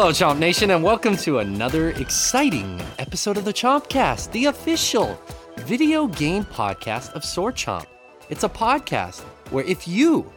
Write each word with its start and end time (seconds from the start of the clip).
Hello, 0.00 0.12
Chomp 0.12 0.38
Nation, 0.38 0.70
and 0.70 0.84
welcome 0.84 1.16
to 1.16 1.40
another 1.40 1.90
exciting 1.90 2.80
episode 3.00 3.36
of 3.36 3.44
the 3.44 3.52
Chompcast, 3.52 4.30
the 4.30 4.44
official 4.44 5.20
video 5.56 6.06
game 6.06 6.44
podcast 6.44 7.12
of 7.14 7.24
Sword 7.24 7.56
Chomp. 7.56 7.84
It's 8.30 8.44
a 8.44 8.48
podcast 8.48 9.22
where 9.50 9.64
if 9.64 9.88
you 9.88 10.32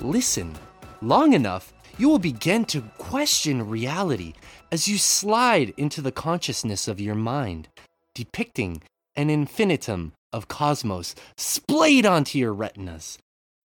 listen 0.00 0.54
long 1.02 1.34
enough, 1.34 1.74
you 1.98 2.08
will 2.08 2.18
begin 2.18 2.64
to 2.64 2.80
question 2.96 3.68
reality 3.68 4.32
as 4.72 4.88
you 4.88 4.96
slide 4.96 5.74
into 5.76 6.00
the 6.00 6.10
consciousness 6.10 6.88
of 6.88 6.98
your 6.98 7.14
mind, 7.14 7.68
depicting 8.14 8.82
an 9.14 9.28
infinitum 9.28 10.14
of 10.32 10.48
cosmos 10.48 11.14
splayed 11.36 12.06
onto 12.06 12.38
your 12.38 12.54
retinas. 12.54 13.18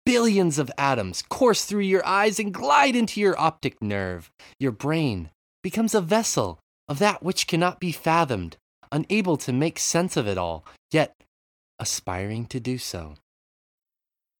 Billions 0.04 0.58
of 0.58 0.72
atoms 0.76 1.22
course 1.22 1.64
through 1.64 1.82
your 1.82 2.04
eyes 2.04 2.40
and 2.40 2.52
glide 2.52 2.96
into 2.96 3.20
your 3.20 3.38
optic 3.40 3.80
nerve. 3.80 4.30
Your 4.58 4.72
brain 4.72 5.30
becomes 5.66 5.96
a 5.96 6.00
vessel 6.00 6.60
of 6.86 7.00
that 7.00 7.24
which 7.24 7.48
cannot 7.48 7.80
be 7.80 7.90
fathomed, 7.90 8.56
unable 8.92 9.36
to 9.36 9.52
make 9.52 9.80
sense 9.80 10.16
of 10.16 10.28
it 10.28 10.38
all, 10.38 10.64
yet 10.92 11.12
aspiring 11.80 12.46
to 12.46 12.60
do 12.60 12.78
so. 12.78 13.14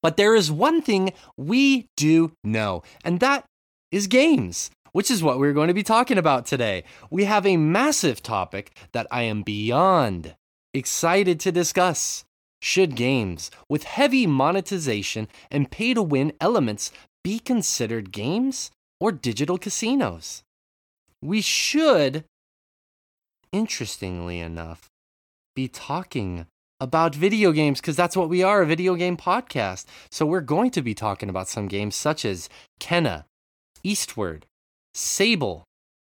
But 0.05 0.17
there 0.17 0.36
is 0.36 0.53
one 0.53 0.81
thing 0.81 1.12
we 1.36 1.89
do 1.97 2.31
know, 2.45 2.84
and 3.05 3.19
that 3.19 3.45
is 3.91 4.06
games, 4.06 4.70
which 4.92 5.11
is 5.11 5.20
what 5.20 5.41
we're 5.41 5.53
going 5.53 5.67
to 5.67 5.75
be 5.75 5.83
talking 5.83 6.17
about 6.17 6.47
today. 6.47 6.84
We 7.11 7.25
have 7.25 7.45
a 7.45 7.56
massive 7.56 8.23
topic 8.23 8.70
that 8.92 9.08
I 9.11 9.23
am 9.23 9.42
beyond 9.42 10.36
excited 10.73 11.41
to 11.41 11.51
discuss. 11.51 12.25
Should 12.62 12.95
games 12.95 13.51
with 13.69 13.83
heavy 13.83 14.29
monetization 14.29 15.27
and 15.51 15.73
pay 15.73 15.92
to 15.92 16.05
win 16.05 16.34
elements 16.41 16.92
be 17.25 17.41
considered 17.41 18.12
games 18.12 18.70
or 19.01 19.11
digital 19.11 19.58
casinos? 19.58 20.45
We 21.27 21.41
should, 21.41 22.23
interestingly 23.51 24.39
enough, 24.39 24.87
be 25.57 25.67
talking 25.67 26.47
about 26.79 27.17
video 27.17 27.51
games 27.51 27.81
because 27.81 27.97
that's 27.97 28.17
what 28.17 28.29
we 28.29 28.45
are 28.45 28.63
a 28.63 28.67
video 28.67 28.95
game 28.95 29.17
podcast. 29.17 29.87
So 30.09 30.25
we're 30.25 30.41
going 30.41 30.71
to 30.71 30.83
be 30.83 30.95
talking 30.95 31.29
about 31.29 31.49
some 31.49 31.67
games 31.67 31.97
such 31.97 32.25
as 32.25 32.49
Kena, 32.79 33.25
Eastward, 33.83 34.47
Sable, 34.95 35.65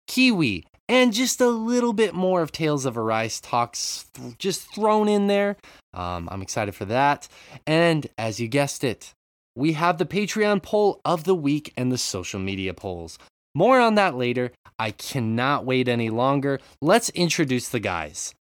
KeyWe, 0.09 0.65
and 0.89 1.13
just 1.13 1.39
a 1.39 1.47
little 1.47 1.93
bit 1.93 2.13
more 2.13 2.41
of 2.41 2.51
Tales 2.51 2.85
of 2.85 2.97
Arise 2.97 3.39
talks 3.39 4.07
th- 4.15 4.37
just 4.37 4.69
thrown 4.75 5.07
in 5.07 5.27
there. 5.27 5.55
Um, 5.93 6.27
I'm 6.29 6.41
excited 6.41 6.75
for 6.75 6.85
that. 6.85 7.29
And 7.65 8.05
as 8.17 8.41
you 8.41 8.49
guessed 8.49 8.83
it, 8.83 9.13
we 9.55 9.73
have 9.73 9.97
the 9.97 10.05
Patreon 10.05 10.61
poll 10.61 10.99
of 11.05 11.23
the 11.23 11.35
week 11.35 11.71
and 11.77 11.89
the 11.89 11.97
social 11.97 12.41
media 12.41 12.73
polls. 12.73 13.17
More 13.55 13.79
on 13.79 13.95
that 13.95 14.15
later. 14.15 14.51
I 14.77 14.91
cannot 14.91 15.65
wait 15.65 15.87
any 15.87 16.09
longer. 16.09 16.59
Let's 16.81 17.09
introduce 17.11 17.69
the 17.69 17.79
guys. 17.79 18.35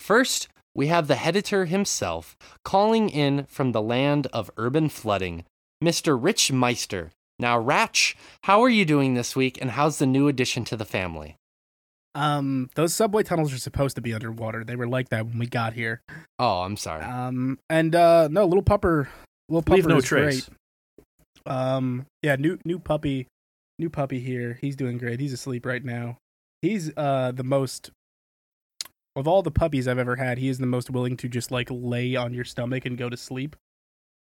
First, 0.00 0.48
we 0.74 0.88
have 0.88 1.06
the 1.06 1.18
editor 1.24 1.64
himself 1.66 2.36
calling 2.64 3.08
in 3.08 3.44
from 3.44 3.72
the 3.72 3.80
land 3.82 4.26
of 4.32 4.50
urban 4.56 4.88
flooding, 4.88 5.44
Mr. 5.82 6.18
Rich 6.20 6.52
Meister. 6.52 7.10
Now, 7.38 7.58
Ratch, 7.58 8.16
how 8.44 8.60
are 8.62 8.68
you 8.68 8.84
doing 8.84 9.14
this 9.14 9.36
week 9.36 9.58
and 9.60 9.70
how's 9.70 9.98
the 9.98 10.06
new 10.06 10.26
addition 10.26 10.64
to 10.66 10.76
the 10.76 10.84
family? 10.84 11.36
Um, 12.16 12.70
those 12.74 12.94
subway 12.94 13.22
tunnels 13.22 13.52
are 13.52 13.58
supposed 13.58 13.94
to 13.94 14.02
be 14.02 14.12
underwater. 14.12 14.64
They 14.64 14.74
were 14.74 14.88
like 14.88 15.10
that 15.10 15.26
when 15.26 15.38
we 15.38 15.46
got 15.46 15.74
here. 15.74 16.00
Oh, 16.40 16.62
I'm 16.62 16.76
sorry. 16.76 17.04
Um, 17.04 17.60
and 17.70 17.94
uh, 17.94 18.26
no, 18.28 18.44
little 18.44 18.64
pupper, 18.64 19.06
little 19.48 19.62
pupper 19.62 19.76
Leave 19.76 19.86
no 19.86 19.96
is 19.98 20.04
trace. 20.04 20.48
great. 20.48 21.54
Um, 21.54 22.06
yeah, 22.22 22.34
new 22.34 22.58
new 22.64 22.80
puppy, 22.80 23.28
new 23.78 23.90
puppy 23.90 24.20
here. 24.20 24.58
He's 24.60 24.76
doing 24.76 24.98
great. 24.98 25.20
He's 25.20 25.32
asleep 25.32 25.64
right 25.66 25.84
now. 25.84 26.18
He's 26.62 26.90
uh 26.96 27.32
the 27.32 27.44
most 27.44 27.90
of 29.16 29.26
all 29.26 29.42
the 29.42 29.50
puppies 29.50 29.88
I've 29.88 29.98
ever 29.98 30.16
had. 30.16 30.38
He 30.38 30.48
is 30.48 30.58
the 30.58 30.66
most 30.66 30.90
willing 30.90 31.16
to 31.18 31.28
just 31.28 31.50
like 31.50 31.68
lay 31.70 32.14
on 32.16 32.32
your 32.34 32.44
stomach 32.44 32.84
and 32.86 32.96
go 32.96 33.08
to 33.08 33.16
sleep. 33.16 33.56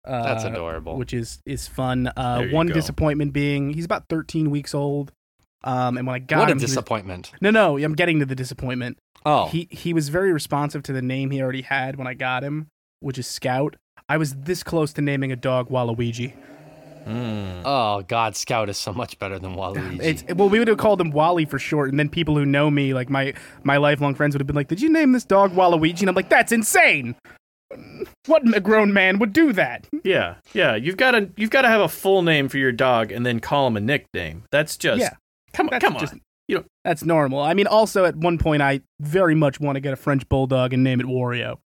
Uh, 0.05 0.23
That's 0.23 0.43
adorable. 0.43 0.97
Which 0.97 1.13
is 1.13 1.39
is 1.45 1.67
fun. 1.67 2.07
Uh, 2.07 2.47
one 2.47 2.67
go. 2.67 2.73
disappointment 2.73 3.33
being 3.33 3.73
he's 3.73 3.85
about 3.85 4.05
13 4.09 4.49
weeks 4.49 4.73
old. 4.73 5.11
Um, 5.63 5.97
and 5.97 6.07
when 6.07 6.15
I 6.15 6.19
got 6.19 6.35
him 6.35 6.39
what 6.39 6.47
a 6.49 6.51
him, 6.53 6.55
was- 6.57 6.65
disappointment. 6.65 7.31
no, 7.39 7.51
no, 7.51 7.77
I'm 7.77 7.93
getting 7.93 8.19
to 8.19 8.25
the 8.25 8.33
disappointment. 8.35 8.97
Oh, 9.23 9.47
He 9.49 9.67
he 9.69 9.93
was 9.93 10.09
very 10.09 10.33
responsive 10.33 10.81
to 10.83 10.93
the 10.93 11.03
name 11.03 11.29
he 11.29 11.39
already 11.41 11.61
had 11.61 11.97
when 11.97 12.07
I 12.07 12.15
got 12.15 12.43
him, 12.43 12.67
which 12.99 13.19
is 13.19 13.27
Scout. 13.27 13.75
I 14.09 14.17
was 14.17 14.33
this 14.33 14.63
close 14.63 14.91
to 14.93 15.01
naming 15.01 15.31
a 15.31 15.35
dog 15.35 15.69
Waluigi. 15.69 16.33
Mm. 17.07 17.61
oh 17.65 18.03
God, 18.07 18.35
Scout 18.35 18.69
is 18.69 18.77
so 18.77 18.93
much 18.93 19.17
better 19.19 19.39
than 19.39 19.55
Wally. 19.55 19.81
It's 20.01 20.23
well, 20.35 20.49
we 20.49 20.59
would 20.59 20.67
have 20.67 20.77
called 20.77 21.01
him 21.01 21.11
Wally 21.11 21.45
for 21.45 21.57
short, 21.59 21.89
and 21.89 21.99
then 21.99 22.09
people 22.09 22.35
who 22.35 22.45
know 22.45 22.69
me, 22.69 22.93
like 22.93 23.09
my 23.09 23.33
my 23.63 23.77
lifelong 23.77 24.15
friends, 24.15 24.33
would 24.35 24.41
have 24.41 24.47
been 24.47 24.55
like, 24.55 24.67
"Did 24.67 24.81
you 24.81 24.89
name 24.89 25.11
this 25.11 25.23
dog 25.25 25.51
Waluigi?" 25.53 26.01
And 26.01 26.09
I'm 26.09 26.15
like, 26.15 26.29
"That's 26.29 26.51
insane! 26.51 27.15
What 28.27 28.43
a 28.55 28.59
grown 28.59 28.93
man 28.93 29.19
would 29.19 29.33
do 29.33 29.53
that?" 29.53 29.87
Yeah, 30.03 30.35
yeah. 30.53 30.75
You've 30.75 30.97
got 30.97 31.11
to 31.11 31.29
you've 31.37 31.49
got 31.49 31.61
to 31.63 31.67
have 31.69 31.81
a 31.81 31.87
full 31.89 32.21
name 32.21 32.49
for 32.49 32.57
your 32.57 32.71
dog 32.71 33.11
and 33.11 33.25
then 33.25 33.39
call 33.39 33.67
him 33.67 33.77
a 33.77 33.81
nickname. 33.81 34.43
That's 34.51 34.77
just 34.77 34.99
Yeah, 35.01 35.13
come 35.53 35.67
on, 35.67 35.71
that's 35.71 35.83
come 35.83 35.97
just- 35.97 36.13
on. 36.13 36.21
You 36.47 36.57
know, 36.57 36.63
That's 36.83 37.05
normal. 37.05 37.39
I 37.39 37.53
mean, 37.53 37.67
also 37.67 38.03
at 38.03 38.17
one 38.17 38.37
point, 38.37 38.61
I 38.61 38.81
very 38.99 39.35
much 39.35 39.61
want 39.61 39.77
to 39.77 39.79
get 39.79 39.93
a 39.93 39.95
French 39.95 40.27
bulldog 40.27 40.73
and 40.73 40.83
name 40.83 40.99
it 40.99 41.05
Wario. 41.05 41.59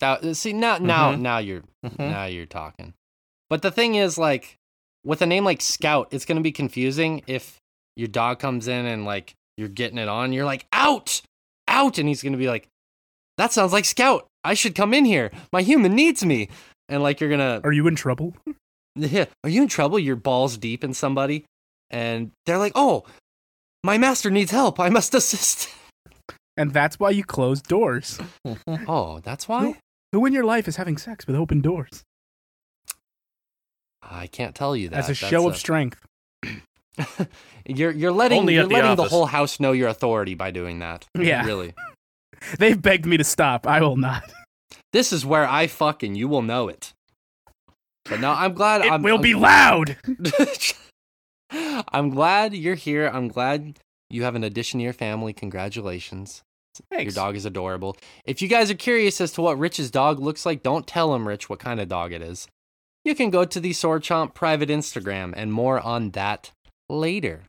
That- 0.00 0.34
see 0.36 0.54
now, 0.54 0.78
now, 0.78 1.12
Mhm. 1.12 1.20
now 1.20 1.38
you're 1.38 1.62
Mhm. 1.84 1.98
now 1.98 2.24
you're 2.24 2.46
talking. 2.46 2.94
But 3.52 3.60
the 3.60 3.70
thing 3.70 3.96
is, 3.96 4.16
like, 4.16 4.56
with 5.04 5.20
a 5.20 5.26
name 5.26 5.44
like 5.44 5.60
Scout, 5.60 6.08
it's 6.10 6.24
gonna 6.24 6.40
be 6.40 6.52
confusing 6.52 7.20
if 7.26 7.58
your 7.96 8.08
dog 8.08 8.38
comes 8.38 8.66
in 8.66 8.86
and 8.86 9.04
like 9.04 9.34
you're 9.58 9.68
getting 9.68 9.98
it 9.98 10.08
on. 10.08 10.32
You're 10.32 10.46
like, 10.46 10.64
out, 10.72 11.20
out, 11.68 11.98
and 11.98 12.08
he's 12.08 12.22
gonna 12.22 12.38
be 12.38 12.48
like, 12.48 12.66
that 13.36 13.52
sounds 13.52 13.70
like 13.70 13.84
Scout. 13.84 14.26
I 14.42 14.54
should 14.54 14.74
come 14.74 14.94
in 14.94 15.04
here. 15.04 15.30
My 15.52 15.60
human 15.60 15.94
needs 15.94 16.24
me. 16.24 16.48
And 16.88 17.02
like 17.02 17.20
you're 17.20 17.28
gonna 17.28 17.60
Are 17.62 17.72
you 17.72 17.86
in 17.88 17.94
trouble? 17.94 18.34
Yeah. 18.96 19.26
Are 19.44 19.50
you 19.50 19.60
in 19.60 19.68
trouble? 19.68 19.98
You're 19.98 20.16
balls 20.16 20.56
deep 20.56 20.82
in 20.82 20.94
somebody, 20.94 21.44
and 21.90 22.30
they're 22.46 22.56
like, 22.56 22.72
"Oh, 22.74 23.04
my 23.84 23.98
master 23.98 24.30
needs 24.30 24.50
help. 24.50 24.80
I 24.80 24.88
must 24.88 25.14
assist." 25.20 25.68
And 26.56 26.72
that's 26.72 26.98
why 26.98 27.10
you 27.10 27.22
close 27.22 27.60
doors. 27.60 28.18
oh, 28.88 29.20
that's 29.20 29.46
why. 29.46 29.78
Who 30.12 30.24
in 30.24 30.32
your 30.32 30.44
life 30.44 30.68
is 30.68 30.76
having 30.76 30.96
sex 30.96 31.26
with 31.26 31.36
open 31.36 31.60
doors? 31.60 32.02
I 34.12 34.26
can't 34.26 34.54
tell 34.54 34.76
you 34.76 34.88
that. 34.90 34.98
As 34.98 35.04
a 35.06 35.08
That's 35.08 35.18
show 35.18 35.48
of 35.48 35.56
strength. 35.56 35.98
you're 37.66 37.90
you're 37.92 38.12
letting 38.12 38.40
Only 38.40 38.54
you're 38.54 38.66
the 38.66 38.74
letting 38.74 38.96
the 38.96 39.04
whole 39.04 39.26
house 39.26 39.58
know 39.60 39.72
your 39.72 39.88
authority 39.88 40.34
by 40.34 40.50
doing 40.50 40.78
that. 40.80 41.06
Yeah. 41.18 41.44
Really. 41.44 41.74
They've 42.58 42.80
begged 42.80 43.06
me 43.06 43.16
to 43.16 43.24
stop. 43.24 43.66
I 43.66 43.80
will 43.80 43.96
not. 43.96 44.24
This 44.92 45.10
is 45.10 45.24
where 45.24 45.48
I 45.48 45.68
fucking 45.68 46.16
you 46.16 46.28
will 46.28 46.42
know 46.42 46.68
it. 46.68 46.92
But 48.04 48.20
no, 48.20 48.30
I'm 48.30 48.52
glad. 48.52 48.82
It 48.84 48.92
I'm, 48.92 49.02
will 49.02 49.14
I'm- 49.14 49.22
be 49.22 49.32
loud. 49.34 49.96
I'm 51.50 52.10
glad 52.10 52.52
you're 52.54 52.74
here. 52.74 53.08
I'm 53.08 53.28
glad 53.28 53.78
you 54.10 54.24
have 54.24 54.34
an 54.34 54.44
addition 54.44 54.80
to 54.80 54.84
your 54.84 54.92
family. 54.92 55.32
Congratulations. 55.32 56.42
Thanks. 56.90 57.14
Your 57.14 57.24
dog 57.24 57.36
is 57.36 57.44
adorable. 57.46 57.96
If 58.26 58.42
you 58.42 58.48
guys 58.48 58.70
are 58.70 58.74
curious 58.74 59.18
as 59.20 59.32
to 59.32 59.42
what 59.42 59.58
Rich's 59.58 59.90
dog 59.90 60.18
looks 60.20 60.44
like, 60.44 60.62
don't 60.62 60.86
tell 60.86 61.14
him, 61.14 61.26
Rich, 61.26 61.48
what 61.48 61.58
kind 61.58 61.80
of 61.80 61.88
dog 61.88 62.12
it 62.12 62.20
is. 62.22 62.46
You 63.04 63.14
can 63.14 63.30
go 63.30 63.44
to 63.44 63.60
the 63.60 63.72
Sword 63.72 64.02
Chomp 64.02 64.34
private 64.34 64.68
Instagram 64.68 65.32
and 65.36 65.52
more 65.52 65.80
on 65.80 66.10
that 66.10 66.52
later. 66.88 67.42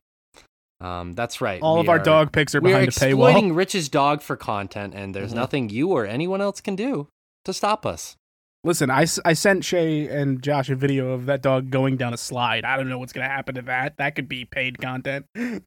Um, 0.80 1.12
that's 1.12 1.40
right. 1.40 1.62
All 1.62 1.76
we 1.76 1.80
of 1.82 1.88
our 1.88 1.96
are- 2.00 2.04
dog 2.04 2.32
pics 2.32 2.54
are 2.54 2.60
we 2.60 2.70
are 2.72 2.80
behind 2.80 2.88
a 2.88 2.90
paywall. 2.90 3.18
We're 3.18 3.28
exploiting 3.30 3.54
Rich's 3.54 3.88
dog 3.88 4.20
for 4.22 4.36
content, 4.36 4.94
and 4.94 5.14
there's 5.14 5.32
Mhm. 5.32 5.36
nothing 5.36 5.70
you 5.70 5.90
or 5.90 6.04
anyone 6.04 6.40
else 6.40 6.60
can 6.60 6.74
do 6.76 7.08
to 7.44 7.52
stop 7.52 7.86
us. 7.86 8.16
Listen, 8.64 8.90
I, 8.90 9.06
I 9.24 9.34
sent 9.34 9.64
Shay 9.64 10.08
and 10.08 10.42
Josh 10.42 10.70
a 10.70 10.74
video 10.74 11.10
of 11.12 11.26
that 11.26 11.42
dog 11.42 11.70
going 11.70 11.96
down 11.96 12.12
a 12.14 12.16
slide. 12.16 12.64
I 12.64 12.76
don't 12.76 12.88
know 12.88 12.98
what's 12.98 13.12
going 13.12 13.26
to 13.26 13.32
happen 13.32 13.54
to 13.56 13.62
that. 13.62 13.98
That 13.98 14.14
could 14.16 14.28
be 14.28 14.44
paid 14.46 14.78
content. 14.78 15.26
it 15.34 15.40
could 15.42 15.62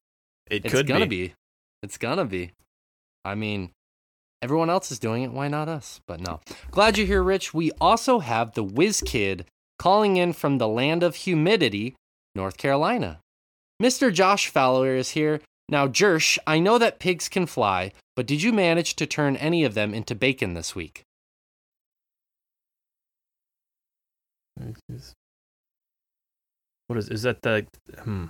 be. 0.49 0.55
It's 0.55 0.71
could 0.73 0.87
gonna 0.87 1.05
be. 1.05 1.27
be. 1.27 1.33
It's 1.83 1.97
gonna 1.97 2.25
be. 2.25 2.51
I 3.23 3.35
mean, 3.35 3.71
everyone 4.41 4.69
else 4.69 4.91
is 4.91 4.99
doing 4.99 5.23
it. 5.23 5.31
Why 5.31 5.47
not 5.47 5.69
us? 5.69 6.01
But 6.07 6.19
no. 6.21 6.39
Glad 6.71 6.97
you're 6.97 7.07
here, 7.07 7.21
Rich. 7.23 7.53
We 7.53 7.71
also 7.79 8.19
have 8.19 8.53
the 8.53 8.63
Whiz 8.63 9.01
Kid 9.05 9.45
calling 9.77 10.17
in 10.17 10.33
from 10.33 10.57
the 10.57 10.67
land 10.67 11.03
of 11.03 11.15
humidity, 11.15 11.95
North 12.35 12.57
Carolina. 12.57 13.19
Mr. 13.81 14.11
Josh 14.11 14.47
Fowler 14.47 14.95
is 14.95 15.11
here. 15.11 15.41
Now, 15.69 15.87
Jersh, 15.87 16.37
I 16.47 16.59
know 16.59 16.77
that 16.77 16.99
pigs 16.99 17.27
can 17.29 17.45
fly, 17.45 17.91
but 18.15 18.25
did 18.25 18.41
you 18.41 18.53
manage 18.53 18.95
to 18.95 19.05
turn 19.05 19.35
any 19.37 19.63
of 19.63 19.73
them 19.73 19.93
into 19.93 20.15
bacon 20.15 20.53
this 20.53 20.73
week? 20.75 21.03
What 26.87 26.97
is 26.97 27.09
is 27.09 27.21
that 27.23 27.41
the 27.41 27.67
hmm. 27.99 28.27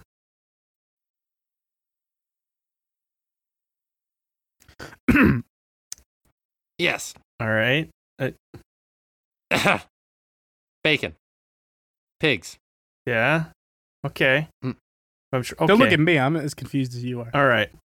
Yes. 6.78 7.14
All 7.40 7.50
right. 7.50 7.90
bacon. 10.84 11.16
Pigs. 12.19 12.58
Yeah. 13.06 13.46
Okay. 14.06 14.48
Mm. 14.64 14.75
I'm 15.34 15.44
sure. 15.44 15.58
Okay. 15.60 15.68
Don't 15.68 15.80
look 15.80 15.92
at 15.92 16.00
me. 16.00 16.18
I'm 16.18 16.36
as 16.36 16.54
confused 16.54 16.96
as 16.96 17.04
you 17.04 17.22
are. 17.22 17.30
All 17.34 17.46
right. 17.46 17.69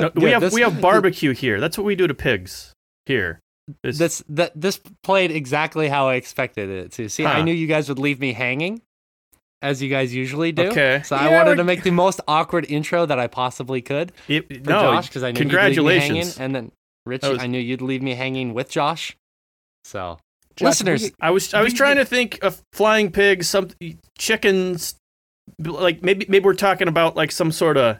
No, 0.00 0.10
we 0.14 0.20
Good, 0.22 0.32
have 0.32 0.40
this- 0.42 0.54
we 0.54 0.60
have 0.60 0.80
barbecue 0.88 1.32
here. 1.32 1.58
That's 1.60 1.76
what 1.76 1.84
we 1.84 1.96
do 1.96 2.06
to 2.06 2.14
pigs 2.14 2.72
here. 3.06 3.40
It's- 3.82 3.98
This 3.98 4.22
that 4.28 4.52
this 4.54 4.80
played 5.02 5.30
exactly 5.32 5.88
how 5.88 6.08
I 6.08 6.14
expected 6.14 6.68
it 6.70 6.92
to. 6.92 7.08
See, 7.08 7.24
I 7.26 7.42
knew 7.42 7.52
you 7.52 7.66
guys 7.66 7.88
would 7.88 7.98
leave 7.98 8.20
me 8.20 8.32
hanging, 8.32 8.80
as 9.60 9.82
you 9.82 9.88
guys 9.90 10.14
usually 10.14 10.52
do. 10.52 10.68
Okay. 10.68 11.02
So 11.04 11.16
I 11.16 11.32
wanted 11.32 11.46
we're- 11.46 11.56
to 11.56 11.64
make 11.64 11.82
the 11.82 11.90
most 11.90 12.20
awkward 12.28 12.64
intro 12.70 13.06
that 13.06 13.18
I 13.18 13.26
possibly 13.26 13.82
could 13.82 14.12
it- 14.28 14.46
for 14.46 14.70
no, 14.70 14.80
Josh 14.80 15.08
because 15.08 15.22
I 15.24 15.32
knew 15.32 15.40
you'd 15.40 15.48
leave 15.48 15.56
me 15.56 15.64
hanging, 15.64 15.74
congratulations. 16.22 16.38
and 16.38 16.54
then 16.54 16.72
Rich, 17.04 17.22
was- 17.24 17.38
I 17.42 17.46
knew 17.48 17.58
you'd 17.60 17.82
leave 17.82 18.02
me 18.02 18.14
hanging 18.14 18.54
with 18.54 18.70
Josh. 18.70 19.16
So, 19.84 20.18
Josh, 20.58 20.66
listeners, 20.66 21.02
we- 21.02 21.12
I 21.20 21.30
was 21.30 21.54
I 21.54 21.62
was 21.62 21.72
We- 21.72 21.78
trying 21.78 21.96
to 21.96 22.04
think 22.04 22.42
of 22.42 22.60
flying 22.72 23.10
pigs, 23.12 23.48
some 23.48 23.70
chickens, 24.18 24.94
like 25.58 26.02
maybe 26.02 26.26
maybe 26.28 26.44
we're 26.44 26.54
talking 26.54 26.88
about 26.88 27.16
like 27.16 27.30
some 27.32 27.52
sort 27.52 27.76
of, 27.76 27.98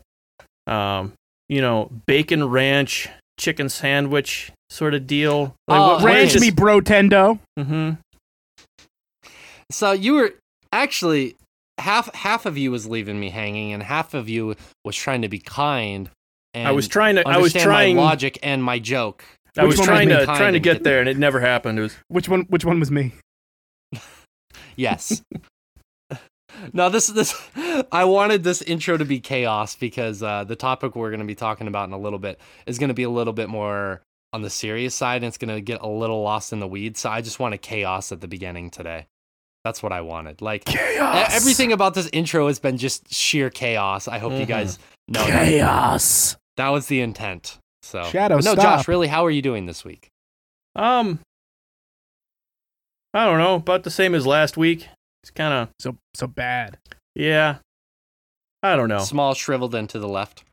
um, 0.66 1.12
you 1.48 1.60
know, 1.60 1.90
bacon 2.06 2.48
ranch 2.48 3.08
chicken 3.38 3.68
sandwich 3.68 4.50
sort 4.70 4.94
of 4.94 5.06
deal. 5.06 5.54
Like, 5.68 5.78
Oh, 5.80 5.86
what- 5.88 6.02
what 6.02 6.04
Ranch 6.04 6.34
is- 6.34 6.40
me, 6.40 6.50
bro, 6.50 6.80
tendo. 6.80 7.38
Mhm. 7.58 7.98
So 9.70 9.92
you 9.92 10.14
were 10.14 10.34
actually 10.72 11.36
half 11.78 12.12
half 12.14 12.46
of 12.46 12.58
you 12.58 12.70
was 12.70 12.86
leaving 12.86 13.20
me 13.20 13.30
hanging, 13.30 13.72
and 13.72 13.82
half 13.82 14.14
of 14.14 14.28
you 14.28 14.56
was 14.84 14.96
trying 14.96 15.22
to 15.22 15.28
be 15.28 15.38
kind. 15.38 16.10
And 16.54 16.66
I 16.66 16.72
was 16.72 16.88
trying 16.88 17.16
to. 17.16 17.28
I 17.28 17.36
was 17.38 17.52
trying. 17.52 17.96
my 17.96 18.02
logic 18.02 18.38
and 18.42 18.64
my 18.64 18.78
joke. 18.78 19.24
I 19.58 19.64
Which 19.64 19.78
was 19.78 19.80
one 19.80 19.88
was 19.88 20.06
trying 20.06 20.08
to 20.10 20.24
trying 20.26 20.52
to 20.54 20.60
get 20.60 20.74
get- 20.74 20.84
there, 20.84 21.00
and 21.00 21.08
it 21.08 21.16
never 21.18 21.40
happened. 21.40 21.78
It 21.78 21.82
was 21.82 21.96
Which 22.08 22.28
one? 22.28 22.42
Which 22.48 22.64
one 22.64 22.78
was 22.80 22.90
me? 22.90 23.12
Yes. 24.76 25.22
no, 26.72 26.88
this 26.88 27.08
this 27.08 27.34
I 27.92 28.04
wanted 28.04 28.44
this 28.44 28.62
intro 28.62 28.96
to 28.96 29.04
be 29.04 29.18
chaos 29.20 29.74
because 29.76 30.22
uh, 30.22 30.44
the 30.44 30.56
topic 30.56 30.94
we're 30.96 31.10
going 31.10 31.20
to 31.20 31.26
be 31.26 31.34
talking 31.34 31.66
about 31.68 31.88
in 31.88 31.92
a 31.92 31.98
little 31.98 32.18
bit 32.18 32.38
is 32.66 32.78
going 32.78 32.88
to 32.88 32.94
be 32.94 33.02
a 33.02 33.10
little 33.10 33.32
bit 33.32 33.48
more 33.48 34.02
on 34.32 34.42
the 34.42 34.50
serious 34.50 34.94
side, 34.94 35.16
and 35.16 35.24
it's 35.26 35.38
going 35.38 35.54
to 35.54 35.60
get 35.60 35.80
a 35.80 35.88
little 35.88 36.22
lost 36.22 36.52
in 36.52 36.60
the 36.60 36.66
weeds. 36.68 37.00
So 37.00 37.10
I 37.10 37.20
just 37.22 37.38
want 37.38 37.48
wanted 37.50 37.62
chaos 37.62 38.12
at 38.12 38.20
the 38.20 38.28
beginning 38.28 38.70
today. 38.70 39.06
That's 39.64 39.82
what 39.82 39.92
I 39.92 40.00
wanted. 40.00 40.40
Like 40.40 40.64
Chaos. 40.64 41.34
everything 41.34 41.72
about 41.72 41.94
this 41.94 42.08
intro 42.12 42.46
has 42.46 42.58
been 42.60 42.76
just 42.78 43.12
sheer 43.12 43.50
chaos. 43.50 44.06
I 44.06 44.18
hope 44.18 44.32
you 44.32 44.44
Mhm. 44.44 44.48
guys 44.48 44.78
know 45.08 45.24
that. 45.26 45.48
Chaos. 45.48 46.36
That 46.56 46.68
was 46.68 46.86
the 46.86 47.00
intent. 47.00 47.58
So 47.88 48.02
Shadow, 48.04 48.36
But 48.36 48.44
no, 48.44 48.52
stop. 48.52 48.78
Josh, 48.80 48.88
really, 48.88 49.06
how 49.08 49.24
are 49.24 49.30
you 49.30 49.42
doing 49.42 49.66
this 49.66 49.84
week? 49.84 50.08
um. 50.76 51.20
I 53.14 53.24
don't 53.24 53.38
know, 53.38 53.54
about 53.54 53.84
the 53.84 53.90
same 53.90 54.14
as 54.14 54.26
last 54.26 54.58
week. 54.58 54.86
It's 55.22 55.30
kind 55.30 55.54
of 55.54 55.68
So 55.80 55.96
so 56.14 56.26
bad. 56.26 56.76
yeah. 57.14 57.56
I 58.62 58.76
don't 58.76 58.88
know. 58.88 58.98
Small, 58.98 59.34
shriveled, 59.34 59.74
and 59.74 59.88
to 59.90 59.98
the 59.98 60.08
left. 60.08 60.44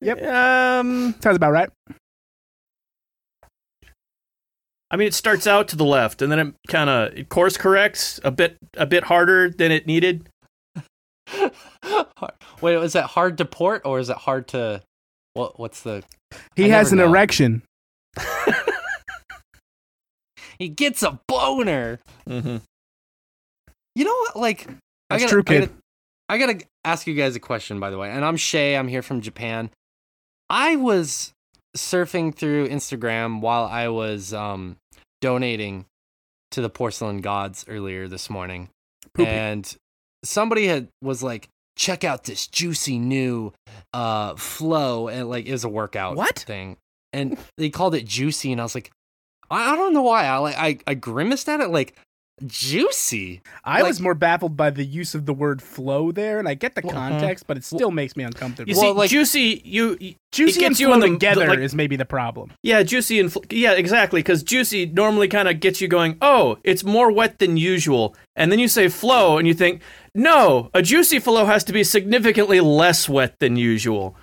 Yep. 0.00 0.22
Um. 0.22 1.14
Sounds 1.20 1.36
about 1.36 1.52
right. 1.52 1.68
I 4.90 4.96
mean, 4.96 5.08
it 5.08 5.14
starts 5.14 5.46
out 5.46 5.68
to 5.68 5.76
the 5.76 5.84
left, 5.84 6.22
and 6.22 6.30
then 6.32 6.38
it 6.38 6.54
kind 6.68 6.88
of 6.90 7.12
it 7.16 7.28
course 7.28 7.56
corrects 7.56 8.18
a 8.24 8.30
bit 8.30 8.56
a 8.76 8.86
bit 8.86 9.04
harder 9.04 9.50
than 9.50 9.70
it 9.72 9.86
needed. 9.86 10.28
Wait, 12.60 12.74
is 12.76 12.92
that 12.94 13.06
hard 13.06 13.38
to 13.38 13.44
port 13.44 13.82
or 13.84 13.98
is 13.98 14.08
it 14.10 14.16
hard 14.18 14.48
to? 14.48 14.82
What? 15.34 15.58
What's 15.58 15.82
the? 15.82 16.02
He 16.56 16.66
I 16.66 16.68
has 16.68 16.92
an 16.92 16.98
know. 16.98 17.08
erection. 17.08 17.62
He 20.62 20.68
gets 20.68 21.02
a 21.02 21.18
boner. 21.26 21.98
Mm-hmm. 22.28 22.58
You 23.96 24.04
know 24.04 24.14
what? 24.14 24.36
Like, 24.36 24.68
I 25.10 25.18
gotta, 25.18 25.28
true, 25.28 25.40
I 25.40 25.50
kid. 25.50 25.60
gotta, 25.60 25.72
I 26.28 26.38
gotta 26.38 26.66
ask 26.84 27.06
you 27.08 27.14
guys 27.14 27.34
a 27.34 27.40
question, 27.40 27.80
by 27.80 27.90
the 27.90 27.98
way. 27.98 28.08
And 28.10 28.24
I'm 28.24 28.36
Shay. 28.36 28.76
I'm 28.76 28.86
here 28.86 29.02
from 29.02 29.20
Japan. 29.20 29.70
I 30.48 30.76
was 30.76 31.32
surfing 31.76 32.32
through 32.32 32.68
Instagram 32.68 33.40
while 33.40 33.64
I 33.64 33.88
was 33.88 34.32
um, 34.32 34.76
donating 35.20 35.86
to 36.52 36.60
the 36.60 36.70
porcelain 36.70 37.22
gods 37.22 37.64
earlier 37.66 38.06
this 38.06 38.30
morning, 38.30 38.68
Poopy. 39.14 39.28
and 39.28 39.76
somebody 40.24 40.68
had 40.68 40.86
was 41.02 41.24
like, 41.24 41.48
"Check 41.82 42.04
out 42.04 42.22
this 42.22 42.46
juicy 42.46 42.96
new 43.00 43.52
uh, 43.92 44.36
flow," 44.36 45.08
and 45.08 45.28
like 45.28 45.46
it 45.46 45.52
was 45.52 45.64
a 45.64 45.68
workout 45.68 46.14
What? 46.16 46.38
thing, 46.38 46.76
and 47.12 47.36
they 47.58 47.70
called 47.70 47.96
it 47.96 48.06
juicy, 48.06 48.52
and 48.52 48.60
I 48.60 48.64
was 48.64 48.76
like, 48.76 48.92
I, 49.50 49.72
I 49.72 49.76
don't 49.76 49.92
know 49.92 50.02
why. 50.02 50.26
I 50.26 50.36
like 50.38 50.56
I, 50.56 50.78
I 50.86 50.94
grimaced 50.94 51.48
at 51.48 51.58
it 51.58 51.70
like 51.70 51.96
juicy. 52.46 53.40
I 53.64 53.80
like- 53.80 53.88
was 53.88 54.00
more 54.00 54.14
baffled 54.14 54.56
by 54.56 54.70
the 54.70 54.84
use 54.84 55.14
of 55.14 55.26
the 55.26 55.32
word 55.34 55.62
flow 55.62 56.12
there, 56.12 56.38
and 56.38 56.48
I 56.48 56.54
get 56.54 56.74
the 56.74 56.82
Well, 56.84 56.92
context, 56.94 57.46
but 57.46 57.56
it 57.56 57.64
still 57.64 57.90
makes 57.90 58.16
me 58.16 58.24
uncomfortable. 58.24 58.70
You 58.70 58.76
Well, 58.80 58.92
see, 58.94 58.98
like- 58.98 59.10
juicy, 59.10 59.62
you 59.64 59.96
you- 60.00 60.14
Juicy 60.32 60.60
it 60.60 60.64
and 60.64 60.70
gets 60.72 60.80
you 60.80 60.86
flow 60.86 60.94
in 60.94 61.00
the 61.00 61.08
together 61.08 61.46
like, 61.48 61.58
is 61.58 61.74
maybe 61.74 61.94
the 61.96 62.04
problem. 62.06 62.52
yeah, 62.62 62.82
juicy 62.82 63.20
and 63.20 63.30
fl- 63.32 63.40
yeah, 63.50 63.72
exactly. 63.72 64.20
Because 64.20 64.42
juicy 64.42 64.86
normally 64.86 65.28
kind 65.28 65.46
of 65.48 65.60
gets 65.60 65.80
you 65.80 65.88
going. 65.88 66.16
Oh, 66.22 66.58
it's 66.64 66.82
more 66.84 67.12
wet 67.12 67.38
than 67.38 67.56
usual, 67.56 68.16
and 68.34 68.50
then 68.50 68.58
you 68.58 68.68
say 68.68 68.88
flow, 68.88 69.36
and 69.38 69.46
you 69.46 69.54
think, 69.54 69.82
no, 70.14 70.70
a 70.74 70.80
juicy 70.82 71.18
flow 71.18 71.44
has 71.46 71.64
to 71.64 71.72
be 71.72 71.84
significantly 71.84 72.60
less 72.60 73.08
wet 73.08 73.34
than 73.40 73.56
usual. 73.56 74.16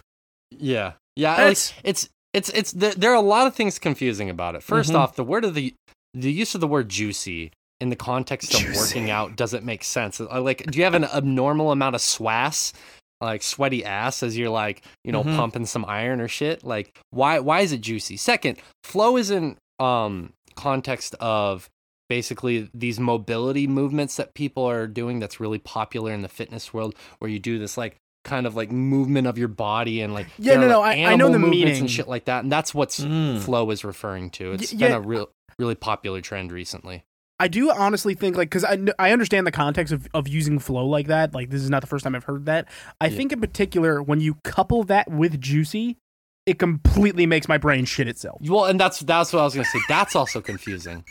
Yeah, 0.51 0.93
yeah. 1.15 1.29
Like, 1.31 1.37
That's- 1.37 1.73
it's 1.83 2.09
it's 2.33 2.49
it's 2.49 2.71
there, 2.71 2.93
there 2.93 3.11
are 3.11 3.15
a 3.15 3.21
lot 3.21 3.47
of 3.47 3.55
things 3.55 3.77
confusing 3.79 4.29
about 4.29 4.55
it. 4.55 4.63
1st 4.63 4.91
Mhm. 4.91 4.95
off, 4.95 5.15
the 5.15 5.23
word 5.23 5.45
of 5.45 5.53
the 5.53 5.73
the 6.15 6.31
use 6.31 6.55
of 6.55 6.61
the 6.61 6.67
word 6.67 6.89
juicy 6.89 7.51
in 7.81 7.89
the 7.89 7.95
context 7.95 8.53
of 8.53 8.59
Juicy. 8.59 8.77
working 8.77 9.09
out 9.09 9.35
doesn't 9.35 9.63
make 9.63 9.83
sense. 9.83 10.19
Like, 10.19 10.63
do 10.69 10.77
you 10.77 10.83
have 10.83 10.93
an 10.95 11.05
abnormal 11.05 11.71
amount 11.71 11.95
of 11.95 12.01
swass, 12.01 12.73
like 13.21 13.41
sweaty 13.43 13.85
ass, 13.85 14.21
as 14.23 14.37
you're 14.37 14.49
like 14.49 14.83
you 15.03 15.11
know 15.11 15.23
Mhm. 15.23 15.35
pumping 15.35 15.65
some 15.65 15.85
iron 15.85 16.19
or 16.21 16.27
shit? 16.27 16.63
Like, 16.63 16.97
why 17.11 17.39
why 17.39 17.61
is 17.61 17.71
it 17.71 17.81
juicy? 17.81 18.17
Second, 18.17 18.57
flow 18.83 19.17
is 19.17 19.31
in 19.31 19.57
um 19.79 20.33
context 20.55 21.15
of 21.21 21.69
basically 22.09 22.69
these 22.73 22.99
mobility 22.99 23.67
movements 23.67 24.15
that 24.17 24.33
people 24.33 24.65
are 24.67 24.87
doing 24.87 25.19
that's 25.19 25.39
really 25.39 25.59
popular 25.59 26.11
in 26.11 26.21
the 26.21 26.27
fitness 26.27 26.73
world 26.73 26.95
where 27.19 27.29
you 27.29 27.37
do 27.39 27.59
this 27.59 27.77
like 27.77 27.95
kind 28.25 28.45
of 28.47 28.55
like 28.55 28.71
movement 28.71 29.27
of 29.27 29.37
your 29.37 29.47
body 29.47 30.01
and 30.01 30.13
like 30.13 30.27
Yeah, 30.39 30.55
no, 30.55 30.65
are, 30.65 30.69
no, 30.69 30.79
like, 30.81 30.97
I- 30.97 31.13
I 31.13 31.15
know 31.15 31.29
the 31.31 31.39
movements 31.39 31.65
meaning. 31.65 31.79
and 31.81 31.89
shit 31.91 32.07
like 32.09 32.25
that 32.25 32.43
and 32.43 32.51
that's 32.51 32.73
what's 32.73 32.99
Mm. 32.99 33.39
flow 33.39 33.69
is 33.69 33.85
referring 33.85 34.31
to 34.31 34.53
It's 34.53 34.73
Y- 34.73 34.79
been 34.79 34.91
yeah. 34.91 34.97
a 34.97 34.99
real 34.99 35.29
really 35.59 35.75
popular 35.75 36.19
trend 36.19 36.51
recently 36.51 37.03
I 37.39 37.47
do 37.47 37.71
honestly 37.71 38.15
think 38.15 38.35
like 38.35 38.49
because 38.49 38.63
I, 38.65 38.77
I 38.99 39.11
understand 39.11 39.47
the 39.47 39.51
context 39.51 39.93
of, 39.93 40.07
of 40.13 40.27
using 40.27 40.59
flow 40.59 40.85
like 40.85 41.07
that. 41.07 41.33
Like 41.33 41.49
this 41.49 41.61
is 41.61 41.69
not 41.69 41.81
the 41.81 41.87
first 41.87 42.03
time 42.03 42.15
I've 42.15 42.23
heard 42.25 42.45
that. 42.47 42.67
I 42.99 43.07
Yeah. 43.07 43.17
think 43.17 43.31
in 43.31 43.39
particular 43.41 44.01
when 44.01 44.19
you 44.21 44.35
couple 44.43 44.83
that 44.85 45.09
with 45.09 45.39
juicy, 45.39 45.97
it 46.45 46.57
completely 46.59 47.25
makes 47.25 47.47
my 47.47 47.57
brain 47.57 47.85
shit 47.85 48.07
itself. 48.07 48.39
well 48.43 48.65
and 48.65 48.79
that's 48.79 48.99
that's 49.01 49.31
what 49.31 49.39
i 49.39 49.43
was 49.43 49.53
gonna 49.53 49.65
say 49.65 49.79
that's 49.87 50.15
also 50.15 50.41
confusing 50.41 51.03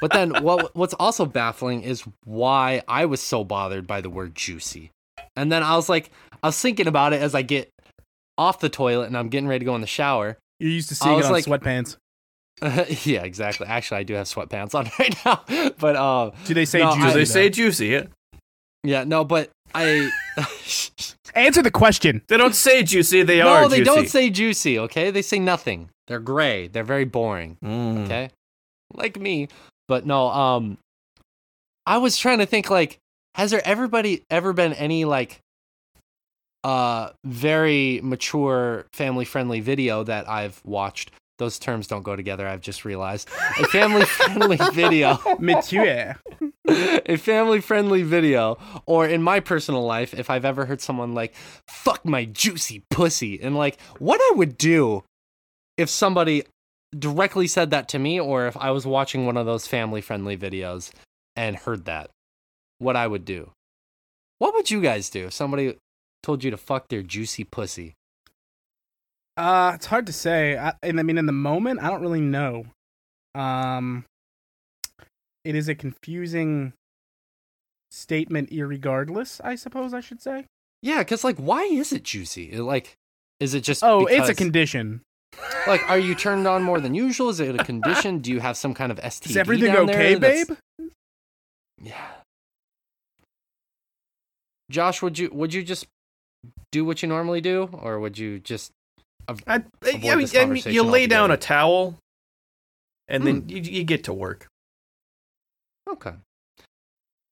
but 0.00 0.10
then 0.12 0.30
what 0.42 0.74
what's 0.74 0.94
also 0.94 1.26
baffling 1.26 1.82
is 1.82 2.02
why 2.24 2.80
i 2.88 3.04
was 3.04 3.20
so 3.20 3.44
bothered 3.44 3.86
by 3.86 4.00
the 4.00 4.08
word 4.08 4.34
juicy 4.34 4.90
and 5.34 5.52
then 5.52 5.62
i 5.62 5.76
was 5.76 5.90
like 5.90 6.10
i 6.42 6.46
was 6.48 6.58
thinking 6.58 6.86
about 6.86 7.12
it 7.12 7.20
as 7.20 7.34
i 7.34 7.42
get 7.42 7.68
off 8.38 8.58
the 8.60 8.70
toilet 8.70 9.06
and 9.06 9.18
i'm 9.18 9.28
getting 9.28 9.48
ready 9.48 9.58
to 9.58 9.64
go 9.66 9.74
in 9.74 9.82
the 9.82 9.86
shower 9.86 10.38
You're 10.60 10.70
used 10.70 10.88
to 10.88 10.94
seeing 10.94 11.18
it 11.18 11.24
on 11.26 11.32
like- 11.32 11.44
sweatpants. 11.44 11.96
yeah 13.04 13.22
exactly 13.22 13.66
actually 13.66 13.98
i 13.98 14.02
do 14.02 14.14
have 14.14 14.26
sweatpants 14.26 14.74
on 14.74 14.88
right 14.98 15.14
now 15.24 15.42
but 15.78 15.96
um 15.96 16.32
Do 16.46 16.54
they 16.54 16.64
say 16.64 16.78
No, 16.78 16.94
juicy? 16.94 17.06
Do 17.08 17.12
they 17.14 17.24
say 17.24 17.50
juicy? 17.50 17.86
Yeah. 17.88 18.06
yeah 18.82 19.04
no 19.04 19.24
but 19.24 19.50
i 19.74 20.10
Answer 21.34 21.60
the 21.60 21.70
question. 21.70 22.22
They 22.28 22.38
don't 22.38 22.54
say 22.54 22.82
juicy. 22.82 23.22
They 23.22 23.40
no, 23.40 23.48
are 23.48 23.62
No, 23.62 23.68
they 23.68 23.78
juicy. 23.78 23.94
don't 23.94 24.08
say 24.08 24.30
juicy. 24.30 24.78
Okay, 24.78 25.10
they 25.10 25.20
say 25.20 25.38
nothing. 25.38 25.90
They're 26.06 26.18
gray. 26.18 26.66
They're 26.66 26.82
very 26.82 27.04
boring. 27.04 27.58
Mm. 27.62 28.06
Okay, 28.06 28.30
like 28.94 29.20
me. 29.20 29.48
But 29.86 30.06
no, 30.06 30.28
um, 30.28 30.78
I 31.84 31.98
was 31.98 32.16
trying 32.16 32.38
to 32.38 32.46
think 32.46 32.70
like, 32.70 32.96
has 33.34 33.50
there 33.50 33.60
everybody 33.66 34.22
ever 34.30 34.54
been 34.54 34.72
any 34.72 35.04
like, 35.04 35.40
uh, 36.64 37.10
very 37.22 38.00
mature 38.02 38.86
family 38.94 39.26
friendly 39.26 39.60
video 39.60 40.04
that 40.04 40.26
I've 40.30 40.62
watched? 40.64 41.10
Those 41.38 41.58
terms 41.58 41.86
don't 41.86 42.02
go 42.02 42.16
together. 42.16 42.46
I've 42.48 42.62
just 42.62 42.84
realized 42.84 43.28
a 43.58 43.64
family 43.66 44.04
friendly 44.04 44.56
video. 44.72 45.18
Mature. 45.38 45.86
Eh? 45.86 46.14
a 46.68 47.16
family 47.16 47.60
friendly 47.60 48.02
video 48.02 48.58
or 48.86 49.06
in 49.06 49.22
my 49.22 49.38
personal 49.40 49.84
life 49.84 50.12
if 50.12 50.28
i've 50.30 50.44
ever 50.44 50.66
heard 50.66 50.80
someone 50.80 51.14
like 51.14 51.34
fuck 51.68 52.04
my 52.04 52.24
juicy 52.24 52.82
pussy 52.90 53.40
and 53.40 53.56
like 53.56 53.80
what 53.98 54.20
i 54.20 54.34
would 54.36 54.58
do 54.58 55.04
if 55.76 55.88
somebody 55.88 56.42
directly 56.98 57.46
said 57.46 57.70
that 57.70 57.88
to 57.88 57.98
me 57.98 58.18
or 58.18 58.46
if 58.46 58.56
i 58.56 58.70
was 58.70 58.86
watching 58.86 59.26
one 59.26 59.36
of 59.36 59.46
those 59.46 59.66
family 59.66 60.00
friendly 60.00 60.36
videos 60.36 60.90
and 61.36 61.56
heard 61.56 61.84
that 61.84 62.10
what 62.78 62.96
i 62.96 63.06
would 63.06 63.24
do 63.24 63.50
what 64.38 64.54
would 64.54 64.70
you 64.70 64.80
guys 64.80 65.08
do 65.08 65.26
if 65.26 65.32
somebody 65.32 65.76
told 66.22 66.42
you 66.42 66.50
to 66.50 66.56
fuck 66.56 66.88
their 66.88 67.02
juicy 67.02 67.44
pussy 67.44 67.94
Uh, 69.36 69.72
it's 69.74 69.86
hard 69.86 70.06
to 70.06 70.12
say. 70.12 70.56
I, 70.56 70.72
and 70.82 70.98
I 70.98 71.02
mean, 71.02 71.18
in 71.18 71.26
the 71.26 71.32
moment, 71.32 71.82
I 71.82 71.90
don't 71.90 72.00
really 72.00 72.20
know. 72.20 72.66
Um, 73.34 74.04
it 75.44 75.54
is 75.54 75.68
a 75.68 75.74
confusing 75.74 76.72
statement 77.90 78.50
irregardless, 78.50 79.40
I 79.44 79.54
suppose 79.54 79.92
I 79.92 80.00
should 80.00 80.22
say. 80.22 80.46
Yeah, 80.82 80.98
because 80.98 81.24
like, 81.24 81.36
why 81.36 81.62
is 81.64 81.92
it 81.92 82.02
juicy? 82.02 82.52
It, 82.52 82.62
Like, 82.62 82.94
is 83.40 83.54
it 83.54 83.60
just? 83.60 83.84
Oh, 83.84 84.06
it's 84.06 84.28
a 84.28 84.34
condition. 84.34 85.02
Like, 85.66 85.88
are 85.90 85.98
you 85.98 86.14
turned 86.14 86.46
on 86.46 86.62
more 86.62 86.80
than 86.80 86.94
usual? 86.94 87.28
Is 87.28 87.40
it 87.40 87.60
a 87.60 87.64
condition? 87.64 88.20
Do 88.20 88.30
you 88.30 88.40
have 88.40 88.56
some 88.56 88.72
kind 88.72 88.90
of 88.90 88.98
STD? 88.98 89.30
Is 89.30 89.36
everything 89.36 89.74
okay, 89.76 90.14
babe? 90.14 90.50
Yeah. 91.82 92.06
Josh, 94.70 95.02
would 95.02 95.18
you 95.18 95.30
would 95.32 95.52
you 95.52 95.62
just 95.62 95.86
do 96.72 96.84
what 96.84 97.02
you 97.02 97.08
normally 97.08 97.40
do, 97.40 97.68
or 97.72 98.00
would 98.00 98.18
you 98.18 98.38
just? 98.38 98.72
I, 99.28 99.32
Avoid 99.32 99.42
I 99.48 100.14
mean, 100.16 100.28
I 100.36 100.44
mean, 100.46 100.62
you 100.66 100.82
lay 100.82 101.06
down 101.06 101.30
a 101.30 101.36
towel, 101.36 101.98
and 103.08 103.26
then 103.26 103.48
you, 103.48 103.60
you 103.60 103.84
get 103.84 104.04
to 104.04 104.12
work. 104.14 104.46
Okay. 105.88 106.12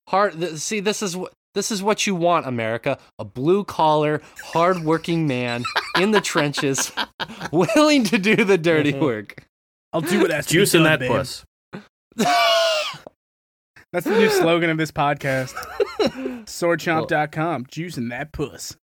Hard. 0.08 0.38
Th- 0.38 0.56
see, 0.56 0.80
this 0.80 1.02
is 1.02 1.16
what 1.16 1.32
this 1.54 1.70
is 1.70 1.82
what 1.82 2.06
you 2.06 2.14
want, 2.14 2.46
America: 2.46 2.98
a 3.18 3.24
blue 3.24 3.64
collar, 3.64 4.20
hardworking 4.44 5.26
man 5.26 5.64
in 5.98 6.10
the 6.10 6.20
trenches, 6.20 6.92
willing 7.52 8.04
to 8.04 8.18
do 8.18 8.36
the 8.36 8.58
dirty 8.58 8.92
Mhm. 8.92 9.00
work. 9.00 9.44
I'll 9.92 10.00
do 10.00 10.20
what 10.20 10.30
has 10.30 10.46
to 10.46 10.52
be 10.52 10.58
Juice 10.58 10.74
in 10.74 10.82
that 10.82 10.98
babe. 10.98 11.10
puss. 11.10 11.44
That's 13.92 14.06
the 14.06 14.18
new 14.18 14.28
slogan 14.28 14.70
of 14.70 14.76
this 14.76 14.90
podcast. 14.90 15.54
Swordchomp.com. 16.46 17.66
Juice 17.70 17.96
in 17.96 18.08
that 18.08 18.32
puss. 18.32 18.76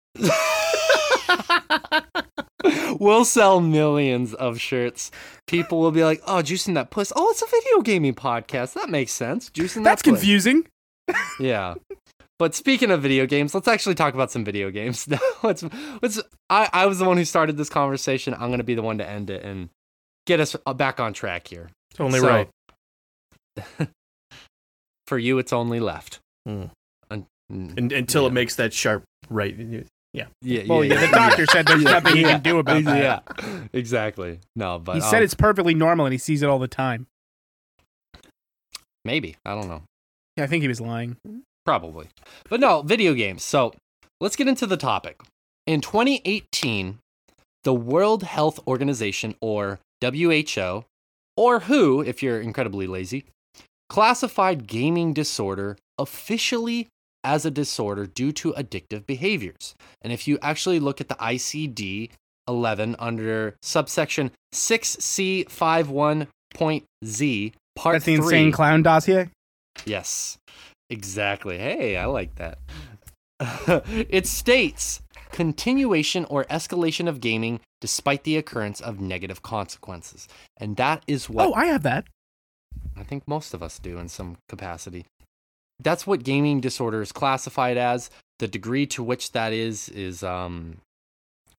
We'll 3.00 3.25
sell 3.25 3.60
millions 3.62 4.34
of 4.34 4.60
shirts. 4.60 5.12
People 5.48 5.80
will 5.80 5.91
be 5.91 6.03
like, 6.03 6.22
"Oh, 6.27 6.41
juicing 6.44 6.75
that 6.75 6.89
puss. 6.91 7.12
Oh, 7.15 7.30
it's 7.32 7.41
a 7.41 7.46
video 7.48 7.82
gaming 7.82 8.13
podcast. 8.13 8.74
That 8.74 8.89
makes 8.89 9.12
sense. 9.12 9.50
Juicing 9.50 9.84
That's 9.84 10.01
that 10.01 10.10
puss." 10.12 10.20
confusing. 10.20 10.68
Yeah. 11.39 11.75
But 12.39 12.56
speaking 12.56 12.89
of 12.89 13.01
video 13.01 13.25
games, 13.27 13.53
let's 13.53 13.68
actually 13.68 13.96
talk 13.96 14.13
about 14.15 14.32
some 14.32 14.44
video 14.44 14.72
games. 14.72 15.08
Let's, 15.44 15.63
let's, 16.01 16.20
I, 16.50 16.70
I 16.74 16.86
was 16.88 16.98
the 16.98 17.06
one 17.06 17.18
who 17.18 17.25
started 17.25 17.56
this 17.58 17.70
conversation. 17.70 18.34
I'm 18.34 18.48
going 18.50 18.58
to 18.58 18.63
be 18.63 18.74
the 18.74 18.82
one 18.82 18.98
to 18.98 19.08
end 19.08 19.30
it 19.30 19.44
and 19.44 19.70
get 20.25 20.39
us 20.39 20.56
uh, 20.65 20.74
back 20.74 21.00
on 21.00 21.13
track 21.13 21.48
here. 21.48 21.70
It's 21.91 22.00
only 22.00 22.20
So, 22.20 22.27
right. 22.27 22.50
For 25.08 25.20
you, 25.20 25.38
it's 25.38 25.53
only 25.53 25.80
left. 25.80 26.20
Hmm. 26.48 26.65
Un- 27.12 27.27
mm, 27.51 27.77
Un- 27.77 27.91
until 27.94 28.24
yeah. 28.24 28.27
it 28.30 28.34
makes 28.34 28.56
that 28.56 28.74
sharp 28.74 29.03
right. 29.30 29.56
Yeah, 30.13 30.25
Well, 30.68 30.84
yeah, 30.84 31.00
the 31.06 31.12
doctor 31.12 31.46
said 31.46 31.65
there's 31.65 31.84
nothing 31.84 32.18
he 32.18 32.24
can 32.24 32.41
do 32.41 32.60
about 32.60 32.84
that. 32.84 33.24
Yeah, 33.38 33.62
exactly. 33.74 34.39
No, 34.56 34.80
but 34.80 34.96
he 34.96 35.01
said 35.01 35.18
um, 35.18 35.24
it's 35.24 35.34
perfectly 35.34 35.74
normal 35.74 36.06
and 36.06 36.13
he 36.13 36.18
sees 36.18 36.41
it 36.44 36.50
all 36.50 36.60
the 36.60 36.68
time. 36.68 37.08
maybe. 39.06 39.38
I 39.46 39.56
don't 39.56 39.68
know. 39.68 39.84
Yeah, 40.38 40.44
I 40.46 40.48
think 40.48 40.62
he 40.62 40.68
was 40.68 40.82
lying. 40.82 41.18
Probably. 41.65 42.08
But 42.50 42.60
no, 42.60 42.82
video 42.82 43.13
games. 43.13 43.44
So 43.44 43.74
let's 44.20 44.36
get 44.36 44.48
into 44.48 44.65
the 44.65 44.77
topic. 44.77 45.22
In 45.68 45.82
2018, 45.82 46.98
the 47.63 47.74
World 47.74 48.24
Health 48.24 48.60
Organization, 48.68 49.36
or 49.41 49.80
WHO, 50.01 50.86
or 51.38 51.60
WHO, 51.60 52.01
if 52.01 52.24
you're 52.24 52.41
incredibly 52.41 52.88
lazy, 52.88 53.25
classified 53.89 54.68
gaming 54.68 55.13
disorder 55.13 55.77
officially 56.00 56.88
as 57.23 57.45
a 57.45 57.51
disorder 57.51 58.05
due 58.05 58.31
to 58.33 58.51
addictive 58.53 59.05
behaviors. 59.05 59.75
And 60.01 60.11
if 60.11 60.27
you 60.27 60.37
actually 60.41 60.79
look 60.79 60.99
at 61.01 61.07
the 61.07 61.15
ICD 61.15 62.09
11 62.47 62.95
under 62.99 63.55
subsection 63.61 64.31
6C51.Z, 64.53 67.53
part 67.75 67.93
That's 67.93 68.05
the 68.05 68.17
3, 68.17 68.25
insane 68.25 68.51
clown 68.51 68.83
dossier. 68.83 69.29
Yes, 69.85 70.37
exactly. 70.89 71.57
Hey, 71.57 71.97
I 71.97 72.05
like 72.05 72.35
that. 72.35 72.57
it 74.09 74.27
states 74.27 75.01
continuation 75.31 76.25
or 76.25 76.43
escalation 76.45 77.07
of 77.07 77.21
gaming 77.21 77.59
despite 77.79 78.23
the 78.23 78.37
occurrence 78.37 78.81
of 78.81 78.99
negative 78.99 79.41
consequences. 79.41 80.27
And 80.57 80.75
that 80.75 81.03
is 81.07 81.29
what 81.29 81.47
Oh, 81.47 81.53
I 81.53 81.65
have 81.65 81.83
that. 81.83 82.05
I 82.95 83.03
think 83.03 83.27
most 83.27 83.53
of 83.53 83.63
us 83.63 83.79
do 83.79 83.97
in 83.97 84.09
some 84.09 84.37
capacity. 84.47 85.05
That's 85.83 86.05
what 86.05 86.23
gaming 86.23 86.61
disorder 86.61 87.01
is 87.01 87.11
classified 87.11 87.77
as. 87.77 88.09
The 88.39 88.47
degree 88.47 88.85
to 88.88 89.03
which 89.03 89.31
that 89.33 89.53
is 89.53 89.89
is 89.89 90.23
um 90.23 90.77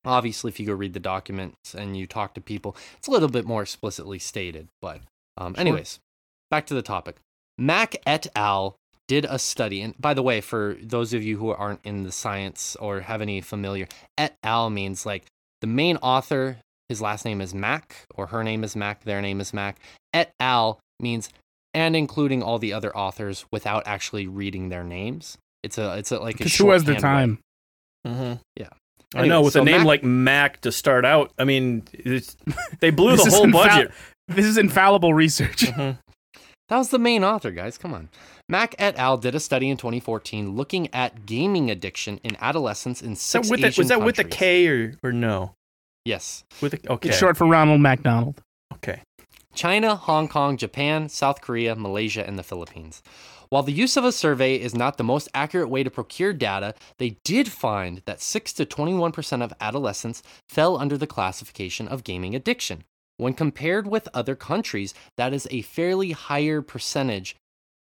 obviously 0.05 0.49
if 0.51 0.59
you 0.59 0.67
go 0.67 0.73
read 0.73 0.95
the 0.95 1.01
documents 1.01 1.75
and 1.75 1.97
you 1.97 2.07
talk 2.07 2.35
to 2.35 2.41
people, 2.41 2.77
it's 2.99 3.09
a 3.09 3.11
little 3.11 3.29
bit 3.29 3.45
more 3.45 3.63
explicitly 3.63 4.19
stated. 4.19 4.69
But 4.81 5.01
um, 5.37 5.55
anyways, 5.57 6.01
back 6.51 6.67
to 6.67 6.75
the 6.75 6.83
topic. 6.83 7.17
Mac 7.59 7.97
et 8.07 8.27
al. 8.35 8.77
did 9.09 9.25
a 9.29 9.39
study, 9.39 9.83
and 9.83 9.95
by 10.01 10.15
the 10.15 10.23
way, 10.23 10.41
for 10.41 10.77
those 10.83 11.13
of 11.13 11.23
you 11.23 11.39
who 11.39 11.51
aren't 11.51 11.85
in 11.85 12.03
the 12.03 12.13
science 12.13 12.77
or 12.81 13.01
have 13.01 13.21
any 13.21 13.41
familiar, 13.41 13.87
et 14.19 14.37
al. 14.43 14.71
means 14.71 15.07
like 15.07 15.27
the 15.61 15.67
main 15.67 15.97
author. 15.99 16.59
His 16.89 17.01
last 17.01 17.25
name 17.25 17.41
is 17.41 17.55
Mac, 17.55 18.05
or 18.15 18.27
her 18.27 18.45
name 18.45 18.65
is 18.65 18.77
Mac. 18.77 19.05
their 19.05 19.23
name 19.23 19.41
is 19.41 19.55
Mac. 19.55 19.79
Et 20.13 20.31
al 20.39 20.79
means 21.01 21.31
and 21.75 21.97
including 21.97 22.43
all 22.43 22.59
the 22.59 22.73
other 22.73 22.97
authors 22.97 23.45
without 23.53 23.83
actually 23.87 24.27
reading 24.27 24.69
their 24.69 24.85
names. 24.85 25.39
It's 25.63 25.79
a 25.79 25.97
it's 25.99 26.11
a 26.13 26.19
like 26.19 26.37
a 26.37 26.39
Because 26.39 26.57
who 26.57 26.71
has 26.71 26.85
the 26.85 26.95
time? 26.97 27.39
Mm-hmm. 28.07 28.35
Yeah. 28.57 28.69
I 29.15 29.27
know 29.27 29.43
with 29.43 29.53
so 29.53 29.63
a 29.63 29.65
name 29.65 29.79
Mac- 29.79 29.87
like 29.87 30.05
Mac 30.05 30.61
to 30.63 30.73
start 30.73 31.05
out. 31.05 31.33
I 31.39 31.45
mean, 31.45 31.83
it's, 31.93 32.37
they 32.81 32.91
blew 32.91 33.17
the 33.17 33.31
whole 33.31 33.45
infal- 33.47 33.53
budget. 33.65 33.93
This 34.29 34.47
is 34.47 34.57
infallible 34.57 35.13
research. 35.15 35.63
Mhm. 35.67 35.99
That 36.69 36.79
was 36.79 36.89
the 36.89 36.99
main 36.99 37.23
author, 37.23 37.51
guys. 37.51 37.77
Come 37.77 37.93
on. 37.93 38.09
Mac 38.49 38.75
et 38.79 38.97
al. 38.97 39.19
did 39.19 39.35
a 39.35 39.41
study 39.41 39.69
in 39.69 39.77
2014 39.77 40.57
looking 40.57 40.89
at 40.95 41.27
gaming 41.27 41.71
addiction 41.71 42.19
in 42.25 42.37
adolescents 42.41 43.03
in 43.03 43.13
Is 43.13 43.19
that 43.19 43.23
six 43.45 43.51
with 43.51 43.61
the, 43.61 43.67
Asian 43.67 43.83
was 43.83 43.89
that 43.89 44.03
with 44.03 44.19
a 44.19 44.25
K 44.25 44.67
or, 44.69 44.95
or 45.03 45.13
no? 45.13 45.53
Yes. 46.07 46.45
With 46.63 46.75
a, 46.75 46.93
okay. 46.93 47.11
It's 47.11 47.19
short 47.19 47.37
for 47.37 47.47
Ronald 47.47 47.81
McDonald. 47.83 48.41
Okay. 48.75 49.01
China, 49.55 49.97
Hong 49.97 50.29
Kong, 50.29 50.57
Japan, 50.57 51.09
South 51.09 51.41
Korea, 51.41 51.75
Malaysia, 51.75 52.27
and 52.27 52.39
the 52.39 52.43
Philippines. 52.43 53.03
While 53.49 53.63
the 53.63 53.73
use 53.73 53.99
of 53.99 54.05
a 54.05 54.13
survey 54.13 54.57
is 54.57 54.75
not 54.75 54.97
the 54.97 55.05
most 55.05 55.29
accurate 55.35 55.69
way 55.69 55.83
to 55.83 55.91
procure 55.91 56.33
data, 56.33 56.75
they 56.99 57.19
did 57.23 57.53
find 57.53 58.01
that 58.07 58.23
6 58.23 58.53
to 58.55 58.65
21% 58.65 59.43
of 59.43 59.53
adolescents 59.61 60.23
fell 60.49 60.79
under 60.79 60.97
the 60.97 61.07
classification 61.07 61.87
of 61.87 62.03
gaming 62.03 62.35
addiction. 62.35 62.85
When 63.19 63.35
compared 63.35 63.87
with 63.87 64.09
other 64.15 64.35
countries, 64.35 64.95
that 65.19 65.35
is 65.35 65.47
a 65.51 65.63
fairly 65.63 66.13
higher 66.13 66.63
percentage 66.63 67.37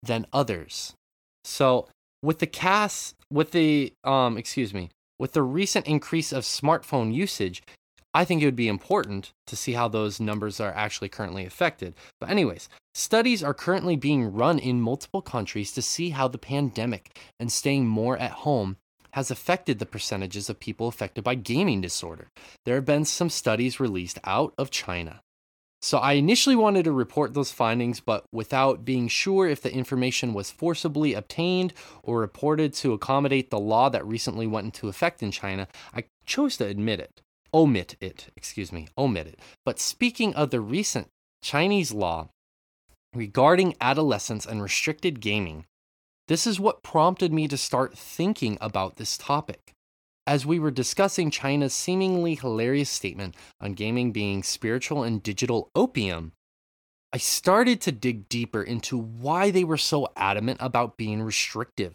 than 0.02 0.26
others. 0.32 0.94
So, 1.44 1.88
with 2.22 2.38
the 2.38 2.46
CAS, 2.46 3.14
with 3.30 3.52
the 3.52 3.92
um, 4.04 4.38
excuse 4.38 4.72
me, 4.72 4.90
with 5.18 5.32
the 5.32 5.42
recent 5.42 5.86
increase 5.86 6.32
of 6.32 6.44
smartphone 6.44 7.12
usage, 7.12 7.62
I 8.14 8.24
think 8.24 8.42
it 8.42 8.46
would 8.46 8.56
be 8.56 8.68
important 8.68 9.32
to 9.46 9.56
see 9.56 9.72
how 9.72 9.88
those 9.88 10.18
numbers 10.18 10.60
are 10.60 10.72
actually 10.72 11.08
currently 11.08 11.44
affected. 11.44 11.94
But, 12.20 12.30
anyways, 12.30 12.68
studies 12.94 13.42
are 13.42 13.54
currently 13.54 13.96
being 13.96 14.32
run 14.32 14.58
in 14.58 14.80
multiple 14.80 15.22
countries 15.22 15.72
to 15.72 15.82
see 15.82 16.10
how 16.10 16.28
the 16.28 16.38
pandemic 16.38 17.18
and 17.38 17.52
staying 17.52 17.86
more 17.86 18.16
at 18.16 18.30
home 18.30 18.76
has 19.12 19.30
affected 19.30 19.78
the 19.78 19.86
percentages 19.86 20.48
of 20.48 20.60
people 20.60 20.88
affected 20.88 21.24
by 21.24 21.34
gaming 21.34 21.80
disorder. 21.80 22.28
There 22.64 22.76
have 22.76 22.84
been 22.84 23.04
some 23.04 23.30
studies 23.30 23.80
released 23.80 24.18
out 24.24 24.54
of 24.56 24.70
China. 24.70 25.20
So, 25.80 25.98
I 25.98 26.14
initially 26.14 26.56
wanted 26.56 26.84
to 26.84 26.92
report 26.92 27.34
those 27.34 27.52
findings, 27.52 28.00
but 28.00 28.24
without 28.32 28.84
being 28.84 29.06
sure 29.06 29.46
if 29.46 29.62
the 29.62 29.72
information 29.72 30.34
was 30.34 30.50
forcibly 30.50 31.14
obtained 31.14 31.72
or 32.02 32.18
reported 32.18 32.72
to 32.74 32.94
accommodate 32.94 33.50
the 33.50 33.60
law 33.60 33.88
that 33.90 34.04
recently 34.06 34.46
went 34.46 34.64
into 34.64 34.88
effect 34.88 35.22
in 35.22 35.30
China, 35.30 35.68
I 35.94 36.04
chose 36.26 36.56
to 36.56 36.66
admit 36.66 37.00
it 37.00 37.22
omit 37.52 37.96
it, 38.00 38.28
excuse 38.36 38.72
me, 38.72 38.88
omit 38.96 39.26
it. 39.26 39.40
But 39.64 39.78
speaking 39.78 40.34
of 40.34 40.50
the 40.50 40.60
recent 40.60 41.08
Chinese 41.42 41.92
law 41.92 42.28
regarding 43.14 43.74
adolescence 43.80 44.46
and 44.46 44.62
restricted 44.62 45.20
gaming, 45.20 45.64
this 46.28 46.46
is 46.46 46.60
what 46.60 46.82
prompted 46.82 47.32
me 47.32 47.48
to 47.48 47.56
start 47.56 47.96
thinking 47.96 48.58
about 48.60 48.96
this 48.96 49.16
topic. 49.16 49.72
As 50.26 50.44
we 50.44 50.58
were 50.58 50.70
discussing 50.70 51.30
China's 51.30 51.72
seemingly 51.72 52.34
hilarious 52.34 52.90
statement 52.90 53.34
on 53.62 53.72
gaming 53.72 54.12
being 54.12 54.42
spiritual 54.42 55.02
and 55.02 55.22
digital 55.22 55.70
opium, 55.74 56.32
I 57.14 57.16
started 57.16 57.80
to 57.82 57.92
dig 57.92 58.28
deeper 58.28 58.62
into 58.62 58.98
why 58.98 59.50
they 59.50 59.64
were 59.64 59.78
so 59.78 60.08
adamant 60.16 60.58
about 60.60 60.98
being 60.98 61.22
restrictive. 61.22 61.94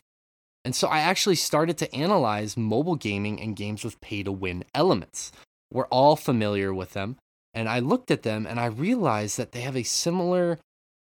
And 0.66 0.76
so 0.76 0.88
I 0.88 1.00
actually 1.00 1.36
started 1.36 1.78
to 1.80 1.94
analyze 1.94 2.56
mobile 2.56 2.96
gaming 2.96 3.42
and 3.42 3.56
games 3.56 3.84
with 3.84 4.00
pay 4.02 4.24
to 4.24 4.32
win 4.32 4.64
elements. 4.74 5.32
We're 5.72 5.88
all 5.88 6.16
familiar 6.16 6.74
with 6.74 6.94
them. 6.94 7.18
And 7.54 7.68
I 7.70 7.80
looked 7.80 8.12
at 8.12 8.24
them 8.24 8.46
and 8.46 8.60
I 8.60 8.66
realized 8.66 9.38
that 9.38 9.52
they 9.52 9.62
have 9.62 9.76
a 9.76 9.84
similar 9.84 10.60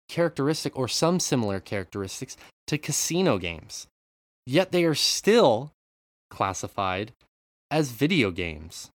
characteristic 0.09 0.76
or 0.76 0.88
some 0.88 1.21
similar 1.21 1.61
characteristics 1.61 2.37
to 2.66 2.76
casino 2.76 3.38
games. 3.38 3.87
Yet 4.47 4.73
they 4.73 4.85
are 4.85 4.95
still 4.95 5.73
classified 6.31 7.12
as 7.71 7.92
video 7.92 8.31
games. 8.31 8.90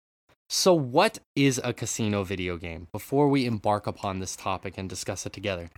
So, 0.48 0.74
what 0.74 1.18
is 1.34 1.60
a 1.64 1.72
casino 1.72 2.22
video 2.22 2.56
game 2.56 2.88
before 2.92 3.28
we 3.28 3.46
embark 3.46 3.86
upon 3.86 4.20
this 4.20 4.36
topic 4.36 4.74
and 4.76 4.88
discuss 4.88 5.26
it 5.26 5.32
together? 5.32 5.70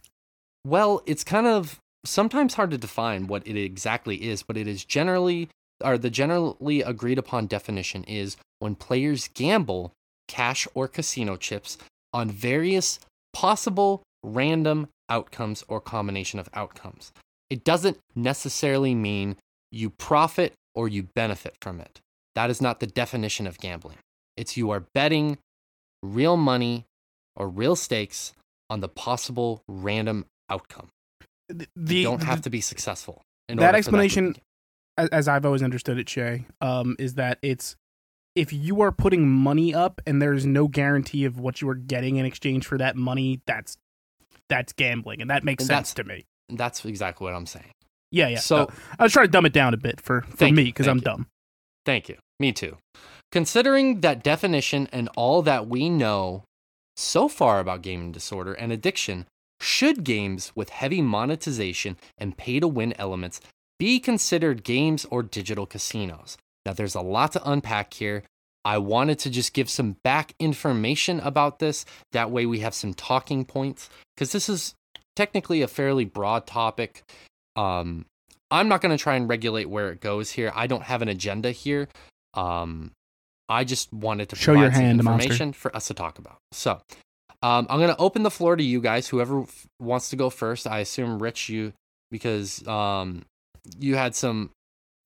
Well, 0.66 1.02
it's 1.06 1.24
kind 1.24 1.46
of 1.46 1.78
sometimes 2.04 2.54
hard 2.54 2.70
to 2.70 2.78
define 2.78 3.26
what 3.26 3.46
it 3.46 3.56
exactly 3.56 4.16
is, 4.16 4.42
but 4.42 4.56
it 4.56 4.66
is 4.66 4.84
generally 4.84 5.48
or 5.82 5.96
the 5.96 6.10
generally 6.10 6.82
agreed 6.82 7.18
upon 7.18 7.46
definition 7.46 8.04
is 8.04 8.36
when 8.58 8.74
players 8.74 9.28
gamble 9.28 9.92
cash 10.26 10.66
or 10.74 10.88
casino 10.88 11.36
chips 11.36 11.78
on 12.12 12.30
various 12.30 12.98
possible 13.32 14.02
random 14.22 14.88
outcomes 15.08 15.64
or 15.68 15.80
combination 15.80 16.38
of 16.38 16.48
outcomes. 16.52 17.12
It 17.48 17.64
doesn't 17.64 17.98
necessarily 18.14 18.94
mean 18.94 19.36
you 19.70 19.90
profit 19.90 20.52
or 20.74 20.88
you 20.88 21.04
benefit 21.14 21.56
from 21.60 21.80
it. 21.80 22.00
That 22.34 22.50
is 22.50 22.60
not 22.60 22.80
the 22.80 22.86
definition 22.86 23.46
of 23.46 23.58
gambling. 23.58 23.98
It's 24.36 24.56
you 24.56 24.70
are 24.70 24.84
betting 24.94 25.38
real 26.02 26.36
money 26.36 26.84
or 27.36 27.48
real 27.48 27.76
stakes 27.76 28.32
on 28.70 28.80
the 28.80 28.88
possible 28.88 29.62
random 29.66 30.26
outcome. 30.50 30.88
The, 31.48 31.66
you 31.96 32.02
don't 32.04 32.22
have 32.22 32.42
to 32.42 32.50
be 32.50 32.60
successful. 32.60 33.22
in 33.48 33.56
that 33.58 33.62
order 33.62 33.68
for 33.68 33.72
to 33.72 33.78
explanation- 33.78 34.32
be- 34.32 35.08
as, 35.12 35.28
I've 35.28 35.46
always 35.46 35.62
understood 35.62 35.98
it, 35.98 36.08
Shay, 36.08 36.44
um, 36.60 36.96
is 36.98 37.14
that 37.14 37.38
it's 37.40 37.76
if 38.34 38.52
you 38.52 38.80
are 38.82 38.90
putting 38.92 39.28
money 39.28 39.72
up 39.74 40.00
and 40.06 40.20
there's 40.20 40.44
no 40.44 40.66
guarantee 40.68 41.24
of 41.24 41.38
what 41.38 41.60
you 41.62 41.68
are 41.68 41.74
getting 41.76 42.16
in 42.16 42.26
exchange 42.26 42.66
for 42.66 42.76
that 42.78 42.96
money, 42.96 43.40
that's 43.46 43.76
that's 44.48 44.72
gambling, 44.72 45.20
and 45.20 45.30
that 45.30 45.44
makes 45.44 45.62
And 45.64 45.68
sense 45.68 45.94
to 45.94 46.04
me. 46.04 46.24
that's 46.48 46.84
exactly 46.84 47.24
what 47.26 47.34
I'm 47.34 47.46
saying. 47.46 47.70
Yeah, 48.10 48.28
yeah. 48.28 48.38
So- 48.38 48.66
So 48.66 48.72
I 48.98 49.02
was 49.04 49.12
trying 49.12 49.26
to 49.26 49.30
dumb 49.30 49.44
it 49.46 49.52
down 49.52 49.72
a 49.74 49.76
bit 49.76 50.00
for, 50.00 50.22
for 50.22 50.50
me 50.50 50.64
because 50.64 50.88
I'm 50.88 50.96
you. 50.98 51.02
dumb. 51.02 51.26
Thank 51.86 52.08
you. 52.08 52.16
Me 52.40 52.52
too. 52.52 52.76
Considering 53.30 54.00
that 54.00 54.22
definition 54.24 54.88
and 54.92 55.08
all 55.16 55.42
that 55.42 55.68
we 55.68 55.90
know 55.90 56.44
so 56.96 57.28
far 57.28 57.60
about 57.60 57.82
gaming 57.82 58.10
disorder 58.12 58.52
and 58.54 58.72
addiction, 58.72 59.26
should 59.60 60.04
games 60.04 60.52
with 60.54 60.70
heavy 60.70 61.02
monetization 61.02 61.96
and 62.16 62.36
pay 62.36 62.60
to 62.60 62.68
win 62.68 62.94
elements 62.98 63.40
be 63.78 64.00
considered 64.00 64.64
games 64.64 65.06
or 65.10 65.22
digital 65.22 65.66
casinos? 65.66 66.36
Now, 66.66 66.72
there's 66.72 66.94
a 66.94 67.00
lot 67.00 67.32
to 67.32 67.50
unpack 67.50 67.94
here. 67.94 68.24
I 68.64 68.78
wanted 68.78 69.18
to 69.20 69.30
just 69.30 69.54
give 69.54 69.70
some 69.70 69.96
back 70.04 70.34
information 70.38 71.20
about 71.20 71.58
this. 71.58 71.86
That 72.12 72.30
way, 72.30 72.44
we 72.44 72.60
have 72.60 72.74
some 72.74 72.92
talking 72.92 73.44
points 73.44 73.88
because 74.14 74.32
this 74.32 74.48
is 74.48 74.74
technically 75.16 75.62
a 75.62 75.68
fairly 75.68 76.04
broad 76.04 76.46
topic. 76.46 77.04
Um, 77.56 78.04
I'm 78.50 78.68
not 78.68 78.80
going 78.80 78.96
to 78.96 79.02
try 79.02 79.16
and 79.16 79.28
regulate 79.28 79.68
where 79.70 79.90
it 79.90 80.00
goes 80.00 80.30
here. 80.30 80.52
I 80.54 80.66
don't 80.66 80.82
have 80.82 81.02
an 81.02 81.08
agenda 81.08 81.50
here. 81.50 81.88
Um, 82.34 82.92
I 83.48 83.64
just 83.64 83.92
wanted 83.92 84.28
to 84.30 84.36
Show 84.36 84.52
provide 84.52 84.62
your 84.62 84.72
some 84.72 84.82
hand, 84.82 85.04
monster. 85.04 85.22
information 85.24 85.52
for 85.52 85.74
us 85.74 85.88
to 85.88 85.94
talk 85.94 86.18
about. 86.18 86.38
So, 86.52 86.80
um, 87.42 87.66
I'm 87.70 87.78
going 87.78 87.94
to 87.94 88.00
open 88.00 88.22
the 88.22 88.30
floor 88.30 88.56
to 88.56 88.62
you 88.62 88.80
guys. 88.80 89.08
Whoever 89.08 89.42
f- 89.42 89.66
wants 89.80 90.10
to 90.10 90.16
go 90.16 90.30
first. 90.30 90.66
I 90.66 90.80
assume 90.80 91.22
Rich, 91.22 91.48
you 91.48 91.72
because 92.10 92.66
um, 92.66 93.24
you 93.78 93.96
had 93.96 94.14
some 94.14 94.50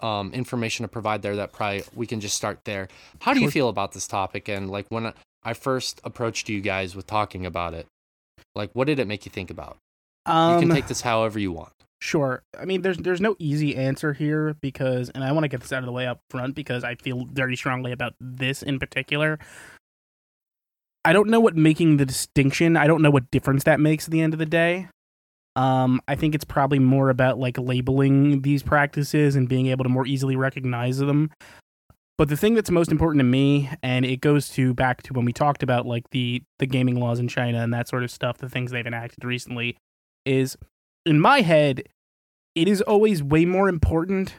um, 0.00 0.32
information 0.32 0.84
to 0.84 0.88
provide 0.88 1.22
there 1.22 1.36
that 1.36 1.52
probably 1.52 1.84
we 1.94 2.06
can 2.06 2.20
just 2.20 2.36
start 2.36 2.60
there. 2.64 2.88
How 3.20 3.34
do 3.34 3.40
you 3.40 3.50
feel 3.50 3.68
about 3.68 3.92
this 3.92 4.06
topic? 4.06 4.48
And 4.48 4.70
like 4.70 4.86
when 4.88 5.12
I 5.44 5.52
first 5.54 6.00
approached 6.04 6.48
you 6.48 6.60
guys 6.60 6.94
with 6.96 7.06
talking 7.06 7.46
about 7.46 7.74
it, 7.74 7.86
like 8.54 8.70
what 8.72 8.86
did 8.86 8.98
it 8.98 9.06
make 9.06 9.24
you 9.26 9.30
think 9.30 9.50
about? 9.50 9.76
You 10.26 10.32
Um, 10.32 10.60
can 10.60 10.70
take 10.70 10.86
this 10.86 11.00
however 11.00 11.38
you 11.38 11.52
want. 11.52 11.72
Sure. 12.00 12.42
I 12.58 12.64
mean, 12.64 12.82
there's 12.82 12.98
there's 12.98 13.20
no 13.20 13.36
easy 13.38 13.76
answer 13.76 14.12
here 14.12 14.56
because, 14.60 15.08
and 15.10 15.22
I 15.22 15.30
want 15.30 15.44
to 15.44 15.48
get 15.48 15.60
this 15.60 15.72
out 15.72 15.80
of 15.80 15.86
the 15.86 15.92
way 15.92 16.06
up 16.06 16.18
front 16.30 16.56
because 16.56 16.82
I 16.82 16.96
feel 16.96 17.26
very 17.26 17.56
strongly 17.56 17.92
about 17.92 18.14
this 18.20 18.60
in 18.60 18.80
particular. 18.80 19.38
I 21.04 21.12
don't 21.12 21.28
know 21.28 21.40
what 21.40 21.56
making 21.56 21.96
the 21.96 22.06
distinction. 22.06 22.76
I 22.76 22.86
don't 22.86 23.02
know 23.02 23.10
what 23.10 23.30
difference 23.30 23.64
that 23.64 23.80
makes 23.80 24.06
at 24.06 24.10
the 24.10 24.20
end 24.20 24.34
of 24.34 24.38
the 24.38 24.46
day. 24.46 24.88
Um, 25.54 26.00
I 26.08 26.14
think 26.14 26.34
it's 26.34 26.44
probably 26.44 26.78
more 26.78 27.10
about 27.10 27.38
like 27.38 27.58
labeling 27.58 28.42
these 28.42 28.62
practices 28.62 29.36
and 29.36 29.48
being 29.48 29.66
able 29.66 29.84
to 29.84 29.90
more 29.90 30.06
easily 30.06 30.36
recognize 30.36 30.98
them. 30.98 31.30
But 32.16 32.28
the 32.28 32.36
thing 32.36 32.54
that's 32.54 32.70
most 32.70 32.92
important 32.92 33.20
to 33.20 33.24
me, 33.24 33.70
and 33.82 34.04
it 34.04 34.20
goes 34.20 34.48
to 34.50 34.74
back 34.74 35.02
to 35.04 35.12
when 35.12 35.24
we 35.24 35.32
talked 35.32 35.62
about 35.62 35.86
like 35.86 36.04
the 36.10 36.42
the 36.58 36.66
gaming 36.66 37.00
laws 37.00 37.18
in 37.18 37.28
China 37.28 37.62
and 37.62 37.72
that 37.74 37.88
sort 37.88 38.04
of 38.04 38.10
stuff, 38.10 38.38
the 38.38 38.48
things 38.48 38.70
they've 38.70 38.86
enacted 38.86 39.24
recently, 39.24 39.76
is 40.24 40.56
in 41.04 41.20
my 41.20 41.40
head, 41.40 41.82
it 42.54 42.68
is 42.68 42.80
always 42.82 43.22
way 43.22 43.44
more 43.44 43.68
important 43.68 44.36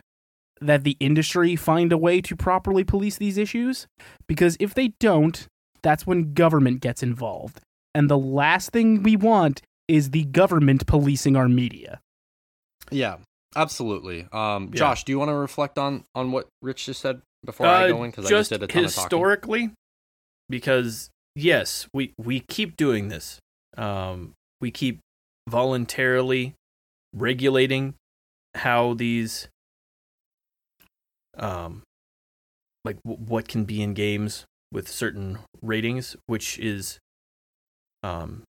that 0.62 0.84
the 0.84 0.96
industry 1.00 1.56
find 1.56 1.92
a 1.92 1.98
way 1.98 2.22
to 2.22 2.36
properly 2.36 2.84
police 2.84 3.18
these 3.18 3.38
issues 3.38 3.86
because 4.28 4.56
if 4.60 4.74
they 4.74 4.90
don't, 5.00 5.48
that's 5.84 6.08
when 6.08 6.34
government 6.34 6.82
gets 6.82 7.04
involved. 7.04 7.60
And 7.94 8.10
the 8.10 8.18
last 8.18 8.72
thing 8.72 9.04
we 9.04 9.16
want 9.16 9.62
is 9.88 10.10
the 10.12 10.24
government 10.24 10.88
policing 10.88 11.36
our 11.36 11.48
media. 11.50 12.00
Yeah, 12.90 13.18
absolutely. 13.56 14.28
Um, 14.32 14.70
Yeah. 14.74 14.80
Josh, 14.80 15.04
do 15.04 15.12
you 15.12 15.20
want 15.20 15.30
to 15.30 15.36
reflect 15.36 15.78
on 15.78 16.06
on 16.16 16.32
what 16.32 16.48
Rich 16.62 16.86
just 16.86 17.02
said 17.02 17.22
before 17.46 17.68
I 17.68 17.86
Uh, 17.86 17.88
go 17.90 18.04
in? 18.04 18.12
Because 18.12 18.26
I 18.26 18.30
just 18.30 18.50
did 18.50 18.64
a 18.64 18.68
ton 18.68 18.86
of 18.86 18.92
talking. 18.94 19.04
historically, 19.06 19.72
because 20.50 21.10
yes, 21.36 21.88
we 21.94 22.14
we 22.18 22.40
keep 22.40 22.76
doing 22.78 23.10
this. 23.10 23.40
Um, 23.78 24.34
we 24.62 24.72
keep 24.72 25.00
voluntarily 25.50 26.54
regulating 27.14 27.96
how 28.56 28.94
these, 28.94 29.48
um, 31.38 31.84
like 32.86 32.98
w- 33.04 33.24
what 33.26 33.48
can 33.48 33.66
be 33.66 33.82
in 33.82 33.94
games 33.94 34.46
with 34.74 34.90
certain 34.90 35.40
ratings, 35.62 36.18
which 36.26 36.60
is, 36.60 37.00
um, 38.02 38.44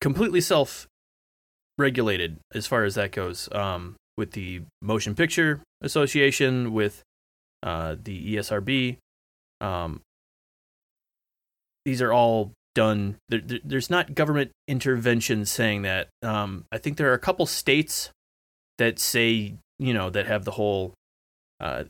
completely 0.00 0.40
self 0.40 0.86
regulated 1.78 2.38
as 2.54 2.66
far 2.66 2.84
as 2.84 2.94
that 2.96 3.12
goes. 3.12 3.48
Um, 3.52 3.96
with 4.16 4.32
the 4.32 4.62
Motion 4.80 5.14
Picture 5.14 5.60
Association, 5.80 6.72
with 6.72 7.02
uh, 7.62 7.96
the 8.02 8.36
ESRB. 8.36 8.98
Um, 9.60 10.00
these 11.84 12.00
are 12.00 12.12
all 12.12 12.52
done. 12.74 13.16
There, 13.28 13.40
there, 13.40 13.60
there's 13.64 13.90
not 13.90 14.14
government 14.14 14.50
intervention 14.68 15.46
saying 15.46 15.82
that. 15.82 16.08
Um, 16.22 16.64
I 16.70 16.78
think 16.78 16.96
there 16.96 17.10
are 17.10 17.14
a 17.14 17.18
couple 17.18 17.46
states 17.46 18.10
that 18.78 18.98
say, 18.98 19.54
you 19.78 19.94
know, 19.94 20.10
that 20.10 20.26
have 20.26 20.44
the 20.44 20.52
whole 20.52 20.94
uh, 21.60 21.84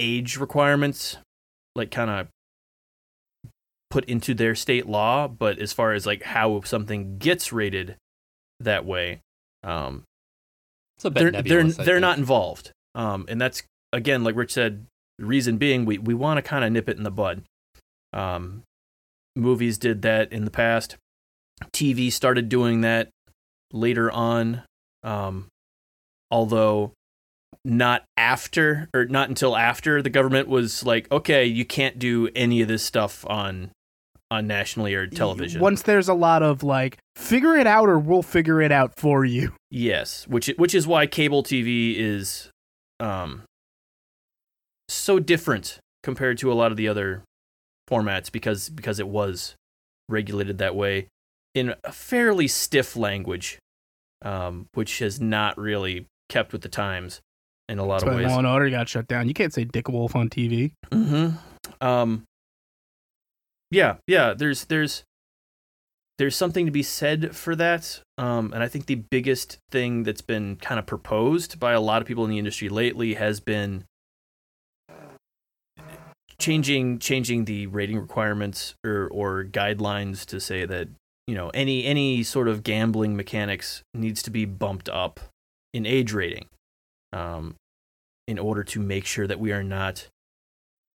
age 0.00 0.36
requirements, 0.36 1.18
like 1.76 1.90
kind 1.90 2.10
of 2.10 2.28
put 3.90 4.04
into 4.06 4.34
their 4.34 4.54
state 4.54 4.86
law. 4.86 5.28
But 5.28 5.58
as 5.58 5.72
far 5.72 5.92
as 5.92 6.06
like 6.06 6.22
how 6.22 6.60
something 6.62 7.18
gets 7.18 7.52
rated 7.52 7.96
that 8.58 8.84
way, 8.84 9.20
um, 9.62 10.04
It's 10.96 11.04
a 11.04 11.10
bit 11.10 11.20
they're 11.20 11.30
nebulous, 11.30 11.76
they're 11.76 11.86
they're 11.86 12.00
not 12.00 12.18
involved. 12.18 12.72
Um, 12.94 13.26
and 13.28 13.40
that's 13.40 13.62
again, 13.92 14.24
like 14.24 14.36
Rich 14.36 14.52
said, 14.52 14.86
the 15.18 15.26
reason 15.26 15.58
being 15.58 15.84
we 15.84 15.98
we 15.98 16.14
want 16.14 16.38
to 16.38 16.42
kind 16.42 16.64
of 16.64 16.72
nip 16.72 16.88
it 16.88 16.96
in 16.96 17.02
the 17.02 17.10
bud. 17.10 17.42
Um, 18.12 18.62
movies 19.36 19.78
did 19.78 20.02
that 20.02 20.32
in 20.32 20.44
the 20.44 20.50
past. 20.50 20.96
TV 21.72 22.10
started 22.10 22.48
doing 22.48 22.80
that 22.80 23.10
later 23.72 24.10
on. 24.10 24.62
Um, 25.02 25.48
although 26.30 26.92
not 27.64 28.04
after 28.16 28.88
or 28.94 29.04
not 29.06 29.28
until 29.28 29.56
after 29.56 30.02
the 30.02 30.10
government 30.10 30.48
was 30.48 30.84
like, 30.84 31.10
okay, 31.12 31.44
you 31.44 31.64
can't 31.64 31.98
do 31.98 32.28
any 32.34 32.62
of 32.62 32.68
this 32.68 32.82
stuff 32.82 33.24
on 33.28 33.70
on 34.30 34.46
nationally 34.46 34.94
or 34.94 35.06
television. 35.06 35.60
Once 35.60 35.82
there's 35.82 36.08
a 36.08 36.14
lot 36.14 36.42
of 36.42 36.62
like, 36.62 36.98
figure 37.16 37.56
it 37.56 37.66
out 37.66 37.88
or 37.88 37.98
we'll 37.98 38.22
figure 38.22 38.62
it 38.62 38.70
out 38.70 38.92
for 38.96 39.24
you. 39.24 39.52
Yes, 39.72 40.26
which 40.26 40.48
which 40.56 40.74
is 40.74 40.84
why 40.88 41.06
cable 41.06 41.44
TV 41.44 41.94
is 41.96 42.50
um 42.98 43.42
so 44.88 45.20
different 45.20 45.78
compared 46.02 46.38
to 46.38 46.50
a 46.50 46.54
lot 46.54 46.72
of 46.72 46.76
the 46.76 46.88
other 46.88 47.22
formats 47.88 48.32
because 48.32 48.68
because 48.68 48.98
it 48.98 49.06
was 49.06 49.54
regulated 50.08 50.58
that 50.58 50.74
way 50.74 51.06
in 51.54 51.72
a 51.84 51.92
fairly 51.92 52.48
stiff 52.48 52.96
language 52.96 53.60
um 54.22 54.66
which 54.74 54.98
has 54.98 55.20
not 55.20 55.56
really 55.56 56.06
kept 56.28 56.52
with 56.52 56.62
the 56.62 56.68
times 56.68 57.20
in 57.70 57.78
a 57.78 57.84
lot 57.84 58.00
That's 58.00 58.10
of 58.10 58.16
ways. 58.16 58.26
Law 58.26 58.38
and 58.38 58.46
Order 58.46 58.68
got 58.68 58.88
shut 58.88 59.06
down. 59.06 59.28
You 59.28 59.34
can't 59.34 59.54
say 59.54 59.64
Dick 59.64 59.88
Wolf 59.88 60.16
on 60.16 60.28
TV. 60.28 60.72
Mm-hmm. 60.90 61.86
Um. 61.86 62.24
Yeah, 63.70 63.96
yeah. 64.06 64.34
There's 64.34 64.64
there's 64.64 65.04
there's 66.18 66.36
something 66.36 66.66
to 66.66 66.72
be 66.72 66.82
said 66.82 67.34
for 67.34 67.54
that. 67.56 68.02
Um, 68.18 68.52
and 68.52 68.62
I 68.62 68.68
think 68.68 68.86
the 68.86 68.96
biggest 68.96 69.58
thing 69.70 70.02
that's 70.02 70.20
been 70.20 70.56
kind 70.56 70.78
of 70.78 70.84
proposed 70.84 71.58
by 71.58 71.72
a 71.72 71.80
lot 71.80 72.02
of 72.02 72.08
people 72.08 72.24
in 72.24 72.30
the 72.30 72.38
industry 72.38 72.68
lately 72.68 73.14
has 73.14 73.40
been 73.40 73.84
changing 76.38 76.98
changing 76.98 77.44
the 77.44 77.68
rating 77.68 77.98
requirements 77.98 78.74
or 78.84 79.08
or 79.12 79.44
guidelines 79.44 80.26
to 80.26 80.40
say 80.40 80.64
that 80.64 80.88
you 81.26 81.34
know 81.34 81.50
any 81.54 81.84
any 81.84 82.22
sort 82.22 82.48
of 82.48 82.64
gambling 82.64 83.14
mechanics 83.14 83.82
needs 83.94 84.22
to 84.22 84.30
be 84.30 84.44
bumped 84.44 84.88
up 84.88 85.20
in 85.72 85.86
age 85.86 86.12
rating 86.12 86.46
um, 87.12 87.54
in 88.30 88.38
order 88.38 88.62
to 88.64 88.80
make 88.80 89.04
sure 89.04 89.26
that 89.26 89.40
we 89.40 89.52
are 89.52 89.62
not 89.62 90.06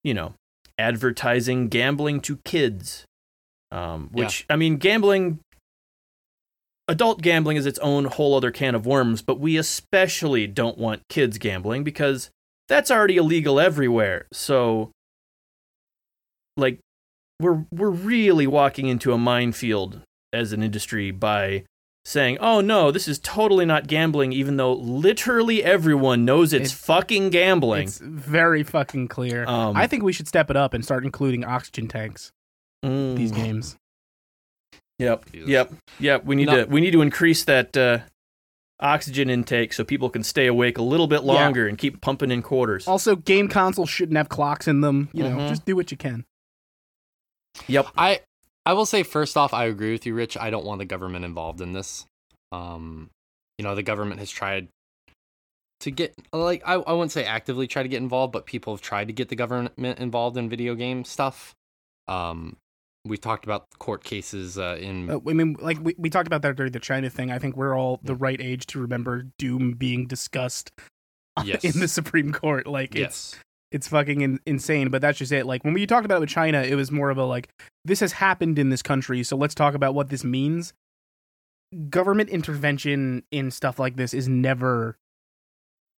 you 0.03 0.13
know 0.13 0.33
advertising 0.79 1.67
gambling 1.67 2.19
to 2.21 2.37
kids 2.45 3.05
um, 3.71 4.09
Yeah. 4.13 4.23
which 4.23 4.45
i 4.49 4.55
mean 4.55 4.77
gambling 4.77 5.39
adult 6.87 7.21
gambling 7.21 7.57
is 7.57 7.65
its 7.65 7.79
own 7.79 8.05
whole 8.05 8.35
other 8.35 8.51
can 8.51 8.75
of 8.75 8.85
worms, 8.85 9.23
but 9.23 9.39
we 9.39 9.57
especially 9.57 10.45
don't 10.45 10.77
want 10.77 11.01
kids 11.09 11.39
gambling 11.39 11.83
because 11.83 12.29
that's 12.69 12.91
already 12.91 13.17
illegal 13.17 13.59
everywhere. 13.59 14.27
So 14.31 14.91
like 16.57 16.79
we're 17.39 17.65
we're 17.71 17.89
really 17.89 18.45
walking 18.45 18.85
into 18.87 19.13
a 19.13 19.17
minefield 19.17 20.01
as 20.31 20.53
an 20.53 20.61
industry 20.61 21.09
by 21.09 21.63
saying, 22.05 22.37
"Oh 22.39 22.61
no, 22.61 22.91
this 22.91 23.07
is 23.07 23.19
totally 23.19 23.65
not 23.65 23.87
gambling," 23.87 24.31
even 24.31 24.57
though 24.57 24.73
literally 24.73 25.63
everyone 25.63 26.23
knows 26.23 26.53
it's, 26.53 26.65
It's- 26.71 26.79
fucking 26.85 27.31
gambling. 27.31 27.83
It's 27.87 27.97
very 27.99 28.63
fucking 28.63 29.07
clear. 29.07 29.45
Um, 29.45 29.75
I 29.75 29.87
think 29.87 30.03
we 30.03 30.13
should 30.13 30.27
step 30.27 30.49
it 30.49 30.55
up 30.55 30.73
and 30.73 30.83
start 30.83 31.03
including 31.03 31.43
oxygen 31.43 31.87
tanks 31.87 32.31
Mm. 32.83 33.15
these 33.15 33.31
games. 33.31 33.75
Yep, 34.99 35.25
Yes. 35.33 35.47
yep, 35.47 35.73
yep. 35.99 36.23
We 36.25 36.35
need 36.35 36.45
No. 36.47 36.63
to 36.63 36.71
we 36.71 36.79
need 36.79 36.91
to 36.91 37.01
increase 37.01 37.43
that 37.45 37.75
uh, 37.75 37.99
oxygen 38.79 39.29
intake 39.29 39.73
so 39.73 39.83
people 39.83 40.09
can 40.09 40.23
stay 40.23 40.47
awake 40.47 40.77
a 40.77 40.81
little 40.81 41.07
bit 41.07 41.21
Yeah. 41.23 41.33
longer 41.33 41.67
and 41.67 41.77
keep 41.77 41.99
pumping 42.01 42.29
in 42.31 42.41
quarters. 42.41 42.87
Also, 42.87 43.15
game 43.15 43.47
consoles 43.49 43.89
shouldn't 43.89 44.17
have 44.17 44.29
clocks 44.29 44.67
in 44.67 44.81
them. 44.81 45.09
You 45.13 45.23
know, 45.23 45.37
Mhm. 45.37 45.49
just 45.49 45.65
do 45.65 45.75
what 45.75 45.91
you 45.91 45.97
can. 45.97 46.23
Yep. 47.67 47.87
I 47.97 48.19
I 48.65 48.73
will 48.73 48.85
say 48.85 49.03
first 49.03 49.37
off, 49.37 49.53
I 49.53 49.65
agree 49.65 49.91
with 49.91 50.05
you, 50.05 50.13
Rich. 50.15 50.37
I 50.37 50.49
don't 50.49 50.65
want 50.65 50.79
the 50.79 50.85
government 50.85 51.25
involved 51.25 51.61
in 51.61 51.73
this. 51.73 52.05
Um, 52.51 53.09
you 53.57 53.63
know, 53.63 53.75
the 53.75 53.83
government 53.83 54.19
has 54.19 54.29
tried 54.29 54.67
to 55.81 55.91
get 55.91 56.15
like 56.33 56.63
I, 56.65 56.73
I 56.73 56.93
wouldn't 56.93 57.11
say 57.11 57.25
actively 57.25 57.67
try 57.67 57.83
to 57.83 57.89
get 57.89 57.97
involved, 58.01 58.33
but 58.33 58.45
people 58.45 58.73
have 58.73 58.81
tried 58.81 59.07
to 59.07 59.13
get 59.13 59.29
the 59.29 59.35
government 59.35 59.99
involved 59.99 60.37
in 60.37 60.49
video 60.49 60.73
game 60.75 61.03
stuff. 61.03 61.53
Um, 62.07 62.57
we 63.05 63.17
talked 63.17 63.45
about 63.45 63.67
court 63.77 64.03
cases 64.03 64.57
uh, 64.57 64.77
in 64.79 65.09
Uh, 65.11 65.19
I 65.27 65.33
mean, 65.33 65.55
like 65.59 65.77
we, 65.79 65.93
we 65.97 66.09
talked 66.09 66.27
about 66.27 66.41
that 66.41 66.55
during 66.55 66.71
the 66.71 66.79
China 66.79 67.09
thing. 67.09 67.29
I 67.31 67.37
think 67.37 67.55
we're 67.55 67.77
all 67.77 67.99
the 68.03 68.15
right 68.15 68.41
age 68.41 68.65
to 68.67 68.79
remember 68.79 69.27
Doom 69.37 69.73
being 69.73 70.07
discussed 70.07 70.71
Yes. 71.43 71.63
in 71.63 71.79
the 71.79 71.87
Supreme 71.87 72.31
Court. 72.31 72.65
Like 72.65 72.95
yes, 72.95 73.05
it's 73.33 73.37
fucking 73.87 74.21
in, 74.21 74.39
insane. 74.45 74.89
But 74.89 75.01
that's 75.01 75.17
just 75.17 75.31
it. 75.31 75.45
Like 75.45 75.63
when 75.63 75.73
we 75.73 75.85
talked 75.85 76.05
about 76.05 76.17
it 76.17 76.21
with 76.21 76.29
China, 76.29 76.61
it 76.61 76.75
was 76.75 76.91
more 76.91 77.09
of 77.09 77.17
a 77.17 77.25
like 77.25 77.49
this 77.83 77.99
has 77.99 78.13
happened 78.13 78.57
in 78.59 78.69
this 78.69 78.81
country, 78.81 79.23
so 79.23 79.35
let's 79.35 79.55
talk 79.55 79.73
about 79.73 79.93
what 79.93 80.09
this 80.09 80.23
means. 80.23 80.73
Government 81.89 82.29
intervention 82.29 83.23
in 83.31 83.51
stuff 83.51 83.79
like 83.79 83.95
this 83.95 84.13
is 84.13 84.27
never. 84.27 84.97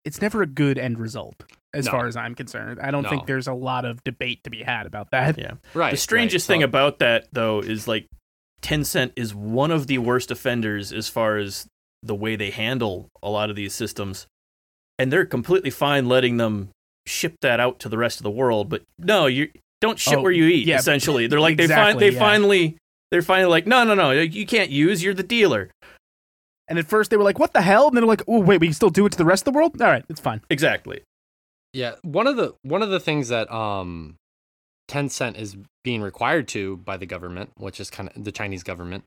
It's 0.05 0.23
never 0.23 0.41
a 0.41 0.47
good 0.47 0.79
end 0.79 1.01
result, 1.01 1.43
as 1.75 1.87
No. 1.87 1.91
far 1.91 2.07
as 2.07 2.17
I'm 2.17 2.37
concerned. 2.37 2.79
I 2.81 2.93
don't 2.93 3.09
think 3.09 3.27
there's 3.27 3.49
a 3.49 3.53
lot 3.53 3.85
of 3.85 4.03
debate 4.05 4.45
to 4.45 4.51
be 4.51 4.63
had 4.63 4.87
about 4.87 5.11
that. 5.11 5.37
Yeah. 5.37 5.55
right. 5.75 5.91
the 5.91 5.97
strangest 5.97 6.49
right. 6.49 6.55
thing 6.55 6.61
So- 6.61 6.67
about 6.67 7.01
that 7.01 7.27
though 7.33 7.59
is 7.61 7.89
like 7.89 8.07
Tencent 8.63 9.13
is 9.17 9.35
one 9.35 9.73
of 9.73 9.89
the 9.89 9.99
worst 9.99 10.31
offenders 10.31 10.93
as 10.93 11.09
far 11.09 11.37
as 11.39 11.67
the 12.05 12.15
way 12.15 12.37
they 12.37 12.51
handle 12.51 13.09
a 13.21 13.29
lot 13.29 13.51
of 13.51 13.57
these 13.57 13.75
systems. 13.75 14.29
And 14.99 15.13
they're 15.13 15.27
completely 15.27 15.71
fine 15.71 16.07
letting 16.09 16.37
them 16.37 16.71
ship 17.07 17.35
that 17.43 17.61
out 17.61 17.79
to 17.81 17.89
the 17.89 17.99
rest 17.99 18.19
of 18.19 18.25
the 18.25 18.31
world, 18.31 18.69
but 18.69 18.83
no, 18.99 19.27
you 19.27 19.51
don't 19.81 19.99
shit 19.99 20.19
Oh, 20.19 20.23
where 20.23 20.33
you 20.33 20.45
eat 20.47 20.67
yeah, 20.67 20.79
essentially. 20.79 21.27
They're 21.27 21.41
like 21.41 21.57
they 21.57 21.67
fin- 21.67 21.99
they 21.99 22.11
yeah. 22.11 22.19
finally 22.19 22.77
they're 23.11 23.23
finally 23.23 23.51
like 23.51 23.67
no 23.67 23.85
no 23.85 23.95
no 23.95 24.11
you 24.11 24.47
can't 24.47 24.71
use 24.71 25.03
you're 25.03 25.15
the 25.15 25.23
dealer. 25.23 25.71
And 26.69 26.79
at 26.79 26.87
first 26.87 27.11
they 27.11 27.17
were 27.17 27.23
like, 27.23 27.39
"What 27.39 27.53
the 27.53 27.63
hell?" 27.63 27.87
And 27.87 27.97
then 27.97 28.03
they're 28.03 28.09
like, 28.09 28.23
"Oh 28.27 28.41
wait, 28.41 28.61
we 28.61 28.67
can 28.67 28.75
still 28.75 28.91
do 28.91 29.07
it 29.07 29.13
to 29.13 29.19
the 29.19 29.25
rest 29.25 29.47
of 29.47 29.53
the 29.53 29.57
world. 29.57 29.81
All 29.81 29.89
right, 29.89 30.05
it's 30.09 30.21
fine." 30.21 30.41
Exactly. 30.51 31.03
Yeah, 31.73 31.95
one 32.03 32.27
of 32.27 32.37
the 32.37 32.55
one 32.63 32.83
of 32.83 32.91
the 32.91 32.99
things 32.99 33.29
that 33.29 33.53
um 33.53 34.17
Tencent 34.89 35.37
is 35.39 35.57
being 35.85 36.03
required 36.03 36.49
to 36.49 36.79
by 36.79 36.97
the 36.97 37.07
government, 37.07 37.51
which 37.57 37.79
is 37.81 37.91
kind 37.91 38.11
of 38.15 38.25
the 38.25 38.33
Chinese 38.33 38.63
government, 38.63 39.05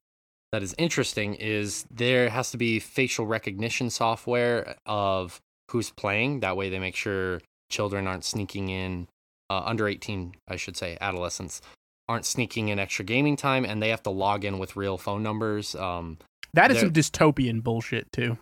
that 0.52 0.64
is 0.64 0.74
interesting 0.78 1.36
is 1.36 1.86
there 1.92 2.30
has 2.30 2.52
to 2.52 2.58
be 2.58 2.80
facial 2.80 3.26
recognition 3.26 3.90
software 3.90 4.76
of 4.86 5.40
who's 5.72 5.90
playing. 5.92 6.40
That 6.42 6.56
way 6.58 6.70
they 6.70 6.80
make 6.80 6.96
sure 6.96 7.42
children 7.70 8.08
aren't 8.08 8.26
sneaking 8.26 8.70
in 8.70 9.08
uh, 9.50 9.62
under 9.66 9.88
18, 9.88 10.36
I 10.48 10.56
should 10.58 10.78
say, 10.78 10.98
adolescents 11.02 11.62
aren't 12.08 12.26
sneaking 12.26 12.70
in 12.70 12.80
extra 12.80 13.06
gaming 13.06 13.36
time 13.36 13.66
and 13.66 13.82
they 13.82 13.90
have 13.90 14.04
to 14.04 14.10
log 14.10 14.44
in 14.44 14.58
with 14.60 14.76
real 14.76 14.98
phone 14.98 15.22
numbers. 15.24 15.76
Um 15.76 16.18
That 16.54 16.72
is 16.72 16.80
some 16.80 16.92
dystopian 16.92 17.62
bullshit 17.64 18.12
too. 18.12 18.38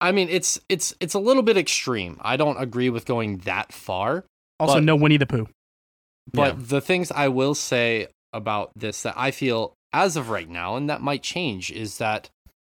I 0.00 0.12
mean, 0.12 0.28
it's 0.30 0.58
it's 0.70 0.94
it's 1.00 1.12
a 1.14 1.18
little 1.18 1.42
bit 1.42 1.56
extreme. 1.58 2.16
I 2.22 2.36
don't 2.38 2.56
agree 2.56 2.88
with 2.88 3.04
going 3.04 3.38
that 3.38 3.72
far. 3.72 4.24
Also, 4.58 4.74
But- 4.74 4.84
no 4.84 4.96
Winnie 4.96 5.18
the 5.18 5.26
Pooh. 5.26 5.48
But 6.32 6.56
Yeah. 6.56 6.62
the 6.66 6.80
things 6.80 7.10
I 7.10 7.28
will 7.28 7.54
say 7.54 8.06
about 8.32 8.70
this 8.76 9.02
that 9.02 9.14
I 9.16 9.30
feel 9.32 9.74
as 9.92 10.16
of 10.16 10.30
right 10.30 10.48
now, 10.48 10.76
and 10.76 10.88
that 10.88 11.00
might 11.02 11.22
change, 11.22 11.70
is 11.70 11.98
that 11.98 12.30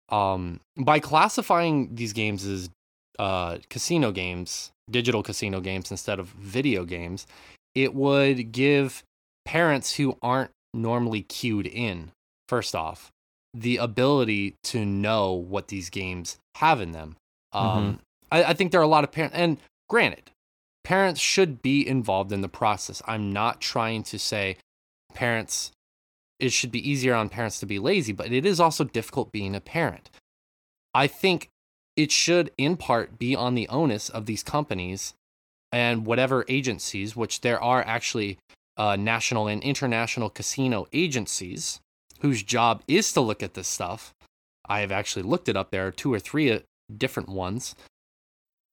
um, 0.08 0.60
by 0.78 0.98
classifying 1.00 1.94
these 1.94 2.12
games 2.12 2.44
as 2.46 2.70
uh, 3.18 3.58
casino 3.68 4.10
games, 4.12 4.70
digital 4.90 5.22
casino 5.22 5.60
games 5.60 5.90
instead 5.90 6.18
of 6.18 6.28
video 6.28 6.84
games, 6.84 7.26
it 7.74 7.94
would 7.94 8.52
give 8.52 9.02
parents 9.44 9.96
who 9.96 10.16
aren't 10.22 10.50
normally 10.74 11.22
cued 11.22 11.66
in, 11.66 12.10
first 12.48 12.74
off, 12.74 13.10
the 13.54 13.76
ability 13.78 14.54
to 14.62 14.84
know 14.84 15.32
what 15.32 15.68
these 15.68 15.90
games 15.90 16.38
have 16.56 16.80
in 16.80 16.92
them. 16.92 17.16
Um, 17.52 18.00
I, 18.30 18.44
I 18.44 18.54
think 18.54 18.70
there 18.70 18.80
are 18.80 18.84
a 18.84 18.88
lot 18.88 19.04
of 19.04 19.10
parents, 19.10 19.36
and 19.36 19.58
granted, 19.88 20.30
parents 20.84 21.20
should 21.20 21.62
be 21.62 21.86
involved 21.86 22.32
in 22.32 22.42
the 22.42 22.48
process. 22.48 23.02
I'm 23.06 23.32
not 23.32 23.60
trying 23.60 24.02
to 24.04 24.18
say 24.18 24.56
parents, 25.14 25.72
it 26.38 26.52
should 26.52 26.70
be 26.70 26.88
easier 26.88 27.14
on 27.14 27.28
parents 27.28 27.58
to 27.60 27.66
be 27.66 27.78
lazy, 27.78 28.12
but 28.12 28.32
it 28.32 28.46
is 28.46 28.60
also 28.60 28.84
difficult 28.84 29.32
being 29.32 29.54
a 29.56 29.60
parent. 29.60 30.10
I 30.94 31.06
think 31.06 31.48
it 31.96 32.10
should, 32.10 32.50
in 32.56 32.76
part, 32.76 33.18
be 33.18 33.34
on 33.34 33.54
the 33.54 33.68
onus 33.68 34.08
of 34.08 34.26
these 34.26 34.42
companies 34.42 35.14
and 35.72 36.06
whatever 36.06 36.44
agencies, 36.48 37.14
which 37.14 37.42
there 37.42 37.62
are 37.62 37.82
actually 37.82 38.38
uh, 38.76 38.96
national 38.96 39.46
and 39.46 39.62
international 39.62 40.30
casino 40.30 40.86
agencies 40.92 41.80
whose 42.20 42.42
job 42.42 42.82
is 42.88 43.12
to 43.12 43.20
look 43.20 43.42
at 43.42 43.54
this 43.54 43.68
stuff. 43.68 44.14
I 44.68 44.80
have 44.80 44.92
actually 44.92 45.22
looked 45.22 45.48
it 45.48 45.56
up. 45.56 45.70
There 45.70 45.86
are 45.86 45.92
two 45.92 46.12
or 46.12 46.18
three 46.18 46.50
uh, 46.50 46.60
different 46.96 47.28
ones 47.28 47.74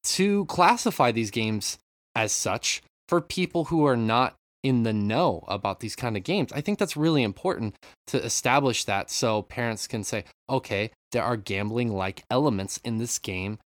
to 0.04 0.46
classify 0.46 1.12
these 1.12 1.32
games 1.32 1.78
as 2.16 2.32
such 2.32 2.82
for 3.08 3.22
people 3.22 3.66
who 3.66 3.86
are 3.86 3.98
not 3.98 4.36
in 4.68 4.84
the 4.84 4.94
know 4.94 5.44
about 5.48 5.80
these 5.80 5.96
kind 5.96 6.18
of 6.18 6.24
games. 6.24 6.52
I 6.52 6.62
think 6.62 6.80
that's 6.80 6.98
really 6.98 7.24
important 7.24 7.76
to 8.08 8.24
establish 8.24 8.84
that 8.84 9.10
so 9.10 9.42
parents 9.42 9.88
can 9.88 10.04
say, 10.04 10.26
okay, 10.50 10.92
there 11.12 11.24
are 11.24 11.38
gambling 11.38 11.94
like 11.94 12.24
elements 12.30 12.80
in 12.84 12.98
this 12.98 13.18
game. 13.20 13.60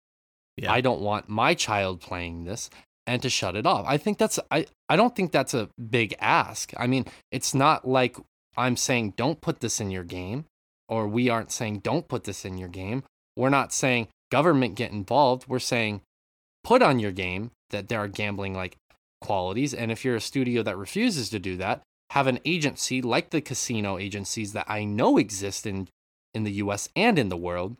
Yeah. 0.58 0.72
I 0.72 0.82
don't 0.82 1.02
want 1.02 1.30
my 1.30 1.54
child 1.54 2.02
playing 2.02 2.44
this 2.44 2.70
and 3.08 3.22
to 3.22 3.30
shut 3.30 3.56
it 3.56 3.66
off. 3.66 3.86
I 3.88 3.98
think 3.98 4.18
that's 4.18 4.40
I 4.52 4.68
I 4.90 4.96
don't 4.96 5.16
think 5.16 5.32
that's 5.32 5.54
a 5.54 5.70
big 5.90 6.16
ask. 6.20 6.72
I 6.78 6.88
mean, 6.88 7.06
it's 7.32 7.54
not 7.54 7.88
like 7.88 8.18
I'm 8.56 8.78
saying 8.78 9.14
don't 9.18 9.42
put 9.42 9.60
this 9.62 9.80
in 9.80 9.92
your 9.92 10.04
game 10.04 10.46
or 10.88 11.08
we 11.08 11.30
aren't 11.30 11.52
saying 11.52 11.80
don't 11.80 12.08
put 12.08 12.26
this 12.26 12.46
in 12.46 12.58
your 12.58 12.70
game. 12.70 13.04
We're 13.36 13.50
not 13.50 13.74
saying 13.74 14.10
government 14.30 14.76
get 14.76 14.92
involved. 14.92 15.48
We're 15.48 15.60
saying 15.60 16.02
put 16.64 16.82
on 16.82 17.00
your 17.00 17.12
game 17.12 17.52
that 17.70 17.90
there 17.90 18.00
are 18.00 18.08
gambling 18.08 18.54
like 18.54 18.76
qualities. 19.22 19.74
And 19.74 19.92
if 19.92 20.04
you're 20.04 20.16
a 20.16 20.22
studio 20.22 20.64
that 20.64 20.78
refuses 20.78 21.30
to 21.30 21.40
do 21.40 21.58
that, 21.58 21.82
have 22.12 22.28
an 22.28 22.40
agency 22.44 23.02
like 23.02 23.30
the 23.30 23.42
casino 23.42 23.98
agencies 23.98 24.54
that 24.54 24.66
I 24.68 24.84
know 24.84 25.18
exist 25.18 25.66
in, 25.66 25.88
in 26.34 26.44
the 26.44 26.52
US 26.54 26.90
and 26.96 27.18
in 27.18 27.30
the 27.30 27.38
world. 27.38 27.78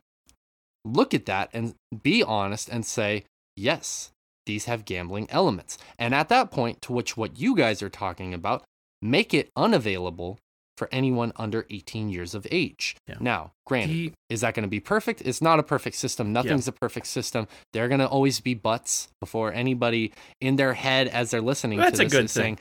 Look 0.84 1.12
at 1.12 1.26
that 1.26 1.50
and 1.52 1.74
be 2.02 2.22
honest 2.22 2.68
and 2.68 2.84
say, 2.86 3.24
yes, 3.56 4.10
these 4.46 4.64
have 4.64 4.84
gambling 4.84 5.30
elements. 5.30 5.78
And 5.98 6.14
at 6.14 6.28
that 6.30 6.50
point, 6.50 6.82
to 6.82 6.92
which 6.92 7.16
what 7.16 7.38
you 7.38 7.54
guys 7.54 7.82
are 7.82 7.90
talking 7.90 8.34
about, 8.34 8.64
make 9.00 9.34
it 9.34 9.50
unavailable 9.54 10.38
for 10.78 10.88
anyone 10.90 11.32
under 11.36 11.66
18 11.70 12.08
years 12.08 12.34
of 12.34 12.46
age. 12.50 12.96
Yeah. 13.06 13.16
Now, 13.20 13.52
granted, 13.66 13.90
The- 13.94 14.12
is 14.30 14.40
that 14.40 14.54
going 14.54 14.62
to 14.64 14.68
be 14.68 14.80
perfect? 14.80 15.20
It's 15.22 15.42
not 15.42 15.58
a 15.58 15.62
perfect 15.62 15.96
system. 15.96 16.32
Nothing's 16.32 16.66
a 16.66 16.72
perfect 16.72 17.06
system. 17.06 17.46
There 17.72 17.84
are 17.84 17.88
going 17.88 18.00
to 18.00 18.08
always 18.08 18.40
be 18.40 18.54
buts 18.54 19.08
before 19.20 19.52
anybody 19.52 20.12
in 20.40 20.56
their 20.56 20.74
head 20.74 21.08
as 21.08 21.30
they're 21.30 21.42
listening 21.42 21.78
That's 21.78 21.98
to 21.98 22.04
a 22.04 22.06
this 22.06 22.12
good 22.12 22.24
is 22.24 22.32
thing. 22.32 22.42
saying, 22.42 22.58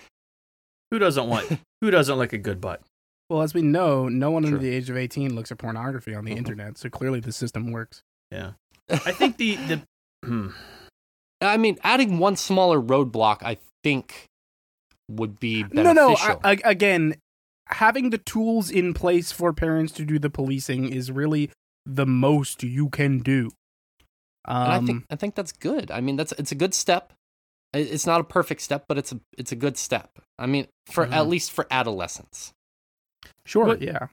Who 0.91 0.99
doesn't 0.99 1.27
want 1.27 1.59
who 1.81 1.89
doesn't 1.91 2.17
like 2.17 2.33
a 2.33 2.37
good 2.37 2.59
butt? 2.59 2.81
Well, 3.29 3.41
as 3.43 3.53
we 3.53 3.61
know, 3.61 4.09
no 4.09 4.29
one 4.29 4.43
under 4.43 4.57
the 4.57 4.69
age 4.69 4.89
of 4.89 4.97
18 4.97 5.33
looks 5.33 5.51
at 5.53 5.57
pornography 5.57 6.13
on 6.13 6.25
the 6.25 6.33
Mhm. 6.33 6.37
internet, 6.37 6.77
so 6.77 6.89
clearly 6.89 7.21
the 7.21 7.31
system 7.31 7.71
works. 7.71 8.01
Yeah. 8.29 8.51
I 8.89 9.13
think 9.13 9.37
the 9.37 9.55
the 9.55 9.81
hmm. 10.25 10.47
I 11.39 11.55
mean, 11.57 11.77
adding 11.81 12.19
one 12.19 12.35
smaller 12.35 12.79
roadblock, 12.79 13.37
I 13.41 13.57
think, 13.83 14.25
would 15.09 15.39
be 15.39 15.63
beneficial. 15.63 15.83
No, 15.85 15.93
no, 15.93 16.07
beneficial. 16.09 16.41
I, 16.43 16.49
I, 16.51 16.57
again, 16.69 17.15
having 17.73 18.09
the 18.09 18.17
tools 18.17 18.69
in 18.69 18.93
place 18.93 19.31
for 19.31 19.53
parents 19.53 19.93
to 19.93 20.05
do 20.05 20.19
the 20.19 20.29
policing 20.29 20.91
is 20.91 21.11
really 21.11 21.49
the 21.85 22.05
most 22.05 22.63
you 22.63 22.89
can 22.89 23.19
do. 23.19 23.49
Um, 24.45 24.63
and 24.63 24.71
I 24.73 24.79
think 24.85 25.05
I 25.11 25.15
think 25.15 25.35
that's 25.35 25.51
good. 25.51 25.91
I 25.91 26.01
mean, 26.01 26.15
that's 26.15 26.31
it's 26.33 26.51
a 26.51 26.55
good 26.55 26.73
step. 26.73 27.13
It's 27.73 28.05
not 28.05 28.19
a 28.19 28.23
perfect 28.25 28.61
step, 28.61 28.85
but 28.87 28.97
it's 28.97 29.11
a 29.11 29.19
it's 29.37 29.51
a 29.51 29.55
good 29.55 29.77
step. 29.77 30.09
I 30.37 30.45
mean, 30.45 30.67
for 30.87 31.05
at 31.05 31.11
Mhm. 31.25 31.29
least 31.29 31.51
for 31.51 31.67
adolescents. 31.71 32.51
sure, 33.45 33.65
What- 33.65 33.81
yeah. 33.81 34.07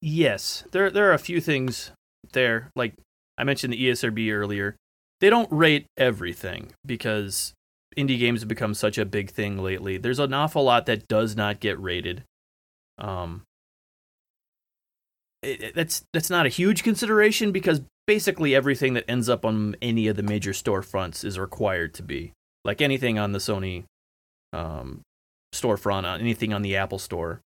Yes, 0.00 0.64
there 0.72 0.90
there 0.90 1.08
are 1.10 1.14
a 1.14 1.18
few 1.18 1.40
things 1.40 1.92
there. 2.32 2.70
Like 2.74 2.94
I 3.38 3.44
mentioned 3.44 3.72
the 3.72 3.84
ESRB 3.88 4.32
earlier. 4.32 4.76
They 5.20 5.30
don't 5.30 5.50
rate 5.52 5.86
everything 5.96 6.72
because 6.84 7.54
indie 7.96 8.18
games 8.18 8.40
have 8.40 8.48
become 8.48 8.74
such 8.74 8.98
a 8.98 9.04
big 9.04 9.30
thing 9.30 9.58
lately. 9.58 9.96
There's 9.98 10.18
an 10.18 10.32
awful 10.34 10.64
lot 10.64 10.86
that 10.86 11.08
does 11.08 11.36
not 11.36 11.60
get 11.60 11.80
rated. 11.80 12.24
Um, 12.98 13.42
it, 15.42 15.60
it- 15.62 15.74
that's 15.74 16.04
that's 16.12 16.30
not 16.30 16.46
a 16.46 16.50
huge 16.50 16.82
consideration 16.82 17.52
because 17.52 17.82
basically 18.06 18.54
everything 18.54 18.94
that 18.94 19.04
ends 19.08 19.28
up 19.28 19.44
on 19.44 19.76
any 19.80 20.08
of 20.08 20.16
the 20.16 20.22
major 20.22 20.52
storefronts 20.52 21.24
is 21.24 21.38
required 21.38 21.94
to 21.94 22.02
be 22.02 22.32
like 22.64 22.80
anything 22.80 23.18
on 23.18 23.32
the 23.32 23.38
Sony 23.38 23.84
um, 24.52 25.00
storefront, 25.54 26.04
on 26.04 26.20
anything 26.20 26.52
on 26.52 26.62
the 26.62 26.76
Apple 26.76 26.98
Store, 26.98 27.40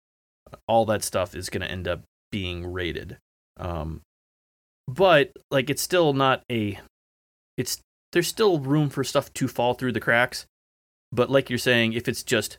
all 0.66 0.84
that 0.86 1.02
stuff 1.04 1.34
is 1.34 1.48
going 1.50 1.62
to 1.62 1.70
end 1.70 1.86
up 1.88 2.02
being 2.32 2.70
rated. 2.72 3.16
Um, 3.58 4.02
but 4.88 5.32
like 5.50 5.70
it's 5.70 5.82
still 5.82 6.12
not 6.12 6.42
a 6.50 6.78
it's 7.56 7.80
there's 8.12 8.28
still 8.28 8.58
room 8.60 8.88
for 8.90 9.04
stuff 9.04 9.32
to 9.34 9.48
fall 9.48 9.74
through 9.74 9.92
the 9.92 10.00
cracks. 10.00 10.46
But 11.12 11.30
like 11.30 11.48
you're 11.50 11.58
saying, 11.58 11.92
if 11.94 12.08
it's 12.08 12.22
just 12.22 12.58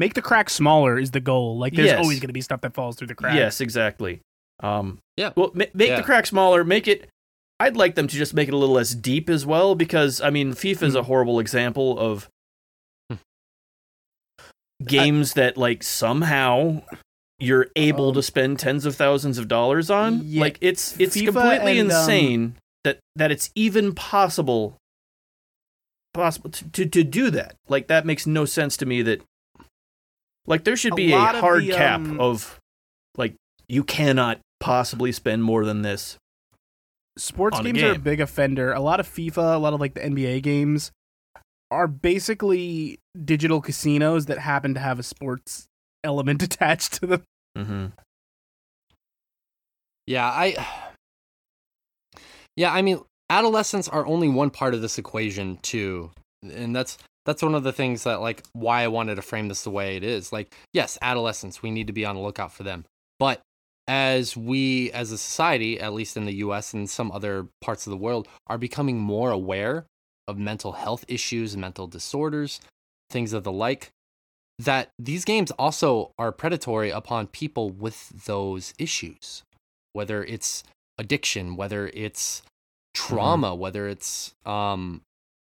Make 0.00 0.14
the 0.14 0.22
crack 0.22 0.48
smaller 0.48 0.96
is 0.96 1.10
the 1.10 1.18
goal. 1.20 1.58
Like 1.58 1.74
there's 1.74 1.88
Yes. 1.88 1.98
always 1.98 2.20
going 2.20 2.28
to 2.28 2.32
be 2.32 2.40
stuff 2.40 2.60
that 2.60 2.72
falls 2.72 2.94
through 2.96 3.08
the 3.08 3.16
cracks. 3.16 3.34
yes, 3.34 3.60
exactly. 3.60 4.20
Um, 4.60 4.98
Yeah. 5.16 5.32
Well, 5.36 5.50
ma- 5.54 5.64
make 5.74 5.88
Yeah. 5.88 5.96
the 5.96 6.02
crack 6.04 6.26
smaller. 6.26 6.62
Make 6.62 6.86
it. 6.86 7.08
I'd 7.58 7.76
like 7.76 7.96
them 7.96 8.06
to 8.06 8.16
just 8.16 8.32
make 8.34 8.46
it 8.46 8.54
a 8.54 8.56
little 8.56 8.76
less 8.76 8.94
deep 8.94 9.28
as 9.28 9.44
well, 9.44 9.74
because 9.74 10.20
I 10.20 10.30
mean, 10.30 10.52
FIFA 10.52 10.82
is 10.84 10.94
a 10.94 11.02
Hmm. 11.02 11.06
horrible 11.08 11.40
example 11.40 11.98
of 11.98 12.28
Hmm. 13.10 13.16
games 14.84 15.32
that 15.34 15.56
like 15.56 15.82
somehow 15.82 16.82
you're 17.40 17.66
able 17.76 18.08
Um, 18.08 18.14
to 18.14 18.22
spend 18.22 18.58
tens 18.58 18.84
of 18.86 18.94
thousands 18.96 19.38
of 19.38 19.48
dollars 19.48 19.90
on. 19.90 20.20
yeah, 20.24 20.40
like 20.40 20.58
it's 20.60 20.98
it's 21.00 21.16
FIFA 21.16 21.24
completely 21.26 21.78
and, 21.78 21.90
um, 21.90 21.98
insane 22.00 22.54
that 22.84 22.98
that 23.16 23.30
it's 23.30 23.50
even 23.54 23.94
possible 23.94 24.76
possible 26.14 26.50
to, 26.50 26.68
to 26.70 26.86
to 26.86 27.04
do 27.04 27.30
that. 27.30 27.54
Like 27.68 27.88
that 27.88 28.06
makes 28.06 28.26
no 28.26 28.44
sense 28.44 28.76
to 28.78 28.86
me. 28.86 29.02
That 29.02 29.22
like 30.46 30.64
there 30.64 30.76
should 30.76 30.94
A 30.94 30.96
be 30.96 31.12
a 31.12 31.16
lot 31.16 31.34
of 31.34 31.40
hard 31.40 31.64
the, 31.64 31.72
cap 31.72 32.00
um, 32.00 32.20
of 32.20 32.58
like 33.16 33.34
you 33.68 33.84
cannot 33.84 34.40
possibly 34.60 35.12
spend 35.12 35.44
more 35.44 35.64
than 35.64 35.82
this. 35.82 36.16
sports 37.16 37.58
on 37.58 37.66
a 37.66 37.72
games 37.72 37.82
are 37.82 37.92
a 37.92 37.98
big 37.98 38.20
offender. 38.20 38.72
A 38.72 38.80
lot 38.80 39.00
of 39.00 39.08
FIFA, 39.08 39.54
a 39.54 39.58
lot 39.58 39.72
of 39.72 39.80
like 39.80 39.94
the 39.94 40.00
NBA 40.00 40.42
games 40.42 40.90
are 41.70 41.86
basically 41.86 42.98
digital 43.24 43.60
casinos 43.60 44.26
that 44.26 44.38
happen 44.38 44.74
to 44.74 44.80
have 44.80 44.98
a 44.98 45.02
sports 45.02 45.66
element 46.02 46.42
attached 46.48 46.94
to 46.94 47.06
them. 47.06 47.22
Mm-hmm. 47.56 47.86
Yeah, 50.06 50.26
I 50.26 50.56
Yeah, 52.58 52.72
I 52.72 52.82
mean, 52.82 53.00
adolescents 53.30 53.88
are 53.88 54.04
only 54.04 54.28
one 54.28 54.50
part 54.50 54.74
of 54.74 54.82
this 54.82 54.98
equation 54.98 55.58
too. 55.62 56.10
And 56.42 56.74
that's 56.74 56.98
that's 57.24 57.40
one 57.40 57.54
of 57.54 57.62
the 57.62 57.72
things 57.72 58.02
that 58.02 58.20
like 58.20 58.42
why 58.52 58.82
I 58.82 58.88
wanted 58.88 59.14
to 59.14 59.22
frame 59.22 59.46
this 59.46 59.62
the 59.62 59.70
way 59.70 59.96
it 59.96 60.02
is. 60.02 60.32
Like, 60.32 60.52
yes, 60.72 60.98
adolescents, 61.00 61.62
we 61.62 61.70
need 61.70 61.86
to 61.86 61.92
be 61.92 62.04
on 62.04 62.16
the 62.16 62.20
lookout 62.20 62.52
for 62.52 62.64
them. 62.64 62.84
But 63.20 63.40
as 63.86 64.36
we 64.36 64.90
as 64.90 65.12
a 65.12 65.18
society, 65.18 65.78
at 65.78 65.92
least 65.92 66.16
in 66.16 66.24
the 66.24 66.34
US 66.46 66.74
and 66.74 66.90
some 66.90 67.12
other 67.12 67.46
parts 67.60 67.86
of 67.86 67.92
the 67.92 67.96
world, 67.96 68.26
are 68.48 68.58
becoming 68.58 68.98
more 68.98 69.30
aware 69.30 69.86
of 70.26 70.36
mental 70.36 70.72
health 70.72 71.04
issues, 71.06 71.56
mental 71.56 71.86
disorders, 71.86 72.60
things 73.08 73.32
of 73.32 73.44
the 73.44 73.52
like, 73.52 73.90
that 74.58 74.90
these 74.98 75.24
games 75.24 75.52
also 75.52 76.10
are 76.18 76.32
predatory 76.32 76.90
upon 76.90 77.28
people 77.28 77.70
with 77.70 78.24
those 78.26 78.74
issues 78.80 79.44
whether 79.92 80.22
it's 80.24 80.62
addiction, 80.98 81.56
whether 81.56 81.88
it's 81.94 82.42
trauma, 82.94 83.54
whether 83.54 83.88
it's 83.88 84.34
um 84.44 85.02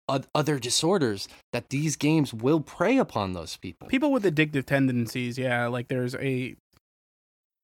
oth- 0.09 0.29
other 0.35 0.59
disorders 0.59 1.29
that 1.53 1.71
these 1.71 1.97
games 1.97 2.35
will 2.35 2.61
prey 2.61 2.99
upon 2.99 3.33
those 3.33 3.57
people. 3.57 3.89
People 3.89 4.13
with 4.13 4.25
addictive 4.25 4.67
tendencies, 4.67 5.39
yeah, 5.39 5.67
like 5.67 5.89
there's 5.89 6.15
a 6.17 6.57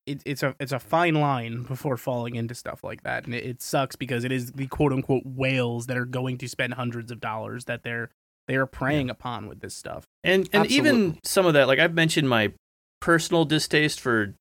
it, 0.07 0.23
it's 0.25 0.43
a 0.43 0.55
it's 0.59 0.73
a 0.73 0.79
fine 0.79 1.15
line 1.15 1.63
before 1.65 1.97
falling 1.97 2.35
into 2.35 2.55
stuff 2.55 2.83
like 2.83 3.03
that, 3.03 3.27
and 3.27 3.35
it, 3.35 3.45
it 3.45 3.63
sucks 3.63 3.97
because 3.97 4.25
it 4.25 4.33
is 4.33 4.53
the 4.53 4.67
quote 4.67 4.93
unquote 4.93 5.25
whales 5.25 5.87
that 5.87 5.97
are 5.97 6.07
going 6.07 6.39
to 6.39 6.49
spend 6.49 6.75
hundreds 6.75 7.11
of 7.11 7.21
dollars 7.21 7.67
that 7.67 7.83
they're 7.83 8.11
they 8.49 8.57
are 8.57 8.67
preying 8.67 9.11
upon 9.11 9.47
with 9.47 9.61
this 9.61 9.75
stuff. 9.75 10.05
And 10.25 10.49
and 10.53 10.67
even 10.71 11.19
some 11.25 11.47
of 11.47 11.55
that, 11.55 11.69
like 11.69 11.79
I've 11.79 11.95
mentioned 11.95 12.29
my 12.29 12.53
personal 13.01 13.45
distaste 13.45 14.01
for 14.01 14.35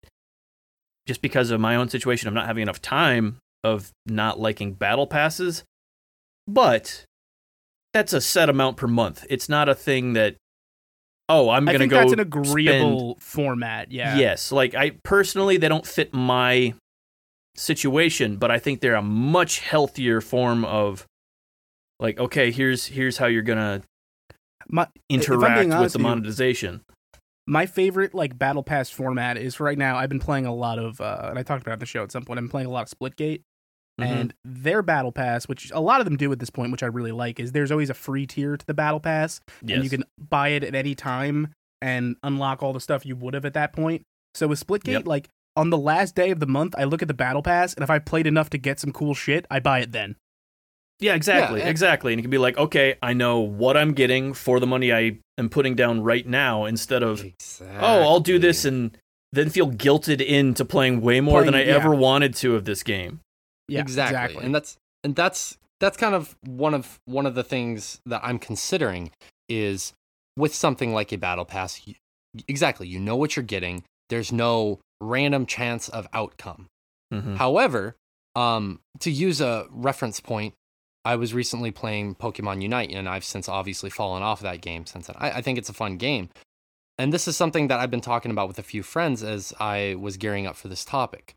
just 1.10 1.24
because 1.24 1.50
of 1.50 1.60
my 1.60 1.76
own 1.76 1.90
situation, 1.90 2.28
I'm 2.28 2.36
not 2.36 2.46
having 2.46 2.62
enough 2.62 2.84
time 2.84 3.38
of 3.64 3.92
not 4.06 4.40
liking 4.40 4.74
battle 4.74 5.08
passes. 5.08 5.64
But 6.48 7.04
that's 7.96 8.14
a 8.14 8.22
set 8.22 8.48
amount 8.48 8.78
per 8.78 8.86
month. 8.86 9.26
It's 9.28 9.50
not 9.50 9.68
a 9.68 9.74
thing 9.74 10.14
that 10.14 10.36
oh, 11.28 11.50
I'm 11.50 11.66
gonna 11.66 11.80
think 11.80 11.90
go 11.90 11.98
that's 11.98 12.12
an 12.14 12.20
spend- 12.20 12.36
agreeable 12.48 13.18
format. 13.20 13.92
Yeah. 13.92 14.18
Yes, 14.18 14.52
like 14.52 14.76
I 14.76 14.92
personally, 15.04 15.58
they 15.58 15.68
don't 15.68 15.86
fit 15.86 16.14
my 16.14 16.76
situation, 17.56 18.38
but 18.38 18.52
I 18.52 18.60
think 18.60 18.80
they're 18.82 18.94
a 18.94 19.02
much 19.02 19.62
healthier 19.62 20.22
form 20.22 20.64
of 20.64 21.08
like, 22.00 22.20
okay, 22.20 22.52
here's 22.52 22.86
here's 22.86 23.18
how 23.18 23.26
you're 23.26 23.42
gonna 23.42 23.82
My, 24.68 24.88
being 25.08 25.22
interact 25.22 25.70
with 25.70 25.72
the 25.72 25.82
with 25.82 25.96
you- 25.96 26.04
monetization. 26.04 26.82
My 27.50 27.66
favorite 27.66 28.14
like 28.14 28.38
battle 28.38 28.62
pass 28.64 28.90
format 28.90 29.36
is 29.38 29.60
right 29.60 29.78
now. 29.78 29.98
I've 29.98 30.10
been 30.10 30.20
playing 30.20 30.46
a 30.46 30.54
lot 30.54 30.78
of, 30.78 31.02
uh, 31.02 31.28
and 31.30 31.40
I 31.40 31.44
talked 31.44 31.62
about 31.64 31.72
it 31.72 31.74
on 31.74 31.80
the 31.80 31.86
show 31.88 32.04
at 32.04 32.12
some 32.12 32.24
point. 32.24 32.38
I'm 32.38 32.48
playing 32.48 32.68
a 32.68 32.72
lot 32.72 32.84
of 32.92 32.98
Splitgate, 32.98 33.42
Mhm. 34.00 34.06
and 34.06 34.34
their 34.46 34.82
battle 34.84 35.12
pass, 35.12 35.48
which 35.48 35.72
a 35.72 35.80
lot 35.82 36.00
of 36.00 36.06
them 36.06 36.16
do 36.16 36.32
at 36.32 36.38
this 36.40 36.52
point, 36.52 36.72
which 36.72 36.84
I 36.84 36.86
really 36.86 37.12
like, 37.12 37.40
is 37.40 37.52
there's 37.52 37.72
always 37.72 37.90
a 37.90 37.94
free 37.96 38.28
tier 38.28 38.56
to 38.56 38.66
the 38.66 38.74
battle 38.76 39.00
pass, 39.00 39.42
yes. 39.64 39.76
and 39.76 39.84
you 39.84 39.90
can 39.90 40.04
buy 40.18 40.50
it 40.50 40.64
at 40.64 40.76
any 40.76 40.94
time 40.96 41.54
and 41.82 42.16
unlock 42.24 42.62
all 42.62 42.72
the 42.72 42.80
stuff 42.80 43.06
you 43.06 43.16
would 43.16 43.34
have 43.34 43.46
at 43.46 43.54
that 43.56 43.74
point. 43.74 44.04
So 44.36 44.48
with 44.48 44.66
Splitgate, 44.66 44.88
Yep. 44.92 45.08
like 45.08 45.28
on 45.56 45.72
the 45.72 45.78
last 45.78 46.14
day 46.16 46.30
of 46.30 46.40
the 46.40 46.46
month, 46.46 46.76
I 46.78 46.84
look 46.84 47.02
at 47.02 47.08
the 47.08 47.14
battle 47.14 47.42
pass, 47.42 47.74
and 47.74 47.84
if 47.84 47.90
I 47.90 47.98
played 48.00 48.28
enough 48.28 48.50
to 48.52 48.58
get 48.60 48.80
some 48.80 48.92
cool 48.94 49.14
shit, 49.16 49.48
I 49.50 49.60
buy 49.60 49.80
it 49.80 49.92
then. 49.92 50.16
Yeah, 51.00 51.16
exactly, 51.16 51.62
and- 51.62 51.70
exactly. 51.70 52.14
And 52.14 52.20
you 52.20 52.24
can 52.24 52.32
be 52.32 52.38
like, 52.38 52.58
okay, 52.58 52.96
I 53.02 53.14
know 53.14 53.40
what 53.40 53.78
I'm 53.78 53.94
getting 53.94 54.34
for 54.34 54.60
the 54.60 54.68
money 54.68 54.92
I 54.92 55.18
am 55.38 55.50
putting 55.50 55.76
down 55.76 56.02
right 56.02 56.28
now, 56.28 56.66
instead 56.66 57.04
of 57.04 57.24
Exactly. 57.24 57.78
oh, 57.80 58.02
I'll 58.02 58.20
do 58.20 58.38
this 58.40 58.66
and 58.66 58.98
then 59.32 59.50
feel 59.50 59.70
guilted 59.70 60.20
into 60.26 60.66
playing 60.66 61.02
way 61.02 61.22
more 61.22 61.44
than 61.44 61.54
I 61.56 61.64
yeah. 61.66 61.76
ever 61.76 61.94
wanted 61.94 62.34
to 62.36 62.56
of 62.56 62.66
this 62.66 62.84
game. 62.84 63.22
Yeah, 63.68 63.82
exactly. 63.82 64.44
And 64.44 64.54
that's 64.54 64.76
and 65.04 65.16
that's 65.16 65.58
that's 65.80 65.96
kind 65.96 66.16
of 66.16 66.36
one 66.46 66.74
of 66.74 67.00
one 67.06 67.26
of 67.26 67.36
the 67.36 67.44
things 67.44 68.02
that 68.06 68.22
I'm 68.24 68.40
considering 68.40 69.12
is 69.48 69.94
with 70.36 70.54
something 70.54 70.94
like 70.94 71.12
a 71.14 71.18
battle 71.18 71.46
pass. 71.46 71.88
You, 71.88 71.94
exactly, 72.48 72.88
you 72.88 73.00
know 73.00 73.16
what 73.16 73.36
you're 73.36 73.44
getting. 73.44 73.84
There's 74.10 74.32
no 74.32 74.80
random 75.00 75.46
chance 75.46 75.88
of 75.88 76.08
outcome. 76.12 76.68
Mhm. 77.14 77.38
However, 77.38 77.96
um, 78.36 78.80
to 79.00 79.12
use 79.12 79.40
a 79.40 79.68
reference 79.70 80.20
point, 80.20 80.56
I 81.06 81.16
was 81.16 81.34
recently 81.34 81.72
playing 81.72 82.16
Pokemon 82.16 82.62
Unite, 82.62 82.92
and 82.92 83.08
I've 83.08 83.24
since 83.24 83.48
obviously 83.48 83.90
fallen 83.90 84.22
off 84.22 84.40
of 84.40 84.44
that 84.44 84.62
game 84.62 84.86
since 84.86 85.08
then. 85.08 85.16
I, 85.20 85.32
I 85.32 85.42
think 85.42 85.58
it's 85.58 85.70
a 85.70 85.74
fun 85.74 85.98
game. 85.98 86.30
And 86.98 87.14
this 87.14 87.28
is 87.28 87.38
something 87.38 87.68
that 87.70 87.80
I've 87.80 87.92
been 87.92 88.02
talking 88.02 88.32
about 88.32 88.50
with 88.50 88.60
a 88.60 88.64
few 88.64 88.84
friends 88.84 89.24
as 89.24 89.54
I 89.60 89.96
was 89.98 90.18
gearing 90.18 90.46
up 90.46 90.58
for 90.58 90.68
this 90.68 90.84
topic. 90.84 91.34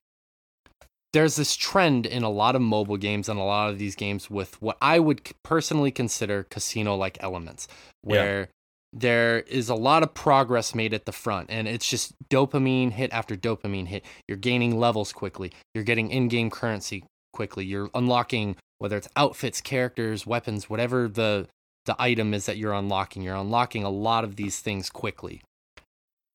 There's 1.13 1.37
this 1.37 1.55
trend 1.57 2.07
in 2.07 2.23
a 2.23 2.31
lot 2.31 2.57
of 2.57 2.63
mobile 2.63 2.97
games 2.97 3.29
and 3.29 3.39
a 3.39 3.43
lot 3.45 3.71
of 3.71 3.79
these 3.79 3.95
games 3.95 4.31
with 4.31 4.61
what 4.61 4.79
I 4.81 4.99
would 4.99 5.23
personally 5.45 5.91
consider 5.91 6.43
casino 6.45 6.97
like 6.97 7.23
elements, 7.23 7.69
Yeah. 8.03 8.11
where 8.11 8.49
there 8.95 9.41
is 9.41 9.69
a 9.69 9.75
lot 9.75 10.03
of 10.03 10.13
progress 10.15 10.75
made 10.75 10.93
at 10.93 11.07
the 11.07 11.13
front 11.13 11.49
and 11.51 11.67
it's 11.67 11.89
just 11.89 12.13
dopamine 12.29 12.93
hit 12.93 13.11
after 13.11 13.35
dopamine 13.35 13.87
hit 13.87 14.05
you're 14.29 14.37
gaining 14.37 14.79
levels 14.79 15.15
quickly 15.15 15.51
you're 15.75 15.83
getting 15.83 16.11
in-game 16.11 16.51
currency 16.51 17.03
quickly. 17.43 17.65
You're 17.65 17.91
unlocking 17.93 18.55
whether 18.79 18.97
it's 18.97 19.09
outfits 19.17 19.61
characters 19.61 20.25
weapons 20.25 20.71
whatever 20.71 21.09
the 21.09 21.49
the 21.87 21.97
item 21.99 22.33
is 22.35 22.47
that 22.47 22.57
you're 22.57 22.73
unlocking 22.73 23.21
you're 23.23 23.35
unlocking 23.35 23.83
a 23.83 23.91
lot 23.91 24.23
of 24.23 24.37
these 24.37 24.61
things 24.61 24.89
quickly. 24.89 25.43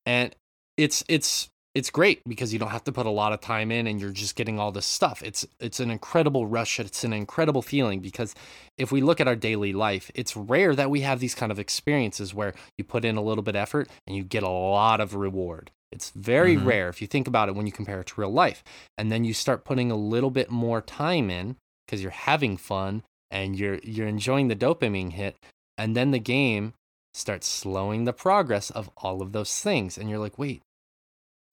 And 0.04 0.34
it's 0.76 1.02
it's 1.08 1.48
it's 1.74 1.88
great 1.88 2.20
because 2.28 2.52
you 2.52 2.58
don't 2.58 2.70
have 2.70 2.84
to 2.84 2.92
put 2.92 3.06
a 3.06 3.10
lot 3.10 3.32
of 3.32 3.40
time 3.40 3.70
in 3.70 3.86
and 3.86 3.98
you're 3.98 4.10
just 4.10 4.36
getting 4.36 4.58
all 4.58 4.70
this 4.70 4.84
stuff. 4.84 5.22
It's 5.22 5.46
it's 5.60 5.80
an 5.80 5.90
incredible 5.90 6.46
rush 6.46 6.78
it's 6.78 7.04
an 7.04 7.14
incredible 7.14 7.62
feeling 7.62 8.00
because 8.00 8.34
if 8.76 8.92
we 8.92 9.00
look 9.00 9.18
at 9.18 9.28
our 9.28 9.36
daily 9.36 9.72
life 9.72 10.10
it's 10.14 10.36
rare 10.36 10.74
that 10.74 10.90
we 10.90 11.00
have 11.00 11.20
these 11.20 11.34
kind 11.34 11.50
of 11.50 11.58
experiences 11.58 12.34
where 12.34 12.52
you 12.76 12.84
put 12.84 13.06
in 13.06 13.16
a 13.16 13.22
little 13.22 13.42
bit 13.42 13.56
of 13.56 13.62
effort 13.62 13.88
and 14.06 14.14
you 14.14 14.24
get 14.24 14.42
a 14.42 14.50
lot 14.50 15.00
of 15.00 15.14
reward 15.14 15.70
it's 15.90 16.10
very 16.10 16.56
Mhm. 16.56 16.64
rare 16.66 16.88
if 16.88 17.00
you 17.00 17.06
think 17.06 17.26
about 17.26 17.48
it 17.48 17.54
when 17.54 17.66
you 17.66 17.72
compare 17.72 18.00
it 18.00 18.06
to 18.08 18.20
real 18.20 18.30
life 18.30 18.62
and 18.96 19.10
then 19.10 19.24
you 19.24 19.32
start 19.34 19.64
putting 19.64 19.90
a 19.90 19.96
little 19.96 20.30
bit 20.30 20.50
more 20.50 20.80
time 20.80 21.30
in 21.30 21.56
because 21.86 22.02
you're 22.02 22.10
having 22.10 22.56
fun 22.56 23.02
and 23.30 23.58
you're 23.58 23.78
you're 23.82 24.06
enjoying 24.08 24.48
the 24.48 24.56
dopamine 24.56 25.12
hit 25.12 25.36
and 25.76 25.96
then 25.96 26.10
the 26.10 26.18
game 26.18 26.74
starts 27.14 27.46
slowing 27.48 28.04
the 28.04 28.12
progress 28.12 28.70
of 28.70 28.90
all 28.98 29.22
of 29.22 29.32
those 29.32 29.60
things 29.60 29.96
and 29.98 30.08
you're 30.10 30.18
like 30.18 30.38
wait 30.38 30.62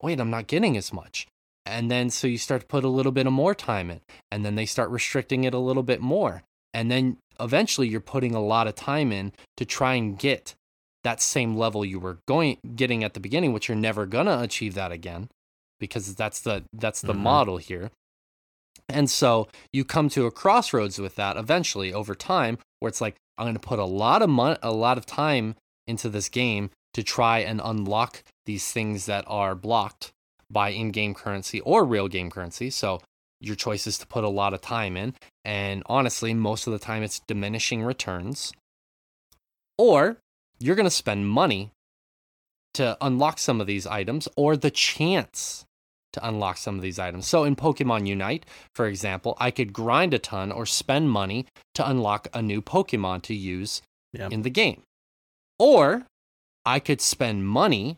wait 0.02 0.20
i'm 0.20 0.30
not 0.30 0.48
getting 0.48 0.76
as 0.78 0.92
much 0.94 1.28
And 1.68 1.90
then 1.90 2.12
so 2.12 2.28
you 2.28 2.38
start 2.38 2.62
to 2.62 2.68
put 2.68 2.84
a 2.84 2.88
little 2.98 3.12
bit 3.12 3.26
of 3.26 3.34
more 3.34 3.56
time 3.56 3.90
in, 3.90 4.02
and 4.30 4.46
then 4.46 4.54
they 4.54 4.68
start 4.68 4.92
restricting 4.92 5.46
it 5.46 5.54
a 5.56 5.58
little 5.58 5.82
bit 5.82 6.00
more. 6.00 6.44
And 6.76 6.92
then 6.92 7.18
eventually 7.40 7.88
you're 7.88 8.02
putting 8.14 8.36
a 8.36 8.40
lot 8.54 8.68
of 8.68 8.76
time 8.76 9.12
in 9.12 9.34
to 9.58 9.66
try 9.66 9.96
and 9.96 10.16
get 10.16 10.54
that 11.06 11.22
same 11.22 11.56
level 11.56 11.86
you 11.86 12.00
were 12.00 12.18
going 12.28 12.58
getting 12.76 13.04
at 13.04 13.14
the 13.14 13.20
beginning, 13.22 13.54
which 13.54 13.70
you're 13.70 13.78
never 13.78 14.06
gonna 14.06 14.40
achieve 14.42 14.74
that 14.74 14.92
again 14.92 15.30
because 15.80 16.16
that's 16.16 16.42
the 16.42 16.64
that's 16.74 17.02
the 17.02 17.14
Mhm. 17.14 17.20
model 17.20 17.58
here. 17.58 17.92
And 18.90 19.10
so 19.10 19.48
you 19.72 19.86
come 19.86 20.10
to 20.10 20.26
a 20.26 20.32
crossroads 20.32 21.00
with 21.00 21.16
that 21.16 21.38
eventually 21.38 21.94
over 21.94 22.14
time 22.16 22.58
where 22.80 22.90
it's 22.90 23.02
like 23.02 23.16
I'm 23.38 23.46
going 23.46 23.56
to 23.56 23.60
put 23.60 23.80
a 23.80 23.86
lot 23.86 24.22
of 24.22 24.30
mon- 24.30 24.58
a 24.62 24.72
lot 24.72 24.98
of 24.98 25.06
time 25.06 25.56
into 25.88 26.08
this 26.10 26.30
game 26.30 26.70
to 26.94 27.04
try 27.04 27.40
and 27.40 27.60
unlock 27.64 28.24
these 28.46 28.72
things 28.72 29.06
that 29.08 29.26
are 29.28 29.56
blocked 29.56 30.12
by 30.50 30.70
in-game 30.70 31.14
currency 31.14 31.60
or 31.62 31.84
real 31.84 32.08
game 32.08 32.30
currency. 32.30 32.70
So 32.70 33.02
your 33.42 33.56
choice 33.56 33.86
is 33.88 33.98
to 33.98 34.08
put 34.08 34.24
a 34.24 34.30
lot 34.30 34.54
of 34.54 34.62
time 34.62 34.96
in 34.96 35.16
and 35.44 35.84
honestly 35.88 36.34
most 36.34 36.66
of 36.68 36.74
the 36.74 36.80
time 36.80 37.04
it's 37.04 37.20
diminishing 37.28 37.84
returns. 37.84 38.54
Or 39.78 40.18
you're 40.60 40.76
going 40.76 40.86
to 40.86 40.90
spend 40.92 41.28
money 41.30 41.72
to 42.74 42.98
unlock 43.02 43.40
some 43.40 43.62
of 43.62 43.68
these 43.68 43.88
items 43.88 44.28
or 44.36 44.58
the 44.58 44.72
chance 44.72 45.66
to 46.14 46.28
unlock 46.28 46.58
some 46.58 46.76
of 46.76 46.82
these 46.82 47.00
items. 47.00 47.28
So 47.28 47.44
in 47.44 47.56
Pokemon 47.56 48.08
Unite, 48.08 48.46
for 48.74 48.86
example, 48.86 49.36
I 49.40 49.52
could 49.52 49.74
grind 49.74 50.14
a 50.14 50.20
ton 50.20 50.52
or 50.52 50.66
spend 50.66 51.10
money 51.10 51.46
to 51.74 51.90
unlock 51.90 52.28
a 52.34 52.42
new 52.42 52.62
Pokemon 52.62 53.22
to 53.24 53.34
use 53.36 53.82
Yeah. 54.14 54.30
in 54.32 54.44
the 54.44 54.50
game. 54.50 54.82
Or 55.60 56.06
I 56.66 56.80
could 56.80 57.02
spend 57.02 57.48
money 57.48 57.98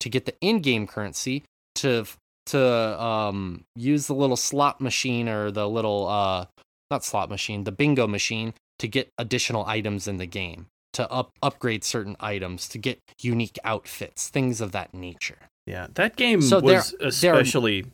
to 0.00 0.08
get 0.08 0.24
the 0.24 0.34
in-game 0.40 0.86
currency 0.86 1.44
to 1.76 2.06
to 2.46 3.02
um, 3.02 3.64
use 3.76 4.06
the 4.06 4.14
little 4.14 4.36
slot 4.36 4.80
machine 4.80 5.28
or 5.28 5.50
the 5.50 5.68
little 5.68 6.08
uh, 6.08 6.46
not 6.90 7.04
slot 7.04 7.28
machine, 7.28 7.64
the 7.64 7.72
bingo 7.72 8.06
machine 8.06 8.54
to 8.78 8.88
get 8.88 9.10
additional 9.18 9.66
items 9.66 10.08
in 10.08 10.16
the 10.16 10.24
game, 10.26 10.66
to 10.94 11.10
up 11.10 11.32
upgrade 11.42 11.84
certain 11.84 12.16
items, 12.20 12.68
to 12.68 12.78
get 12.78 12.98
unique 13.20 13.58
outfits, 13.64 14.28
things 14.28 14.60
of 14.60 14.72
that 14.72 14.94
nature. 14.94 15.38
Yeah, 15.66 15.88
that 15.94 16.16
game 16.16 16.40
So 16.40 16.60
was 16.60 16.94
there- 16.98 17.08
especially. 17.08 17.86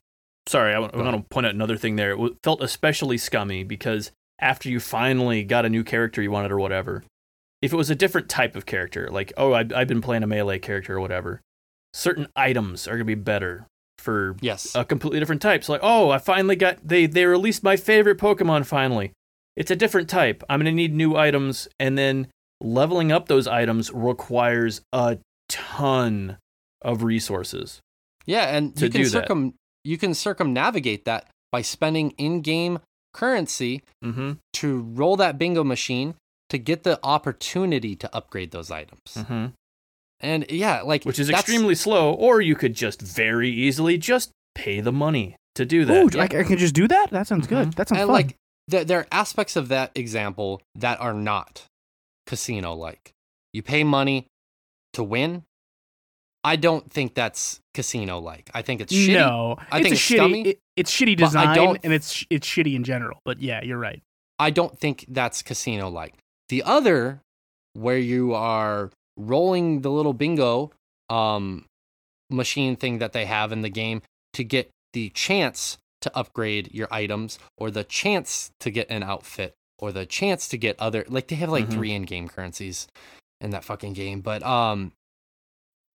Sorry, 0.46 0.74
I 0.74 0.78
want, 0.78 0.94
I 0.94 0.98
Go 0.98 1.04
want 1.04 1.16
to 1.16 1.22
point 1.34 1.46
out 1.46 1.54
another 1.54 1.76
thing 1.78 1.96
there. 1.96 2.12
It 2.12 2.32
felt 2.44 2.62
especially 2.62 3.16
scummy 3.16 3.64
because 3.64 4.12
after 4.38 4.68
you 4.68 4.78
finally 4.78 5.42
got 5.42 5.64
a 5.64 5.70
new 5.70 5.82
character 5.82 6.20
you 6.22 6.30
wanted 6.30 6.52
or 6.52 6.58
whatever, 6.58 7.02
if 7.62 7.72
it 7.72 7.76
was 7.76 7.88
a 7.88 7.94
different 7.94 8.28
type 8.28 8.54
of 8.54 8.66
character, 8.66 9.08
like 9.10 9.32
oh 9.38 9.52
I, 9.52 9.64
I've 9.74 9.88
been 9.88 10.02
playing 10.02 10.22
a 10.22 10.26
melee 10.26 10.58
character 10.58 10.96
or 10.96 11.00
whatever, 11.00 11.40
certain 11.94 12.28
items 12.36 12.86
are 12.86 12.92
gonna 12.92 13.04
be 13.04 13.14
better 13.14 13.66
for 13.98 14.36
Yes. 14.42 14.74
a 14.74 14.84
completely 14.84 15.18
different 15.18 15.40
type. 15.40 15.64
So 15.64 15.72
like, 15.72 15.80
oh, 15.82 16.10
I 16.10 16.18
finally 16.18 16.56
got 16.56 16.86
they 16.86 17.06
they 17.06 17.24
released 17.24 17.62
my 17.62 17.76
favorite 17.76 18.18
Pokemon 18.18 18.66
finally. 18.66 19.12
It's 19.56 19.70
a 19.70 19.76
different 19.76 20.10
type. 20.10 20.44
I'm 20.50 20.60
gonna 20.60 20.72
need 20.72 20.92
new 20.94 21.16
items, 21.16 21.68
and 21.80 21.96
then 21.96 22.26
leveling 22.64 23.12
up 23.12 23.28
those 23.28 23.46
items 23.46 23.90
requires 23.92 24.80
a 24.92 25.18
ton 25.48 26.38
of 26.82 27.02
resources. 27.02 27.80
Yeah, 28.26 28.56
and 28.56 28.74
to 28.76 28.86
you 28.86 28.90
can 28.90 29.02
do 29.02 29.08
that. 29.10 29.52
you 29.84 29.98
can 29.98 30.14
circumnavigate 30.14 31.04
that 31.04 31.28
by 31.52 31.62
spending 31.62 32.10
in-game 32.18 32.78
currency 33.12 33.82
Mm-hmm. 34.04 34.32
to 34.54 34.80
roll 34.94 35.16
that 35.16 35.38
bingo 35.38 35.62
machine 35.62 36.14
to 36.50 36.58
get 36.58 36.82
the 36.82 36.98
opportunity 37.02 37.94
to 37.96 38.14
upgrade 38.14 38.50
those 38.50 38.70
items. 38.70 39.00
Mm-hmm. 39.14 39.46
And 40.20 40.46
yeah, 40.50 40.82
like 40.82 41.04
Which 41.04 41.18
is 41.18 41.30
extremely 41.30 41.74
slow, 41.74 42.12
or 42.12 42.40
you 42.40 42.54
could 42.54 42.74
just 42.74 43.00
very 43.02 43.50
easily 43.50 43.98
just 43.98 44.30
pay 44.54 44.80
the 44.80 44.92
money 44.92 45.36
to 45.54 45.64
do 45.66 45.84
that. 45.84 46.14
Ooh, 46.14 46.18
I, 46.18 46.24
I 46.24 46.44
can 46.44 46.58
just 46.58 46.74
do 46.74 46.88
that. 46.88 47.10
That 47.10 47.26
sounds 47.26 47.46
good. 47.46 47.68
Mhm. 47.68 47.74
That 47.76 47.88
sounds 47.88 48.00
and 48.00 48.08
fun. 48.08 48.14
like 48.14 48.36
there, 48.68 48.84
there 48.84 48.98
are 49.00 49.06
aspects 49.12 49.56
of 49.56 49.68
that 49.68 49.90
example 49.94 50.60
that 50.74 51.00
are 51.00 51.14
not 51.14 51.64
casino 52.26 52.74
like. 52.74 53.12
You 53.52 53.62
pay 53.62 53.84
money 53.84 54.26
to 54.94 55.02
win. 55.02 55.44
I 56.42 56.56
don't 56.56 56.90
think 56.90 57.14
that's 57.14 57.60
casino 57.72 58.18
like. 58.18 58.50
I 58.52 58.62
think 58.62 58.80
it's 58.80 58.92
shitty. 58.92 59.14
no, 59.14 59.56
I 59.72 59.78
it's 59.78 59.84
think 59.84 59.86
a 59.86 59.92
it's 59.92 60.00
shitty. 60.02 60.16
scummy, 60.16 60.42
it- 60.48 60.58
it's 60.76 60.90
shitty 60.90 61.16
design, 61.16 61.78
and 61.84 61.92
it's 61.92 62.24
it's 62.30 62.46
shitty 62.48 62.74
in 62.74 62.82
general. 62.84 63.20
But 63.24 63.40
yeah, 63.40 63.62
you're 63.62 63.78
right. 63.78 64.02
I 64.38 64.50
don't 64.50 64.76
think 64.78 65.06
that's 65.08 65.40
casino 65.42 65.88
like. 65.88 66.14
The 66.48 66.62
other, 66.64 67.20
where 67.74 67.96
you 67.98 68.34
are 68.34 68.90
rolling 69.16 69.82
the 69.82 69.90
little 69.90 70.12
bingo 70.12 70.72
um, 71.08 71.64
machine 72.28 72.74
thing 72.76 72.98
that 72.98 73.12
they 73.12 73.24
have 73.26 73.52
in 73.52 73.62
the 73.62 73.68
game 73.70 74.02
to 74.32 74.42
get 74.44 74.68
the 74.92 75.10
chance 75.10 75.78
to 76.00 76.10
upgrade 76.16 76.72
your 76.74 76.88
items 76.90 77.38
or 77.56 77.70
the 77.70 77.84
chance 77.84 78.50
to 78.60 78.70
get 78.70 78.90
an 78.90 79.02
outfit 79.04 79.54
or 79.78 79.92
the 79.92 80.06
chance 80.06 80.48
to 80.48 80.56
get 80.56 80.78
other 80.78 81.04
like 81.08 81.28
they 81.28 81.36
have 81.36 81.50
like 81.50 81.66
Mhm. 81.66 81.72
three 81.72 81.92
in-game 81.92 82.28
currencies 82.28 82.86
in 83.40 83.50
that 83.50 83.64
fucking 83.64 83.92
game 83.92 84.20
but 84.20 84.42
um 84.42 84.92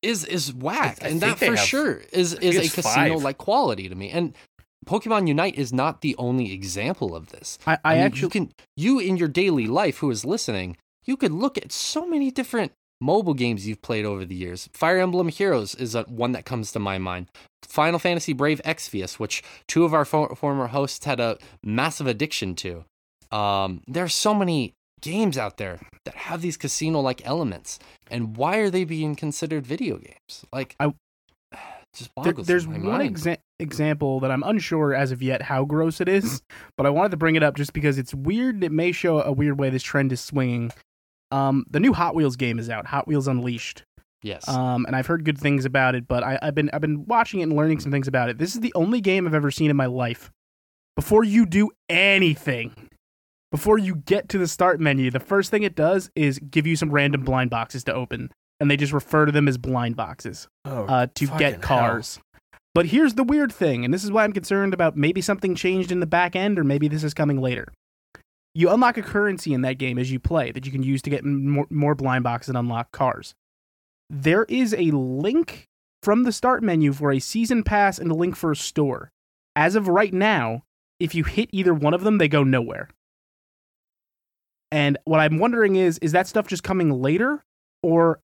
is 0.02 0.24
is 0.26 0.54
whack 0.54 1.00
I 1.02 1.08
and 1.10 1.22
that 1.22 1.40
for 1.40 1.56
have- 1.56 1.60
sure 1.60 2.02
is 2.14 2.34
is 2.36 2.58
a 2.58 2.82
casino 2.82 3.18
like 3.18 3.38
quality 3.38 3.90
to 3.90 3.96
me 3.96 4.10
and 4.12 4.34
Pokemon 4.86 5.28
Unite 5.28 5.58
is 5.58 5.74
not 5.74 6.00
the 6.02 6.16
only 6.18 6.54
example 6.54 7.14
of 7.14 7.28
this. 7.30 7.60
I, 7.68 7.78
I, 7.84 7.94
mean, 7.96 8.04
actually 8.06 8.22
you 8.22 8.30
can 8.30 8.52
you 8.78 9.00
in 9.00 9.18
your 9.18 9.28
daily 9.28 9.68
life 9.68 9.98
who 9.98 10.10
is 10.10 10.24
listening, 10.24 10.78
you 11.06 11.18
could 11.18 11.34
look 11.34 11.58
at 11.58 11.74
so 11.74 12.08
many 12.08 12.32
different 12.32 12.72
mobile 13.02 13.34
games 13.34 13.68
you've 13.68 13.82
played 13.82 14.06
over 14.06 14.24
the 14.24 14.36
years. 14.36 14.70
Fire 14.74 14.98
Emblem 15.00 15.28
Heroes 15.28 15.76
is 15.76 15.96
a, 15.96 16.04
one 16.04 16.32
that 16.32 16.46
comes 16.46 16.72
to 16.72 16.80
my 16.80 16.98
mind. 16.98 17.28
Final 17.68 18.00
Fantasy 18.00 18.32
Brave 18.32 18.62
Exvius, 18.66 19.20
which 19.20 19.44
two 19.68 19.84
of 19.84 19.94
our 19.94 20.06
for, 20.06 20.34
former 20.36 20.68
hosts 20.68 21.06
had 21.06 21.20
a 21.20 21.38
massive 21.62 22.08
addiction 22.08 22.56
to. 22.56 22.86
Um, 23.32 23.82
there 23.88 24.04
are 24.04 24.10
so 24.10 24.34
many 24.34 24.74
games 25.02 25.38
out 25.38 25.58
there 25.58 25.80
that 26.06 26.16
have 26.16 26.42
these 26.42 26.58
casino-like 26.58 27.26
elements, 27.26 27.80
and 28.10 28.36
why 28.36 28.58
are 28.58 28.70
they 28.70 28.84
being 28.84 29.16
considered 29.16 29.66
video 29.66 29.98
games? 29.98 30.46
Like, 30.52 30.76
I- 30.80 30.94
just 31.96 32.12
There- 32.24 32.34
there's 32.34 32.68
one 32.68 32.82
exa- 33.02 33.38
example 33.60 34.20
that 34.22 34.32
I'm 34.32 34.44
unsure 34.44 34.94
as 34.94 35.12
of 35.12 35.22
yet 35.22 35.42
how 35.44 35.66
gross 35.66 36.02
it 36.02 36.08
is, 36.10 36.42
but 36.78 36.86
I 36.86 36.90
wanted 36.90 37.12
to 37.12 37.18
bring 37.18 37.36
it 37.36 37.44
up 37.44 37.56
just 37.56 37.74
because 37.74 37.98
it's 37.98 38.14
weird. 38.14 38.56
and 38.56 38.64
It 38.64 38.72
may 38.72 38.92
show 38.92 39.22
a 39.22 39.32
weird 39.32 39.60
way 39.60 39.70
this 39.70 39.84
trend 39.84 40.12
is 40.12 40.22
swinging. 40.22 40.72
Um, 41.32 41.66
the 41.70 41.80
new 41.80 41.94
Hot 41.94 42.16
Wheels 42.16 42.36
game 42.36 42.58
is 42.60 42.70
out, 42.70 42.88
Hot 42.88 43.08
Wheels 43.08 43.28
Unleashed. 43.28 43.84
yes. 44.24 44.48
Um, 44.50 44.86
and 44.88 44.96
I've 44.96 45.06
heard 45.08 45.24
good 45.24 45.38
things 45.38 45.64
about 45.66 45.94
it, 45.96 46.08
but 46.08 46.24
I, 46.24 46.40
I've 46.42 46.56
been 46.56 46.70
I've 46.74 46.82
been 46.82 47.06
watching 47.06 47.40
it 47.42 47.44
and 47.44 47.56
learning 47.56 47.80
some 47.80 47.92
things 47.92 48.08
about 48.08 48.30
it. 48.30 48.38
This 48.40 48.56
is 48.56 48.62
the 48.62 48.74
only 48.76 49.00
game 49.02 49.28
I've 49.28 49.34
ever 49.36 49.52
seen 49.52 49.70
in 49.70 49.76
my 49.78 49.86
life. 49.86 50.32
Before 50.96 51.24
you 51.24 51.46
do 51.46 51.70
anything, 51.88 52.74
before 53.52 53.78
you 53.78 53.96
get 53.96 54.30
to 54.30 54.38
the 54.38 54.48
start 54.48 54.80
menu, 54.80 55.10
the 55.12 55.20
first 55.20 55.50
thing 55.52 55.64
it 55.64 55.76
does 55.76 56.10
is 56.16 56.40
give 56.40 56.68
you 56.68 56.76
some 56.76 56.92
random 56.92 57.24
blind 57.24 57.50
boxes 57.50 57.84
to 57.86 57.94
open, 57.94 58.32
and 58.60 58.70
they 58.70 58.78
just 58.78 58.94
refer 58.94 59.26
to 59.26 59.32
them 59.32 59.48
as 59.48 59.58
blind 59.58 59.96
boxes 59.96 60.48
Oh, 60.66 60.86
uh, 60.86 61.08
to 61.16 61.28
get 61.38 61.54
hell. 61.54 61.62
cars. 61.62 62.20
But 62.76 62.88
here's 62.88 63.16
the 63.16 63.24
weird 63.24 63.52
thing, 63.52 63.84
and 63.84 63.94
this 63.94 64.04
is 64.04 64.12
why 64.12 64.24
I'm 64.24 64.32
concerned 64.34 64.74
about 64.74 64.96
maybe 64.96 65.22
something 65.22 65.56
changed 65.56 65.92
in 65.92 66.00
the 66.00 66.06
back 66.06 66.36
end, 66.36 66.60
or 66.60 66.64
maybe 66.64 66.88
this 66.88 67.04
is 67.04 67.14
coming 67.16 67.42
later. 67.42 67.68
You 68.54 68.70
unlock 68.70 68.98
a 68.98 69.02
currency 69.02 69.54
in 69.54 69.62
that 69.62 69.78
game 69.78 69.98
as 69.98 70.12
you 70.12 70.20
play 70.20 70.52
that 70.52 70.66
you 70.66 70.72
can 70.72 70.84
use 70.84 71.02
to 71.04 71.10
get 71.10 71.26
more, 71.26 71.66
more 71.70 71.96
blind 71.96 72.24
boxes 72.24 72.50
and 72.50 72.58
unlock 72.58 72.92
cars. 72.92 73.34
There 74.10 74.46
is 74.50 74.74
a 74.74 74.92
link 74.92 75.66
from 76.04 76.24
the 76.24 76.32
start 76.32 76.64
menu 76.64 76.94
for 76.94 77.12
a 77.12 77.20
season 77.20 77.64
pass 77.64 77.98
and 78.00 78.12
a 78.12 78.16
link 78.16 78.36
for 78.36 78.52
a 78.52 78.56
store. 78.56 79.12
As 79.56 79.76
of 79.76 79.88
right 79.88 80.14
now, 80.14 80.64
if 81.00 81.14
you 81.14 81.24
hit 81.24 81.50
either 81.52 81.74
one 81.74 81.94
of 81.94 82.02
them, 82.04 82.18
they 82.18 82.28
go 82.28 82.44
nowhere. 82.44 82.90
And 84.72 84.98
what 85.06 85.20
I'm 85.20 85.40
wondering 85.40 85.76
is, 85.76 85.98
is 86.00 86.12
that 86.12 86.28
stuff 86.28 86.48
just 86.48 86.64
coming 86.64 87.02
later, 87.02 87.44
or 87.82 88.20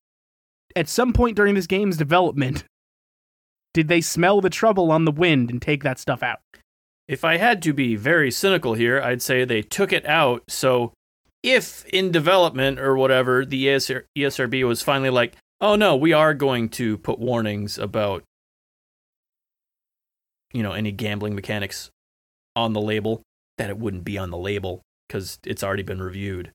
at 0.74 0.88
some 0.88 1.12
point 1.12 1.36
during 1.36 1.54
this 1.54 1.66
game's 1.66 1.96
development, 1.96 2.64
did 3.74 3.88
they 3.88 4.00
smell 4.00 4.40
the 4.40 4.50
trouble 4.50 4.90
on 4.90 5.04
the 5.04 5.12
wind 5.12 5.50
and 5.50 5.60
take 5.60 5.82
that 5.82 5.98
stuff 5.98 6.22
out? 6.22 6.38
If 7.08 7.24
I 7.24 7.36
had 7.36 7.62
to 7.62 7.72
be 7.72 7.96
very 7.96 8.30
cynical 8.30 8.74
here, 8.74 9.00
I'd 9.00 9.22
say 9.22 9.44
they 9.44 9.62
took 9.62 9.92
it 9.92 10.06
out. 10.06 10.42
So 10.48 10.92
if 11.42 11.84
in 11.86 12.10
development 12.10 12.80
or 12.80 12.96
whatever, 12.96 13.44
the 13.44 13.66
ESR- 13.66 14.04
ESRB 14.16 14.66
was 14.66 14.82
finally 14.82 15.10
like, 15.10 15.34
oh 15.60 15.76
no, 15.76 15.96
we 15.96 16.12
are 16.12 16.34
going 16.34 16.68
to 16.70 16.98
put 16.98 17.18
warnings 17.18 17.78
about, 17.78 18.24
you 20.52 20.62
know, 20.62 20.72
any 20.72 20.92
gambling 20.92 21.34
mechanics 21.34 21.90
on 22.54 22.72
the 22.72 22.80
label, 22.80 23.22
that 23.58 23.70
it 23.70 23.78
wouldn't 23.78 24.04
be 24.04 24.18
on 24.18 24.30
the 24.30 24.38
label 24.38 24.82
because 25.08 25.38
it's 25.44 25.62
already 25.62 25.82
been 25.82 26.02
reviewed. 26.02 26.52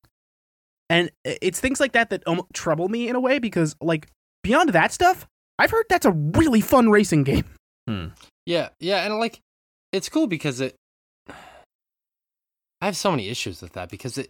And 0.89 1.09
it's 1.23 1.59
things 1.59 1.79
like 1.79 1.93
that 1.93 2.09
that 2.09 2.23
um, 2.27 2.41
trouble 2.53 2.89
me 2.89 3.07
in 3.07 3.15
a 3.15 3.19
way 3.19 3.39
because, 3.39 3.75
like, 3.81 4.07
beyond 4.43 4.69
that 4.73 4.91
stuff, 4.91 5.25
I've 5.57 5.71
heard 5.71 5.85
that's 5.89 6.05
a 6.05 6.11
really 6.11 6.59
fun 6.61 6.89
racing 6.89 7.23
game. 7.23 7.45
Yeah, 8.45 8.69
yeah, 8.79 9.05
and 9.05 9.17
like 9.19 9.39
it's 9.91 10.07
cool 10.07 10.25
because 10.27 10.61
it 10.61 10.75
I 11.29 12.85
have 12.85 12.95
so 12.97 13.11
many 13.11 13.29
issues 13.29 13.61
with 13.61 13.73
that 13.73 13.89
because 13.89 14.17
it 14.17 14.29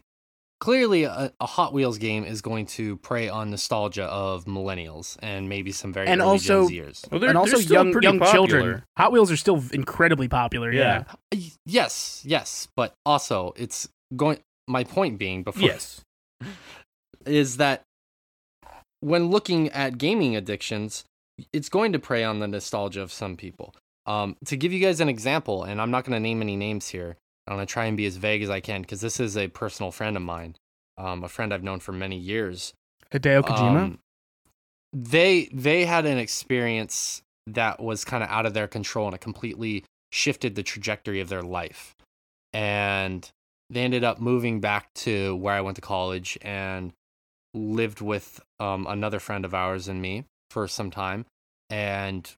clearly 0.59 1.03
a, 1.03 1.31
a 1.39 1.45
Hot 1.45 1.73
Wheels 1.73 1.97
game 1.97 2.23
is 2.25 2.41
going 2.41 2.65
to 2.67 2.97
prey 2.97 3.29
on 3.29 3.49
nostalgia 3.49 4.03
of 4.05 4.45
millennials 4.45 5.17
and 5.21 5.47
maybe 5.47 5.71
some 5.71 5.93
very 5.93 6.07
And 6.07 6.21
early 6.21 6.31
also- 6.31 6.67
Gen 6.67 6.85
Zers. 6.85 7.11
Well, 7.11 7.19
they're, 7.19 7.29
and 7.29 7.37
also 7.37 7.57
they're 7.59 7.71
young 7.71 7.93
young 8.01 8.19
popular. 8.19 8.31
children. 8.33 8.83
Hot 8.97 9.11
Wheels 9.11 9.31
are 9.31 9.37
still 9.37 9.63
incredibly 9.71 10.27
popular. 10.27 10.71
Yeah. 10.71 11.03
Yeah. 11.31 11.39
Yes, 11.65 12.23
yes, 12.25 12.67
but 12.75 12.93
also 13.05 13.53
it's 13.55 13.87
going. 14.15 14.39
My 14.67 14.83
point 14.83 15.17
being 15.17 15.43
before 15.43 15.63
Yes. 15.63 16.01
is 17.25 17.57
that 17.57 17.83
when 18.99 19.29
looking 19.29 19.69
at 19.69 19.97
gaming 19.97 20.35
addictions, 20.35 21.03
it's 21.51 21.69
going 21.69 21.93
to 21.93 21.99
prey 21.99 22.23
on 22.23 22.39
the 22.39 22.47
nostalgia 22.47 23.01
of 23.01 23.11
some 23.11 23.35
people. 23.35 23.75
Um, 24.05 24.37
to 24.45 24.57
give 24.57 24.73
you 24.73 24.79
guys 24.79 24.99
an 24.99 25.09
example, 25.09 25.63
and 25.63 25.81
I'm 25.81 25.91
not 25.91 26.05
going 26.05 26.15
to 26.15 26.19
name 26.19 26.41
any 26.41 26.55
names 26.55 26.87
here. 26.89 27.17
I'm 27.47 27.55
going 27.55 27.65
to 27.65 27.71
try 27.71 27.85
and 27.85 27.97
be 27.97 28.05
as 28.05 28.17
vague 28.17 28.43
as 28.43 28.49
I 28.49 28.59
can 28.59 28.81
because 28.81 29.01
this 29.01 29.19
is 29.19 29.35
a 29.35 29.47
personal 29.47 29.91
friend 29.91 30.15
of 30.15 30.23
mine, 30.23 30.55
um, 30.97 31.23
a 31.23 31.27
friend 31.27 31.53
I've 31.53 31.63
known 31.63 31.79
for 31.79 31.91
many 31.91 32.17
years. 32.17 32.73
Hideo 33.11 33.41
Kojima. 33.41 33.83
Um, 33.83 33.99
they 34.93 35.49
they 35.53 35.85
had 35.85 36.05
an 36.05 36.17
experience 36.17 37.21
that 37.47 37.81
was 37.81 38.05
kind 38.05 38.23
of 38.23 38.29
out 38.29 38.45
of 38.45 38.53
their 38.53 38.67
control 38.67 39.07
and 39.07 39.15
it 39.15 39.21
completely 39.21 39.83
shifted 40.11 40.55
the 40.55 40.63
trajectory 40.63 41.19
of 41.19 41.29
their 41.29 41.41
life. 41.41 41.95
And 42.53 43.29
they 43.71 43.81
ended 43.81 44.03
up 44.03 44.19
moving 44.19 44.59
back 44.59 44.93
to 44.93 45.35
where 45.37 45.55
I 45.55 45.61
went 45.61 45.75
to 45.75 45.81
college 45.81 46.37
and 46.41 46.91
lived 47.53 48.01
with 48.01 48.41
um, 48.59 48.85
another 48.87 49.19
friend 49.19 49.45
of 49.45 49.53
ours 49.53 49.87
and 49.87 50.01
me 50.01 50.25
for 50.49 50.67
some 50.67 50.91
time. 50.91 51.25
And 51.69 52.29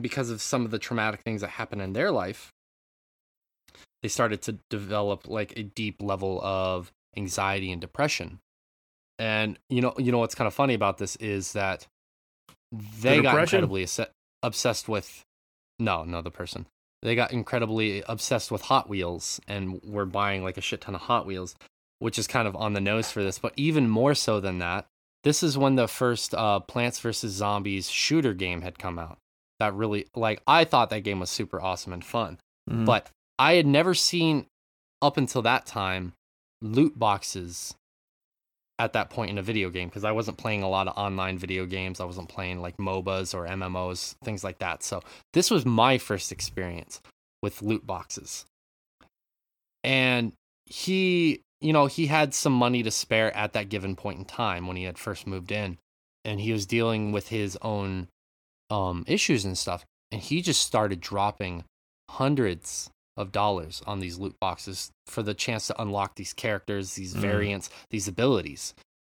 because 0.00 0.30
of 0.30 0.40
some 0.40 0.64
of 0.64 0.70
the 0.70 0.78
traumatic 0.78 1.22
things 1.22 1.40
that 1.40 1.50
happened 1.50 1.82
in 1.82 1.92
their 1.92 2.12
life, 2.12 2.52
they 4.02 4.08
started 4.08 4.42
to 4.42 4.58
develop 4.70 5.28
like 5.28 5.52
a 5.56 5.64
deep 5.64 6.00
level 6.00 6.40
of 6.42 6.92
anxiety 7.16 7.72
and 7.72 7.80
depression. 7.80 8.38
And 9.18 9.58
you 9.68 9.82
know, 9.82 9.92
you 9.98 10.12
know 10.12 10.18
what's 10.18 10.36
kind 10.36 10.46
of 10.46 10.54
funny 10.54 10.74
about 10.74 10.98
this 10.98 11.16
is 11.16 11.52
that 11.52 11.86
they 12.72 13.16
got 13.16 13.32
depression? 13.32 13.64
incredibly 13.64 13.86
obsessed 14.42 14.88
with 14.88 15.24
no, 15.80 16.04
no, 16.04 16.22
the 16.22 16.30
person. 16.30 16.66
They 17.02 17.14
got 17.14 17.32
incredibly 17.32 18.02
obsessed 18.08 18.50
with 18.50 18.62
Hot 18.62 18.88
Wheels 18.88 19.40
and 19.48 19.80
were 19.82 20.06
buying 20.06 20.42
like 20.42 20.58
a 20.58 20.62
shit 20.62 20.82
ton 20.82 20.94
of 20.94 21.02
Hot 21.02 21.26
Wheels, 21.26 21.54
which 21.98 22.18
is 22.18 22.26
kind 22.26 22.46
of 22.46 22.54
on 22.54 22.74
the 22.74 22.80
nose 22.80 23.10
for 23.10 23.22
this. 23.22 23.38
But 23.38 23.54
even 23.56 23.88
more 23.88 24.14
so 24.14 24.40
than 24.40 24.58
that, 24.58 24.86
this 25.24 25.42
is 25.42 25.56
when 25.56 25.76
the 25.76 25.88
first 25.88 26.34
uh, 26.34 26.60
Plants 26.60 27.00
vs 27.00 27.32
Zombies 27.32 27.90
shooter 27.90 28.34
game 28.34 28.62
had 28.62 28.78
come 28.78 28.98
out. 28.98 29.18
That 29.60 29.74
really, 29.74 30.06
like, 30.14 30.42
I 30.46 30.64
thought 30.64 30.90
that 30.90 31.04
game 31.04 31.20
was 31.20 31.30
super 31.30 31.60
awesome 31.60 31.92
and 31.92 32.04
fun. 32.04 32.38
Mhm. 32.68 32.86
But 32.86 33.10
I 33.38 33.54
had 33.54 33.66
never 33.66 33.94
seen 33.94 34.46
up 35.02 35.16
until 35.16 35.42
that 35.42 35.66
time 35.66 36.12
loot 36.62 36.98
boxes 36.98 37.74
at 38.80 38.94
that 38.94 39.10
point 39.10 39.30
in 39.30 39.36
a 39.36 39.42
video 39.42 39.68
game 39.68 39.88
because 39.88 40.04
I 40.04 40.12
wasn't 40.12 40.38
playing 40.38 40.62
a 40.62 40.68
lot 40.68 40.88
of 40.88 40.96
online 40.96 41.36
video 41.38 41.66
games. 41.66 42.00
I 42.00 42.06
wasn't 42.06 42.30
playing 42.30 42.62
like 42.62 42.78
MOBAs 42.78 43.34
or 43.34 43.46
MMOs, 43.46 44.14
things 44.24 44.42
like 44.42 44.58
that. 44.60 44.82
So 44.82 45.02
this 45.34 45.50
was 45.50 45.66
my 45.66 45.98
first 45.98 46.32
experience 46.32 47.02
with 47.42 47.60
loot 47.60 47.86
boxes. 47.86 48.46
And 49.84 50.32
he, 50.64 51.42
you 51.60 51.74
know, 51.74 51.86
he 51.86 52.06
had 52.06 52.32
some 52.32 52.54
money 52.54 52.82
to 52.82 52.90
spare 52.90 53.36
at 53.36 53.52
that 53.52 53.68
given 53.68 53.96
point 53.96 54.18
in 54.18 54.24
time 54.24 54.66
when 54.66 54.78
he 54.78 54.84
had 54.84 54.96
first 54.96 55.26
moved 55.26 55.52
in 55.52 55.76
and 56.24 56.40
he 56.40 56.50
was 56.50 56.64
dealing 56.64 57.12
with 57.12 57.28
his 57.28 57.58
own 57.60 58.08
um 58.70 59.04
issues 59.08 59.44
and 59.44 59.58
stuff 59.58 59.84
and 60.12 60.20
he 60.20 60.40
just 60.40 60.62
started 60.62 61.00
dropping 61.00 61.64
hundreds 62.08 62.88
of 63.16 63.32
dollars 63.32 63.82
on 63.86 64.00
these 64.00 64.18
loot 64.18 64.34
boxes 64.40 64.90
for 65.06 65.22
the 65.22 65.34
chance 65.34 65.66
to 65.66 65.82
unlock 65.82 66.14
these 66.14 66.32
characters, 66.32 66.94
these 66.94 67.14
Mm. 67.14 67.20
variants, 67.20 67.68
these 67.90 68.08
abilities. 68.08 68.74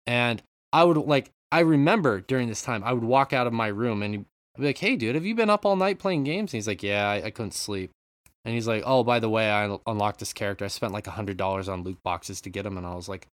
And 0.07 0.43
I 0.73 0.85
would 0.85 0.97
like 0.97 1.31
I 1.53 1.61
remember 1.61 2.21
during 2.21 2.49
this 2.49 2.63
time 2.63 2.83
I 2.83 2.93
would 2.95 3.05
walk 3.05 3.33
out 3.35 3.47
of 3.47 3.53
my 3.53 3.67
room 3.69 4.03
and 4.03 4.25
I'd 4.57 4.61
be 4.61 4.67
like, 4.69 4.79
"Hey, 4.79 4.97
dude, 4.97 5.15
have 5.15 5.27
you 5.27 5.35
been 5.35 5.51
up 5.51 5.67
all 5.67 5.77
night 5.77 5.99
playing 5.99 6.25
games?" 6.25 6.53
And 6.53 6.59
he's 6.59 6.67
like, 6.67 6.83
"Yeah, 6.83 7.09
I, 7.09 7.25
I 7.25 7.31
couldn't 7.31 7.53
sleep." 7.55 7.91
And 8.45 8.55
he's 8.55 8.67
like, 8.67 8.83
"Oh, 8.87 9.05
by 9.05 9.21
the 9.21 9.29
way, 9.29 9.51
I 9.51 9.65
un- 9.71 9.79
unlocked 9.87 10.19
this 10.21 10.33
character. 10.33 10.65
I 10.65 10.69
spent 10.69 10.93
like 10.95 11.07
a 11.07 11.11
hundred 11.13 11.37
dollars 11.37 11.69
on 11.69 11.83
loot 11.85 11.99
boxes 12.03 12.41
to 12.43 12.51
get 12.51 12.65
him." 12.67 12.77
And 12.79 12.87
I 12.87 12.95
was 12.95 13.09
like, 13.09 13.27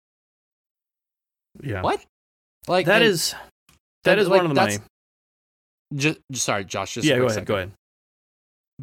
yeah. 1.63 1.83
"What?" 1.83 2.05
Like 2.67 2.87
That 2.87 3.03
is 3.03 3.35
that 4.05 4.13
and, 4.13 4.21
is 4.21 4.29
like, 4.29 4.43
one 4.43 4.47
of 4.51 4.55
the 4.55 4.61
money. 4.61 4.79
Just, 5.95 6.19
sorry, 6.35 6.65
Josh. 6.65 6.95
Just 6.95 7.07
Yeah, 7.07 7.17
go 7.17 7.23
ahead. 7.23 7.33
second. 7.35 7.47
Go 7.47 7.55
ahead. 7.57 7.73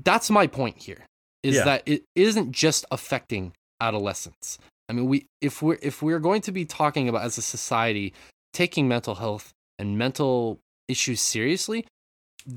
that's 0.03 0.30
my 0.30 0.47
point 0.47 0.78
here 0.78 1.05
is 1.46 1.56
Yeah. 1.56 1.66
that 1.66 1.84
it 1.86 2.04
isn't 2.16 2.52
just 2.52 2.86
affecting 2.91 3.54
adolescents 3.82 4.58
i 4.89 4.93
mean 4.93 5.06
we 5.12 5.26
if 5.41 5.62
we're 5.62 5.78
if 5.82 6.02
we're 6.02 6.20
going 6.30 6.41
to 6.41 6.52
be 6.52 6.66
talking 6.66 7.08
about 7.10 7.24
as 7.24 7.38
a 7.38 7.41
society 7.41 8.14
taking 8.54 8.88
mental 8.88 9.16
health 9.16 9.52
and 9.80 9.98
mental 9.98 10.60
issues 10.88 11.20
seriously 11.22 11.86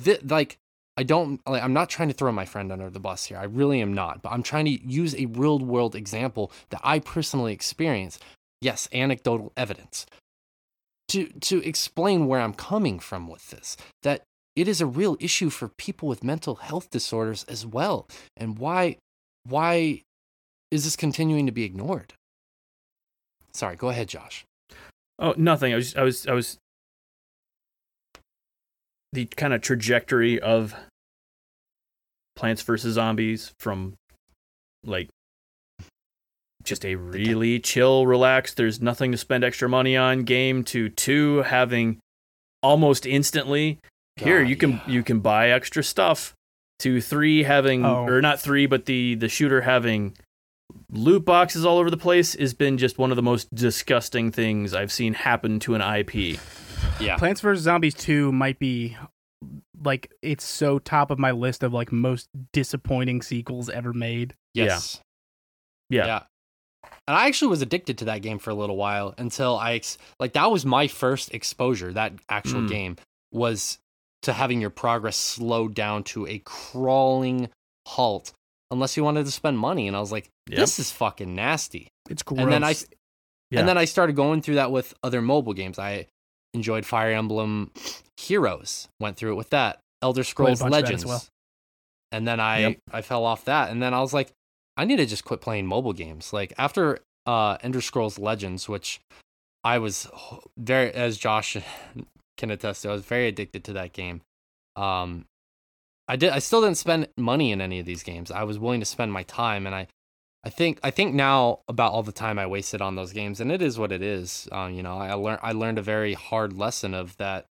th- 0.04 0.22
like 0.24 0.56
i 0.96 1.02
don't 1.02 1.40
like 1.46 1.62
i'm 1.62 1.72
not 1.80 1.88
trying 1.90 2.08
to 2.08 2.14
throw 2.14 2.30
my 2.32 2.44
friend 2.44 2.70
under 2.70 2.88
the 2.90 3.00
bus 3.00 3.24
here 3.26 3.38
i 3.38 3.44
really 3.44 3.80
am 3.80 3.92
not 3.92 4.22
but 4.22 4.30
i'm 4.30 4.42
trying 4.42 4.64
to 4.64 4.76
use 5.00 5.14
a 5.16 5.26
real 5.26 5.58
world 5.58 5.94
example 5.94 6.50
that 6.70 6.80
i 6.84 6.98
personally 6.98 7.52
experience. 7.52 8.18
yes 8.60 8.88
anecdotal 8.92 9.52
evidence 9.56 10.06
to 11.08 11.26
to 11.40 11.56
explain 11.66 12.26
where 12.28 12.40
i'm 12.40 12.54
coming 12.54 12.98
from 12.98 13.28
with 13.28 13.50
this 13.50 13.76
that 14.02 14.22
it 14.60 14.68
is 14.68 14.80
a 14.80 14.86
real 14.86 15.16
issue 15.20 15.50
for 15.50 15.68
people 15.68 16.08
with 16.08 16.24
mental 16.24 16.56
health 16.56 16.90
disorders 16.90 17.44
as 17.44 17.64
well. 17.64 18.06
And 18.36 18.58
why 18.58 18.96
why 19.44 20.02
is 20.70 20.84
this 20.84 20.96
continuing 20.96 21.46
to 21.46 21.52
be 21.52 21.64
ignored? 21.64 22.14
Sorry 23.52 23.76
go 23.76 23.88
ahead 23.88 24.08
josh. 24.08 24.44
Oh, 25.18 25.34
nothing. 25.36 25.72
I 25.72 25.76
was 25.76 25.96
I 25.96 26.02
was 26.02 26.26
I 26.26 26.32
was 26.32 26.58
the 29.12 29.26
kind 29.26 29.54
of 29.54 29.62
trajectory 29.62 30.40
of 30.40 30.74
Plants 32.36 32.62
vs 32.62 32.94
Zombies 32.94 33.52
from 33.58 33.94
like 34.84 35.08
just 36.62 36.84
a 36.84 36.96
really 36.96 37.58
chill, 37.58 38.06
relaxed, 38.06 38.56
there's 38.56 38.80
nothing 38.80 39.10
to 39.12 39.18
spend 39.18 39.42
extra 39.42 39.68
money 39.68 39.96
on 39.96 40.22
game 40.22 40.62
to 40.64 40.88
two 40.88 41.42
having 41.42 41.98
almost 42.62 43.06
instantly 43.06 43.78
here 44.20 44.42
you 44.42 44.56
can 44.56 44.72
yeah. 44.72 44.80
you 44.88 45.02
can 45.02 45.20
buy 45.20 45.50
extra 45.50 45.82
stuff 45.82 46.34
to 46.80 47.00
three 47.00 47.42
having 47.42 47.84
Oh. 47.84 48.04
or 48.06 48.20
not 48.20 48.40
three 48.40 48.66
but 48.66 48.86
the 48.86 49.14
the 49.16 49.28
shooter 49.28 49.62
having 49.62 50.16
loot 50.90 51.24
boxes 51.24 51.64
all 51.64 51.78
over 51.78 51.90
the 51.90 51.96
place 51.96 52.34
has 52.34 52.54
been 52.54 52.78
just 52.78 52.98
one 52.98 53.10
of 53.10 53.16
the 53.16 53.22
most 53.22 53.52
disgusting 53.54 54.30
things 54.30 54.74
I've 54.74 54.92
seen 54.92 55.14
happen 55.14 55.60
to 55.60 55.74
an 55.74 55.80
IP. 55.80 56.38
yeah 57.00 57.16
Plants 57.16 57.40
vs 57.40 57.62
Zombies 57.64 57.94
2 57.94 58.30
might 58.32 58.58
be 58.58 58.96
like 59.82 60.12
it's 60.22 60.44
so 60.44 60.78
top 60.78 61.10
of 61.10 61.18
my 61.18 61.30
list 61.30 61.62
of 61.62 61.72
like 61.72 61.90
most 61.92 62.28
disappointing 62.52 63.22
sequels 63.22 63.68
ever 63.70 63.92
made. 63.92 64.34
yes 64.54 65.00
Yeah. 65.90 66.22
and 67.06 67.16
i 67.16 67.26
actually 67.26 67.48
was 67.48 67.62
addicted 67.62 67.98
to 67.98 68.04
that 68.06 68.22
game 68.22 68.38
for 68.38 68.50
a 68.50 68.54
little 68.54 68.76
while 68.76 69.14
until 69.18 69.56
i 69.56 69.74
ex- 69.74 69.96
like 70.20 70.32
that 70.34 70.50
was 70.50 70.66
my 70.66 70.86
first 70.88 71.32
exposure 71.34 71.92
that 71.92 72.12
actual 72.28 72.60
Mm. 72.62 72.68
game 72.68 72.96
was 73.32 73.78
to 74.22 74.32
having 74.32 74.60
your 74.60 74.70
progress 74.70 75.16
slowed 75.16 75.74
down 75.74 76.02
to 76.04 76.26
a 76.26 76.40
crawling 76.44 77.48
halt 77.86 78.32
unless 78.70 78.96
you 78.96 79.04
wanted 79.04 79.24
to 79.24 79.30
spend 79.30 79.58
money 79.58 79.86
and 79.88 79.96
i 79.96 80.00
was 80.00 80.12
like 80.12 80.28
Yep. 80.50 80.58
this 80.58 80.78
is 80.78 80.90
fucking 80.90 81.34
nasty 81.34 81.88
It's 82.08 82.22
gross. 82.22 82.40
And 82.40 82.50
then 82.52 82.64
I, 82.64 82.74
Yeah. 83.50 83.60
and 83.60 83.68
then 83.68 83.76
I 83.78 83.84
started 83.84 84.16
going 84.16 84.40
through 84.42 84.54
that 84.56 84.70
with 84.72 84.94
other 85.02 85.20
mobile 85.20 85.52
games. 85.52 85.78
I 85.78 86.06
enjoyed 86.54 86.86
Fire 86.86 87.12
Emblem 87.12 87.70
Heroes. 88.16 88.88
Went 88.98 89.16
through 89.18 89.32
it 89.32 89.36
with 89.36 89.50
that. 89.50 89.80
Elder 90.02 90.24
Scrolls 90.24 90.60
bunch 90.60 90.68
of 90.68 90.72
that 90.72 90.78
as 90.84 91.04
Legends. 91.04 91.04
well. 91.06 91.24
And 92.12 92.26
then 92.26 92.40
I 92.40 92.58
Yep. 92.60 92.78
I 92.92 93.02
fell 93.02 93.24
off 93.24 93.44
that. 93.44 93.68
And 93.70 93.82
then 93.82 93.92
I 93.92 94.00
was 94.00 94.14
like, 94.14 94.32
I 94.78 94.84
need 94.86 94.96
to 94.96 95.06
just 95.06 95.24
quit 95.26 95.40
playing 95.42 95.66
mobile 95.66 95.92
games. 95.92 96.32
Like 96.32 96.54
after 96.56 97.00
uh 97.26 97.58
Elder 97.62 97.82
Scrolls 97.82 98.18
Legends, 98.18 98.68
which 98.70 99.00
I 99.64 99.76
was 99.78 100.08
very, 100.56 100.90
as 100.94 101.18
Josh 101.18 101.58
can 102.38 102.50
attest 102.50 102.82
to, 102.82 102.88
I 102.88 102.92
was 102.92 103.04
very 103.04 103.28
addicted 103.28 103.64
to 103.64 103.74
that 103.74 103.92
game. 103.92 104.22
Um, 104.76 105.26
I 106.08 106.16
did. 106.16 106.30
I 106.30 106.38
still 106.38 106.62
didn't 106.62 106.78
spend 106.78 107.08
money 107.18 107.52
in 107.52 107.60
any 107.60 107.80
of 107.80 107.86
these 107.86 108.02
games. 108.02 108.30
I 108.30 108.44
was 108.44 108.58
willing 108.58 108.80
to 108.80 108.86
spend 108.86 109.12
my 109.12 109.24
time, 109.24 109.66
and 109.66 109.74
I, 109.74 109.88
I 110.42 110.48
think, 110.48 110.80
I 110.82 110.90
think 110.90 111.14
now 111.14 111.60
about 111.68 111.92
all 111.92 112.02
the 112.02 112.12
time 112.12 112.38
I 112.38 112.46
wasted 112.46 112.80
on 112.80 112.94
those 112.94 113.12
games, 113.12 113.40
and 113.40 113.52
it 113.52 113.60
is 113.60 113.78
what 113.78 113.92
it 113.92 114.00
is. 114.00 114.48
Um, 114.50 114.72
you 114.72 114.82
know, 114.82 114.96
I 114.96 115.12
learned, 115.12 115.40
I 115.42 115.52
learned 115.52 115.78
a 115.78 115.82
very 115.82 116.14
hard 116.14 116.54
lesson 116.54 116.94
of 116.94 117.16
that. 117.18 117.44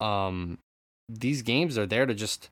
Um, 0.00 0.58
these 1.08 1.40
games 1.40 1.78
are 1.78 1.86
there 1.86 2.04
to 2.04 2.12
just 2.12 2.50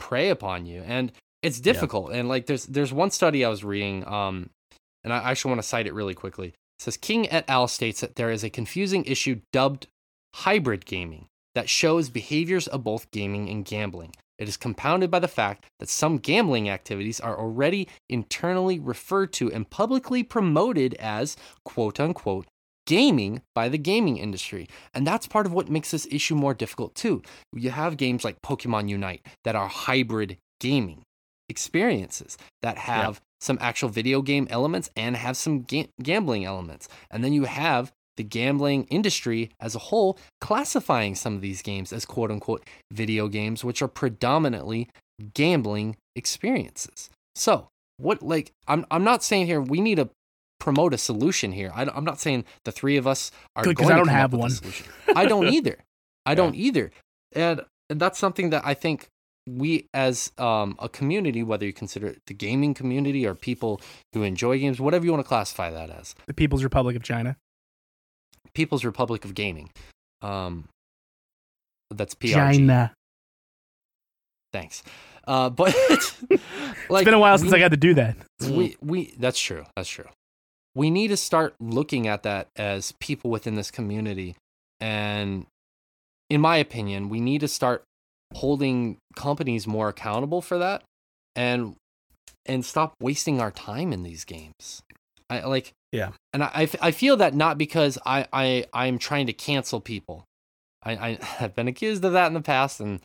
prey 0.00 0.30
upon 0.30 0.66
you, 0.66 0.82
and 0.84 1.12
it's 1.42 1.60
difficult. 1.60 2.10
And 2.10 2.28
like, 2.28 2.46
there's, 2.46 2.66
there's 2.66 2.92
one 2.92 3.12
study 3.12 3.44
I 3.44 3.50
was 3.50 3.62
reading. 3.62 4.04
Um, 4.08 4.50
and 5.04 5.12
I 5.12 5.30
actually 5.30 5.50
want 5.50 5.62
to 5.62 5.68
cite 5.68 5.86
it 5.86 5.94
really 5.94 6.14
quickly. 6.14 6.48
It 6.48 6.54
says 6.80 6.96
King 6.96 7.30
et 7.30 7.44
al. 7.46 7.68
states 7.68 8.00
that 8.00 8.16
there 8.16 8.30
is 8.30 8.42
a 8.42 8.50
confusing 8.50 9.04
issue 9.04 9.42
dubbed 9.52 9.86
hybrid 10.34 10.84
gaming 10.84 11.26
that 11.54 11.68
shows 11.68 12.10
behaviors 12.10 12.66
of 12.66 12.82
both 12.82 13.10
gaming 13.12 13.48
and 13.48 13.64
gambling. 13.64 14.12
It 14.36 14.48
is 14.48 14.56
compounded 14.56 15.10
by 15.10 15.20
the 15.20 15.28
fact 15.28 15.64
that 15.78 15.88
some 15.88 16.18
gambling 16.18 16.68
activities 16.68 17.20
are 17.20 17.38
already 17.38 17.88
internally 18.08 18.80
referred 18.80 19.32
to 19.34 19.52
and 19.52 19.70
publicly 19.70 20.24
promoted 20.24 20.94
as 20.94 21.36
quote 21.64 22.00
unquote 22.00 22.46
gaming 22.86 23.42
by 23.54 23.68
the 23.68 23.78
gaming 23.78 24.16
industry. 24.16 24.68
And 24.92 25.06
that's 25.06 25.28
part 25.28 25.46
of 25.46 25.52
what 25.52 25.70
makes 25.70 25.92
this 25.92 26.08
issue 26.10 26.34
more 26.34 26.52
difficult 26.52 26.96
too. 26.96 27.22
You 27.52 27.70
have 27.70 27.96
games 27.96 28.24
like 28.24 28.42
Pokemon 28.42 28.88
Unite 28.88 29.24
that 29.44 29.54
are 29.54 29.68
hybrid 29.68 30.38
gaming 30.60 31.02
experiences 31.48 32.36
that 32.62 32.78
have 32.78 33.20
some 33.40 33.58
actual 33.60 33.88
video 33.88 34.20
game 34.22 34.48
elements 34.50 34.90
and 34.96 35.16
have 35.16 35.36
some 35.36 35.62
ga- 35.62 35.88
gambling 36.02 36.44
elements. 36.44 36.88
And 37.10 37.22
then 37.22 37.32
you 37.32 37.44
have 37.44 37.92
the 38.16 38.24
gambling 38.24 38.84
industry 38.84 39.50
as 39.60 39.74
a 39.74 39.78
whole 39.78 40.18
classifying 40.40 41.14
some 41.14 41.34
of 41.34 41.40
these 41.40 41.62
games 41.62 41.92
as 41.92 42.04
quote 42.04 42.30
unquote 42.30 42.64
video 42.92 43.28
games, 43.28 43.64
which 43.64 43.82
are 43.82 43.88
predominantly 43.88 44.88
gambling 45.34 45.96
experiences. 46.16 47.10
So, 47.34 47.68
what, 47.96 48.22
like, 48.22 48.52
I'm, 48.66 48.86
I'm 48.90 49.04
not 49.04 49.22
saying 49.22 49.46
here 49.46 49.60
we 49.60 49.80
need 49.80 49.96
to 49.96 50.08
promote 50.58 50.94
a 50.94 50.98
solution 50.98 51.52
here. 51.52 51.70
I, 51.74 51.82
am 51.96 52.04
not 52.04 52.20
saying 52.20 52.44
the 52.64 52.72
three 52.72 52.96
of 52.96 53.06
us 53.06 53.30
are 53.56 53.64
Good, 53.64 53.76
going 53.76 53.90
I 53.90 53.94
to 53.94 53.98
don't 53.98 54.08
have 54.08 54.32
one. 54.32 54.50
solution. 54.50 54.86
I 55.14 55.26
don't 55.26 55.48
either. 55.52 55.78
I 56.26 56.34
don't 56.34 56.54
either. 56.54 56.90
And, 57.34 57.62
and 57.90 58.00
that's 58.00 58.18
something 58.18 58.50
that 58.50 58.62
I 58.64 58.74
think 58.74 59.08
we 59.46 59.86
as 59.92 60.32
um, 60.38 60.76
a 60.78 60.88
community, 60.88 61.42
whether 61.42 61.66
you 61.66 61.72
consider 61.72 62.06
it 62.08 62.22
the 62.26 62.34
gaming 62.34 62.72
community 62.74 63.26
or 63.26 63.34
people 63.34 63.80
who 64.14 64.22
enjoy 64.22 64.58
games, 64.58 64.80
whatever 64.80 65.04
you 65.04 65.12
want 65.12 65.22
to 65.22 65.28
classify 65.28 65.70
that 65.70 65.90
as, 65.90 66.14
The 66.26 66.34
People's 66.34 66.64
Republic 66.64 66.96
of 66.96 67.02
China. 67.02 67.36
People's 68.52 68.84
Republic 68.84 69.24
of 69.24 69.34
Gaming. 69.34 69.70
Um, 70.22 70.68
that's 71.90 72.14
PRG. 72.14 72.32
China. 72.34 72.92
Thanks. 74.52 74.82
Uh, 75.26 75.50
but 75.50 75.74
like, 75.88 76.00
it's 76.30 77.04
been 77.04 77.14
a 77.14 77.18
while 77.18 77.36
since 77.38 77.50
we- 77.50 77.56
I 77.56 77.60
got 77.60 77.70
to 77.70 77.76
do 77.76 77.94
that. 77.94 78.16
we 78.42 78.76
we 78.82 79.14
that's 79.18 79.38
true 79.40 79.64
that's 79.74 79.88
true 79.88 80.04
we 80.74 80.90
need 80.90 81.08
to 81.08 81.16
start 81.16 81.54
looking 81.60 82.06
at 82.06 82.24
that 82.24 82.48
as 82.56 82.92
people 83.00 83.30
within 83.30 83.54
this 83.54 83.70
community 83.70 84.36
and 84.80 85.46
in 86.28 86.40
my 86.42 86.56
opinion 86.56 87.08
we 87.08 87.20
need 87.20 87.40
to 87.40 87.48
start 87.48 87.84
holding 88.34 88.98
companies 89.16 89.66
more 89.66 89.88
accountable 89.88 90.42
for 90.42 90.58
that 90.58 90.82
and 91.34 91.74
and 92.44 92.66
stop 92.66 92.92
wasting 93.00 93.40
our 93.40 93.50
time 93.50 93.92
in 93.94 94.02
these 94.02 94.24
games 94.24 94.82
i 95.30 95.40
like 95.40 95.72
Yeah. 95.94 96.10
and 96.32 96.42
i 96.42 96.68
i, 96.82 96.90
feel 96.90 97.16
that 97.18 97.34
not 97.34 97.56
because 97.56 97.98
i 98.04 98.26
i 98.32 98.66
i'm 98.72 98.98
trying 98.98 99.26
to 99.26 99.32
cancel 99.32 99.80
people 99.80 100.24
i 100.82 100.92
i 100.92 101.18
have 101.24 101.54
been 101.54 101.68
accused 101.68 102.04
of 102.04 102.12
that 102.12 102.26
in 102.26 102.34
the 102.34 102.40
past 102.40 102.80
and 102.80 103.00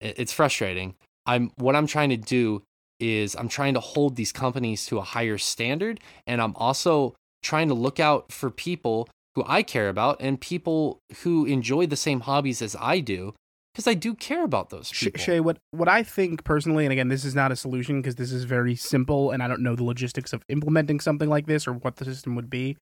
it, 0.00 0.18
it's 0.18 0.32
frustrating 0.32 0.94
i'm 1.24 1.52
what 1.56 1.76
i'm 1.76 1.86
trying 1.86 2.10
to 2.10 2.16
do 2.16 2.62
is 3.00 3.36
I'm 3.36 3.48
trying 3.48 3.74
to 3.74 3.80
hold 3.80 4.16
these 4.16 4.32
companies 4.32 4.86
to 4.86 4.98
a 4.98 5.02
higher 5.02 5.38
standard 5.38 6.00
and 6.26 6.40
I'm 6.40 6.54
also 6.56 7.14
trying 7.42 7.68
to 7.68 7.74
look 7.74 8.00
out 8.00 8.32
for 8.32 8.50
people 8.50 9.08
who 9.34 9.44
I 9.46 9.62
care 9.62 9.88
about 9.88 10.16
and 10.20 10.40
people 10.40 10.98
who 11.22 11.44
enjoy 11.44 11.86
the 11.86 11.96
same 11.96 12.20
hobbies 12.20 12.62
as 12.62 12.74
I 12.80 13.00
do 13.00 13.34
because 13.76 13.86
I 13.86 13.92
do 13.92 14.14
care 14.14 14.42
about 14.42 14.70
those 14.70 14.90
people. 14.90 15.20
Shay, 15.20 15.38
what 15.38 15.58
what 15.70 15.86
I 15.86 16.02
think 16.02 16.44
personally, 16.44 16.86
and 16.86 16.92
again, 16.92 17.08
this 17.08 17.26
is 17.26 17.34
not 17.34 17.52
a 17.52 17.56
solution 17.56 18.00
because 18.00 18.14
this 18.14 18.32
is 18.32 18.44
very 18.44 18.74
simple, 18.74 19.30
and 19.30 19.42
I 19.42 19.48
don't 19.48 19.60
know 19.60 19.76
the 19.76 19.84
logistics 19.84 20.32
of 20.32 20.42
implementing 20.48 20.98
something 20.98 21.28
like 21.28 21.46
this 21.46 21.68
or 21.68 21.74
what 21.74 21.96
the 21.96 22.06
system 22.06 22.34
would 22.36 22.48
be. 22.48 22.78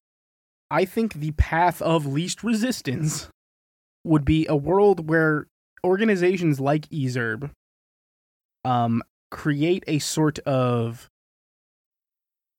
I 0.71 0.85
think 0.85 1.15
the 1.15 1.33
path 1.33 1.83
of 1.83 2.07
least 2.07 2.45
resistance 2.45 3.29
would 4.05 4.25
be 4.25 4.47
a 4.47 4.55
world 4.55 5.09
where 5.09 5.49
organizations 5.83 6.61
like 6.61 6.89
Ezerb 6.91 7.51
um 8.65 9.03
create 9.33 9.83
a 9.89 9.99
sort 9.99 10.39
of 10.41 11.09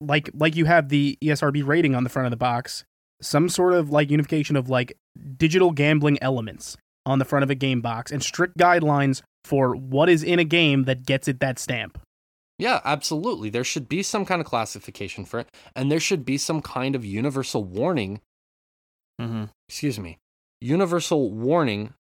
like 0.01 0.29
like 0.33 0.57
you 0.57 0.65
have 0.65 0.89
the 0.89 1.17
ESRB 1.23 1.65
rating 1.65 1.95
on 1.95 2.03
the 2.03 2.09
front 2.09 2.25
of 2.25 2.31
the 2.31 2.37
box, 2.37 2.83
some 3.21 3.47
sort 3.47 3.75
of 3.75 3.91
like 3.91 4.11
unification 4.11 4.57
of 4.57 4.67
like 4.67 4.97
digital 5.37 5.71
gambling 5.71 6.21
elements 6.21 6.75
on 7.05 7.19
the 7.19 7.25
front 7.25 7.43
of 7.43 7.49
a 7.49 7.55
game 7.55 7.81
box 7.81 8.11
and 8.11 8.23
strict 8.23 8.57
guidelines 8.57 9.21
for 9.43 9.75
what 9.75 10.09
is 10.09 10.23
in 10.23 10.39
a 10.39 10.43
game 10.43 10.83
that 10.85 11.05
gets 11.05 11.27
it 11.27 11.39
that 11.39 11.59
stamp. 11.59 11.99
Yeah, 12.57 12.79
absolutely. 12.85 13.49
There 13.49 13.63
should 13.65 13.89
be 13.89 14.01
some 14.01 14.25
kind 14.25 14.39
of 14.41 14.47
classification 14.47 15.25
for 15.25 15.39
it 15.41 15.49
and 15.75 15.91
there 15.91 15.99
should 15.99 16.25
be 16.25 16.37
some 16.37 16.61
kind 16.61 16.95
of 16.95 17.03
universal 17.05 17.63
warning, 17.63 18.21
Mm-hmm. 19.21 19.45
excuse 19.69 19.97
me, 19.99 20.17
universal 20.61 21.31
warning 21.31 21.93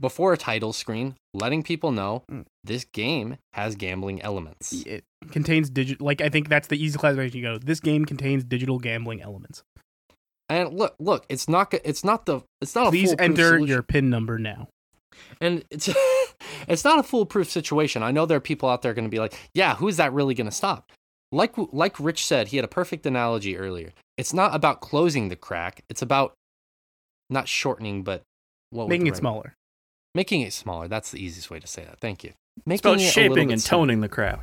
before 0.00 0.32
a 0.32 0.36
title 0.38 0.72
screen 0.72 1.14
letting 1.34 1.62
people 1.62 1.92
know 1.92 2.24
Mm. 2.30 2.44
this 2.64 2.84
game 2.86 3.36
has 3.52 3.76
gambling 3.76 4.20
elements. 4.22 4.72
It 4.86 5.04
contains 5.30 5.70
digital 5.70 6.04
like 6.06 6.20
I 6.20 6.28
think 6.30 6.48
that's 6.48 6.68
the 6.68 6.82
easy 6.82 6.98
classification 6.98 7.38
you 7.38 7.42
go. 7.44 7.58
This 7.58 7.80
game 7.80 8.04
contains 8.06 8.44
digital 8.44 8.78
gambling 8.78 9.20
elements. 9.22 9.62
And 10.50 10.74
look, 10.76 10.94
look, 10.98 11.24
it's 11.28 11.48
not 11.48 11.72
it's 11.72 12.04
not 12.04 12.26
the 12.26 12.40
it's 12.60 12.74
not 12.74 12.88
a 12.88 12.90
Please 12.90 13.14
enter 13.18 13.44
solution. 13.50 13.66
your 13.68 13.82
pin 13.82 14.10
number 14.10 14.38
now. 14.38 14.68
and 15.40 15.64
it's 15.70 15.88
it's 16.68 16.84
not 16.84 16.98
a 16.98 17.02
foolproof 17.02 17.48
situation. 17.50 18.02
I 18.02 18.10
know 18.10 18.26
there 18.26 18.36
are 18.36 18.40
people 18.40 18.68
out 18.68 18.82
there 18.82 18.92
going 18.92 19.04
to 19.04 19.10
be 19.10 19.18
like, 19.20 19.34
"Yeah, 19.54 19.76
who's 19.76 19.96
that 19.98 20.12
really 20.12 20.34
going 20.34 20.48
to 20.48 20.54
stop?" 20.54 20.90
Like 21.32 21.54
like 21.56 21.98
Rich 22.00 22.26
said, 22.26 22.48
he 22.48 22.56
had 22.56 22.64
a 22.64 22.68
perfect 22.68 23.06
analogy 23.06 23.56
earlier. 23.56 23.92
It's 24.18 24.34
not 24.34 24.54
about 24.54 24.80
closing 24.80 25.28
the 25.28 25.36
crack. 25.36 25.82
It's 25.88 26.02
about 26.02 26.34
not 27.30 27.46
shortening, 27.48 28.02
but 28.02 28.22
what 28.70 28.88
making 28.88 29.06
it 29.06 29.10
right- 29.10 29.16
smaller. 29.18 29.54
Making 30.16 30.40
it 30.40 30.52
smaller. 30.52 30.88
That's 30.88 31.12
the 31.12 31.22
easiest 31.24 31.50
way 31.50 31.60
to 31.60 31.68
say 31.68 31.84
that. 31.84 32.00
Thank 32.00 32.24
you. 32.24 32.30
It's 32.56 32.66
Making 32.66 32.90
about 32.90 33.00
it 33.00 33.04
shaping 33.12 33.52
and 33.52 33.62
smaller. 33.62 33.82
toning 33.86 34.00
the 34.00 34.08
crack. 34.08 34.40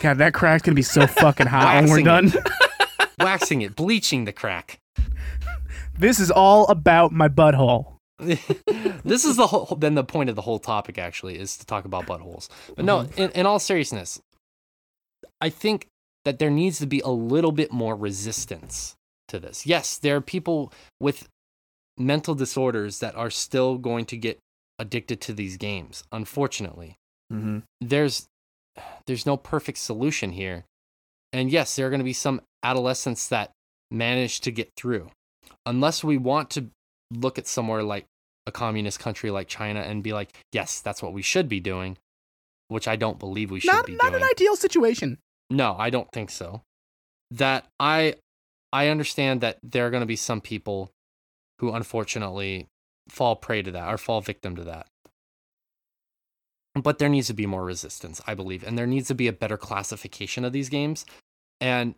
God, 0.00 0.16
that 0.16 0.32
crack's 0.32 0.62
gonna 0.62 0.74
be 0.74 0.80
so 0.82 1.06
fucking 1.06 1.46
hot 1.54 1.82
when 1.82 1.90
we're 1.90 2.02
done. 2.02 2.32
waxing 3.20 3.62
it, 3.62 3.76
bleaching 3.76 4.24
the 4.24 4.32
crack. 4.32 4.78
This 5.98 6.18
is 6.18 6.30
all 6.30 6.66
about 6.68 7.12
my 7.12 7.28
butthole. 7.28 7.94
this 8.18 9.24
is 9.24 9.36
the 9.36 9.46
whole 9.46 9.76
then 9.80 9.94
the 9.94 10.04
point 10.04 10.28
of 10.28 10.36
the 10.36 10.42
whole 10.42 10.58
topic 10.58 10.98
actually 10.98 11.38
is 11.38 11.56
to 11.56 11.64
talk 11.64 11.86
about 11.86 12.04
buttholes 12.04 12.50
but 12.76 12.84
no 12.84 13.08
in, 13.16 13.30
in 13.30 13.46
all 13.46 13.58
seriousness 13.58 14.20
i 15.40 15.48
think 15.48 15.86
that 16.26 16.38
there 16.38 16.50
needs 16.50 16.78
to 16.78 16.86
be 16.86 17.00
a 17.00 17.08
little 17.08 17.50
bit 17.50 17.72
more 17.72 17.96
resistance 17.96 18.94
to 19.26 19.38
this 19.40 19.64
yes 19.64 19.96
there 19.96 20.16
are 20.16 20.20
people 20.20 20.70
with 21.00 21.28
mental 21.96 22.34
disorders 22.34 22.98
that 22.98 23.14
are 23.14 23.30
still 23.30 23.78
going 23.78 24.04
to 24.04 24.18
get 24.18 24.38
addicted 24.78 25.18
to 25.22 25.32
these 25.32 25.56
games 25.56 26.04
unfortunately 26.12 26.98
Mm-hmm. 27.32 27.58
there's 27.80 28.26
there's 29.06 29.24
no 29.24 29.36
perfect 29.36 29.78
solution 29.78 30.32
here 30.32 30.64
and 31.32 31.50
yes 31.50 31.76
there 31.76 31.86
are 31.86 31.90
going 31.90 32.00
to 32.00 32.04
be 32.04 32.12
some 32.12 32.40
adolescents 32.62 33.28
that 33.28 33.50
manage 33.90 34.40
to 34.40 34.50
get 34.50 34.70
through. 34.76 35.10
Unless 35.66 36.02
we 36.04 36.16
want 36.16 36.50
to 36.50 36.66
look 37.10 37.38
at 37.38 37.46
somewhere 37.46 37.82
like 37.82 38.06
a 38.46 38.52
communist 38.52 38.98
country 39.00 39.30
like 39.30 39.48
china 39.48 39.80
and 39.80 40.02
be 40.02 40.12
like 40.12 40.32
yes 40.52 40.80
that's 40.80 41.02
what 41.02 41.12
we 41.12 41.20
should 41.22 41.48
be 41.48 41.60
doing 41.60 41.96
which 42.68 42.88
i 42.88 42.96
don't 42.96 43.18
believe 43.18 43.50
we 43.50 43.60
should 43.60 43.66
Not 43.70 43.84
be 43.86 43.94
not 43.96 44.10
doing. 44.12 44.22
an 44.22 44.28
ideal 44.30 44.56
situation. 44.56 45.18
no 45.50 45.76
i 45.78 45.90
don't 45.90 46.10
think 46.12 46.30
so. 46.30 46.62
That 47.32 47.66
i 47.78 48.14
i 48.72 48.88
understand 48.88 49.40
that 49.42 49.58
there 49.62 49.86
are 49.86 49.90
going 49.90 50.00
to 50.02 50.06
be 50.06 50.16
some 50.16 50.40
people 50.40 50.90
who 51.58 51.72
unfortunately 51.72 52.66
fall 53.08 53.36
prey 53.36 53.60
to 53.62 53.70
that 53.72 53.92
or 53.92 53.98
fall 53.98 54.20
victim 54.20 54.56
to 54.56 54.64
that 54.64 54.86
but 56.74 56.98
there 56.98 57.08
needs 57.08 57.26
to 57.26 57.34
be 57.34 57.46
more 57.46 57.64
resistance 57.64 58.20
i 58.26 58.34
believe 58.34 58.62
and 58.64 58.78
there 58.78 58.86
needs 58.86 59.08
to 59.08 59.14
be 59.14 59.26
a 59.28 59.32
better 59.32 59.56
classification 59.56 60.44
of 60.44 60.52
these 60.52 60.68
games. 60.68 61.04
And 61.60 61.94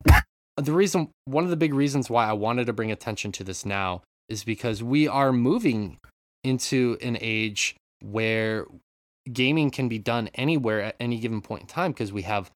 the 0.56 0.72
reason 0.72 1.08
one 1.24 1.44
of 1.44 1.50
the 1.50 1.56
big 1.56 1.72
reasons 1.74 2.10
why 2.10 2.26
i 2.26 2.32
wanted 2.32 2.66
to 2.66 2.72
bring 2.72 2.90
attention 2.90 3.32
to 3.32 3.44
this 3.44 3.64
now 3.64 4.02
is 4.28 4.44
because 4.44 4.82
we 4.82 5.06
are 5.08 5.32
moving 5.32 5.98
into 6.44 6.96
an 7.02 7.16
age 7.20 7.76
where 8.02 8.66
gaming 9.32 9.70
can 9.70 9.88
be 9.88 9.98
done 9.98 10.28
anywhere 10.34 10.80
at 10.82 10.96
any 10.98 11.18
given 11.18 11.40
point 11.40 11.62
in 11.62 11.66
time 11.68 11.92
because 11.92 12.12
we 12.12 12.22
have 12.22 12.50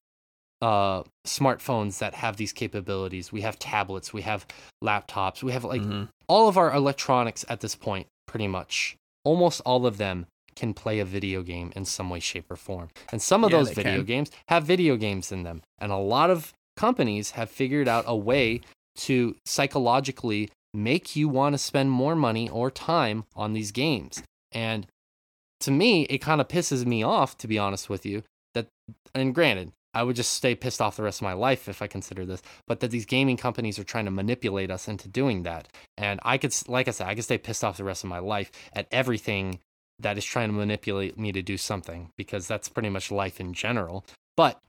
uh 0.61 1.03
smartphones 1.25 1.99
that 1.99 2.15
have 2.15 2.35
these 2.37 2.51
capabilities. 2.51 3.31
We 3.31 3.41
have 3.41 3.59
tablets. 3.59 4.11
We 4.11 4.23
have 4.23 4.45
laptops. 4.83 5.43
We 5.43 5.51
have 5.51 5.63
like 5.63 5.81
Mm-hmm. 5.81 6.05
all 6.27 6.47
of 6.49 6.57
our 6.57 6.73
electronics 6.73 7.45
at 7.47 7.61
this 7.61 7.75
point 7.75 8.07
pretty 8.27 8.47
much. 8.47 8.95
Almost 9.23 9.61
all 9.65 9.85
of 9.85 9.97
them 9.97 10.25
can 10.57 10.73
play 10.73 10.99
a 10.99 11.05
video 11.05 11.41
game 11.43 11.71
in 11.75 11.85
some 11.85 12.09
way 12.09 12.19
shape 12.19 12.51
or 12.51 12.55
form 12.57 12.89
and 13.11 13.21
some 13.21 13.43
of 13.45 13.51
Yeah, 13.51 13.57
those 13.59 13.71
video 13.71 13.97
can. 13.97 14.05
games 14.05 14.31
have 14.49 14.63
video 14.63 14.97
games 14.97 15.31
in 15.31 15.43
them 15.43 15.61
and 15.79 15.91
a 15.91 15.97
lot 15.97 16.29
of 16.29 16.53
companies 16.75 17.31
have 17.31 17.49
figured 17.49 17.87
out 17.87 18.03
a 18.07 18.15
way 18.15 18.61
to 18.97 19.35
psychologically 19.45 20.49
make 20.73 21.15
you 21.15 21.29
want 21.29 21.53
to 21.53 21.57
spend 21.57 21.91
more 21.91 22.15
money 22.15 22.49
or 22.49 22.69
time 22.71 23.23
on 23.35 23.53
these 23.53 23.71
games 23.71 24.21
and 24.51 24.87
to 25.59 25.71
me 25.71 26.03
it 26.03 26.17
kind 26.19 26.41
of 26.41 26.47
pisses 26.47 26.85
me 26.85 27.03
off 27.03 27.37
to 27.37 27.47
be 27.47 27.57
honest 27.57 27.89
with 27.89 28.05
you 28.05 28.23
that 28.53 28.67
and 29.15 29.33
granted 29.33 29.71
I 29.93 30.03
would 30.03 30.15
just 30.15 30.33
stay 30.33 30.53
pissed 30.53 30.79
off 30.79 30.95
the 30.97 31.01
rest 31.01 31.19
of 31.19 31.23
my 31.23 31.33
life 31.33 31.67
if 31.67 31.81
I 31.81 31.87
consider 31.87 32.23
this, 32.23 32.43
but 32.67 32.81
that 32.81 32.91
these 32.91 33.07
gaming 33.07 33.35
companies 33.35 33.79
are 33.79 33.83
trying 33.83 34.05
to 34.05 34.11
manipulate 34.11 34.69
us 34.69 34.87
into 34.87 35.07
doing 35.07 35.41
that. 35.43 35.67
And 35.97 36.19
I 36.23 36.37
could, 36.37 36.53
like 36.67 36.87
I 36.87 36.91
said, 36.91 37.07
I 37.07 37.15
could 37.15 37.23
stay 37.23 37.39
pissed 37.39 37.63
off 37.63 37.77
the 37.77 37.83
rest 37.83 38.03
of 38.03 38.09
my 38.11 38.19
life 38.19 38.51
at 38.73 38.87
everything 38.91 39.57
that 39.99 40.17
is 40.17 40.25
trying 40.25 40.49
to 40.49 40.53
manipulate 40.55 41.17
me 41.17 41.31
to 41.31 41.41
do 41.41 41.57
something 41.57 42.11
because 42.17 42.47
that's 42.47 42.69
pretty 42.69 42.89
much 42.89 43.11
life 43.11 43.39
in 43.39 43.53
general. 43.53 44.05
But 44.35 44.59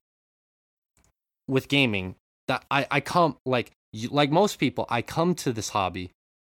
with 1.47 1.69
gaming, 1.69 2.17
that 2.47 2.65
I 2.71 2.87
I 2.91 3.01
come 3.01 3.37
like 3.45 3.73
like 4.11 4.31
most 4.31 4.59
people, 4.59 4.87
I 4.89 5.03
come 5.03 5.35
to 5.37 5.53
this 5.53 5.71
hobby 5.71 6.11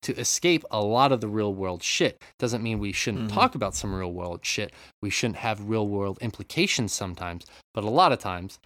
to 0.02 0.16
escape 0.18 0.64
a 0.70 0.80
lot 0.80 1.12
of 1.12 1.20
the 1.20 1.28
real 1.28 1.52
world 1.52 1.82
shit. 1.82 2.22
Doesn't 2.38 2.62
mean 2.62 2.78
we 2.78 2.90
shouldn't 2.92 3.30
Mhm. 3.30 3.34
talk 3.34 3.54
about 3.54 3.74
some 3.74 3.94
real 3.94 4.12
world 4.12 4.44
shit. 4.44 4.72
We 5.02 5.10
shouldn't 5.10 5.36
have 5.38 5.68
real 5.68 5.86
world 5.86 6.18
implications 6.22 6.92
sometimes, 6.92 7.44
but 7.74 7.84
a 7.84 7.90
lot 7.90 8.10
of 8.12 8.18
times 8.18 8.58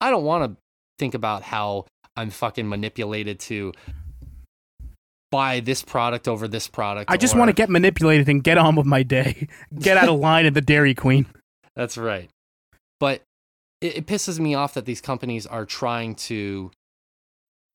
I 0.00 0.10
don't 0.10 0.24
want 0.24 0.52
to 0.52 0.60
think 0.98 1.14
about 1.14 1.44
how 1.44 1.86
I'm 2.16 2.30
fucking 2.30 2.68
manipulated 2.68 3.38
to 3.40 3.72
buy 5.30 5.60
this 5.60 5.82
product 5.82 6.26
over 6.28 6.48
this 6.48 6.66
product. 6.68 7.10
I 7.10 7.16
just 7.16 7.34
or- 7.34 7.38
want 7.38 7.48
to 7.50 7.52
get 7.52 7.70
manipulated 7.70 8.28
and 8.28 8.42
get 8.42 8.58
on 8.58 8.74
with 8.76 8.86
my 8.86 9.02
day. 9.02 9.46
Get 9.78 9.96
out 9.96 10.08
of 10.08 10.18
line 10.18 10.46
at 10.46 10.54
the 10.54 10.60
Dairy 10.60 10.94
Queen. 10.94 11.26
That's 11.76 11.96
right. 11.96 12.28
But 12.98 13.22
it, 13.80 13.98
it 13.98 14.06
pisses 14.06 14.38
me 14.40 14.54
off 14.54 14.74
that 14.74 14.84
these 14.86 15.00
companies 15.00 15.46
are 15.46 15.64
trying 15.64 16.14
to 16.16 16.70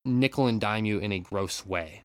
nickel 0.04 0.48
and 0.48 0.60
dime 0.62 0.86
you 0.86 1.00
in 1.00 1.12
a 1.12 1.20
gross 1.20 1.66
way. 1.66 2.02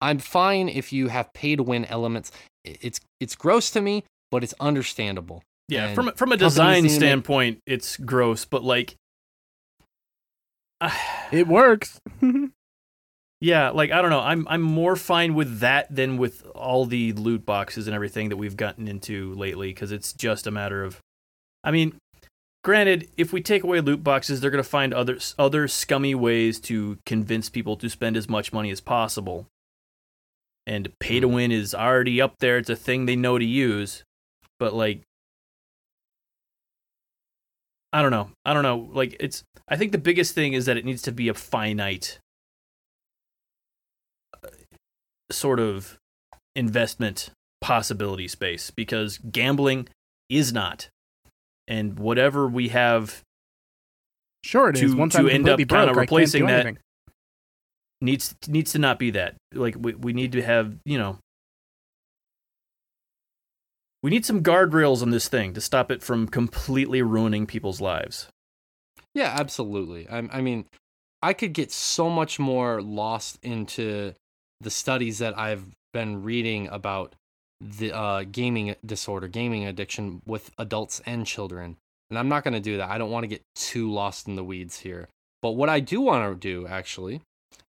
I'm 0.00 0.18
fine 0.18 0.68
if 0.68 0.92
you 0.92 1.08
have 1.08 1.32
pay 1.34 1.54
to 1.56 1.62
win 1.62 1.84
elements. 1.84 2.32
It's 2.64 3.00
it's 3.20 3.34
gross 3.36 3.70
to 3.72 3.80
me, 3.80 4.04
but 4.30 4.42
it's 4.42 4.54
understandable. 4.58 5.42
Yeah, 5.68 5.86
And 5.86 5.94
from 5.94 6.08
a- 6.08 6.12
from 6.12 6.32
a 6.32 6.36
design 6.36 6.82
need 6.82 6.88
to 6.88 6.94
make- 6.94 6.98
standpoint, 7.00 7.58
it's 7.66 7.96
gross, 7.98 8.44
but 8.44 8.64
like, 8.64 8.96
It 11.32 11.46
works. 11.46 12.00
yeah, 13.44 13.70
like 13.70 13.90
I 13.90 14.00
don't 14.00 14.10
know. 14.10 14.20
I'm 14.20 14.46
I'm 14.48 14.62
more 14.62 14.96
fine 14.96 15.34
with 15.34 15.60
that 15.60 15.94
than 15.94 16.16
with 16.16 16.46
all 16.54 16.86
the 16.86 17.12
loot 17.12 17.44
boxes 17.44 17.86
and 17.86 17.94
everything 17.94 18.30
that 18.30 18.38
we've 18.38 18.56
gotten 18.56 18.88
into 18.88 19.34
lately 19.34 19.68
because 19.68 19.92
it's 19.92 20.14
just 20.14 20.46
a 20.46 20.50
matter 20.50 20.82
of, 20.82 20.98
I 21.62 21.70
mean, 21.70 21.96
granted, 22.62 23.08
if 23.18 23.32
we 23.34 23.42
take 23.42 23.62
away 23.62 23.80
loot 23.80 24.02
boxes, 24.02 24.40
they're 24.40 24.50
gonna 24.50 24.62
find 24.62 24.94
other 24.94 25.18
other 25.38 25.68
scummy 25.68 26.14
ways 26.14 26.58
to 26.60 26.96
convince 27.04 27.50
people 27.50 27.76
to 27.76 27.90
spend 27.90 28.16
as 28.16 28.28
much 28.30 28.52
money 28.52 28.70
as 28.70 28.80
possible. 28.80 29.46
And 30.66 30.88
pay 30.98 31.20
to 31.20 31.28
hmm. 31.28 31.34
win 31.34 31.52
is 31.52 31.74
already 31.74 32.22
up 32.22 32.36
there. 32.40 32.56
It's 32.56 32.70
a 32.70 32.76
thing 32.76 33.04
they 33.04 33.16
know 33.16 33.38
to 33.38 33.44
use, 33.44 34.04
but 34.58 34.72
like 34.72 35.02
I 37.92 38.00
don't 38.00 38.10
know. 38.10 38.30
I 38.44 38.54
don't 38.54 38.62
know. 38.62 38.88
Like 38.92 39.16
it's 39.20 39.44
I 39.68 39.76
think 39.76 39.92
the 39.92 39.98
biggest 39.98 40.34
thing 40.34 40.54
is 40.54 40.64
that 40.64 40.78
it 40.78 40.86
needs 40.86 41.02
to 41.02 41.12
be 41.12 41.28
a 41.28 41.34
finite 41.34 42.18
uh, 44.42 44.48
sort 45.30 45.60
of 45.60 45.98
investment 46.54 47.30
possibility 47.60 48.28
space 48.28 48.70
because 48.70 49.18
gambling 49.18 49.88
is 50.28 50.52
not. 50.52 50.88
And 51.66 51.98
whatever 51.98 52.46
we 52.46 52.68
have 52.68 53.22
Sure, 54.44 54.68
it 54.68 54.76
is. 54.76 54.92
To- 54.92 54.96
Once 54.98 55.14
to 55.14 55.20
I'm 55.20 55.28
end 55.30 55.48
up 55.48 55.58
completely 55.58 55.64
kinda 55.64 55.86
broke, 55.86 55.96
I 55.96 56.00
can't 56.00 56.10
replacing 56.10 56.40
do 56.42 56.46
that- 56.48 56.66
anything. 56.66 56.78
needs 58.02 58.34
needs 58.46 58.72
to 58.72 58.78
not 58.78 58.98
be 58.98 59.10
that. 59.12 59.36
Like 59.54 59.74
we 59.78 59.94
we 59.94 60.12
need 60.12 60.32
to 60.32 60.42
have, 60.42 60.76
you 60.84 60.98
know, 60.98 61.18
we 64.02 64.10
need 64.10 64.26
some 64.26 64.42
guardrails 64.42 65.00
on 65.00 65.10
this 65.10 65.28
thing 65.28 65.54
to 65.54 65.60
stop 65.60 65.90
it 65.90 66.02
from 66.02 66.28
completely 66.28 67.00
ruining 67.00 67.46
people's 67.46 67.80
lives. 67.80 68.28
Yeah, 69.14 69.34
absolutely. 69.38 70.06
I, 70.08 70.18
I 70.30 70.40
mean, 70.42 70.66
I 71.22 71.32
could 71.32 71.54
get 71.54 71.72
so 71.72 72.10
much 72.10 72.38
more 72.38 72.82
lost 72.82 73.38
into 73.42 74.12
the 74.64 74.70
studies 74.70 75.18
that 75.18 75.38
I've 75.38 75.64
been 75.92 76.22
reading 76.22 76.68
about 76.68 77.14
the 77.60 77.92
uh, 77.92 78.24
gaming 78.24 78.74
disorder, 78.84 79.28
gaming 79.28 79.64
addiction 79.64 80.20
with 80.26 80.50
adults 80.58 81.00
and 81.06 81.26
children. 81.26 81.76
And 82.10 82.18
I'm 82.18 82.28
not 82.28 82.44
going 82.44 82.54
to 82.54 82.60
do 82.60 82.76
that. 82.76 82.90
I 82.90 82.98
don't 82.98 83.10
want 83.10 83.24
to 83.24 83.28
get 83.28 83.42
too 83.54 83.90
lost 83.90 84.28
in 84.28 84.36
the 84.36 84.44
weeds 84.44 84.80
here. 84.80 85.08
But 85.40 85.52
what 85.52 85.68
I 85.68 85.80
do 85.80 86.00
want 86.00 86.30
to 86.30 86.38
do, 86.38 86.66
actually, 86.66 87.20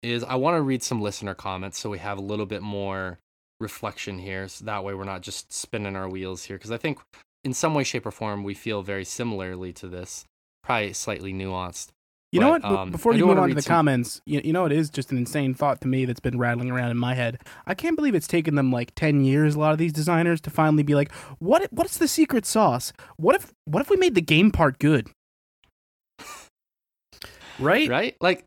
is 0.03 0.23
I 0.23 0.35
want 0.35 0.55
to 0.55 0.61
read 0.61 0.83
some 0.83 1.01
listener 1.01 1.33
comments 1.33 1.79
so 1.79 1.89
we 1.89 1.99
have 1.99 2.17
a 2.17 2.21
little 2.21 2.45
bit 2.45 2.61
more 2.61 3.19
reflection 3.59 4.19
here. 4.19 4.47
So 4.47 4.65
that 4.65 4.83
way 4.83 4.93
we're 4.93 5.03
not 5.03 5.21
just 5.21 5.51
spinning 5.51 5.95
our 5.95 6.09
wheels 6.09 6.43
here. 6.43 6.57
Because 6.57 6.71
I 6.71 6.77
think 6.77 6.99
in 7.43 7.53
some 7.53 7.73
way, 7.73 7.83
shape, 7.83 8.05
or 8.05 8.11
form, 8.11 8.43
we 8.43 8.53
feel 8.53 8.83
very 8.83 9.05
similarly 9.05 9.73
to 9.73 9.87
this 9.87 10.25
probably 10.63 10.93
slightly 10.93 11.33
nuanced. 11.33 11.89
You 12.31 12.39
know 12.39 12.49
what? 12.51 12.63
Um, 12.63 12.91
Before 12.91 13.13
you 13.13 13.25
move 13.25 13.37
on 13.39 13.49
to 13.49 13.55
the 13.55 13.61
some- 13.61 13.73
comments, 13.75 14.21
you, 14.25 14.39
you 14.43 14.53
know 14.53 14.63
it 14.65 14.71
is 14.71 14.89
just 14.89 15.11
an 15.11 15.17
insane 15.17 15.53
thought 15.53 15.81
to 15.81 15.87
me 15.89 16.05
that's 16.05 16.21
been 16.21 16.37
rattling 16.39 16.71
around 16.71 16.91
in 16.91 16.97
my 16.97 17.13
head. 17.13 17.39
I 17.67 17.73
can't 17.73 17.97
believe 17.97 18.15
it's 18.15 18.27
taken 18.27 18.55
them 18.55 18.71
like 18.71 18.93
ten 18.95 19.23
years. 19.25 19.55
A 19.55 19.59
lot 19.59 19.73
of 19.73 19.77
these 19.79 19.91
designers 19.91 20.39
to 20.41 20.49
finally 20.49 20.83
be 20.83 20.95
like, 20.95 21.11
what? 21.39 21.67
What's 21.71 21.97
the 21.97 22.07
secret 22.07 22.45
sauce? 22.45 22.93
What 23.17 23.35
if? 23.35 23.51
What 23.65 23.81
if 23.81 23.89
we 23.89 23.97
made 23.97 24.15
the 24.15 24.21
game 24.21 24.49
part 24.51 24.79
good? 24.79 25.09
Right? 27.59 27.87
Right? 27.89 28.15
Like, 28.19 28.45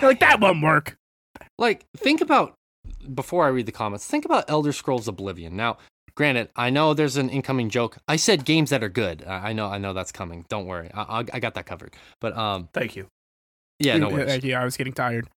They're 0.00 0.08
like 0.08 0.20
that 0.20 0.40
won't 0.40 0.62
work. 0.62 0.96
like 1.58 1.84
think 1.96 2.20
about 2.20 2.54
before 3.14 3.44
I 3.44 3.48
read 3.48 3.66
the 3.66 3.72
comments. 3.72 4.06
Think 4.06 4.24
about 4.24 4.48
Elder 4.48 4.72
Scrolls 4.72 5.06
Oblivion. 5.06 5.54
Now, 5.54 5.76
granted, 6.14 6.48
I 6.56 6.70
know 6.70 6.94
there's 6.94 7.16
an 7.16 7.28
incoming 7.30 7.68
joke. 7.70 7.98
I 8.08 8.16
said 8.16 8.44
games 8.44 8.70
that 8.70 8.82
are 8.82 8.88
good. 8.88 9.24
I 9.26 9.52
know, 9.52 9.66
I 9.68 9.78
know 9.78 9.92
that's 9.92 10.12
coming. 10.12 10.44
Don't 10.48 10.66
worry, 10.66 10.90
I, 10.94 11.02
I, 11.20 11.24
I 11.34 11.40
got 11.40 11.54
that 11.54 11.66
covered. 11.66 11.94
But 12.20 12.36
um, 12.36 12.68
Thank 12.72 12.96
you. 12.96 13.06
yeah, 13.78 13.96
no 13.98 14.08
worries. 14.10 14.42
yeah, 14.44 14.60
I 14.60 14.64
was 14.64 14.76
getting 14.76 14.92
tired. 14.92 15.28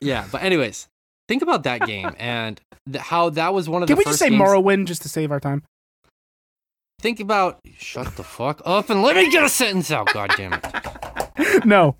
Yeah, 0.00 0.24
but 0.30 0.42
anyways, 0.42 0.86
think 1.28 1.42
about 1.42 1.64
that 1.64 1.84
game 1.84 2.14
and 2.18 2.60
th- 2.90 3.02
how 3.04 3.30
that 3.30 3.52
was 3.52 3.68
one 3.68 3.82
of 3.82 3.88
Can 3.88 3.96
the 3.96 3.98
we 3.98 4.04
just 4.04 4.18
say 4.20 4.30
games- 4.30 4.40
Morrowind 4.40 4.86
just 4.86 5.02
to 5.02 5.08
save 5.08 5.32
our 5.32 5.40
time? 5.40 5.62
Think 7.00 7.18
about 7.20 7.58
shut 7.76 8.14
the 8.16 8.22
fuck 8.22 8.62
up 8.64 8.88
and 8.88 9.02
let 9.02 9.16
me 9.16 9.30
get 9.30 9.42
a 9.44 9.48
sentence 9.48 9.90
out. 9.90 10.12
God 10.14 10.32
damn 10.36 10.52
it. 10.54 11.66
no, 11.66 11.96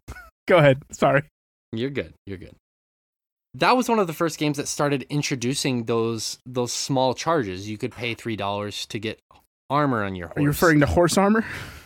go 0.47 0.59
ahead. 0.59 0.83
Sorry. 0.93 1.25
You're 1.73 1.91
good. 1.91 2.15
You're 2.27 2.39
good. 2.39 2.55
That 3.55 3.77
was 3.77 3.89
one 3.89 3.99
of 3.99 4.07
the 4.07 4.13
first 4.13 4.39
games 4.39 4.57
that 4.57 4.69
started 4.69 5.07
introducing 5.09 5.85
those 5.85 6.39
those 6.45 6.73
small 6.73 7.15
charges. 7.15 7.69
You 7.69 7.79
could 7.79 7.93
pay 7.93 8.15
three 8.15 8.37
dollars 8.37 8.87
to 8.87 8.99
get 8.99 9.21
armor 9.71 10.05
on 10.05 10.17
your 10.17 10.29
horse. 10.29 10.39
Are 10.39 10.43
you 10.43 10.49
referring 10.49 10.81
to 10.81 10.87
horse 10.87 11.17
armor? 11.17 11.45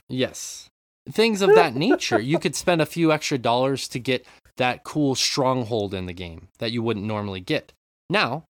Yes. 0.09 0.69
Things 1.11 1.43
of 1.43 1.55
that 1.55 1.75
nature. 1.75 2.21
You 2.21 2.39
could 2.39 2.55
spend 2.55 2.83
a 2.83 2.87
few 2.87 3.13
extra 3.13 3.39
dollars 3.39 3.89
to 3.89 3.99
get 3.99 4.27
that 4.57 4.85
cool 4.85 5.15
stronghold 5.15 5.95
in 5.95 6.07
the 6.07 6.13
game 6.13 6.49
that 6.59 6.73
you 6.73 6.83
wouldn't 6.83 7.07
normally 7.07 7.41
get. 7.41 7.73
Now, 8.11 8.45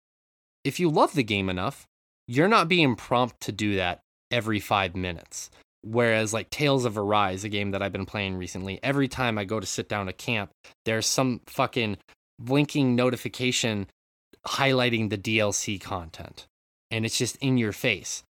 if 0.64 0.80
you 0.80 0.90
love 0.90 1.14
the 1.14 1.24
game 1.24 1.50
enough, 1.50 1.86
you're 2.28 2.48
not 2.48 2.68
being 2.68 2.96
prompt 2.96 3.42
to 3.42 3.52
do 3.52 3.76
that 3.76 4.00
every 4.32 4.60
five 4.60 4.96
minutes. 4.96 5.50
Whereas, 5.84 6.34
like 6.34 6.50
Tales 6.50 6.86
of 6.86 6.98
Arise, 6.98 7.44
a 7.44 7.50
game 7.50 7.72
that 7.72 7.84
I've 7.84 7.92
been 7.92 8.08
playing 8.08 8.38
recently, 8.38 8.80
every 8.82 9.08
time 9.08 9.38
I 9.38 9.46
go 9.46 9.60
to 9.60 9.68
sit 9.68 9.88
down 9.88 10.08
to 10.08 10.14
camp, 10.14 10.50
there's 10.86 11.06
some 11.06 11.42
fucking 11.46 11.98
blinking 12.40 12.96
notification 12.96 13.88
highlighting 14.46 15.10
the 15.10 15.18
DLC 15.18 15.80
content. 15.80 16.48
And 16.92 17.06
it's 17.06 17.18
just 17.18 17.36
in 17.38 17.58
your 17.58 17.72
face 17.72 18.24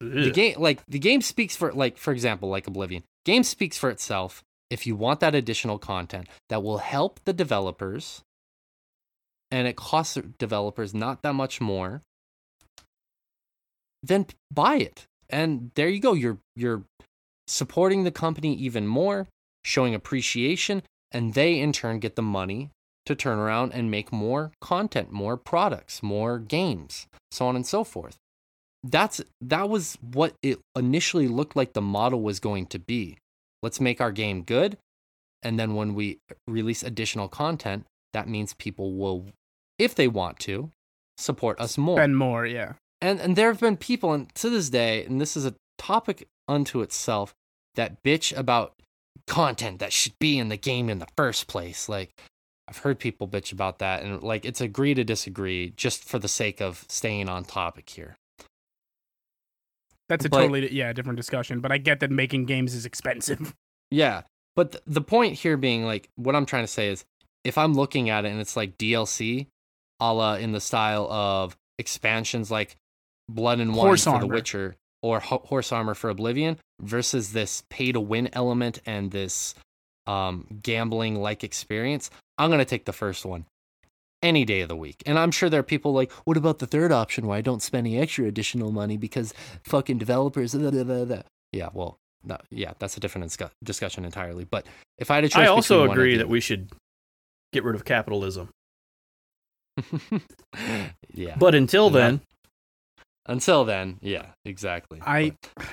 the 0.00 0.30
game 0.30 0.56
like 0.58 0.82
the 0.88 0.98
game 0.98 1.20
speaks 1.20 1.54
for 1.54 1.72
like 1.72 1.98
for 1.98 2.12
example 2.12 2.48
like 2.48 2.66
oblivion 2.66 3.02
game 3.24 3.42
speaks 3.42 3.76
for 3.76 3.90
itself 3.90 4.42
if 4.70 4.86
you 4.86 4.96
want 4.96 5.20
that 5.20 5.34
additional 5.34 5.78
content 5.78 6.26
that 6.48 6.62
will 6.62 6.78
help 6.78 7.20
the 7.24 7.32
developers 7.32 8.22
and 9.50 9.68
it 9.68 9.76
costs 9.76 10.16
developers 10.38 10.94
not 10.94 11.20
that 11.22 11.34
much 11.34 11.60
more 11.60 12.00
then 14.02 14.24
buy 14.50 14.76
it 14.76 15.06
and 15.28 15.70
there 15.74 15.88
you 15.88 16.00
go 16.00 16.14
you're 16.14 16.38
you're 16.56 16.82
supporting 17.46 18.04
the 18.04 18.10
company 18.10 18.54
even 18.54 18.86
more 18.86 19.28
showing 19.64 19.94
appreciation 19.94 20.82
and 21.12 21.34
they 21.34 21.58
in 21.60 21.72
turn 21.72 21.98
get 21.98 22.16
the 22.16 22.22
money 22.22 22.70
to 23.10 23.14
turn 23.14 23.38
around 23.38 23.72
and 23.72 23.90
make 23.90 24.12
more 24.12 24.52
content 24.60 25.12
more 25.12 25.36
products 25.36 26.02
more 26.02 26.38
games 26.38 27.06
so 27.30 27.46
on 27.46 27.54
and 27.54 27.66
so 27.66 27.84
forth 27.84 28.16
that's 28.82 29.20
that 29.40 29.68
was 29.68 29.98
what 30.00 30.34
it 30.42 30.58
initially 30.76 31.28
looked 31.28 31.56
like 31.56 31.72
the 31.72 31.82
model 31.82 32.22
was 32.22 32.40
going 32.40 32.66
to 32.66 32.78
be. 32.78 33.18
Let's 33.62 33.80
make 33.80 34.00
our 34.00 34.12
game 34.12 34.42
good, 34.42 34.78
and 35.42 35.58
then 35.58 35.74
when 35.74 35.94
we 35.94 36.18
release 36.48 36.82
additional 36.82 37.28
content, 37.28 37.84
that 38.14 38.28
means 38.28 38.54
people 38.54 38.94
will, 38.94 39.26
if 39.78 39.94
they 39.94 40.08
want 40.08 40.38
to, 40.40 40.70
support 41.18 41.60
us 41.60 41.76
more. 41.76 41.98
Spend 41.98 42.16
more, 42.16 42.46
yeah. 42.46 42.74
And 43.02 43.20
and 43.20 43.36
there 43.36 43.48
have 43.48 43.60
been 43.60 43.76
people, 43.76 44.12
and 44.12 44.34
to 44.36 44.48
this 44.48 44.70
day, 44.70 45.04
and 45.04 45.20
this 45.20 45.36
is 45.36 45.44
a 45.44 45.54
topic 45.76 46.26
unto 46.48 46.80
itself, 46.80 47.34
that 47.74 48.02
bitch 48.02 48.36
about 48.36 48.72
content 49.26 49.78
that 49.80 49.92
should 49.92 50.18
be 50.18 50.38
in 50.38 50.48
the 50.48 50.56
game 50.56 50.88
in 50.88 51.00
the 51.00 51.08
first 51.16 51.46
place. 51.46 51.86
Like 51.86 52.18
I've 52.70 52.78
heard 52.78 52.98
people 53.00 53.26
bitch 53.28 53.52
about 53.52 53.80
that, 53.80 54.02
and 54.02 54.22
like 54.22 54.44
it's 54.44 54.60
agree 54.60 54.94
to 54.94 55.02
disagree, 55.04 55.70
just 55.76 56.04
for 56.04 56.18
the 56.20 56.28
sake 56.28 56.60
of 56.62 56.84
staying 56.88 57.28
on 57.28 57.44
topic 57.44 57.90
here. 57.90 58.16
That's 60.08 60.24
a 60.24 60.28
But- 60.28 60.40
totally 60.40 60.72
yeah 60.72 60.92
different 60.92 61.16
discussion. 61.16 61.60
But 61.60 61.72
I 61.72 61.78
get 61.78 62.00
that 62.00 62.10
making 62.10 62.46
games 62.46 62.74
is 62.74 62.86
expensive. 62.86 63.54
Yeah, 63.92 64.22
but 64.54 64.70
th- 64.70 64.84
the 64.86 65.00
point 65.00 65.34
here 65.34 65.56
being 65.56 65.84
like 65.84 66.08
what 66.14 66.36
I'm 66.36 66.46
trying 66.46 66.62
to 66.62 66.68
say 66.68 66.90
is 66.90 67.04
if 67.42 67.58
I'm 67.58 67.74
looking 67.74 68.08
at 68.08 68.24
it 68.24 68.28
and 68.30 68.40
it's 68.40 68.56
like 68.56 68.78
DLC, 68.78 69.48
a 69.98 70.14
la 70.14 70.34
in 70.34 70.52
the 70.52 70.60
style 70.60 71.10
of 71.10 71.56
expansions 71.76 72.52
like 72.52 72.76
blood 73.28 73.58
and 73.58 73.74
wine 73.74 73.86
Horse 73.88 74.04
for 74.04 74.20
The. 74.20 74.28
Witcher 74.28 74.76
or 75.02 75.18
ho- 75.18 75.42
horse 75.44 75.72
armor 75.72 75.94
for 75.94 76.08
Oblivion 76.08 76.56
versus 76.80 77.32
this 77.32 77.64
pay 77.68 77.90
to 77.90 77.98
win 77.98 78.28
element 78.32 78.78
and 78.86 79.10
this 79.10 79.56
um, 80.06 80.46
gambling 80.62 81.16
like 81.16 81.44
experience, 81.44 82.10
I'm 82.38 82.50
gonna 82.50 82.64
take 82.64 82.84
the 82.84 82.92
first 82.92 83.24
one 83.24 83.44
any 84.22 84.44
day 84.44 84.60
of 84.60 84.68
the 84.68 84.76
week. 84.76 85.02
And 85.06 85.18
I'm 85.18 85.30
sure 85.30 85.48
there 85.48 85.60
are 85.60 85.62
people 85.62 85.92
like, 85.92 86.12
what 86.24 86.36
about 86.36 86.58
the 86.58 86.66
third 86.66 86.92
option 86.92 87.26
where 87.26 87.38
I 87.38 87.40
don't 87.40 87.62
spend 87.62 87.86
any 87.86 87.98
extra 87.98 88.26
additional 88.26 88.70
money 88.72 88.96
because 88.96 89.32
fucking 89.64 89.98
developers. 89.98 90.54
blah, 90.54 90.70
blah, 90.70 90.84
blah, 90.84 91.04
blah." 91.04 91.22
Yeah, 91.52 91.70
well, 91.72 91.96
no, 92.22 92.36
yeah, 92.50 92.72
that's 92.78 92.96
a 92.96 93.00
different 93.00 93.26
discu- 93.30 93.50
discussion 93.64 94.04
entirely. 94.04 94.44
But 94.44 94.66
if 94.98 95.10
I 95.10 95.16
had 95.16 95.24
a 95.24 95.28
choice, 95.28 95.44
I 95.44 95.46
also 95.46 95.74
between 95.76 95.88
one 95.88 95.96
agree 95.96 96.12
the 96.12 96.18
that 96.18 96.28
we 96.28 96.40
should 96.40 96.70
get 97.52 97.64
rid 97.64 97.74
of 97.74 97.84
capitalism. 97.84 98.50
yeah. 101.14 101.36
But 101.38 101.54
until 101.54 101.86
And 101.86 101.94
that- 101.94 101.98
then, 102.00 102.20
Until 103.26 103.64
then, 103.64 103.98
yeah, 104.02 104.26
exactly. 104.44 105.00
I- 105.02 105.32
But- 105.54 105.64
It, 105.64 105.66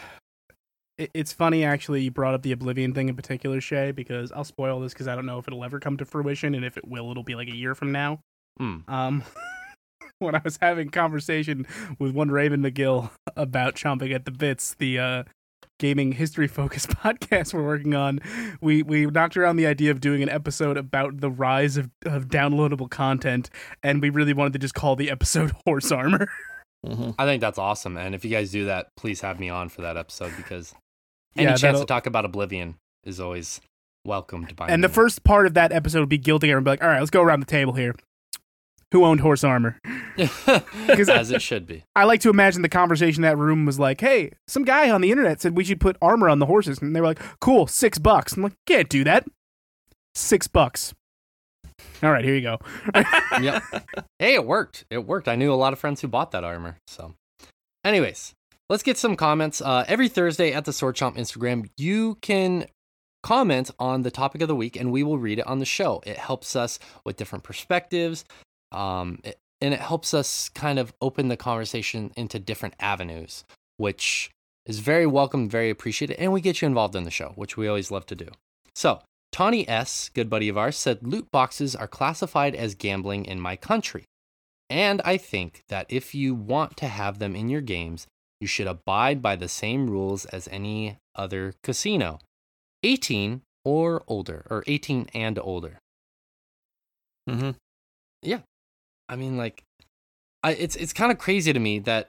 it's 0.98 1.32
funny 1.34 1.64
actually 1.64 2.02
you 2.02 2.12
brought 2.12 2.34
up 2.34 2.42
the 2.42 2.52
Oblivion 2.52 2.94
thing 2.94 3.10
in 3.10 3.16
particular, 3.16 3.62
Shay, 3.62 3.92
because 3.92 4.32
I'll 4.32 4.44
spoil 4.44 4.80
this 4.80 4.94
because 4.94 5.08
I 5.08 5.16
don't 5.16 5.26
know 5.26 5.38
if 5.38 5.48
it'll 5.48 5.64
ever 5.64 5.80
come 5.80 5.98
to 5.98 6.06
fruition, 6.06 6.56
and 6.56 6.66
if 6.66 6.78
it 6.78 6.88
will, 6.88 7.12
it'll 7.12 7.24
be 7.24 7.36
like 7.36 7.48
a 7.48 7.56
year 7.56 7.76
from 7.76 7.92
now. 7.92 8.20
mm, 8.60 8.84
Um, 8.90 9.24
when 10.20 10.36
I 10.36 10.42
was 10.44 10.58
having 10.62 10.90
conversation 10.90 11.68
with 12.00 12.12
one 12.14 12.32
Raven 12.32 12.62
McGill 12.64 13.12
about 13.36 13.76
chomping 13.76 14.14
at 14.14 14.26
the 14.26 14.32
bits, 14.32 14.74
the 14.80 14.98
uh, 15.00 15.24
gaming 15.80 16.14
history 16.14 16.48
focused 16.48 16.90
podcast 17.04 17.54
we're 17.54 17.64
working 17.64 17.94
on, 17.94 18.20
we 18.62 18.82
we 18.82 19.06
knocked 19.06 19.38
around 19.38 19.58
the 19.58 19.68
idea 19.68 19.92
of 19.92 20.00
doing 20.02 20.24
an 20.24 20.30
episode 20.30 20.78
about 20.78 21.22
the 21.22 21.30
rise 21.30 21.78
of, 21.78 21.92
of 22.06 22.28
downloadable 22.28 22.90
content, 22.90 23.50
and 23.84 24.02
we 24.02 24.10
really 24.10 24.34
wanted 24.34 24.54
to 24.54 24.60
just 24.60 24.74
call 24.74 24.96
the 24.96 25.12
episode 25.12 25.52
Horse 25.66 25.92
Armor. 25.92 26.28
Mhm. 26.86 27.16
I 27.20 27.26
think 27.26 27.42
that's 27.42 27.58
awesome. 27.58 27.98
And 27.98 28.16
if 28.16 28.24
you 28.24 28.32
guys 28.32 28.52
do 28.52 28.66
that, 28.66 28.88
please 28.96 29.22
have 29.22 29.40
me 29.40 29.50
on 29.50 29.68
for 29.70 29.82
that 29.82 29.98
episode 29.98 30.32
because 30.38 30.74
any 31.38 31.46
Yeah, 31.46 31.50
chance 31.52 31.62
that'll- 31.62 31.80
to 31.82 31.86
talk 31.86 32.06
about 32.08 32.26
Oblivion 32.26 32.76
is 33.04 33.20
always 33.20 33.62
welcomed 34.06 34.56
by 34.56 34.68
And 34.68 34.84
the 34.84 34.90
first 34.90 35.24
part 35.24 35.46
of 35.48 35.54
that 35.56 35.72
episode 35.72 36.00
would 36.02 36.10
be 36.10 36.20
guilting 36.20 36.44
everyone, 36.44 36.64
be 36.64 36.70
like, 36.72 36.84
all 36.84 36.90
right, 36.90 37.00
let's 37.00 37.12
go 37.12 37.22
around 37.22 37.40
the 37.42 37.46
table 37.46 37.74
here. 37.74 37.94
Who 38.94 39.04
owned 39.04 39.20
horse 39.20 39.44
armor? 39.44 39.80
as 40.18 41.30
it 41.32 41.42
should 41.42 41.68
be. 41.68 41.84
I 41.96 42.06
like 42.06 42.22
to 42.22 42.30
imagine 42.30 42.62
the 42.62 42.70
conversation 42.70 43.24
in 43.24 43.30
that 43.30 43.38
room 43.38 43.66
was 43.66 43.78
like, 43.80 44.00
hey, 44.00 44.32
some 44.48 44.64
guy 44.64 44.90
on 44.90 45.02
the 45.02 45.12
internet 45.12 45.42
said 45.42 45.58
we 45.58 45.66
should 45.66 45.82
put 45.82 45.98
armor 46.02 46.30
on 46.30 46.40
the 46.40 46.46
horses. 46.46 46.80
And 46.82 46.96
they 46.96 47.02
were 47.02 47.08
like, 47.08 47.20
cool, 47.42 47.68
six 47.68 48.00
bucks. 48.00 48.34
I'm 48.38 48.44
like, 48.44 48.54
can't 48.66 48.88
do 48.88 49.04
that. 49.04 49.26
Six 50.16 50.48
bucks. 50.48 50.94
All 52.02 52.12
right, 52.12 52.24
here 52.24 52.36
you 52.36 52.42
go. 52.42 52.60
yep. 53.42 53.62
Hey, 54.20 54.34
it 54.36 54.46
worked. 54.46 54.86
It 54.90 55.06
worked. 55.06 55.28
I 55.28 55.36
knew 55.36 55.54
a 55.54 55.56
lot 55.56 55.74
of 55.74 55.80
friends 55.80 56.02
who 56.02 56.08
bought 56.08 56.32
that 56.32 56.44
armor. 56.44 56.78
So, 56.88 57.14
anyways, 57.84 58.34
let's 58.70 58.84
get 58.84 58.98
some 58.98 59.16
comments. 59.16 59.62
Uh, 59.62 59.86
every 59.88 60.10
Thursday 60.10 60.52
at 60.54 60.66
the 60.66 60.74
Sword 60.74 60.96
Chomp 60.96 61.18
Instagram, 61.18 61.70
you 61.78 62.16
can 62.22 62.66
comment 63.24 63.72
on 63.80 64.04
the 64.04 64.12
topic 64.12 64.42
of 64.42 64.48
the 64.48 64.56
week, 64.56 64.76
and 64.76 64.92
we 64.92 65.04
will 65.04 65.18
read 65.18 65.40
it 65.40 65.48
on 65.48 65.60
the 65.60 65.66
show. 65.66 66.02
It 66.06 66.18
helps 66.18 66.56
us 66.56 66.80
with 67.04 67.18
different 67.18 67.44
perspectives, 67.44 68.26
um, 68.72 69.20
it- 69.24 69.38
and 69.60 69.74
it 69.74 69.80
helps 69.80 70.14
us 70.14 70.50
kind 70.50 70.78
of 70.78 70.94
open 71.02 71.28
the 71.30 71.38
conversation 71.38 72.12
into 72.16 72.40
different 72.40 72.76
avenues, 72.80 73.44
which 73.78 74.30
is 74.66 74.80
very 74.80 75.08
welcome, 75.08 75.50
very 75.50 75.70
appreciated, 75.70 76.18
and 76.20 76.32
we 76.32 76.42
get 76.42 76.62
you 76.62 76.68
involved 76.68 76.96
in 76.96 77.04
the 77.04 77.12
show, 77.12 77.32
which 77.36 77.58
we 77.58 77.68
always 77.68 77.90
love 77.90 78.06
to 78.06 78.16
do. 78.16 78.28
So, 78.76 79.02
Tawny 79.32 79.68
S, 79.68 80.10
good 80.14 80.30
buddy 80.30 80.48
of 80.48 80.58
ours, 80.58 80.78
said 80.78 81.00
loot 81.02 81.32
boxes 81.32 81.76
are 81.76 81.88
classified 81.88 82.54
as 82.54 82.76
gambling 82.76 83.26
in 83.26 83.40
my 83.40 83.56
country. 83.56 84.04
And 84.70 85.02
I 85.04 85.18
think 85.18 85.64
that 85.70 85.88
if 85.90 86.14
you 86.14 86.36
want 86.36 86.78
to 86.78 86.88
have 86.88 87.20
them 87.20 87.36
in 87.36 87.50
your 87.50 87.62
games, 87.62 88.06
you 88.40 88.48
should 88.48 88.68
abide 88.68 89.22
by 89.22 89.36
the 89.36 89.48
same 89.48 89.90
rules 89.90 90.26
as 90.26 90.48
any 90.50 90.98
other 91.16 91.54
casino 91.64 92.20
18 92.84 93.42
or 93.66 94.04
older, 94.08 94.46
or 94.50 94.64
18 94.68 95.08
and 95.14 95.40
older. 95.40 95.80
Mm-hmm. 97.30 97.52
Yeah. 98.22 98.40
I 99.10 99.16
mean, 99.16 99.38
like, 99.38 99.64
I, 100.44 100.52
it's 100.54 100.76
it's 100.76 100.94
kind 100.94 101.12
of 101.12 101.18
crazy 101.18 101.52
to 101.52 101.60
me 101.60 101.80
that 101.80 102.08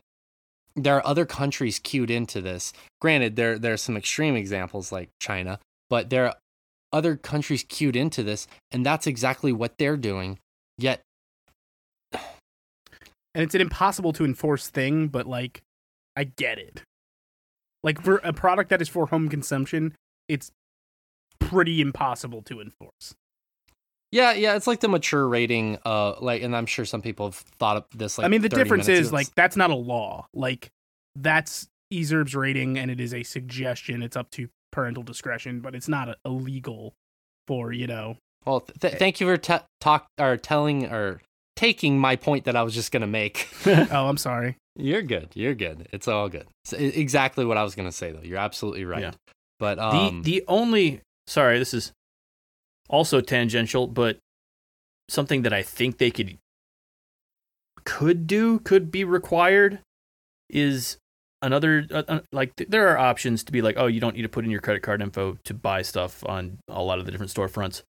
there 0.76 0.96
are 0.96 1.06
other 1.06 1.24
countries 1.26 1.78
cued 1.78 2.10
into 2.10 2.40
this. 2.40 2.72
Granted, 3.00 3.36
there 3.36 3.58
there 3.58 3.72
are 3.72 3.78
some 3.78 3.96
extreme 3.96 4.36
examples 4.36 4.92
like 4.92 5.08
China, 5.20 5.58
but 5.88 6.10
there 6.10 6.26
are 6.26 6.34
other 6.92 7.16
countries 7.16 7.64
cued 7.64 7.96
into 7.96 8.22
this, 8.22 8.46
and 8.70 8.84
that's 8.84 9.06
exactly 9.06 9.52
what 9.52 9.78
they're 9.78 9.96
doing. 9.96 10.38
Yet, 10.76 11.00
And 13.34 13.44
it's 13.44 13.54
an 13.54 13.60
impossible 13.60 14.12
to 14.14 14.24
enforce 14.24 14.68
thing, 14.68 15.08
but 15.08 15.26
like, 15.26 15.62
I 16.18 16.24
get 16.24 16.58
it. 16.58 16.82
Like, 17.84 18.02
for 18.02 18.16
a 18.24 18.32
product 18.32 18.70
that 18.70 18.82
is 18.82 18.88
for 18.88 19.06
home 19.06 19.28
consumption, 19.28 19.94
it's 20.26 20.50
pretty 21.38 21.80
impossible 21.80 22.42
to 22.42 22.60
enforce. 22.60 23.14
yeah, 24.10 24.32
yeah, 24.32 24.56
it's 24.56 24.66
like 24.66 24.80
the 24.80 24.88
mature 24.88 25.28
rating. 25.28 25.78
Uh, 25.84 26.14
like, 26.20 26.42
and 26.42 26.56
I'm 26.56 26.66
sure 26.66 26.84
some 26.84 27.02
people 27.02 27.26
have 27.26 27.36
thought 27.36 27.76
of 27.76 27.84
this. 27.94 28.18
Like, 28.18 28.24
I 28.24 28.28
mean, 28.28 28.42
the 28.42 28.48
difference 28.48 28.88
is 28.88 29.12
like 29.12 29.32
that's 29.36 29.56
not 29.56 29.70
a 29.70 29.76
law. 29.76 30.26
Like 30.34 30.70
that's 31.14 31.68
Ezerb's 31.94 32.34
rating, 32.34 32.76
and 32.78 32.90
it 32.90 32.98
is 32.98 33.14
a 33.14 33.22
suggestion. 33.22 34.02
It's 34.02 34.16
up 34.16 34.30
to 34.32 34.48
parental 34.72 35.04
discretion, 35.04 35.60
but 35.60 35.74
it's 35.76 35.88
not 35.88 36.08
a, 36.08 36.16
illegal 36.24 36.94
for 37.46 37.72
you 37.72 37.86
know. 37.86 38.16
well, 38.44 38.60
th- 38.60 38.80
th- 38.80 38.94
thank 38.94 39.20
you 39.20 39.26
for 39.28 39.36
te- 39.36 39.64
talk 39.80 40.08
or 40.18 40.36
telling 40.36 40.86
or 40.86 41.20
taking 41.58 41.98
my 41.98 42.14
point 42.14 42.44
that 42.44 42.54
I 42.54 42.62
was 42.62 42.72
just 42.72 42.92
gonna 42.92 43.08
make. 43.08 43.48
oh, 43.66 44.06
I'm 44.08 44.16
sorry. 44.28 44.56
You're 44.76 45.02
good. 45.02 45.30
You're 45.34 45.56
good. 45.56 45.88
It's 45.92 46.06
all 46.06 46.28
good. 46.28 46.46
It's 46.62 46.72
exactly 46.72 47.44
what 47.44 47.56
I 47.56 47.64
was 47.64 47.74
gonna 47.74 47.90
say, 47.90 48.12
though. 48.12 48.22
You're 48.22 48.38
absolutely 48.38 48.84
right. 48.84 49.02
Yeah. 49.02 49.10
But 49.58 49.80
um, 49.80 50.22
the 50.22 50.38
the 50.38 50.44
only 50.46 51.00
sorry, 51.26 51.58
this 51.58 51.74
is 51.74 51.92
also 52.88 53.20
tangential, 53.20 53.88
but 53.88 54.18
something 55.08 55.42
that 55.42 55.52
I 55.52 55.62
think 55.62 55.98
they 55.98 56.12
could 56.12 56.38
could 57.84 58.28
do 58.28 58.60
could 58.60 58.92
be 58.92 59.02
required 59.02 59.80
is 60.48 60.98
another 61.42 61.86
uh, 61.90 62.02
uh, 62.06 62.20
like 62.30 62.54
th- 62.54 62.70
there 62.70 62.88
are 62.88 62.98
options 62.98 63.42
to 63.44 63.52
be 63.52 63.62
like 63.62 63.76
oh 63.78 63.86
you 63.86 64.00
don't 64.00 64.14
need 64.14 64.22
to 64.22 64.28
put 64.28 64.44
in 64.44 64.50
your 64.50 64.60
credit 64.60 64.82
card 64.82 65.00
info 65.00 65.38
to 65.44 65.54
buy 65.54 65.82
stuff 65.82 66.24
on 66.26 66.58
a 66.68 66.82
lot 66.82 66.98
of 66.98 67.06
the 67.06 67.12
different 67.12 67.32
storefronts 67.32 67.82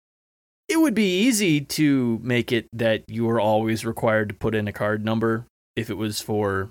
it 0.68 0.78
would 0.78 0.94
be 0.94 1.20
easy 1.26 1.60
to 1.60 2.18
make 2.22 2.52
it 2.52 2.66
that 2.72 3.04
you 3.08 3.28
are 3.30 3.40
always 3.40 3.84
required 3.84 4.28
to 4.30 4.34
put 4.34 4.54
in 4.54 4.66
a 4.68 4.72
card 4.72 5.04
number 5.04 5.46
if 5.76 5.90
it 5.90 5.94
was 5.96 6.20
for 6.20 6.70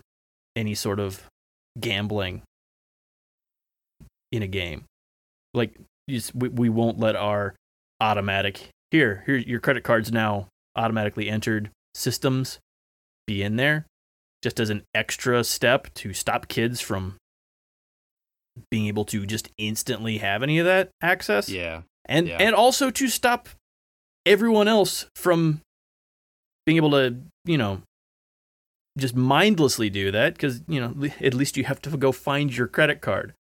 any 0.56 0.76
sort 0.76 1.00
of 1.00 1.24
gambling 1.80 2.42
in 4.32 4.42
a 4.44 4.48
game. 4.48 4.86
Like 5.54 5.78
just, 6.10 6.36
we, 6.36 6.50
we 6.50 6.70
won't 6.70 7.00
let 7.00 7.16
our 7.16 7.56
automatic 8.02 8.70
here 8.92 9.24
here 9.26 9.38
your 9.38 9.60
credit 9.60 9.84
cards 9.84 10.12
now 10.12 10.48
automatically 10.76 11.30
entered. 11.30 11.70
Systems 11.94 12.60
be 13.28 13.42
in 13.42 13.56
there. 13.56 13.86
Just 14.44 14.60
as 14.60 14.70
an 14.70 14.84
extra 14.94 15.44
step 15.44 15.92
to 15.96 16.14
stop 16.14 16.48
kids 16.48 16.80
from 16.82 17.16
being 18.70 18.88
able 18.88 19.06
to 19.06 19.26
just 19.26 19.50
instantly 19.58 20.20
have 20.20 20.44
any 20.44 20.60
of 20.60 20.66
that 20.66 20.90
access. 21.02 21.50
Yeah, 21.50 21.82
and 22.06 22.28
Yeah. 22.28 22.38
and 22.40 22.54
also 22.54 22.92
to 22.92 23.08
stop 23.08 23.50
everyone 24.26 24.68
else 24.68 25.06
from 25.16 25.62
being 26.66 26.78
able 26.78 26.92
to 26.92 27.16
you 27.46 27.58
know 27.58 27.82
just 28.98 29.16
mindlessly 29.16 29.90
do 29.90 30.12
that 30.12 30.34
because 30.34 30.62
you 30.68 30.80
know 30.80 31.10
at 31.22 31.34
least 31.34 31.58
you 31.58 31.64
have 31.64 31.82
to 31.82 31.96
go 31.98 32.12
find 32.12 32.56
your 32.56 32.68
credit 32.68 33.02
card 33.02 33.34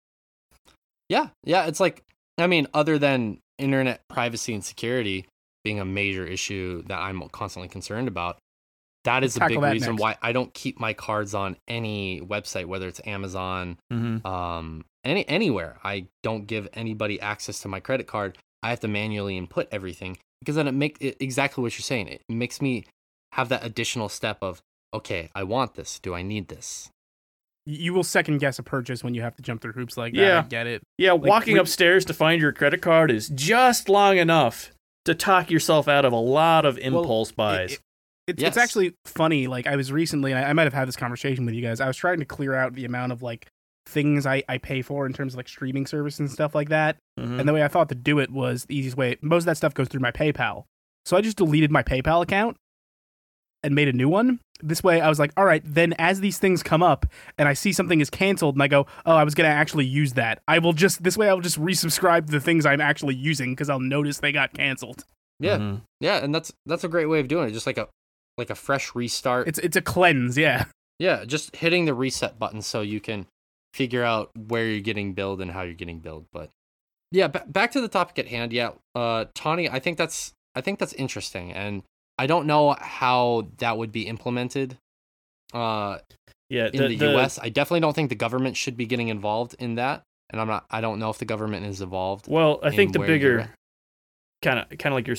yeah, 1.10 1.28
yeah. 1.44 1.66
It's 1.66 1.80
like, 1.80 2.04
I 2.38 2.48
mean, 2.48 2.68
other 2.74 2.98
than 2.98 3.40
internet 3.58 4.02
privacy 4.10 4.54
and 4.54 4.64
security 4.64 5.26
being 5.64 5.80
a 5.80 5.86
major 5.86 6.26
issue 6.26 6.84
that 6.88 7.00
I'm 7.00 7.28
constantly 7.30 7.70
concerned 7.70 8.08
about, 8.08 8.38
that 9.04 9.24
is 9.24 9.38
a 9.38 9.48
big 9.48 9.62
reason 9.62 9.94
next. 9.94 10.02
why 10.02 10.18
I 10.22 10.32
don't 10.32 10.54
keep 10.54 10.80
my 10.80 10.94
cards 10.94 11.36
on 11.36 11.58
any 11.68 12.22
website, 12.22 12.66
whether 12.66 12.88
it's 12.88 13.02
Amazon, 13.06 13.78
mm-hmm. 13.94 14.26
um, 14.26 14.84
any 15.04 15.28
anywhere. 15.30 15.78
I 15.84 16.08
don't 16.24 16.48
give 16.48 16.68
anybody 16.74 17.22
access 17.22 17.60
to 17.62 17.68
my 17.68 17.80
credit 17.80 18.08
card. 18.08 18.38
I 18.64 18.70
have 18.70 18.80
to 18.82 18.88
manually 18.88 19.38
input 19.38 19.68
everything 19.72 20.18
because 20.42 20.56
then 20.56 20.68
it 20.68 20.74
make 20.74 20.98
it 21.00 21.18
exactly 21.20 21.62
what 21.62 21.78
you're 21.78 21.84
saying. 21.84 22.08
It 22.08 22.22
makes 22.30 22.62
me 22.62 22.86
have 23.34 23.50
that 23.50 23.66
additional 23.66 24.10
step 24.10 24.38
of 24.42 24.62
okay, 24.94 25.30
I 25.36 25.44
want 25.44 25.74
this. 25.76 26.00
Do 26.00 26.14
I 26.14 26.22
need 26.22 26.48
this? 26.48 26.90
You 27.68 27.94
will 27.94 28.04
second 28.04 28.38
guess 28.38 28.60
a 28.60 28.64
purchase 28.64 29.04
when 29.04 29.14
you 29.16 29.22
have 29.24 29.36
to 29.38 29.42
jump 29.42 29.62
through 29.62 29.74
hoops 29.74 29.98
like 29.98 30.14
that. 30.14 30.20
Yeah. 30.20 30.40
I 30.40 30.44
get 30.44 30.68
it. 30.68 30.84
Yeah, 30.98 31.14
walking 31.14 31.54
we- 31.56 31.60
upstairs 31.60 32.06
to 32.06 32.14
find 32.14 32.40
your 32.42 32.52
credit 32.54 32.82
card 32.82 33.10
is 33.12 33.28
just 33.30 33.90
long 33.90 34.18
enough 34.18 34.72
to 35.06 35.16
talk 35.16 35.50
yourself 35.52 35.88
out 35.88 36.06
of 36.06 36.14
a 36.14 36.18
lot 36.18 36.66
of 36.66 36.78
impulse 36.78 37.32
buys. 37.32 37.74
It- 37.74 37.80
It's, 38.28 38.42
Yes. 38.42 38.48
it's 38.50 38.58
actually 38.58 38.96
funny. 39.06 39.46
Like 39.46 39.68
I 39.68 39.76
was 39.76 39.92
recently, 39.92 40.34
I, 40.34 40.50
I 40.50 40.54
might 40.54 40.64
have 40.64 40.74
had 40.74 40.88
this 40.88 40.96
conversation 40.96 41.46
with 41.46 41.54
you 41.54 41.62
guys. 41.62 41.80
I 41.80 41.86
was 41.88 41.96
trying 41.98 42.18
to 42.20 42.26
clear 42.26 42.56
out 42.56 42.74
the 42.74 42.86
amount 42.86 43.12
of 43.12 43.22
like 43.22 43.46
things 43.88 44.26
I, 44.26 44.44
I 44.50 44.58
pay 44.58 44.82
for 44.82 45.06
in 45.06 45.14
terms 45.14 45.34
of 45.34 45.38
like 45.38 45.48
streaming 45.48 45.86
service 45.86 46.20
and 46.20 46.30
stuff 46.32 46.56
like 46.56 46.70
that. 46.70 46.98
Mhm. 47.20 47.40
And 47.40 47.48
the 47.48 47.54
way 47.54 47.64
I 47.64 47.68
thought 47.68 47.90
to 47.90 47.96
do 47.96 48.20
it 48.20 48.32
was 48.32 48.66
the 48.66 48.76
easiest 48.78 48.98
way. 48.98 49.18
Most 49.22 49.44
of 49.44 49.46
that 49.48 49.58
stuff 49.58 49.74
goes 49.74 49.88
through 49.88 50.02
my 50.02 50.12
PayPal. 50.12 50.64
So 51.06 51.16
I 51.16 51.22
just 51.22 51.38
deleted 51.38 51.72
my 51.72 51.84
PayPal 51.84 52.22
account. 52.24 52.58
and 53.64 53.74
made 53.74 53.88
a 53.88 53.94
new 53.94 54.08
one. 54.08 54.40
This 54.62 54.84
way, 54.84 55.02
I 55.02 55.10
was 55.10 55.18
like, 55.18 55.32
all 55.36 55.44
right, 55.46 55.64
then 55.66 55.94
as 55.98 56.20
these 56.20 56.38
things 56.38 56.62
come 56.62 56.84
up 56.84 57.08
and 57.40 57.48
I 57.50 57.54
see 57.54 57.74
something 57.74 58.00
is 58.00 58.12
canceled 58.12 58.54
and 58.54 58.62
I 58.62 58.68
go, 58.68 58.86
oh, 59.08 59.16
I 59.16 59.24
was 59.24 59.34
going 59.34 59.50
to 59.50 59.56
actually 59.56 59.86
use 59.86 60.14
that, 60.14 60.40
I 60.48 60.60
will 60.60 60.74
just, 60.74 61.02
this 61.04 61.18
way, 61.18 61.28
I 61.30 61.34
will 61.34 61.42
just 61.42 61.60
resubscribe 61.60 62.28
to 62.28 62.32
the 62.32 62.40
things 62.40 62.64
I'm 62.68 62.80
actually 62.80 63.16
using 63.16 63.54
because 63.54 63.68
I'll 63.68 63.80
notice 63.80 64.20
they 64.20 64.32
got 64.32 64.54
canceled. 64.54 65.04
Yeah, 65.40 65.58
Mhm. 65.58 65.82
yeah, 66.00 66.24
and 66.24 66.34
that's 66.36 66.54
that's 66.68 66.84
a 66.84 66.88
great 66.88 67.08
way 67.08 67.20
of 67.20 67.28
doing 67.28 67.50
it. 67.50 67.54
Just 67.54 67.66
like 67.66 67.80
a 67.80 67.88
like 68.38 68.52
a 68.52 68.56
fresh 68.56 68.94
restart. 68.94 69.48
It's 69.48 69.58
it's 69.60 69.76
a 69.76 69.82
cleanse, 69.82 70.38
yeah. 70.38 70.66
yeah, 71.00 71.26
just 71.26 71.56
hitting 71.56 71.86
the 71.86 71.96
reset 71.96 72.38
button 72.38 72.62
so 72.62 72.82
you 72.82 73.02
can 73.02 73.26
figure 73.76 74.04
out 74.04 74.32
where 74.48 74.66
you're 74.66 74.80
getting 74.80 75.14
billed 75.14 75.42
and 75.42 75.52
how 75.52 75.64
you're 75.64 75.74
getting 75.74 76.00
billed. 76.00 76.26
But 76.32 76.50
yeah, 77.12 77.28
ba- 77.28 77.46
back 77.48 77.72
to 77.72 77.82
the 77.82 77.90
topic 77.90 78.18
at 78.20 78.28
hand. 78.28 78.54
Yeah, 78.54 78.72
uh, 78.96 79.26
Tawny, 79.36 79.70
I 79.70 79.80
think 79.80 79.98
that's 79.98 80.32
I 80.56 80.62
think 80.62 80.80
that's 80.80 80.94
interesting, 80.94 81.52
and 81.52 81.84
I 82.18 82.28
don't 82.28 82.48
know 82.48 82.76
how 82.80 83.50
that 83.58 83.78
would 83.78 83.92
be 83.92 84.08
implemented. 84.08 84.78
Uh, 85.54 86.00
Yeah, 86.50 86.70
in 86.72 86.88
the, 86.88 86.96
U.S. 86.96 87.38
I 87.42 87.50
definitely 87.50 87.82
don't 87.82 87.94
think 87.94 88.10
the 88.10 88.16
government 88.16 88.56
should 88.56 88.78
be 88.78 88.86
getting 88.86 89.10
involved 89.10 89.56
in 89.60 89.76
that, 89.76 90.04
and 90.30 90.40
I'm 90.40 90.48
not. 90.48 90.66
I 90.72 90.80
don't 90.80 91.00
know 91.00 91.10
if 91.10 91.18
the 91.18 91.26
government 91.26 91.66
is 91.66 91.82
involved. 91.82 92.28
Well, 92.28 92.60
I 92.64 92.72
think 92.72 92.94
the 92.94 93.00
bigger 93.00 93.50
kind 94.42 94.60
of 94.60 94.70
kind 94.78 94.94
of 94.94 94.98
like 94.98 95.08
your 95.08 95.18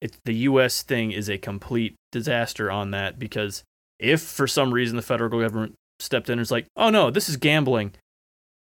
it's 0.00 0.18
the 0.24 0.34
US 0.48 0.82
thing 0.82 1.12
is 1.12 1.28
a 1.28 1.38
complete 1.38 1.96
disaster 2.12 2.70
on 2.70 2.92
that 2.92 3.18
because 3.18 3.64
if 3.98 4.22
for 4.22 4.46
some 4.46 4.72
reason 4.72 4.96
the 4.96 5.02
federal 5.02 5.40
government 5.40 5.74
stepped 5.98 6.28
in 6.28 6.34
and 6.34 6.40
was 6.40 6.50
like, 6.50 6.66
"Oh 6.76 6.90
no, 6.90 7.10
this 7.10 7.28
is 7.28 7.36
gambling." 7.36 7.92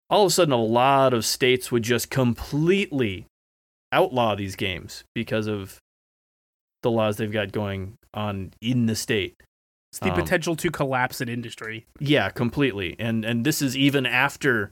All 0.09 0.23
of 0.25 0.27
a 0.27 0.33
sudden 0.33 0.51
a 0.51 0.57
lot 0.57 1.13
of 1.13 1.23
states 1.25 1.71
would 1.71 1.83
just 1.83 2.09
completely 2.09 3.25
outlaw 3.91 4.35
these 4.35 4.55
games 4.55 5.03
because 5.15 5.47
of 5.47 5.77
the 6.83 6.91
laws 6.91 7.17
they've 7.17 7.31
got 7.31 7.51
going 7.51 7.95
on 8.13 8.51
in 8.61 8.87
the 8.87 8.95
state. 8.95 9.35
It's 9.91 9.99
the 9.99 10.11
Um, 10.11 10.19
potential 10.19 10.55
to 10.55 10.71
collapse 10.71 11.21
an 11.21 11.29
industry. 11.29 11.85
Yeah, 11.99 12.29
completely. 12.29 12.95
And 12.99 13.23
and 13.25 13.45
this 13.45 13.61
is 13.61 13.77
even 13.77 14.05
after 14.05 14.71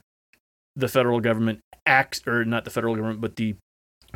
the 0.76 0.88
federal 0.88 1.20
government 1.20 1.60
acts 1.86 2.26
or 2.26 2.44
not 2.44 2.64
the 2.64 2.70
federal 2.70 2.94
government, 2.94 3.20
but 3.20 3.36
the 3.36 3.56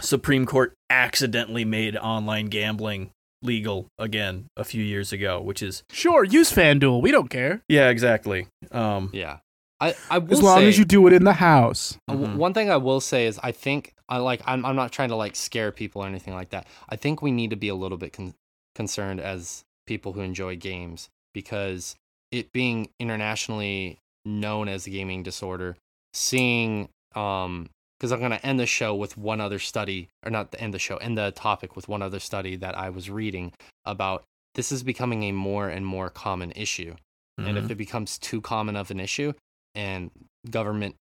Supreme 0.01 0.45
Court 0.47 0.74
accidentally 0.91 1.64
made 1.64 1.97
online 1.97 2.47
gambling 2.47 3.11
legal 3.45 3.86
again 3.99 4.47
a 4.57 4.64
few 4.64 4.82
years 4.82 5.12
ago, 5.12 5.40
which 5.40 5.62
is 5.62 5.82
Sure, 5.92 6.24
use 6.24 6.51
FanDuel. 6.53 7.03
We 7.03 7.11
don't 7.12 7.28
care. 7.30 7.62
yeah, 7.68 7.88
exactly. 7.90 8.49
Um 8.72 9.11
Yeah, 9.12 9.38
I 9.80 9.95
I 10.11 10.18
will 10.18 10.32
As 10.32 10.42
long 10.42 10.61
say, 10.61 10.68
as 10.68 10.78
you 10.78 10.84
do 10.84 11.07
it 11.07 11.12
in 11.12 11.24
the 11.24 11.34
house. 11.34 11.99
Uh, 12.09 12.14
w- 12.14 12.28
Mhm. 12.32 12.36
One 12.36 12.55
thing 12.55 12.70
I 12.70 12.78
will 12.78 13.01
say 13.01 13.26
is 13.26 13.38
I 13.42 13.53
think 13.53 13.95
I 14.09 14.18
like 14.18 14.40
I'm 14.47 14.64
I'm 14.64 14.76
not 14.76 14.92
trying 14.92 15.11
to 15.11 15.16
like 15.16 15.36
scare 15.36 15.70
people 15.72 16.03
or 16.03 16.07
anything 16.07 16.34
like 16.34 16.51
that. 16.51 16.66
I 16.88 16.97
think 16.97 17.22
we 17.22 17.30
need 17.30 17.51
to 17.51 17.57
be 17.57 17.68
a 17.68 17.74
little 17.74 17.99
bit 17.99 18.12
con- 18.14 18.34
concerned 18.74 19.20
as 19.20 19.62
people 19.86 20.12
who 20.14 20.20
enjoy 20.22 20.57
games 20.57 21.09
because 21.34 21.97
it 22.32 22.51
being 22.53 22.88
internationally 22.99 23.99
known 24.24 24.68
as 24.68 24.86
a 24.86 24.90
gaming 24.90 25.22
disorder, 25.22 25.76
seeing 26.14 26.88
um 27.14 27.68
because 27.99 28.12
I'm 28.12 28.18
going 28.18 28.30
to 28.32 28.45
end 28.45 28.61
the 28.61 28.66
show 28.66 28.95
with 28.95 29.16
one 29.16 29.40
other 29.40 29.59
study 29.59 30.09
or 30.24 30.30
not 30.30 30.51
the 30.51 30.61
end 30.61 30.74
the 30.74 30.78
show, 30.78 30.97
end 30.99 31.18
the 31.18 31.30
topic 31.30 31.76
with 31.76 31.88
one 31.88 32.03
other 32.03 32.20
study 32.20 32.57
that 32.57 32.76
I 32.76 32.90
was 32.90 33.11
reading 33.11 33.53
about 33.84 34.24
this 34.55 34.70
is 34.72 34.82
becoming 34.82 35.24
a 35.24 35.32
more 35.32 35.68
and 35.68 35.84
more 35.84 36.11
common 36.11 36.53
issue. 36.53 36.95
And 37.36 37.59
if 37.59 37.64
mhm. 37.64 37.70
it 37.70 37.74
becomes 37.74 38.16
too 38.18 38.40
common 38.40 38.76
of 38.76 38.92
an 38.92 39.01
issue 39.01 39.32
and 39.74 40.12
government 40.49 40.95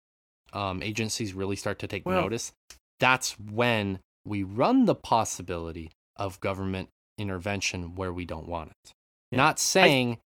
um, 0.53 0.81
agencies 0.81 1.33
really 1.33 1.57
start 1.57 1.79
to 1.79 1.87
take 1.87 2.05
Well- 2.05 2.21
notice, 2.21 2.53
that's 2.99 3.37
when 3.39 3.99
we 4.25 4.43
run 4.43 4.85
the 4.85 4.95
possibility 4.95 5.91
of 6.15 6.39
government 6.39 6.89
intervention 7.17 7.95
where 7.95 8.13
we 8.13 8.25
don't 8.25 8.47
want 8.47 8.69
it. 8.69 8.91
Yeah. 9.31 9.37
Not 9.37 9.59
saying 9.59 10.19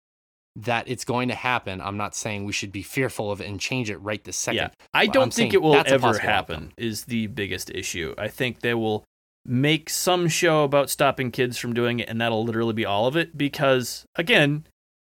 that 0.57 0.89
it's 0.89 1.05
going 1.05 1.29
to 1.29 1.35
happen. 1.35 1.81
I'm 1.81 1.97
not 1.97 2.15
saying 2.15 2.45
we 2.45 2.53
should 2.53 2.73
be 2.73 2.83
fearful 2.83 3.31
of 3.31 3.41
it 3.41 3.49
and 3.49 3.59
change 3.61 3.91
it 3.91 3.99
right 3.99 4.23
this 4.23 4.37
second. 4.37 4.59
Yeah. 4.59 4.87
I 4.93 5.07
don't 5.07 5.25
I'm 5.25 5.31
think 5.31 5.53
it 5.53 5.63
will 5.63 5.83
ever 5.87 6.19
happen 6.19 6.55
outcome. 6.55 6.73
is 6.77 7.05
the 7.05 7.27
biggest 7.27 7.71
issue. 7.71 8.15
I 8.17 8.29
think 8.29 8.61
they 8.61 8.75
will 8.75 9.05
make 9.45 9.91
some 9.91 10.29
show 10.29 10.65
about 10.65 10.91
stopping 10.91 11.31
kids 11.31 11.59
from 11.59 11.75
doing 11.75 11.99
it 12.01 12.09
and 12.09 12.21
that'll 12.21 12.45
literally 12.45 12.73
be 12.73 12.87
all 12.87 13.07
of 13.07 13.17
it 13.17 13.37
because 13.37 14.07
again, 14.17 14.67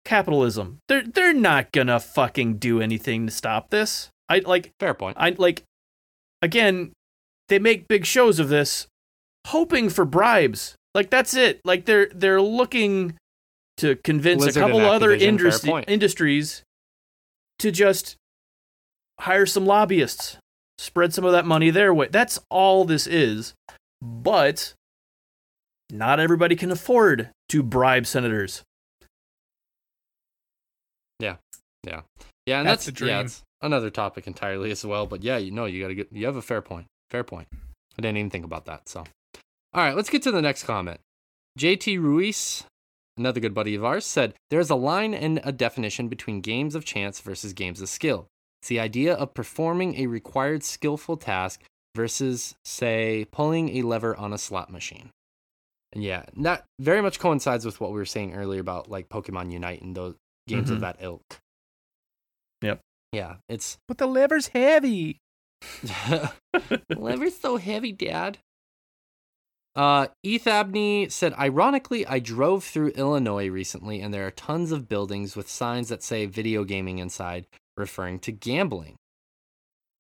capitalism. 0.05 0.79
They're 0.89 1.03
they're 1.03 1.35
not 1.35 1.73
going 1.73 1.89
to 1.89 2.01
fucking 2.01 2.59
do 2.59 2.81
anything 2.81 3.27
to 3.27 3.33
stop 3.33 3.71
this. 3.71 4.11
I 4.29 4.39
like 4.39 4.73
Fair 4.79 4.95
point. 4.95 5.17
I 5.19 5.31
like 5.31 5.65
again, 6.41 6.93
they 7.49 7.59
make 7.59 7.89
big 7.89 8.07
shows 8.07 8.39
of 8.39 8.49
this 8.49 8.87
hoping 9.49 9.89
for 9.89 10.05
bribes. 10.05 10.77
Like 10.95 11.11
that's 11.11 11.35
it. 11.35 11.61
Like 11.65 11.87
they're 11.87 12.09
they're 12.15 12.41
looking 12.43 13.15
to 13.79 13.97
convince 13.97 14.43
Blizzard 14.43 14.63
a 14.63 14.67
couple 14.67 14.81
other 14.81 15.11
Activision, 15.11 15.19
fair 15.21 15.29
industry, 15.29 15.71
point. 15.71 15.89
industries 15.89 16.63
to 17.59 17.71
just 17.71 18.17
hire 19.21 19.47
some 19.47 19.67
lobbyists, 19.67 20.37
spread 20.79 21.15
some 21.15 21.25
of 21.25 21.33
that 21.33 21.47
money 21.47 21.71
their 21.71 21.93
way. 21.95 22.09
That's 22.11 22.39
all 22.51 22.85
this 22.85 23.07
is. 23.07 23.55
But 24.01 24.75
not 25.91 26.19
everybody 26.21 26.57
can 26.57 26.71
afford 26.71 27.31
to 27.51 27.63
bribe 27.63 28.07
senators. 28.07 28.63
Yeah, 31.21 31.37
Yeah. 31.87 32.03
Yeah, 32.47 32.59
and 32.59 32.67
That's 32.69 32.87
that's, 32.87 32.99
the 32.99 33.07
yeah, 33.07 33.13
dream. 33.15 33.27
it's 33.27 33.43
another 33.61 33.89
topic 33.91 34.27
entirely 34.27 34.73
as 34.73 34.85
well. 34.85 35.07
But 35.07 35.23
yeah, 35.23 35.37
you 35.37 35.53
know, 35.53 35.67
you 35.67 35.81
gotta 35.81 35.95
get 35.95 36.09
you 36.11 36.27
have 36.27 36.35
a 36.35 36.43
fair 36.43 36.61
point. 36.61 36.87
Fair 37.11 37.23
point. 37.23 37.47
I 37.53 38.03
didn't 38.03 38.17
even 38.17 38.31
think 38.31 38.45
about 38.45 38.65
that. 38.65 38.89
So, 38.89 39.01
all 39.01 39.85
right, 39.85 39.95
let's 39.95 40.11
get 40.11 40.23
to 40.25 40.33
the 40.33 40.43
next 40.43 40.65
comment. 40.65 40.99
JT 41.57 42.01
Ruiz, 42.01 42.65
another 43.17 43.41
good 43.41 43.55
buddy 43.55 43.75
of 43.75 43.85
ours, 43.85 44.05
said 44.07 44.35
there's 44.51 44.71
a 44.71 44.75
line 44.75 45.15
and 45.15 45.41
a 45.45 45.53
definition 45.53 46.09
between 46.09 46.41
games 46.41 46.75
of 46.75 46.85
chance 46.85 47.21
versus 47.21 47.53
games 47.53 47.81
of 47.81 47.89
skill. 47.89 48.27
It's 48.61 48.69
the 48.69 48.81
idea 48.81 49.15
of 49.15 49.35
performing 49.35 49.97
a 49.97 50.07
required 50.07 50.63
skillful 50.63 51.17
task 51.17 51.63
versus, 51.97 52.55
say, 52.65 53.27
pulling 53.33 53.77
a 53.77 53.83
lever 53.83 54.17
on 54.17 54.33
a 54.33 54.39
slot 54.39 54.71
machine. 54.71 55.11
And 55.93 56.03
yeah, 56.03 56.25
that 56.39 56.65
very 56.81 57.03
much 57.03 57.19
coincides 57.19 57.67
with 57.67 57.81
what 57.81 57.91
we 57.91 57.97
were 57.99 58.07
saying 58.07 58.35
earlier 58.35 58.61
about 58.61 58.89
like 58.91 59.09
Pokemon 59.11 59.53
Unite 59.53 59.83
and 59.83 59.95
those 59.95 60.15
games 60.49 60.71
of 60.71 60.79
Mhm. 60.79 60.81
that 60.83 60.97
ilk. 61.01 61.39
Yep. 62.63 62.81
Yeah, 63.13 63.37
it's 63.49 63.77
But 63.89 63.99
the 63.99 64.07
lever's 64.07 64.49
heavy. 64.49 65.19
lever's 66.97 67.37
so 67.39 67.57
heavy, 67.57 67.93
Dad. 67.93 68.39
Uh, 69.75 70.09
Eth 70.23 70.47
Abney 70.47 71.09
said, 71.09 71.33
ironically, 71.35 72.07
I 72.07 72.19
drove 72.19 72.63
through 72.65 72.89
Illinois 72.89 73.49
recently, 73.49 74.01
and 74.01 74.13
there 74.13 74.27
are 74.27 74.31
tons 74.31 74.71
of 74.71 74.89
buildings 74.89 75.35
with 75.35 75.49
signs 75.49 75.89
that 75.89 76.03
say 76.03 76.27
video 76.27 76.65
gaming 76.65 76.99
inside, 76.99 77.47
referring 77.77 78.19
to 78.21 78.33
gambling. 78.33 78.97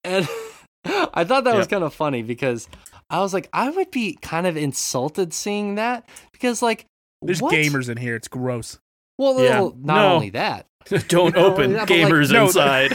And 0.04 0.28
I 0.84 1.24
thought 1.24 1.44
that 1.44 1.54
was 1.54 1.66
kind 1.68 1.84
of 1.84 1.94
funny 1.94 2.22
because 2.22 2.68
I 3.08 3.20
was 3.20 3.32
like, 3.32 3.48
I 3.52 3.70
would 3.70 3.90
be 3.90 4.18
kind 4.20 4.46
of 4.46 4.56
insulted 4.56 5.32
seeing 5.32 5.76
that 5.76 6.06
because, 6.32 6.60
like, 6.60 6.84
There's 7.22 7.40
what? 7.40 7.54
gamers 7.54 7.88
in 7.88 7.96
here. 7.96 8.14
It's 8.16 8.28
gross. 8.28 8.78
Well, 9.16 9.40
Yeah. 9.42 9.60
well, 9.60 9.76
not 9.80 9.94
No. 10.02 10.14
only 10.14 10.30
that, 10.30 10.66
Don't 11.08 11.36
open 11.36 11.70
yeah, 11.72 11.86
but, 11.86 11.90
like, 11.90 11.98
gamers 12.12 12.30
no, 12.32 12.44
inside. 12.46 12.92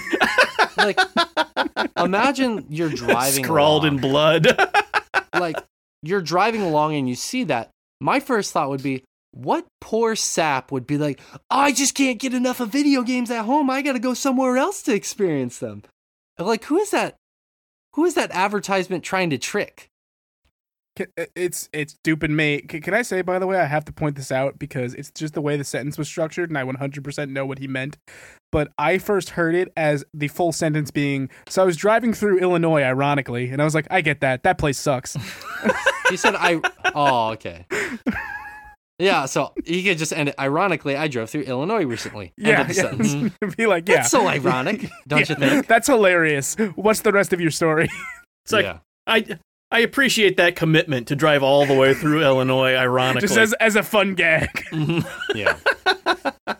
like, 0.77 0.99
imagine 1.97 2.65
you're 2.69 2.89
driving 2.89 3.43
Scrawled 3.45 3.85
in 3.85 3.97
blood. 3.97 4.47
like 5.33 5.57
you're 6.07 6.21
driving 6.21 6.61
along 6.61 6.95
and 6.95 7.07
you 7.07 7.15
see 7.15 7.43
that, 7.45 7.69
my 7.99 8.19
first 8.19 8.51
thought 8.53 8.69
would 8.69 8.83
be, 8.83 9.03
what 9.31 9.65
poor 9.81 10.15
sap 10.15 10.71
would 10.71 10.87
be 10.87 10.97
like, 10.97 11.19
I 11.49 11.71
just 11.71 11.93
can't 11.95 12.19
get 12.19 12.33
enough 12.33 12.59
of 12.59 12.69
video 12.69 13.03
games 13.03 13.29
at 13.29 13.45
home. 13.45 13.69
I 13.69 13.81
got 13.81 13.93
to 13.93 13.99
go 13.99 14.13
somewhere 14.13 14.57
else 14.57 14.81
to 14.83 14.93
experience 14.93 15.59
them. 15.59 15.83
Like, 16.39 16.65
who 16.65 16.77
is 16.77 16.91
that? 16.91 17.15
Who 17.93 18.05
is 18.05 18.13
that 18.13 18.31
advertisement 18.31 19.03
trying 19.03 19.29
to 19.31 19.37
trick? 19.37 19.89
Uh, 20.99 21.25
It's 21.35 21.69
it's 21.73 21.95
duping 22.03 22.35
me. 22.35 22.61
Can 22.61 22.93
I 22.93 23.01
say, 23.01 23.21
by 23.21 23.39
the 23.39 23.47
way, 23.47 23.59
I 23.59 23.65
have 23.65 23.85
to 23.85 23.91
point 23.91 24.15
this 24.15 24.31
out 24.31 24.59
because 24.59 24.93
it's 24.93 25.11
just 25.11 25.33
the 25.33 25.41
way 25.41 25.57
the 25.57 25.63
sentence 25.63 25.97
was 25.97 26.07
structured, 26.07 26.49
and 26.49 26.57
I 26.57 26.63
100% 26.63 27.29
know 27.29 27.45
what 27.45 27.59
he 27.59 27.67
meant. 27.67 27.97
But 28.51 28.69
I 28.77 28.97
first 28.97 29.31
heard 29.31 29.55
it 29.55 29.73
as 29.75 30.05
the 30.13 30.29
full 30.29 30.51
sentence 30.51 30.91
being, 30.91 31.29
"So 31.49 31.61
I 31.61 31.65
was 31.65 31.75
driving 31.75 32.13
through 32.13 32.39
Illinois, 32.39 32.81
ironically, 32.81 33.49
and 33.49 33.61
I 33.61 33.65
was 33.65 33.75
like, 33.75 33.87
I 33.91 34.01
get 34.01 34.21
that. 34.21 34.43
That 34.43 34.57
place 34.57 34.77
sucks." 34.77 35.17
He 36.09 36.15
said, 36.15 36.35
I. 36.35 36.61
Oh, 36.95 37.31
okay. 37.31 37.65
Yeah, 38.99 39.25
so 39.25 39.53
he 39.63 39.83
could 39.83 39.97
just 39.99 40.11
end 40.11 40.29
it. 40.29 40.35
Ironically, 40.39 40.95
I 40.95 41.07
drove 41.07 41.29
through 41.29 41.43
Illinois 41.43 41.85
recently. 41.85 42.33
End 42.39 42.47
yeah, 42.47 42.61
of 42.61 42.67
the 42.97 43.31
yeah. 43.41 43.49
be 43.57 43.67
like, 43.67 43.87
yeah, 43.87 43.97
That's 43.97 44.09
so 44.09 44.27
ironic, 44.27 44.89
don't 45.07 45.29
you 45.29 45.35
think? 45.35 45.67
That's 45.67 45.87
hilarious. 45.87 46.55
What's 46.75 47.01
the 47.01 47.11
rest 47.11 47.31
of 47.31 47.39
your 47.39 47.51
story? 47.51 47.89
It's 48.43 48.53
like 48.53 48.65
yeah. 48.65 48.79
I 49.05 49.37
I 49.69 49.79
appreciate 49.79 50.37
that 50.37 50.55
commitment 50.55 51.07
to 51.09 51.15
drive 51.15 51.43
all 51.43 51.65
the 51.67 51.75
way 51.75 51.93
through 51.93 52.23
Illinois. 52.23 52.73
Ironically, 52.73 53.27
just 53.27 53.37
as 53.37 53.53
as 53.53 53.75
a 53.75 53.83
fun 53.83 54.15
gag. 54.15 54.49
Mhm. 54.71 55.05
Yeah. 55.35 56.55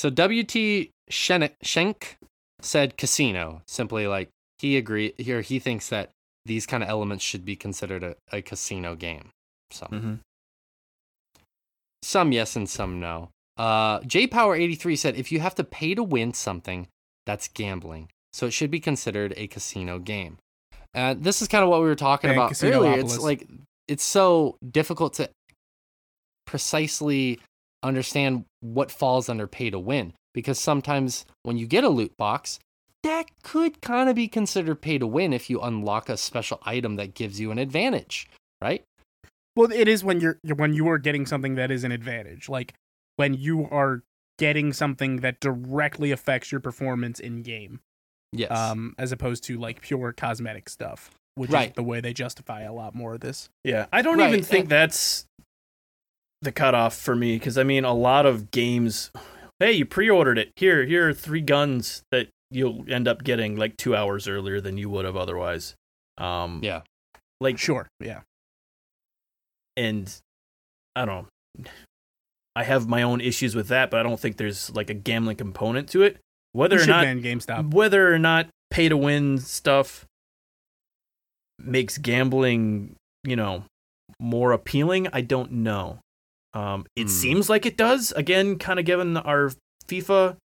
So 0.00 0.08
WT 0.08 0.88
Schenk 1.10 2.16
said 2.62 2.96
casino. 2.96 3.60
Simply 3.66 4.06
like 4.06 4.30
he 4.58 4.78
agree 4.78 5.12
here 5.18 5.42
he 5.42 5.58
thinks 5.58 5.90
that 5.90 6.08
these 6.46 6.64
kind 6.64 6.82
of 6.82 6.88
elements 6.88 7.22
should 7.22 7.44
be 7.44 7.54
considered 7.54 8.02
a, 8.02 8.16
a 8.32 8.40
casino 8.40 8.94
game. 8.94 9.28
So 9.70 9.86
Mhm. 9.92 10.20
some 12.02 12.32
yes 12.32 12.56
and 12.56 12.66
some 12.66 12.98
no. 12.98 13.28
Uh, 13.58 14.00
J 14.00 14.26
Power 14.26 14.56
83 14.56 14.96
said 14.96 15.16
if 15.16 15.30
you 15.30 15.40
have 15.40 15.54
to 15.56 15.64
pay 15.64 15.94
to 15.94 16.02
win 16.02 16.32
something, 16.32 16.88
that's 17.26 17.48
gambling. 17.48 18.08
So 18.32 18.46
it 18.46 18.52
should 18.52 18.70
be 18.70 18.80
considered 18.80 19.34
a 19.36 19.48
casino 19.48 19.98
game. 19.98 20.38
Uh, 20.94 21.14
this 21.18 21.42
is 21.42 21.48
kind 21.48 21.62
of 21.62 21.68
what 21.68 21.82
we 21.82 21.86
were 21.86 21.94
talking 21.94 22.30
Bang 22.30 22.38
about 22.38 22.64
earlier. 22.64 23.00
It's 23.00 23.18
like 23.18 23.46
it's 23.86 24.04
so 24.04 24.56
difficult 24.66 25.12
to 25.14 25.28
precisely 26.46 27.38
understand 27.82 28.44
what 28.60 28.90
falls 28.90 29.28
under 29.28 29.46
pay 29.46 29.70
to 29.70 29.78
win 29.78 30.12
because 30.34 30.58
sometimes 30.58 31.24
when 31.42 31.56
you 31.56 31.66
get 31.66 31.84
a 31.84 31.88
loot 31.88 32.16
box, 32.16 32.58
that 33.02 33.26
could 33.42 33.80
kind 33.80 34.08
of 34.08 34.14
be 34.16 34.28
considered 34.28 34.80
pay 34.82 34.98
to 34.98 35.06
win 35.06 35.32
if 35.32 35.48
you 35.48 35.60
unlock 35.60 36.08
a 36.08 36.16
special 36.16 36.60
item 36.64 36.96
that 36.96 37.14
gives 37.14 37.40
you 37.40 37.50
an 37.50 37.58
advantage, 37.58 38.28
right? 38.62 38.84
Well, 39.56 39.72
it 39.72 39.88
is 39.88 40.04
when 40.04 40.20
you're 40.20 40.38
you're- 40.42 40.58
when 40.58 40.74
you 40.74 40.88
are 40.88 40.98
getting 40.98 41.26
something 41.26 41.54
that 41.56 41.70
is 41.70 41.82
an 41.84 41.92
advantage, 41.92 42.48
like 42.48 42.74
when 43.16 43.34
you 43.34 43.66
are 43.70 44.02
getting 44.38 44.72
something 44.72 45.16
that 45.16 45.40
directly 45.40 46.10
affects 46.12 46.52
your 46.52 46.60
performance 46.60 47.18
in 47.20 47.42
game, 47.42 47.80
Yes. 48.32 48.50
um, 48.50 48.94
as 48.98 49.12
opposed 49.12 49.42
to 49.44 49.58
like 49.58 49.80
pure 49.82 50.12
cosmetic 50.12 50.68
stuff, 50.68 51.10
which 51.34 51.50
Right. 51.50 51.70
is 51.70 51.74
the 51.74 51.82
way 51.82 52.00
they 52.00 52.12
justify 52.12 52.62
a 52.62 52.72
lot 52.72 52.94
more 52.94 53.14
of 53.14 53.20
this. 53.20 53.48
Yeah, 53.64 53.86
I 53.92 54.02
don't 54.02 54.18
Right, 54.18 54.28
even 54.32 54.44
think 54.44 54.62
and- 54.64 54.70
that's 54.70 55.24
the 56.42 56.52
cutoff 56.52 56.96
for 56.96 57.14
me 57.14 57.36
because 57.36 57.58
I 57.58 57.64
mean, 57.64 57.84
a 57.84 57.94
lot 57.94 58.26
of 58.26 58.50
games. 58.50 59.10
Hey, 59.58 59.72
you 59.72 59.84
pre-ordered 59.84 60.38
it. 60.38 60.52
Here, 60.56 60.86
here 60.86 61.08
are 61.08 61.12
three 61.12 61.42
guns 61.42 62.02
that 62.10 62.28
you'll 62.50 62.84
end 62.88 63.06
up 63.06 63.22
getting 63.22 63.56
like 63.56 63.76
two 63.76 63.94
hours 63.94 64.26
earlier 64.26 64.60
than 64.60 64.78
you 64.78 64.88
would 64.88 65.04
have 65.04 65.16
otherwise. 65.16 65.74
Um, 66.18 66.60
yeah. 66.62 66.82
like 67.40 67.58
Sure, 67.58 67.88
yeah, 68.00 68.20
and 69.76 70.14
I 70.96 71.04
don't 71.04 71.26
know. 71.56 71.70
I 72.56 72.64
have 72.64 72.88
my 72.88 73.02
own 73.02 73.20
issues 73.20 73.54
with 73.54 73.68
that, 73.68 73.90
but 73.90 74.00
I 74.00 74.02
don't 74.02 74.18
think 74.18 74.36
there's 74.36 74.70
like 74.70 74.90
a 74.90 74.94
gambling 74.94 75.36
component 75.36 75.88
to 75.90 76.02
it. 76.02 76.18
Whether 76.52 76.80
or 76.80 76.86
not 76.86 77.04
ban 77.04 77.22
GameStop. 77.22 77.72
whether 77.72 78.12
or 78.12 78.18
not 78.18 78.48
pay 78.70 78.88
to 78.88 78.96
win 78.96 79.38
stuff 79.38 80.04
makes 81.58 81.96
gambling, 81.98 82.96
you 83.24 83.36
know, 83.36 83.64
more 84.18 84.52
appealing, 84.52 85.08
I 85.12 85.20
don't 85.20 85.52
know. 85.52 86.00
Um, 86.52 86.86
it 86.96 87.04
Hmm. 87.04 87.08
seems 87.08 87.48
like 87.48 87.64
it 87.66 87.76
does. 87.76 88.12
Again, 88.12 88.58
kind 88.58 88.78
of 88.80 88.84
given 88.84 89.16
our 89.16 89.52
FIFA 89.86 90.36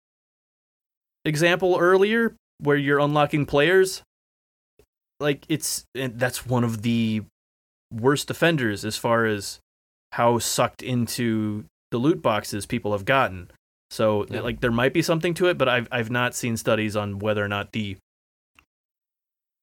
example 1.24 1.76
earlier, 1.78 2.36
where 2.58 2.76
you're 2.76 2.98
unlocking 3.00 3.46
players. 3.46 4.02
Like 5.20 5.44
it's, 5.48 5.84
and 5.94 6.18
that's 6.18 6.44
one 6.44 6.64
of 6.64 6.82
the 6.82 7.22
worst 7.92 8.30
offenders 8.30 8.84
as 8.84 8.96
far 8.96 9.24
as 9.26 9.60
how 10.12 10.38
sucked 10.38 10.82
into 10.82 11.64
the 11.90 11.98
loot 11.98 12.20
boxes 12.20 12.66
people 12.66 12.92
have 12.92 13.04
gotten. 13.04 13.50
So 13.90 14.26
Yeah. 14.28 14.40
like 14.40 14.60
there 14.60 14.72
might 14.72 14.92
be 14.92 15.02
something 15.02 15.34
to 15.34 15.46
it, 15.46 15.56
but 15.56 15.68
I've 15.68 15.88
I've 15.92 16.10
not 16.10 16.34
seen 16.34 16.56
studies 16.56 16.96
on 16.96 17.18
whether 17.20 17.44
or 17.44 17.48
not 17.48 17.72
the 17.72 17.96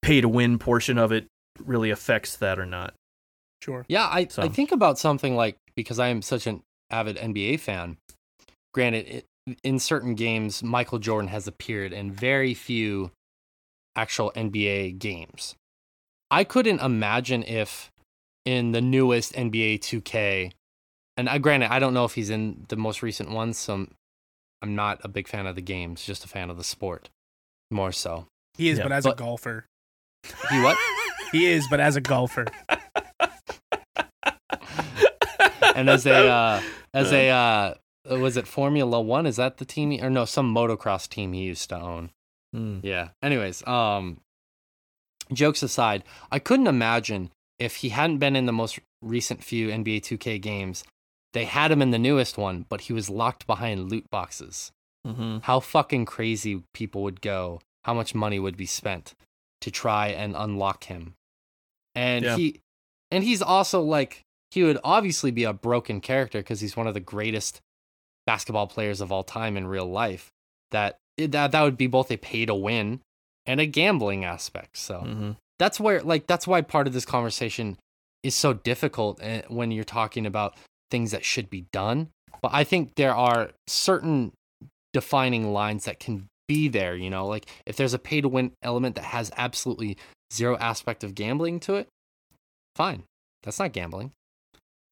pay 0.02 0.22
to 0.22 0.30
win 0.30 0.58
portion 0.58 0.98
of 0.98 1.12
it 1.12 1.28
really 1.60 1.90
affects 1.92 2.36
that 2.38 2.58
or 2.58 2.66
not. 2.66 2.94
Sure. 3.62 3.86
Yeah, 3.88 4.06
I, 4.06 4.28
I 4.38 4.48
think 4.48 4.72
about 4.72 4.98
something 4.98 5.36
like 5.36 5.58
because 5.76 6.00
I 6.00 6.08
am 6.08 6.22
such 6.22 6.48
an 6.48 6.64
avid 6.90 7.18
NBA 7.18 7.60
fan. 7.60 7.98
Granted, 8.74 9.08
it, 9.08 9.26
in 9.64 9.80
certain 9.80 10.16
games, 10.16 10.64
Michael 10.64 11.00
Jordan 11.00 11.28
has 11.30 11.48
appeared 11.48 11.94
in 11.94 12.12
very 12.12 12.54
few 12.54 13.12
actual 13.96 14.32
NBA 14.36 14.98
games. 15.00 15.56
I 16.30 16.44
couldn't 16.44 16.80
imagine 16.82 17.44
if 17.44 17.92
in 18.46 18.72
the 18.72 18.82
newest 18.82 19.34
NBA 19.34 19.80
2K, 19.80 20.52
and 21.18 21.30
I 21.30 21.38
granted 21.38 21.72
I 21.72 21.80
don't 21.80 21.94
know 21.94 22.06
if 22.06 22.16
he's 22.16 22.30
in 22.30 22.66
the 22.70 22.78
most 22.78 23.04
recent 23.04 23.30
ones, 23.30 23.58
so 23.58 23.74
I'm, 23.74 23.92
I'm 24.62 24.76
not 24.76 25.02
a 25.04 25.08
big 25.08 25.28
fan 25.28 25.46
of 25.46 25.56
the 25.56 25.62
games, 25.62 26.04
just 26.04 26.24
a 26.24 26.28
fan 26.28 26.50
of 26.50 26.58
the 26.58 26.64
sport, 26.64 27.10
more 27.70 27.92
so. 27.92 28.28
He 28.58 28.70
is, 28.70 28.78
Yeah, 28.80 28.86
but 28.86 28.92
as 28.94 29.06
a 29.06 29.14
golfer, 29.14 29.66
He 30.50 30.62
what? 30.62 30.78
he 31.32 31.46
is, 31.48 31.68
but 31.70 31.80
as 31.80 31.96
a 31.96 32.02
golfer, 32.02 32.46
and 35.76 35.90
as 35.90 36.06
a 36.06 36.28
uh, 36.28 36.62
as 36.94 37.12
a 37.12 37.30
uh, 37.30 37.74
was 38.18 38.38
it 38.38 38.48
Formula 38.48 39.00
One? 39.02 39.26
Is 39.26 39.36
that 39.38 39.58
the 39.58 39.66
team? 39.66 39.92
He, 39.92 40.02
or 40.02 40.10
no, 40.10 40.26
some 40.26 40.54
motocross 40.54 41.08
team 41.08 41.34
he 41.34 41.44
used 41.44 41.70
to 41.70 41.80
own. 41.80 42.12
Hmm. 42.54 42.80
Yeah. 42.84 43.10
Anyways, 43.22 43.66
um, 43.68 44.20
jokes 45.32 45.64
aside, 45.64 46.04
I 46.32 46.40
couldn't 46.40 46.68
imagine 46.68 47.32
if 47.60 47.78
he 47.78 47.90
hadn't 47.90 48.18
been 48.18 48.36
in 48.36 48.46
the 48.46 48.52
most 48.54 48.80
recent 49.02 49.44
few 49.44 49.70
NBA 49.70 50.02
2K 50.02 50.42
games. 50.42 50.84
They 51.34 51.46
had 51.46 51.72
him 51.72 51.82
in 51.82 51.92
the 51.92 52.00
newest 52.00 52.38
one, 52.38 52.66
but 52.68 52.82
he 52.82 52.94
was 52.94 53.10
locked 53.10 53.48
behind 53.48 53.90
loot 53.90 54.10
boxes. 54.10 54.72
Mm-hmm. 55.08 55.38
How 55.44 55.60
fucking 55.62 56.06
crazy 56.06 56.64
people 56.74 57.04
would 57.04 57.22
go! 57.22 57.62
How 57.86 57.94
much 57.94 58.14
money 58.14 58.38
would 58.38 58.58
be 58.58 58.66
spent 58.66 59.16
to 59.62 59.72
try 59.72 60.08
and 60.10 60.36
unlock 60.36 60.84
him? 60.86 61.16
And 61.96 62.26
Yeah. 62.26 62.36
he, 62.36 62.60
and 63.10 63.24
he's 63.24 63.42
also 63.42 63.82
like 63.82 64.24
he 64.52 64.64
would 64.64 64.78
obviously 64.84 65.32
be 65.32 65.44
a 65.46 65.54
broken 65.54 66.02
character 66.02 66.40
because 66.40 66.62
he's 66.62 66.76
one 66.78 66.88
of 66.88 66.94
the 66.94 67.00
greatest 67.00 67.62
basketball 68.28 68.68
players 68.68 69.02
of 69.02 69.12
all 69.12 69.24
time 69.24 69.58
in 69.58 69.66
real 69.66 69.90
life. 69.90 70.30
That 70.72 70.98
that 71.18 71.52
that 71.52 71.62
would 71.62 71.78
be 71.78 71.88
both 71.88 72.12
a 72.12 72.18
pay 72.18 72.46
to 72.46 72.54
win 72.56 73.02
and 73.46 73.60
a 73.60 73.66
gambling 73.66 74.24
aspect. 74.26 74.78
So 74.78 75.02
Mm-hmm. 75.02 75.32
that's 75.60 75.80
where 75.80 76.02
like 76.02 76.28
that's 76.28 76.46
why 76.48 76.62
part 76.62 76.88
of 76.88 76.94
this 76.94 77.06
conversation 77.06 77.78
is 78.24 78.36
so 78.36 78.54
difficult 78.54 79.20
eh, 79.22 79.42
when 79.48 79.72
you're 79.72 79.84
talking 79.84 80.26
about 80.26 80.56
things 80.92 81.12
that 81.12 81.26
should 81.26 81.50
be 81.50 81.66
done. 81.72 82.10
But 82.42 82.52
I 82.54 82.64
think 82.64 82.96
there 82.96 83.16
are 83.16 83.52
certain 83.68 84.32
defining 84.94 85.54
lines 85.54 85.86
that 85.86 86.00
can 86.00 86.28
be 86.48 86.68
there. 86.68 86.96
You 86.96 87.10
know, 87.10 87.26
like 87.28 87.46
if 87.66 87.76
there's 87.78 87.94
a 87.94 88.00
pay 88.00 88.22
to 88.22 88.28
win 88.28 88.52
element 88.62 88.96
that 88.96 89.06
has 89.06 89.32
absolutely 89.38 89.98
zero 90.34 90.58
aspect 90.58 91.04
of 91.04 91.16
gambling 91.16 91.60
to 91.62 91.76
it, 91.76 91.88
fine, 92.76 93.04
that's 93.44 93.60
not 93.60 93.74
gambling. 93.74 94.12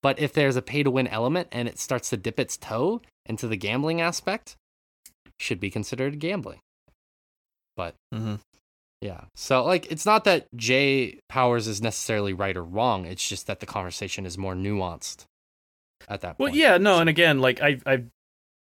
But 0.02 0.20
if 0.20 0.32
there's 0.34 0.56
a 0.56 0.62
pay 0.62 0.84
to 0.84 0.92
win 0.92 1.08
element 1.08 1.50
and 1.52 1.68
it 1.68 1.78
starts 1.80 2.10
to 2.12 2.18
dip 2.18 2.40
its 2.40 2.56
toe 2.58 3.02
into 3.26 3.48
the 3.48 3.58
gambling 3.58 4.00
aspect, 4.02 4.56
should 5.40 5.60
be 5.60 5.70
considered 5.70 6.20
gambling. 6.20 6.60
But 7.76 7.96
Mm-hmm. 8.14 8.36
yeah. 9.02 9.26
So 9.36 9.64
like 9.64 9.92
it's 9.92 10.06
not 10.06 10.24
that 10.26 10.48
Jay 10.56 11.20
Powers 11.30 11.68
is 11.68 11.82
necessarily 11.82 12.34
right 12.34 12.56
or 12.58 12.64
wrong. 12.64 13.06
It's 13.06 13.28
just 13.28 13.48
that 13.48 13.60
the 13.60 13.66
conversation 13.66 14.26
is 14.26 14.38
more 14.38 14.56
nuanced 14.56 15.26
at 16.08 16.22
that 16.22 16.38
point. 16.38 16.40
Well, 16.40 16.50
point. 16.50 16.60
yeah, 16.60 16.78
no, 16.78 17.00
and 17.00 17.10
again, 17.10 17.40
like 17.40 17.62
I, 17.62 17.80
I've, 17.86 18.08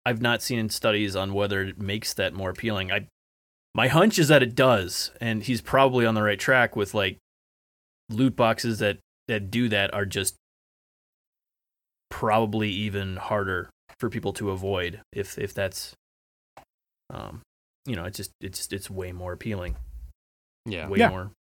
I've 0.05 0.21
not 0.21 0.41
seen 0.41 0.69
studies 0.69 1.15
on 1.15 1.33
whether 1.33 1.61
it 1.61 1.79
makes 1.79 2.13
that 2.15 2.33
more 2.33 2.49
appealing. 2.49 2.91
I, 2.91 3.07
my 3.73 3.87
hunch 3.87 4.19
is 4.19 4.27
that 4.29 4.43
it 4.43 4.55
does, 4.55 5.11
and 5.21 5.43
he's 5.43 5.61
probably 5.61 6.05
on 6.05 6.15
the 6.15 6.23
right 6.23 6.39
track 6.39 6.75
with 6.75 6.93
like 6.93 7.17
loot 8.09 8.35
boxes 8.35 8.79
that 8.79 8.97
that 9.27 9.49
do 9.51 9.69
that 9.69 9.93
are 9.93 10.05
just 10.05 10.35
probably 12.11 12.69
even 12.69 13.15
harder 13.15 13.69
for 13.99 14.09
people 14.09 14.33
to 14.33 14.51
avoid 14.51 15.01
if 15.11 15.37
if 15.39 15.53
that's, 15.53 15.93
um, 17.09 17.41
you 17.85 17.95
know, 17.95 18.05
it's 18.05 18.17
just 18.17 18.31
it's 18.39 18.59
just 18.59 18.73
it's 18.73 18.89
way 18.89 19.11
more 19.11 19.33
appealing, 19.33 19.75
Yeah. 20.65 20.87
way 20.87 20.99
Yeah. 20.99 21.09
more 21.09 21.31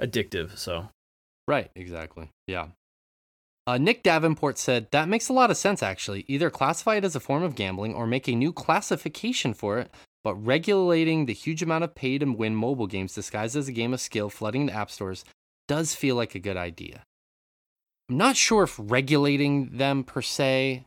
addictive. 0.00 0.56
So 0.56 0.88
Right, 1.48 1.70
exactly. 1.74 2.30
Yeah. 2.46 2.68
Uh, 3.66 3.76
Nick 3.76 4.02
Davenport 4.04 4.56
said, 4.56 4.88
That 4.92 5.08
makes 5.08 5.28
a 5.28 5.32
lot 5.32 5.50
of 5.50 5.56
sense, 5.56 5.82
actually. 5.82 6.24
Either 6.28 6.48
classify 6.50 6.96
it 6.96 7.04
as 7.04 7.16
a 7.16 7.20
form 7.20 7.42
of 7.42 7.54
gambling 7.56 7.94
or 7.94 8.06
make 8.06 8.28
a 8.28 8.34
new 8.34 8.52
classification 8.52 9.52
for 9.54 9.78
it, 9.78 9.90
but 10.22 10.34
regulating 10.36 11.26
the 11.26 11.32
huge 11.34 11.62
amount 11.62 11.84
of 11.84 11.94
pay 11.94 12.18
to 12.18 12.26
win 12.26 12.54
mobile 12.54 12.86
games 12.86 13.14
disguised 13.14 13.56
as 13.56 13.68
a 13.68 13.72
game 13.72 13.92
of 13.92 14.00
skill 14.00 14.30
flooding 14.30 14.66
the 14.66 14.72
app 14.72 14.90
stores 14.90 15.24
does 15.68 15.94
feel 15.94 16.14
like 16.16 16.34
a 16.34 16.40
good 16.40 16.56
idea. 16.56 17.02
I'm 18.10 18.16
not 18.18 18.36
sure 18.36 18.64
if 18.64 18.76
regulating 18.78 19.76
them 19.76 20.02
per 20.04 20.20
se 20.20 20.84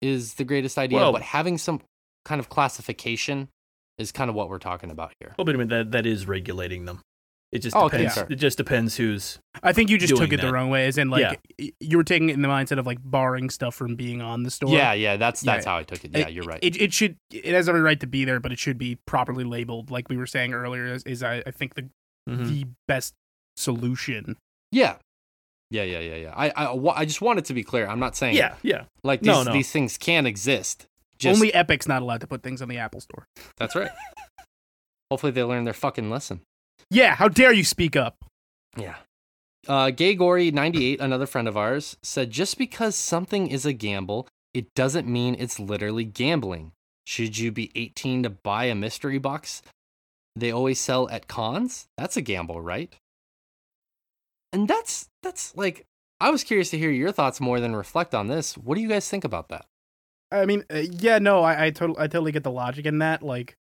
is 0.00 0.34
the 0.34 0.44
greatest 0.44 0.78
idea, 0.78 0.98
Well- 0.98 1.12
but 1.12 1.22
having 1.22 1.58
some 1.58 1.80
kind 2.24 2.38
of 2.40 2.48
classification 2.48 3.48
is 3.98 4.10
kind 4.12 4.28
of 4.30 4.34
what 4.34 4.48
we're 4.48 4.58
talking 4.58 4.90
about 4.90 5.12
here. 5.20 5.34
well, 5.38 5.44
but 5.44 5.54
I 5.54 5.58
mean 5.58 5.68
that 5.68 5.92
that 5.92 6.06
is 6.06 6.26
regulating 6.26 6.84
them. 6.86 7.00
It 7.52 7.58
just 7.60 7.76
Oh, 7.76 7.84
okay, 7.84 7.98
depends. 7.98 8.14
sure. 8.14 8.26
It 8.28 8.34
just 8.36 8.58
depends 8.58 8.96
who's 8.96 9.38
I 9.62 9.72
think 9.72 9.88
you 9.88 9.96
just 9.98 10.16
took 10.16 10.32
it 10.32 10.38
that. 10.38 10.46
the 10.46 10.52
wrong 10.52 10.70
way, 10.70 10.86
as 10.86 10.98
in 10.98 11.08
like 11.10 11.38
Yeah. 11.58 11.68
you 11.78 11.96
were 11.96 12.02
taking 12.02 12.28
it 12.30 12.32
in 12.32 12.42
the 12.42 12.48
mindset 12.48 12.78
of 12.80 12.86
like 12.86 12.98
barring 13.04 13.48
stuff 13.50 13.76
from 13.76 13.94
being 13.94 14.20
on 14.20 14.42
the 14.42 14.50
store. 14.50 14.70
Yeah, 14.74 14.92
yeah, 14.94 15.16
that's 15.16 15.40
that's 15.42 15.64
Yeah. 15.64 15.70
how 15.72 15.78
I 15.78 15.82
took 15.84 16.04
it. 16.04 16.10
Yeah, 16.16 16.26
you're 16.28 16.42
right. 16.44 16.58
It, 16.62 16.80
it 16.80 16.92
should 16.92 17.16
it 17.30 17.44
has 17.54 17.68
every 17.68 17.82
right 17.82 18.00
to 18.00 18.08
be 18.08 18.24
there, 18.24 18.40
but 18.40 18.50
it 18.50 18.58
should 18.58 18.78
be 18.78 18.96
properly 19.06 19.44
labeled, 19.44 19.90
like 19.92 20.08
we 20.08 20.16
were 20.16 20.26
saying 20.26 20.52
earlier. 20.54 20.86
Is, 20.86 21.04
is 21.04 21.22
I, 21.22 21.42
I 21.46 21.50
think 21.52 21.74
the 21.74 21.88
Mhm. 22.28 22.48
the 22.48 22.64
best 22.88 23.14
solution. 23.56 24.36
Yeah. 24.72 24.96
Yeah, 25.74 25.82
yeah, 25.82 25.98
yeah, 25.98 26.14
yeah. 26.14 26.34
I, 26.36 26.50
I, 26.50 27.00
I 27.00 27.04
just 27.04 27.20
want 27.20 27.40
it 27.40 27.46
to 27.46 27.54
be 27.54 27.64
clear. 27.64 27.86
I'm 27.86 27.98
not 27.98 28.16
saying 28.16 28.36
yeah, 28.36 28.54
yeah. 28.62 28.84
like 29.02 29.20
these, 29.20 29.26
No, 29.26 29.42
no. 29.42 29.52
these 29.52 29.70
things 29.72 29.98
can 29.98 30.24
exist. 30.24 30.86
Just, 31.18 31.36
Only 31.36 31.52
Epic's 31.52 31.88
not 31.88 32.00
allowed 32.02 32.20
to 32.20 32.26
put 32.28 32.42
things 32.42 32.62
on 32.62 32.68
the 32.68 32.78
Apple 32.78 33.00
Store. 33.00 33.26
that's 33.56 33.74
right. 33.74 33.90
Hopefully 35.10 35.32
they 35.32 35.42
learn 35.42 35.64
their 35.64 35.74
fucking 35.74 36.10
lesson. 36.10 36.40
Yeah, 36.90 37.16
how 37.16 37.28
dare 37.28 37.52
you 37.52 37.64
speak 37.64 37.96
up? 37.96 38.24
Yeah. 38.76 38.96
Uh, 39.66 39.90
Gay 39.90 40.14
Gory 40.14 40.50
98, 40.50 41.00
another 41.00 41.26
friend 41.26 41.48
of 41.48 41.56
ours, 41.56 41.96
said 42.02 42.30
just 42.30 42.56
because 42.56 42.94
something 42.94 43.48
is 43.48 43.66
a 43.66 43.72
gamble 43.72 44.28
it 44.54 44.72
doesn't 44.74 45.08
mean 45.08 45.34
it's 45.36 45.58
literally 45.58 46.04
gambling. 46.04 46.70
Should 47.04 47.36
you 47.36 47.50
be 47.50 47.72
18 47.74 48.22
to 48.22 48.30
buy 48.30 48.66
a 48.66 48.74
mystery 48.74 49.18
box 49.18 49.62
they 50.36 50.52
always 50.52 50.80
sell 50.80 51.08
at 51.10 51.28
cons? 51.28 51.86
That's 51.98 52.16
a 52.16 52.22
gamble, 52.22 52.60
right? 52.60 52.94
And 54.54 54.68
that's 54.68 55.08
that's 55.24 55.54
like 55.56 55.84
I 56.20 56.30
was 56.30 56.44
curious 56.44 56.70
to 56.70 56.78
hear 56.78 56.90
your 56.90 57.10
thoughts 57.10 57.40
more 57.40 57.58
than 57.58 57.74
reflect 57.74 58.14
on 58.14 58.28
this. 58.28 58.56
What 58.56 58.76
do 58.76 58.80
you 58.80 58.88
guys 58.88 59.08
think 59.08 59.24
about 59.24 59.48
that? 59.48 59.66
I 60.30 60.46
mean, 60.46 60.64
uh, 60.72 60.82
yeah, 60.92 61.18
no, 61.18 61.42
I, 61.42 61.66
I 61.66 61.70
totally, 61.70 61.98
I 61.98 62.06
totally 62.06 62.30
get 62.30 62.44
the 62.44 62.52
logic 62.52 62.86
in 62.86 62.98
that. 62.98 63.20
Like, 63.20 63.56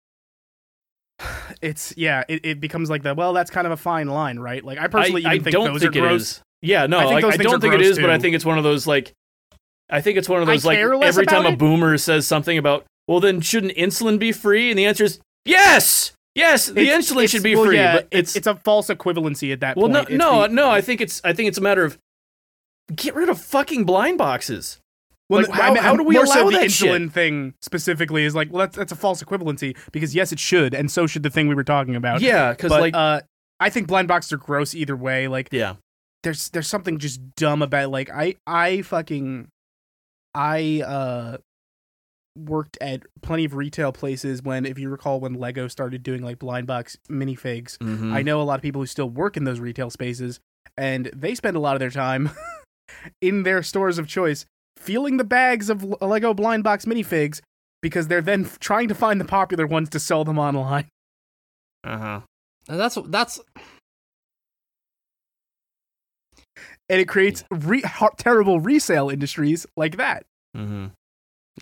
it's 1.64 1.96
yeah, 1.98 2.24
it, 2.30 2.46
it 2.46 2.60
becomes 2.60 2.92
like 2.92 3.02
the 3.02 3.16
well, 3.16 3.34
that's 3.34 3.50
kind 3.50 3.66
of 3.66 3.74
a 3.74 3.78
fine 3.78 4.08
line, 4.08 4.38
right? 4.38 4.64
Like, 4.64 4.78
I 4.78 4.88
personally 4.88 5.26
I, 5.26 5.34
even 5.34 5.42
I 5.42 5.44
think 5.44 5.54
don't 5.54 5.74
those 5.74 5.82
think 5.82 5.96
are 5.96 5.98
it 5.98 6.02
gross. 6.02 6.22
is. 6.22 6.42
Yeah, 6.62 6.86
no, 6.86 7.00
I 7.00 7.02
think 7.02 7.14
like, 7.14 7.22
those 7.24 7.34
I 7.40 7.44
don't 7.44 7.60
think 7.60 7.74
it 7.74 7.78
gross, 7.78 7.90
is, 7.90 8.00
but 8.00 8.12
I 8.12 8.20
think 8.20 8.36
it's 8.36 8.46
one 8.46 8.60
of 8.60 8.64
those 8.64 8.86
like 8.86 9.14
I 9.90 10.00
think 10.00 10.20
it's 10.20 10.30
one 10.30 10.44
of 10.44 10.48
I 10.48 10.54
those 10.54 10.64
like 10.64 10.78
every 10.78 11.26
time 11.26 11.42
about 11.42 11.54
a 11.54 11.58
boomer 11.58 11.98
says 11.98 12.28
something 12.28 12.60
about 12.60 12.86
well 13.08 13.20
then 13.20 13.42
shouldn't 13.42 13.76
insulin 13.76 14.20
be 14.20 14.32
free? 14.32 14.70
And 14.70 14.78
the 14.78 14.86
answer 14.86 15.06
is 15.06 15.20
yes. 15.44 16.12
Yes, 16.36 16.68
the 16.68 16.82
It's- 16.82 16.98
insulin 17.12 17.16
it's- 17.26 17.30
should 17.32 17.44
be 17.44 17.56
well, 17.56 17.66
free, 17.66 17.76
yeah, 17.78 17.94
but 17.98 18.08
it's, 18.12 18.36
it's 18.36 18.48
a 18.48 18.56
false 18.56 18.88
equivalency 18.88 19.54
at 19.54 19.60
that 19.60 19.78
well 19.78 19.88
point. 19.88 20.10
Well, 20.10 20.18
no 20.18 20.32
no 20.42 20.42
the- 20.48 20.54
no, 20.54 20.70
I 20.72 20.82
think 20.82 21.00
it's 21.02 21.22
I 21.24 21.34
think 21.34 21.48
it's 21.48 21.58
a 21.58 21.62
matter 21.62 21.84
of 21.84 21.98
get 22.96 23.14
rid 23.16 23.30
of 23.30 23.40
fucking 23.40 23.84
blind 23.86 24.18
boxes. 24.18 24.80
Well, 25.30 25.42
Like, 25.44 25.52
I 25.52 25.56
how- 25.68 25.74
mean, 25.74 25.84
how 25.84 25.96
do 25.96 26.04
we 26.04 26.16
more 26.16 26.26
so 26.26 26.42
allow 26.44 26.50
the 26.50 26.58
that 26.58 26.66
insulin 26.68 27.04
shit? 27.04 27.12
thing 27.14 27.54
specifically 27.62 28.24
is 28.26 28.36
like, 28.36 28.52
well, 28.52 28.62
that's 28.62 28.76
that's 28.78 28.92
a 28.92 28.96
false 28.96 29.24
equivalency 29.24 29.78
because 29.92 30.14
yes, 30.16 30.32
it 30.32 30.40
should, 30.40 30.74
and 30.74 30.92
so 30.92 31.08
should 31.08 31.24
the 31.24 31.30
thing 31.30 31.48
we 31.48 31.56
were 31.56 31.64
talking 31.64 31.96
about. 31.96 32.22
Yeah, 32.22 32.52
because 32.52 32.72
like 32.72 32.94
uh, 32.96 33.22
I 33.60 33.70
think 33.70 33.88
blind 33.88 34.08
boxes 34.08 34.34
are 34.34 34.38
gross 34.38 34.74
either 34.76 34.96
way. 34.98 35.28
Like, 35.28 35.50
yeah, 35.52 35.76
there's 36.24 36.50
there's 36.50 36.68
something 36.68 36.98
just 36.98 37.36
dumb 37.36 37.62
about 37.62 37.90
like 37.92 38.10
I 38.10 38.36
I 38.48 38.82
fucking 38.82 39.48
I 40.36 40.82
uh 40.86 41.38
worked 42.36 42.78
at 42.82 43.04
plenty 43.22 43.46
of 43.46 43.54
retail 43.56 43.92
places 43.92 44.42
when 44.42 44.66
if 44.66 44.80
you 44.80 44.90
recall 44.90 45.20
when 45.20 45.34
Lego 45.34 45.68
started 45.68 46.04
doing 46.04 46.22
like 46.22 46.40
blind 46.40 46.68
box 46.68 46.98
minifigs. 47.10 47.78
Mhm. 47.78 48.12
I 48.12 48.22
know 48.22 48.42
a 48.42 48.44
lot 48.44 48.56
of 48.56 48.62
people 48.62 48.82
who 48.82 48.88
still 48.88 49.10
work 49.10 49.38
in 49.38 49.44
those 49.44 49.60
retail 49.60 49.90
spaces 49.90 50.40
and 50.78 51.12
they 51.16 51.36
spend 51.36 51.56
a 51.56 51.60
lot 51.60 51.76
of 51.76 51.80
their 51.80 51.92
time 51.92 52.32
in 53.22 53.44
their 53.44 53.62
stores 53.62 53.98
of 53.98 54.08
choice 54.08 54.46
feeling 54.78 55.18
the 55.18 55.24
bags 55.24 55.70
of 55.70 55.84
Lego 56.02 56.34
blind 56.34 56.64
box 56.64 56.86
minifigs 56.86 57.42
because 57.82 58.08
they're 58.08 58.22
then 58.22 58.50
trying 58.60 58.88
to 58.88 58.96
find 58.96 59.22
the 59.22 59.26
popular 59.26 59.68
ones 59.68 59.90
to 59.90 60.00
sell 60.00 60.24
them 60.24 60.40
online. 60.40 60.88
uh-huh. 61.84 62.22
And 62.68 62.80
that's 62.80 62.98
that's 63.08 63.40
And 66.90 67.00
it 67.00 67.08
creates 67.08 67.44
re- 67.50 67.84
terrible 68.18 68.60
resale 68.60 69.10
industries 69.10 69.66
like 69.78 69.98
that. 69.98 70.26
Mm-hmm. 70.56 70.88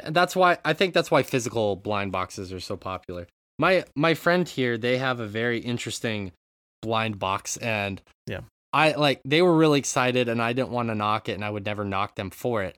That's 0.05 0.35
why 0.35 0.57
I 0.65 0.73
think 0.73 0.93
that's 0.93 1.11
why 1.11 1.23
physical 1.23 1.75
blind 1.75 2.11
boxes 2.11 2.51
are 2.53 2.59
so 2.59 2.77
popular. 2.77 3.27
My 3.59 3.85
my 3.95 4.13
friend 4.13 4.47
here, 4.47 4.77
they 4.77 4.97
have 4.97 5.19
a 5.19 5.27
very 5.27 5.59
interesting 5.59 6.31
blind 6.81 7.19
box 7.19 7.57
and 7.57 8.01
Yeah. 8.27 8.41
I 8.73 8.93
like 8.93 9.21
they 9.25 9.41
were 9.41 9.55
really 9.55 9.79
excited 9.79 10.29
and 10.29 10.41
I 10.41 10.53
didn't 10.53 10.69
want 10.71 10.89
to 10.89 10.95
knock 10.95 11.27
it 11.29 11.33
and 11.33 11.43
I 11.45 11.49
would 11.49 11.65
never 11.65 11.83
knock 11.83 12.15
them 12.15 12.29
for 12.29 12.63
it. 12.63 12.77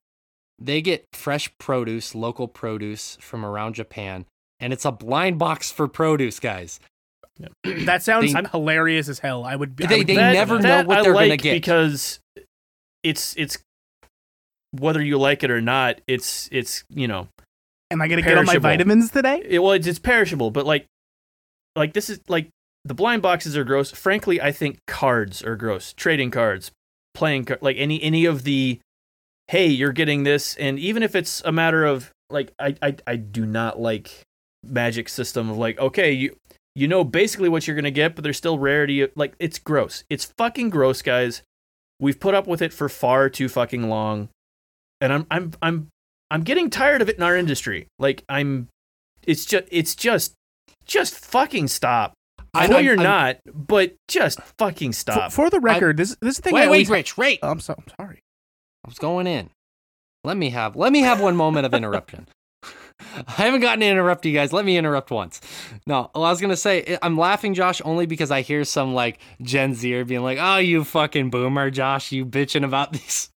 They 0.60 0.82
get 0.82 1.06
fresh 1.14 1.50
produce, 1.58 2.16
local 2.16 2.48
produce 2.48 3.18
from 3.22 3.46
around 3.46 3.76
Japan, 3.76 4.26
and 4.60 4.72
it's 4.74 4.86
a 4.86 4.92
blind 4.92 5.38
box 5.40 5.72
for 5.72 5.88
produce, 5.88 6.40
guys. 6.40 6.80
That 7.86 8.04
sounds 8.04 8.34
They- 8.34 8.42
hilarious 8.52 9.10
as 9.10 9.20
hell. 9.20 9.44
I 9.44 9.56
would. 9.56 9.80
I 9.84 9.88
They- 9.88 9.98
would 10.00 10.08
they 10.08 10.16
That- 10.16 10.34
never 10.34 10.60
know 10.60 10.84
what 10.84 11.00
I 11.00 11.02
they're 11.04 11.14
gonna 11.14 11.26
like 11.28 11.42
get. 11.42 11.54
because 11.54 12.20
it's 13.04 13.36
it's 13.38 13.58
whether 14.78 15.02
you 15.02 15.18
like 15.18 15.44
it 15.44 15.52
or 15.52 15.62
not, 15.62 16.02
it's 16.08 16.50
it's 16.52 16.84
you 16.90 17.08
know 17.08 17.28
Am 17.92 18.02
I 18.02 18.08
gonna 18.08 18.22
get 18.22 18.38
on 18.38 18.46
my 18.46 18.58
vitamins 18.58 19.12
today? 19.12 19.42
it, 19.46 19.60
well 19.60 19.74
it's, 19.74 19.88
it's 19.88 20.00
perishable, 20.00 20.52
but 20.52 20.66
like 20.66 20.86
like 21.76 21.94
this 21.94 22.10
is 22.10 22.20
like 22.28 22.50
the 22.86 22.94
blind 22.94 23.22
boxes 23.22 23.56
are 23.56 23.64
gross. 23.64 23.92
Frankly, 23.92 24.42
I 24.42 24.52
think 24.52 24.80
cards 24.88 25.44
are 25.44 25.56
gross. 25.56 25.94
Trading 25.94 26.32
cards, 26.32 26.72
playing 27.14 27.46
car- 27.46 27.60
like 27.62 27.78
any 27.78 28.02
any 28.02 28.26
of 28.26 28.44
the 28.44 28.80
hey, 29.48 29.68
you're 29.68 29.92
getting 29.92 30.24
this, 30.24 30.56
and 30.56 30.80
even 30.80 31.04
if 31.04 31.16
it's 31.16 31.42
a 31.46 31.52
matter 31.52 31.86
of 31.86 32.12
like 32.30 32.52
I 32.60 32.76
I, 32.82 32.96
I 33.06 33.16
do 33.16 33.46
not 33.46 33.80
like 33.80 34.24
magic 34.64 35.10
system 35.10 35.50
of 35.50 35.58
like 35.58 35.78
okay 35.78 36.14
you 36.14 36.34
you 36.74 36.88
know 36.88 37.04
basically 37.04 37.50
what 37.50 37.68
you're 37.68 37.76
gonna 37.76 37.92
get, 37.92 38.16
but 38.16 38.24
there's 38.24 38.38
still 38.38 38.58
rarity. 38.58 39.08
Like 39.16 39.36
it's 39.40 39.60
gross. 39.60 40.04
It's 40.10 40.26
fucking 40.38 40.70
gross, 40.70 41.02
guys. 41.02 41.44
We've 42.00 42.20
put 42.20 42.34
up 42.34 42.48
with 42.48 42.62
it 42.62 42.74
for 42.74 42.90
far 42.90 43.30
too 43.30 43.48
fucking 43.48 43.88
long, 43.88 44.30
and 45.04 45.14
I'm 45.14 45.28
I'm 45.30 45.52
I'm 45.62 45.88
I'm 46.32 46.42
getting 46.44 46.70
tired 46.70 47.02
of 47.02 47.10
it 47.10 47.18
in 47.18 47.24
our 47.24 47.38
industry. 47.38 47.88
Like 48.00 48.24
I'm, 48.30 48.70
it's 49.28 49.46
just 49.46 49.66
it's 49.70 49.94
just 49.96 50.34
just 50.86 51.14
fucking 51.14 51.68
stop. 51.68 52.14
I, 52.56 52.64
I- 52.64 52.68
know 52.68 52.76
I'm- 52.78 52.86
you're 52.86 52.94
I'm- 52.98 53.04
not, 53.04 53.38
but 53.54 53.94
just 54.08 54.40
fucking 54.58 54.94
stop. 54.94 55.32
for 55.32 55.50
the 55.50 55.60
record, 55.60 55.98
this 55.98 56.16
this 56.22 56.32
is 56.32 56.38
the 56.38 56.42
thing. 56.44 56.54
I 56.56 56.62
Wait, 56.62 56.62
wait, 56.62 56.68
always- 56.68 56.90
Rich, 56.90 57.18
wait. 57.18 57.40
I'm 57.44 57.60
so 57.60 57.76
I'm 57.78 57.86
sorry. 58.00 58.20
I 58.86 58.90
was 58.90 58.98
going 59.00 59.28
in. 59.28 59.50
Let 60.24 60.38
me 60.38 60.50
have 60.52 60.76
let 60.76 60.92
me 60.92 61.02
have 61.02 61.20
one 61.22 61.36
moment 61.36 61.66
of 61.66 61.74
interruption. 61.74 62.28
I 63.28 63.32
haven't 63.34 63.60
gotten 63.60 63.82
to 63.82 63.86
interrupt 63.88 64.26
you 64.26 64.34
guys. 64.34 64.54
Let 64.54 64.64
me 64.66 64.78
interrupt 64.78 65.12
once. 65.12 65.42
No, 65.86 66.10
well, 66.16 66.24
I 66.24 66.30
was 66.30 66.40
gonna 66.40 66.56
say 66.56 66.98
I'm 67.02 67.18
laughing, 67.18 67.54
Josh, 67.54 67.82
only 67.84 68.06
because 68.06 68.32
I 68.32 68.42
hear 68.42 68.64
some 68.64 68.94
like 68.94 69.20
Gen 69.42 69.74
Zer 69.76 70.06
being 70.06 70.22
like, 70.22 70.38
"Oh, 70.40 70.58
you 70.58 70.84
fucking 70.86 71.30
boomer, 71.30 71.70
Josh, 71.70 72.12
you 72.14 72.26
bitching 72.26 72.64
about 72.64 72.94
these." 72.94 73.30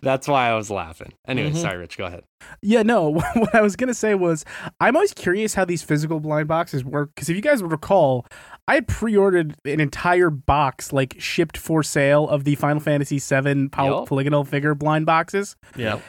That's 0.00 0.26
why 0.26 0.48
I 0.48 0.54
was 0.54 0.70
laughing. 0.70 1.12
Anyway, 1.26 1.50
Mhm. 1.52 1.56
sorry, 1.56 1.78
Rich. 1.78 1.96
Go 1.98 2.04
ahead. 2.06 2.24
Yeah, 2.62 2.82
no. 2.82 3.10
What 3.34 3.54
I 3.54 3.60
was 3.62 3.76
gonna 3.76 3.94
say 3.94 4.14
was, 4.14 4.44
I'm 4.80 4.96
always 4.96 5.12
curious 5.14 5.54
how 5.54 5.64
these 5.64 5.82
physical 5.82 6.18
blind 6.20 6.48
boxes 6.48 6.84
work. 6.84 7.10
Because 7.14 7.28
if 7.28 7.36
you 7.36 7.42
guys 7.42 7.62
recall, 7.62 8.26
I 8.66 8.74
had 8.74 8.88
pre-ordered 8.88 9.54
an 9.64 9.80
entire 9.80 10.30
box, 10.30 10.92
like 10.92 11.14
shipped 11.18 11.56
for 11.56 11.82
sale, 11.82 12.28
of 12.28 12.44
the 12.44 12.54
Final 12.56 12.80
Fantasy 12.80 13.18
VII 13.18 13.68
poly- 13.68 13.88
Yup. 13.90 14.06
polygonal 14.08 14.44
figure 14.44 14.74
blind 14.74 15.06
boxes. 15.06 15.56
yeah, 15.76 16.00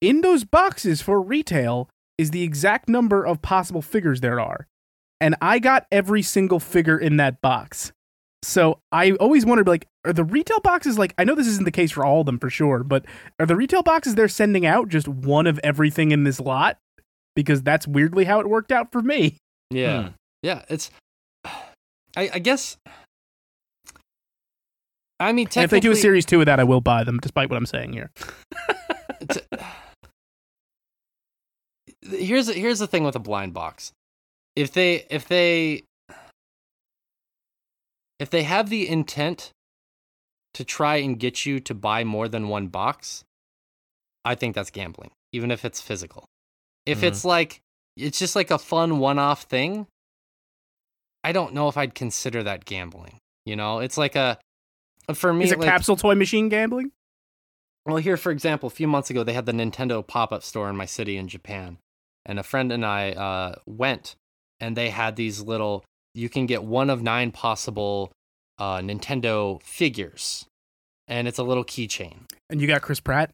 In 0.00 0.20
those 0.22 0.44
boxes 0.44 1.00
for 1.02 1.20
retail 1.20 1.88
is 2.18 2.30
the 2.30 2.42
exact 2.42 2.88
number 2.88 3.24
of 3.26 3.42
possible 3.42 3.82
figures 3.82 4.20
there 4.20 4.38
are, 4.40 4.66
and 5.20 5.34
I 5.42 5.58
got 5.58 5.86
every 5.92 6.22
single 6.22 6.60
figure 6.60 6.98
in 6.98 7.16
that 7.18 7.40
box. 7.40 7.92
So 8.44 8.78
I 8.92 9.12
always 9.12 9.46
wondered, 9.46 9.66
like, 9.66 9.86
are 10.04 10.12
the 10.12 10.24
retail 10.24 10.60
boxes 10.60 10.98
like? 10.98 11.14
I 11.18 11.24
know 11.24 11.34
this 11.34 11.46
isn't 11.46 11.64
the 11.64 11.70
case 11.70 11.90
for 11.90 12.04
all 12.04 12.20
of 12.20 12.26
them 12.26 12.38
for 12.38 12.50
sure, 12.50 12.84
but 12.84 13.04
are 13.40 13.46
the 13.46 13.56
retail 13.56 13.82
boxes 13.82 14.14
they're 14.14 14.28
sending 14.28 14.66
out 14.66 14.88
just 14.88 15.08
one 15.08 15.46
of 15.46 15.58
everything 15.64 16.12
in 16.12 16.24
this 16.24 16.40
lot? 16.40 16.76
Because 17.34 17.62
that's 17.62 17.88
weirdly 17.88 18.24
how 18.24 18.40
it 18.40 18.48
worked 18.48 18.70
out 18.70 18.92
for 18.92 19.02
me. 19.02 19.38
Yeah, 19.70 20.02
Hmm. 20.02 20.08
yeah. 20.42 20.62
It's. 20.68 20.90
I, 22.16 22.30
I 22.34 22.38
guess. 22.38 22.76
I 25.18 25.32
mean, 25.32 25.48
And 25.56 25.64
if 25.64 25.70
they 25.70 25.80
do 25.80 25.92
a 25.92 25.96
series 25.96 26.26
two 26.26 26.40
of 26.40 26.46
that, 26.46 26.60
I 26.60 26.64
will 26.64 26.80
buy 26.80 27.04
them, 27.04 27.18
despite 27.18 27.48
what 27.48 27.56
I'm 27.56 27.66
saying 27.66 27.92
here. 27.92 28.10
Here's 32.10 32.52
here's 32.52 32.78
the 32.78 32.86
thing 32.86 33.04
with 33.04 33.16
a 33.16 33.20
blind 33.20 33.54
box. 33.54 33.92
If 34.56 34.72
they 34.72 35.06
if 35.10 35.26
they 35.26 35.84
if 38.18 38.30
they 38.30 38.42
have 38.44 38.70
the 38.70 38.88
intent 38.88 39.50
to 40.54 40.64
try 40.64 40.96
and 40.96 41.18
get 41.18 41.44
you 41.44 41.60
to 41.60 41.74
buy 41.74 42.04
more 42.04 42.28
than 42.28 42.48
one 42.48 42.68
box, 42.68 43.24
I 44.24 44.34
think 44.34 44.54
that's 44.54 44.70
gambling, 44.70 45.10
even 45.32 45.50
if 45.50 45.64
it's 45.64 45.80
physical. 45.80 46.24
If 46.86 47.00
Mhm. 47.00 47.04
it's 47.04 47.24
like 47.24 47.60
it's 47.96 48.18
just 48.18 48.34
like 48.34 48.50
a 48.50 48.58
fun 48.58 48.98
one-off 48.98 49.42
thing, 49.44 49.86
I 51.22 51.32
don't 51.32 51.54
know 51.54 51.68
if 51.68 51.76
I'd 51.76 51.94
consider 51.94 52.42
that 52.42 52.64
gambling. 52.64 53.18
You 53.46 53.56
know, 53.56 53.78
it's 53.78 53.96
like 53.96 54.16
a 54.16 54.38
for 55.14 55.32
me 55.32 55.44
Is 55.44 55.52
it 55.52 55.58
like, 55.58 55.68
capsule 55.68 55.96
toy 55.96 56.14
machine 56.14 56.48
gambling? 56.48 56.90
well, 57.86 57.96
here, 57.96 58.16
for 58.16 58.32
example, 58.32 58.66
a 58.66 58.70
few 58.70 58.88
months 58.88 59.10
ago, 59.10 59.22
they 59.22 59.34
had 59.34 59.46
the 59.46 59.52
Nintendo 59.52 60.06
pop 60.06 60.32
up 60.32 60.42
store 60.42 60.70
in 60.70 60.76
my 60.76 60.86
city 60.86 61.16
in 61.16 61.28
Japan. 61.28 61.78
And 62.24 62.38
a 62.38 62.42
friend 62.42 62.72
and 62.72 62.86
I 62.86 63.12
uh, 63.12 63.56
went, 63.66 64.16
and 64.58 64.74
they 64.74 64.88
had 64.88 65.16
these 65.16 65.42
little, 65.42 65.84
you 66.14 66.28
can 66.28 66.46
get 66.46 66.62
one 66.64 66.90
of 66.90 67.02
nine 67.02 67.30
possible 67.32 68.12
uh, 68.58 68.78
Nintendo 68.78 69.62
figures. 69.62 70.46
And 71.08 71.28
it's 71.28 71.38
a 71.38 71.42
little 71.42 71.64
keychain. 71.64 72.20
And 72.48 72.60
you 72.60 72.66
got 72.66 72.80
Chris 72.82 73.00
Pratt. 73.00 73.30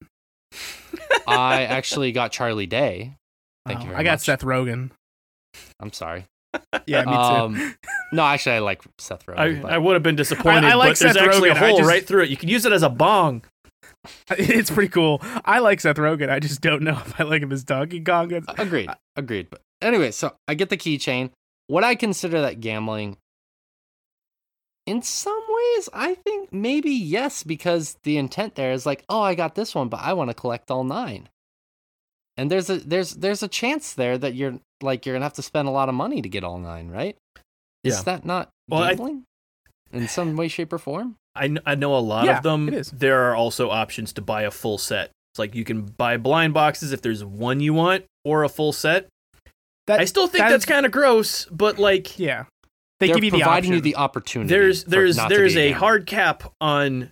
I 1.26 1.62
actually 1.68 2.10
got 2.12 2.32
Charlie 2.32 2.66
Day. 2.66 3.14
Thank 3.66 3.80
Oh, 3.80 3.82
you 3.82 3.88
very 3.90 4.00
I 4.00 4.02
got 4.02 4.12
much. 4.14 4.20
Seth 4.22 4.42
Rogen. 4.42 4.90
I'm 5.78 5.92
sorry. 5.92 6.24
Yeah, 6.86 7.04
me 7.04 7.12
too. 7.12 7.18
Um, 7.18 7.74
no, 8.12 8.24
actually, 8.24 8.56
I 8.56 8.58
like 8.60 8.82
Seth 8.98 9.24
Rogen. 9.26 9.64
I, 9.64 9.74
I 9.74 9.78
would 9.78 9.94
have 9.94 10.02
been 10.02 10.16
disappointed, 10.16 10.64
I 10.64 10.74
like 10.74 10.90
but 10.92 10.98
there's 10.98 11.12
Seth 11.14 11.22
actually 11.22 11.50
Rogen, 11.50 11.60
a 11.60 11.64
I 11.64 11.68
hole 11.68 11.78
just- 11.78 11.88
right 11.88 12.04
through 12.04 12.22
it. 12.24 12.30
You 12.30 12.36
can 12.36 12.48
use 12.48 12.64
it 12.64 12.72
as 12.72 12.82
a 12.82 12.88
bong. 12.88 13.44
it's 14.30 14.70
pretty 14.70 14.88
cool. 14.88 15.20
I 15.44 15.60
like 15.60 15.80
Seth 15.80 15.96
Rogen. 15.96 16.28
I 16.28 16.40
just 16.40 16.60
don't 16.60 16.82
know 16.82 16.92
if 17.06 17.20
I 17.20 17.24
like 17.24 17.42
him 17.42 17.52
as 17.52 17.62
Donkey 17.62 18.00
Kong. 18.00 18.32
It's- 18.32 18.52
Agreed. 18.58 18.90
Agreed. 19.14 19.48
But 19.50 19.60
anyway, 19.80 20.10
so 20.10 20.34
I 20.48 20.54
get 20.54 20.70
the 20.70 20.76
keychain. 20.76 21.30
Would 21.70 21.84
I 21.84 21.94
consider 21.94 22.40
that 22.40 22.60
gambling? 22.60 23.16
In 24.86 25.02
some 25.02 25.40
ways, 25.48 25.88
I 25.92 26.14
think 26.14 26.52
maybe 26.52 26.90
yes, 26.90 27.44
because 27.44 27.96
the 28.02 28.16
intent 28.18 28.56
there 28.56 28.72
is 28.72 28.86
like, 28.86 29.04
oh, 29.08 29.20
I 29.22 29.34
got 29.34 29.54
this 29.54 29.74
one, 29.74 29.88
but 29.88 30.00
I 30.00 30.12
want 30.14 30.30
to 30.30 30.34
collect 30.34 30.70
all 30.70 30.84
nine. 30.84 31.28
and 32.36 32.50
there's 32.50 32.70
a 32.70 32.78
there's 32.78 33.14
there's 33.16 33.42
a 33.42 33.48
chance 33.48 33.92
there 33.92 34.16
that 34.18 34.34
you're 34.34 34.58
like 34.82 35.04
you're 35.04 35.14
gonna 35.14 35.24
have 35.24 35.34
to 35.34 35.42
spend 35.42 35.68
a 35.68 35.70
lot 35.70 35.88
of 35.88 35.94
money 35.94 36.22
to 36.22 36.28
get 36.28 36.42
all 36.44 36.58
nine, 36.58 36.88
right? 36.88 37.16
Yeah. 37.84 37.92
Is 37.92 38.04
that 38.04 38.24
not 38.24 38.50
Well, 38.68 38.82
I- 38.82 38.88
gambling 38.94 39.24
in 39.92 40.08
some 40.08 40.36
way, 40.36 40.48
shape, 40.48 40.72
or 40.72 40.78
form? 40.78 41.16
I, 41.36 41.46
kn- 41.46 41.60
I 41.64 41.74
know 41.76 41.94
a 41.96 42.00
lot 42.00 42.24
Yeah, 42.24 42.38
of 42.38 42.42
them. 42.42 42.66
it 42.68 42.74
is. 42.74 42.90
There 42.90 43.30
are 43.30 43.36
also 43.36 43.70
options 43.70 44.12
to 44.14 44.22
buy 44.22 44.42
a 44.42 44.50
full 44.50 44.78
set. 44.78 45.10
It's 45.32 45.38
like 45.38 45.54
you 45.54 45.64
can 45.64 45.82
buy 45.84 46.16
blind 46.16 46.52
boxes 46.54 46.90
if 46.92 47.02
there's 47.02 47.22
one 47.24 47.60
you 47.60 47.72
want, 47.74 48.04
or 48.24 48.42
a 48.42 48.48
full 48.48 48.72
set. 48.72 49.06
That 49.90 49.98
I 49.98 50.04
still 50.04 50.28
think 50.28 50.44
that 50.44 50.50
that's 50.50 50.64
kind 50.64 50.86
of 50.86 50.92
gross, 50.92 51.46
but 51.46 51.80
like 51.80 52.16
yeah. 52.16 52.44
They 53.00 53.08
They're 53.08 53.16
give 53.16 53.24
you 53.24 53.30
the 53.32 53.38
providing 53.38 53.70
option. 53.70 53.74
you 53.74 53.80
the 53.80 53.96
opportunity. 53.96 54.48
there's 54.48 54.84
there's 54.84 55.16
there's 55.16 55.56
a 55.56 55.70
gambler. 55.70 55.78
hard 55.80 56.06
cap 56.06 56.52
on. 56.60 57.10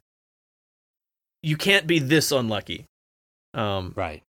You 1.43 1.57
can't 1.57 1.89
be 1.89 1.99
this 1.99 2.31
unlucky. 2.31 2.85
Um, 3.53 3.95
right. 3.97 4.23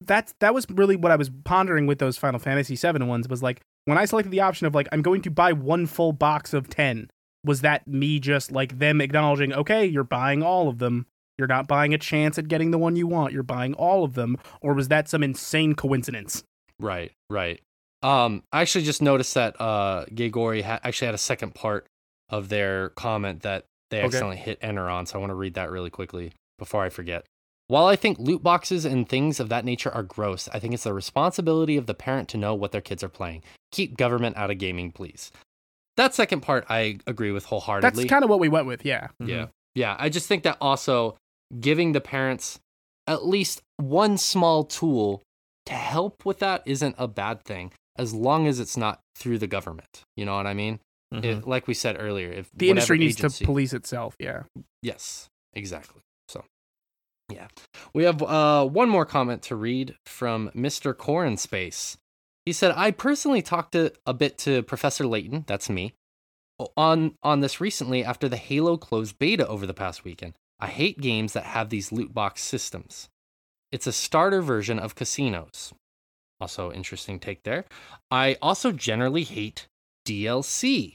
that's 0.00 0.34
that 0.40 0.54
was 0.54 0.66
really 0.70 0.96
what 0.96 1.12
I 1.12 1.16
was 1.16 1.30
pondering 1.44 1.86
with 1.86 1.98
those 1.98 2.16
Final 2.16 2.40
Fantasy 2.40 2.74
VII 2.74 3.04
ones 3.04 3.28
was 3.28 3.42
like 3.42 3.60
when 3.84 3.98
I 3.98 4.06
selected 4.06 4.30
the 4.30 4.40
option 4.40 4.66
of 4.66 4.74
like 4.74 4.88
I'm 4.90 5.02
going 5.02 5.20
to 5.22 5.30
buy 5.30 5.52
one 5.52 5.84
full 5.84 6.14
box 6.14 6.54
of 6.54 6.70
ten. 6.70 7.10
Was 7.44 7.60
that 7.60 7.86
me 7.86 8.18
just 8.18 8.50
like 8.50 8.78
them 8.78 9.02
acknowledging, 9.02 9.52
okay, 9.52 9.84
you're 9.84 10.04
buying 10.04 10.42
all 10.42 10.68
of 10.68 10.78
them. 10.78 11.04
You're 11.36 11.48
not 11.48 11.66
buying 11.68 11.92
a 11.92 11.98
chance 11.98 12.38
at 12.38 12.48
getting 12.48 12.70
the 12.70 12.78
one 12.78 12.96
you 12.96 13.06
want. 13.06 13.34
You're 13.34 13.42
buying 13.42 13.74
all 13.74 14.04
of 14.04 14.14
them, 14.14 14.38
or 14.62 14.72
was 14.72 14.88
that 14.88 15.08
some 15.08 15.22
insane 15.22 15.74
coincidence? 15.74 16.44
Right, 16.82 17.12
right. 17.30 17.60
Um, 18.02 18.42
I 18.52 18.60
actually 18.62 18.84
just 18.84 19.00
noticed 19.00 19.34
that 19.34 19.58
uh, 19.60 20.04
Gagori 20.06 20.62
ha- 20.62 20.80
actually 20.82 21.06
had 21.06 21.14
a 21.14 21.18
second 21.18 21.54
part 21.54 21.86
of 22.28 22.48
their 22.48 22.90
comment 22.90 23.42
that 23.42 23.64
they 23.90 23.98
Okay. 23.98 24.06
accidentally 24.06 24.36
hit 24.36 24.58
enter 24.60 24.88
on, 24.88 25.06
so 25.06 25.16
I 25.16 25.20
want 25.20 25.30
to 25.30 25.34
read 25.34 25.54
that 25.54 25.70
really 25.70 25.90
quickly 25.90 26.32
before 26.58 26.82
I 26.82 26.88
forget. 26.88 27.24
While 27.68 27.86
I 27.86 27.94
think 27.96 28.18
loot 28.18 28.42
boxes 28.42 28.84
and 28.84 29.08
things 29.08 29.38
of 29.38 29.48
that 29.50 29.64
nature 29.64 29.90
are 29.90 30.02
gross, 30.02 30.48
I 30.52 30.58
think 30.58 30.74
it's 30.74 30.82
the 30.82 30.92
responsibility 30.92 31.76
of 31.76 31.86
the 31.86 31.94
parent 31.94 32.28
to 32.30 32.36
know 32.36 32.54
what 32.54 32.72
their 32.72 32.80
kids 32.80 33.02
are 33.04 33.08
playing. 33.08 33.44
Keep 33.70 33.96
government 33.96 34.36
out 34.36 34.50
of 34.50 34.58
gaming, 34.58 34.90
please. 34.92 35.30
That 35.96 36.14
second 36.14 36.40
part 36.40 36.66
I 36.68 36.98
agree 37.06 37.30
with 37.32 37.44
wholeheartedly. 37.44 38.02
That's 38.04 38.10
kind 38.10 38.24
of 38.24 38.30
what 38.30 38.40
we 38.40 38.48
went 38.48 38.66
with, 38.66 38.84
yeah. 38.84 39.08
Yeah. 39.20 39.46
Yeah. 39.74 39.94
I 39.98 40.08
just 40.08 40.26
think 40.26 40.42
that 40.42 40.56
also 40.60 41.16
giving 41.60 41.92
the 41.92 42.00
parents 42.00 42.58
at 43.06 43.26
least 43.26 43.62
one 43.76 44.16
small 44.18 44.64
tool 44.64 45.22
to 45.66 45.74
help 45.74 46.24
with 46.24 46.38
that 46.40 46.62
isn't 46.66 46.94
a 46.98 47.06
bad 47.08 47.44
thing 47.44 47.72
as 47.96 48.12
long 48.14 48.46
as 48.46 48.58
it's 48.60 48.76
not 48.76 49.00
through 49.16 49.38
the 49.38 49.46
government. 49.46 50.02
You 50.16 50.24
know 50.24 50.34
what 50.36 50.46
I 50.46 50.54
mean? 50.54 50.80
mhm. 51.14 51.24
If, 51.24 51.46
like 51.46 51.66
we 51.68 51.74
said 51.74 51.96
earlier, 52.00 52.30
if 52.32 52.50
The 52.54 52.70
industry 52.70 52.98
needs 52.98 53.18
agency- 53.18 53.44
to 53.44 53.46
police 53.46 53.72
itself, 53.72 54.16
yeah. 54.18 54.44
Yes, 54.82 55.28
exactly. 55.52 56.00
So, 56.28 56.44
yeah. 57.30 57.48
We 57.94 58.04
have 58.04 58.22
uh, 58.22 58.66
one 58.66 58.88
more 58.88 59.04
comment 59.04 59.42
to 59.42 59.56
read 59.56 59.94
from 60.06 60.50
Mr. 60.56 60.96
Corin 60.96 61.36
Space. 61.36 61.98
He 62.46 62.52
said, 62.52 62.72
I 62.76 62.90
personally 62.90 63.42
talked 63.42 63.72
to, 63.72 63.92
a 64.06 64.14
bit 64.14 64.38
to 64.38 64.62
Professor 64.62 65.06
Layton, 65.06 65.44
that's 65.46 65.68
me, 65.70 65.92
on, 66.76 67.14
on 67.22 67.40
this 67.40 67.60
recently 67.60 68.04
after 68.04 68.28
the 68.28 68.36
Halo 68.36 68.76
closed 68.76 69.18
beta 69.18 69.46
over 69.46 69.66
the 69.66 69.74
past 69.74 70.04
weekend. 70.04 70.34
I 70.58 70.68
hate 70.68 71.00
games 71.00 71.34
that 71.34 71.44
have 71.44 71.68
these 71.70 71.92
loot 71.92 72.14
box 72.14 72.42
systems. 72.42 73.08
It's 73.72 73.86
a 73.86 73.92
starter 73.92 74.42
version 74.42 74.78
of 74.78 74.94
casinos. 74.94 75.72
Also, 76.40 76.70
interesting 76.70 77.18
take 77.18 77.42
there. 77.42 77.64
I 78.10 78.36
also 78.42 78.70
generally 78.70 79.24
hate 79.24 79.66
DLC 80.06 80.92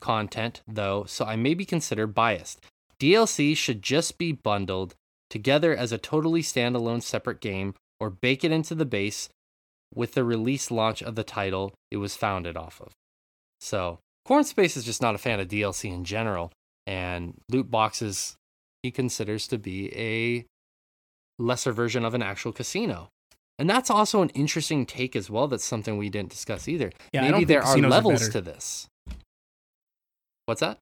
content, 0.00 0.62
though, 0.66 1.04
so 1.04 1.24
I 1.24 1.36
may 1.36 1.54
be 1.54 1.64
considered 1.64 2.14
biased. 2.14 2.60
DLC 2.98 3.56
should 3.56 3.82
just 3.82 4.18
be 4.18 4.32
bundled 4.32 4.94
together 5.28 5.76
as 5.76 5.92
a 5.92 5.98
totally 5.98 6.42
standalone 6.42 7.02
separate 7.02 7.40
game 7.40 7.74
or 8.00 8.08
bake 8.08 8.44
it 8.44 8.52
into 8.52 8.74
the 8.74 8.84
base 8.84 9.28
with 9.94 10.14
the 10.14 10.24
release 10.24 10.70
launch 10.70 11.02
of 11.02 11.16
the 11.16 11.24
title 11.24 11.74
it 11.90 11.98
was 11.98 12.16
founded 12.16 12.56
off 12.56 12.80
of. 12.80 12.92
So, 13.60 13.98
Corn 14.24 14.44
Space 14.44 14.76
is 14.76 14.84
just 14.84 15.02
not 15.02 15.14
a 15.14 15.18
fan 15.18 15.40
of 15.40 15.48
DLC 15.48 15.92
in 15.92 16.04
general, 16.04 16.52
and 16.86 17.34
loot 17.50 17.70
boxes 17.70 18.36
he 18.82 18.90
considers 18.90 19.46
to 19.48 19.58
be 19.58 19.92
a 19.96 20.44
lesser 21.38 21.72
version 21.72 22.04
of 22.04 22.14
an 22.14 22.22
actual 22.22 22.52
casino. 22.52 23.08
And 23.58 23.70
that's 23.70 23.90
also 23.90 24.20
an 24.22 24.30
interesting 24.30 24.84
take 24.84 25.14
as 25.14 25.30
well. 25.30 25.46
That's 25.46 25.64
something 25.64 25.96
we 25.96 26.08
didn't 26.10 26.30
discuss 26.30 26.66
either. 26.66 26.90
Yeah, 27.12 27.30
Maybe 27.30 27.44
there 27.44 27.60
are 27.60 27.62
casinos 27.62 27.88
are 27.88 27.90
levels 27.90 28.28
to 28.30 28.40
this. 28.40 28.88
What's 30.46 30.60
that? 30.60 30.78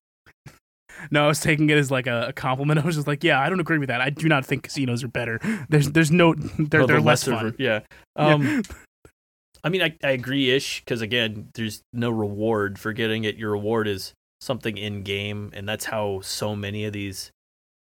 No, 1.10 1.24
I 1.24 1.28
was 1.28 1.40
taking 1.40 1.68
it 1.70 1.78
as 1.78 1.90
like 1.90 2.06
a, 2.06 2.26
a 2.28 2.32
compliment. 2.32 2.78
I 2.82 2.84
was 2.84 2.96
just 2.96 3.06
like, 3.06 3.24
yeah, 3.24 3.40
I 3.40 3.48
don't 3.48 3.60
agree 3.60 3.78
with 3.78 3.88
that. 3.88 4.00
I 4.00 4.10
do 4.10 4.28
not 4.28 4.44
think 4.44 4.62
casinos 4.62 5.04
are 5.04 5.08
better. 5.08 5.38
There's 5.68 5.90
there's 5.90 6.10
no 6.10 6.34
they're 6.34 6.82
Oh, 6.82 6.86
they're 6.86 7.00
less 7.00 7.26
lesser 7.26 7.30
fun. 7.32 7.50
ver- 7.50 7.56
yeah. 7.58 7.80
Yeah. 8.16 8.34
Um, 8.34 8.62
I 9.64 9.68
mean, 9.68 9.82
I, 9.82 9.96
I 10.02 10.10
agree 10.10 10.50
ish 10.50 10.80
because 10.80 11.02
again, 11.02 11.48
there's 11.54 11.82
no 11.92 12.10
reward 12.10 12.78
for 12.78 12.92
getting 12.92 13.24
it. 13.24 13.36
Your 13.36 13.52
reward 13.52 13.86
is 13.86 14.12
something 14.40 14.76
in 14.76 15.02
game, 15.02 15.52
and 15.54 15.68
that's 15.68 15.84
how 15.84 16.20
so 16.22 16.56
many 16.56 16.84
of 16.84 16.92
these. 16.92 17.30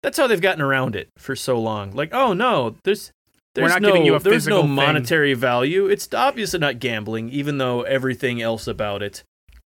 That's 0.02 0.16
how 0.18 0.26
they've 0.26 0.40
gotten 0.40 0.62
around 0.62 0.96
it 0.96 1.08
for 1.18 1.36
so 1.36 1.60
long. 1.60 1.92
Like, 1.92 2.14
oh 2.14 2.32
no, 2.32 2.76
there's 2.84 3.12
We're 3.60 3.68
there's 3.68 3.72
not 3.72 3.82
no 3.82 3.88
giving 3.88 4.06
you 4.06 4.14
a 4.14 4.18
there's 4.18 4.46
no 4.46 4.62
physical 4.62 4.62
thing. 4.62 4.70
monetary 4.74 5.34
value. 5.34 5.86
It's 5.86 6.08
obviously 6.14 6.58
not 6.58 6.78
gambling, 6.78 7.28
even 7.30 7.58
though 7.58 7.82
everything 7.82 8.40
else 8.40 8.66
about 8.66 9.02
it, 9.02 9.22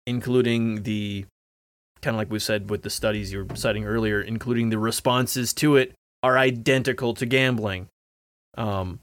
including 0.08 0.84
the 0.84 1.26
kind 2.02 2.16
of 2.16 2.18
like 2.20 2.32
we 2.32 2.40
said 2.40 2.70
with 2.70 2.82
the 2.84 2.90
studies 2.90 3.32
you 3.34 3.46
were 3.46 3.56
citing 3.56 3.86
earlier, 3.86 4.22
including 4.22 4.70
the 4.70 4.78
responses 4.80 5.54
to 5.54 5.76
it, 5.76 5.94
are 6.24 6.38
identical 6.38 7.14
to 7.16 7.26
gambling. 7.26 7.88
Um, 8.58 9.00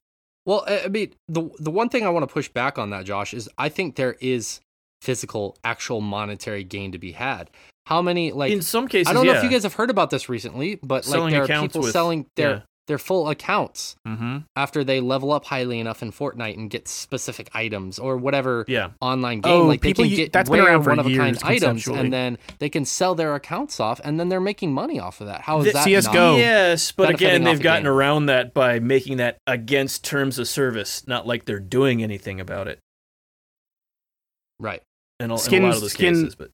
Well, 0.46 0.64
I 0.66 0.84
I 0.84 0.88
mean, 0.88 1.12
the 1.28 1.50
the 1.59 1.70
one 1.70 1.88
thing 1.90 2.06
I 2.06 2.10
want 2.10 2.26
to 2.28 2.32
push 2.32 2.48
back 2.48 2.78
on 2.78 2.90
that, 2.90 3.05
Josh, 3.05 3.34
is 3.34 3.48
I 3.59 3.68
think 3.68 3.96
there 3.96 4.16
is 4.20 4.60
physical, 5.02 5.56
actual 5.62 6.00
monetary 6.00 6.64
gain 6.64 6.90
to 6.92 6.98
be 6.98 7.12
had. 7.12 7.50
How 7.89 8.02
many 8.02 8.32
like 8.32 8.52
in 8.52 8.60
some 8.60 8.86
cases, 8.86 9.09
I 9.09 9.15
don't 9.15 9.24
know 9.27 9.32
if 9.32 9.43
you 9.43 9.48
guys 9.48 9.62
have 9.62 9.73
heard 9.73 9.89
about 9.89 10.10
this 10.10 10.28
recently, 10.28 10.74
but 10.82 11.06
like 11.09 11.31
there 11.32 11.43
are 11.44 11.62
people 11.62 11.81
with- 11.81 11.93
selling 11.93 12.27
their 12.36 12.51
yeah. 12.51 12.60
their 12.86 12.98
full 12.98 13.31
accounts 13.31 13.97
Mm-hmm. 14.06 14.39
after 14.56 14.85
they 14.85 15.01
level 15.01 15.32
up 15.32 15.47
highly 15.47 15.81
enough 15.81 16.02
in 16.02 16.12
Fortnite 16.12 16.55
and 16.59 16.69
get 16.69 16.86
specific 16.86 17.48
items 17.55 17.98
or 17.98 18.19
whatever 18.19 18.66
Yeah. 18.69 18.90
online 19.01 19.40
game. 19.40 19.52
Oh, 19.52 19.62
like 19.65 19.81
they 19.81 19.89
people 19.89 20.05
can 20.05 20.15
get 20.16 20.32
that's 20.35 20.51
been 20.51 20.59
rare 20.60 20.69
around 20.73 20.82
for 20.82 20.90
one 20.90 20.98
of 20.98 21.06
a 21.06 21.16
kind 21.16 21.35
years 21.36 21.43
items, 21.43 21.86
and 21.86 22.12
then 22.12 22.36
they 22.59 22.69
can 22.69 22.85
sell 22.85 23.15
their 23.15 23.35
accounts 23.35 23.81
off, 23.81 24.01
and 24.05 24.20
then 24.20 24.28
they're 24.28 24.39
making 24.40 24.73
money 24.74 25.01
off 25.01 25.23
of 25.23 25.27
that. 25.28 25.40
How 25.43 25.60
is 25.60 25.65
The 25.66 25.73
that? 25.73 25.85
CS:GO. 25.85 26.32
not- 26.32 26.36
Yes, 26.39 26.93
but 26.93 27.09
again, 27.09 27.43
they've 27.44 27.56
the 27.56 27.62
gotten 27.62 27.85
game. 27.85 27.93
around 27.93 28.27
that 28.27 28.52
by 28.52 28.81
making 28.81 29.16
that 29.16 29.39
against 29.47 30.05
terms 30.05 30.39
of 30.39 30.47
service, 30.47 31.06
not 31.06 31.27
like 31.27 31.47
they're 31.47 31.59
doing 31.59 32.02
anything 32.02 32.39
about 32.39 32.69
it. 32.69 32.81
Right. 34.60 34.82
In 35.20 35.31
a, 35.31 35.35
in 35.51 35.62
a 35.65 35.66
lot 35.66 35.74
of 35.74 35.81
those 35.81 35.93
skin- 35.93 36.15
cases, 36.15 36.35
but 36.36 36.51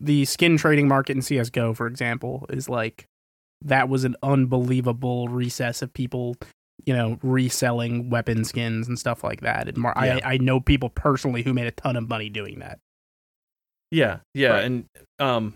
The 0.00 0.24
skin 0.24 0.56
trading 0.56 0.88
market 0.88 1.16
in 1.16 1.22
CS:GO, 1.22 1.74
for 1.74 1.86
example, 1.86 2.46
is 2.48 2.68
like 2.68 3.06
that 3.62 3.88
was 3.88 4.04
an 4.04 4.16
unbelievable 4.22 5.28
recess 5.28 5.82
of 5.82 5.92
people, 5.92 6.36
you 6.84 6.94
know, 6.94 7.18
reselling 7.22 8.08
weapon 8.10 8.44
skins 8.44 8.88
and 8.88 8.98
stuff 8.98 9.22
like 9.24 9.40
that. 9.42 9.68
And 9.68 9.76
mar- 9.78 9.94
Yeah. 9.96 10.20
I 10.24 10.34
I 10.34 10.38
know 10.38 10.60
people 10.60 10.88
personally 10.90 11.42
who 11.42 11.52
made 11.54 11.66
a 11.66 11.70
ton 11.72 11.96
of 11.96 12.08
money 12.08 12.28
doing 12.30 12.58
that. 12.60 12.78
yeah, 13.90 14.18
yeah, 14.34 14.50
Right. 14.50 14.64
and 14.64 14.84
um, 15.20 15.54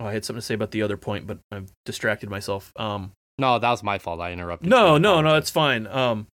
oh, 0.00 0.06
I 0.06 0.12
had 0.12 0.24
something 0.24 0.40
to 0.40 0.44
say 0.46 0.54
about 0.54 0.72
the 0.72 0.82
other 0.82 0.96
point, 0.96 1.26
but 1.26 1.38
I've 1.52 1.70
distracted 1.84 2.28
myself. 2.30 2.72
Um, 2.76 3.12
No, 3.38 3.58
that 3.58 3.70
was 3.70 3.82
my 3.82 3.98
fault. 3.98 4.20
I 4.20 4.32
interrupted. 4.32 4.68
no, 4.68 4.94
you. 4.94 5.00
no, 5.00 5.20
no, 5.20 5.36
it's 5.36 5.50
fine. 5.50 5.86
Um, 5.86 6.26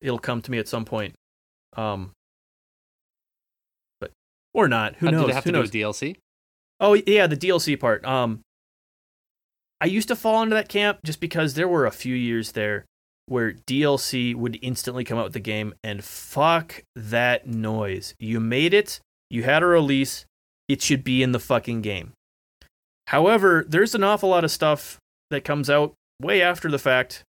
it'll 0.00 0.18
come 0.18 0.40
to 0.42 0.50
me 0.50 0.58
at 0.58 0.68
some 0.68 0.84
point. 0.84 1.14
Um, 1.76 2.12
but 2.12 2.21
or 4.54 4.68
not. 4.68 4.96
Who 4.96 5.08
Uh, 5.08 5.10
knows? 5.12 5.20
Did 5.22 5.30
it 5.30 5.34
have 5.34 5.44
Who 5.44 5.50
to 5.52 5.58
knows? 5.58 5.70
do 5.70 5.86
with 5.86 5.96
DLC? 5.96 6.16
Oh 6.80 6.94
yeah, 6.94 7.26
the 7.26 7.36
DLC 7.36 7.78
part. 7.78 8.04
Um, 8.04 8.40
I 9.80 9.86
used 9.86 10.08
to 10.08 10.16
fall 10.16 10.42
into 10.42 10.54
that 10.54 10.68
camp 10.68 10.98
just 11.04 11.20
because 11.20 11.54
there 11.54 11.68
were 11.68 11.86
a 11.86 11.90
few 11.90 12.14
years 12.14 12.52
there 12.52 12.84
where 13.26 13.52
DLC 13.52 14.34
would 14.34 14.58
instantly 14.62 15.04
come 15.04 15.16
out 15.18 15.24
with 15.24 15.32
the 15.32 15.40
game, 15.40 15.74
and 15.82 16.02
fuck 16.04 16.82
that 16.96 17.46
noise. 17.46 18.14
You 18.18 18.40
made 18.40 18.74
it. 18.74 19.00
You 19.30 19.44
had 19.44 19.62
a 19.62 19.66
release. 19.66 20.26
It 20.68 20.82
should 20.82 21.02
be 21.04 21.22
in 21.22 21.32
the 21.32 21.38
fucking 21.40 21.82
game. 21.82 22.12
However, 23.08 23.64
there's 23.68 23.94
an 23.94 24.02
awful 24.04 24.28
lot 24.28 24.44
of 24.44 24.50
stuff 24.50 24.98
that 25.30 25.44
comes 25.44 25.70
out 25.70 25.94
way 26.20 26.42
after 26.42 26.70
the 26.70 26.78
fact, 26.78 27.22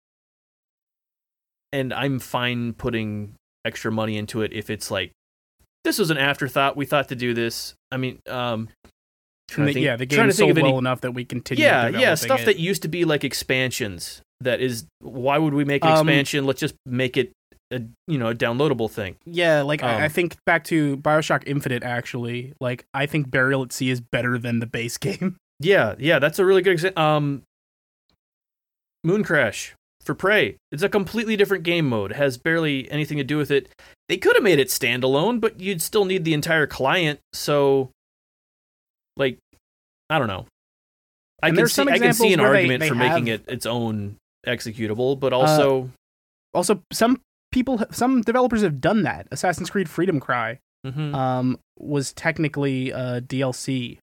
and 1.71 1.93
I'm 1.93 2.19
fine 2.19 2.73
putting 2.73 3.33
extra 3.65 3.91
money 3.91 4.17
into 4.17 4.41
it 4.41 4.51
if 4.53 4.69
it's 4.69 4.91
like 4.91 5.11
this 5.83 5.99
was 5.99 6.09
an 6.11 6.17
afterthought. 6.17 6.75
We 6.77 6.85
thought 6.85 7.09
to 7.09 7.15
do 7.15 7.33
this. 7.33 7.73
I 7.91 7.97
mean, 7.97 8.19
um, 8.27 8.69
trying 9.49 9.67
And 9.67 9.73
to 9.73 9.73
the- 9.73 9.73
think- 9.73 9.85
yeah, 9.85 9.95
the 9.97 10.05
trying 10.05 10.27
game 10.27 10.31
sold 10.33 10.51
of 10.51 10.57
any- 10.59 10.69
well 10.69 10.79
enough 10.79 11.01
that 11.01 11.11
we 11.11 11.25
continue. 11.25 11.63
yeah, 11.63 11.87
yeah, 11.89 12.15
stuff 12.15 12.41
it. 12.41 12.45
that 12.45 12.59
used 12.59 12.81
to 12.83 12.87
be 12.87 13.05
like 13.05 13.23
expansions. 13.23 14.21
That 14.41 14.59
is, 14.61 14.85
why 14.99 15.37
would 15.37 15.53
we 15.53 15.63
make 15.65 15.83
an 15.85 15.91
Um, 15.91 16.07
expansion? 16.09 16.45
Let's 16.45 16.59
just 16.59 16.75
make 16.85 17.15
it 17.17 17.31
a 17.71 17.81
you 18.07 18.17
know 18.17 18.27
a 18.29 18.35
downloadable 18.35 18.89
thing. 18.91 19.15
Yeah, 19.25 19.61
like 19.61 19.81
I, 19.83 20.01
I 20.01 20.05
Um, 20.05 20.11
think 20.11 20.35
back 20.45 20.63
to 20.65 20.97
Bioshock 20.97 21.43
Infinite. 21.47 21.81
Actually, 21.83 22.53
like 22.59 22.85
I 22.93 23.05
think 23.05 23.31
Burial 23.31 23.63
at 23.63 23.71
Sea 23.73 23.89
is 23.89 24.01
better 24.01 24.37
than 24.37 24.59
the 24.59 24.65
base 24.67 24.97
game. 24.99 25.37
Yeah, 25.59 25.95
yeah, 25.97 26.19
that's 26.19 26.39
a 26.39 26.45
really 26.45 26.61
good 26.61 26.73
example. 26.73 27.01
Um, 27.01 27.43
Mooncrash, 29.05 29.71
for 30.05 30.15
Prey. 30.15 30.57
It's 30.71 30.83
a 30.83 30.89
completely 30.89 31.35
different 31.35 31.63
game 31.63 31.87
mode. 31.87 32.11
It 32.11 32.17
has 32.17 32.37
barely 32.37 32.89
anything 32.91 33.17
to 33.17 33.23
do 33.23 33.37
with 33.37 33.51
it. 33.51 33.69
They 34.09 34.17
could 34.17 34.35
have 34.35 34.43
made 34.43 34.59
it 34.59 34.67
standalone, 34.67 35.39
but 35.41 35.59
you'd 35.59 35.81
still 35.81 36.05
need 36.05 36.23
the 36.25 36.33
entire 36.33 36.67
client. 36.67 37.19
So, 37.33 37.89
like, 39.17 39.37
I 40.09 40.19
don't 40.19 40.27
know. 40.27 40.45
I 41.41 41.49
And 41.49 41.57
can 41.57 41.67
see 41.67 41.81
I 41.83 41.99
can 41.99 42.13
see 42.13 42.33
an 42.33 42.39
where 42.41 42.51
they- 42.51 42.57
argument 42.59 42.79
they 42.81 42.89
for 42.89 42.95
making 42.95 43.27
it 43.27 43.43
its 43.47 43.65
own 43.65 44.17
executable, 44.47 45.19
but 45.19 45.33
also, 45.33 45.89
Also, 46.53 46.81
some 46.91 47.19
people, 47.51 47.83
some 47.91 48.21
developers 48.21 48.61
have 48.61 48.79
done 48.79 49.01
that. 49.03 49.27
Assassin's 49.31 49.69
Creed 49.71 49.89
Freedom 49.89 50.19
Cry 50.19 50.59
Mhm. 50.85 51.13
um, 51.15 51.59
was 51.79 52.13
technically 52.13 52.91
a 52.91 53.21
DLC 53.21 53.97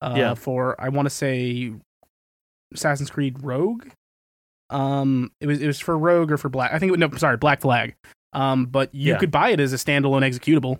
uh, 0.00 0.14
Yeah. 0.16 0.34
for 0.34 0.80
I 0.80 0.88
want 0.90 1.06
to 1.06 1.10
say 1.10 1.72
Assassin's 2.72 3.10
Creed 3.10 3.42
Rogue. 3.42 3.88
Um, 4.72 5.30
it 5.40 5.46
was 5.46 5.60
it 5.60 5.66
was 5.66 5.78
for 5.78 5.96
Rogue 5.98 6.32
or 6.32 6.36
for 6.38 6.48
Black. 6.48 6.72
I 6.72 6.78
think 6.78 6.92
it, 6.92 6.98
no, 6.98 7.10
sorry, 7.16 7.36
Black 7.36 7.60
Flag. 7.60 7.94
Um, 8.32 8.66
but 8.66 8.94
you 8.94 9.12
Yeah. 9.12 9.18
could 9.18 9.30
buy 9.30 9.50
it 9.50 9.60
as 9.60 9.72
a 9.72 9.76
standalone 9.76 10.22
executable. 10.22 10.78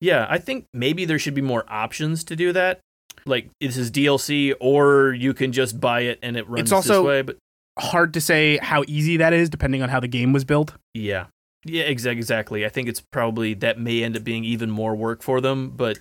yeah, 0.00 0.26
I 0.30 0.38
think 0.38 0.66
maybe 0.72 1.04
there 1.04 1.18
should 1.18 1.34
be 1.34 1.40
more 1.40 1.64
options 1.68 2.22
to 2.24 2.36
do 2.36 2.52
that. 2.52 2.80
Like 3.26 3.48
this 3.60 3.76
is 3.76 3.90
DLC, 3.90 4.54
or 4.60 5.12
you 5.12 5.34
can 5.34 5.50
just 5.52 5.80
buy 5.80 6.02
it 6.02 6.18
and 6.22 6.36
it 6.36 6.46
runs 6.48 6.60
It's 6.60 6.72
also- 6.72 7.02
this 7.02 7.06
way. 7.08 7.22
But 7.22 7.36
Hard 7.80 8.12
to 8.14 8.20
say 8.20 8.56
how 8.58 8.82
easy 8.88 9.16
that 9.18 9.32
is, 9.32 9.48
depending 9.48 9.82
on 9.82 9.88
how 9.88 10.00
the 10.00 10.08
game 10.08 10.32
was 10.32 10.44
built. 10.44 10.74
Yeah. 10.94 11.26
Yeah, 11.64 11.84
exa- 11.84 12.10
exactly. 12.10 12.66
I 12.66 12.68
think 12.68 12.88
it's 12.88 13.00
probably 13.12 13.54
that 13.54 13.78
may 13.78 14.02
end 14.02 14.16
up 14.16 14.24
being 14.24 14.42
even 14.44 14.68
more 14.68 14.96
work 14.96 15.22
for 15.22 15.40
them, 15.40 15.70
but 15.70 15.98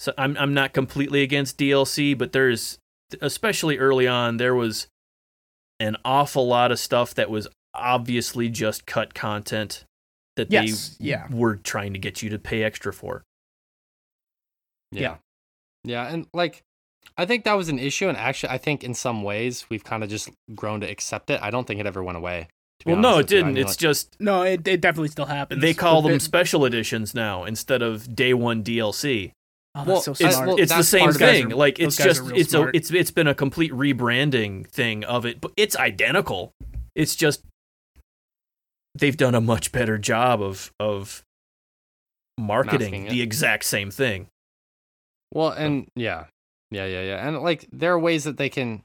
so 0.00 0.12
I'm 0.18 0.36
I'm 0.38 0.52
not 0.54 0.72
completely 0.72 1.22
against 1.22 1.56
DLC, 1.56 2.18
but 2.18 2.32
there's 2.32 2.78
especially 3.20 3.78
early 3.78 4.06
on 4.08 4.36
there 4.38 4.54
was 4.56 4.88
an 5.80 5.96
awful 6.04 6.46
lot 6.46 6.72
of 6.72 6.78
stuff 6.78 7.14
that 7.14 7.30
was 7.30 7.46
obviously 7.74 8.48
just 8.48 8.86
cut 8.86 9.14
content 9.14 9.84
that 10.36 10.50
Yes, 10.50 10.96
they 10.98 11.06
yeah. 11.10 11.26
were 11.30 11.56
trying 11.56 11.92
to 11.92 11.98
get 11.98 12.22
you 12.22 12.30
to 12.30 12.38
pay 12.38 12.62
extra 12.62 12.92
for. 12.92 13.22
Yeah. 14.90 15.16
Yeah, 15.84 16.08
and 16.08 16.26
like 16.34 16.62
I 17.16 17.24
think 17.24 17.44
that 17.44 17.54
was 17.54 17.68
an 17.68 17.78
issue 17.78 18.08
and 18.08 18.16
actually 18.16 18.50
I 18.50 18.58
think 18.58 18.82
in 18.84 18.94
some 18.94 19.22
ways 19.22 19.66
we've 19.70 19.84
kind 19.84 20.02
of 20.02 20.10
just 20.10 20.28
grown 20.54 20.80
to 20.80 20.90
accept 20.90 21.30
it. 21.30 21.40
I 21.42 21.50
don't 21.50 21.66
think 21.66 21.80
it 21.80 21.86
ever 21.86 22.02
went 22.02 22.18
away. 22.18 22.48
Well, 22.86 22.96
no, 22.96 23.14
it 23.14 23.16
with 23.18 23.30
you. 23.32 23.38
I 23.38 23.40
didn't. 23.40 23.54
mean, 23.54 23.62
It's 23.62 23.70
like- 23.72 23.78
just 23.78 24.16
No, 24.20 24.42
it, 24.42 24.66
it 24.68 24.80
definitely 24.80 25.08
still 25.08 25.26
happens. 25.26 25.60
they 25.60 25.74
call 25.74 26.02
them 26.02 26.12
it- 26.12 26.22
special 26.22 26.64
editions 26.64 27.14
now 27.14 27.44
instead 27.44 27.82
of 27.82 28.14
day 28.14 28.34
1 28.34 28.62
DLC. 28.62 29.32
Oh, 29.78 29.84
Well, 29.84 29.94
that's 30.00 30.04
so 30.04 30.12
it's- 30.12 30.36
well, 30.40 30.56
it's 30.58 30.74
the 30.74 30.82
same 30.82 31.00
part 31.04 31.14
of 31.16 31.22
it. 31.22 31.26
thing. 31.32 31.52
Are- 31.52 31.56
like 31.56 31.78
it's 31.78 31.96
just 31.96 32.20
are 32.20 32.24
real 32.24 32.36
it's 32.38 32.52
a, 32.54 32.70
it's 32.74 32.90
it's 32.90 33.10
been 33.10 33.26
a 33.28 33.34
complete 33.34 33.72
rebranding 33.72 34.66
thing 34.66 35.04
of 35.04 35.24
it, 35.24 35.40
but 35.40 35.52
it's 35.56 35.76
identical. 35.76 36.52
It's 36.94 37.14
just 37.14 37.42
they've 38.94 39.16
done 39.16 39.34
a 39.34 39.40
much 39.40 39.70
better 39.70 39.98
job 39.98 40.42
of 40.42 40.72
of 40.80 41.22
marketing 42.36 42.80
Masking 42.90 43.06
it. 43.06 43.10
the 43.10 43.22
exact 43.22 43.64
same 43.64 43.90
thing. 43.90 44.26
Well, 45.32 45.50
and 45.50 45.88
yeah, 45.94 46.24
yeah, 46.70 46.86
yeah, 46.86 47.02
yeah, 47.02 47.28
and 47.28 47.38
like 47.42 47.66
there 47.72 47.92
are 47.92 47.98
ways 48.00 48.24
that 48.24 48.36
they 48.36 48.48
can. 48.48 48.82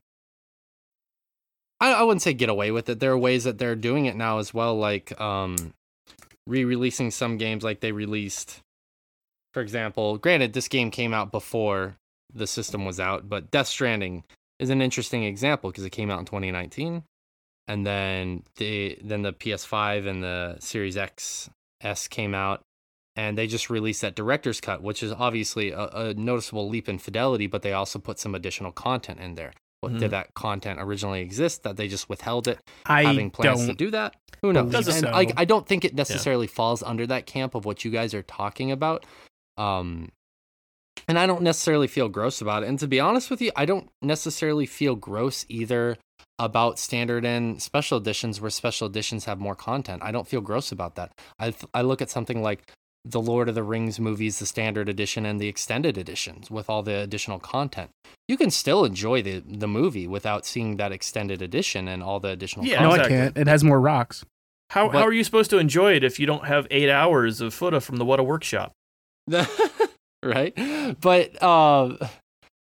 I, 1.79 1.93
I 1.93 2.03
wouldn't 2.03 2.21
say 2.21 2.33
get 2.33 2.49
away 2.49 2.71
with 2.71 2.87
it. 2.89 2.99
There 2.99 3.11
are 3.11 3.17
ways 3.17 3.43
that 3.45 3.57
they're 3.57 3.75
doing 3.75 4.05
it 4.05 4.15
now 4.15 4.39
as 4.39 4.53
well, 4.53 4.75
like 4.77 5.19
um, 5.19 5.73
re-releasing 6.47 7.11
some 7.11 7.37
games. 7.37 7.63
Like 7.63 7.79
they 7.81 7.91
released, 7.91 8.59
for 9.53 9.61
example, 9.61 10.17
granted 10.17 10.53
this 10.53 10.67
game 10.67 10.91
came 10.91 11.13
out 11.13 11.31
before 11.31 11.95
the 12.33 12.47
system 12.47 12.85
was 12.85 12.99
out, 12.99 13.29
but 13.29 13.51
Death 13.51 13.67
Stranding 13.67 14.23
is 14.59 14.69
an 14.69 14.81
interesting 14.81 15.23
example 15.23 15.69
because 15.69 15.85
it 15.85 15.91
came 15.91 16.09
out 16.09 16.19
in 16.19 16.25
2019, 16.25 17.03
and 17.67 17.85
then 17.85 18.43
the 18.57 18.97
then 19.03 19.21
the 19.21 19.33
PS5 19.33 20.07
and 20.07 20.23
the 20.23 20.57
Series 20.59 20.97
X 20.97 21.49
S 21.81 22.07
came 22.07 22.33
out, 22.33 22.61
and 23.15 23.37
they 23.37 23.45
just 23.47 23.69
released 23.69 24.01
that 24.01 24.15
director's 24.15 24.59
cut, 24.61 24.81
which 24.81 25.03
is 25.03 25.11
obviously 25.11 25.71
a, 25.71 25.83
a 25.87 26.13
noticeable 26.15 26.67
leap 26.69 26.89
in 26.89 26.97
fidelity, 26.97 27.45
but 27.47 27.61
they 27.61 27.73
also 27.73 27.99
put 27.99 28.19
some 28.19 28.33
additional 28.35 28.71
content 28.71 29.19
in 29.19 29.35
there. 29.35 29.53
Well, 29.81 29.91
Mhm. 29.91 29.99
Did 29.99 30.11
that 30.11 30.33
content 30.33 30.79
originally 30.81 31.19
exist 31.21 31.63
that 31.63 31.75
they 31.75 31.89
just 31.89 32.07
withheld 32.07 32.47
it, 32.47 32.59
I 32.85 33.03
having 33.03 33.29
plans 33.29 33.61
to 33.61 33.67
don't. 33.67 33.77
do 33.77 33.91
that? 33.91 34.15
Who 34.41 34.53
knows? 34.53 34.73
And 34.73 34.85
so. 34.85 35.09
like, 35.11 35.33
I 35.35 35.43
don't 35.45 35.67
think 35.67 35.83
it 35.83 35.93
necessarily 35.93 36.47
falls 36.47 36.81
under 36.81 37.05
that 37.07 37.25
camp 37.25 37.53
of 37.53 37.65
what 37.65 37.83
you 37.83 37.91
guys 37.91 38.13
are 38.13 38.23
talking 38.23 38.71
about. 38.71 39.05
Um, 39.57 40.09
and 41.07 41.19
I 41.19 41.25
don't 41.25 41.41
necessarily 41.41 41.87
feel 41.87 42.07
gross 42.09 42.39
about 42.41 42.63
it. 42.63 42.69
And 42.69 42.79
to 42.79 42.87
be 42.87 42.99
honest 42.99 43.29
with 43.29 43.41
you, 43.41 43.51
I 43.55 43.65
don't 43.65 43.89
necessarily 44.01 44.65
feel 44.65 44.95
gross 44.95 45.45
either 45.49 45.97
about 46.39 46.79
standard 46.79 47.25
and 47.25 47.61
special 47.61 47.97
editions 47.97 48.39
where 48.41 48.49
special 48.49 48.87
editions 48.87 49.25
have 49.25 49.39
more 49.39 49.55
content. 49.55 50.01
I 50.03 50.11
don't 50.11 50.27
feel 50.27 50.41
gross 50.41 50.71
about 50.71 50.95
that. 50.95 51.11
I 51.39 51.51
th- 51.51 51.65
I 51.73 51.81
look 51.81 52.01
at 52.01 52.09
something 52.09 52.41
like 52.41 52.71
the 53.05 53.19
Lord 53.21 53.49
of 53.49 53.55
the 53.55 53.63
Rings 53.63 53.99
movies, 53.99 54.39
the 54.39 54.45
standard 54.45 54.87
edition 54.87 55.25
and 55.25 55.39
the 55.39 55.47
extended 55.49 55.97
editions 55.97 56.49
with 56.49 56.69
all 56.69 56.83
the 56.83 56.95
additional 56.99 57.37
content. 57.37 57.89
You 58.29 58.37
can 58.37 58.49
still 58.49 58.85
enjoy 58.85 59.21
the 59.21 59.43
the 59.45 59.67
movie 59.67 60.07
without 60.07 60.45
seeing 60.45 60.77
that 60.77 60.91
extended 60.91 61.41
edition 61.41 61.87
and 61.87 62.01
all 62.01 62.19
the 62.19 62.29
additional 62.29 62.65
content. 62.65 62.81
Yeah, 62.81 62.87
no. 62.97 63.03
I 63.03 63.07
can't. 63.07 63.37
It 63.37 63.47
has 63.47 63.63
more 63.63 63.79
rocks. 63.81 64.23
How 64.69 64.87
But- 64.89 64.99
how 64.99 65.05
are 65.05 65.13
you 65.13 65.23
supposed 65.23 65.49
to 65.51 65.57
enjoy 65.57 65.93
it 65.95 66.03
if 66.03 66.19
you 66.19 66.25
don't 66.25 66.45
have 66.45 66.65
eight 66.71 66.89
hours 66.89 67.41
of 67.41 67.53
footage 67.53 67.83
from 67.83 67.97
the 67.97 68.05
Weta 68.05 68.25
Workshop? 68.25 68.71
right? 70.23 70.53
But 71.01 71.41
um, 71.43 71.97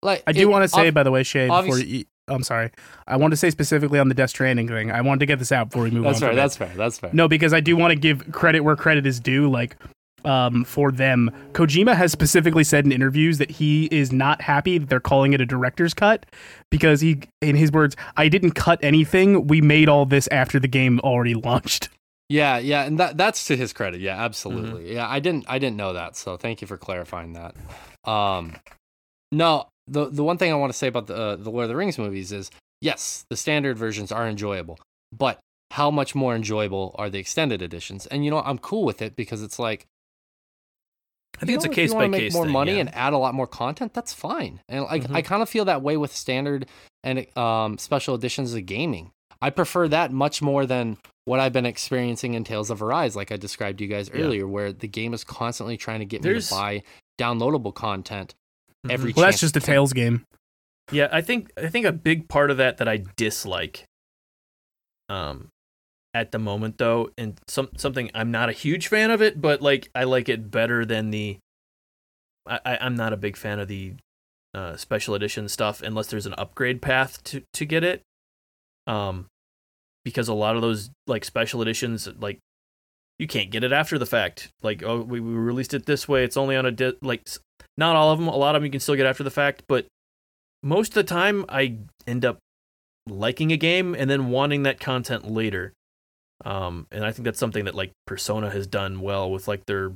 like 0.02 0.22
I 0.26 0.32
do 0.32 0.42
it- 0.42 0.46
want 0.52 0.64
to 0.64 0.68
say, 0.68 0.88
ob- 0.88 0.94
by 0.94 1.02
the 1.02 1.10
way, 1.10 1.22
Shay, 1.22 1.46
before 1.48 1.78
you, 1.78 2.04
I'm 2.28 2.42
sorry. 2.42 2.70
I 3.06 3.16
want 3.16 3.32
to 3.32 3.36
say 3.36 3.50
specifically 3.50 3.98
on 3.98 4.08
the 4.08 4.14
Death 4.14 4.30
Stranding 4.30 4.68
thing. 4.68 4.90
I 4.90 5.00
wanted 5.00 5.20
to 5.20 5.26
get 5.26 5.38
this 5.38 5.52
out 5.52 5.70
before 5.70 5.84
we 5.84 5.90
move 5.90 6.04
that's 6.04 6.22
on. 6.22 6.28
fair. 6.28 6.34
That's 6.34 6.56
fair. 6.56 6.72
That's 6.76 6.98
fair. 6.98 7.10
No, 7.12 7.28
because 7.28 7.52
I 7.52 7.60
do 7.60 7.76
want 7.76 7.92
to 7.92 7.96
give 7.98 8.30
credit 8.32 8.60
where 8.60 8.76
credit 8.76 9.06
is 9.06 9.18
due. 9.18 9.50
Like, 9.50 9.76
um, 10.24 10.64
for 10.64 10.90
them, 10.90 11.30
Kojima 11.52 11.94
has 11.94 12.12
specifically 12.12 12.64
said 12.64 12.84
in 12.84 12.92
interviews 12.92 13.38
that 13.38 13.50
he 13.50 13.86
is 13.86 14.12
not 14.12 14.42
happy 14.42 14.76
that 14.76 14.88
they're 14.88 15.00
calling 15.00 15.32
it 15.32 15.40
a 15.40 15.46
director's 15.46 15.94
cut 15.94 16.26
because 16.70 17.00
he, 17.00 17.20
in 17.40 17.56
his 17.56 17.72
words, 17.72 17.96
I 18.16 18.28
didn't 18.28 18.50
cut 18.52 18.78
anything. 18.82 19.46
We 19.46 19.60
made 19.60 19.88
all 19.88 20.04
this 20.06 20.28
after 20.28 20.58
the 20.60 20.68
game 20.68 21.00
already 21.00 21.34
launched. 21.34 21.88
Yeah, 22.28 22.58
yeah, 22.58 22.84
and 22.84 22.98
that 22.98 23.16
that's 23.16 23.46
to 23.46 23.56
his 23.56 23.72
credit. 23.72 24.00
Yeah, 24.00 24.22
absolutely. 24.22 24.84
Mm-hmm. 24.84 24.92
Yeah, 24.96 25.08
I 25.08 25.18
didn't 25.20 25.46
I 25.48 25.58
didn't 25.58 25.76
know 25.76 25.94
that, 25.94 26.16
so 26.16 26.36
thank 26.36 26.60
you 26.60 26.66
for 26.66 26.76
clarifying 26.76 27.32
that. 27.32 27.54
Um, 28.04 28.54
no, 29.32 29.68
the 29.86 30.06
the 30.10 30.22
one 30.22 30.36
thing 30.36 30.52
I 30.52 30.56
want 30.56 30.72
to 30.72 30.78
say 30.78 30.88
about 30.88 31.06
the 31.06 31.14
uh, 31.16 31.36
the 31.36 31.50
Lord 31.50 31.64
of 31.64 31.68
the 31.70 31.76
Rings 31.76 31.96
movies 31.98 32.30
is 32.32 32.50
yes, 32.82 33.24
the 33.30 33.36
standard 33.36 33.78
versions 33.78 34.12
are 34.12 34.28
enjoyable, 34.28 34.78
but 35.16 35.40
how 35.70 35.90
much 35.90 36.14
more 36.14 36.34
enjoyable 36.34 36.94
are 36.98 37.08
the 37.08 37.18
extended 37.18 37.62
editions? 37.62 38.06
And 38.06 38.24
you 38.24 38.30
know, 38.30 38.40
I'm 38.40 38.58
cool 38.58 38.84
with 38.84 39.00
it 39.00 39.16
because 39.16 39.42
it's 39.42 39.58
like 39.58 39.86
I 41.36 41.40
think 41.40 41.50
you 41.50 41.56
it's 41.56 41.64
a 41.64 41.68
know, 41.68 41.72
if 41.72 41.76
case 41.76 41.90
you 41.92 41.98
by 41.98 42.08
make 42.08 42.20
case 42.20 42.34
more 42.34 42.44
thing, 42.44 42.52
money 42.52 42.72
yeah. 42.74 42.80
and 42.80 42.94
add 42.94 43.12
a 43.12 43.18
lot 43.18 43.34
more 43.34 43.46
content. 43.46 43.94
That's 43.94 44.12
fine. 44.12 44.60
And 44.68 44.84
like 44.84 45.04
Mhm. 45.04 45.14
I 45.14 45.22
kind 45.22 45.42
of 45.42 45.48
feel 45.48 45.64
that 45.66 45.82
way 45.82 45.96
with 45.96 46.14
standard 46.14 46.66
and 47.04 47.26
um, 47.38 47.78
special 47.78 48.14
editions 48.14 48.52
of 48.54 48.66
gaming. 48.66 49.12
I 49.40 49.50
prefer 49.50 49.88
that 49.88 50.12
much 50.12 50.42
more 50.42 50.66
than 50.66 50.98
what 51.28 51.40
I've 51.40 51.52
been 51.52 51.66
experiencing 51.66 52.34
in 52.34 52.42
Tales 52.44 52.70
of 52.70 52.82
Arise, 52.82 53.14
like 53.14 53.30
I 53.30 53.36
described 53.36 53.78
to 53.78 53.84
you 53.84 53.90
guys 53.90 54.10
Yeah. 54.12 54.22
earlier, 54.22 54.46
where 54.48 54.72
the 54.72 54.88
game 54.88 55.12
is 55.14 55.22
constantly 55.24 55.76
trying 55.76 56.00
to 56.00 56.06
get 56.06 56.24
me 56.24 56.40
to 56.40 56.50
buy 56.50 56.82
downloadable 57.20 57.74
content 57.74 58.34
every. 58.88 59.12
Mhm. 59.12 59.16
Well, 59.16 59.26
that's 59.26 59.40
just 59.40 59.54
a 59.56 59.58
it 59.58 59.64
can. 59.64 59.74
Tales 59.74 59.92
game. 59.92 60.24
Yeah, 60.90 61.08
I 61.12 61.20
think 61.20 61.52
I 61.56 61.68
think 61.68 61.84
a 61.86 61.92
big 61.92 62.28
part 62.28 62.50
of 62.50 62.56
that 62.56 62.78
that 62.78 62.88
I 62.88 63.04
dislike, 63.16 63.84
um, 65.08 65.48
at 66.14 66.32
the 66.32 66.38
moment 66.38 66.78
though, 66.78 67.10
and 67.18 67.38
some 67.46 67.68
something 67.76 68.10
I'm 68.14 68.30
not 68.30 68.48
a 68.48 68.52
huge 68.52 68.88
fan 68.88 69.10
of 69.10 69.20
it, 69.22 69.40
but 69.40 69.60
like 69.60 69.90
I 69.94 70.04
like 70.04 70.28
it 70.28 70.50
better 70.50 70.84
than 70.84 71.10
the. 71.10 71.38
I, 72.46 72.60
I 72.64 72.78
I'm 72.80 72.94
not 72.96 73.12
a 73.12 73.16
big 73.18 73.36
fan 73.36 73.58
of 73.60 73.68
the, 73.68 73.94
uh, 74.54 74.76
special 74.76 75.14
edition 75.14 75.46
stuff 75.48 75.82
unless 75.82 76.06
there's 76.06 76.24
an 76.26 76.34
upgrade 76.38 76.80
path 76.80 77.22
to 77.24 77.42
to 77.52 77.64
get 77.66 77.84
it, 77.84 78.00
um, 78.86 79.26
because 80.08 80.28
a 80.28 80.34
lot 80.34 80.56
of 80.56 80.62
those 80.62 80.90
like 81.06 81.24
special 81.24 81.62
editions 81.62 82.08
like. 82.18 82.38
You 83.20 83.26
can't 83.26 83.50
get 83.50 83.64
it 83.64 83.72
after 83.72 83.98
the 83.98 84.06
fact. 84.06 84.52
Like, 84.62 84.84
oh, 84.84 85.00
we, 85.00 85.18
we 85.18 85.32
released 85.32 85.74
it 85.74 85.86
this 85.86 86.06
way. 86.06 86.22
It's 86.22 86.36
only 86.36 86.54
on 86.54 86.66
a 86.66 86.70
di- 86.70 86.92
like, 87.02 87.28
not 87.76 87.96
all 87.96 88.12
of 88.12 88.20
them. 88.20 88.28
A 88.28 88.36
lot 88.36 88.54
of 88.54 88.60
them 88.60 88.66
you 88.66 88.70
can 88.70 88.78
still 88.78 88.94
get 88.94 89.06
after 89.06 89.24
the 89.24 89.30
fact, 89.32 89.64
but 89.66 89.86
most 90.62 90.90
of 90.90 90.94
the 90.94 91.02
time 91.02 91.44
I 91.48 91.78
end 92.06 92.24
up 92.24 92.38
liking 93.08 93.50
a 93.50 93.56
game 93.56 93.96
and 93.96 94.08
then 94.08 94.28
wanting 94.30 94.62
that 94.62 94.78
content 94.78 95.28
later. 95.28 95.72
Um, 96.44 96.86
and 96.92 97.04
I 97.04 97.10
think 97.10 97.24
that's 97.24 97.40
something 97.40 97.64
that 97.64 97.74
like 97.74 97.90
Persona 98.06 98.50
has 98.50 98.68
done 98.68 99.00
well 99.00 99.28
with 99.28 99.48
like 99.48 99.66
their, 99.66 99.90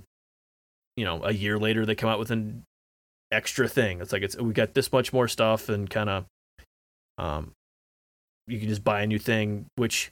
you 0.97 1.05
know, 1.05 1.23
a 1.23 1.33
year 1.33 1.61
later 1.61 1.87
they 1.87 1.95
come 1.95 2.11
out 2.11 2.19
with 2.19 2.33
an 2.33 2.65
extra 3.31 3.69
thing. 3.69 4.01
It's 4.01 4.13
like 4.13 4.23
it's 4.23 4.37
we 4.37 4.53
got 4.53 4.75
this 4.75 4.91
much 4.91 5.13
more 5.13 5.29
stuff 5.29 5.69
and 5.69 5.89
kind 5.89 6.11
of, 6.11 6.25
um, 7.19 7.53
you 8.47 8.59
can 8.59 8.69
just 8.69 8.85
buy 8.85 9.03
a 9.03 9.07
new 9.07 9.19
thing. 9.19 9.67
Which, 9.77 10.11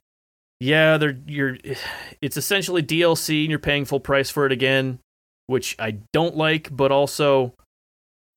yeah, 0.60 0.96
they're 0.98 1.18
you're, 1.26 1.56
it's 2.20 2.36
essentially 2.36 2.82
DLC 2.82 3.42
and 3.42 3.50
you're 3.50 3.58
paying 3.58 3.84
full 3.84 4.00
price 4.00 4.30
for 4.30 4.46
it 4.46 4.52
again, 4.52 4.98
which 5.46 5.76
I 5.78 5.98
don't 6.12 6.36
like, 6.36 6.68
but 6.74 6.92
also 6.92 7.54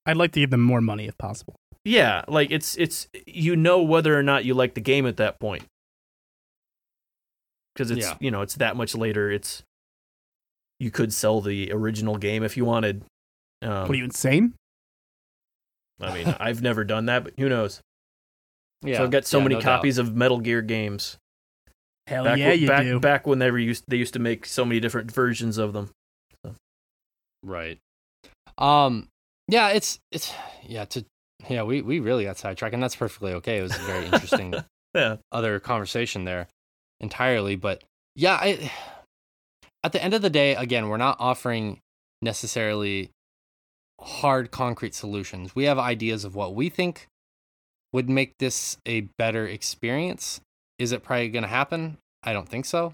I'd 0.06 0.18
like 0.18 0.32
to 0.34 0.40
give 0.40 0.50
them 0.50 0.62
more 0.62 0.82
money 0.82 1.08
if 1.08 1.18
possible. 1.18 1.56
yeah, 1.86 2.24
like 2.28 2.50
it's 2.52 2.76
it's 2.78 3.08
you 3.26 3.56
know 3.56 3.82
whether 3.82 4.18
or 4.18 4.24
not 4.24 4.46
you 4.46 4.54
like 4.54 4.74
the 4.74 4.82
game 4.82 5.06
at 5.06 5.18
that 5.18 5.40
point. 5.40 5.64
because 7.74 7.92
it's 7.92 8.06
Yeah. 8.08 8.18
you 8.20 8.32
know 8.32 8.42
it's 8.42 8.56
that 8.56 8.76
much 8.76 8.96
later. 8.96 9.32
It's 9.32 9.64
you 10.80 10.92
could 10.92 11.14
sell 11.14 11.40
the 11.42 11.72
original 11.72 12.18
game 12.18 12.44
if 12.44 12.58
you 12.58 12.66
wanted. 12.66 13.04
Um, 13.62 13.84
What 13.84 13.92
are 13.92 13.96
you 13.96 14.04
insane? 14.04 14.54
I 16.02 16.14
mean, 16.14 16.36
I've 16.40 16.62
never 16.62 16.84
done 16.84 17.06
that, 17.06 17.24
but 17.24 17.34
who 17.38 17.48
knows? 17.48 17.80
Yeah, 18.84 18.98
so 18.98 19.04
I've 19.06 19.12
got 19.12 19.26
so 19.26 19.38
yeah, 19.38 19.44
many 19.44 19.56
no 19.56 19.62
doubt. 19.62 19.78
copies 19.78 19.98
of 19.98 20.16
Metal 20.16 20.40
Gear 20.40 20.62
games. 20.62 21.18
Hell 22.08 22.24
back 22.26 22.38
yeah, 22.38 22.50
when- 22.50 22.60
you 22.60 22.68
back, 22.68 22.84
do. 22.84 23.00
Back 23.00 23.28
when 23.28 23.40
they 23.40 23.50
were 23.52 23.60
used, 23.60 23.86
they 23.88 23.98
used 23.98 24.14
to 24.14 24.20
make 24.20 24.46
so 24.46 24.66
many 24.66 24.80
different 24.80 25.12
versions 25.12 25.58
of 25.58 25.74
them. 25.74 25.90
Right. 27.44 27.78
Um. 28.58 29.08
Yeah. 29.48 29.70
It's 29.70 30.00
it's 30.12 30.34
yeah. 30.66 30.86
To 30.86 31.06
yeah. 31.50 31.64
We 31.64 31.82
we 31.82 32.00
really 32.00 32.24
got 32.26 32.38
sidetracked, 32.38 32.74
and 32.74 32.82
that's 32.84 32.96
perfectly 32.96 33.34
okay. 33.34 33.60
It 33.60 33.64
was 33.64 33.76
a 33.76 33.80
very 33.82 34.06
interesting 34.06 34.54
Yeah, 34.96 35.16
other 35.32 35.60
conversation 35.60 36.24
there 36.24 36.48
entirely, 37.02 37.56
but 37.56 37.84
yeah. 38.16 38.36
I, 38.40 38.72
at 39.84 39.92
the 39.92 40.02
end 40.02 40.14
of 40.14 40.22
the 40.22 40.30
day, 40.30 40.56
again, 40.56 40.88
we're 40.88 40.98
not 40.98 41.18
offering 41.20 41.80
necessarily 42.22 43.10
hard 44.00 44.52
concrete 44.52 44.94
solutions. 44.96 45.56
We 45.56 45.64
have 45.66 45.80
ideas 45.80 46.24
of 46.24 46.36
what 46.36 46.54
we 46.56 46.70
think 46.70 47.08
would 47.94 48.10
make 48.10 48.38
this 48.40 48.78
a 48.86 49.02
better 49.18 49.48
experience. 49.48 50.42
Is 50.80 50.92
it 50.92 51.04
probably 51.04 51.30
going 51.30 51.44
to 51.44 51.50
happen? 51.50 51.98
I 52.24 52.34
don't 52.34 52.50
think 52.50 52.66
so. 52.66 52.94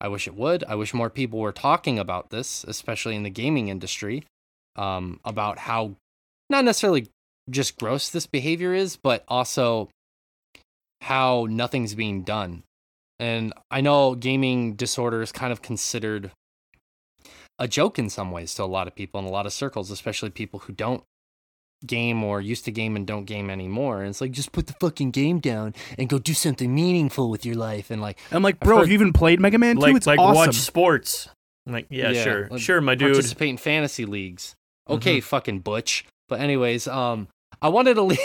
I 0.00 0.08
wish 0.08 0.26
it 0.26 0.34
would. 0.34 0.64
I 0.64 0.74
wish 0.74 0.92
more 0.92 1.10
people 1.10 1.38
were 1.38 1.52
talking 1.52 1.98
about 1.98 2.30
this, 2.30 2.64
especially 2.64 3.14
in 3.14 3.22
the 3.22 3.30
gaming 3.30 3.68
industry, 3.68 4.24
um, 4.76 5.20
about 5.24 5.58
how 5.58 5.94
not 6.48 6.64
necessarily 6.64 7.06
just 7.48 7.78
gross 7.78 8.10
this 8.10 8.26
behavior 8.26 8.74
is, 8.74 8.96
but 8.96 9.24
also 9.28 9.88
how 11.02 11.46
nothing's 11.48 11.94
being 11.94 12.22
done. 12.22 12.62
And 13.18 13.52
I 13.70 13.82
know 13.82 14.14
gaming 14.14 14.74
disorder 14.74 15.20
is 15.22 15.32
kind 15.32 15.52
of 15.52 15.62
considered 15.62 16.30
a 17.58 17.68
joke 17.68 17.98
in 17.98 18.08
some 18.08 18.30
ways 18.30 18.54
to 18.54 18.64
a 18.64 18.64
lot 18.64 18.86
of 18.86 18.94
people 18.94 19.20
in 19.20 19.26
a 19.26 19.30
lot 19.30 19.44
of 19.44 19.52
circles, 19.52 19.90
especially 19.90 20.30
people 20.30 20.60
who 20.60 20.72
don't 20.72 21.04
game 21.86 22.22
or 22.22 22.40
used 22.40 22.64
to 22.66 22.70
game 22.70 22.96
and 22.96 23.06
don't 23.06 23.24
game 23.24 23.48
anymore. 23.50 24.00
And 24.00 24.10
it's 24.10 24.20
like, 24.20 24.32
just 24.32 24.52
put 24.52 24.66
the 24.66 24.74
fucking 24.74 25.10
game 25.12 25.38
down 25.40 25.74
and 25.98 26.08
go 26.08 26.18
do 26.18 26.34
something 26.34 26.74
meaningful 26.74 27.30
with 27.30 27.44
your 27.46 27.56
life. 27.56 27.90
And 27.90 28.00
like, 28.02 28.18
I'm 28.30 28.42
like, 28.42 28.60
bro, 28.60 28.76
heard- 28.76 28.82
have 28.82 28.88
you 28.88 28.94
even 28.94 29.12
played 29.12 29.40
Mega 29.40 29.58
Man 29.58 29.76
2? 29.76 29.80
like 29.80 29.96
it's 29.96 30.06
like 30.06 30.18
awesome. 30.18 30.36
watch 30.36 30.56
sports. 30.56 31.28
I'm 31.66 31.72
like, 31.72 31.86
yeah, 31.90 32.10
Yeah, 32.10 32.22
sure, 32.24 32.48
like, 32.50 32.60
sure, 32.60 32.80
my 32.80 32.94
dude. 32.94 33.12
participate 33.12 33.48
in 33.50 33.56
fantasy 33.56 34.04
leagues. 34.04 34.54
Okay, 34.88 35.20
fucking 35.20 35.60
butch. 35.60 36.04
But 36.28 36.40
anyways, 36.40 36.88
um, 36.88 37.28
I 37.62 37.68
wanted 37.68 37.94
to 37.94 38.02
leave 38.02 38.18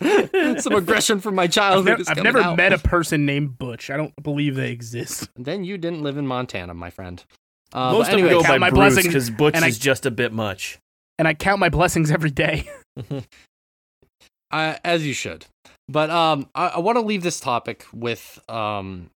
some 0.60 0.74
aggression 0.74 1.20
from 1.20 1.34
my 1.34 1.44
I've, 1.44 1.50
childhood. 1.50 2.00
is 2.00 2.08
I've 2.08 2.22
never 2.22 2.40
out. 2.40 2.56
met 2.56 2.72
a 2.72 2.78
person 2.78 3.24
named 3.26 3.58
Butch. 3.58 3.90
I 3.90 3.96
don't 3.96 4.12
believe 4.22 4.54
they 4.56 4.70
exist. 4.72 5.28
Then 5.36 5.64
you 5.64 5.78
didn't 5.78 6.02
live 6.02 6.16
in 6.16 6.26
Montana, 6.26 6.74
my 6.74 6.90
friend. 6.90 7.24
Uh, 7.72 7.92
Most 7.92 8.10
but 8.10 8.14
of 8.14 8.20
them 8.20 8.28
go 8.30 8.42
by 8.42 8.58
my 8.58 8.70
Bruce 8.70 8.94
blessings, 8.94 9.06
because 9.06 9.30
Butch 9.30 9.56
I- 9.56 9.66
is 9.68 9.78
just 9.78 10.06
a 10.06 10.10
bit 10.10 10.32
much. 10.32 10.78
And 11.18 11.26
I 11.26 11.34
count 11.34 11.58
my 11.60 11.68
blessings 11.70 12.10
every 12.10 12.30
day. 12.30 12.68
I, 14.50 14.78
as 14.84 15.06
you 15.06 15.12
should. 15.12 15.46
But 15.88 16.10
um, 16.10 16.48
I, 16.54 16.68
I 16.68 16.78
want 16.78 16.96
to 16.96 17.02
leave 17.02 17.22
this 17.22 17.40
topic 17.40 17.84
with 17.92 18.40
um, 18.48 19.10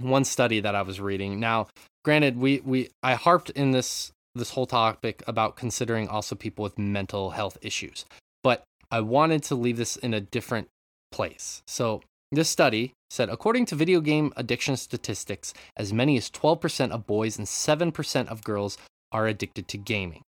one 0.00 0.24
study 0.24 0.60
that 0.60 0.74
I 0.74 0.82
was 0.82 1.00
reading. 1.00 1.40
Now, 1.40 1.68
granted, 2.04 2.38
we 2.38 2.60
we 2.64 2.90
I 3.02 3.14
harped 3.14 3.50
in 3.50 3.72
this 3.72 4.12
this 4.34 4.50
whole 4.50 4.66
topic 4.66 5.22
about 5.26 5.56
considering 5.56 6.08
also 6.08 6.34
people 6.34 6.62
with 6.62 6.78
mental 6.78 7.30
health 7.30 7.58
issues, 7.62 8.04
but 8.42 8.64
I 8.90 9.00
wanted 9.00 9.42
to 9.44 9.54
leave 9.54 9.76
this 9.76 9.96
in 9.96 10.14
a 10.14 10.20
different 10.20 10.68
place. 11.10 11.62
So 11.66 12.02
this 12.30 12.48
study 12.48 12.92
said, 13.10 13.30
according 13.30 13.66
to 13.66 13.74
video 13.74 14.00
game 14.00 14.32
addiction 14.36 14.76
statistics, 14.76 15.54
as 15.76 15.92
many 15.92 16.16
as 16.16 16.30
12% 16.30 16.90
of 16.90 17.06
boys 17.06 17.38
and 17.38 17.46
7% 17.46 18.28
of 18.28 18.44
girls 18.44 18.76
are 19.12 19.26
addicted 19.26 19.66
to 19.68 19.78
gaming. 19.78 20.22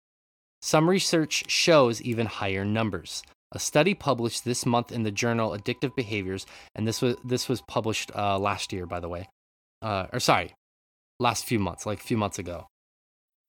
Some 0.61 0.89
research 0.89 1.45
shows 1.47 2.01
even 2.01 2.27
higher 2.27 2.63
numbers. 2.63 3.23
A 3.51 3.59
study 3.59 3.93
published 3.93 4.45
this 4.45 4.65
month 4.65 4.91
in 4.91 5.03
the 5.03 5.11
journal 5.11 5.51
Addictive 5.51 5.95
Behaviors, 5.95 6.45
and 6.75 6.87
this 6.87 7.01
was 7.01 7.17
this 7.23 7.49
was 7.49 7.61
published 7.61 8.11
uh, 8.15 8.39
last 8.39 8.71
year, 8.71 8.85
by 8.85 8.99
the 8.99 9.09
way, 9.09 9.27
uh, 9.81 10.07
or 10.13 10.19
sorry, 10.19 10.53
last 11.19 11.45
few 11.45 11.59
months, 11.59 11.85
like 11.85 11.99
a 11.99 12.03
few 12.03 12.17
months 12.17 12.39
ago. 12.39 12.67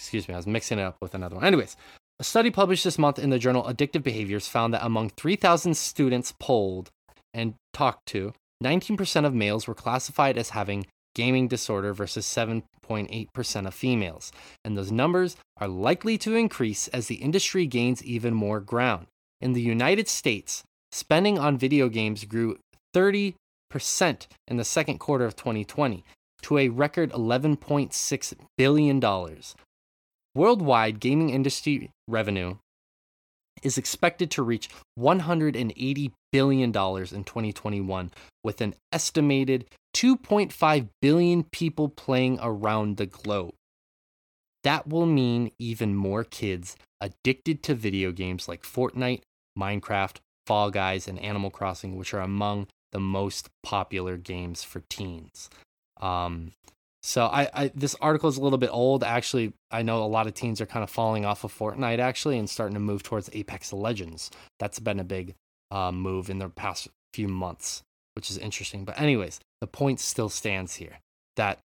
Excuse 0.00 0.26
me, 0.26 0.34
I 0.34 0.38
was 0.38 0.46
mixing 0.46 0.78
it 0.78 0.82
up 0.82 0.96
with 1.00 1.14
another 1.14 1.36
one. 1.36 1.44
Anyways, 1.44 1.76
a 2.18 2.24
study 2.24 2.50
published 2.50 2.82
this 2.82 2.98
month 2.98 3.18
in 3.18 3.30
the 3.30 3.38
journal 3.38 3.62
Addictive 3.64 4.02
Behaviors 4.02 4.48
found 4.48 4.74
that 4.74 4.84
among 4.84 5.10
3,000 5.10 5.76
students 5.76 6.34
polled 6.40 6.90
and 7.32 7.54
talked 7.72 8.06
to, 8.06 8.32
19% 8.62 9.24
of 9.24 9.34
males 9.34 9.68
were 9.68 9.74
classified 9.74 10.36
as 10.36 10.50
having 10.50 10.86
gaming 11.14 11.48
disorder 11.48 11.92
versus 11.92 12.26
7.8% 12.26 13.66
of 13.66 13.74
females. 13.74 14.32
And 14.64 14.76
those 14.76 14.92
numbers 14.92 15.36
are 15.58 15.68
likely 15.68 16.18
to 16.18 16.34
increase 16.34 16.88
as 16.88 17.06
the 17.06 17.16
industry 17.16 17.66
gains 17.66 18.02
even 18.04 18.34
more 18.34 18.60
ground. 18.60 19.06
In 19.40 19.52
the 19.52 19.62
United 19.62 20.08
States, 20.08 20.62
spending 20.90 21.38
on 21.38 21.58
video 21.58 21.88
games 21.88 22.24
grew 22.24 22.58
30% 22.94 23.34
in 24.48 24.56
the 24.56 24.64
second 24.64 24.98
quarter 24.98 25.24
of 25.24 25.36
2020 25.36 26.04
to 26.42 26.58
a 26.58 26.68
record 26.68 27.12
$11.6 27.12 28.34
billion. 28.58 29.00
Worldwide 30.34 31.00
gaming 31.00 31.30
industry 31.30 31.90
revenue 32.08 32.56
is 33.62 33.78
expected 33.78 34.30
to 34.32 34.42
reach 34.42 34.68
$180 34.98 36.12
billion 36.32 36.68
in 36.68 36.72
2021, 36.72 38.10
with 38.44 38.60
an 38.60 38.74
estimated 38.92 39.66
2.5 39.94 40.88
billion 41.00 41.44
people 41.44 41.88
playing 41.88 42.38
around 42.42 42.96
the 42.96 43.06
globe. 43.06 43.54
That 44.64 44.86
will 44.88 45.06
mean 45.06 45.50
even 45.58 45.94
more 45.94 46.24
kids 46.24 46.76
addicted 47.00 47.62
to 47.64 47.74
video 47.74 48.12
games 48.12 48.48
like 48.48 48.62
Fortnite, 48.62 49.22
Minecraft, 49.58 50.18
Fall 50.46 50.70
Guys, 50.70 51.08
and 51.08 51.18
Animal 51.18 51.50
Crossing, 51.50 51.96
which 51.96 52.14
are 52.14 52.20
among 52.20 52.68
the 52.92 53.00
most 53.00 53.48
popular 53.62 54.16
games 54.16 54.62
for 54.62 54.82
teens. 54.88 55.50
Um, 56.00 56.52
so 57.02 57.26
I, 57.26 57.48
I 57.52 57.72
this 57.74 57.96
article 58.00 58.28
is 58.28 58.36
a 58.36 58.40
little 58.40 58.58
bit 58.58 58.70
old. 58.72 59.02
Actually, 59.02 59.52
I 59.70 59.82
know 59.82 60.02
a 60.02 60.06
lot 60.06 60.26
of 60.26 60.34
teens 60.34 60.60
are 60.60 60.66
kind 60.66 60.84
of 60.84 60.90
falling 60.90 61.24
off 61.24 61.44
of 61.44 61.56
Fortnite 61.56 61.98
actually 61.98 62.38
and 62.38 62.48
starting 62.48 62.74
to 62.74 62.80
move 62.80 63.02
towards 63.02 63.28
Apex 63.32 63.72
Legends. 63.72 64.30
That's 64.60 64.78
been 64.78 65.00
a 65.00 65.04
big 65.04 65.34
uh, 65.70 65.90
move 65.90 66.30
in 66.30 66.38
the 66.38 66.48
past 66.48 66.88
few 67.12 67.26
months, 67.26 67.82
which 68.14 68.30
is 68.30 68.38
interesting. 68.38 68.84
But 68.84 69.00
anyways, 69.00 69.40
the 69.60 69.66
point 69.66 69.98
still 69.98 70.28
stands 70.28 70.76
here 70.76 71.00
that 71.36 71.58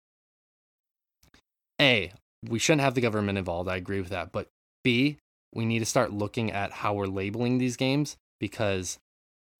a 1.80 2.12
we 2.48 2.58
shouldn't 2.58 2.82
have 2.82 2.94
the 2.94 3.00
government 3.00 3.38
involved. 3.38 3.68
I 3.68 3.76
agree 3.76 4.00
with 4.00 4.10
that. 4.10 4.30
But 4.30 4.48
b 4.84 5.18
we 5.52 5.64
need 5.64 5.80
to 5.80 5.86
start 5.86 6.12
looking 6.12 6.52
at 6.52 6.72
how 6.72 6.94
we're 6.94 7.06
labeling 7.06 7.58
these 7.58 7.76
games 7.76 8.16
because 8.38 8.98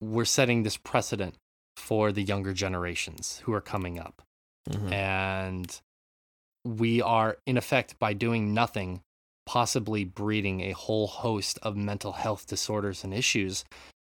we're 0.01 0.25
setting 0.25 0.63
this 0.63 0.77
precedent 0.77 1.35
for 1.77 2.11
the 2.11 2.21
younger 2.21 2.53
generations 2.53 3.41
who 3.43 3.53
are 3.53 3.61
coming 3.61 3.99
up 3.99 4.21
Mhm. 4.69 4.91
and 4.91 5.81
we 6.63 7.01
are 7.01 7.37
in 7.45 7.57
effect 7.57 7.97
by 7.99 8.13
doing 8.13 8.53
nothing 8.53 9.01
possibly 9.45 10.03
breeding 10.03 10.61
a 10.61 10.71
whole 10.71 11.05
host 11.05 11.59
of 11.61 11.77
mental 11.77 12.13
health 12.13 12.47
disorders 12.47 13.03
and 13.03 13.13
issues 13.13 13.63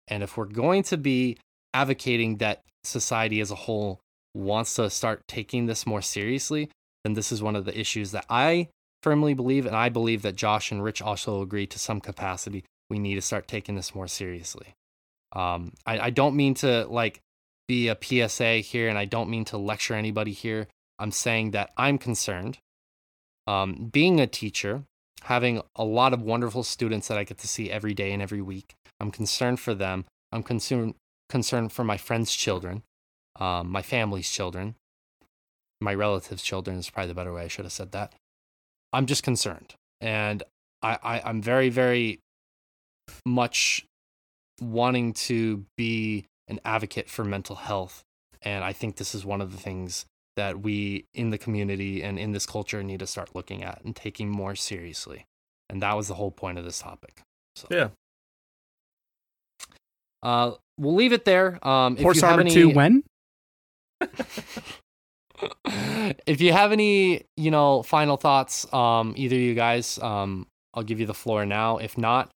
and 0.07 0.23
if 0.23 0.35
we're 0.35 0.45
going 0.45 0.81
to 0.81 0.97
be 0.97 1.37
advocating 1.73 2.37
that 2.37 2.63
society 2.83 3.39
as 3.39 3.51
a 3.51 3.55
whole 3.55 3.99
wants 4.33 4.73
to 4.73 4.89
start 4.89 5.21
taking 5.27 5.67
this 5.67 5.85
more 5.85 6.01
seriously 6.01 6.69
then 7.03 7.13
this 7.13 7.31
is 7.31 7.43
one 7.43 7.55
of 7.55 7.65
the 7.65 7.79
issues 7.79 8.11
that 8.11 8.25
i 8.29 8.67
firmly 9.03 9.35
believe 9.35 9.67
and 9.67 9.75
i 9.75 9.89
believe 9.89 10.23
that 10.23 10.35
josh 10.35 10.71
and 10.71 10.83
rich 10.83 11.01
also 11.03 11.41
agree 11.43 11.67
to 11.67 11.77
some 11.77 12.01
capacity 12.01 12.63
we 12.89 12.97
need 12.97 13.15
to 13.15 13.21
start 13.21 13.47
taking 13.47 13.75
this 13.75 13.93
more 13.93 14.07
seriously 14.07 14.73
um, 15.33 15.73
I, 15.85 15.99
I 15.99 16.09
don't 16.09 16.35
mean 16.35 16.53
to 16.55 16.87
like 16.87 17.19
be 17.67 17.87
a 17.87 17.97
PSA 17.99 18.57
here, 18.57 18.87
and 18.87 18.97
I 18.97 19.05
don't 19.05 19.29
mean 19.29 19.45
to 19.45 19.57
lecture 19.57 19.93
anybody 19.93 20.31
here. 20.31 20.67
I'm 20.99 21.11
saying 21.11 21.51
that 21.51 21.71
I'm 21.77 21.97
concerned. 21.97 22.59
Um, 23.45 23.89
being 23.91 24.19
a 24.19 24.27
teacher, 24.27 24.83
having 25.23 25.61
a 25.75 25.83
lot 25.83 26.13
of 26.13 26.21
wonderful 26.21 26.63
students 26.63 27.07
that 27.07 27.17
I 27.17 27.23
get 27.23 27.37
to 27.39 27.47
see 27.47 27.71
every 27.71 27.93
day 27.93 28.11
and 28.11 28.21
every 28.21 28.41
week, 28.41 28.75
I'm 28.99 29.11
concerned 29.11 29.59
for 29.59 29.73
them. 29.73 30.05
I'm 30.31 30.43
concerned 30.43 30.95
concerned 31.29 31.71
for 31.73 31.83
my 31.83 31.97
friends' 31.97 32.33
children, 32.33 32.83
um, 33.37 33.69
my 33.69 33.81
family's 33.81 34.29
children, 34.29 34.75
my 35.81 35.93
relatives' 35.93 36.41
children 36.41 36.77
is 36.77 36.89
probably 36.89 37.09
the 37.09 37.15
better 37.15 37.33
way. 37.33 37.43
I 37.43 37.47
should 37.47 37.65
have 37.65 37.71
said 37.71 37.91
that. 37.91 38.13
I'm 38.93 39.05
just 39.05 39.23
concerned, 39.23 39.75
and 40.01 40.43
I, 40.81 40.97
I 41.03 41.21
I'm 41.21 41.41
very 41.41 41.69
very 41.69 42.19
much 43.25 43.85
wanting 44.61 45.13
to 45.13 45.65
be 45.77 46.25
an 46.47 46.59
advocate 46.63 47.09
for 47.09 47.23
mental 47.23 47.55
health. 47.55 48.03
And 48.41 48.63
I 48.63 48.73
think 48.73 48.97
this 48.97 49.13
is 49.15 49.25
one 49.25 49.41
of 49.41 49.51
the 49.51 49.57
things 49.57 50.05
that 50.35 50.61
we 50.61 51.05
in 51.13 51.31
the 51.31 51.37
community 51.37 52.03
and 52.03 52.19
in 52.19 52.31
this 52.31 52.45
culture 52.45 52.83
need 52.83 52.99
to 52.99 53.07
start 53.07 53.35
looking 53.35 53.63
at 53.63 53.81
and 53.83 53.95
taking 53.95 54.29
more 54.29 54.55
seriously. 54.55 55.25
And 55.69 55.81
that 55.81 55.97
was 55.97 56.07
the 56.07 56.13
whole 56.13 56.31
point 56.31 56.57
of 56.57 56.63
this 56.63 56.79
topic. 56.79 57.21
So, 57.55 57.67
Yeah. 57.69 57.89
Uh, 60.23 60.53
we'll 60.77 60.95
leave 60.95 61.13
it 61.13 61.25
there. 61.25 61.59
Um, 61.67 61.95
if 61.97 62.03
Horse 62.03 62.17
you 62.17 62.21
have 62.23 62.31
Armor 62.31 62.41
any, 62.41 62.53
2 62.53 62.69
when? 62.69 63.03
if 66.25 66.41
you 66.41 66.51
have 66.51 66.71
any, 66.71 67.23
you 67.35 67.51
know, 67.51 67.83
final 67.83 68.17
thoughts, 68.17 68.71
um, 68.73 69.13
either 69.15 69.35
of 69.35 69.41
you 69.41 69.53
guys, 69.53 69.99
um, 69.99 70.47
I'll 70.73 70.83
give 70.83 70.99
you 70.99 71.05
the 71.05 71.13
floor 71.13 71.45
now. 71.45 71.77
If 71.77 71.97
not, 71.97 72.29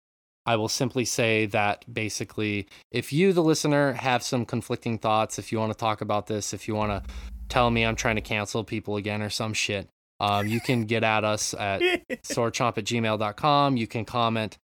I 0.47 0.57
will 0.57 0.69
simply 0.69 1.05
say 1.05 1.47
that 1.47 1.85
basically, 1.93 2.67
if 2.91 3.13
you, 3.13 3.33
the 3.33 3.43
listener, 3.43 3.93
have 3.93 4.23
some 4.23 4.45
conflicting 4.45 4.99
thoughts, 4.99 5.39
if 5.39 5.53
you 5.53 5.59
want 5.59 5.73
to 5.73 5.79
talk 5.79 6.01
about 6.01 6.27
this, 6.27 6.55
if 6.55 6.67
you 6.67 6.75
want 6.75 6.91
to 6.91 7.13
tell 7.49 7.71
me 7.71 7.85
I'm 7.85 7.97
trying 7.97 8.17
to 8.17 8.23
cancel 8.23 8.65
people 8.65 8.97
again 8.97 9.23
or 9.23 9.31
some 9.31 9.53
shit, 9.53 9.89
um, 10.19 10.47
you 10.47 10.61
can 10.61 10.85
get 10.85 11.05
at 11.05 11.25
us 11.25 11.55
at 11.55 11.81
swordchomp 12.25 12.79
at 12.79 12.85
gmail.com. 12.85 13.77
You 13.77 13.87
can 13.87 14.05
comment 14.05 14.59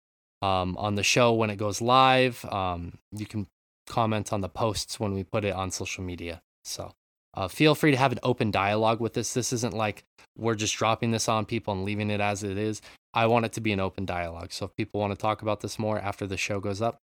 um, 0.40 0.76
on 0.76 0.94
the 0.94 1.02
show 1.02 1.32
when 1.32 1.50
it 1.50 1.56
goes 1.56 1.80
live. 1.80 2.44
Um, 2.46 2.98
you 3.12 3.26
can 3.26 3.46
comment 3.86 4.32
on 4.32 4.40
the 4.40 4.48
posts 4.48 5.00
when 5.00 5.12
we 5.12 5.24
put 5.24 5.44
it 5.44 5.54
on 5.54 5.70
social 5.70 6.04
media. 6.04 6.42
So 6.64 6.92
uh, 7.34 7.48
feel 7.48 7.74
free 7.74 7.90
to 7.92 7.96
have 7.96 8.12
an 8.12 8.20
open 8.22 8.50
dialogue 8.50 9.00
with 9.00 9.14
this. 9.14 9.34
This 9.34 9.52
isn't 9.52 9.74
like 9.74 10.04
we're 10.36 10.54
just 10.54 10.76
dropping 10.76 11.10
this 11.10 11.28
on 11.28 11.44
people 11.44 11.74
and 11.74 11.84
leaving 11.84 12.10
it 12.10 12.20
as 12.20 12.42
it 12.42 12.58
is. 12.58 12.80
I 13.14 13.26
want 13.26 13.44
it 13.44 13.52
to 13.52 13.60
be 13.60 13.72
an 13.72 13.80
open 13.80 14.04
dialogue. 14.04 14.52
So 14.52 14.66
if 14.66 14.76
people 14.76 15.00
want 15.00 15.12
to 15.12 15.20
talk 15.20 15.42
about 15.42 15.60
this 15.60 15.78
more 15.78 15.98
after 15.98 16.26
the 16.26 16.36
show 16.36 16.60
goes 16.60 16.80
up, 16.80 16.98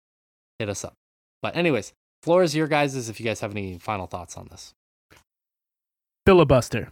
hit 0.60 0.70
us 0.70 0.86
up. 0.86 0.94
But 1.42 1.56
anyways, 1.56 1.94
floor 2.24 2.44
is 2.44 2.56
your 2.56 2.68
guys's 2.68 3.10
if 3.10 3.20
you 3.20 3.26
guys 3.26 3.42
have 3.42 3.52
any 3.52 3.78
final 3.78 4.08
thoughts 4.08 4.38
on 4.38 4.48
this. 4.50 4.74
Filibuster. 6.26 6.90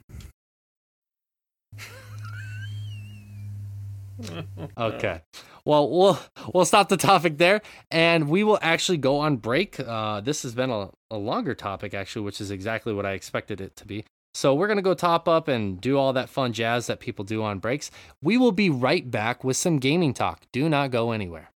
Okay. 4.77 5.21
Well, 5.65 5.89
we'll 5.89 6.19
we'll 6.53 6.65
stop 6.65 6.89
the 6.89 6.97
topic 6.97 7.37
there, 7.37 7.61
and 7.91 8.29
we 8.29 8.43
will 8.43 8.59
actually 8.61 8.97
go 8.97 9.19
on 9.19 9.37
break. 9.37 9.79
Uh, 9.79 10.21
this 10.21 10.43
has 10.43 10.53
been 10.53 10.69
a, 10.69 10.89
a 11.09 11.17
longer 11.17 11.55
topic 11.55 11.93
actually, 11.93 12.23
which 12.23 12.39
is 12.39 12.51
exactly 12.51 12.93
what 12.93 13.05
I 13.05 13.11
expected 13.11 13.59
it 13.59 13.75
to 13.77 13.85
be. 13.85 14.05
So 14.35 14.53
we're 14.53 14.67
gonna 14.67 14.81
go 14.81 14.93
top 14.93 15.29
up 15.29 15.47
and 15.47 15.79
do 15.79 15.97
all 15.97 16.11
that 16.11 16.27
fun 16.27 16.51
jazz 16.51 16.87
that 16.87 16.99
people 16.99 17.23
do 17.23 17.41
on 17.41 17.59
breaks. 17.59 17.89
We 18.21 18.37
will 18.37 18.51
be 18.51 18.69
right 18.69 19.09
back 19.09 19.45
with 19.45 19.55
some 19.55 19.79
gaming 19.79 20.13
talk. 20.13 20.41
Do 20.51 20.67
not 20.67 20.91
go 20.91 21.13
anywhere. 21.13 21.51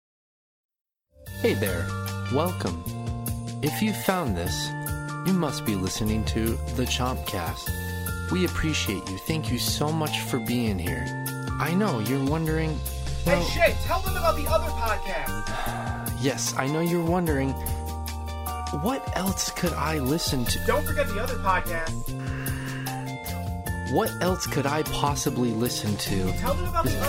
Hey 1.42 1.56
there, 1.56 1.88
welcome. 2.32 2.84
If 3.64 3.82
you 3.82 3.94
found 3.94 4.38
this, 4.38 4.68
you 5.26 5.34
must 5.34 5.66
be 5.66 5.74
listening 5.74 6.24
to 6.26 6.50
the 6.76 6.84
Chompcast. 6.84 8.30
We 8.30 8.46
appreciate 8.46 9.10
you. 9.10 9.18
Thank 9.26 9.52
you 9.52 9.58
so 9.58 9.92
much 9.92 10.20
for 10.20 10.38
being 10.38 10.78
here. 10.78 11.04
I 11.60 11.74
know 11.74 11.98
you're 11.98 12.24
wondering. 12.26 12.78
Hey 13.26 13.44
Shay, 13.56 13.76
tell 13.86 14.02
them 14.02 14.16
about 14.18 14.36
the 14.38 14.48
other 14.48 14.70
podcast. 14.70 16.14
Yes, 16.22 16.56
I 16.58 16.68
know 16.68 16.82
you're 16.82 17.06
wondering. 17.06 17.52
What 18.82 19.16
else 19.16 19.52
could 19.52 19.74
I 19.74 20.00
listen 20.00 20.46
to? 20.46 20.60
Don't 20.66 20.86
forget 20.86 21.08
the 21.08 21.20
other 21.20 21.36
podcast. 21.36 22.37
What 23.92 24.12
else 24.22 24.48
could 24.48 24.66
I 24.66 24.84
possibly 24.84 25.52
listen 25.52 25.96
to 25.96 26.34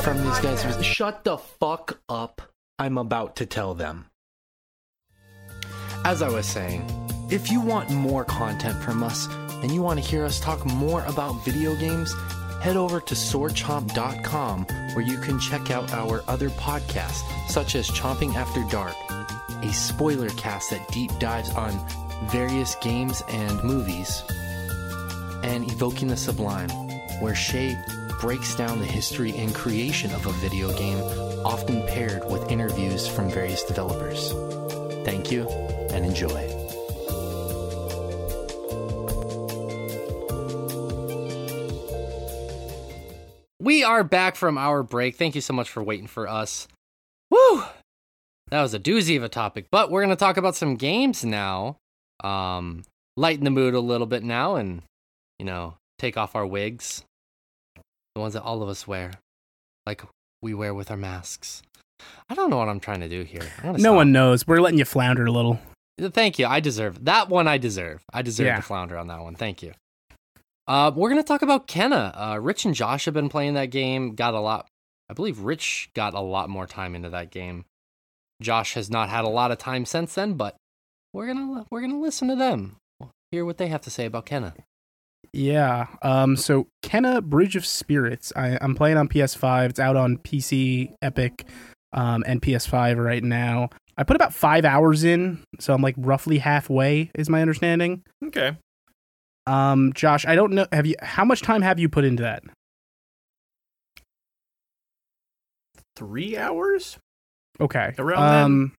from 0.02 0.22
these 0.22 0.38
guys? 0.40 0.84
Shut 0.84 1.24
the 1.24 1.38
fuck 1.38 1.98
up. 2.08 2.40
I'm 2.78 2.98
about 2.98 3.36
to 3.36 3.46
tell 3.46 3.74
them. 3.74 4.06
As 6.04 6.22
I 6.22 6.28
was 6.28 6.46
saying, 6.46 6.86
if 7.30 7.50
you 7.50 7.60
want 7.60 7.90
more 7.90 8.24
content 8.24 8.80
from 8.82 9.02
us 9.02 9.26
and 9.62 9.72
you 9.72 9.82
want 9.82 10.02
to 10.02 10.08
hear 10.08 10.24
us 10.24 10.38
talk 10.38 10.64
more 10.64 11.04
about 11.06 11.44
video 11.44 11.74
games, 11.74 12.14
head 12.62 12.76
over 12.76 13.00
to 13.00 13.14
swordchomp.com 13.14 14.64
where 14.94 15.04
you 15.04 15.18
can 15.18 15.40
check 15.40 15.70
out 15.70 15.92
our 15.92 16.22
other 16.28 16.50
podcasts, 16.50 17.22
such 17.48 17.74
as 17.74 17.90
Chomping 17.90 18.34
After 18.36 18.62
Dark, 18.70 18.94
a 19.62 19.72
spoiler 19.72 20.28
cast 20.30 20.70
that 20.70 20.86
deep 20.88 21.10
dives 21.18 21.50
on 21.50 21.72
various 22.26 22.76
games 22.76 23.22
and 23.28 23.62
movies, 23.64 24.22
and 25.48 25.70
Evoking 25.70 26.08
the 26.08 26.16
Sublime, 26.16 26.68
where 27.20 27.34
Shay 27.34 27.74
breaks 28.20 28.54
down 28.54 28.78
the 28.78 28.84
history 28.84 29.34
and 29.34 29.54
creation 29.54 30.12
of 30.12 30.26
a 30.26 30.32
video 30.32 30.70
game, 30.76 30.98
often 31.44 31.86
paired 31.86 32.28
with 32.30 32.50
interviews 32.50 33.08
from 33.08 33.30
various 33.30 33.64
developers. 33.64 34.32
Thank 35.04 35.32
you 35.32 35.48
and 35.90 36.04
enjoy. 36.04 36.54
We 43.58 43.82
are 43.84 44.04
back 44.04 44.36
from 44.36 44.58
our 44.58 44.82
break. 44.82 45.16
Thank 45.16 45.34
you 45.34 45.40
so 45.40 45.54
much 45.54 45.70
for 45.70 45.82
waiting 45.82 46.06
for 46.06 46.28
us. 46.28 46.68
Woo! 47.30 47.64
That 48.50 48.62
was 48.62 48.74
a 48.74 48.78
doozy 48.78 49.16
of 49.16 49.22
a 49.22 49.28
topic, 49.28 49.68
but 49.70 49.90
we're 49.90 50.02
going 50.02 50.14
to 50.14 50.16
talk 50.16 50.36
about 50.36 50.56
some 50.56 50.76
games 50.76 51.24
now. 51.24 51.76
Um, 52.22 52.84
lighten 53.16 53.44
the 53.44 53.50
mood 53.50 53.74
a 53.74 53.80
little 53.80 54.06
bit 54.06 54.22
now 54.22 54.56
and, 54.56 54.82
you 55.38 55.46
know, 55.46 55.74
take 55.98 56.16
off 56.16 56.34
our 56.36 56.46
wigs. 56.46 57.04
The 58.14 58.20
ones 58.20 58.34
that 58.34 58.42
all 58.42 58.62
of 58.62 58.68
us 58.68 58.86
wear, 58.86 59.12
like 59.86 60.02
we 60.42 60.54
wear 60.54 60.74
with 60.74 60.90
our 60.90 60.96
masks. 60.96 61.62
I 62.28 62.34
don't 62.34 62.50
know 62.50 62.56
what 62.58 62.68
I'm 62.68 62.80
trying 62.80 63.00
to 63.00 63.08
do 63.08 63.22
here. 63.22 63.46
No 63.64 63.76
stop. 63.76 63.94
one 63.94 64.12
knows. 64.12 64.46
We're 64.46 64.60
letting 64.60 64.78
you 64.78 64.84
flounder 64.84 65.26
a 65.26 65.32
little. 65.32 65.60
Thank 66.00 66.38
you. 66.38 66.46
I 66.46 66.60
deserve 66.60 67.04
that 67.06 67.28
one. 67.28 67.48
I 67.48 67.58
deserve. 67.58 68.02
I 68.12 68.22
deserve 68.22 68.46
Yeah. 68.46 68.56
to 68.56 68.62
flounder 68.62 68.96
on 68.96 69.08
that 69.08 69.20
one. 69.20 69.34
Thank 69.34 69.62
you. 69.62 69.72
Uh, 70.66 70.92
we're 70.94 71.08
gonna 71.08 71.22
talk 71.24 71.42
about 71.42 71.66
Kena. 71.66 72.12
Uh, 72.14 72.38
Rich 72.40 72.64
and 72.66 72.74
Josh 72.74 73.06
have 73.06 73.14
been 73.14 73.28
playing 73.28 73.54
that 73.54 73.70
game. 73.70 74.14
Got 74.14 74.34
a 74.34 74.40
lot. 74.40 74.68
I 75.10 75.14
believe 75.14 75.40
Rich 75.40 75.90
got 75.94 76.14
a 76.14 76.20
lot 76.20 76.50
more 76.50 76.66
time 76.66 76.94
into 76.94 77.08
that 77.10 77.30
game. 77.30 77.64
Josh 78.42 78.74
has 78.74 78.90
not 78.90 79.08
had 79.08 79.24
a 79.24 79.28
lot 79.28 79.50
of 79.50 79.58
time 79.58 79.84
since 79.86 80.14
then, 80.14 80.34
but 80.34 80.54
we're 81.12 81.26
gonna 81.26 81.64
we're 81.70 81.80
gonna 81.80 81.98
listen 81.98 82.28
to 82.28 82.36
them. 82.36 82.76
Hear 83.32 83.44
what 83.44 83.58
they 83.58 83.68
have 83.68 83.80
to 83.82 83.90
say 83.90 84.04
about 84.04 84.26
Kena. 84.26 84.54
Yeah. 85.32 85.86
Um. 86.02 86.36
So 86.36 86.68
Kena 86.82 87.22
Bridge 87.22 87.56
of 87.56 87.66
Spirits. 87.66 88.32
I, 88.34 88.58
I'm 88.60 88.74
playing 88.74 88.96
on 88.96 89.08
PS5. 89.08 89.70
It's 89.70 89.80
out 89.80 89.96
on 89.96 90.16
PC, 90.18 90.94
Epic, 91.02 91.46
um, 91.92 92.24
and 92.26 92.40
PS5 92.40 93.02
right 93.02 93.22
now. 93.22 93.68
I 93.96 94.04
put 94.04 94.16
about 94.16 94.32
five 94.32 94.64
hours 94.64 95.04
in, 95.04 95.42
so 95.58 95.74
I'm 95.74 95.82
like 95.82 95.96
roughly 95.98 96.38
halfway. 96.38 97.10
Is 97.14 97.28
my 97.28 97.42
understanding. 97.42 98.02
Okay. 98.24 98.56
Um, 99.46 99.92
Josh, 99.94 100.24
I 100.26 100.34
don't 100.34 100.52
know. 100.52 100.66
Have 100.72 100.86
you? 100.86 100.94
How 101.02 101.24
much 101.24 101.42
time 101.42 101.62
have 101.62 101.78
you 101.78 101.88
put 101.88 102.04
into 102.04 102.22
that? 102.22 102.42
Three 105.96 106.36
hours? 106.36 106.98
Okay. 107.60 107.92
Around 107.98 108.30
then? 108.30 108.44
um, 108.44 108.72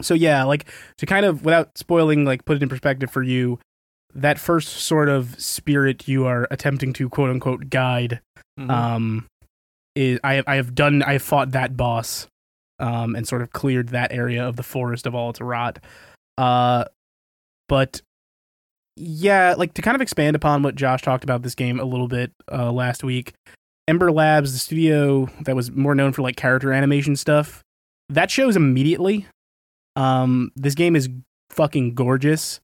So 0.00 0.14
yeah, 0.14 0.44
like 0.44 0.66
to 0.98 1.06
kind 1.06 1.26
of 1.26 1.44
without 1.44 1.76
spoiling, 1.76 2.24
like 2.24 2.44
put 2.44 2.56
it 2.56 2.62
in 2.62 2.68
perspective 2.68 3.10
for 3.10 3.22
you. 3.22 3.58
That 4.16 4.38
first 4.38 4.68
sort 4.68 5.08
of 5.08 5.38
spirit 5.40 6.08
you 6.08 6.24
are 6.26 6.48
attempting 6.50 6.92
to 6.94 7.08
quote 7.08 7.30
unquote 7.30 7.68
guide 7.70 8.20
Mhm. 8.58 8.70
um 8.70 9.26
is 9.94 10.18
I 10.24 10.34
have 10.34 10.44
I 10.48 10.56
have 10.56 10.74
done 10.74 11.02
I 11.02 11.12
have 11.14 11.22
fought 11.22 11.50
that 11.52 11.76
boss 11.76 12.26
um 12.78 13.14
and 13.14 13.28
sort 13.28 13.42
of 13.42 13.50
cleared 13.52 13.90
that 13.90 14.12
area 14.12 14.46
of 14.46 14.56
the 14.56 14.62
forest 14.62 15.06
of 15.06 15.14
all 15.14 15.28
its 15.30 15.40
rot. 15.40 15.78
Uh 16.38 16.84
but 17.68 18.00
yeah, 18.96 19.54
like 19.58 19.74
to 19.74 19.82
kind 19.82 19.94
of 19.94 20.00
expand 20.00 20.34
upon 20.36 20.62
what 20.62 20.74
Josh 20.74 21.02
talked 21.02 21.24
about 21.24 21.42
this 21.42 21.54
game 21.54 21.78
a 21.78 21.84
little 21.84 22.08
bit 22.08 22.32
uh 22.50 22.72
last 22.72 23.04
week. 23.04 23.34
Ember 23.88 24.10
Labs, 24.10 24.52
the 24.52 24.58
studio 24.58 25.26
that 25.42 25.54
was 25.54 25.70
more 25.70 25.94
known 25.94 26.12
for 26.12 26.22
like 26.22 26.36
character 26.36 26.72
animation 26.72 27.14
stuff, 27.16 27.62
that 28.08 28.30
shows 28.30 28.56
immediately. 28.56 29.26
Um 29.96 30.50
this 30.56 30.74
game 30.74 30.96
is 30.96 31.10
fucking 31.50 31.94
gorgeous. 31.94 32.60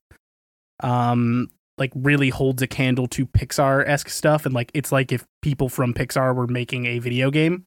Um 0.83 1.49
like 1.79 1.91
really 1.95 2.29
holds 2.29 2.61
a 2.61 2.67
candle 2.67 3.07
to 3.07 3.25
Pixar 3.25 3.87
esque 3.87 4.09
stuff, 4.09 4.45
and 4.45 4.53
like 4.53 4.69
it's 4.73 4.91
like 4.91 5.11
if 5.11 5.25
people 5.41 5.69
from 5.69 5.93
Pixar 5.93 6.35
were 6.35 6.47
making 6.47 6.85
a 6.85 6.99
video 6.99 7.31
game. 7.31 7.65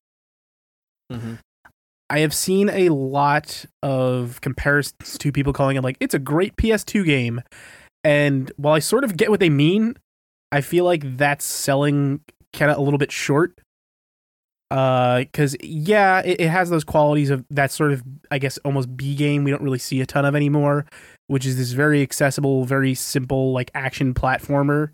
Mhm. 1.12 1.38
I 2.09 2.20
have 2.20 2.32
seen 2.32 2.68
a 2.68 2.90
lot 2.90 3.64
of 3.82 4.40
comparisons 4.40 5.18
to 5.18 5.32
people 5.32 5.52
calling 5.52 5.76
it 5.76 5.82
like 5.82 5.97
it's 5.98 6.14
a 6.14 6.20
great 6.20 6.56
PS2 6.56 7.05
game, 7.05 7.43
and 8.05 8.52
while 8.56 8.74
I 8.74 8.78
sort 8.78 9.02
of 9.02 9.16
get 9.16 9.28
what 9.30 9.40
they 9.40 9.51
mean, 9.51 9.97
I 10.52 10.60
feel 10.60 10.84
like 10.84 11.16
that's 11.16 11.44
selling 11.44 12.20
kind 12.52 12.70
of 12.70 12.78
a 12.78 12.80
little 12.80 12.98
bit 12.98 13.10
short. 13.10 13.59
Uh, 14.70 15.20
because 15.20 15.56
yeah, 15.62 16.20
it, 16.24 16.40
it 16.40 16.48
has 16.48 16.70
those 16.70 16.84
qualities 16.84 17.30
of 17.30 17.44
that 17.51 17.70
sort 17.72 17.93
of 17.93 18.02
I 18.30 18.38
guess 18.38 18.59
almost 18.59 18.97
B 18.97 19.14
game 19.16 19.43
we 19.44 19.51
don't 19.51 19.62
really 19.62 19.78
see 19.78 20.01
a 20.01 20.06
ton 20.06 20.24
of 20.24 20.36
anymore, 20.36 20.86
which 21.28 21.44
is 21.46 21.56
this 21.56 21.72
very 21.72 22.02
accessible, 22.02 22.64
very 22.64 22.94
simple 22.94 23.52
like 23.52 23.70
action 23.74 24.14
platformer 24.14 24.90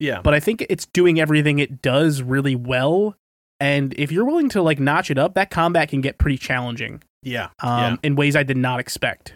Yeah. 0.00 0.20
but 0.22 0.34
I 0.34 0.40
think 0.40 0.66
it's 0.68 0.86
doing 0.86 1.18
everything 1.20 1.58
it 1.58 1.80
does 1.82 2.22
really 2.22 2.54
well. 2.56 3.14
And 3.60 3.94
if 3.96 4.12
you're 4.12 4.24
willing 4.26 4.48
to 4.50 4.62
like 4.62 4.78
notch 4.78 5.10
it 5.10 5.18
up, 5.18 5.34
that 5.34 5.50
combat 5.50 5.88
can 5.88 6.00
get 6.02 6.18
pretty 6.18 6.36
challenging 6.38 7.02
Yeah. 7.22 7.48
um, 7.60 7.94
yeah. 7.94 7.96
in 8.02 8.16
ways 8.16 8.36
I 8.36 8.42
did 8.42 8.56
not 8.58 8.80
expect. 8.80 9.34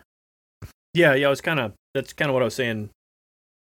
Yeah. 0.95 1.15
Yeah. 1.15 1.29
I 1.29 1.31
was 1.31 1.41
kind 1.41 1.61
of, 1.61 1.73
that's 1.95 2.13
kind 2.13 2.29
of 2.29 2.35
what 2.35 2.43
I 2.43 2.45
was 2.45 2.55
saying 2.55 2.91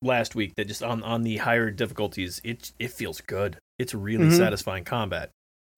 last 0.02 0.34
week 0.34 0.54
that 0.56 0.68
just 0.68 0.82
on, 0.82 1.02
on 1.02 1.22
the 1.22 1.38
higher 1.38 1.70
difficulties, 1.70 2.40
it, 2.44 2.72
it 2.78 2.90
feels 2.92 3.20
good. 3.22 3.56
It's 3.78 3.94
really 3.94 4.26
Mhm. 4.26 4.36
satisfying 4.36 4.84
combat. 4.84 5.30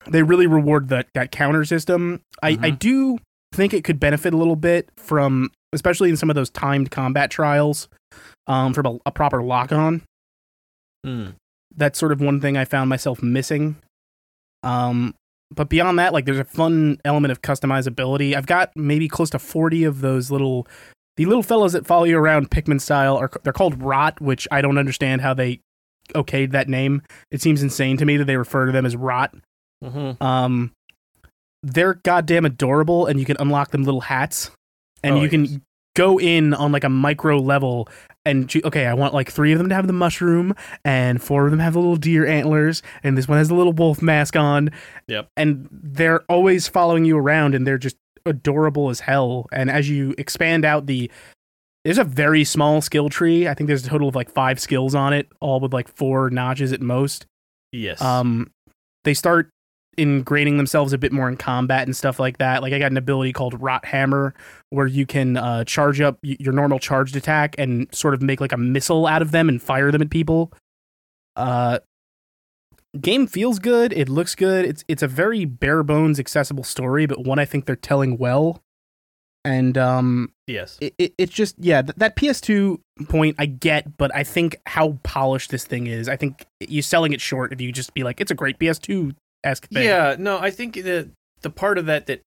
They 0.07 0.23
really 0.23 0.47
reward 0.47 0.89
that 0.89 1.07
that 1.15 1.31
counter 1.33 1.65
system. 1.65 2.21
I, 2.43 2.51
I 2.51 2.55
Mhm. 2.73 2.79
do 2.79 3.19
think 3.59 3.75
it 3.75 3.85
could 3.85 4.01
benefit 4.01 4.33
a 4.33 4.37
little 4.37 4.57
bit 4.57 4.89
from, 4.97 5.51
especially 5.75 6.09
in 6.09 6.17
some 6.17 6.31
of 6.31 6.37
those 6.37 6.49
timed 6.49 6.91
combat 6.91 7.31
trials, 7.31 7.89
um, 8.47 8.73
from 8.73 8.87
a, 8.87 8.99
a 9.07 9.11
proper 9.11 9.43
lock 9.43 9.73
on. 9.73 10.03
Hmm. 11.05 11.31
That's 11.77 11.99
sort 11.99 12.13
of 12.13 12.21
one 12.21 12.41
thing 12.41 12.57
I 12.57 12.65
found 12.65 12.89
myself 12.89 13.23
missing. 13.23 13.77
Um, 14.63 15.15
but 15.55 15.69
beyond 15.69 15.99
that, 15.99 16.13
like 16.13 16.25
there's 16.25 16.39
a 16.39 16.45
fun 16.45 17.01
element 17.05 17.33
of 17.33 17.43
customizability. 17.43 18.35
I've 18.35 18.47
got 18.47 18.71
maybe 18.77 19.09
close 19.09 19.31
to 19.31 19.39
40 19.39 19.85
of 19.85 20.01
those 20.01 20.31
little 20.31 20.67
the 21.17 21.27
little 21.27 21.43
fellows 21.43 21.73
that 21.73 21.85
follow 21.87 22.05
you 22.05 22.17
around 22.17 22.51
Pikmin 22.51 22.81
style 22.81 23.17
are 23.17 23.31
they're 23.43 23.53
called 23.53 23.83
Rot, 23.83 24.21
which 24.21 24.47
I 24.53 24.61
don't 24.61 24.79
understand 24.79 25.21
how 25.21 25.35
they 25.35 25.61
okayed 26.15 26.53
that 26.53 26.69
name. 26.69 27.03
It 27.33 27.43
seems 27.43 27.63
insane 27.63 27.97
to 27.97 28.05
me 28.05 28.17
that 28.19 28.27
they 28.27 28.37
refer 28.37 28.67
to 28.67 28.73
them 28.73 28.87
as 28.87 28.95
Rot. 28.95 29.35
Mm-hmm. 29.83 30.23
Um, 30.23 30.73
they're 31.63 31.95
goddamn 31.95 32.45
adorable, 32.45 33.07
and 33.07 33.19
you 33.19 33.27
can 33.27 33.37
unlock 33.39 33.71
them 33.71 33.83
little 33.83 34.01
hats, 34.01 34.51
and 35.03 35.17
Oh, 35.17 35.23
you 35.23 35.29
can 35.29 35.63
go 35.97 36.19
in 36.21 36.55
on 36.55 36.71
like 36.71 36.85
a 36.85 36.89
micro 36.89 37.39
level 37.39 37.89
and 38.29 38.55
okay, 38.65 38.87
I 38.87 38.95
want 38.95 39.15
like 39.15 39.33
three 39.33 39.53
of 39.53 39.59
them 39.59 39.71
to 39.71 39.75
have 39.75 39.87
the 39.87 39.93
mushroom, 39.93 40.55
and 40.85 41.23
four 41.23 41.47
of 41.47 41.51
them 41.51 41.61
have 41.61 41.73
the 41.73 41.79
little 41.79 41.97
deer 41.97 42.27
antlers, 42.27 42.83
and 43.03 43.17
this 43.17 43.27
one 43.27 43.39
has 43.39 43.49
the 43.49 43.55
little 43.55 43.73
wolf 43.73 44.03
mask 44.03 44.37
on. 44.37 44.71
Yep. 45.07 45.29
And 45.37 45.67
they're 45.71 46.21
always 46.29 46.69
following 46.69 47.07
you 47.07 47.17
around, 47.17 47.55
and 47.55 47.67
they're 47.67 47.79
just 47.79 47.97
adorable 48.27 48.91
as 48.91 49.01
hell. 49.01 49.47
And 49.51 49.71
as 49.71 49.89
you 49.89 50.15
expand 50.19 50.65
out 50.65 50.87
the 50.87 51.11
there's 51.85 51.97
a 51.97 52.05
very 52.05 52.45
small 52.45 52.83
skill 52.83 53.09
tree. 53.09 53.49
I 53.49 53.55
think 53.55 53.69
there's 53.69 53.87
a 53.87 53.89
total 53.89 54.09
of 54.09 54.15
like 54.15 54.31
five 54.31 54.61
skills 54.61 54.95
on 54.95 55.15
it, 55.15 55.29
all 55.41 55.59
with 55.59 55.73
like 55.73 55.89
four 55.97 56.29
notches 56.29 56.73
at 56.73 56.83
most. 56.83 57.25
Yes. 57.73 58.03
Um, 58.03 58.51
they 59.05 59.15
start 59.15 59.49
ingraining 59.99 60.57
themselves 60.57 60.93
a 60.93 60.99
bit 60.99 61.13
more 61.13 61.29
in 61.29 61.37
combat 61.37 61.87
and 61.87 61.97
stuff 61.97 62.19
like 62.19 62.39
that. 62.39 62.63
Like 62.63 62.73
I 62.73 62.79
got 62.79 62.91
an 62.91 62.97
ability 62.97 63.33
called 63.33 63.61
Rot 63.61 63.85
Hammer, 63.85 64.35
where 64.71 64.87
you 64.87 65.05
can 65.05 65.37
uh, 65.37 65.65
charge 65.65 66.01
up 66.01 66.19
your 66.23 66.53
normal 66.53 66.79
charged 66.79 67.17
attack 67.17 67.55
and 67.59 67.93
sort 67.95 68.15
of 68.15 68.23
make 68.23 68.41
like 68.41 68.53
a 68.53 68.57
missile 68.57 69.07
out 69.07 69.23
of 69.23 69.31
them 69.33 69.49
and 69.49 69.61
fire 69.61 69.91
them 69.91 70.03
at 70.03 70.11
people. 70.11 70.53
Uh, 71.37 71.81
game 73.01 73.27
feels 73.27 73.59
good. 73.59 73.93
It 73.93 74.09
looks 74.09 74.35
good. 74.35 74.65
It's 74.65 74.85
it's 74.89 75.03
a 75.03 75.09
very 75.09 75.45
bare 75.45 75.83
bones 75.83 76.19
accessible 76.19 76.65
story, 76.65 77.07
but 77.07 77.25
one 77.25 77.39
I 77.39 77.45
think 77.45 77.67
they're 77.67 77.77
telling 77.77 78.17
well. 78.19 78.63
And 79.45 79.79
um, 79.79 80.33
yes. 80.47 80.79
it, 80.81 80.95
it, 80.99 81.15
it's 81.17 81.33
just 81.33 81.55
yeah 81.59 81.81
th- 81.81 81.97
that 81.97 82.17
ps2 82.17 82.79
point 83.09 83.37
i 83.39 83.47
get 83.47 83.97
but 83.97 84.15
i 84.15 84.25
think 84.25 84.57
how 84.67 84.99
polished 85.05 85.51
this 85.51 85.65
thing 85.65 85.87
is 85.87 86.09
i 86.09 86.17
think 86.17 86.45
you're 86.61 86.83
selling 86.83 87.13
it 87.13 87.21
short 87.21 87.53
if 87.53 87.61
you 87.61 87.71
just 87.71 87.95
be 87.95 88.03
like 88.03 88.21
it's 88.21 88.31
a 88.31 88.35
great 88.35 88.59
ps2 88.59 89.15
esque 89.45 89.69
thing 89.69 89.85
Yeah. 89.85 90.17
No, 90.19 90.39
I 90.39 90.51
think 90.51 90.75
that 90.75 91.11
the 91.43 91.51
part 91.51 91.79
of 91.79 91.87
that 91.87 92.07
that 92.07 92.23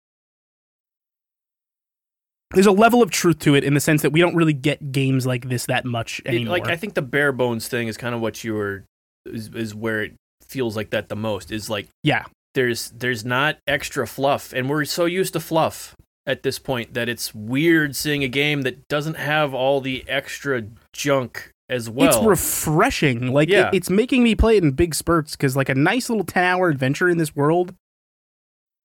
there's 2.54 2.66
a 2.66 2.72
level 2.72 3.02
of 3.02 3.10
truth 3.10 3.38
to 3.40 3.54
it 3.54 3.64
in 3.64 3.74
the 3.74 3.80
sense 3.80 4.02
that 4.02 4.10
we 4.10 4.20
don't 4.20 4.34
really 4.34 4.52
get 4.52 4.92
games 4.92 5.26
like 5.26 5.48
this 5.48 5.66
that 5.66 5.84
much 5.84 6.20
it- 6.20 6.28
anymore 6.28 6.58
like 6.58 6.68
I 6.68 6.76
think 6.76 6.94
the 6.94 7.02
bare 7.02 7.32
bones 7.32 7.68
thing 7.68 7.88
is 7.88 7.96
kind 7.96 8.14
of 8.14 8.20
what 8.20 8.44
you 8.44 8.54
were 8.54 8.84
is, 9.26 9.48
is 9.48 9.74
where 9.74 10.02
it 10.02 10.14
feels 10.42 10.76
like 10.76 10.90
that 10.90 11.08
the 11.08 11.16
most 11.16 11.50
is 11.50 11.70
like 11.70 11.88
yeah 12.02 12.24
there's 12.54 12.90
there's 12.90 13.24
not 13.24 13.58
extra 13.66 14.06
fluff 14.06 14.52
and 14.52 14.68
we're 14.68 14.84
so 14.84 15.06
used 15.06 15.32
to 15.32 15.40
fluff 15.40 15.96
at 16.26 16.42
this 16.42 16.58
point 16.58 16.94
that 16.94 17.08
it's 17.08 17.34
weird 17.34 17.96
seeing 17.96 18.22
a 18.22 18.28
game 18.28 18.62
that 18.62 18.86
doesn't 18.88 19.16
have 19.16 19.54
all 19.54 19.80
the 19.80 20.04
extra 20.06 20.62
junk 20.92 21.50
as 21.72 21.88
well. 21.90 22.08
it's 22.08 22.18
refreshing. 22.24 23.32
Like 23.32 23.48
it- 23.48 23.74
it's 23.74 23.90
making 23.90 24.22
me 24.22 24.34
play 24.36 24.56
it 24.58 24.62
in 24.62 24.70
big 24.72 24.94
spurts 24.94 25.32
because 25.36 25.56
like 25.56 25.68
a 25.68 25.74
nice 25.74 26.08
little 26.10 26.24
10 26.24 26.44
hour 26.44 26.68
adventure 26.68 27.08
in 27.08 27.18
this 27.18 27.34
world 27.34 27.74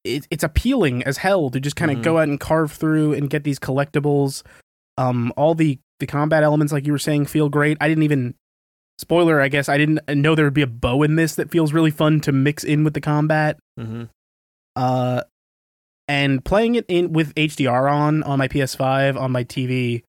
it, 0.03 0.25
it's 0.31 0.43
appealing 0.43 1.03
as 1.03 1.17
hell 1.17 1.49
to 1.49 1.59
just 1.59 1.75
kind 1.75 1.91
of 1.91 1.97
Mhm. 1.97 2.03
go 2.03 2.17
out 2.17 2.29
and 2.29 2.39
carve 2.39 2.71
through 2.71 3.13
and 3.13 3.29
get 3.29 3.43
these 3.43 3.59
collectibles. 3.59 4.43
Um 4.97 5.33
all 5.37 5.53
the 5.53 5.79
the 5.99 6.07
combat 6.07 6.43
elements 6.43 6.71
like 6.71 6.85
you 6.85 6.91
were 6.91 6.97
saying 6.99 7.25
feel 7.25 7.49
great. 7.49 7.77
I 7.81 7.87
didn't 7.87 8.03
even 8.03 8.35
spoiler 8.99 9.39
i 9.39 9.47
guess 9.47 9.69
i 9.69 9.77
didn't 9.77 9.99
know 10.09 10.33
there 10.33 10.45
would 10.45 10.55
be 10.55 10.63
a 10.63 10.67
bow 10.67 11.03
in 11.03 11.17
this 11.17 11.35
that 11.35 11.51
feels 11.51 11.71
really 11.71 11.91
fun 11.91 12.19
to 12.19 12.31
mix 12.31 12.63
in 12.63 12.83
with 12.83 12.95
the 12.95 13.01
combat. 13.01 13.59
Hmm 13.77 14.05
uh 14.75 15.21
and 16.07 16.43
playing 16.45 16.75
it 16.75 16.85
in 16.87 17.11
with 17.11 17.35
HDR 17.35 17.91
on 17.91 18.23
on 18.23 18.39
my 18.39 18.47
PS5 18.47 19.17
on 19.19 19.31
my 19.31 19.43
TV 19.43 20.03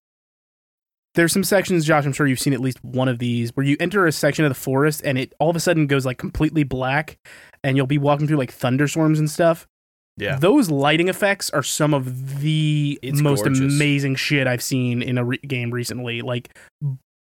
there's 1.18 1.32
some 1.32 1.42
sections 1.44 1.84
Josh 1.84 2.06
I'm 2.06 2.12
sure 2.12 2.26
you've 2.28 2.38
seen 2.40 2.52
at 2.52 2.60
least 2.60 2.82
one 2.84 3.08
of 3.08 3.18
these 3.18 3.50
where 3.56 3.66
you 3.66 3.76
enter 3.80 4.06
a 4.06 4.12
section 4.12 4.44
of 4.44 4.50
the 4.50 4.54
forest 4.54 5.02
and 5.04 5.18
it 5.18 5.32
all 5.40 5.50
of 5.50 5.56
a 5.56 5.60
sudden 5.60 5.86
goes 5.88 6.06
like 6.06 6.16
completely 6.16 6.62
black 6.62 7.18
and 7.64 7.76
you'll 7.76 7.86
be 7.88 7.98
walking 7.98 8.26
through 8.28 8.36
like 8.38 8.52
thunderstorms 8.52 9.18
and 9.18 9.28
stuff 9.28 9.66
Yeah. 10.16 10.36
those 10.38 10.70
lighting 10.70 11.08
effects 11.08 11.50
are 11.50 11.62
some 11.64 11.92
of 11.92 12.40
the 12.40 12.98
It's 13.02 13.20
most 13.20 13.42
gorgeous. 13.44 13.74
amazing 13.74 14.14
shit 14.14 14.46
I've 14.46 14.62
seen 14.62 15.02
in 15.02 15.18
a 15.18 15.24
re- 15.24 15.38
game 15.38 15.72
recently 15.72 16.22
like 16.22 16.56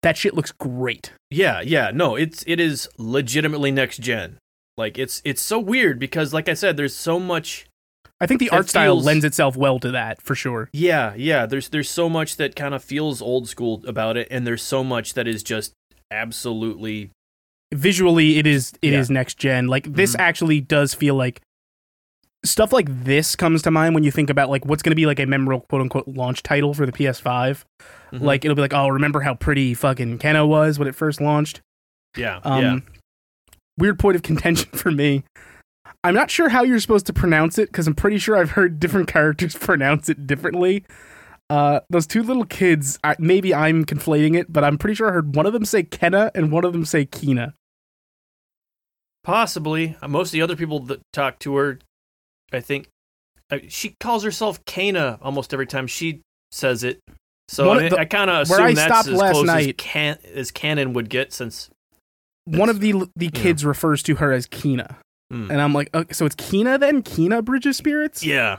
that 0.03 0.17
shit 0.19 0.35
looks 0.35 0.53
great 0.53 1.13
Yeah, 1.31 1.61
yeah. 1.63 1.91
No, 1.93 2.17
it's 2.17 2.45
it 2.47 2.61
is 2.61 2.89
legitimately 2.99 3.71
next 3.71 3.99
gen. 3.99 4.37
Like 4.77 4.99
it's 4.99 5.21
it's 5.25 5.43
so 5.43 5.59
weird 5.59 5.99
because 5.99 6.33
like 6.35 6.49
I 6.49 6.55
said 6.55 6.77
there's 6.77 6.95
so 6.97 7.19
much 7.19 7.67
I 8.21 8.27
think 8.27 8.39
the 8.41 8.51
art 8.51 8.69
style 8.69 8.95
feels- 8.97 9.07
lends 9.07 9.25
itself 9.25 9.57
well 9.57 9.79
to 9.81 9.91
that 9.93 10.21
for 10.21 10.35
sure 10.35 10.69
Yeah, 10.73 11.15
yeah. 11.17 11.47
There's 11.47 11.69
there's 11.71 11.89
so 11.89 12.09
much 12.09 12.37
that 12.37 12.55
kind 12.57 12.75
of 12.75 12.85
feels 12.85 13.23
old 13.23 13.49
school 13.49 13.83
about 13.87 14.17
it, 14.17 14.29
and 14.31 14.47
there's 14.47 14.63
so 14.63 14.85
much 14.85 15.15
that 15.15 15.27
is 15.27 15.43
just 15.43 15.73
absolutely 16.11 17.11
visually 17.73 18.37
it 18.39 18.47
is 18.47 18.73
it 18.83 18.93
is 18.93 19.09
Yeah. 19.09 19.15
next 19.15 19.39
gen 19.39 19.69
like 19.69 19.85
this 19.93 20.17
Mhm. 20.17 20.21
actually 20.21 20.61
does 20.61 20.93
feel 20.93 21.15
like 21.15 21.41
stuff 22.45 22.73
like 22.73 22.87
this 23.05 23.37
comes 23.37 23.63
to 23.63 23.71
mind 23.71 23.95
when 23.95 24.03
you 24.03 24.11
think 24.11 24.29
about 24.29 24.51
like 24.51 24.67
what's 24.67 24.83
going 24.83 24.91
to 24.91 24.97
be 24.97 25.07
like 25.07 25.21
a 25.21 25.27
memorable 25.27 25.65
quote 25.69 25.83
unquote 25.83 26.09
launch 26.09 26.43
title 26.43 26.75
for 26.75 26.85
the 26.85 26.91
PS5 26.93 27.65
Mhm. 28.13 28.23
like 28.23 28.45
it'll 28.45 28.55
be 28.57 28.61
like 28.63 28.75
oh 28.75 28.89
remember 28.89 29.21
how 29.21 29.35
pretty 29.35 29.73
fucking 29.75 30.19
Kena 30.19 30.49
was 30.49 30.79
when 30.81 30.89
it 30.89 30.97
first 30.97 31.21
launched 31.21 31.61
yeah, 32.17 32.41
um 32.43 32.63
yeah. 32.63 32.79
weird 33.79 33.99
point 34.01 34.17
of 34.17 34.23
contention 34.23 34.69
for 34.73 34.91
me 34.91 35.23
I'm 36.03 36.15
not 36.15 36.31
sure 36.31 36.49
how 36.49 36.63
you're 36.63 36.81
supposed 36.81 37.07
to 37.07 37.13
pronounce 37.13 37.59
it 37.59 37.73
cuz 37.73 37.87
I'm 37.87 37.95
pretty 37.95 38.19
sure 38.19 38.37
I've 38.37 38.53
heard 38.53 38.81
different 38.81 39.09
characters 39.09 39.55
pronounce 39.61 40.09
it 40.09 40.27
differently 40.27 40.85
uh, 41.51 41.81
those 41.91 42.07
two 42.07 42.23
little 42.23 42.45
kids, 42.45 42.97
I, 43.03 43.17
maybe 43.19 43.53
I'm 43.53 43.85
conflating 43.85 44.39
it, 44.39 44.53
but 44.53 44.63
I'm 44.63 44.79
pretty 44.79 44.95
sure 44.95 45.09
I 45.09 45.13
heard 45.13 45.35
one 45.35 45.47
of 45.47 45.53
them 45.53 45.65
say 45.65 45.83
Kenna 45.83 46.31
and 46.33 46.53
one 46.53 46.65
of 46.65 46.73
them 46.73 46.85
say 46.85 47.05
Kina. 47.05 47.55
Possibly. 49.25 49.97
Uh, 50.01 50.07
Most 50.07 50.29
of 50.29 50.33
the 50.33 50.43
other 50.43 50.55
people 50.55 50.79
that 50.81 51.01
talk 51.13 51.41
to 51.41 51.57
her, 51.57 51.81
I 52.53 52.61
think, 52.61 52.87
uh, 53.51 53.59
she 53.69 53.97
calls 53.99 54.23
herself 54.23 54.65
Kana 54.65 55.19
almost 55.21 55.53
every 55.53 55.67
time 55.67 55.89
she 55.89 56.21
says 56.53 56.85
it. 56.85 57.01
So 57.49 57.67
One 57.67 57.85
I, 57.85 57.89
the- 57.89 57.99
I 57.99 58.05
kind 58.05 58.31
of 58.31 58.49
where 58.49 58.61
I 58.61 58.67
assume 58.67 58.75
that's 58.77 58.87
stopped 58.87 59.09
as 59.09 59.19
last 59.21 59.33
close 59.33 59.49
as, 59.49 59.73
can, 59.77 60.19
as 60.33 60.51
canon 60.53 60.93
would 60.93 61.11
get 61.11 61.33
since. 61.33 61.69
one 62.45 62.69
of 62.69 62.79
the 62.79 63.09
the 63.17 63.29
kids 63.29 63.65
refers 63.65 64.05
to 64.05 64.15
her 64.17 64.31
as 64.31 64.47
Kina, 64.47 64.99
Hmm. 65.31 65.51
and 65.51 65.61
I'm 65.61 65.73
like, 65.73 65.95
okay, 65.95 66.13
so 66.13 66.27
it's 66.27 66.35
Kina 66.35 66.77
then? 66.77 67.03
Kina 67.03 67.41
Bridge 67.41 67.67
of 67.67 67.77
Spirits? 67.77 68.25
Yeah. 68.25 68.59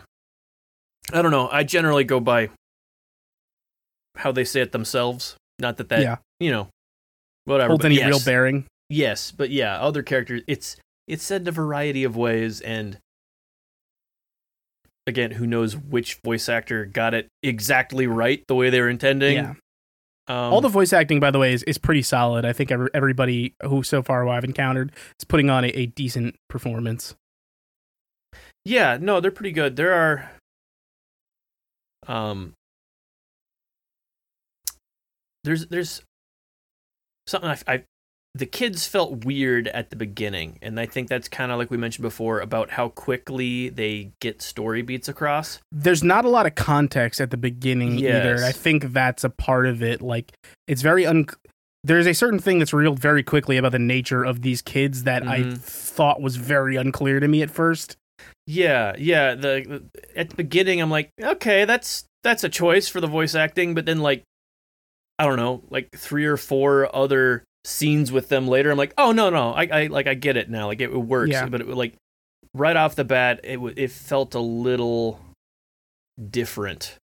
I 1.12 1.22
don't 1.22 1.32
know. 1.32 1.50
I 1.52 1.64
generally 1.64 2.04
go 2.04 2.20
by 2.20 2.50
how 4.16 4.32
they 4.32 4.46
say 4.46 4.62
it 4.62 4.72
themselves. 4.72 5.36
Not 5.60 5.78
that 5.78 5.90
that, 5.90 6.02
yeah. 6.02 6.18
you 6.40 6.52
know, 6.52 6.70
whatever. 7.46 7.70
Holds 7.70 7.86
any 7.86 7.96
yes. 7.96 8.08
real 8.08 8.20
bearing? 8.24 8.66
Yes, 8.90 9.32
but 9.32 9.50
yeah, 9.50 9.80
other 9.80 10.04
characters. 10.04 10.42
It's 10.48 10.76
it's 11.08 11.24
said 11.24 11.42
in 11.42 11.48
a 11.48 11.52
variety 11.52 12.04
of 12.04 12.16
ways, 12.16 12.62
and 12.62 12.98
again, 15.08 15.32
who 15.32 15.48
knows 15.48 15.76
which 15.76 16.20
voice 16.24 16.50
actor 16.50 16.86
got 16.86 17.14
it 17.14 17.28
exactly 17.44 18.08
right 18.08 18.44
the 18.48 18.56
way 18.56 18.70
they 18.70 18.82
were 18.82 18.90
intending. 18.90 19.36
Yeah. 19.36 19.54
Um, 20.28 20.54
All 20.54 20.62
the 20.62 20.70
voice 20.70 20.94
acting, 20.94 21.20
by 21.20 21.32
the 21.32 21.40
way, 21.40 21.54
is, 21.54 21.64
is 21.64 21.78
pretty 21.78 22.02
solid. 22.04 22.46
I 22.46 22.54
think 22.54 22.72
every, 22.72 22.90
everybody 22.94 23.56
who 23.64 23.84
so 23.84 24.02
far 24.02 24.24
who 24.24 24.30
I've 24.30 24.44
encountered 24.44 24.92
is 25.20 25.26
putting 25.26 25.50
on 25.50 25.66
a, 25.66 25.70
a 25.70 25.86
decent 25.88 26.36
performance. 26.50 27.16
yeah, 28.64 28.98
no, 29.02 29.20
they're 29.20 29.32
pretty 29.32 29.52
good. 29.52 29.76
There 29.76 29.94
are, 29.94 30.32
um, 32.08 32.54
there's 35.44 35.66
there's 35.68 36.04
something 37.28 37.50
I, 37.50 37.58
I 37.68 37.84
the 38.34 38.46
kids 38.46 38.88
felt 38.88 39.26
weird 39.26 39.68
at 39.68 39.90
the 39.90 39.96
beginning, 39.98 40.58
and 40.62 40.80
I 40.80 40.86
think 40.86 41.10
that's 41.10 41.28
kind 41.28 41.52
of 41.52 41.58
like 41.58 41.70
we 41.70 41.78
mentioned 41.78 42.04
before 42.04 42.40
about 42.40 42.72
how 42.72 42.90
quickly 42.90 43.68
they 43.70 44.12
get 44.22 44.42
story 44.42 44.82
beats 44.82 45.10
across. 45.10 45.60
There's 45.72 46.04
not 46.04 46.24
a 46.24 46.30
lot 46.30 46.46
of 46.46 46.56
context 46.56 47.20
at 47.20 47.30
the 47.32 47.38
beginning 47.38 48.00
either. 48.00 48.08
Yes. 48.08 48.38
and 48.40 48.46
I 48.46 48.52
think 48.54 48.94
that's 48.94 49.24
a 49.26 49.30
part 49.30 49.66
of 49.66 49.84
it. 49.84 50.02
Like, 50.02 50.32
it's 50.68 50.82
very 50.82 51.06
un. 51.06 51.26
There's 51.84 52.06
a 52.08 52.14
certain 52.14 52.40
thing 52.40 52.60
that's 52.60 52.72
revealed 52.74 53.00
very 53.00 53.24
quickly 53.24 53.58
about 53.58 53.72
the 53.74 53.80
nature 53.80 54.24
of 54.24 54.44
these 54.44 54.62
kids 54.62 55.04
that 55.04 55.28
I 55.28 55.40
Mhm. 55.40 55.58
thought 55.58 56.22
was 56.22 56.36
very 56.38 56.76
unclear 56.78 57.20
to 57.20 57.28
me 57.28 57.42
at 57.42 57.50
first. 57.52 57.98
Yeah, 58.48 58.94
yeah. 58.98 59.34
The 59.36 59.84
at 60.16 60.30
the 60.30 60.36
beginning, 60.36 60.80
I'm 60.80 60.92
like, 60.92 61.10
okay, 61.22 61.66
that's 61.66 62.06
that's 62.24 62.44
a 62.44 62.50
choice 62.50 62.88
for 62.88 63.02
the 63.02 63.08
voice 63.08 63.34
acting, 63.36 63.74
but 63.74 63.86
then 63.88 64.00
like, 64.00 64.22
I 65.20 65.26
don't 65.26 65.38
know, 65.38 65.64
like 65.70 65.90
three 65.92 66.26
or 66.26 66.38
four 66.38 66.96
other 66.96 67.44
scenes 67.66 68.12
with 68.12 68.30
them 68.30 68.48
later, 68.48 68.72
I'm 68.72 68.78
like, 68.78 68.94
oh 68.98 69.12
no, 69.12 69.30
no, 69.30 69.52
I, 69.54 69.68
I 69.72 69.88
like 69.88 70.08
I 70.08 70.14
get 70.14 70.38
it 70.38 70.50
now, 70.50 70.68
like 70.68 70.82
it, 70.82 70.90
it 70.92 70.98
works, 70.98 71.32
Yeah. 71.32 71.46
but 71.48 71.62
it 71.62 71.68
like 71.68 71.94
right 72.54 72.76
off 72.76 72.96
the 72.96 73.04
bat, 73.06 73.40
it 73.44 73.60
it 73.78 73.92
felt 73.92 74.36
a 74.36 74.40
little 74.40 75.20
different. 76.30 76.98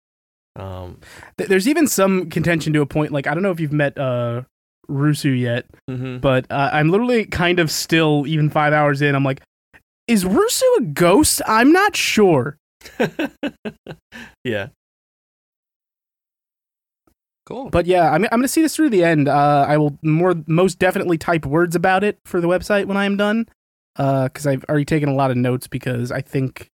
Um, 0.57 0.99
Th- 1.37 1.49
There's 1.49 1.67
even 1.67 1.87
some 1.87 2.29
contention 2.29 2.71
to 2.73 2.81
a 2.81 2.85
point. 2.85 3.11
Like, 3.11 3.27
I 3.27 3.33
don't 3.33 3.43
know 3.43 3.51
if 3.51 3.59
you've 3.59 3.73
met 3.73 3.97
uh 3.97 4.43
Rusu 4.89 5.37
yet, 5.37 5.65
Mm-hmm. 5.89 6.19
but 6.19 6.45
uh, 6.51 6.69
I'm 6.71 6.89
literally 6.89 7.25
kind 7.25 7.59
of 7.59 7.69
still 7.71 8.25
even 8.27 8.49
five 8.49 8.71
hours 8.71 9.01
in. 9.01 9.15
I'm 9.15 9.23
like, 9.23 9.41
is 10.07 10.23
Rusu 10.23 10.61
a 10.77 10.81
ghost? 10.83 11.41
I'm 11.47 11.71
not 11.71 11.95
sure. 11.95 12.57
yeah. 14.43 14.67
Cool. 17.45 17.69
But 17.69 17.85
yeah, 17.85 18.09
I'm, 18.11 18.23
I'm 18.25 18.29
going 18.29 18.41
to 18.41 18.47
see 18.47 18.61
this 18.61 18.75
through 18.75 18.89
the 18.89 19.03
end. 19.03 19.27
Uh, 19.27 19.65
I 19.67 19.77
will 19.77 19.97
more 20.01 20.33
most 20.47 20.79
definitely 20.79 21.17
type 21.17 21.45
words 21.45 21.75
about 21.75 22.03
it 22.03 22.17
for 22.25 22.41
the 22.41 22.47
website 22.47 22.85
when 22.85 22.97
I 22.97 23.05
am 23.05 23.17
done, 23.17 23.47
because 23.95 24.47
I've 24.47 24.63
already 24.65 24.85
taken 24.85 25.09
a 25.09 25.13
lot 25.13 25.29
of 25.31 25.37
notes. 25.37 25.67
Because 25.67 26.11
I 26.11 26.21
think 26.21 26.69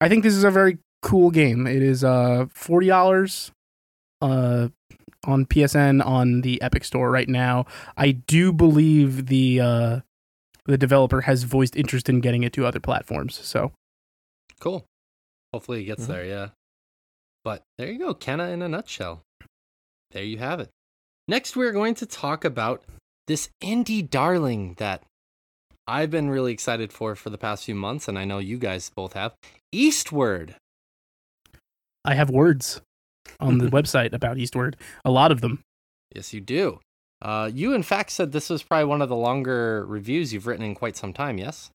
I 0.00 0.08
think 0.08 0.22
this 0.22 0.34
is 0.34 0.44
a 0.44 0.50
very 0.50 0.78
cool 1.02 1.30
game. 1.30 1.66
It 1.66 1.82
is 1.82 2.04
uh 2.04 2.46
forty 2.52 2.88
dollars, 2.88 3.50
uh, 4.20 4.68
on 5.24 5.46
PSN 5.46 6.04
on 6.04 6.42
the 6.42 6.60
Epic 6.60 6.84
Store 6.84 7.10
right 7.10 7.28
now. 7.28 7.64
I 7.96 8.10
do 8.12 8.52
believe 8.52 9.26
the 9.26 9.60
uh 9.60 10.00
the 10.66 10.76
developer 10.76 11.22
has 11.22 11.44
voiced 11.44 11.76
interest 11.76 12.10
in 12.10 12.20
getting 12.20 12.42
it 12.42 12.52
to 12.52 12.66
other 12.66 12.80
platforms. 12.80 13.40
So 13.42 13.72
Cool. 14.60 14.84
Hopefully 15.54 15.80
it 15.80 15.84
gets 15.86 16.04
Mhm. 16.04 16.08
there, 16.08 16.24
yeah. 16.26 16.48
But 17.42 17.62
there 17.78 17.90
you 17.90 17.98
go, 17.98 18.12
Kenna 18.12 18.48
in 18.50 18.60
a 18.60 18.68
nutshell. 18.68 19.22
There 20.10 20.24
you 20.24 20.38
have 20.38 20.60
it. 20.60 20.70
Next, 21.28 21.56
we're 21.56 21.72
going 21.72 21.94
to 21.96 22.06
talk 22.06 22.44
about 22.44 22.82
this 23.26 23.48
indie 23.62 24.08
darling 24.08 24.74
that 24.78 25.02
I've 25.86 26.10
been 26.10 26.30
really 26.30 26.52
excited 26.52 26.92
for 26.92 27.14
for 27.14 27.30
the 27.30 27.38
past 27.38 27.64
few 27.64 27.74
months, 27.74 28.08
and 28.08 28.18
I 28.18 28.24
know 28.24 28.38
you 28.38 28.58
guys 28.58 28.90
both 28.90 29.12
have. 29.12 29.34
Eastward. 29.72 30.56
I 32.04 32.14
have 32.14 32.30
words 32.30 32.80
on 33.38 33.58
the 33.58 33.66
website 33.70 34.12
about 34.12 34.38
Eastward. 34.38 34.76
A 35.04 35.10
lot 35.10 35.30
of 35.30 35.40
them. 35.40 35.62
Yes, 36.14 36.32
you 36.32 36.40
do. 36.40 36.80
Uh, 37.22 37.50
you, 37.52 37.74
in 37.74 37.82
fact, 37.82 38.10
said 38.10 38.32
this 38.32 38.50
was 38.50 38.62
probably 38.62 38.86
one 38.86 39.02
of 39.02 39.08
the 39.08 39.16
longer 39.16 39.84
reviews 39.86 40.32
you've 40.32 40.46
written 40.46 40.64
in 40.64 40.74
quite 40.74 40.96
some 40.96 41.12
time, 41.12 41.38
yes? 41.38 41.70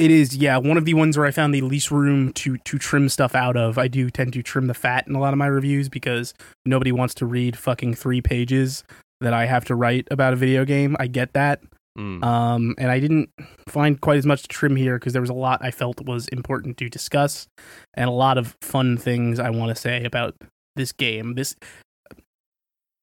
It 0.00 0.10
is, 0.10 0.34
yeah, 0.34 0.56
one 0.56 0.78
of 0.78 0.86
the 0.86 0.94
ones 0.94 1.18
where 1.18 1.26
I 1.26 1.30
found 1.30 1.54
the 1.54 1.60
least 1.60 1.90
room 1.90 2.32
to 2.32 2.56
to 2.56 2.78
trim 2.78 3.10
stuff 3.10 3.34
out 3.34 3.56
of. 3.56 3.76
I 3.76 3.86
do 3.86 4.08
tend 4.08 4.32
to 4.32 4.42
trim 4.42 4.66
the 4.66 4.74
fat 4.74 5.06
in 5.06 5.14
a 5.14 5.20
lot 5.20 5.34
of 5.34 5.38
my 5.38 5.46
reviews 5.46 5.90
because 5.90 6.32
nobody 6.64 6.90
wants 6.90 7.12
to 7.16 7.26
read 7.26 7.54
fucking 7.54 7.94
three 7.94 8.22
pages 8.22 8.82
that 9.20 9.34
I 9.34 9.44
have 9.44 9.66
to 9.66 9.74
write 9.74 10.08
about 10.10 10.32
a 10.32 10.36
video 10.36 10.64
game. 10.64 10.96
I 10.98 11.06
get 11.06 11.34
that. 11.34 11.60
Mm. 11.98 12.24
Um, 12.24 12.74
and 12.78 12.90
I 12.90 12.98
didn't 12.98 13.28
find 13.68 14.00
quite 14.00 14.16
as 14.16 14.24
much 14.24 14.42
to 14.42 14.48
trim 14.48 14.74
here 14.74 14.98
because 14.98 15.12
there 15.12 15.20
was 15.20 15.28
a 15.30 15.34
lot 15.34 15.62
I 15.62 15.70
felt 15.70 16.00
was 16.06 16.28
important 16.28 16.78
to 16.78 16.88
discuss 16.88 17.46
and 17.92 18.08
a 18.08 18.12
lot 18.12 18.38
of 18.38 18.56
fun 18.62 18.96
things 18.96 19.38
I 19.38 19.50
want 19.50 19.68
to 19.68 19.74
say 19.74 20.04
about 20.04 20.34
this 20.76 20.92
game. 20.92 21.34
This 21.34 21.56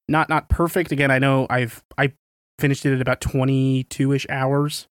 not 0.08 0.30
not 0.30 0.50
perfect. 0.50 0.92
Again, 0.92 1.12
I 1.12 1.20
know 1.20 1.46
I've 1.48 1.84
I 1.96 2.14
finished 2.58 2.88
it 2.88 2.96
at 2.96 3.02
about 3.02 3.22
22ish 3.22 4.26
hours. 4.32 4.88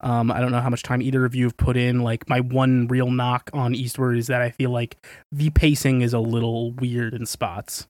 Um, 0.00 0.30
I 0.30 0.40
don't 0.40 0.52
know 0.52 0.60
how 0.60 0.70
much 0.70 0.82
time 0.84 1.02
either 1.02 1.24
of 1.24 1.34
you 1.34 1.44
have 1.44 1.56
put 1.56 1.76
in. 1.76 2.00
Like 2.02 2.28
my 2.28 2.40
one 2.40 2.86
real 2.88 3.10
knock 3.10 3.50
on 3.52 3.74
Eastward 3.74 4.16
is 4.16 4.28
that 4.28 4.40
I 4.40 4.50
feel 4.50 4.70
like 4.70 4.96
the 5.32 5.50
pacing 5.50 6.02
is 6.02 6.12
a 6.12 6.20
little 6.20 6.70
weird 6.72 7.14
in 7.14 7.26
spots. 7.26 7.86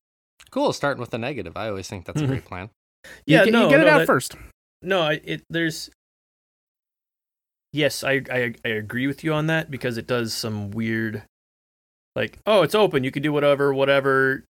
Cool, 0.50 0.72
starting 0.72 1.00
with 1.00 1.10
the 1.10 1.18
negative. 1.18 1.56
I 1.56 1.68
always 1.68 1.88
think 1.88 2.06
that's 2.06 2.20
a 2.20 2.24
Mhm. 2.24 2.28
great 2.28 2.44
plan. 2.46 2.70
Yeah, 3.26 3.40
you 3.40 3.44
get, 3.46 3.52
no, 3.52 3.64
you 3.64 3.70
get 3.70 3.80
it 3.80 3.84
no, 3.84 3.90
out 3.90 3.98
that- 3.98 4.06
first. 4.06 4.36
No, 4.80 5.08
it 5.08 5.42
there's 5.50 5.90
Yes, 7.72 8.02
I, 8.02 8.22
I 8.30 8.54
I 8.64 8.68
agree 8.68 9.06
with 9.06 9.22
you 9.22 9.34
on 9.34 9.46
that 9.48 9.70
because 9.70 9.98
it 9.98 10.06
does 10.06 10.32
some 10.32 10.70
weird 10.70 11.22
like, 12.16 12.38
oh, 12.46 12.62
it's 12.62 12.74
open, 12.74 13.04
you 13.04 13.10
can 13.10 13.22
do 13.22 13.32
whatever, 13.32 13.72
whatever 13.74 14.44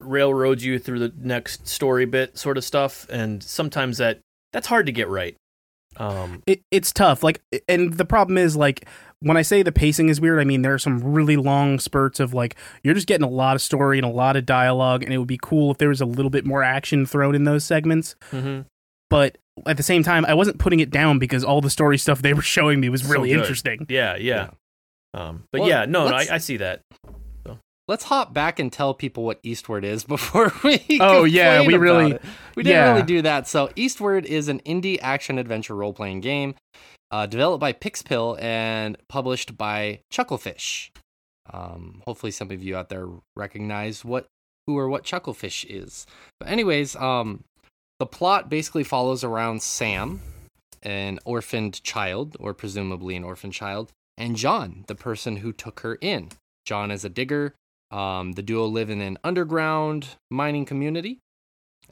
railroads 0.00 0.64
you 0.64 0.78
through 0.78 0.98
the 1.00 1.12
next 1.16 1.66
story 1.66 2.04
bit 2.04 2.38
sort 2.38 2.56
of 2.58 2.62
stuff 2.64 3.06
and 3.10 3.42
sometimes 3.42 3.98
that 3.98 4.20
that's 4.52 4.66
hard 4.68 4.86
to 4.86 4.92
get 4.92 5.08
right. 5.08 5.34
Um 5.98 6.42
it, 6.46 6.62
it's 6.70 6.92
tough 6.92 7.22
like 7.22 7.42
and 7.68 7.94
the 7.94 8.04
problem 8.04 8.38
is 8.38 8.56
like 8.56 8.86
when 9.20 9.36
i 9.36 9.42
say 9.42 9.62
the 9.62 9.72
pacing 9.72 10.08
is 10.08 10.20
weird 10.20 10.38
i 10.38 10.44
mean 10.44 10.62
there 10.62 10.74
are 10.74 10.78
some 10.78 11.02
really 11.02 11.36
long 11.36 11.80
spurts 11.80 12.20
of 12.20 12.32
like 12.32 12.54
you're 12.84 12.94
just 12.94 13.08
getting 13.08 13.26
a 13.26 13.30
lot 13.30 13.56
of 13.56 13.62
story 13.62 13.98
and 13.98 14.04
a 14.04 14.10
lot 14.10 14.36
of 14.36 14.46
dialogue 14.46 15.02
and 15.02 15.12
it 15.12 15.18
would 15.18 15.28
be 15.28 15.38
cool 15.42 15.72
if 15.72 15.78
there 15.78 15.88
was 15.88 16.00
a 16.00 16.06
little 16.06 16.30
bit 16.30 16.46
more 16.46 16.62
action 16.62 17.04
thrown 17.04 17.34
in 17.34 17.44
those 17.44 17.64
segments 17.64 18.14
mhm. 18.30 18.64
but 19.10 19.38
at 19.66 19.76
the 19.76 19.82
same 19.82 20.04
time 20.04 20.24
i 20.26 20.34
wasn't 20.34 20.56
putting 20.58 20.78
it 20.78 20.90
down 20.90 21.18
because 21.18 21.42
all 21.42 21.60
the 21.60 21.70
story 21.70 21.98
stuff 21.98 22.22
they 22.22 22.32
were 22.32 22.42
showing 22.56 22.78
me 22.80 22.88
was 22.88 23.04
really 23.04 23.30
good. 23.30 23.40
interesting 23.40 23.84
yeah, 23.88 24.16
yeah. 24.16 24.50
Um 25.14 25.44
but 25.50 25.62
Well, 25.62 25.70
yeah, 25.70 25.84
no, 25.84 26.08
no 26.08 26.14
I, 26.14 26.26
I 26.32 26.38
see 26.38 26.58
that. 26.58 26.82
Let's 27.88 28.04
hop 28.04 28.34
back 28.34 28.58
and 28.58 28.70
tell 28.70 28.92
people 28.94 29.24
what 29.24 29.40
Eastward 29.42 29.84
is 29.84 30.04
before 30.14 30.52
we. 30.62 30.84
Oh, 31.00 31.24
yeah, 31.24 31.66
we 31.66 31.76
really- 31.76 32.12
it. 32.12 32.22
we 32.54 32.62
didn't 32.62 32.76
yeah. 32.76 32.92
really 32.92 33.02
do 33.06 33.22
that. 33.22 33.48
So 33.48 33.70
Eastward 33.74 34.26
is 34.26 34.48
an 34.48 34.60
indie 34.60 34.98
action 35.00 35.38
adventure 35.38 35.74
role 35.74 35.92
playing 35.92 36.20
game, 36.20 36.54
uh, 37.10 37.26
developed 37.26 37.60
by 37.60 37.72
Pixpil 37.72 38.40
and 38.40 38.96
published 39.08 39.56
by 39.56 40.00
Chucklefish. 40.12 40.90
Um, 41.50 42.02
hopefully, 42.04 42.30
some 42.30 42.50
of 42.50 42.62
you 42.62 42.76
out 42.76 42.90
there 42.90 43.08
recognize 43.34 44.04
what 44.04 44.26
who 44.66 44.76
or 44.76 44.88
what 44.88 45.02
Chucklefish 45.02 45.64
is. 45.64 46.06
But 46.38 46.50
anyways, 46.50 46.94
um, 46.96 47.44
the 47.98 48.06
plot 48.06 48.50
basically 48.50 48.84
follows 48.84 49.24
around 49.24 49.62
Sam, 49.62 50.20
an 50.82 51.18
orphaned 51.24 51.82
child, 51.82 52.36
or 52.38 52.52
presumably 52.52 53.16
an 53.16 53.24
orphaned 53.24 53.54
child, 53.54 53.90
and 54.18 54.36
John, 54.36 54.84
the 54.88 54.94
person 54.94 55.36
who 55.36 55.52
took 55.54 55.80
her 55.80 55.94
in. 56.02 56.28
John 56.66 56.90
is 56.90 57.02
a 57.02 57.08
digger. 57.08 57.54
Um, 57.90 58.32
the 58.32 58.42
duo 58.42 58.66
live 58.66 58.90
in 58.90 59.00
an 59.00 59.18
underground 59.24 60.16
mining 60.30 60.64
community, 60.66 61.20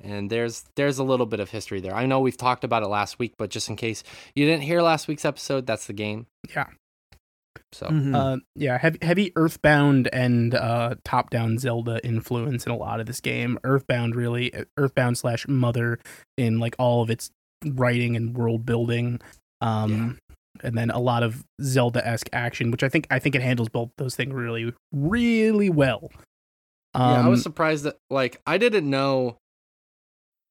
and 0.00 0.28
there's 0.30 0.64
there's 0.76 0.98
a 0.98 1.04
little 1.04 1.26
bit 1.26 1.40
of 1.40 1.50
history 1.50 1.80
there. 1.80 1.94
I 1.94 2.06
know 2.06 2.20
we've 2.20 2.36
talked 2.36 2.64
about 2.64 2.82
it 2.82 2.88
last 2.88 3.18
week, 3.18 3.34
but 3.38 3.50
just 3.50 3.68
in 3.68 3.76
case 3.76 4.02
you 4.34 4.44
didn't 4.46 4.62
hear 4.64 4.82
last 4.82 5.08
week's 5.08 5.24
episode, 5.24 5.66
that's 5.66 5.86
the 5.86 5.92
game. 5.94 6.26
Yeah. 6.54 6.66
So 7.72 7.86
Mhm. 7.88 8.14
uh, 8.14 8.40
yeah 8.54 8.76
heavy, 8.78 8.98
heavy 9.02 9.32
earthbound 9.34 10.08
and 10.12 10.54
uh, 10.54 10.94
top-down 11.04 11.58
zelda 11.58 12.00
influence 12.06 12.64
in 12.66 12.70
a 12.72 12.76
lot 12.76 13.00
of 13.00 13.06
this 13.06 13.20
game 13.20 13.58
earthbound 13.64 14.14
really 14.14 14.52
earthbound 14.76 15.16
slash 15.18 15.48
mother 15.48 15.98
in 16.36 16.58
like 16.60 16.76
all 16.78 17.02
of 17.02 17.10
its 17.10 17.30
writing 17.64 18.14
and 18.14 18.36
world 18.36 18.64
building 18.66 19.20
um 19.62 20.18
and 20.62 20.76
then 20.76 20.90
a 20.90 20.98
lot 20.98 21.22
of 21.22 21.44
zelda-esque 21.62 22.28
action 22.32 22.70
which 22.70 22.82
i 22.82 22.88
think 22.88 23.06
i 23.10 23.18
think 23.18 23.34
it 23.34 23.42
handles 23.42 23.68
both 23.68 23.90
those 23.98 24.14
things 24.16 24.32
really 24.32 24.72
really 24.92 25.70
well 25.70 26.10
um, 26.94 27.12
yeah, 27.12 27.26
I 27.26 27.28
was 27.28 27.42
surprised 27.42 27.84
that 27.84 27.96
like 28.08 28.40
I 28.46 28.56
didn't 28.56 28.88
know. 28.88 29.36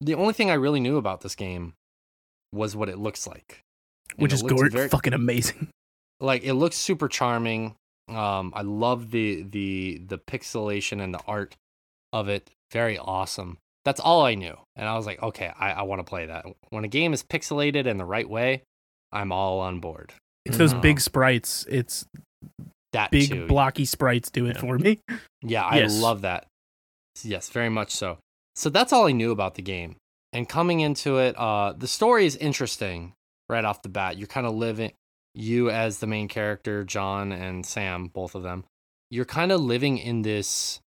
The 0.02 0.14
only 0.14 0.34
thing 0.34 0.52
I 0.52 0.56
really 0.56 0.80
knew 0.80 0.98
about 0.98 1.22
this 1.22 1.34
game 1.36 1.74
was 2.52 2.76
what 2.76 2.88
it 2.88 3.00
looks 3.00 3.26
like, 3.26 3.62
And 4.12 4.22
which 4.22 4.34
is 4.34 4.44
gorgeous 4.44 4.72
very- 4.74 4.90
fucking 4.90 5.14
amazing 5.14 5.70
like 6.20 6.44
it 6.44 6.54
looks 6.54 6.76
super 6.76 7.08
charming. 7.08 7.76
Um, 8.10 8.54
I 8.56 8.62
love 8.62 9.10
the 9.10 9.42
the 9.42 10.02
the 10.06 10.20
pixelation 10.20 11.02
and 11.02 11.16
the 11.16 11.22
art 11.28 11.56
of 12.14 12.30
it. 12.30 12.52
Very 12.72 13.00
awesome. 13.00 13.58
That's 13.84 14.00
all 14.00 14.24
I 14.24 14.36
knew, 14.36 14.56
and 14.76 14.88
I 14.88 14.96
was 14.98 15.08
like, 15.08 15.24
okay, 15.24 15.52
I, 15.60 15.72
I 15.72 15.82
want 15.84 16.00
to 16.00 16.04
play 16.04 16.28
that. 16.28 16.46
When 16.70 16.84
a 16.84 16.88
game 16.88 17.12
is 17.14 17.24
pixelated 17.24 17.88
in 17.88 17.98
the 17.98 18.06
right 18.06 18.30
way, 18.30 18.62
I'm 19.12 19.32
all 19.32 19.60
on 19.60 19.80
board. 19.80 20.14
it's 20.46 20.58
those 20.58 20.74
big 20.76 21.00
sprites 21.00 21.66
it's 21.70 22.06
That 22.94 23.12
big 23.12 23.30
too. 23.30 23.48
blocky 23.48 23.86
sprites 23.86 24.30
do 24.30 24.46
it 24.46 24.56
Yeah. 24.56 24.62
for 24.62 24.78
me 24.80 25.00
Yeah, 25.42 25.64
I 25.64 25.78
Yes. 25.80 26.00
love 26.00 26.22
that. 26.22 26.48
Yes, 27.24 27.50
very 27.50 27.70
much 27.70 27.92
so. 27.92 28.18
So 28.56 28.70
that's 28.70 28.92
all 28.94 29.08
I 29.08 29.12
knew 29.12 29.32
about 29.32 29.56
the 29.56 29.62
game. 29.62 29.96
And 30.34 30.48
coming 30.50 30.80
into 30.82 31.18
it, 31.18 31.36
uh, 31.38 31.74
the 31.74 31.88
story 31.88 32.26
is 32.26 32.36
interesting 32.36 33.14
right 33.50 33.64
off 33.64 33.82
the 33.84 33.90
bat. 33.90 34.18
You're 34.18 34.28
kind 34.28 34.46
of 34.48 34.54
living, 34.56 34.92
you 35.34 35.70
as 35.70 36.00
the 36.00 36.08
main 36.08 36.28
character, 36.28 36.84
John 36.84 37.32
and 37.32 37.66
Sam, 37.66 38.08
both 38.08 38.34
of 38.36 38.44
them, 38.44 38.66
you're 39.10 39.26
kind 39.26 39.52
of 39.52 39.62
living 39.62 39.98
in 39.98 40.24
this 40.24 40.80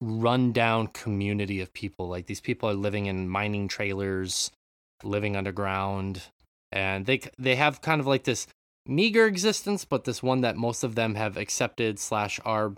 rundown 0.00 0.86
community 0.88 1.60
of 1.60 1.72
people. 1.72 2.08
Like 2.08 2.26
these 2.26 2.40
people 2.40 2.68
are 2.70 2.74
living 2.74 3.06
in 3.06 3.28
mining 3.28 3.68
trailers, 3.68 4.50
living 5.02 5.36
underground, 5.36 6.22
and 6.72 7.06
they 7.06 7.20
they 7.38 7.56
have 7.56 7.82
kind 7.82 8.00
of 8.00 8.06
like 8.06 8.24
this 8.24 8.46
meager 8.86 9.26
existence, 9.26 9.84
but 9.84 10.04
this 10.04 10.22
one 10.22 10.40
that 10.42 10.56
most 10.56 10.82
of 10.84 10.94
them 10.94 11.14
have 11.14 11.36
accepted 11.36 11.98
slash 11.98 12.40
are 12.44 12.74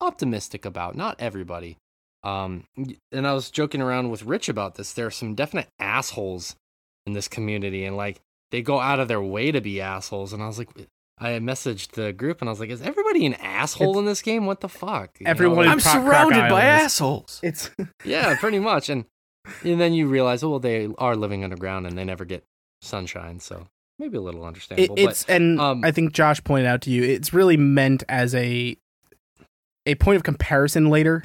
optimistic 0.00 0.64
about. 0.64 0.94
Not 0.96 1.16
everybody. 1.18 1.76
Um, 2.24 2.64
and 3.12 3.26
I 3.26 3.32
was 3.32 3.50
joking 3.50 3.80
around 3.80 4.10
with 4.10 4.24
Rich 4.24 4.48
about 4.48 4.74
this. 4.74 4.92
There 4.92 5.06
are 5.06 5.10
some 5.10 5.34
definite 5.34 5.68
assholes 5.78 6.56
in 7.06 7.12
this 7.12 7.28
community, 7.28 7.84
and 7.84 7.96
like 7.96 8.20
they 8.50 8.60
go 8.62 8.80
out 8.80 9.00
of 9.00 9.08
their 9.08 9.22
way 9.22 9.52
to 9.52 9.60
be 9.60 9.80
assholes. 9.80 10.32
And 10.32 10.42
I 10.42 10.46
was 10.46 10.58
like, 10.58 10.68
I 11.18 11.30
messaged 11.38 11.92
the 11.92 12.12
group, 12.12 12.40
and 12.40 12.48
I 12.48 12.52
was 12.52 12.60
like, 12.60 12.70
is 12.70 12.82
everybody 12.82 13.24
an 13.26 13.34
asshole 13.34 13.90
It's- 13.90 13.98
in 14.00 14.04
this 14.04 14.22
game? 14.22 14.46
What 14.46 14.60
the 14.60 14.68
fuck? 14.68 15.18
You 15.20 15.24
know, 15.24 15.30
Everyone 15.30 15.66
like- 15.66 15.78
is 15.78 15.86
I'm 15.86 16.02
Pro- 16.02 16.10
surrounded 16.10 16.48
by 16.50 16.62
assholes. 16.64 17.40
it's 17.42 17.70
yeah, 18.04 18.36
pretty 18.36 18.58
much. 18.58 18.88
And 18.88 19.04
and 19.64 19.80
then 19.80 19.94
you 19.94 20.06
realize, 20.08 20.42
oh, 20.42 20.50
well, 20.50 20.58
they 20.58 20.88
are 20.98 21.16
living 21.16 21.42
underground 21.44 21.86
and 21.86 21.96
they 21.96 22.04
never 22.04 22.24
get 22.26 22.44
sunshine, 22.82 23.40
so 23.40 23.66
maybe 23.98 24.16
a 24.16 24.20
little 24.20 24.44
It, 24.44 24.48
understandable. 24.48 24.94
it's 24.98 25.24
and 25.26 25.60
um, 25.60 25.84
I 25.84 25.90
think 25.90 26.12
Josh 26.12 26.42
pointed 26.44 26.66
out 26.66 26.82
to 26.82 26.90
you, 26.90 27.02
it's 27.02 27.32
really 27.32 27.56
meant 27.56 28.04
as 28.08 28.34
a 28.34 28.76
a 29.86 29.94
point 29.96 30.16
of 30.16 30.22
comparison 30.22 30.90
later 30.90 31.24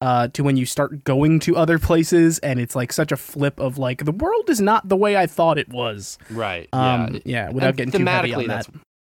uh, 0.00 0.28
to 0.28 0.42
when 0.44 0.56
you 0.56 0.64
start 0.64 1.04
going 1.04 1.40
to 1.40 1.56
other 1.56 1.78
places, 1.78 2.38
and 2.38 2.58
it's 2.60 2.74
like 2.76 2.92
such 2.92 3.12
a 3.12 3.16
flip 3.16 3.58
of 3.60 3.78
like 3.78 4.04
the 4.04 4.12
world 4.12 4.48
is 4.48 4.60
not 4.60 4.88
the 4.88 4.96
way 4.96 5.16
I 5.16 5.26
thought 5.26 5.58
it 5.58 5.68
was. 5.68 6.18
Right. 6.30 6.68
Um, 6.72 7.14
yeah. 7.14 7.20
yeah, 7.24 7.50
without 7.50 7.68
And 7.68 7.76
getting 7.76 7.92
too 7.92 8.04
heavy 8.06 8.32
on 8.34 8.46
that's 8.46 8.66
that. 8.68 8.74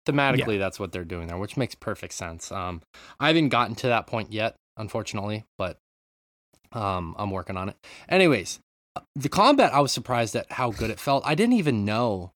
thematically 0.09 0.59
that's 0.59 0.81
what 0.81 0.91
they're 0.93 1.05
doing 1.05 1.29
there, 1.29 1.37
which 1.39 1.57
makes 1.57 1.75
perfect 1.75 2.15
sense. 2.15 2.51
Um, 2.51 2.81
I 3.21 3.29
haven't 3.29 3.51
gotten 3.51 3.75
to 3.77 3.89
that 3.89 4.07
point 4.07 4.33
yet, 4.33 4.57
unfortunately, 4.77 5.45
but 5.59 5.77
um, 6.73 7.15
I'm 7.19 7.31
working 7.31 7.57
on 7.57 7.69
it. 7.69 7.77
Anyways, 8.09 8.59
the 9.15 9.29
combat, 9.29 9.73
I 9.75 9.81
was 9.81 9.93
surprised 9.93 10.35
at 10.37 10.51
how 10.53 10.71
good 10.71 10.91
it 10.91 10.99
felt. 11.01 11.25
I 11.27 11.35
didn't 11.35 11.55
even 11.55 11.85
know 11.85 12.33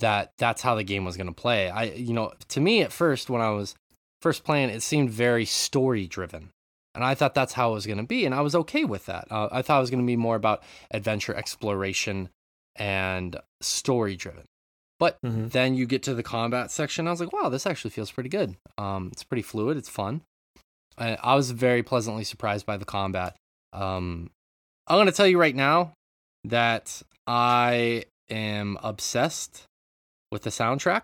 that 0.00 0.32
that's 0.38 0.62
how 0.62 0.74
the 0.74 0.84
game 0.84 1.04
was 1.04 1.16
going 1.16 1.26
to 1.28 1.32
play. 1.32 1.70
I, 1.70 1.84
you 1.84 2.12
know, 2.12 2.32
to 2.48 2.60
me 2.60 2.82
at 2.82 2.92
first 2.92 3.30
when 3.30 3.40
I 3.40 3.50
was 3.50 3.74
first 4.20 4.44
playing, 4.44 4.70
it 4.70 4.82
seemed 4.82 5.10
very 5.10 5.44
story 5.44 6.06
driven. 6.06 6.50
And 6.94 7.02
I 7.02 7.14
thought 7.14 7.34
that's 7.34 7.54
how 7.54 7.70
it 7.70 7.74
was 7.74 7.86
going 7.86 7.98
to 7.98 8.04
be. 8.04 8.24
And 8.24 8.34
I 8.34 8.40
was 8.40 8.54
okay 8.54 8.84
with 8.84 9.06
that. 9.06 9.26
Uh, 9.30 9.48
I 9.50 9.62
thought 9.62 9.78
it 9.78 9.80
was 9.80 9.90
going 9.90 10.02
to 10.02 10.06
be 10.06 10.16
more 10.16 10.36
about 10.36 10.62
adventure 10.90 11.34
exploration 11.34 12.28
and 12.76 13.36
story 13.60 14.14
driven. 14.16 14.44
But 15.00 15.18
Mhm. 15.24 15.50
then 15.50 15.74
you 15.74 15.86
get 15.86 16.02
to 16.04 16.14
the 16.14 16.22
combat 16.22 16.70
section. 16.70 17.08
I 17.08 17.10
was 17.10 17.20
like, 17.20 17.32
wow, 17.32 17.48
this 17.48 17.66
actually 17.66 17.90
feels 17.90 18.12
pretty 18.12 18.28
good. 18.28 18.56
Um, 18.78 19.08
it's 19.12 19.24
pretty 19.24 19.42
fluid. 19.42 19.76
It's 19.76 19.88
fun. 19.88 20.22
I, 20.96 21.16
I 21.16 21.34
was 21.34 21.50
very 21.50 21.82
pleasantly 21.82 22.22
surprised 22.24 22.64
by 22.64 22.76
the 22.76 22.84
combat. 22.84 23.36
Um, 23.72 24.30
I'm 24.86 24.96
going 24.96 25.06
to 25.06 25.12
tell 25.12 25.26
you 25.26 25.38
right 25.38 25.54
now 25.54 25.92
that 26.44 27.02
I 27.26 28.04
am 28.30 28.78
obsessed 28.82 29.64
with 30.30 30.42
the 30.42 30.50
soundtrack 30.50 31.02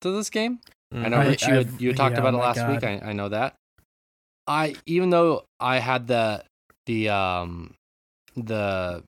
to 0.00 0.10
this 0.10 0.30
game. 0.30 0.60
I 0.92 1.08
know, 1.08 1.18
I- 1.18 1.26
Rich, 1.28 1.46
you 1.46 1.54
I've- 1.58 1.84
you 1.84 1.92
talked 1.94 2.14
yeah, 2.14 2.20
about 2.20 2.34
it 2.34 2.38
my 2.38 2.42
last 2.44 2.68
week. 2.68 2.82
I, 2.84 3.10
I 3.10 3.12
know 3.12 3.28
that. 3.28 3.54
I 4.46 4.74
even 4.86 5.10
though 5.10 5.44
I 5.60 5.78
had 5.78 6.06
the 6.08 6.42
the 6.86 7.08
um 7.10 7.74
the 8.34 9.02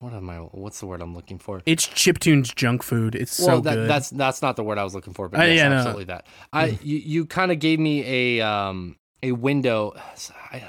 what 0.00 0.12
am 0.12 0.28
I? 0.28 0.38
What's 0.38 0.80
the 0.80 0.86
word 0.86 1.00
I'm 1.00 1.14
looking 1.14 1.38
for? 1.38 1.62
It's 1.64 1.86
chiptunes 1.86 2.54
junk 2.54 2.82
food. 2.82 3.14
It's 3.14 3.38
well, 3.38 3.58
so 3.58 3.60
that, 3.60 3.74
good. 3.76 3.88
that's 3.88 4.10
that's 4.10 4.42
not 4.42 4.56
the 4.56 4.64
word 4.64 4.76
I 4.76 4.84
was 4.84 4.94
looking 4.94 5.14
for, 5.14 5.28
but 5.28 5.40
Uh, 5.40 5.44
yes, 5.44 5.56
yeah, 5.58 5.68
no. 5.68 5.76
absolutely 5.76 6.04
that. 6.06 6.26
I 6.52 6.78
you, 6.82 6.98
you 6.98 7.24
kind 7.26 7.52
of 7.52 7.60
gave 7.60 7.78
me 7.78 8.38
a 8.40 8.46
um 8.46 8.96
a 9.22 9.32
window. 9.32 9.94
I, 10.52 10.64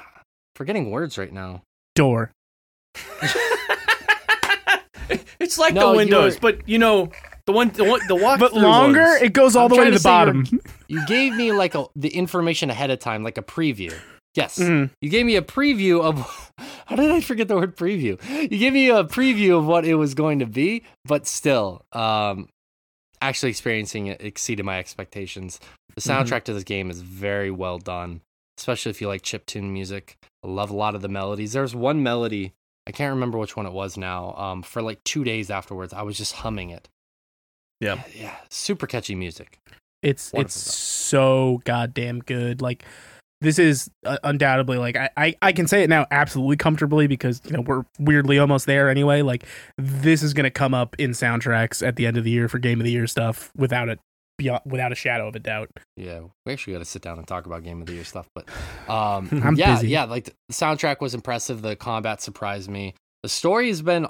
forgetting 0.56 0.92
words 0.92 1.18
right 1.18 1.34
now. 1.34 1.64
door. 1.96 2.32
it's 5.40 5.58
like 5.58 5.74
No, 5.74 5.88
the 5.88 5.92
you 5.92 5.98
windows, 5.98 6.38
but 6.40 6.68
you 6.68 6.78
know 6.78 7.10
the 7.46 7.52
one 7.52 7.70
the 7.70 7.84
one 7.84 8.00
the 8.08 8.16
walk 8.16 8.40
But 8.40 8.54
longer, 8.54 9.18
it 9.22 9.34
goes 9.34 9.56
all 9.56 9.66
I'm 9.66 9.70
the 9.72 9.76
way 9.78 9.86
to 9.86 9.92
to 9.92 9.98
the 9.98 10.04
bottom. 10.04 10.46
You 10.88 11.04
gave 11.08 11.34
me 11.34 11.52
like 11.52 11.74
a 11.76 11.86
the 11.96 12.10
information 12.10 12.70
ahead 12.70 12.92
of 12.92 13.00
time, 13.00 13.24
like 13.24 13.38
a 13.38 13.42
preview. 13.42 13.94
Yes. 14.36 14.60
Mhm. 14.60 14.92
You 15.02 15.10
gave 15.10 15.26
me 15.26 15.36
a 15.36 15.42
preview 15.42 16.02
of 16.04 16.54
how 16.86 16.96
did 16.96 17.10
I 17.10 17.20
forget 17.22 17.48
the 17.48 17.56
word 17.56 17.76
preview? 17.76 18.20
You 18.52 18.58
gave 18.60 18.74
me 18.74 18.90
a 18.90 19.04
preview 19.04 19.58
of 19.58 19.66
what 19.66 19.86
it 19.86 19.96
was 19.96 20.14
going 20.14 20.40
to 20.40 20.46
be, 20.46 20.84
but 21.06 21.26
still, 21.26 21.84
um, 21.94 22.48
actually 23.22 23.50
experiencing 23.50 24.08
it 24.08 24.22
exceeded 24.22 24.66
my 24.66 24.78
expectations. 24.80 25.60
The 25.96 26.02
Mhm. 26.02 26.26
soundtrack 26.26 26.44
to 26.46 26.54
this 26.54 26.64
game 26.64 26.90
is 26.92 27.02
very 27.02 27.50
well 27.50 27.80
done, 27.80 28.22
especially 28.60 28.90
if 28.92 29.02
you 29.02 29.08
like 29.08 29.22
chiptune 29.24 29.72
music. 29.72 30.18
I 30.44 30.48
love 30.48 30.70
a 30.70 30.76
lot 30.76 30.94
of 30.94 31.02
the 31.02 31.10
melodies. 31.10 31.54
There's 31.54 31.74
one 31.76 32.04
melody 32.04 32.54
I 32.88 32.92
can't 32.92 33.14
remember 33.14 33.38
which 33.38 33.56
one 33.56 33.66
it 33.66 33.74
was 33.74 33.98
now. 33.98 34.34
Um, 34.36 34.62
for 34.62 34.82
like 34.82 35.04
two 35.04 35.24
days 35.24 35.50
afterwards, 35.50 35.94
I 35.94 36.02
was 36.02 36.18
just 36.18 36.34
humming 36.34 36.70
it. 36.70 36.90
Yeah. 37.80 38.02
yeah, 38.16 38.36
super 38.50 38.88
catchy 38.88 39.16
music. 39.16 39.60
It's 40.02 40.32
Wonderful 40.34 40.46
it's 40.46 40.56
stuff. 40.56 40.74
so 40.74 41.62
goddamn 41.66 42.20
good. 42.20 42.62
Like 42.62 42.84
this 43.42 43.60
is 43.60 43.90
uh, 44.06 44.18
undoubtedly 44.24 44.78
like 44.78 44.96
I, 44.96 45.10
I 45.18 45.36
I 45.42 45.52
can 45.52 45.68
say 45.68 45.84
it 45.84 45.90
now 45.90 46.06
absolutely 46.12 46.58
comfortably 46.58 47.08
because 47.08 47.42
you 47.46 47.52
know 47.52 47.62
we're 47.62 47.84
weirdly 48.00 48.40
almost 48.40 48.66
there 48.66 48.90
anyway. 48.90 49.22
Like 49.22 49.46
this 49.78 50.24
is 50.24 50.34
gonna 50.34 50.52
come 50.52 50.74
up 50.74 50.96
in 51.00 51.12
soundtracks 51.12 51.86
at 51.86 51.96
the 51.96 52.06
end 52.06 52.18
of 52.18 52.24
the 52.24 52.32
year 52.32 52.48
for 52.48 52.60
game 52.60 52.80
of 52.80 52.86
the 52.86 52.92
year 52.92 53.08
stuff 53.08 53.52
without 53.56 53.90
it 53.90 54.00
beyond 54.38 54.62
without 54.66 54.92
a 54.92 54.96
shadow 54.96 55.28
of 55.28 55.36
a 55.36 55.40
doubt. 55.40 55.70
Yeah, 55.98 56.22
we 56.46 56.54
actually 56.54 56.74
got 56.74 56.80
to 56.80 56.86
sit 56.86 57.02
down 57.02 57.18
and 57.18 57.28
talk 57.28 57.46
about 57.46 57.64
game 57.64 57.82
of 57.82 57.88
the 57.88 57.94
year 57.94 58.04
stuff, 58.04 58.28
but 58.36 58.48
um, 58.90 59.30
I'm 59.44 59.56
yeah, 59.56 59.76
busy. 59.76 59.90
yeah, 59.90 60.06
like 60.06 60.26
the 60.26 60.54
soundtrack 60.54 61.00
was 61.02 61.14
impressive. 61.14 61.62
The 61.62 61.76
combat 61.76 62.22
surprised 62.22 62.70
me. 62.70 62.96
The 63.24 63.30
story 63.30 63.68
has 63.70 63.82
been 63.82 64.08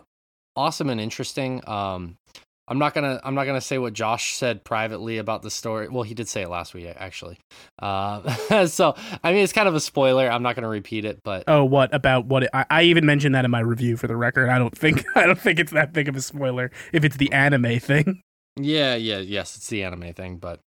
awesome 0.55 0.89
and 0.89 0.99
interesting. 1.01 1.61
Um, 1.67 2.17
I'm 2.65 2.79
not 2.79 2.93
gonna 2.93 3.19
I'm 3.25 3.35
not 3.35 3.43
gonna 3.43 3.59
say 3.59 3.77
what 3.77 3.91
Josh 3.91 4.35
said 4.37 4.63
privately 4.63 5.17
about 5.17 5.41
the 5.41 5.51
story. 5.51 5.89
Well, 5.89 6.03
he 6.03 6.13
did 6.13 6.29
say 6.29 6.43
it 6.43 6.49
last 6.49 6.73
week 6.73 6.87
actually. 6.97 7.37
Uh, 7.77 8.65
so 8.67 8.95
I 9.21 9.33
mean, 9.33 9.43
it's 9.43 9.51
kind 9.51 9.67
of 9.67 9.75
a 9.75 9.81
spoiler. 9.81 10.31
I'm 10.31 10.43
not 10.43 10.55
gonna 10.55 10.69
repeat 10.69 11.03
it, 11.03 11.19
but 11.25 11.43
Oh, 11.47 11.65
what 11.65 11.93
about 11.93 12.25
what? 12.25 12.43
It, 12.43 12.49
I, 12.53 12.65
I 12.69 12.83
even 12.83 13.05
mentioned 13.05 13.35
that 13.35 13.43
in 13.43 13.51
my 13.51 13.59
review 13.59 13.97
for 13.97 14.07
the 14.07 14.15
record. 14.15 14.49
I 14.49 14.57
don't 14.59 14.75
think 14.75 15.03
I 15.15 15.25
don't 15.25 15.39
think 15.39 15.59
it's 15.59 15.73
that 15.73 15.91
big 15.91 16.07
of 16.07 16.15
a 16.15 16.21
spoiler 16.21 16.71
if 16.93 17.03
it's 17.03 17.17
the 17.17 17.31
anime 17.33 17.79
thing. 17.79 18.21
Yeah, 18.55 18.95
yeah, 18.95 19.19
yes, 19.19 19.55
it's 19.55 19.67
the 19.67 19.83
anime 19.83 20.13
thing, 20.13 20.37
but 20.37 20.59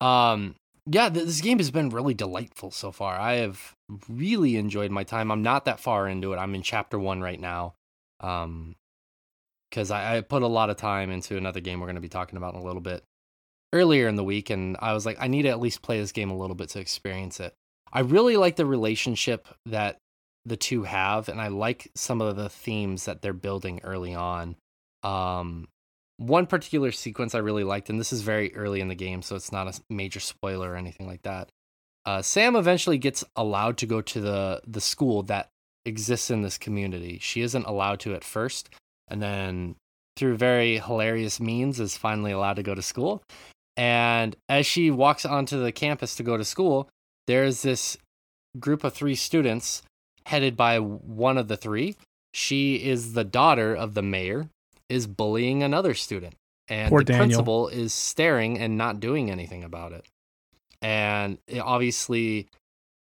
um 0.00 0.54
yeah, 0.86 1.08
th- 1.08 1.24
this 1.24 1.40
game 1.40 1.58
has 1.58 1.70
been 1.70 1.88
really 1.88 2.14
delightful 2.14 2.70
so 2.70 2.92
far. 2.92 3.18
I 3.18 3.34
have 3.34 3.72
really 4.08 4.56
enjoyed 4.56 4.90
my 4.90 5.02
time. 5.02 5.30
I'm 5.30 5.42
not 5.42 5.64
that 5.64 5.80
far 5.80 6.06
into 6.06 6.32
it. 6.34 6.36
I'm 6.36 6.54
in 6.54 6.62
chapter 6.62 6.98
1 6.98 7.20
right 7.20 7.40
now. 7.40 7.74
Um 8.20 8.76
cuz 9.72 9.90
I, 9.90 10.18
I 10.18 10.20
put 10.20 10.42
a 10.42 10.46
lot 10.46 10.70
of 10.70 10.76
time 10.76 11.10
into 11.10 11.36
another 11.36 11.60
game 11.60 11.80
we're 11.80 11.86
going 11.86 11.96
to 11.96 12.00
be 12.00 12.08
talking 12.08 12.36
about 12.36 12.54
in 12.54 12.60
a 12.60 12.64
little 12.64 12.80
bit 12.82 13.02
earlier 13.72 14.06
in 14.06 14.14
the 14.14 14.22
week 14.22 14.50
and 14.50 14.76
I 14.80 14.92
was 14.92 15.04
like 15.04 15.16
I 15.20 15.26
need 15.26 15.42
to 15.42 15.48
at 15.48 15.58
least 15.60 15.82
play 15.82 15.98
this 15.98 16.12
game 16.12 16.30
a 16.30 16.36
little 16.36 16.54
bit 16.54 16.68
to 16.70 16.80
experience 16.80 17.40
it. 17.40 17.54
I 17.92 18.00
really 18.00 18.36
like 18.36 18.56
the 18.56 18.66
relationship 18.66 19.48
that 19.66 19.98
the 20.44 20.56
two 20.56 20.84
have 20.84 21.28
and 21.28 21.40
I 21.40 21.48
like 21.48 21.90
some 21.96 22.20
of 22.20 22.36
the 22.36 22.48
themes 22.48 23.06
that 23.06 23.22
they're 23.22 23.32
building 23.32 23.80
early 23.82 24.14
on. 24.14 24.56
Um 25.02 25.66
one 26.16 26.46
particular 26.46 26.92
sequence 26.92 27.34
I 27.34 27.38
really 27.38 27.64
liked, 27.64 27.90
and 27.90 27.98
this 27.98 28.12
is 28.12 28.22
very 28.22 28.54
early 28.54 28.80
in 28.80 28.88
the 28.88 28.94
game, 28.94 29.22
so 29.22 29.36
it's 29.36 29.52
not 29.52 29.66
a 29.66 29.80
major 29.90 30.20
spoiler 30.20 30.72
or 30.72 30.76
anything 30.76 31.06
like 31.06 31.22
that. 31.22 31.48
Uh, 32.06 32.22
Sam 32.22 32.54
eventually 32.54 32.98
gets 32.98 33.24
allowed 33.34 33.78
to 33.78 33.86
go 33.86 34.00
to 34.00 34.20
the 34.20 34.60
the 34.66 34.80
school 34.80 35.22
that 35.24 35.48
exists 35.84 36.30
in 36.30 36.42
this 36.42 36.58
community. 36.58 37.18
She 37.20 37.40
isn't 37.40 37.66
allowed 37.66 38.00
to 38.00 38.14
at 38.14 38.24
first, 38.24 38.70
and 39.08 39.22
then 39.22 39.76
through 40.16 40.36
very 40.36 40.78
hilarious 40.78 41.40
means 41.40 41.80
is 41.80 41.96
finally 41.96 42.32
allowed 42.32 42.56
to 42.56 42.62
go 42.62 42.74
to 42.74 42.82
school. 42.82 43.22
And 43.76 44.36
as 44.48 44.66
she 44.66 44.90
walks 44.90 45.24
onto 45.24 45.60
the 45.60 45.72
campus 45.72 46.14
to 46.16 46.22
go 46.22 46.36
to 46.36 46.44
school, 46.44 46.88
there's 47.26 47.62
this 47.62 47.96
group 48.60 48.84
of 48.84 48.94
three 48.94 49.16
students 49.16 49.82
headed 50.26 50.56
by 50.56 50.78
one 50.78 51.36
of 51.36 51.48
the 51.48 51.56
three. 51.56 51.96
She 52.32 52.76
is 52.76 53.14
the 53.14 53.24
daughter 53.24 53.74
of 53.74 53.94
the 53.94 54.02
mayor, 54.02 54.48
is 54.88 55.06
bullying 55.06 55.62
another 55.62 55.94
student. 55.94 56.34
And 56.68 56.88
Poor 56.88 57.00
the 57.00 57.12
Daniel. 57.12 57.26
principal 57.26 57.68
is 57.68 57.92
staring 57.92 58.58
and 58.58 58.78
not 58.78 58.98
doing 59.00 59.30
anything 59.30 59.62
about 59.64 59.92
it. 59.92 60.06
And 60.82 61.38
it 61.46 61.60
obviously 61.60 62.48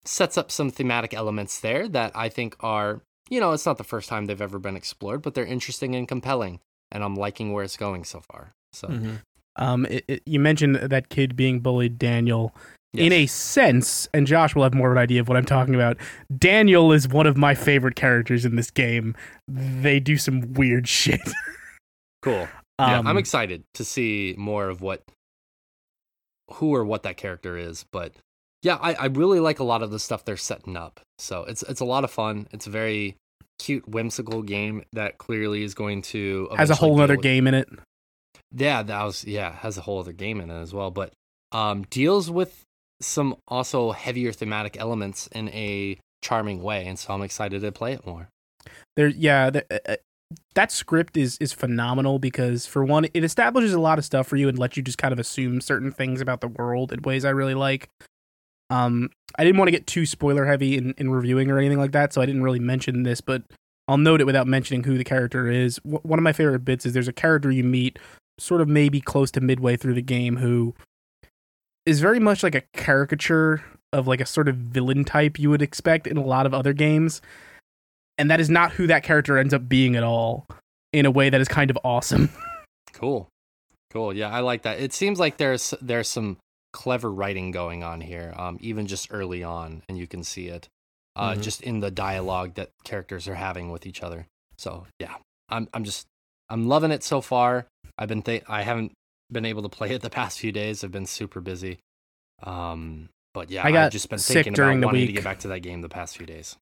sets 0.04 0.38
up 0.38 0.50
some 0.50 0.70
thematic 0.70 1.12
elements 1.14 1.60
there 1.60 1.88
that 1.88 2.12
I 2.14 2.28
think 2.28 2.56
are, 2.60 3.02
you 3.28 3.40
know, 3.40 3.52
it's 3.52 3.66
not 3.66 3.78
the 3.78 3.84
first 3.84 4.08
time 4.08 4.26
they've 4.26 4.40
ever 4.40 4.58
been 4.58 4.76
explored, 4.76 5.22
but 5.22 5.34
they're 5.34 5.44
interesting 5.44 5.94
and 5.94 6.06
compelling. 6.08 6.60
And 6.90 7.04
I'm 7.04 7.14
liking 7.14 7.52
where 7.52 7.64
it's 7.64 7.76
going 7.76 8.04
so 8.04 8.20
far. 8.20 8.52
So, 8.72 8.88
Mm-hmm. 8.88 9.14
Um, 9.56 9.86
it, 9.86 10.04
it- 10.06 10.22
you 10.24 10.38
mentioned 10.38 10.76
that 10.76 11.08
kid 11.08 11.34
being 11.34 11.58
bullied, 11.60 11.98
Daniel. 11.98 12.54
In 12.94 13.12
a 13.12 13.26
sense, 13.26 14.08
and 14.14 14.26
Josh 14.26 14.54
will 14.54 14.62
have 14.62 14.72
more 14.72 14.90
of 14.90 14.96
an 14.96 15.02
idea 15.02 15.20
of 15.20 15.28
what 15.28 15.36
I'm 15.36 15.44
talking 15.44 15.74
about. 15.74 15.98
Daniel 16.36 16.90
is 16.90 17.06
one 17.06 17.26
of 17.26 17.36
my 17.36 17.54
favorite 17.54 17.96
characters 17.96 18.44
in 18.46 18.56
this 18.56 18.70
game. 18.70 19.14
They 19.46 20.00
do 20.00 20.16
some 20.16 20.54
weird 20.54 20.88
shit. 20.98 21.20
Cool. 22.22 22.48
Yeah, 22.78 22.98
Um, 22.98 23.06
I'm 23.06 23.18
excited 23.18 23.64
to 23.74 23.84
see 23.84 24.34
more 24.38 24.68
of 24.68 24.80
what, 24.80 25.02
who 26.52 26.74
or 26.74 26.84
what 26.84 27.02
that 27.02 27.16
character 27.16 27.56
is. 27.56 27.84
But 27.90 28.12
yeah, 28.62 28.76
I, 28.80 28.94
I 28.94 29.06
really 29.06 29.40
like 29.40 29.58
a 29.58 29.64
lot 29.64 29.82
of 29.82 29.90
the 29.90 29.98
stuff 29.98 30.24
they're 30.24 30.36
setting 30.36 30.76
up. 30.76 31.00
So 31.18 31.44
it's 31.44 31.62
it's 31.64 31.80
a 31.80 31.84
lot 31.84 32.04
of 32.04 32.10
fun. 32.10 32.48
It's 32.52 32.66
a 32.66 32.70
very 32.70 33.16
cute, 33.58 33.88
whimsical 33.88 34.42
game 34.42 34.84
that 34.92 35.18
clearly 35.18 35.62
is 35.62 35.74
going 35.74 36.02
to 36.02 36.48
has 36.56 36.70
a 36.70 36.74
whole 36.74 37.00
other 37.00 37.16
game 37.16 37.46
in 37.46 37.54
it. 37.54 37.68
Yeah, 38.54 38.82
that 38.82 39.04
was 39.04 39.24
yeah 39.24 39.52
has 39.52 39.76
a 39.76 39.82
whole 39.82 39.98
other 39.98 40.12
game 40.12 40.40
in 40.40 40.50
it 40.50 40.60
as 40.60 40.72
well. 40.72 40.90
But 40.90 41.12
um, 41.52 41.82
deals 41.90 42.30
with 42.30 42.64
some 43.00 43.36
also 43.46 43.92
heavier 43.92 44.32
thematic 44.32 44.76
elements 44.78 45.28
in 45.28 45.48
a 45.50 45.98
charming 46.22 46.62
way, 46.62 46.86
and 46.86 46.98
so 46.98 47.14
I'm 47.14 47.22
excited 47.22 47.60
to 47.62 47.72
play 47.72 47.92
it 47.92 48.06
more. 48.06 48.28
There, 48.96 49.08
yeah, 49.08 49.50
the, 49.50 49.64
uh, 49.70 49.92
uh, 49.92 49.96
that 50.54 50.70
script 50.70 51.16
is 51.16 51.38
is 51.38 51.52
phenomenal 51.52 52.18
because 52.18 52.66
for 52.66 52.84
one, 52.84 53.06
it 53.14 53.24
establishes 53.24 53.72
a 53.72 53.80
lot 53.80 53.98
of 53.98 54.04
stuff 54.04 54.26
for 54.26 54.36
you 54.36 54.48
and 54.48 54.58
lets 54.58 54.76
you 54.76 54.82
just 54.82 54.98
kind 54.98 55.12
of 55.12 55.18
assume 55.18 55.60
certain 55.60 55.90
things 55.90 56.20
about 56.20 56.40
the 56.40 56.48
world 56.48 56.92
in 56.92 57.02
ways 57.02 57.24
I 57.24 57.30
really 57.30 57.54
like. 57.54 57.88
Um, 58.70 59.10
I 59.38 59.44
didn't 59.44 59.58
want 59.58 59.68
to 59.68 59.72
get 59.72 59.86
too 59.86 60.04
spoiler 60.04 60.44
heavy 60.44 60.76
in, 60.76 60.94
in 60.98 61.10
reviewing 61.10 61.50
or 61.50 61.58
anything 61.58 61.78
like 61.78 61.92
that, 61.92 62.12
so 62.12 62.20
I 62.20 62.26
didn't 62.26 62.42
really 62.42 62.58
mention 62.58 63.02
this, 63.02 63.22
but 63.22 63.42
I'll 63.86 63.96
note 63.96 64.20
it 64.20 64.26
without 64.26 64.46
mentioning 64.46 64.84
who 64.84 64.98
the 64.98 65.04
character 65.04 65.50
is. 65.50 65.76
W- 65.76 66.00
one 66.02 66.18
of 66.18 66.22
my 66.22 66.34
favorite 66.34 66.64
bits 66.66 66.84
is 66.84 66.92
there's 66.92 67.08
a 67.08 67.12
character 67.12 67.50
you 67.50 67.64
meet 67.64 67.98
sort 68.38 68.60
of 68.60 68.68
maybe 68.68 69.00
close 69.00 69.30
to 69.32 69.40
midway 69.40 69.76
through 69.76 69.94
the 69.94 70.02
game 70.02 70.36
who 70.36 70.74
is 71.86 72.00
very 72.00 72.20
much 72.20 72.42
like 72.42 72.54
a 72.54 72.60
caricature 72.74 73.64
of 73.92 74.06
like 74.06 74.20
a 74.20 74.26
sort 74.26 74.48
of 74.48 74.56
villain 74.56 75.04
type 75.04 75.38
you 75.38 75.48
would 75.48 75.62
expect 75.62 76.06
in 76.06 76.18
a 76.18 76.24
lot 76.24 76.44
of 76.44 76.52
other 76.52 76.74
games. 76.74 77.22
And 78.18 78.30
that 78.30 78.40
is 78.40 78.50
not 78.50 78.72
who 78.72 78.86
that 78.88 79.02
character 79.04 79.38
ends 79.38 79.54
up 79.54 79.68
being 79.68 79.94
at 79.96 80.02
all 80.02 80.46
in 80.92 81.06
a 81.06 81.10
way 81.10 81.30
that 81.30 81.40
is 81.40 81.48
kind 81.48 81.70
of 81.70 81.78
awesome. 81.84 82.28
Cool. 82.94 83.28
Cool. 83.90 84.12
Yeah, 84.12 84.28
I 84.30 84.40
like 84.40 84.62
that. 84.62 84.80
It 84.80 84.92
seems 84.92 85.20
like 85.20 85.36
there's 85.36 85.72
there's 85.80 86.08
some 86.08 86.36
clever 86.72 87.10
writing 87.12 87.52
going 87.52 87.84
on 87.84 88.00
here, 88.00 88.34
um, 88.36 88.58
even 88.60 88.88
just 88.88 89.08
early 89.12 89.44
on, 89.44 89.82
and 89.88 89.96
you 89.96 90.08
can 90.08 90.24
see 90.24 90.48
it 90.48 90.66
uh, 91.14 91.34
Mhm. 91.34 91.42
just 91.42 91.62
in 91.62 91.78
the 91.78 91.92
dialogue 91.92 92.54
that 92.54 92.70
characters 92.84 93.28
are 93.28 93.36
having 93.36 93.70
with 93.70 93.86
each 93.86 94.02
other. 94.02 94.26
So 94.56 94.86
yeah, 94.98 95.14
I'm 95.48 95.68
I'm 95.72 95.84
just 95.84 96.06
I'm 96.48 96.66
loving 96.66 96.90
it 96.90 97.04
so 97.04 97.20
far. 97.20 97.66
I've 97.96 98.08
been 98.08 98.22
th- 98.22 98.42
I 98.48 98.62
haven't 98.62 98.92
been 99.30 99.44
able 99.44 99.62
to 99.62 99.68
play 99.68 99.90
it 99.90 100.02
the 100.02 100.10
past 100.10 100.40
few 100.40 100.50
days. 100.50 100.82
I've 100.82 100.90
been 100.90 101.06
super 101.06 101.40
busy. 101.40 101.78
Um, 102.42 103.10
but 103.34 103.50
yeah, 103.50 103.64
I 103.64 103.70
got 103.70 103.86
I've 103.86 103.92
just 103.92 104.10
been 104.10 104.18
sick 104.18 104.34
thinking 104.34 104.54
during 104.54 104.78
about 104.78 104.80
the 104.80 104.86
wanting 104.88 105.06
to 105.06 105.12
get 105.12 105.24
back 105.24 105.38
to 105.40 105.48
that 105.48 105.60
game 105.60 105.82
the 105.82 105.88
past 105.88 106.16
few 106.16 106.26
days. 106.26 106.56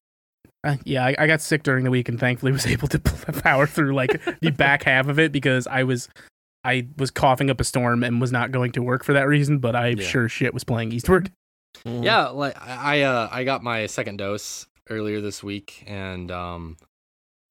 Uh, 0.67 0.75
yeah, 0.83 1.05
I, 1.05 1.15
I 1.17 1.27
got 1.27 1.39
sick 1.41 1.63
during 1.63 1.83
the 1.85 1.91
week 1.91 2.09
and 2.09 2.19
thankfully 2.19 2.51
was 2.53 2.65
able 2.67 2.87
to 2.89 2.99
power 2.99 3.65
through 3.65 3.93
like 3.95 4.21
the 4.41 4.51
back 4.51 4.83
half 4.83 5.07
of 5.07 5.17
it 5.19 5.31
because 5.31 5.65
I 5.67 5.83
was 5.83 6.09
I 6.63 6.87
was 6.97 7.09
coughing 7.11 7.49
up 7.49 7.61
a 7.61 7.63
storm 7.63 8.03
and 8.03 8.19
was 8.19 8.31
not 8.33 8.51
going 8.51 8.73
to 8.73 8.81
work 8.81 9.03
for 9.05 9.13
that 9.13 9.27
reason, 9.27 9.59
but 9.59 9.75
I 9.75 9.89
Yeah. 9.89 10.03
sure 10.03 10.27
shit 10.27 10.53
was 10.53 10.63
playing 10.65 10.91
Eastward. 10.91 11.31
Mhm. 11.85 12.03
Yeah, 12.03 12.27
like 12.27 12.59
I 12.61 12.97
I, 12.97 13.01
uh, 13.01 13.29
I 13.31 13.43
got 13.43 13.63
my 13.63 13.85
second 13.85 14.17
dose 14.17 14.65
earlier 14.89 15.21
this 15.21 15.41
week, 15.43 15.83
and 15.87 16.29
um, 16.31 16.77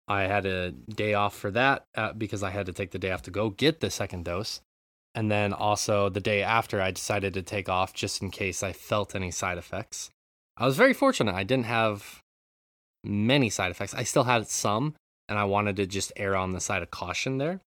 I 0.09 0.23
had 0.23 0.45
a 0.47 0.73
day 0.73 1.15
off 1.15 1.35
for 1.35 1.51
that 1.53 1.85
uh, 1.95 2.13
because 2.13 2.43
I 2.43 2.51
had 2.51 2.67
to 2.67 2.73
take 2.73 2.91
the 2.91 2.99
day 2.99 3.13
off 3.13 3.23
to 3.23 3.31
go 3.31 3.51
get 3.51 3.81
the 3.81 3.91
second 3.91 4.25
dose, 4.25 4.61
and 5.15 5.31
then 5.31 5.53
also 5.53 6.09
the 6.11 6.21
day 6.21 6.43
after 6.43 6.83
I 6.83 6.91
decided 6.91 7.33
to 7.35 7.43
take 7.43 7.69
off 7.69 7.95
just 7.95 8.21
in 8.21 8.31
case 8.31 8.63
I 8.63 8.73
felt 8.73 9.15
any 9.15 9.31
side 9.31 9.59
effects. 9.59 10.11
I 10.57 10.67
was 10.67 10.77
very 10.77 10.93
fortunate; 10.93 11.35
I 11.35 11.45
didn't 11.45 11.67
have 11.67 12.23
many 13.07 13.49
side 13.51 13.71
effects. 13.71 13.95
I 13.95 14.03
still 14.03 14.25
had 14.25 14.49
some, 14.49 14.95
and 15.29 15.39
I 15.39 15.45
wanted 15.45 15.77
to 15.77 15.87
just 15.87 16.13
err 16.17 16.37
on 16.37 16.53
the 16.53 16.61
side 16.61 16.83
of 16.83 16.91
caution 16.91 17.39
there, 17.39 17.61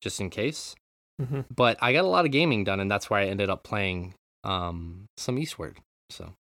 just 0.00 0.20
in 0.20 0.30
case. 0.30 0.74
Mhm. 1.20 1.44
But 1.54 1.78
I 1.82 1.92
got 1.92 2.04
a 2.04 2.08
lot 2.08 2.24
of 2.24 2.30
gaming 2.32 2.64
done, 2.64 2.80
and 2.80 2.90
that's 2.90 3.08
why 3.10 3.22
I 3.22 3.24
ended 3.26 3.50
up 3.50 3.62
playing 3.64 4.14
um, 4.44 5.04
some 5.16 5.38
Eastward. 5.38 5.78
So. 6.10 6.32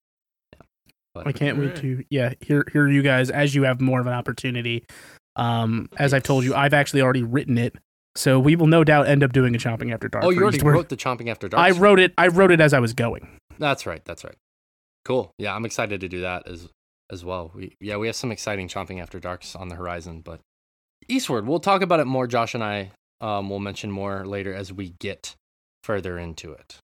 yeah. 0.55 0.63
But- 1.15 1.27
I 1.27 1.33
can't 1.33 1.59
wait 1.59 1.65
Alright. 1.71 1.81
to 1.83 2.05
yeah 2.11 2.33
hear 2.41 2.65
hear 2.73 2.89
you 2.89 3.03
guys 3.03 3.31
as 3.31 3.55
you 3.55 3.65
have 3.65 3.81
more 3.81 4.01
of 4.01 4.07
an 4.07 4.13
opportunity. 4.15 4.85
Um, 5.37 5.89
as 5.99 6.13
I've 6.15 6.23
told 6.23 6.45
you, 6.45 6.55
I've 6.55 6.73
actually 6.75 7.03
already 7.03 7.23
written 7.23 7.57
it, 7.59 7.77
so 8.17 8.39
we 8.41 8.57
will 8.57 8.67
no 8.67 8.85
doubt 8.85 9.07
end 9.07 9.23
up 9.23 9.33
doing 9.33 9.55
a 9.55 9.59
chomping 9.59 9.93
after 9.93 10.09
dark. 10.09 10.25
Oh, 10.25 10.29
for 10.29 10.33
you 10.35 10.41
already 10.43 10.57
Eastward. 10.59 10.75
wrote 10.75 10.89
the 10.89 10.97
Chomping 10.97 11.29
After 11.29 11.49
Dark. 11.49 11.61
I 11.63 11.71
wrote 11.79 11.99
it. 12.01 12.13
I 12.19 12.29
wrote 12.29 12.51
it 12.51 12.61
as 12.61 12.73
I 12.73 12.79
was 12.81 12.93
going. 12.95 13.29
That's 13.59 13.87
right. 13.87 14.05
That's 14.05 14.25
right. 14.25 14.35
Cool. 15.05 15.31
Yeah, 15.39 15.55
I'm 15.55 15.65
excited 15.65 16.01
to 16.01 16.09
do 16.09 16.21
that 16.23 16.47
as 16.49 16.69
as 17.11 17.25
well. 17.25 17.51
We 17.55 17.77
yeah, 17.81 17.97
we 17.97 18.07
have 18.07 18.17
some 18.17 18.33
exciting 18.33 18.69
Chomping 18.69 19.01
After 19.03 19.19
Darks 19.21 19.55
on 19.57 19.69
the 19.69 19.75
horizon, 19.77 20.21
but 20.21 20.41
Eastward, 21.09 21.47
we'll 21.47 21.61
talk 21.61 21.83
about 21.83 22.01
it 22.01 22.05
more. 22.07 22.27
Josh 22.27 22.55
and 22.55 22.63
I 22.65 22.91
um, 23.21 23.51
will 23.51 23.59
mention 23.59 23.91
more 23.91 24.25
later 24.27 24.55
as 24.55 24.73
we 24.73 24.91
get 25.01 25.35
further 25.85 26.19
into 26.19 26.53
it. 26.53 26.79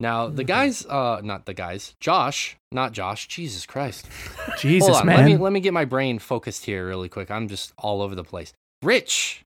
Now, 0.00 0.28
the 0.28 0.42
Mhm. 0.44 0.48
guys, 0.48 0.86
uh, 0.86 1.20
not 1.22 1.46
the 1.46 1.54
guys, 1.54 1.94
Josh, 2.00 2.56
not 2.72 2.92
Josh. 2.92 3.28
Jesus 3.28 3.64
Christ. 3.64 4.06
Jesus, 4.58 4.88
Hold 4.88 5.00
on, 5.00 5.06
man. 5.06 5.16
let 5.18 5.24
me 5.26 5.36
let 5.36 5.52
me 5.52 5.60
get 5.60 5.72
my 5.72 5.84
brain 5.84 6.18
focused 6.18 6.64
here 6.66 6.86
really 6.86 7.08
quick. 7.08 7.30
I'm 7.30 7.48
just 7.48 7.72
all 7.78 8.02
over 8.02 8.14
the 8.14 8.24
place. 8.24 8.52
Rich 8.82 9.42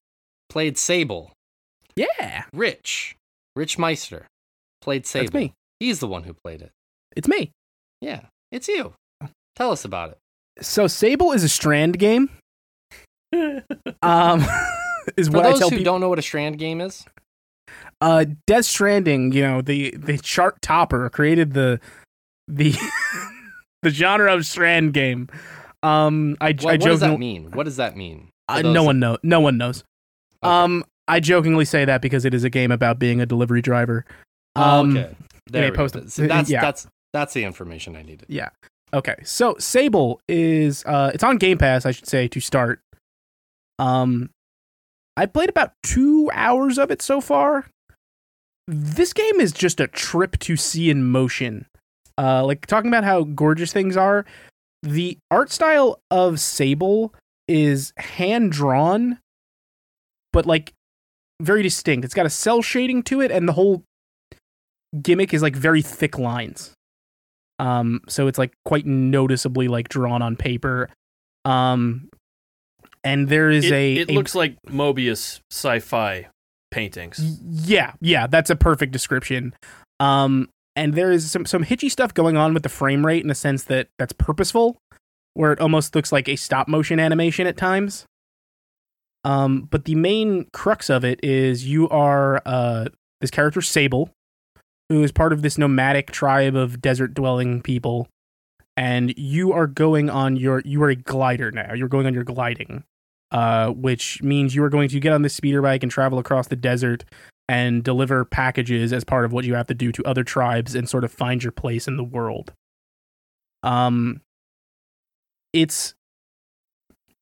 played 0.48 0.76
Sable. 0.78 1.32
yeah, 1.96 2.44
Rich, 2.52 3.16
Rich 3.56 3.78
Meister 3.78 4.26
played 4.80 5.06
Sable. 5.06 5.24
that's 5.26 5.34
me. 5.34 5.52
He's 5.80 6.00
the 6.00 6.08
one 6.08 6.24
who 6.24 6.34
played 6.34 6.62
it. 6.62 6.70
It's 7.16 7.28
me. 7.28 7.50
Yeah, 8.00 8.22
it's 8.50 8.68
you. 8.68 8.94
Tell 9.58 9.72
us 9.72 9.84
about 9.84 10.10
it. 10.12 10.18
So 10.64 10.86
Sable 10.86 11.32
is 11.32 11.42
a 11.44 11.48
Strand 11.48 11.98
game. 11.98 12.30
Um, 14.02 14.40
is 15.18 15.28
For 15.28 15.36
what 15.36 15.46
I 15.46 15.50
those 15.50 15.58
tell 15.58 15.70
who 15.70 15.76
people. 15.78 15.92
don't 15.92 16.00
know 16.00 16.08
what 16.08 16.18
a 16.18 16.22
Strand 16.22 16.58
game 16.58 16.80
is, 16.80 17.04
uh 18.00 18.24
Death 18.46 18.64
Stranding, 18.64 19.32
you 19.32 19.42
know, 19.42 19.60
the 19.60 19.90
the 19.96 20.16
chart 20.16 20.62
topper 20.62 21.10
created 21.10 21.52
the 21.52 21.80
the 22.46 22.74
the 23.82 23.90
genre 23.90 24.32
of 24.32 24.46
Strand 24.46 24.94
game. 24.94 25.28
Um 25.82 26.36
I, 26.40 26.52
what, 26.52 26.64
I 26.66 26.76
what 26.76 26.80
does 26.80 27.00
that 27.00 27.18
mean? 27.18 27.50
What 27.50 27.64
does 27.64 27.76
that 27.76 27.96
mean? 27.96 28.30
Uh, 28.48 28.62
no 28.62 28.82
one 28.84 28.98
knows. 29.00 29.18
No 29.22 29.40
one 29.40 29.58
knows. 29.58 29.84
Okay. 30.42 30.50
Um 30.50 30.84
I 31.08 31.20
jokingly 31.20 31.64
say 31.66 31.84
that 31.84 32.00
because 32.00 32.24
it 32.24 32.32
is 32.32 32.44
a 32.44 32.50
game 32.50 32.70
about 32.70 32.98
being 32.98 33.20
a 33.20 33.26
delivery 33.26 33.60
driver. 33.60 34.06
Oh, 34.56 34.62
Um 34.80 34.96
okay. 34.96 35.14
There 35.50 35.70
we 35.70 35.76
post- 35.76 35.94
go. 35.94 36.06
So 36.06 36.26
that's 36.26 36.48
yeah. 36.48 36.62
that's 36.62 36.86
that's 37.12 37.34
the 37.34 37.44
information 37.44 37.96
I 37.96 38.02
needed. 38.02 38.26
Yeah. 38.28 38.50
Okay. 38.92 39.16
So 39.24 39.56
Sable 39.58 40.20
is 40.28 40.84
uh 40.84 41.10
it's 41.14 41.24
on 41.24 41.36
Game 41.36 41.58
Pass, 41.58 41.84
I 41.86 41.90
should 41.90 42.08
say, 42.08 42.28
to 42.28 42.40
start. 42.40 42.80
Um 43.78 44.30
I 45.16 45.26
played 45.26 45.48
about 45.48 45.72
two 45.82 46.30
hours 46.32 46.78
of 46.78 46.90
it 46.90 47.02
so 47.02 47.20
far. 47.20 47.66
This 48.66 49.12
game 49.12 49.40
is 49.40 49.52
just 49.52 49.80
a 49.80 49.86
trip 49.88 50.38
to 50.40 50.56
see 50.56 50.90
in 50.90 51.04
motion. 51.04 51.66
Uh 52.16 52.44
like 52.44 52.66
talking 52.66 52.88
about 52.88 53.04
how 53.04 53.24
gorgeous 53.24 53.72
things 53.72 53.96
are. 53.96 54.24
The 54.82 55.18
art 55.30 55.50
style 55.50 56.00
of 56.10 56.38
Sable 56.40 57.12
is 57.48 57.92
hand 57.96 58.52
drawn, 58.52 59.18
but 60.32 60.46
like 60.46 60.72
very 61.40 61.62
distinct. 61.62 62.04
It's 62.04 62.14
got 62.14 62.26
a 62.26 62.30
cell 62.30 62.62
shading 62.62 63.02
to 63.04 63.20
it, 63.20 63.30
and 63.30 63.48
the 63.48 63.54
whole 63.54 63.82
gimmick 65.02 65.34
is 65.34 65.42
like 65.42 65.56
very 65.56 65.82
thick 65.82 66.18
lines. 66.18 66.74
Um, 67.58 68.00
so 68.08 68.26
it's 68.28 68.38
like 68.38 68.52
quite 68.64 68.86
noticeably 68.86 69.68
like 69.68 69.88
drawn 69.88 70.22
on 70.22 70.36
paper. 70.36 70.88
Um, 71.44 72.08
and 73.04 73.28
there 73.28 73.50
is 73.50 73.64
it, 73.66 73.72
a 73.72 73.94
it 73.96 74.10
a- 74.10 74.12
looks 74.12 74.34
like 74.34 74.56
Moebius 74.68 75.40
sci-fi 75.50 76.28
paintings. 76.70 77.40
yeah, 77.42 77.92
yeah, 78.00 78.26
that's 78.26 78.50
a 78.50 78.56
perfect 78.56 78.92
description. 78.92 79.54
Um, 80.00 80.48
and 80.76 80.94
there 80.94 81.10
is 81.10 81.30
some 81.30 81.44
some 81.46 81.62
hitchy 81.64 81.88
stuff 81.88 82.14
going 82.14 82.36
on 82.36 82.54
with 82.54 82.62
the 82.62 82.68
frame 82.68 83.04
rate 83.04 83.24
in 83.24 83.30
a 83.30 83.34
sense 83.34 83.64
that 83.64 83.88
that's 83.98 84.12
purposeful, 84.12 84.76
where 85.34 85.52
it 85.52 85.60
almost 85.60 85.94
looks 85.94 86.12
like 86.12 86.28
a 86.28 86.36
stop 86.36 86.68
motion 86.68 87.00
animation 87.00 87.46
at 87.46 87.56
times. 87.56 88.04
Um, 89.24 89.62
but 89.70 89.84
the 89.84 89.96
main 89.96 90.46
crux 90.52 90.88
of 90.88 91.04
it 91.04 91.18
is 91.24 91.66
you 91.66 91.88
are 91.88 92.40
uh 92.46 92.86
this 93.20 93.30
character 93.30 93.60
Sable, 93.60 94.10
who 94.88 95.02
is 95.02 95.12
part 95.12 95.32
of 95.32 95.42
this 95.42 95.58
nomadic 95.58 96.10
tribe 96.10 96.56
of 96.56 96.80
desert 96.80 97.14
dwelling 97.14 97.62
people, 97.62 98.08
and 98.76 99.12
you 99.16 99.52
are 99.52 99.66
going 99.66 100.08
on 100.08 100.36
your 100.36 100.62
you 100.64 100.82
are 100.82 100.90
a 100.90 100.96
glider 100.96 101.50
now. 101.50 101.74
You're 101.74 101.88
going 101.88 102.06
on 102.06 102.14
your 102.14 102.24
gliding, 102.24 102.84
uh, 103.30 103.70
which 103.70 104.22
means 104.22 104.54
you 104.54 104.64
are 104.64 104.70
going 104.70 104.88
to 104.88 105.00
get 105.00 105.12
on 105.12 105.22
this 105.22 105.34
speeder 105.34 105.62
bike 105.62 105.82
and 105.82 105.92
travel 105.92 106.18
across 106.18 106.48
the 106.48 106.56
desert 106.56 107.04
and 107.48 107.82
deliver 107.82 108.24
packages 108.24 108.92
as 108.92 109.04
part 109.04 109.24
of 109.24 109.32
what 109.32 109.44
you 109.44 109.54
have 109.54 109.66
to 109.66 109.74
do 109.74 109.90
to 109.90 110.04
other 110.04 110.22
tribes 110.22 110.74
and 110.74 110.88
sort 110.88 111.04
of 111.04 111.10
find 111.10 111.42
your 111.42 111.52
place 111.52 111.88
in 111.88 111.96
the 111.96 112.04
world. 112.04 112.52
Um, 113.62 114.20
it's 115.52 115.94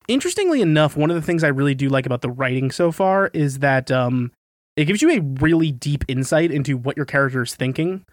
interestingly 0.07 0.61
enough, 0.61 0.97
one 0.97 1.09
of 1.09 1.15
the 1.15 1.21
things 1.21 1.43
I 1.43 1.47
really 1.47 1.75
do 1.75 1.89
like 1.89 2.05
about 2.05 2.21
the 2.21 2.29
writing 2.29 2.71
so 2.71 2.91
far 2.91 3.31
is 3.33 3.59
that 3.59 3.89
um, 3.89 4.31
it 4.77 4.85
gives 4.85 5.01
you 5.01 5.09
a 5.11 5.19
really 5.19 5.71
deep 5.71 6.05
insight 6.07 6.51
into 6.51 6.77
what 6.77 6.95
your 6.95 7.05
character 7.05 7.41
is 7.41 7.55
thinking. 7.55 8.05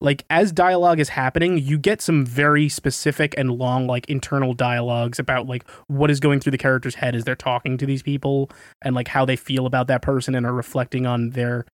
Like 0.00 0.24
as 0.30 0.52
dialogue 0.52 1.00
is 1.00 1.08
happening, 1.08 1.58
you 1.58 1.78
get 1.78 2.02
some 2.02 2.26
very 2.26 2.68
specific 2.68 3.34
and 3.38 3.52
long 3.52 3.86
like 3.86 4.08
internal 4.08 4.52
dialogues 4.52 5.18
about 5.18 5.46
like 5.46 5.64
what 5.86 6.10
is 6.10 6.20
going 6.20 6.40
through 6.40 6.52
the 6.52 6.58
character's 6.58 6.96
head 6.96 7.14
as 7.14 7.24
they're 7.24 7.36
talking 7.36 7.78
to 7.78 7.86
these 7.86 8.02
people 8.02 8.50
and 8.82 8.94
like 8.94 9.08
how 9.08 9.24
they 9.24 9.36
feel 9.36 9.64
about 9.64 9.86
that 9.86 10.02
person 10.02 10.34
and 10.34 10.44
are 10.44 10.52
reflecting 10.52 11.06
on 11.06 11.30
their 11.30 11.64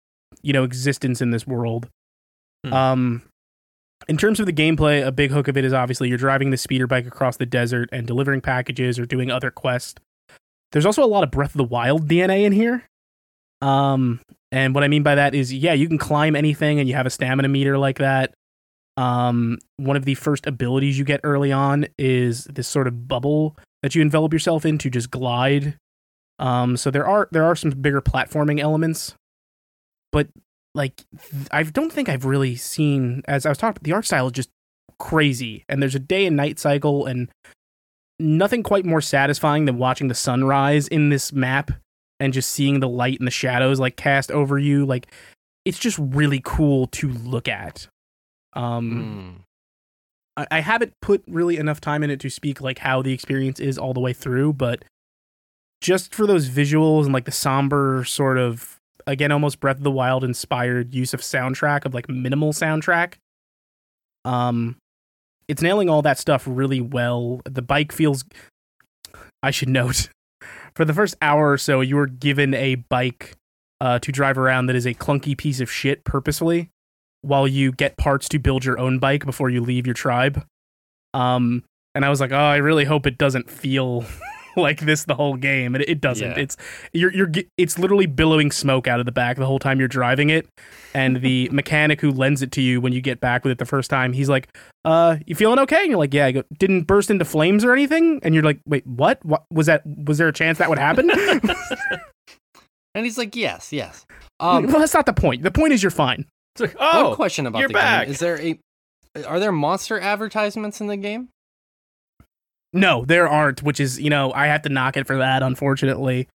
you 0.43 0.53
know 0.53 0.65
existence 0.65 1.21
in 1.21 1.31
this 1.31 1.47
world. 1.47 1.89
Hmm. 2.65 2.73
Um 2.73 3.23
in 4.09 4.19
terms 4.19 4.41
of 4.41 4.47
the 4.47 4.53
gameplay, 4.53 5.07
a 5.07 5.13
big 5.13 5.31
hook 5.31 5.49
of 5.49 5.57
it 5.57 5.65
is 5.65 5.73
obviously 5.73 6.09
you're 6.09 6.19
driving 6.19 6.51
the 6.51 6.59
speeder 6.59 6.87
bike 6.87 7.07
across 7.07 7.39
the 7.39 7.47
desert 7.47 7.89
and 7.93 8.07
delivering 8.07 8.43
packages 8.43 8.99
or 8.99 9.07
doing 9.07 9.31
other 9.31 9.51
quests. 9.51 9.95
There's 10.73 10.85
also 10.85 11.03
a 11.03 11.07
lot 11.07 11.25
of 11.25 11.31
Breath 11.31 11.55
of 11.55 11.59
the 11.59 11.65
Wild 11.65 12.09
DNA 12.09 12.45
in 12.45 12.53
here. 12.53 12.85
Um, 13.65 14.21
and 14.53 14.75
what 14.75 14.85
I 14.85 14.89
mean 14.89 15.03
by 15.03 15.15
that 15.15 15.35
is, 15.35 15.53
yeah, 15.53 15.73
you 15.73 15.89
can 15.89 15.97
climb 15.99 16.37
anything 16.37 16.79
and 16.79 16.89
you 16.89 16.95
have 16.95 17.07
a 17.07 17.11
stamina 17.11 17.49
meter 17.49 17.79
like 17.79 17.99
that. 17.99 18.35
Um, 18.97 19.59
one 19.79 19.97
of 19.97 20.05
the 20.05 20.15
first 20.15 20.47
abilities 20.47 20.99
you 20.99 21.05
get 21.05 21.21
early 21.25 21.51
on 21.51 21.87
is 21.99 22.45
this 22.45 22.69
sort 22.69 22.87
of 22.87 23.09
bubble 23.09 23.57
that 23.83 23.95
you 23.95 24.03
envelop 24.03 24.33
yourself 24.33 24.67
in 24.67 24.77
to 24.79 24.91
just 24.91 25.11
glide. 25.11 25.79
Um, 26.39 26.77
so 26.77 26.91
there 26.91 27.07
are 27.07 27.29
there 27.33 27.45
are 27.45 27.57
some 27.57 27.71
bigger 27.71 28.03
platforming 28.03 28.61
elements, 28.61 29.15
but 30.13 30.29
like 30.75 31.03
I 31.51 31.63
don't 31.63 31.93
think 31.93 32.09
I've 32.09 32.25
really 32.25 32.55
seen 32.55 33.23
as 33.27 33.47
I 33.47 33.49
was 33.49 33.59
talking. 33.59 33.81
The 33.83 33.93
art 33.93 34.05
style 34.05 34.27
is 34.27 34.33
just 34.33 34.51
crazy, 34.99 35.65
and 35.69 35.83
there's 35.83 35.95
a 35.95 36.01
day 36.01 36.27
and 36.27 36.37
night 36.37 36.59
cycle, 36.59 37.07
and 37.07 37.29
nothing 38.21 38.63
quite 38.63 38.85
more 38.85 39.01
satisfying 39.01 39.65
than 39.65 39.79
watching 39.79 40.09
the 40.09 40.15
sunrise 40.15 40.87
in 40.87 41.09
this 41.09 41.33
map 41.33 41.73
and 42.21 42.33
just 42.33 42.51
seeing 42.51 42.81
the 42.81 42.89
light 42.89 43.19
and 43.19 43.27
the 43.27 43.33
shadows 43.33 43.81
like 43.81 43.97
cast 43.97 44.31
over 44.31 44.59
you. 44.59 44.87
Like 44.87 45.07
it's 45.65 45.79
just 45.79 45.99
really 45.99 46.41
cool 46.45 46.87
to 46.89 47.09
look 47.09 47.49
at. 47.49 47.89
Um, 48.53 49.39
Mm. 50.37 50.45
I, 50.51 50.59
I 50.59 50.61
haven't 50.61 50.93
put 51.01 51.23
really 51.29 51.57
enough 51.57 51.81
time 51.81 52.03
in 52.03 52.11
it 52.11 52.21
to 52.21 52.31
speak 52.31 52.61
like 52.61 52.79
how 52.79 53.03
the 53.03 53.13
experience 53.13 53.61
is 53.61 53.79
all 53.79 53.95
the 53.95 54.01
way 54.01 54.13
through, 54.13 54.55
but 54.55 54.85
just 55.81 56.15
for 56.15 56.27
those 56.27 56.49
visuals 56.49 57.05
and 57.05 57.13
like 57.13 57.25
the 57.25 57.33
somber 57.33 58.05
sort 58.05 58.39
of 58.39 58.79
again 59.07 59.31
almost 59.33 59.61
Breath 59.61 59.77
of 59.77 59.83
the 59.83 59.91
Wild 59.91 60.25
inspired 60.25 60.95
use 60.95 61.13
of 61.13 61.21
soundtrack 61.21 61.85
of 61.85 61.95
like 61.95 62.09
minimal 62.09 62.53
soundtrack. 62.53 63.15
Um 64.25 64.77
it's 65.47 65.61
nailing 65.61 65.91
all 65.91 66.01
that 66.03 66.19
stuff 66.19 66.45
really 66.47 66.81
well. 66.81 67.43
The 67.45 67.61
bike 67.61 67.93
feels 67.93 68.25
I 69.43 69.51
should 69.51 69.69
note 69.69 70.09
for 70.77 70.85
the 70.85 70.95
first 70.95 71.17
hour 71.23 71.53
or 71.53 71.59
so 71.59 71.81
you 71.81 71.97
were 71.97 72.07
given 72.07 72.55
a 72.55 72.75
bike 72.77 73.35
uh, 73.81 73.99
to 73.99 74.13
drive 74.13 74.39
around 74.39 74.67
that 74.67 74.77
is 74.77 74.87
a 74.87 74.95
clunky 74.95 75.37
piece 75.37 75.61
of 75.61 75.71
shit 75.71 76.05
purposefully 76.05 76.71
while 77.23 77.47
you 77.49 77.73
get 77.73 77.97
parts 77.97 78.29
to 78.29 78.39
build 78.39 78.65
your 78.65 78.79
own 78.79 78.99
bike 78.99 79.25
before 79.25 79.51
you 79.51 79.61
leave 79.61 79.87
your 79.87 79.95
tribe. 79.95 80.45
Um 81.13 81.65
and 81.97 82.05
I 82.05 82.09
was 82.11 82.21
like, 82.21 82.33
"Oh, 82.33 82.37
I 82.37 82.57
really 82.57 82.85
hope 82.85 83.07
it 83.07 83.19
doesn't 83.19 83.49
feel 83.49 84.05
like 84.57 84.81
this 84.81 85.05
the 85.05 85.15
whole 85.15 85.37
game, 85.37 85.75
and 85.75 85.83
it, 85.83 85.89
it 85.89 86.01
doesn't. 86.01 86.31
Yeah. 86.33 86.39
It's 86.39 86.57
you're 86.93 87.13
you're 87.13 87.31
it's 87.57 87.79
literally 87.79 88.07
billowing 88.07 88.51
smoke 88.51 88.87
out 88.89 89.01
of 89.01 89.07
the 89.07 89.13
back 89.13 89.37
the 89.37 89.47
whole 89.47 89.59
time 89.59 89.79
you're 89.79 89.89
driving 89.89 90.31
it, 90.31 90.49
and 90.95 91.21
the 91.21 91.49
mechanic 91.53 92.01
who 92.01 92.11
lends 92.11 92.43
it 92.43 92.53
to 92.53 92.61
you 92.61 92.81
when 92.81 92.93
you 92.93 93.01
get 93.01 93.21
back 93.21 93.45
with 93.45 93.53
it 93.53 93.59
the 93.59 93.65
first 93.67 93.91
time, 93.91 94.13
he's 94.13 94.29
like, 94.29 94.49
"Uh, 94.85 95.17
you 95.27 95.35
feeling 95.35 95.59
okay?" 95.61 95.81
And 95.81 95.91
you're 95.91 95.99
like, 95.99 96.15
"Yeah." 96.15 96.27
I 96.27 96.33
go, 96.33 96.43
"Didn't 96.59 96.83
burst 96.83 97.11
into 97.11 97.25
flames 97.25 97.65
or 97.65 97.73
anything?" 97.73 98.21
And 98.23 98.35
you're 98.35 98.45
like, 98.45 98.61
"Wait, 98.67 98.87
what? 98.87 99.25
What 99.25 99.45
was 99.51 99.67
that? 99.67 99.83
Was 99.87 100.19
there 100.19 100.29
a 100.29 100.33
chance 100.33 100.59
that 100.59 100.69
would 100.69 100.79
happen?" 100.79 101.11
And 102.95 103.05
he's 103.05 103.19
like, 103.19 103.35
yes, 103.35 103.73
yes. 103.73 104.07
well, 104.39 104.57
Um, 104.57 104.67
that's 104.67 104.95
not 104.95 105.07
the 105.07 105.13
point. 105.13 105.43
The 105.43 105.51
point 105.51 105.73
is 105.73 105.83
you're 105.83 105.91
fine. 105.91 106.27
It's 106.55 106.61
like, 106.61 106.79
one 106.79 107.07
oh, 107.07 107.15
question 107.17 107.47
about 107.47 107.59
you're 107.59 107.69
the 107.69 107.75
back. 107.75 108.07
game: 108.07 108.13
Is 108.13 108.21
there 108.21 108.41
a 108.41 108.59
are 109.27 109.41
there 109.41 109.53
monster 109.53 109.99
advertisements 109.99 110.81
in 110.81 110.87
the 110.87 110.97
game? 110.97 111.29
No, 112.75 113.05
there 113.07 113.27
aren't, 113.29 113.63
which 113.63 113.81
is 113.81 113.99
you 114.01 114.11
know 114.11 114.33
I 114.33 114.47
have 114.49 114.63
to 114.63 114.69
knock 114.69 114.97
it 114.99 115.07
for 115.07 115.17
that. 115.19 115.43
Unfortunately, 115.43 116.29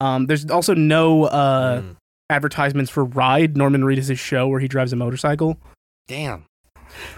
um, 0.00 0.26
there's 0.26 0.50
also 0.50 0.74
no 0.74 1.24
uh 1.24 1.80
Mm. 1.80 1.96
advertisements 2.30 2.90
for 2.90 3.04
Ride 3.04 3.56
Norman 3.56 3.82
Reedus' 3.82 4.18
show 4.18 4.48
where 4.48 4.60
he 4.60 4.68
drives 4.68 4.92
a 4.92 4.96
motorcycle. 4.96 5.58
Damn. 6.08 6.44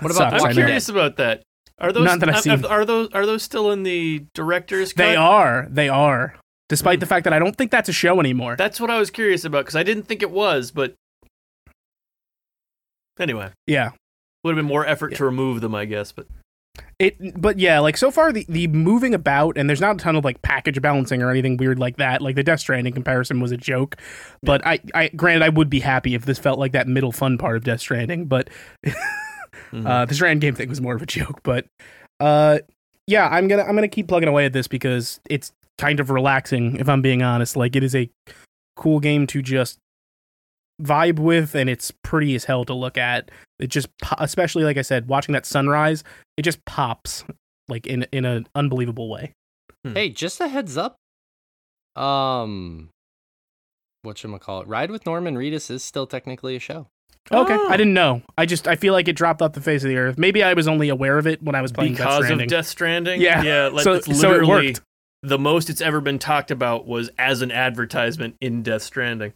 What 0.01 0.13
about 0.15 0.33
sucks, 0.33 0.45
I'm 0.45 0.53
curious 0.53 0.89
about 0.89 1.17
that. 1.17 1.43
Are 1.79 1.93
those 1.93 2.05
None 2.07 2.19
that 2.21 2.29
I've 2.31 2.37
uh, 2.37 2.41
seen. 2.41 2.65
are 2.65 2.85
those 2.85 3.09
are 3.13 3.27
those 3.27 3.43
still 3.43 3.71
in 3.73 3.83
the 3.83 4.25
director's 4.35 4.93
cut? 4.93 5.03
They 5.05 5.17
are. 5.17 5.67
They 5.71 5.89
are. 5.89 6.37
Despite 6.69 6.99
Hmm. 6.99 7.01
the 7.01 7.07
fact 7.07 7.25
that 7.25 7.33
I 7.33 7.39
don't 7.39 7.55
think 7.57 7.71
that's 7.71 7.89
a 7.89 7.93
show 7.93 8.19
anymore. 8.21 8.57
That's 8.57 8.81
what 8.81 8.91
I 8.91 8.99
was 8.99 9.11
curious 9.11 9.45
about 9.45 9.65
because 9.65 9.77
I 9.77 9.83
didn't 9.83 10.05
think 10.05 10.23
it 10.23 10.31
was, 10.31 10.71
but 10.71 10.95
anyway, 13.19 13.51
yeah. 13.67 13.91
would 14.45 14.53
have 14.53 14.57
been 14.57 14.67
more 14.69 14.87
effort 14.87 15.13
Yeah. 15.13 15.19
to 15.19 15.25
remove 15.25 15.61
them, 15.61 15.75
I 15.75 15.85
guess. 15.85 16.13
But 16.13 16.27
It 16.99 17.41
but 17.41 17.59
yeah, 17.59 17.79
like 17.81 17.97
so 17.97 18.11
far 18.11 18.33
the, 18.33 18.47
the 18.49 18.67
moving 18.69 19.13
about 19.15 19.59
and 19.59 19.69
there's 19.69 19.81
not 19.83 19.97
a 19.97 19.99
ton 19.99 20.17
of 20.17 20.25
like 20.25 20.41
package 20.43 20.81
balancing 20.81 21.23
or 21.23 21.31
anything 21.31 21.57
weird 21.59 21.79
like 21.79 21.97
that. 21.99 22.23
Like 22.23 22.37
the 22.37 22.43
Death 22.43 22.61
Stranding 22.61 22.95
comparison 22.95 23.41
was 23.41 23.53
a 23.53 23.57
joke. 23.59 23.97
But 24.43 24.67
I, 24.67 24.81
I 24.95 25.09
granted 25.09 25.43
I 25.43 25.51
would 25.51 25.69
be 25.69 25.81
happy 25.81 26.15
if 26.15 26.25
this 26.25 26.39
felt 26.39 26.59
like 26.59 26.73
that 26.73 26.89
middle 26.89 27.13
fun 27.13 27.37
part 27.39 27.57
of 27.57 27.65
Death 27.65 27.81
Stranding, 27.81 28.27
but 28.27 28.49
Mhm. 29.73 29.87
uh 29.87 30.05
the 30.05 30.15
Strand 30.15 30.41
game 30.41 30.55
thing 30.55 30.69
was 30.69 30.81
more 30.81 30.95
of 30.95 31.03
a 31.03 31.07
joke. 31.07 31.41
But 31.43 31.67
uh 32.21 32.59
yeah, 33.07 33.29
I'm 33.29 33.47
gonna 33.49 33.63
I'm 33.65 33.75
gonna 33.75 33.89
keep 33.89 34.09
plugging 34.09 34.29
away 34.29 34.45
at 34.47 34.53
this 34.53 34.67
because 34.69 35.21
it's 35.29 35.53
kind 35.79 36.01
of 36.01 36.09
relaxing, 36.11 36.77
if 36.77 36.89
I'm 36.89 37.03
being 37.03 37.23
honest. 37.23 37.57
Like 37.57 37.77
it 37.77 37.83
is 37.85 37.95
a 37.95 38.09
cool 38.77 39.01
game 39.01 39.27
to 39.29 39.43
just 39.43 39.79
vibe 40.83 41.19
with 41.19 41.55
and 41.55 41.71
it's 41.71 41.91
pretty 42.05 42.35
as 42.35 42.45
hell 42.45 42.65
to 42.65 42.75
look 42.75 42.99
at 42.99 43.31
it 43.59 43.69
just 43.69 43.89
especially 44.19 44.63
like 44.63 44.77
i 44.77 44.83
said 44.83 45.09
watching 45.09 45.33
that 45.33 45.47
sunrise 45.47 46.05
it 46.37 46.43
just 46.43 46.63
pops 46.67 47.25
like 47.69 47.87
in 47.87 48.03
in 48.13 48.25
an 48.27 48.47
unbelievable 48.55 49.09
way 49.09 49.33
Hey, 49.85 50.09
just 50.09 50.41
a 50.41 50.49
heads 50.49 50.77
up. 50.77 50.97
Um, 51.95 52.91
what 54.03 54.19
should 54.19 54.35
I 54.35 54.39
call 54.39 54.61
it? 54.61 54.67
Ride 54.69 54.91
with 54.91 55.07
Norman 55.07 55.37
Reedus 55.37 55.71
is 55.71 55.85
still 55.85 56.07
technically 56.07 56.57
a 56.57 56.59
show. 56.61 56.89
okay 57.33 57.55
Oh. 57.55 57.69
i 57.69 57.77
didn't 57.77 57.95
know 57.95 58.23
i 58.39 58.47
just 58.47 58.69
i 58.69 58.77
feel 58.77 58.93
like 58.93 59.09
it 59.09 59.15
dropped 59.17 59.43
off 59.43 59.53
the 59.53 59.61
face 59.61 59.83
of 59.83 59.89
the 59.89 59.97
earth 59.97 60.17
maybe 60.17 60.45
i 60.45 60.53
was 60.55 60.69
only 60.69 60.89
aware 60.91 61.19
of 61.19 61.27
it 61.27 61.43
when 61.43 61.57
i 61.57 61.63
was 61.63 61.73
playing 61.73 61.95
Death 61.95 62.07
because 62.07 62.25
Stranding. 62.27 62.45
of 62.47 62.51
Death 62.51 62.67
Stranding, 62.67 63.21
Yeah. 63.21 63.43
yeah, 63.43 63.67
like 63.69 63.83
So- 63.83 63.95
it's 63.95 64.07
so 64.07 64.13
it 64.13 64.19
literally 64.43 64.67
worked. 64.69 64.81
the 65.23 65.39
most 65.39 65.69
it's 65.71 65.81
ever 65.81 66.01
been 66.01 66.19
talked 66.21 66.51
about 66.53 66.87
was 66.87 67.11
as 67.19 67.43
an 67.43 67.51
advertisement 67.51 68.37
in 68.41 68.63
Death 68.63 68.83
Stranding. 68.83 69.33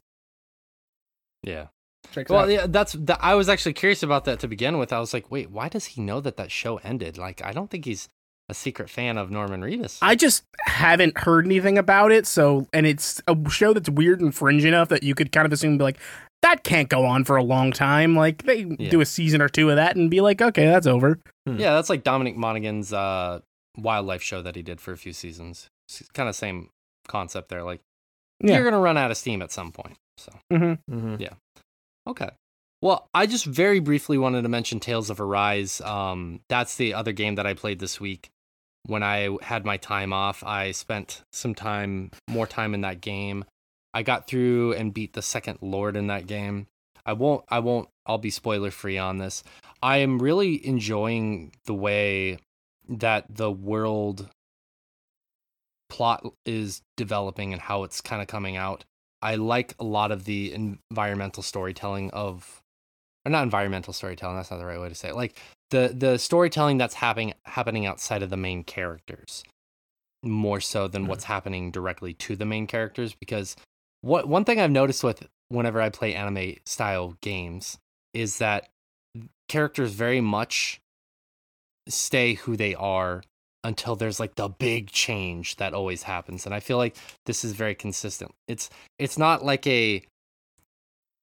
Yeah. 1.42 1.66
Checks 2.12 2.30
Well, 2.30 2.40
out. 2.44 2.48
yeah, 2.50 2.66
that's 2.68 2.92
that. 2.94 3.18
I 3.20 3.34
was 3.34 3.48
actually 3.48 3.74
curious 3.74 4.02
about 4.02 4.24
that 4.24 4.40
to 4.40 4.48
begin 4.48 4.78
with. 4.78 4.92
I 4.92 4.98
was 5.00 5.12
like, 5.14 5.30
wait, 5.30 5.50
why 5.50 5.68
does 5.68 5.84
he 5.86 6.00
know 6.00 6.20
that 6.20 6.36
that 6.38 6.50
show 6.50 6.78
ended? 6.78 7.18
Like, 7.18 7.44
I 7.44 7.52
don't 7.52 7.70
think 7.70 7.84
he's 7.84 8.08
a 8.48 8.54
secret 8.54 8.90
fan 8.90 9.16
of 9.16 9.30
Norman 9.30 9.60
Reedus. 9.60 9.98
I 10.02 10.16
just 10.16 10.42
haven't 10.60 11.18
heard 11.18 11.46
anything 11.46 11.78
about 11.78 12.10
it. 12.10 12.26
So, 12.26 12.66
and 12.72 12.84
it's 12.86 13.22
a 13.28 13.36
show 13.48 13.72
that's 13.72 13.88
weird 13.88 14.20
and 14.20 14.34
fringe 14.34 14.64
enough 14.64 14.88
that 14.88 15.02
you 15.04 15.14
could 15.14 15.30
kind 15.30 15.46
of 15.46 15.52
assume, 15.52 15.78
be 15.78 15.84
like, 15.84 15.98
that 16.42 16.64
can't 16.64 16.88
go 16.88 17.04
on 17.04 17.24
for 17.24 17.36
a 17.36 17.44
long 17.44 17.70
time. 17.70 18.16
Like, 18.16 18.42
they 18.44 18.66
Yeah. 18.78 18.90
do 18.90 19.00
a 19.00 19.06
season 19.06 19.40
or 19.40 19.48
two 19.48 19.70
of 19.70 19.76
that 19.76 19.94
and 19.94 20.10
be 20.10 20.20
like, 20.20 20.42
okay, 20.42 20.64
that's 20.66 20.86
over. 20.86 21.20
yeah, 21.46 21.74
that's 21.74 21.90
like 21.90 22.02
Dominic 22.02 22.36
Monaghan's 22.36 22.92
uh, 22.92 23.40
wildlife 23.78 24.22
show 24.22 24.42
that 24.42 24.56
he 24.56 24.62
did 24.62 24.80
for 24.80 24.92
a 24.92 24.96
few 24.96 25.12
seasons. 25.12 25.68
It's 25.88 26.08
Kind 26.12 26.28
of 26.28 26.34
same 26.34 26.70
concept 27.06 27.50
there. 27.50 27.62
Like, 27.62 27.80
Yeah. 28.40 28.54
you're 28.56 28.64
gonna 28.64 28.80
run 28.80 28.96
out 28.96 29.10
of 29.12 29.16
steam 29.16 29.42
at 29.42 29.52
some 29.52 29.70
point. 29.70 29.96
So. 30.20 30.32
Mm-hmm. 30.52 30.94
Mm-hmm. 30.94 31.24
Okay. 32.08 32.30
Well, 32.82 33.08
I 33.12 33.26
just 33.26 33.44
very 33.44 33.80
briefly 33.80 34.16
wanted 34.16 34.42
to 34.42 34.48
mention 34.48 34.80
Tales 34.80 35.10
of 35.10 35.20
Arise. 35.20 35.80
Um, 35.82 36.40
that's 36.48 36.76
the 36.76 36.94
other 36.94 37.12
game 37.12 37.34
that 37.34 37.46
I 37.46 37.54
played 37.54 37.78
this 37.78 38.00
week. 38.00 38.30
When 38.86 39.02
I 39.02 39.36
had 39.42 39.66
my 39.66 39.76
time 39.76 40.12
off, 40.12 40.42
I 40.42 40.70
spent 40.70 41.22
some 41.32 41.54
time, 41.54 42.10
more 42.28 42.46
time 42.46 42.72
in 42.72 42.80
that 42.80 43.02
game. 43.02 43.44
I 43.92 44.02
got 44.02 44.26
through 44.26 44.72
and 44.74 44.94
beat 44.94 45.12
the 45.12 45.20
second 45.20 45.58
Lord 45.60 45.96
in 45.96 46.06
that 46.06 46.26
game. 46.26 46.68
I 47.04 47.12
won't, 47.12 47.44
I 47.48 47.58
won't, 47.58 47.88
I'll 48.06 48.18
be 48.18 48.30
spoiler 48.30 48.70
free 48.70 48.96
on 48.96 49.18
this. 49.18 49.42
I 49.82 49.98
am 49.98 50.18
really 50.18 50.64
enjoying 50.66 51.52
the 51.66 51.74
way 51.74 52.38
that 52.88 53.26
the 53.28 53.50
world 53.50 54.28
plot 55.90 56.24
is 56.46 56.82
developing 56.96 57.52
and 57.52 57.60
how 57.60 57.82
it's 57.82 58.00
kind 58.00 58.22
of 58.22 58.28
coming 58.28 58.56
out. 58.56 58.84
I 59.22 59.36
like 59.36 59.74
a 59.78 59.84
lot 59.84 60.12
of 60.12 60.24
the 60.24 60.52
environmental 60.52 61.42
storytelling 61.42 62.10
of, 62.10 62.62
or 63.26 63.30
not 63.30 63.42
environmental 63.42 63.92
storytelling. 63.92 64.36
That's 64.36 64.50
not 64.50 64.58
the 64.58 64.66
right 64.66 64.80
way 64.80 64.88
to 64.88 64.94
say 64.94 65.08
it. 65.08 65.16
Like 65.16 65.38
the 65.70 65.94
the 65.96 66.18
storytelling 66.18 66.78
that's 66.78 66.94
happening 66.94 67.34
happening 67.44 67.86
outside 67.86 68.22
of 68.22 68.30
the 68.30 68.36
main 68.36 68.64
characters, 68.64 69.44
more 70.22 70.60
so 70.60 70.88
than 70.88 71.02
mm-hmm. 71.02 71.10
what's 71.10 71.24
happening 71.24 71.70
directly 71.70 72.14
to 72.14 72.36
the 72.36 72.46
main 72.46 72.66
characters. 72.66 73.14
Because 73.14 73.56
what 74.00 74.26
one 74.26 74.44
thing 74.44 74.60
I've 74.60 74.70
noticed 74.70 75.04
with 75.04 75.26
whenever 75.48 75.80
I 75.80 75.90
play 75.90 76.14
anime 76.14 76.56
style 76.64 77.16
games 77.20 77.78
is 78.14 78.38
that 78.38 78.68
characters 79.48 79.92
very 79.92 80.20
much 80.20 80.80
stay 81.88 82.34
who 82.34 82.56
they 82.56 82.74
are 82.74 83.22
until 83.64 83.96
there's 83.96 84.18
like 84.18 84.34
the 84.36 84.48
big 84.48 84.90
change 84.90 85.56
that 85.56 85.74
always 85.74 86.04
happens 86.04 86.46
and 86.46 86.54
i 86.54 86.60
feel 86.60 86.78
like 86.78 86.96
this 87.26 87.44
is 87.44 87.52
very 87.52 87.74
consistent. 87.74 88.32
It's 88.48 88.70
it's 88.98 89.18
not 89.18 89.44
like 89.44 89.66
a 89.66 90.02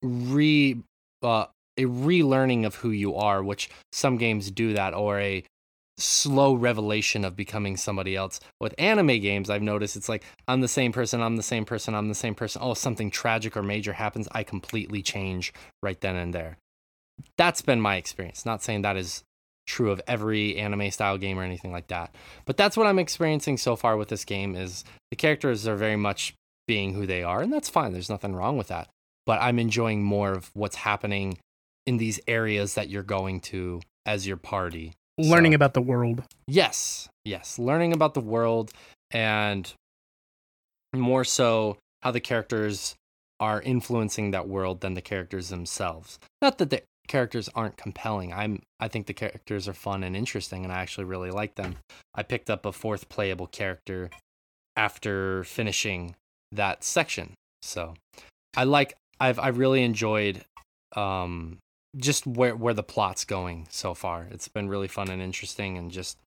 re 0.02 0.80
uh, 1.22 1.46
a 1.76 1.84
relearning 1.84 2.64
of 2.64 2.76
who 2.76 2.90
you 2.90 3.14
are 3.14 3.42
which 3.42 3.68
some 3.92 4.16
games 4.16 4.50
do 4.50 4.72
that 4.72 4.94
or 4.94 5.18
a 5.20 5.44
slow 5.98 6.54
revelation 6.54 7.24
of 7.24 7.34
becoming 7.34 7.76
somebody 7.76 8.14
else. 8.14 8.40
With 8.60 8.74
anime 8.78 9.20
games 9.20 9.50
i've 9.50 9.62
noticed 9.62 9.96
it's 9.96 10.08
like 10.08 10.24
i'm 10.46 10.60
the 10.60 10.68
same 10.68 10.92
person 10.92 11.20
i'm 11.20 11.36
the 11.36 11.42
same 11.42 11.64
person 11.64 11.94
i'm 11.94 12.08
the 12.08 12.14
same 12.14 12.34
person. 12.34 12.62
Oh 12.64 12.74
something 12.74 13.10
tragic 13.10 13.56
or 13.56 13.62
major 13.62 13.92
happens 13.92 14.28
i 14.32 14.42
completely 14.42 15.02
change 15.02 15.52
right 15.82 16.00
then 16.00 16.16
and 16.16 16.32
there. 16.32 16.56
That's 17.36 17.62
been 17.62 17.80
my 17.80 17.96
experience. 17.96 18.46
Not 18.46 18.62
saying 18.62 18.82
that 18.82 18.96
is 18.96 19.24
true 19.68 19.90
of 19.90 20.00
every 20.08 20.56
anime 20.56 20.90
style 20.90 21.16
game 21.18 21.38
or 21.38 21.42
anything 21.42 21.70
like 21.70 21.86
that 21.88 22.12
but 22.46 22.56
that's 22.56 22.76
what 22.76 22.86
i'm 22.86 22.98
experiencing 22.98 23.56
so 23.56 23.76
far 23.76 23.96
with 23.96 24.08
this 24.08 24.24
game 24.24 24.56
is 24.56 24.82
the 25.10 25.16
characters 25.16 25.66
are 25.68 25.76
very 25.76 25.96
much 25.96 26.34
being 26.66 26.94
who 26.94 27.06
they 27.06 27.22
are 27.22 27.42
and 27.42 27.52
that's 27.52 27.68
fine 27.68 27.92
there's 27.92 28.08
nothing 28.10 28.34
wrong 28.34 28.56
with 28.56 28.68
that 28.68 28.88
but 29.26 29.40
i'm 29.42 29.58
enjoying 29.58 30.02
more 30.02 30.32
of 30.32 30.50
what's 30.54 30.76
happening 30.76 31.38
in 31.86 31.98
these 31.98 32.18
areas 32.26 32.74
that 32.74 32.88
you're 32.88 33.02
going 33.02 33.40
to 33.40 33.80
as 34.06 34.26
your 34.26 34.36
party 34.38 34.94
Learning 35.20 35.50
So- 35.52 35.56
about 35.56 35.74
the 35.74 35.82
world. 35.82 36.22
Yes, 36.46 37.08
yes. 37.24 37.58
Learning 37.58 37.92
about 37.92 38.14
the 38.14 38.20
world 38.20 38.70
and 39.10 39.68
more 40.94 41.24
so 41.24 41.76
how 42.02 42.12
the 42.12 42.20
characters 42.20 42.94
are 43.40 43.60
influencing 43.62 44.30
that 44.30 44.48
world 44.48 44.80
than 44.80 44.94
the 44.94 45.00
characters 45.00 45.48
themselves. 45.48 46.18
Not 46.40 46.58
that 46.58 46.70
the 46.70 46.82
characters 47.08 47.48
aren't 47.54 47.76
compelling. 47.76 48.32
I'm 48.32 48.62
I 48.78 48.88
think 48.88 49.06
the 49.06 49.14
characters 49.14 49.66
are 49.66 49.74
fun 49.74 50.04
and 50.04 50.14
interesting 50.14 50.64
and 50.64 50.72
I 50.72 50.80
actually 50.80 51.04
really 51.04 51.30
like 51.30 51.56
them. 51.56 51.76
I 52.14 52.22
picked 52.22 52.50
up 52.50 52.64
a 52.64 52.72
fourth 52.72 53.08
playable 53.08 53.46
character 53.46 54.10
after 54.76 55.42
finishing 55.44 56.14
that 56.52 56.84
section. 56.84 57.34
So, 57.62 57.94
I 58.56 58.64
like 58.64 58.94
I've 59.18 59.38
I 59.38 59.48
really 59.48 59.82
enjoyed 59.82 60.44
um 60.94 61.58
just 61.96 62.26
where 62.26 62.54
where 62.54 62.74
the 62.74 62.82
plot's 62.82 63.24
going 63.24 63.66
so 63.70 63.94
far. 63.94 64.28
It's 64.30 64.48
been 64.48 64.68
really 64.68 64.88
fun 64.88 65.10
and 65.10 65.20
interesting 65.20 65.76
and 65.76 65.90
just 65.90 66.18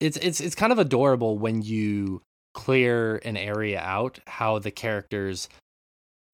it's 0.00 0.16
it's 0.18 0.40
it's 0.40 0.54
kind 0.54 0.72
of 0.72 0.78
adorable 0.78 1.38
when 1.38 1.62
you 1.62 2.20
clear 2.54 3.16
an 3.24 3.36
area 3.36 3.80
out 3.80 4.18
how 4.26 4.58
the 4.58 4.70
characters 4.70 5.48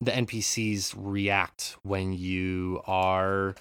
the 0.00 0.12
NPCs 0.12 0.94
react 0.96 1.76
when 1.82 2.12
you 2.12 2.82
are 2.86 3.54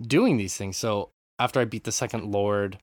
doing 0.00 0.36
these 0.36 0.56
things. 0.56 0.76
So 0.76 1.10
after 1.38 1.60
I 1.60 1.64
beat 1.64 1.84
the 1.84 1.92
second 1.92 2.30
lord 2.30 2.78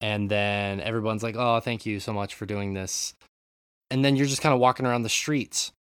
and 0.00 0.30
then 0.30 0.80
everyone's 0.80 1.22
like, 1.22 1.36
"Oh, 1.36 1.60
thank 1.60 1.86
you 1.86 2.00
so 2.00 2.12
much 2.12 2.34
for 2.34 2.46
doing 2.46 2.74
this." 2.74 3.14
And 3.90 4.04
then 4.04 4.16
you're 4.16 4.26
just 4.26 4.42
kind 4.42 4.54
of 4.54 4.60
walking 4.60 4.86
around 4.86 5.02
the 5.02 5.08
streets. 5.08 5.72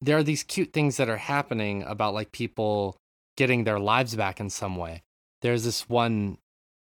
There 0.00 0.16
are 0.16 0.22
these 0.22 0.42
cute 0.42 0.72
things 0.72 0.96
that 0.96 1.08
are 1.08 1.16
happening 1.16 1.82
about 1.82 2.14
like 2.14 2.30
people 2.30 2.96
getting 3.36 3.64
their 3.64 3.80
lives 3.80 4.14
back 4.14 4.38
in 4.38 4.50
some 4.50 4.76
way. 4.76 5.02
There's 5.42 5.64
this 5.64 5.88
one 5.88 6.38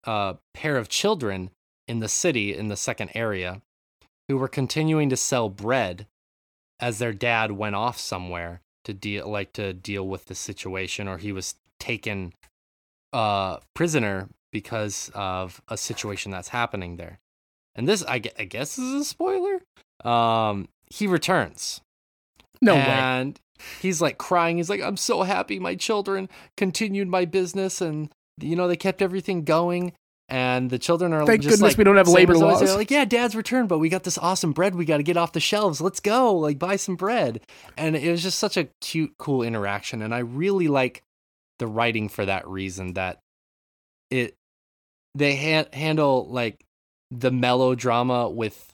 uh, 0.06 0.36
pair 0.54 0.78
of 0.78 0.90
children 0.90 1.52
in 1.88 2.00
the 2.00 2.10
city 2.10 2.56
in 2.56 2.68
the 2.68 2.78
second 2.78 3.12
area 3.14 3.62
who 4.28 4.38
were 4.38 4.48
continuing 4.48 5.10
to 5.10 5.18
sell 5.18 5.50
bread 5.50 6.08
as 6.80 7.00
their 7.00 7.14
dad 7.14 7.52
went 7.52 7.76
off 7.76 8.00
somewhere 8.00 8.62
to 8.84 8.94
deal 8.94 9.30
like 9.30 9.54
to 9.54 9.74
deal 9.74 10.08
with 10.08 10.26
the 10.26 10.36
situation 10.36 11.08
or 11.08 11.18
he 11.18 11.32
was 11.32 11.56
taken 11.80 12.34
uh 13.14 13.58
prisoner 13.74 14.30
because 14.52 15.10
of 15.16 15.62
a 15.70 15.78
situation 15.78 16.32
that's 16.32 16.50
happening 16.50 16.98
there. 16.98 17.20
And 17.76 17.88
this 17.88 18.04
I, 18.06 18.22
I 18.38 18.46
guess 18.46 18.78
is 18.78 18.94
a 18.94 19.06
spoiler. 19.06 19.62
Um 20.04 20.68
he 20.90 21.08
returns 21.08 21.82
No 22.62 22.76
way. 22.76 22.82
and 22.82 23.40
he's 23.82 24.02
like 24.02 24.18
crying. 24.18 24.58
He's 24.58 24.70
like, 24.70 24.82
I'm 24.82 24.98
so 24.98 25.24
happy 25.24 25.60
my 25.60 25.76
children 25.76 26.30
continued 26.58 27.08
my 27.08 27.26
business 27.26 27.80
and, 27.82 28.10
you 28.40 28.56
know, 28.56 28.68
they 28.68 28.76
kept 28.76 29.02
everything 29.02 29.44
going. 29.44 29.94
And 30.32 30.70
the 30.70 30.80
children 30.80 31.12
are 31.12 31.26
Thank 31.26 31.42
just 31.42 31.56
goodness 31.56 31.74
like, 31.74 31.78
we 31.78 31.84
don't 31.84 31.98
have 31.98 32.08
labor 32.08 32.36
laws. 32.36 32.62
They're 32.62 32.78
like, 32.78 32.90
yeah, 32.90 33.04
dad's 33.04 33.36
returned, 33.36 33.68
but 33.68 33.80
we 33.80 33.90
got 33.90 34.04
this 34.04 34.18
awesome 34.18 34.54
bread 34.54 34.76
we 34.76 34.86
got 34.86 34.98
to 34.98 35.04
get 35.04 35.18
off 35.18 35.34
the 35.34 35.42
shelves. 35.42 35.82
Let's 35.82 36.00
go, 36.00 36.34
like, 36.34 36.58
buy 36.58 36.78
some 36.78 36.96
bread. 36.96 37.42
And 37.78 37.98
it 37.98 38.10
was 38.10 38.24
just 38.24 38.40
such 38.40 38.56
a 38.56 38.70
cute, 38.80 39.14
cool 39.20 39.44
interaction. 39.44 40.02
And 40.02 40.16
I 40.16 40.20
really 40.20 40.70
like 40.70 41.04
the 41.60 41.68
writing 41.68 42.08
for 42.08 42.26
that 42.26 42.48
reason 42.48 42.94
that 42.94 43.20
it, 44.10 44.36
they 45.16 45.36
ha- 45.36 45.70
handle 45.74 46.30
like 46.30 46.64
the 47.12 47.30
melodrama 47.30 48.30
with 48.30 48.72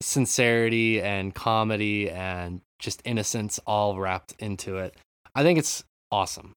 sincerity 0.00 1.02
and 1.02 1.34
comedy 1.34 2.08
and 2.08 2.62
just 2.78 3.02
innocence 3.04 3.60
all 3.66 3.98
wrapped 3.98 4.34
into 4.38 4.78
it. 4.78 4.96
I 5.34 5.42
think 5.42 5.58
it's 5.58 5.84
awesome. 6.10 6.54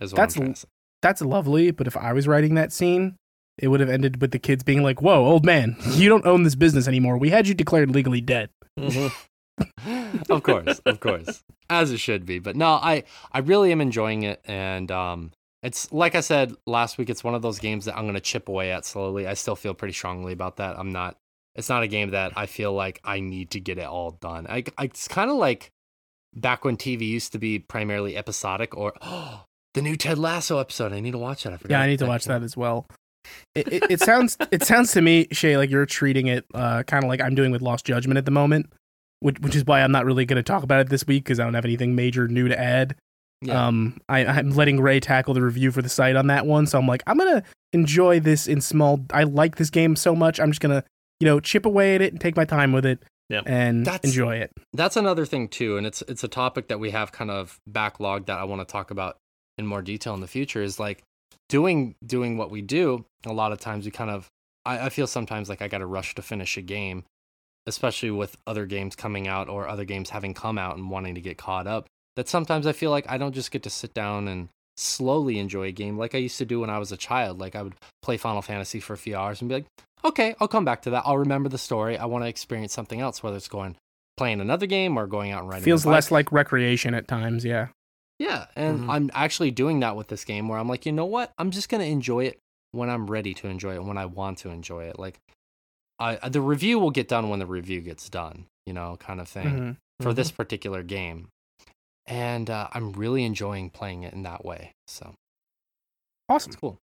Is 0.00 0.12
what 0.12 0.18
That's 0.18 0.36
I'm 0.36 0.42
trying 0.42 0.48
l- 0.50 0.54
to 0.54 0.60
say. 0.60 0.68
That's 1.02 1.22
lovely, 1.22 1.72
but 1.72 1.88
if 1.88 1.96
I 1.96 2.12
was 2.12 2.28
writing 2.28 2.54
that 2.54 2.72
scene, 2.72 3.16
it 3.58 3.68
would 3.68 3.80
have 3.80 3.90
ended 3.90 4.20
with 4.20 4.30
the 4.30 4.38
kids 4.38 4.62
being 4.62 4.82
like, 4.82 5.02
"Whoa, 5.02 5.24
old 5.24 5.44
man, 5.44 5.76
you 5.90 6.08
don't 6.08 6.26
own 6.26 6.42
this 6.42 6.54
business 6.54 6.88
anymore. 6.88 7.18
We 7.18 7.30
had 7.30 7.46
you 7.46 7.54
declared 7.54 7.90
legally 7.90 8.20
dead." 8.20 8.50
of 10.30 10.42
course, 10.42 10.80
of 10.80 11.00
course, 11.00 11.42
as 11.68 11.90
it 11.90 11.98
should 11.98 12.24
be. 12.24 12.38
But 12.38 12.56
no, 12.56 12.68
I 12.68 13.04
I 13.32 13.40
really 13.40 13.72
am 13.72 13.80
enjoying 13.80 14.22
it, 14.22 14.40
and 14.44 14.90
um, 14.90 15.32
it's 15.62 15.92
like 15.92 16.14
I 16.14 16.20
said 16.20 16.54
last 16.66 16.98
week. 16.98 17.10
It's 17.10 17.24
one 17.24 17.34
of 17.34 17.42
those 17.42 17.58
games 17.58 17.84
that 17.86 17.96
I'm 17.96 18.06
gonna 18.06 18.20
chip 18.20 18.48
away 18.48 18.72
at 18.72 18.84
slowly. 18.84 19.26
I 19.26 19.34
still 19.34 19.56
feel 19.56 19.74
pretty 19.74 19.94
strongly 19.94 20.32
about 20.32 20.56
that. 20.56 20.78
I'm 20.78 20.90
not. 20.90 21.16
It's 21.54 21.68
not 21.68 21.82
a 21.82 21.88
game 21.88 22.10
that 22.10 22.32
I 22.36 22.46
feel 22.46 22.72
like 22.72 23.00
I 23.02 23.20
need 23.20 23.50
to 23.50 23.60
get 23.60 23.78
it 23.78 23.86
all 23.86 24.12
done. 24.12 24.46
I, 24.48 24.64
I 24.76 24.84
it's 24.84 25.08
kind 25.08 25.30
of 25.30 25.36
like 25.36 25.70
back 26.34 26.64
when 26.64 26.76
TV 26.76 27.02
used 27.02 27.32
to 27.32 27.38
be 27.38 27.58
primarily 27.58 28.16
episodic, 28.16 28.76
or 28.76 28.92
oh, 29.02 29.44
the 29.74 29.82
new 29.82 29.96
Ted 29.96 30.18
Lasso 30.18 30.58
episode. 30.58 30.92
I 30.92 31.00
need 31.00 31.12
to 31.12 31.18
watch 31.18 31.42
that. 31.44 31.52
I 31.52 31.56
forgot. 31.56 31.74
Yeah, 31.74 31.82
I 31.82 31.86
need 31.88 31.98
to 31.98 32.06
watch 32.06 32.24
that 32.26 32.42
as 32.42 32.56
well. 32.56 32.86
It, 33.54 33.72
it, 33.72 33.82
it 33.90 34.00
sounds 34.00 34.36
it 34.50 34.62
sounds 34.62 34.92
to 34.92 35.00
me, 35.02 35.26
Shay, 35.32 35.56
like 35.56 35.70
you're 35.70 35.86
treating 35.86 36.26
it 36.28 36.44
uh, 36.54 36.82
kind 36.84 37.04
of 37.04 37.08
like 37.08 37.20
I'm 37.20 37.34
doing 37.34 37.50
with 37.50 37.62
Lost 37.62 37.84
Judgment 37.84 38.18
at 38.18 38.24
the 38.24 38.30
moment, 38.30 38.72
which 39.20 39.38
which 39.40 39.56
is 39.56 39.64
why 39.64 39.82
I'm 39.82 39.92
not 39.92 40.04
really 40.04 40.24
going 40.24 40.36
to 40.36 40.42
talk 40.42 40.62
about 40.62 40.80
it 40.80 40.88
this 40.90 41.06
week 41.06 41.24
because 41.24 41.40
I 41.40 41.44
don't 41.44 41.54
have 41.54 41.64
anything 41.64 41.94
major 41.94 42.28
new 42.28 42.48
to 42.48 42.58
add. 42.58 42.94
Yeah. 43.40 43.66
Um, 43.68 43.98
I, 44.08 44.24
I'm 44.26 44.50
letting 44.50 44.80
Ray 44.80 44.98
tackle 45.00 45.32
the 45.34 45.42
review 45.42 45.70
for 45.70 45.80
the 45.80 45.88
site 45.88 46.16
on 46.16 46.26
that 46.26 46.44
one, 46.46 46.66
so 46.66 46.78
I'm 46.78 46.86
like, 46.88 47.02
I'm 47.06 47.16
gonna 47.18 47.42
enjoy 47.72 48.20
this 48.20 48.46
in 48.48 48.60
small. 48.60 49.04
I 49.12 49.22
like 49.24 49.56
this 49.56 49.70
game 49.70 49.94
so 49.96 50.14
much, 50.16 50.40
I'm 50.40 50.50
just 50.50 50.60
gonna, 50.60 50.82
you 51.20 51.26
know, 51.26 51.38
chip 51.40 51.64
away 51.64 51.94
at 51.94 52.00
it 52.02 52.12
and 52.12 52.20
take 52.20 52.36
my 52.36 52.44
time 52.44 52.72
with 52.72 52.84
it, 52.84 53.00
Yep. 53.30 53.44
and 53.46 53.86
That's- 53.86 54.04
enjoy 54.10 54.36
it. 54.36 54.50
that's 54.72 54.96
another 54.96 55.24
thing 55.26 55.48
too 55.48 55.76
and 55.76 55.86
it's 55.86 56.02
it's 56.08 56.24
a 56.24 56.28
topic 56.28 56.68
that 56.68 56.80
we 56.80 56.90
have 56.90 57.12
kind 57.12 57.30
of 57.30 57.58
backlogged 57.70 58.26
that 58.26 58.38
i 58.38 58.44
want 58.44 58.60
to 58.66 58.70
talk 58.72 58.90
about 58.90 59.18
in 59.58 59.66
more 59.66 59.82
detail 59.82 60.14
in 60.14 60.20
the 60.20 60.26
future 60.26 60.62
is 60.62 60.80
like 60.80 61.02
doing 61.48 61.94
doing 62.04 62.36
what 62.36 62.50
we 62.50 62.62
do 62.62 63.04
a 63.26 63.32
lot 63.32 63.52
of 63.52 63.60
times 63.60 63.84
we 63.84 63.90
kind 63.90 64.10
of 64.10 64.28
i, 64.64 64.86
I 64.86 64.88
feel 64.88 65.06
sometimes 65.06 65.48
like 65.48 65.62
i 65.62 65.68
gotta 65.68 65.86
rush 65.86 66.14
to 66.14 66.22
finish 66.22 66.56
a 66.56 66.62
game 66.62 67.04
especially 67.66 68.10
with 68.10 68.36
other 68.46 68.66
games 68.66 68.96
coming 68.96 69.28
out 69.28 69.48
or 69.48 69.68
other 69.68 69.84
games 69.84 70.10
having 70.10 70.34
come 70.34 70.58
out 70.58 70.76
and 70.76 70.90
wanting 70.90 71.14
to 71.14 71.20
get 71.20 71.38
caught 71.38 71.66
up 71.66 71.86
that 72.16 72.28
sometimes 72.28 72.66
i 72.66 72.72
feel 72.72 72.90
like 72.90 73.08
i 73.08 73.18
don't 73.18 73.34
just 73.34 73.50
get 73.50 73.62
to 73.62 73.70
sit 73.70 73.94
down 73.94 74.28
and 74.28 74.48
slowly 74.76 75.38
enjoy 75.38 75.64
a 75.64 75.72
game 75.72 75.98
like 75.98 76.14
i 76.14 76.18
used 76.18 76.38
to 76.38 76.44
do 76.44 76.60
when 76.60 76.70
i 76.70 76.78
was 76.78 76.92
a 76.92 76.96
child 76.96 77.38
like 77.38 77.56
i 77.56 77.62
would 77.62 77.74
play 78.02 78.16
final 78.16 78.42
fantasy 78.42 78.78
for 78.78 78.92
a 78.92 78.98
few 78.98 79.16
hours 79.16 79.40
and 79.40 79.48
be 79.48 79.56
like 79.56 79.66
okay 80.04 80.34
i'll 80.40 80.48
come 80.48 80.64
back 80.64 80.82
to 80.82 80.90
that 80.90 81.02
i'll 81.04 81.18
remember 81.18 81.48
the 81.48 81.58
story 81.58 81.98
i 81.98 82.04
want 82.04 82.22
to 82.22 82.28
experience 82.28 82.72
something 82.72 83.00
else 83.00 83.22
whether 83.22 83.36
it's 83.36 83.48
going 83.48 83.74
playing 84.18 84.40
another 84.42 84.66
game 84.66 84.98
or 84.98 85.06
going 85.06 85.30
out 85.30 85.40
and 85.42 85.48
riding. 85.48 85.64
Feels 85.64 85.86
less 85.86 86.10
like 86.10 86.30
recreation 86.30 86.92
at 86.92 87.08
times. 87.08 87.44
Yeah. 87.44 87.68
Yeah, 88.18 88.46
and 88.56 88.80
Mhm. 88.80 88.90
I'm 88.90 89.10
actually 89.14 89.50
doing 89.52 89.80
that 89.80 89.94
with 89.96 90.08
this 90.08 90.24
game 90.24 90.48
where 90.48 90.58
I'm 90.58 90.68
like, 90.68 90.84
you 90.86 90.92
know 90.92 91.04
what? 91.06 91.32
I'm 91.38 91.50
just 91.50 91.68
gonna 91.68 91.84
enjoy 91.84 92.24
it 92.24 92.38
when 92.72 92.90
I'm 92.90 93.06
ready 93.08 93.32
to 93.34 93.48
enjoy 93.48 93.74
it, 93.76 93.84
when 93.84 93.96
I 93.98 94.06
want 94.06 94.38
to 94.38 94.50
enjoy 94.50 94.84
it. 94.84 94.98
Like, 94.98 95.18
I 95.98 96.28
the 96.28 96.40
review 96.40 96.78
will 96.78 96.90
get 96.90 97.08
done 97.08 97.28
when 97.28 97.38
the 97.38 97.46
review 97.46 97.80
gets 97.80 98.08
done, 98.08 98.46
you 98.66 98.72
know, 98.72 98.96
kind 98.98 99.20
of 99.20 99.28
thing 99.28 99.58
Mhm. 99.58 99.76
for 100.00 100.12
this 100.14 100.30
particular 100.30 100.82
game. 100.82 101.28
And 102.06 102.48
uh, 102.50 102.68
I'm 102.72 102.92
really 102.92 103.24
enjoying 103.24 103.70
playing 103.70 104.02
it 104.02 104.14
in 104.14 104.22
that 104.24 104.44
way. 104.44 104.72
So 104.86 105.14
Awesome. 106.28 106.50
it's 106.50 106.60
cool. 106.60 106.78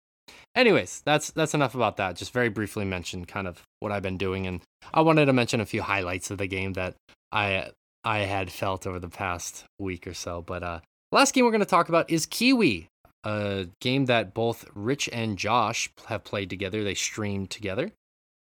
Anyways, 0.55 1.01
that's 1.05 1.31
that's 1.31 1.53
enough 1.53 1.75
about 1.75 1.97
that. 1.97 2.15
Just 2.15 2.31
very 2.33 2.49
briefly 2.49 2.85
mention 2.85 3.25
kind 3.25 3.47
of 3.47 3.61
what 3.79 3.91
I've 3.91 4.03
been 4.03 4.17
doing, 4.17 4.47
and 4.47 4.61
I 4.93 5.01
wanted 5.01 5.25
to 5.25 5.33
mention 5.33 5.59
a 5.61 5.65
few 5.65 5.81
highlights 5.81 6.29
of 6.31 6.37
the 6.37 6.47
game 6.47 6.73
that 6.73 6.95
I 7.31 7.71
I 8.03 8.19
had 8.19 8.51
felt 8.51 8.85
over 8.87 8.99
the 8.99 9.09
past 9.09 9.65
week 9.79 10.07
or 10.07 10.13
so. 10.13 10.41
But 10.41 10.63
uh, 10.63 10.79
last 11.11 11.33
game 11.33 11.45
we're 11.45 11.51
going 11.51 11.59
to 11.59 11.65
talk 11.65 11.89
about 11.89 12.09
is 12.09 12.25
KeyWe, 12.27 12.88
a 13.23 13.67
game 13.81 14.05
that 14.05 14.33
both 14.33 14.65
Rich 14.73 15.09
and 15.13 15.38
Josh 15.38 15.89
have 16.07 16.23
played 16.23 16.49
together. 16.49 16.83
They 16.83 16.93
streamed 16.95 17.49
together. 17.49 17.91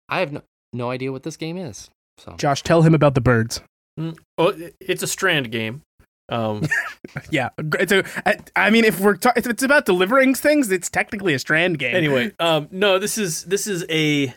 I 0.10 0.20
have 0.20 0.32
no, 0.32 0.42
no 0.74 0.90
idea 0.90 1.12
what 1.12 1.24
this 1.24 1.38
game 1.38 1.58
is. 1.58 1.90
So 2.18 2.36
Josh, 2.38 2.62
tell 2.64 2.82
him 2.84 2.94
about 2.94 3.16
the 3.16 3.22
birds. 3.22 3.62
Oh, 4.38 4.50
it- 4.50 4.76
it's 4.80 5.04
a 5.04 5.08
Strand 5.08 5.52
game. 5.52 5.82
Um, 6.30 6.64
Yeah, 7.30 7.50
it's 7.60 7.92
a. 7.92 8.04
I, 8.26 8.38
I 8.56 8.70
mean, 8.70 8.86
if 8.86 9.00
we're 9.00 9.18
ta- 9.18 9.34
if 9.36 9.46
it's 9.46 9.62
about 9.62 9.86
delivering 9.86 10.34
things, 10.36 10.72
it's 10.72 10.90
technically 10.90 11.34
a 11.34 11.40
strand 11.40 11.78
game. 11.80 11.96
anyway, 11.96 12.32
um, 12.40 12.70
no, 12.72 12.98
this 12.98 13.18
is 13.18 13.44
this 13.44 13.68
is 13.68 13.86
a 13.90 14.34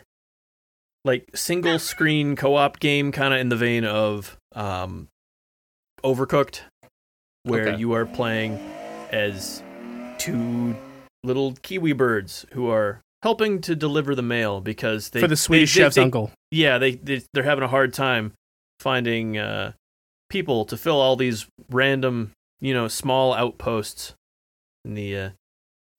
like 1.05 1.29
single 1.33 1.79
screen 1.79 2.35
co-op 2.35 2.79
game, 2.79 3.11
kind 3.13 3.33
of 3.33 3.39
in 3.39 3.47
the 3.49 3.55
vein 3.55 3.85
of 3.85 4.37
um, 4.53 5.07
Overcooked, 6.03 6.61
where 7.47 7.69
Okay. 7.69 7.77
you 7.79 7.93
are 7.93 8.05
playing 8.05 8.57
as 9.11 9.63
two 10.17 10.75
little 11.23 11.53
kiwi 11.61 11.93
birds 11.93 12.45
who 12.53 12.69
are 12.69 13.01
helping 13.23 13.61
to 13.61 13.75
deliver 13.75 14.13
the 14.15 14.21
mail 14.21 14.61
because 14.61 15.09
they 15.09 15.19
for 15.21 15.27
the 15.27 15.35
Swedish 15.35 15.73
they- 15.73 15.79
they- 15.79 15.85
chef's 15.85 15.95
they- 15.95 16.01
uncle. 16.03 16.31
yeah, 16.51 16.77
they, 16.77 16.91
they 16.95 17.21
they're 17.33 17.43
having 17.43 17.63
a 17.63 17.67
hard 17.67 17.93
time 17.93 18.33
finding 18.79 19.37
uh, 19.37 19.71
people 20.29 20.65
to 20.65 20.77
fill 20.77 20.99
all 20.99 21.15
these 21.15 21.47
random, 21.69 22.31
you 22.59 22.73
know, 22.73 22.87
small 22.87 23.33
outposts. 23.33 24.13
In 24.85 24.93
the 24.93 25.17
uh, 25.17 25.29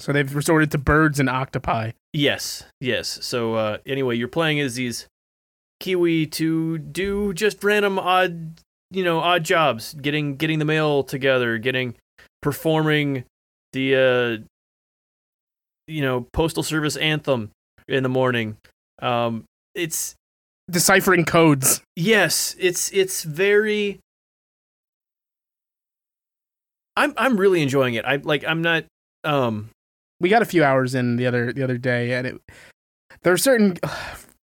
So 0.00 0.12
they've 0.12 0.32
resorted 0.34 0.70
to 0.72 0.78
birds 0.78 1.18
and 1.18 1.28
octopi. 1.28 1.90
yes, 2.12 2.64
yes. 2.80 3.18
So 3.22 3.54
uh, 3.54 3.78
anyway, 3.84 4.16
you're 4.16 4.28
playing 4.28 4.60
as 4.60 4.76
these 4.76 5.06
kiwi 5.80 6.26
to 6.26 6.78
do 6.78 7.32
just 7.34 7.62
random 7.64 7.98
odd, 7.98 8.60
you 8.90 9.04
know, 9.04 9.18
odd 9.20 9.44
jobs, 9.44 9.94
getting 9.94 10.36
getting 10.36 10.58
the 10.58 10.64
mail 10.64 11.02
together, 11.02 11.58
getting 11.58 11.94
performing 12.42 13.24
the 13.72 13.94
uh, 13.94 14.44
you 15.86 16.02
know 16.02 16.26
postal 16.32 16.62
service 16.62 16.96
anthem 16.96 17.50
in 17.86 18.02
the 18.02 18.08
morning. 18.08 18.56
Um, 19.00 19.44
it's 19.74 20.14
Deciphering 20.70 21.24
codes. 21.24 21.80
Yes, 21.96 22.54
it's 22.58 22.90
it's 22.92 23.22
very 23.22 24.00
I'm 26.94 27.14
I'm 27.16 27.38
really 27.38 27.62
enjoying 27.62 27.94
it. 27.94 28.04
I 28.04 28.16
like 28.16 28.44
I'm 28.44 28.60
not 28.60 28.84
um 29.24 29.70
We 30.20 30.28
got 30.28 30.42
a 30.42 30.44
few 30.44 30.62
hours 30.62 30.94
in 30.94 31.16
the 31.16 31.26
other 31.26 31.54
the 31.54 31.62
other 31.62 31.78
day, 31.78 32.12
and 32.12 32.26
it 32.26 32.40
there 33.22 33.32
are 33.32 33.38
certain 33.38 33.78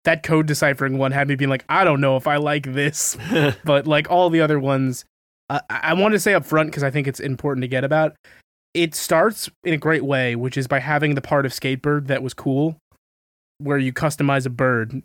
that 0.07 0.23
code 0.23 0.47
deciphering 0.47 0.97
one 0.97 1.11
had 1.11 1.27
me 1.27 1.35
being 1.35 1.49
like, 1.49 1.65
I 1.67 1.84
don't 1.84 1.99
know 2.01 2.15
if 2.15 2.27
I 2.27 2.38
like 2.38 2.63
this, 2.73 3.17
but 3.65 3.85
like 3.85 4.09
all 4.09 4.29
the 4.29 4.39
other 4.41 4.57
ones, 4.59 5.03
uh, 5.49 5.59
I, 5.69 5.79
I 5.84 5.93
want 5.93 6.13
to 6.13 6.19
say 6.19 6.34
up 6.34 6.45
front 6.45 6.69
because 6.71 6.81
I 6.84 6.89
think 6.89 7.07
it's 7.07 7.19
important 7.19 7.61
to 7.63 7.67
get 7.67 7.84
about. 7.84 8.15
it 8.73 8.95
starts 8.95 9.49
in 9.63 9.73
a 9.73 9.77
great 9.77 10.03
way, 10.05 10.35
which 10.35 10.57
is 10.57 10.67
by 10.67 10.79
having 10.79 11.15
the 11.15 11.21
part 11.21 11.45
of 11.45 11.51
Skatebird 11.51 12.07
that 12.07 12.23
was 12.23 12.34
cool, 12.34 12.77
where 13.57 13.77
you 13.77 13.91
customize 13.91 14.45
a 14.45 14.49
bird. 14.49 15.01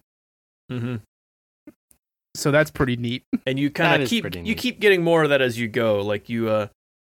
hmm 0.70 0.96
So 2.36 2.50
that's 2.50 2.70
pretty 2.70 2.96
neat. 2.96 3.24
and 3.46 3.58
you 3.58 3.70
kind 3.70 4.02
of 4.02 4.08
keep 4.08 4.24
you 4.46 4.54
keep 4.54 4.78
getting 4.80 5.02
more 5.02 5.22
of 5.22 5.30
that 5.30 5.42
as 5.42 5.58
you 5.58 5.68
go. 5.68 6.00
Like 6.02 6.28
you, 6.28 6.48
uh, 6.48 6.68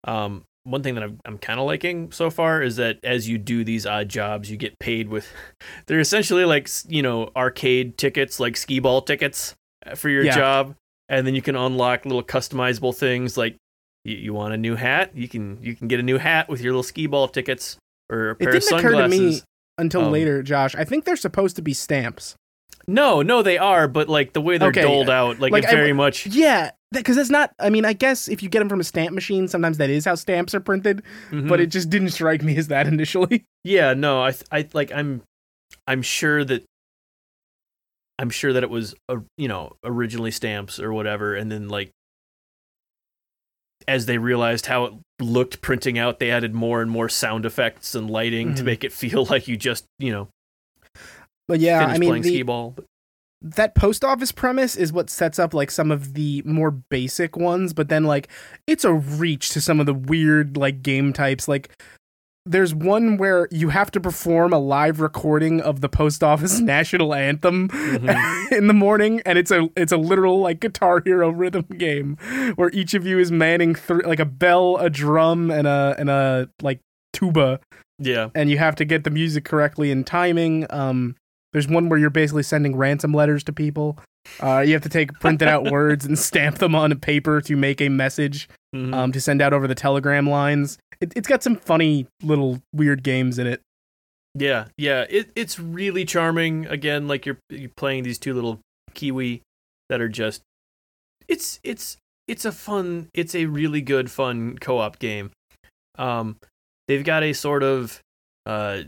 um, 0.05 0.43
one 0.65 0.83
thing 0.83 0.95
that 0.95 1.03
I'm, 1.03 1.19
I'm 1.25 1.37
kind 1.37 1.59
of 1.59 1.65
liking 1.65 2.11
so 2.11 2.29
far 2.29 2.61
is 2.61 2.75
that 2.75 2.99
as 3.03 3.29
you 3.29 3.37
do 3.37 3.63
these 3.63 3.85
odd 3.85 4.09
jobs, 4.09 4.51
you 4.51 4.57
get 4.57 4.77
paid 4.79 5.07
with. 5.07 5.27
They're 5.87 5.99
essentially 5.99 6.43
like 6.45 6.67
you 6.87 7.01
know 7.01 7.31
arcade 7.35 7.97
tickets, 7.97 8.39
like 8.39 8.57
skee 8.57 8.79
ball 8.79 9.01
tickets 9.01 9.55
uh, 9.85 9.95
for 9.95 10.09
your 10.09 10.23
Yeah. 10.23 10.35
job, 10.35 10.75
and 11.07 11.25
then 11.25 11.35
you 11.35 11.41
can 11.41 11.55
unlock 11.55 12.05
little 12.05 12.23
customizable 12.23 12.95
things 12.95 13.37
like 13.37 13.55
you, 14.03 14.15
you 14.17 14.33
want 14.33 14.53
a 14.53 14.57
new 14.57 14.75
hat, 14.75 15.11
you 15.15 15.27
can 15.27 15.57
you 15.61 15.75
can 15.75 15.87
get 15.87 15.99
a 15.99 16.03
new 16.03 16.17
hat 16.17 16.49
with 16.49 16.61
your 16.61 16.73
little 16.73 16.83
skee 16.83 17.07
ball 17.07 17.27
tickets 17.27 17.77
or 18.09 18.31
a 18.31 18.35
pair 18.35 18.55
of 18.55 18.63
sunglasses. 18.63 18.73
It 18.73 18.81
didn't 18.81 18.95
occur 18.95 19.07
to 19.07 19.31
me 19.31 19.41
until 19.77 20.01
Um, 20.05 20.11
later, 20.11 20.43
Josh. 20.43 20.75
I 20.75 20.83
think 20.83 21.05
they're 21.05 21.15
supposed 21.15 21.55
to 21.57 21.61
be 21.61 21.73
stamps. 21.73 22.35
No, 22.87 23.21
no, 23.23 23.41
they 23.41 23.57
are, 23.57 23.87
but 23.87 24.09
like 24.09 24.33
the 24.33 24.41
way 24.41 24.57
they're 24.59 24.69
Okay, 24.69 24.81
doled 24.83 25.09
out, 25.09 25.39
like, 25.39 25.51
like, 25.51 25.63
it 25.63 25.69
I- 25.69 25.73
very 25.75 25.93
much. 25.93 26.27
Yeah, 26.27 26.71
because 26.91 27.15
that's 27.17 27.29
not. 27.29 27.51
I 27.59 27.69
mean, 27.69 27.85
I 27.85 27.93
guess 27.93 28.27
if 28.27 28.41
you 28.43 28.49
get 28.49 28.59
them 28.59 28.69
from 28.69 28.79
a 28.79 28.83
stamp 28.83 29.13
machine, 29.13 29.47
sometimes 29.47 29.77
that 29.79 29.89
is 29.89 30.05
how 30.05 30.15
stamps 30.15 30.53
are 30.55 30.59
printed. 30.59 31.01
Mhm. 31.31 31.47
But 31.49 31.59
it 31.59 31.67
just 31.67 31.89
didn't 31.89 32.09
strike 32.11 32.41
me 32.43 32.55
as 32.57 32.67
that 32.69 32.87
initially. 32.87 33.43
Yeah, 33.67 33.95
no, 33.95 34.21
I, 34.23 34.33
I 34.51 34.67
like, 34.73 34.91
I'm, 34.91 35.23
I'm 35.87 36.03
sure 36.03 36.43
that, 36.45 36.63
I'm 38.19 38.29
sure 38.29 38.53
that 38.53 38.61
it 38.61 38.69
was, 38.69 38.93
uh, 39.09 39.17
you 39.39 39.47
know, 39.47 39.73
originally 39.83 40.29
stamps 40.29 40.79
or 40.79 40.93
whatever, 40.93 41.33
and 41.35 41.51
then 41.51 41.67
like, 41.67 41.89
as 43.87 44.05
they 44.05 44.17
realized 44.19 44.67
how 44.67 44.85
it 44.85 44.93
looked 45.19 45.61
printing 45.61 45.97
out, 45.97 46.19
they 46.19 46.29
added 46.31 46.53
more 46.53 46.81
and 46.81 46.89
more 46.91 47.09
sound 47.09 47.45
effects 47.45 47.95
and 47.95 48.09
lighting 48.09 48.53
to 48.55 48.61
Mhm. 48.61 48.65
make 48.65 48.83
it 48.83 48.93
feel 49.01 49.25
like 49.25 49.47
you 49.47 49.57
just, 49.57 49.85
you 49.99 50.11
know, 50.11 50.27
But 51.47 51.59
yeah, 51.59 51.85
I 51.85 51.97
mean, 51.97 52.21
the, 52.21 52.43
ball. 52.43 52.73
But, 52.75 52.85
that 53.41 53.75
post 53.75 54.03
office 54.03 54.31
premise 54.31 54.75
is 54.75 54.91
what 54.91 55.09
sets 55.09 55.37
up 55.39 55.53
like 55.53 55.69
some 55.71 55.91
of 55.91 56.13
the 56.13 56.41
more 56.45 56.71
basic 56.71 57.37
ones. 57.37 57.73
But 57.73 57.89
then 57.89 58.03
like 58.05 58.27
it's 58.67 58.83
a 58.83 58.93
reach 58.93 59.49
to 59.51 59.61
some 59.61 59.79
of 59.79 59.85
the 59.85 59.93
weird 59.93 60.57
like 60.57 60.81
game 60.81 61.13
types. 61.13 61.47
Like 61.47 61.69
there's 62.47 62.75
one 62.75 63.17
where 63.17 63.47
you 63.49 63.69
have 63.69 63.89
to 63.91 63.99
perform 63.99 64.53
a 64.53 64.59
live 64.59 64.99
recording 64.99 65.61
of 65.61 65.81
the 65.81 65.89
post 65.89 66.23
office 66.23 66.59
national 66.61 67.13
anthem 67.13 67.69
Mhm. 67.69 68.51
in 68.51 68.67
the 68.67 68.73
morning 68.73 69.19
and 69.25 69.37
it's 69.39 69.49
a 69.51 69.67
it's 69.75 69.91
a 69.91 69.97
literal 69.97 70.39
like 70.41 70.59
guitar 70.59 71.01
hero 71.03 71.29
rhythm 71.29 71.63
game 71.77 72.17
where 72.55 72.69
each 72.71 72.93
of 72.93 73.03
you 73.05 73.17
is 73.17 73.31
manning 73.31 73.75
like 74.05 74.19
a 74.19 74.25
bell 74.25 74.77
a 74.77 74.91
drum 74.91 75.49
and 75.49 75.65
a 75.67 75.95
and 75.97 76.09
a 76.09 76.47
like 76.61 76.79
tuba 77.13 77.59
yeah, 77.97 78.29
and 78.35 78.49
you 78.49 78.57
have 78.57 78.75
to 78.75 78.85
get 78.85 79.05
the 79.05 79.09
music 79.09 79.45
correctly 79.45 79.89
in 79.89 80.03
timing 80.03 80.67
um 80.69 81.15
there's 81.55 81.69
one 81.69 81.87
where 81.87 81.97
you're 81.97 82.09
basically 82.09 82.43
sending 82.43 82.75
ransom 82.75 83.13
letters 83.13 83.41
to 83.45 83.53
people 83.53 83.97
uh, 84.41 84.59
you 84.59 84.73
have 84.73 84.81
to 84.83 84.89
take 84.89 85.17
printed 85.21 85.47
out 85.47 85.63
words 85.71 86.03
and 86.05 86.19
stamp 86.19 86.57
them 86.57 86.75
on 86.75 86.91
a 86.91 86.95
paper 86.95 87.39
to 87.39 87.55
make 87.55 87.79
a 87.79 87.87
message 87.87 88.49
Mhm. 88.75 88.93
um, 88.93 89.11
to 89.13 89.21
send 89.21 89.41
out 89.41 89.53
over 89.53 89.67
the 89.67 89.75
telegram 89.75 90.27
lines 90.27 90.77
it, 90.99 91.13
it's 91.15 91.29
got 91.29 91.41
some 91.41 91.55
funny 91.55 92.07
little 92.21 92.59
weird 92.73 93.03
games 93.03 93.39
in 93.39 93.47
it 93.47 93.61
Yeah, 94.37 94.65
yeah, 94.77 95.05
it 95.09 95.29
it's 95.33 95.57
really 95.57 96.03
charming. 96.03 96.65
Again, 96.67 97.07
like 97.07 97.25
you're 97.25 97.37
you're 97.49 97.71
playing 97.77 98.03
these 98.03 98.19
two 98.19 98.33
little 98.33 98.59
kiwi 98.93 99.41
that 99.87 100.01
are 100.01 100.09
just 100.09 100.41
it's 101.29 101.61
it's 101.63 101.95
it's 102.27 102.43
a 102.43 102.51
fun 102.51 103.07
it's 103.13 103.33
a 103.33 103.45
really 103.45 103.79
good 103.79 104.11
fun 104.11 104.57
co-op 104.59 104.99
game. 104.99 105.31
Um 105.97 106.35
they've 106.89 107.05
got 107.05 107.23
a 107.23 107.31
sort 107.31 107.63
of 107.63 108.01
uh 108.45 108.81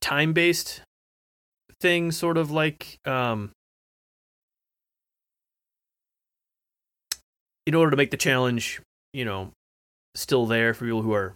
time-based 0.00 0.80
thing 1.80 2.10
sort 2.12 2.36
of 2.36 2.50
like 2.50 2.98
um 3.04 3.52
in 7.66 7.74
order 7.74 7.90
to 7.90 7.96
make 7.96 8.10
the 8.10 8.16
challenge, 8.16 8.80
you 9.12 9.24
know, 9.24 9.52
still 10.14 10.46
there 10.46 10.74
for 10.74 10.84
people 10.84 11.02
who 11.02 11.12
are 11.12 11.34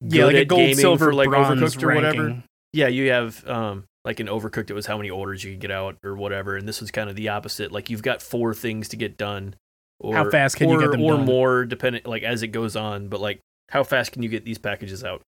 yeah 0.00 0.24
like 0.24 0.36
a 0.36 0.44
gold 0.44 0.74
silver 0.74 1.12
like 1.12 1.28
overcooked 1.28 1.82
or 1.82 1.94
whatever. 1.94 2.42
Yeah, 2.72 2.88
you 2.88 3.10
have 3.10 3.46
um 3.48 3.84
like 4.04 4.20
in 4.20 4.28
Overcooked 4.28 4.70
it 4.70 4.74
was 4.74 4.86
how 4.86 4.96
many 4.96 5.10
orders 5.10 5.42
you 5.42 5.50
could 5.50 5.60
get 5.60 5.70
out 5.70 5.96
or 6.04 6.14
whatever, 6.14 6.56
and 6.56 6.66
this 6.66 6.80
was 6.80 6.90
kind 6.90 7.10
of 7.10 7.16
the 7.16 7.28
opposite. 7.28 7.72
Like 7.72 7.90
you've 7.90 8.02
got 8.02 8.22
four 8.22 8.54
things 8.54 8.88
to 8.88 8.96
get 8.96 9.16
done. 9.16 9.56
Or, 9.98 10.14
How 10.14 10.30
fast 10.30 10.56
can 10.56 10.68
you 10.68 10.78
get 10.78 10.90
them 10.92 11.00
or 11.00 11.16
done? 11.16 11.24
more 11.24 11.64
depending 11.64 12.02
like 12.04 12.22
as 12.22 12.42
it 12.42 12.48
goes 12.48 12.76
on, 12.76 13.08
but 13.08 13.20
like 13.20 13.40
how 13.70 13.82
fast 13.82 14.12
can 14.12 14.22
you 14.22 14.28
get 14.28 14.44
these 14.44 14.58
packages 14.58 15.02
out? 15.02 15.22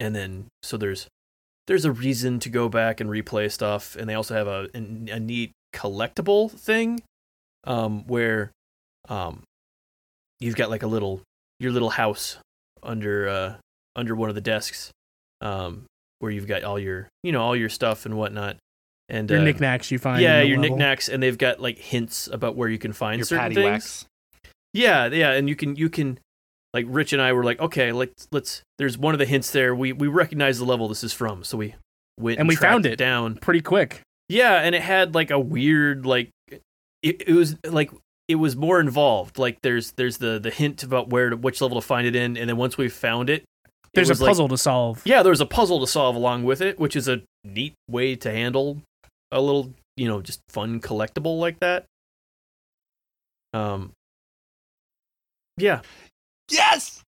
And 0.00 0.16
then 0.16 0.46
so 0.62 0.76
there's 0.76 1.06
there's 1.66 1.84
a 1.84 1.92
reason 1.92 2.38
to 2.40 2.48
go 2.48 2.68
back 2.68 3.00
and 3.00 3.08
replay 3.08 3.50
stuff, 3.50 3.96
and 3.96 4.08
they 4.08 4.14
also 4.14 4.34
have 4.34 4.46
a 4.46 4.68
a, 4.74 4.78
a 5.12 5.20
neat 5.20 5.52
collectible 5.74 6.50
thing 6.50 7.00
um 7.64 8.04
where 8.06 8.50
um 9.08 9.42
you've 10.38 10.56
got 10.56 10.68
like 10.68 10.82
a 10.82 10.86
little 10.86 11.22
your 11.60 11.72
little 11.72 11.90
house 11.90 12.36
under 12.82 13.26
uh 13.28 13.54
under 13.96 14.14
one 14.14 14.28
of 14.28 14.34
the 14.34 14.40
desks 14.40 14.90
um 15.40 15.86
where 16.18 16.30
you've 16.30 16.46
got 16.46 16.62
all 16.62 16.78
your 16.78 17.08
you 17.22 17.32
know 17.32 17.40
all 17.40 17.56
your 17.56 17.68
stuff 17.70 18.04
and 18.04 18.18
whatnot 18.18 18.56
and 19.08 19.30
your 19.30 19.38
uh, 19.38 19.44
knickknacks 19.44 19.90
you 19.90 19.98
find 19.98 20.20
yeah 20.20 20.38
in 20.38 20.42
the 20.42 20.48
your 20.48 20.58
level. 20.58 20.76
knickknacks 20.76 21.08
and 21.08 21.22
they've 21.22 21.38
got 21.38 21.58
like 21.60 21.78
hints 21.78 22.26
about 22.26 22.54
where 22.54 22.68
you 22.68 22.78
can 22.78 22.92
find 22.92 23.18
Your 23.20 23.26
certain 23.26 23.42
patty 23.44 23.54
things 23.54 23.64
wax. 23.64 24.06
yeah 24.74 25.06
yeah 25.06 25.30
and 25.32 25.48
you 25.48 25.56
can 25.56 25.74
you 25.76 25.88
can 25.88 26.18
like 26.74 26.86
rich 26.88 27.12
and 27.12 27.20
i 27.20 27.32
were 27.32 27.44
like 27.44 27.60
okay 27.60 27.92
let's 27.92 28.26
let's 28.32 28.62
there's 28.78 28.96
one 28.98 29.14
of 29.14 29.18
the 29.18 29.26
hints 29.26 29.50
there 29.50 29.74
we 29.74 29.92
we 29.92 30.06
recognize 30.08 30.58
the 30.58 30.64
level 30.64 30.88
this 30.88 31.04
is 31.04 31.12
from 31.12 31.44
so 31.44 31.56
we 31.58 31.74
went 32.18 32.38
And 32.38 32.48
we 32.48 32.56
found 32.56 32.86
it. 32.86 32.96
down 32.96 33.36
pretty 33.36 33.60
quick 33.62 34.00
yeah, 34.28 34.60
and 34.62 34.74
it 34.74 34.80
had 34.80 35.14
like 35.14 35.30
a 35.30 35.38
weird 35.38 36.06
like 36.06 36.30
it, 37.02 37.22
it 37.26 37.34
was 37.34 37.56
like 37.64 37.90
it 38.28 38.36
was 38.36 38.56
more 38.56 38.80
involved. 38.80 39.36
Like 39.36 39.58
there's 39.62 39.92
there's 39.92 40.16
the 40.18 40.38
the 40.38 40.48
hint 40.50 40.82
about 40.82 41.10
where 41.10 41.30
to, 41.30 41.36
which 41.36 41.60
level 41.60 41.78
to 41.78 41.86
find 41.86 42.06
it 42.06 42.16
in, 42.16 42.38
and 42.38 42.48
then 42.48 42.56
once 42.56 42.78
we 42.78 42.88
found 42.88 43.28
it, 43.28 43.42
it 43.42 43.70
there's 43.92 44.08
a 44.08 44.12
was 44.12 44.20
like- 44.22 44.28
puzzle 44.30 44.48
to 44.48 44.56
solve 44.56 45.02
yeah, 45.04 45.22
there 45.22 45.30
was 45.30 45.40
a 45.42 45.46
puzzle 45.46 45.80
to 45.80 45.86
solve 45.86 46.16
along 46.16 46.44
with 46.44 46.62
it, 46.62 46.78
which 46.78 46.96
is 46.96 47.08
a 47.08 47.20
neat 47.44 47.74
way 47.90 48.14
to 48.16 48.30
handle 48.30 48.80
a 49.30 49.40
little 49.40 49.74
you 49.98 50.08
know 50.08 50.22
just 50.22 50.40
fun 50.48 50.80
collectible 50.80 51.38
like 51.38 51.60
that. 51.60 51.84
Um. 53.52 53.92
Yeah, 55.58 55.82
Yes. 56.52 57.02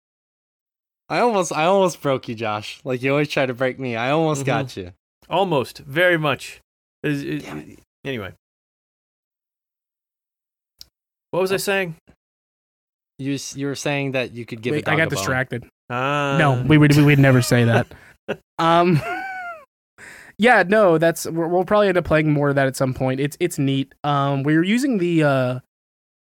I 1.08 1.18
almost, 1.20 1.52
I 1.52 1.64
almost 1.64 2.00
broke 2.00 2.28
you, 2.28 2.34
Josh. 2.34 2.80
Like 2.82 3.02
you 3.02 3.10
always 3.10 3.28
try 3.28 3.44
to 3.46 3.52
break 3.54 3.78
me. 3.78 3.94
I 3.94 4.10
almost 4.10 4.42
Mhm. 4.42 4.46
got 4.46 4.76
you. 4.76 4.92
almost 5.28 5.78
very 5.78 6.18
much. 6.18 6.60
Is- 7.02 7.22
is- 7.22 7.42
Damn 7.44 7.76
Anyway, 8.04 8.32
what 11.30 11.40
was 11.40 11.52
I 11.52 11.56
saying? 11.56 11.96
You, 13.18 13.38
you 13.54 13.66
were 13.66 13.74
saying 13.74 14.12
that 14.12 14.32
you 14.32 14.44
could 14.44 14.60
give 14.60 14.72
a 14.74 14.76
Wait, 14.78 14.84
dog 14.84 14.94
i 14.94 14.96
got 14.98 15.06
a 15.06 15.10
distracted 15.10 15.64
Ah, 15.88 16.36
no 16.38 16.62
we 16.66 16.76
would 16.78 16.96
we 16.96 17.04
would 17.04 17.18
never 17.20 17.40
say 17.42 17.62
that 17.64 17.86
um 18.58 19.00
yeah 20.38 20.64
no 20.66 20.98
that's 20.98 21.24
we're- 21.26 21.48
we'll 21.48 21.64
probably 21.64 21.86
end 21.88 21.96
up 21.96 22.04
playing 22.04 22.32
more 22.32 22.48
of 22.48 22.56
that 22.56 22.66
at 22.66 22.74
some 22.74 22.92
point 22.92 23.20
it's 23.20 23.36
it's 23.38 23.56
neat 23.58 23.94
um 24.02 24.42
we 24.42 24.56
were 24.56 24.64
using 24.64 24.98
the 24.98 25.22
uh 25.22 25.60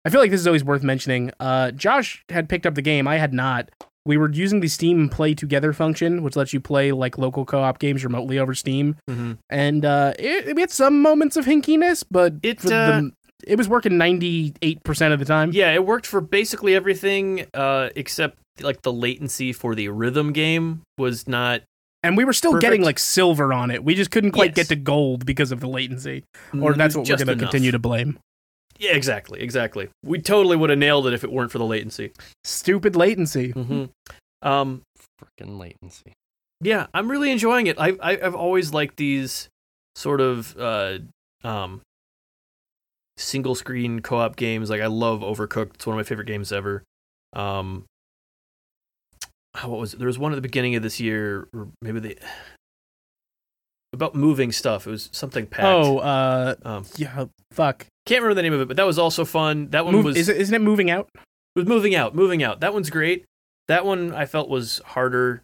i 0.05 0.09
feel 0.09 0.19
like 0.21 0.31
this 0.31 0.39
is 0.41 0.47
always 0.47 0.63
worth 0.63 0.83
mentioning 0.83 1.31
uh 1.39 1.71
josh 1.71 2.23
had 2.29 2.47
picked 2.49 2.65
up 2.65 2.75
the 2.75 2.81
game 2.81 3.07
i 3.07 3.17
had 3.17 3.33
not 3.33 3.69
we 4.05 4.17
were 4.17 4.31
using 4.31 4.59
the 4.61 4.67
steam 4.67 5.09
play 5.09 5.33
together 5.33 5.73
function 5.73 6.23
which 6.23 6.35
lets 6.35 6.53
you 6.53 6.59
play 6.59 6.91
like 6.91 7.17
local 7.17 7.45
co-op 7.45 7.79
games 7.79 8.03
remotely 8.03 8.39
over 8.39 8.53
steam 8.55 8.95
mhm. 9.09 9.37
and 9.49 9.85
uh 9.85 10.13
it, 10.17 10.47
it 10.49 10.57
had 10.57 10.71
some 10.71 11.01
moments 11.01 11.35
of 11.37 11.45
hinkiness 11.45 12.03
but 12.09 12.33
It, 12.43 12.59
uh, 12.65 12.69
the, 12.69 13.11
it 13.47 13.57
was 13.57 13.69
working 13.69 13.93
98% 13.93 15.13
of 15.13 15.19
the 15.19 15.25
time 15.25 15.51
Yeah, 15.53 15.71
it 15.73 15.85
worked 15.85 16.05
for 16.05 16.19
basically 16.19 16.75
everything 16.75 17.45
uh, 17.53 17.89
except 17.95 18.37
like 18.61 18.81
the 18.81 18.91
latency 18.91 19.53
for 19.53 19.75
the 19.75 19.87
rhythm 19.87 20.33
game 20.33 20.81
was 20.97 21.25
not. 21.27 21.61
and 22.03 22.17
we 22.17 22.25
were 22.25 22.33
still 22.33 22.51
Perfect. 22.51 22.61
getting 22.63 22.81
like 22.83 22.99
silver 22.99 23.53
on 23.53 23.71
it 23.71 23.83
we 23.83 23.95
just 23.95 24.11
couldn't 24.11 24.31
quite 24.31 24.49
Yes. 24.49 24.55
get 24.55 24.67
to 24.69 24.75
gold 24.75 25.25
because 25.25 25.51
of 25.53 25.61
the 25.61 25.67
latency 25.69 26.23
or 26.53 26.73
mm, 26.73 26.77
that's 26.77 26.95
what 26.97 27.07
we're 27.07 27.15
going 27.17 27.27
to 27.27 27.35
continue 27.45 27.71
to 27.71 27.79
blame. 27.79 28.19
Yeah, 28.79 28.93
exactly, 28.93 29.41
exactly. 29.41 29.89
We 30.03 30.19
totally 30.21 30.55
would 30.55 30.69
have 30.69 30.79
nailed 30.79 31.05
it 31.05 31.13
if 31.13 31.23
it 31.23 31.31
weren't 31.31 31.51
for 31.51 31.57
the 31.59 31.65
latency. 31.65 32.11
Stupid 32.43 32.95
latency. 32.95 33.51
hmm 33.51 33.85
Um, 34.41 34.83
Freaking 35.21 35.59
latency. 35.59 36.13
yeah, 36.61 36.87
I'm 36.93 37.11
really 37.11 37.29
enjoying 37.29 37.67
it. 37.67 37.77
I, 37.77 37.89
I 38.01 38.11
I've 38.23 38.35
always 38.35 38.71
liked 38.73 38.95
these 38.95 39.49
sort 39.95 40.21
of 40.21 40.55
uh, 40.57 40.99
um, 41.43 41.81
single 43.17 43.53
screen 43.55 43.99
co 43.99 44.17
op 44.19 44.37
games. 44.37 44.69
Like 44.69 44.79
I 44.79 44.87
love 44.87 45.19
Overcooked. 45.19 45.75
It's 45.75 45.85
one 45.85 45.93
of 45.93 45.97
my 45.99 46.07
favorite 46.07 46.27
games 46.27 46.53
ever. 46.53 46.83
Um, 47.33 47.83
what 49.61 49.79
was 49.79 49.93
it? 49.93 49.99
There 49.99 50.07
was 50.07 50.17
one 50.17 50.31
at 50.31 50.35
the 50.35 50.41
beginning 50.41 50.75
of 50.75 50.83
this 50.83 51.01
year, 51.01 51.49
or 51.53 51.67
maybe 51.81 51.99
the 51.99 52.17
about 53.93 54.15
moving 54.15 54.51
stuff. 54.51 54.85
It 54.87 54.91
was 54.91 55.09
something 55.11 55.45
packed. 55.47 55.65
Oh, 55.65 55.97
uh, 55.99 56.55
Um, 56.63 56.85
yeah, 56.97 57.25
fuck. 57.51 57.85
can't 58.05 58.21
remember 58.21 58.35
the 58.35 58.43
name 58.43 58.53
of 58.53 58.61
it, 58.61 58.67
but 58.67 58.77
that 58.77 58.85
was 58.85 58.99
also 58.99 59.25
fun. 59.25 59.69
That 59.69 59.85
one 59.85 59.95
Move, 59.95 60.05
was 60.05 60.17
is 60.17 60.29
it, 60.29 60.37
isn't 60.37 60.53
it 60.53 60.61
moving 60.61 60.89
out? 60.91 61.09
It 61.15 61.21
was 61.55 61.65
moving 61.67 61.95
out, 61.95 62.13
moving 62.15 62.43
out. 62.43 62.59
That 62.59 62.73
one's 62.73 62.89
great. 62.89 63.25
that 63.67 63.85
one 63.85 64.13
I 64.13 64.25
felt 64.25 64.49
was 64.49 64.81
harder 64.85 65.41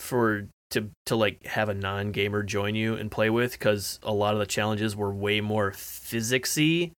for 0.00 0.46
to 0.70 0.90
to 1.06 1.16
like 1.16 1.44
have 1.46 1.68
a 1.68 1.74
non 1.74 2.12
gamer 2.12 2.42
join 2.42 2.74
you 2.74 2.94
and 2.94 3.10
play 3.10 3.28
with 3.30 3.52
because 3.52 3.98
a 4.02 4.12
lot 4.12 4.34
of 4.34 4.40
the 4.40 4.46
challenges 4.46 4.94
were 4.96 5.12
way 5.12 5.40
more 5.40 5.72
physicsy 5.72 6.92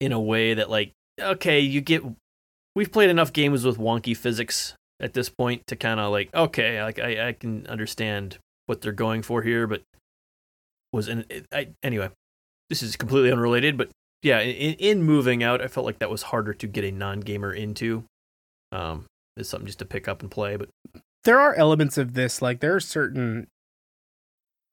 in 0.00 0.12
a 0.12 0.20
way 0.20 0.54
that 0.54 0.68
like 0.70 0.92
okay 1.20 1.60
you 1.60 1.80
get 1.80 2.02
we've 2.74 2.90
played 2.90 3.10
enough 3.10 3.32
games 3.32 3.64
with 3.64 3.78
wonky 3.78 4.16
physics 4.16 4.74
at 5.00 5.14
this 5.14 5.28
point 5.28 5.64
to 5.68 5.76
kind 5.76 6.00
of 6.00 6.10
like 6.10 6.34
okay 6.34 6.82
like 6.82 6.98
I, 6.98 7.28
I 7.28 7.32
can 7.32 7.66
understand 7.68 8.38
what 8.66 8.80
they're 8.80 8.92
going 8.92 9.22
for 9.22 9.42
here 9.42 9.66
but 9.66 9.82
was 10.92 11.08
in 11.08 11.24
I, 11.52 11.68
anyway 11.82 12.10
this 12.68 12.82
is 12.82 12.96
completely 12.96 13.32
unrelated 13.32 13.76
but 13.76 13.90
yeah 14.22 14.40
in, 14.40 14.74
in 14.74 15.02
moving 15.02 15.42
out 15.42 15.60
I 15.60 15.68
felt 15.68 15.86
like 15.86 15.98
that 15.98 16.10
was 16.10 16.22
harder 16.22 16.54
to 16.54 16.66
get 16.66 16.84
a 16.84 16.90
non 16.90 17.20
gamer 17.20 17.52
into 17.52 18.04
um 18.70 19.06
it's 19.36 19.48
something 19.48 19.66
just 19.66 19.78
to 19.78 19.84
pick 19.84 20.08
up 20.08 20.22
and 20.22 20.30
play 20.30 20.56
but 20.56 20.68
there 21.24 21.38
are 21.38 21.54
elements 21.54 21.98
of 21.98 22.14
this 22.14 22.42
like 22.42 22.60
there 22.60 22.74
are 22.74 22.80
certain 22.80 23.46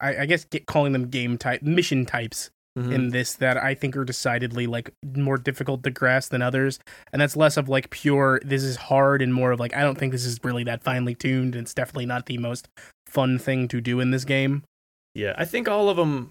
i, 0.00 0.18
I 0.18 0.26
guess 0.26 0.44
get, 0.44 0.66
calling 0.66 0.92
them 0.92 1.08
game 1.08 1.38
type 1.38 1.62
mission 1.62 2.06
types 2.06 2.50
mhm. 2.78 2.92
in 2.92 3.10
this 3.10 3.34
that 3.34 3.56
i 3.56 3.74
think 3.74 3.96
are 3.96 4.04
decidedly 4.04 4.66
like 4.66 4.90
more 5.16 5.38
difficult 5.38 5.82
to 5.84 5.90
grasp 5.90 6.30
than 6.30 6.42
others 6.42 6.78
and 7.12 7.20
that's 7.20 7.36
less 7.36 7.56
of 7.56 7.68
like 7.68 7.90
pure 7.90 8.40
this 8.44 8.62
is 8.62 8.76
hard 8.76 9.22
and 9.22 9.32
more 9.32 9.52
of 9.52 9.60
like 9.60 9.74
i 9.74 9.80
don't 9.80 9.98
think 9.98 10.12
this 10.12 10.24
is 10.24 10.38
really 10.42 10.64
that 10.64 10.82
finely 10.82 11.14
tuned 11.14 11.54
and 11.54 11.62
it's 11.62 11.74
definitely 11.74 12.06
not 12.06 12.26
the 12.26 12.38
most 12.38 12.68
fun 13.06 13.38
thing 13.38 13.68
to 13.68 13.80
do 13.80 14.00
in 14.00 14.10
this 14.10 14.24
game 14.24 14.62
Yeah, 15.20 15.34
I 15.36 15.44
think 15.44 15.68
all 15.68 15.88
of 15.88 15.96
them 15.96 16.30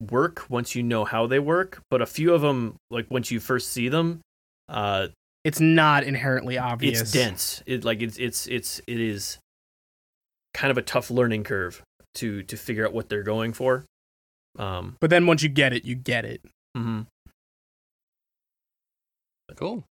work 0.00 0.46
once 0.48 0.74
you 0.74 0.82
know 0.82 1.04
how 1.04 1.26
they 1.26 1.38
work, 1.38 1.82
but 1.90 2.02
a 2.02 2.06
few 2.06 2.34
of 2.34 2.40
them, 2.40 2.76
like 2.90 3.10
once 3.10 3.30
you 3.30 3.38
first 3.38 3.68
see 3.68 3.88
them, 3.88 4.20
uh, 4.68 5.08
it's 5.44 5.60
not 5.60 6.02
inherently 6.02 6.58
obvious 6.58 7.00
it's 7.00 7.12
dense. 7.12 7.62
It 7.66 7.84
like 7.84 8.02
it's 8.02 8.18
it's 8.18 8.46
it's 8.48 8.80
it 8.86 9.00
is 9.00 9.38
kind 10.54 10.70
of 10.70 10.78
a 10.78 10.82
tough 10.82 11.10
learning 11.10 11.44
curve 11.44 11.82
to 12.16 12.42
to 12.42 12.56
figure 12.56 12.84
out 12.84 12.92
what 12.92 13.08
they're 13.08 13.22
going 13.22 13.52
for. 13.52 13.84
Um, 14.58 14.96
but 15.00 15.10
then 15.10 15.26
once 15.26 15.44
you 15.44 15.48
get 15.48 15.72
it 15.72 15.84
you 15.84 15.94
get 15.94 16.24
it 16.24 16.42
mhm. 16.76 17.06
Cool. 19.56 19.84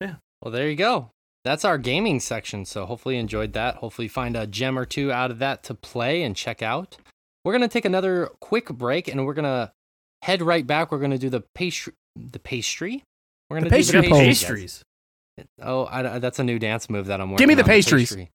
Yeah. 0.00 0.16
Well, 0.40 0.52
there 0.52 0.68
you 0.68 0.76
go. 0.76 1.10
That's 1.44 1.64
our 1.64 1.78
gaming 1.78 2.20
section. 2.20 2.64
So 2.64 2.86
hopefully 2.86 3.14
you 3.16 3.20
enjoyed 3.20 3.52
that. 3.54 3.76
Hopefully 3.76 4.06
you 4.06 4.10
find 4.10 4.36
a 4.36 4.46
gem 4.46 4.78
or 4.78 4.84
two 4.84 5.12
out 5.12 5.30
of 5.30 5.38
that 5.38 5.62
to 5.64 5.74
play 5.74 6.22
and 6.22 6.36
check 6.36 6.62
out. 6.62 6.96
We're 7.44 7.52
gonna 7.52 7.68
take 7.68 7.84
another 7.84 8.30
quick 8.40 8.68
break 8.68 9.08
and 9.08 9.24
we're 9.26 9.34
gonna 9.34 9.72
head 10.22 10.42
right 10.42 10.66
back. 10.66 10.92
We're 10.92 10.98
gonna 10.98 11.18
do 11.18 11.30
the 11.30 11.42
pastry. 11.54 11.94
The 12.16 12.38
pastry. 12.38 13.04
We're 13.48 13.58
gonna 13.58 13.70
pastry 13.70 14.02
do 14.02 14.08
pole. 14.10 14.18
guys. 14.18 14.26
pastries. 14.42 14.82
Oh, 15.62 15.86
I, 15.86 16.18
that's 16.18 16.38
a 16.40 16.44
new 16.44 16.58
dance 16.58 16.90
move 16.90 17.06
that 17.06 17.20
I'm 17.20 17.30
working 17.30 17.38
Give 17.38 17.48
me 17.48 17.54
the 17.54 17.62
on, 17.62 17.68
pastries. 17.68 18.10
pastry. 18.10 18.30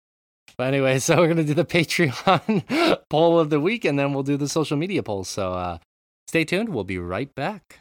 But 0.58 0.68
anyway, 0.68 1.00
so 1.00 1.18
we're 1.18 1.28
gonna 1.28 1.44
do 1.44 1.54
the 1.54 1.66
Patreon 1.66 3.00
poll 3.10 3.40
of 3.40 3.50
the 3.50 3.60
week, 3.60 3.86
and 3.86 3.98
then 4.00 4.14
we'll 4.14 4.24
do 4.24 4.38
the 4.38 4.48
social 4.50 4.78
media 4.78 5.04
polls. 5.04 5.28
So 5.28 5.54
uh, 5.54 5.78
stay 6.28 6.46
tuned. 6.46 6.70
We'll 6.70 6.84
be 6.84 6.98
right 6.98 7.34
back. 7.36 7.80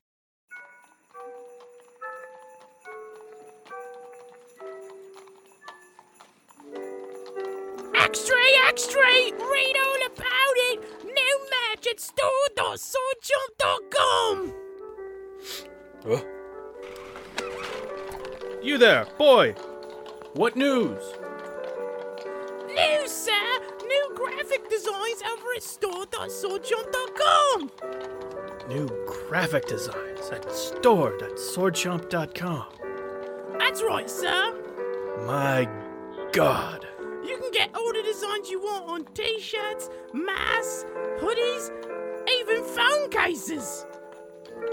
Extra, 7.94 8.36
extra! 8.68 9.00
Read 9.02 9.76
all 9.84 10.06
about 10.06 10.56
it! 10.56 10.61
At 11.90 12.00
store.swordchomp.com! 12.00 14.54
You 18.62 18.78
there, 18.78 19.06
boy? 19.18 19.52
What 20.34 20.54
news? 20.56 21.02
News, 22.68 23.10
sir! 23.10 23.32
New 23.84 24.12
graphic 24.14 24.70
designs 24.70 25.22
over 25.32 25.52
at 25.56 25.62
store.swordchomp.com! 25.62 27.70
New 28.68 28.86
graphic 29.06 29.66
designs 29.66 30.30
at 30.30 30.50
store.swordchomp.com. 30.52 32.66
That's 33.58 33.82
right, 33.82 34.08
sir! 34.08 34.54
My 35.26 35.68
God. 36.32 36.86
You 37.24 37.38
can 37.38 37.50
get 37.52 37.70
all 37.74 37.92
the 37.92 38.02
designs 38.02 38.50
you 38.50 38.60
want 38.60 38.88
on 38.88 39.04
t 39.14 39.38
shirts, 39.40 39.88
masks, 40.12 40.84
hoodies, 41.18 41.70
even 42.28 42.64
phone 42.64 43.08
cases! 43.10 43.86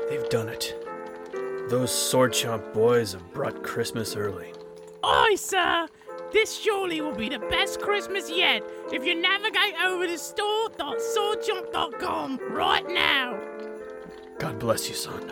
They've 0.10 0.28
done 0.30 0.50
it. 0.50 0.76
Those 1.70 1.92
Sword 1.92 2.34
Chomp 2.34 2.74
boys 2.74 3.14
have 3.14 3.32
brought 3.34 3.64
Christmas 3.64 4.16
early. 4.16 4.54
Aye, 5.04 5.36
sir! 5.38 5.88
This 6.32 6.56
surely 6.56 7.02
will 7.02 7.16
be 7.16 7.30
the 7.30 7.40
best 7.40 7.82
Christmas 7.82 8.30
yet 8.30 8.62
if 8.92 9.04
you 9.06 9.16
navigate 9.16 9.74
over 9.84 10.06
to 10.08 10.16
store.swordchomp.com 10.18 12.40
right 12.52 12.88
now! 12.88 13.40
God 14.40 14.60
bless 14.60 14.88
you, 14.90 14.96
son. 14.96 15.32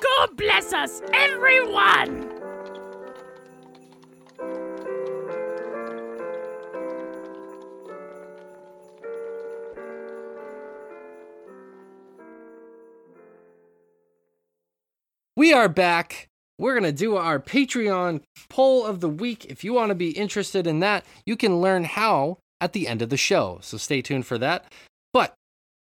God 0.00 0.36
bless 0.36 0.72
us, 0.72 1.02
everyone! 1.12 2.31
We 15.52 15.58
are 15.58 15.68
back. 15.68 16.28
We're 16.58 16.72
going 16.72 16.90
to 16.90 16.98
do 16.98 17.16
our 17.16 17.38
Patreon 17.38 18.22
poll 18.48 18.86
of 18.86 19.00
the 19.00 19.08
week. 19.10 19.44
If 19.44 19.62
you 19.62 19.74
want 19.74 19.90
to 19.90 19.94
be 19.94 20.12
interested 20.12 20.66
in 20.66 20.80
that, 20.80 21.04
you 21.26 21.36
can 21.36 21.60
learn 21.60 21.84
how 21.84 22.38
at 22.58 22.72
the 22.72 22.88
end 22.88 23.02
of 23.02 23.10
the 23.10 23.18
show. 23.18 23.58
So 23.60 23.76
stay 23.76 24.00
tuned 24.00 24.24
for 24.24 24.38
that. 24.38 24.64
But 25.12 25.34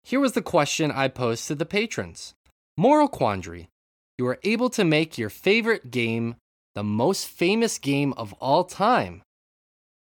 here 0.04 0.20
was 0.20 0.34
the 0.34 0.42
question 0.42 0.92
I 0.92 1.08
posed 1.08 1.48
to 1.48 1.56
the 1.56 1.66
patrons 1.66 2.34
Moral 2.76 3.08
quandary. 3.08 3.70
You 4.18 4.28
are 4.28 4.40
able 4.44 4.70
to 4.72 4.84
make 4.84 5.18
your 5.18 5.30
favorite 5.30 5.90
game 5.90 6.36
the 6.76 6.84
most 6.84 7.28
famous 7.28 7.78
game 7.78 8.12
of 8.18 8.34
all 8.42 8.66
time, 8.66 9.22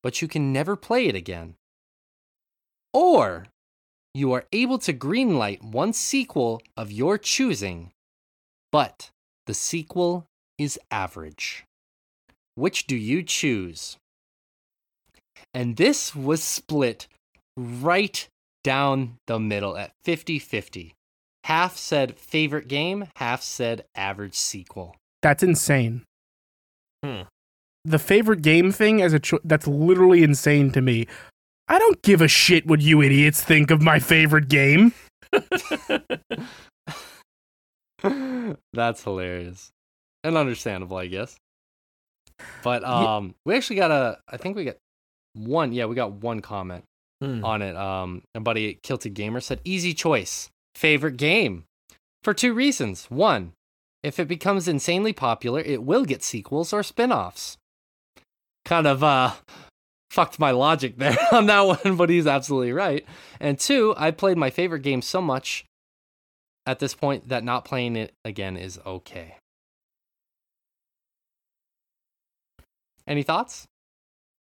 but 0.02 0.20
you 0.20 0.28
can 0.28 0.52
never 0.52 0.76
play 0.76 1.06
it 1.06 1.16
again. 1.16 1.54
Or 2.92 3.46
you 4.16 4.34
are 4.34 4.46
able 4.52 4.80
to 4.80 4.94
greenlight 4.94 5.62
one 5.62 5.94
sequel 5.94 6.60
of 6.76 6.92
your 6.92 7.20
choosing, 7.20 7.92
but 8.72 9.12
the 9.50 9.56
sequel 9.56 10.28
is 10.60 10.80
average. 10.92 11.66
Which 12.54 12.86
do 12.86 12.96
you 12.96 13.24
choose? 13.24 13.98
And 15.56 15.76
this 15.76 16.16
was 16.16 16.44
split 16.44 17.08
right 17.58 18.28
down 18.64 19.16
the 19.26 19.40
middle 19.40 19.76
at 19.76 19.90
50 20.04 20.38
50. 20.38 20.94
Half 21.46 21.78
said 21.78 22.20
favorite 22.20 22.68
game, 22.68 23.08
half 23.16 23.42
said 23.42 23.86
average 23.96 24.36
sequel. 24.36 24.96
That's 25.24 25.42
insane. 25.42 26.04
Hmm. 27.04 27.22
The 27.84 27.98
favorite 27.98 28.44
game 28.44 28.72
thing 28.72 29.02
as 29.02 29.14
a 29.14 29.20
cho- 29.20 29.42
that's 29.44 29.66
literally 29.66 30.22
insane 30.22 30.70
to 30.74 30.82
me. 30.82 31.08
I 31.68 31.80
don't 31.80 32.00
give 32.04 32.22
a 32.22 32.28
shit 32.28 32.68
what 32.68 32.82
you 32.82 33.02
idiots 33.02 33.44
think 33.44 33.72
of 33.72 33.82
my 33.82 33.98
favorite 33.98 34.48
game. 34.48 34.94
That's 38.74 39.04
hilarious. 39.04 39.72
And 40.24 40.38
understandable, 40.38 40.98
I 40.98 41.08
guess. 41.08 41.38
But 42.64 42.84
um 42.84 43.36
we 43.46 43.56
actually 43.56 43.78
got 43.78 43.92
a 43.92 44.20
I 44.28 44.38
think 44.38 44.56
we 44.56 44.66
got 44.66 44.78
one 45.34 45.74
yeah, 45.74 45.86
we 45.86 45.96
got 45.96 46.14
one 46.14 46.42
comment 46.42 46.84
Hmm. 47.22 47.44
on 47.44 47.62
it. 47.62 47.76
Um 47.76 48.22
a 48.34 48.40
buddy 48.40 48.70
at 48.70 48.82
Kilted 48.84 49.14
Gamer 49.14 49.42
said 49.42 49.60
easy 49.66 49.94
choice. 49.94 50.50
Favorite 50.76 51.18
game. 51.18 51.66
For 52.24 52.34
two 52.34 52.54
reasons. 52.54 53.06
One, 53.10 53.54
if 54.04 54.20
it 54.20 54.28
becomes 54.28 54.68
insanely 54.68 55.12
popular, 55.14 55.60
it 55.62 55.84
will 55.84 56.06
get 56.06 56.24
sequels 56.24 56.72
or 56.72 56.84
spin-offs. 56.84 57.58
Kind 58.66 58.88
of 58.88 59.04
uh 59.04 59.34
fucked 60.12 60.40
my 60.40 60.52
logic 60.52 60.98
there 60.98 61.18
on 61.32 61.46
that 61.48 61.62
one, 61.62 61.96
but 61.98 62.10
he's 62.10 62.26
absolutely 62.28 62.72
right. 62.72 63.06
And 63.40 63.60
two, 63.60 63.94
I 63.98 64.12
played 64.12 64.38
my 64.38 64.50
favorite 64.50 64.82
game 64.82 65.02
so 65.02 65.22
much 65.22 65.66
at 66.70 66.78
this 66.78 66.94
point 66.94 67.30
that 67.30 67.44
not 67.44 67.66
playing 67.66 67.96
it 67.96 68.14
again 68.24 68.56
is 68.56 68.80
okay. 68.86 69.38
Any 73.08 73.24
thoughts? 73.24 73.66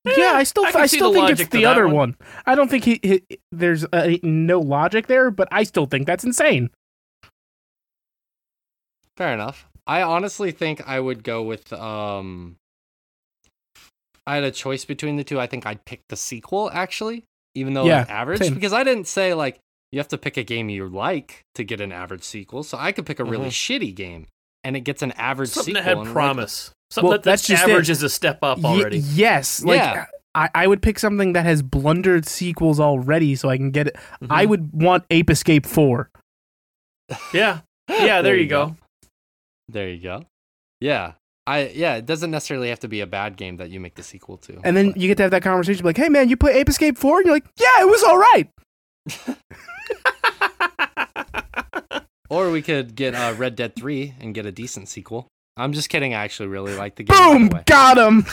Yeah, 0.04 0.32
I 0.34 0.42
still 0.42 0.66
I 0.66 0.72
I, 0.74 0.86
still 0.86 1.12
think 1.14 1.30
it's 1.30 1.48
the 1.48 1.64
other 1.64 1.86
one. 1.86 1.94
one. 1.96 2.16
I 2.44 2.54
don't 2.54 2.68
think 2.68 2.84
he, 2.84 3.00
he 3.02 3.22
there's 3.50 3.86
uh, 3.92 4.16
no 4.22 4.60
logic 4.60 5.06
there, 5.06 5.30
but 5.30 5.48
I 5.50 5.62
still 5.62 5.86
think 5.86 6.06
that's 6.06 6.22
insane. 6.22 6.68
Fair 9.16 9.32
enough. 9.32 9.66
I 9.86 10.02
honestly 10.02 10.50
think 10.50 10.86
I 10.86 11.00
would 11.00 11.24
go 11.24 11.42
with 11.42 11.72
um 11.72 12.56
I 14.26 14.34
had 14.34 14.44
a 14.44 14.50
choice 14.50 14.84
between 14.84 15.16
the 15.16 15.24
two. 15.24 15.40
I 15.40 15.46
think 15.46 15.64
I'd 15.64 15.86
pick 15.86 16.02
the 16.10 16.16
sequel 16.16 16.70
actually, 16.74 17.24
even 17.54 17.72
though 17.72 17.86
Yeah, 17.86 18.02
it's 18.02 18.10
average 18.10 18.40
same. 18.40 18.54
because 18.54 18.74
I 18.74 18.84
didn't 18.84 19.06
say 19.06 19.32
like 19.32 19.60
you 19.92 19.98
have 19.98 20.08
to 20.08 20.18
pick 20.18 20.36
a 20.36 20.42
game 20.44 20.68
you 20.68 20.86
like 20.88 21.42
to 21.54 21.64
get 21.64 21.80
an 21.80 21.92
average 21.92 22.22
sequel. 22.24 22.62
So 22.62 22.76
I 22.78 22.92
could 22.92 23.06
pick 23.06 23.18
a 23.20 23.24
really 23.24 23.48
shitty 23.50 23.94
game 23.94 24.26
and 24.64 24.76
it 24.76 24.80
gets 24.80 25.02
an 25.02 25.12
average 25.12 25.50
Something 25.50 25.74
sequel. 25.74 25.82
that 25.82 25.88
had 25.88 25.96
and, 25.98 26.06
like, 26.06 26.12
promise. 26.12 26.70
Something 26.90 27.08
Well, 27.08 27.18
that, 27.18 27.22
that's 27.24 27.46
that's 27.46 27.60
just 27.60 27.62
average 27.70 27.88
it. 27.88 27.92
is 27.92 28.02
a 28.02 28.08
step 28.08 28.38
up 28.42 28.58
Ye- 28.58 28.64
already. 28.64 28.98
yes, 28.98 29.62
like 29.64 29.76
Yeah. 29.78 30.06
I, 30.34 30.48
I 30.54 30.66
would 30.66 30.82
pick 30.82 30.98
something 30.98 31.32
that 31.32 31.46
has 31.46 31.62
blundered 31.62 32.26
sequels 32.26 32.78
already, 32.78 33.34
so 33.34 33.48
I 33.48 33.56
can 33.56 33.70
get 33.70 33.88
it. 33.88 33.96
I 34.30 34.44
Mhm. 34.44 34.48
would 34.50 34.70
want 34.72 35.04
Ape 35.10 35.30
Escape 35.30 35.64
Four. 35.66 36.10
Yeah. 37.32 37.60
Yeah, 37.88 38.20
there, 38.22 38.36
you 38.36 38.46
go. 38.46 38.76
There 39.68 39.88
you 39.88 40.00
go. 40.02 40.24
Yeah. 40.80 41.12
I 41.46 41.68
yeah, 41.68 41.94
it 41.96 42.04
doesn't 42.04 42.30
necessarily 42.30 42.68
have 42.68 42.80
to 42.80 42.88
be 42.88 43.00
a 43.00 43.06
bad 43.06 43.36
game 43.38 43.56
that 43.56 43.70
you 43.70 43.80
make 43.80 43.94
the 43.94 44.02
sequel 44.02 44.36
to. 44.38 44.60
And 44.64 44.76
then 44.76 44.88
but- 44.92 45.00
you 45.00 45.08
get 45.08 45.16
to 45.16 45.22
have 45.24 45.30
that 45.32 45.42
conversation 45.42 45.84
like, 45.84 45.96
hey 45.96 46.10
man, 46.10 46.28
you 46.28 46.36
play 46.36 46.52
Ape 46.58 46.68
Escape 46.68 46.98
4? 46.98 47.16
And 47.18 47.26
you're 47.26 47.34
like, 47.34 47.46
yeah, 47.56 47.80
it 47.80 47.88
was 47.88 48.02
all 48.02 48.18
right. 48.18 48.48
or 52.28 52.50
we 52.50 52.62
could 52.62 52.94
get 52.94 53.14
uh, 53.14 53.34
Red 53.36 53.56
Dead 53.56 53.74
3 53.76 54.14
and 54.20 54.34
get 54.34 54.46
a 54.46 54.52
decent 54.52 54.88
sequel. 54.88 55.28
I'm 55.56 55.72
just 55.72 55.88
kidding. 55.88 56.14
I 56.14 56.22
actually 56.24 56.48
really 56.48 56.76
like 56.76 56.94
the 56.94 57.02
game. 57.02 57.48
Boom, 57.48 57.62
got 57.66 57.98
him. 57.98 58.24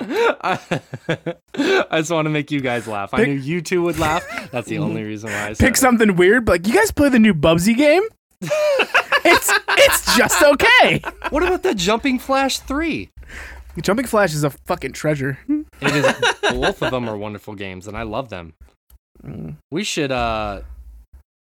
I, 0.00 0.60
I 1.58 1.98
just 1.98 2.10
want 2.10 2.26
to 2.26 2.30
make 2.30 2.50
you 2.50 2.60
guys 2.60 2.88
laugh. 2.88 3.12
I 3.12 3.24
knew 3.24 3.34
you 3.34 3.60
two 3.60 3.82
would 3.82 3.98
laugh. 3.98 4.24
That's 4.50 4.66
the 4.66 4.78
only 4.78 5.02
reason 5.02 5.30
why 5.30 5.48
I 5.48 5.52
said 5.52 5.64
Pick 5.64 5.74
it. 5.74 5.78
something 5.80 6.16
weird, 6.16 6.46
but 6.46 6.52
like, 6.52 6.66
you 6.66 6.74
guys 6.74 6.90
play 6.90 7.10
the 7.10 7.18
new 7.18 7.34
Bubsy 7.34 7.76
game? 7.76 8.02
it's 8.40 9.52
it's 9.68 10.16
just 10.16 10.42
okay. 10.42 11.02
What 11.30 11.42
about 11.42 11.62
the 11.62 11.74
Jumping 11.74 12.18
Flash 12.18 12.58
3? 12.60 13.10
Jumping 13.82 14.06
Flash 14.06 14.34
is 14.34 14.44
a 14.44 14.50
fucking 14.50 14.92
treasure. 14.92 15.38
It 15.48 15.94
is 15.94 16.50
both 16.52 16.82
of 16.82 16.90
them 16.90 17.08
are 17.08 17.16
wonderful 17.16 17.54
games 17.54 17.86
and 17.88 17.96
I 17.96 18.02
love 18.02 18.28
them. 18.28 18.54
Mm. 19.22 19.56
We 19.70 19.84
should 19.84 20.12
uh 20.12 20.62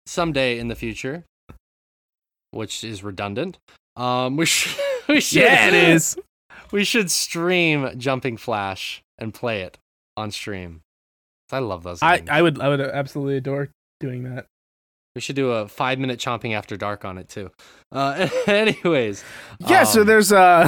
someday 0.06 0.60
in 0.60 0.68
the 0.68 0.76
future, 0.76 1.26
which 2.52 2.84
is 2.84 3.04
redundant. 3.04 3.58
Um 3.96 4.38
we 4.38 4.46
should 4.46 4.80
we 5.08 5.22
should 5.22 5.42
Yeah, 5.42 5.68
it 5.68 5.74
is. 5.74 6.18
We 6.72 6.84
should 6.84 7.12
stream 7.12 8.00
Jumping 8.00 8.36
Flash 8.36 9.04
and 9.20 9.32
play 9.32 9.62
it 9.62 9.78
on 10.18 10.32
stream. 10.32 10.82
I 11.52 11.60
love 11.60 11.84
those 11.84 12.02
I. 12.02 12.24
I 12.28 12.42
would 12.42 12.60
I 12.60 12.68
would 12.68 12.82
absolutely 12.82 13.38
adore 13.38 13.70
doing 14.00 14.24
that. 14.24 14.48
we 15.14 15.22
should 15.22 15.36
do 15.36 15.52
a 15.52 15.68
five 15.68 16.00
minute 16.00 16.20
chomping 16.20 16.56
after 16.56 16.76
dark 16.76 17.06
on 17.06 17.20
it 17.20 17.30
too. 17.30 17.52
Uh, 17.92 18.28
anyways, 18.48 19.24
Yeah, 19.60 19.84
so 19.84 20.02
um, 20.02 20.08
there's 20.08 20.32
a 20.32 20.68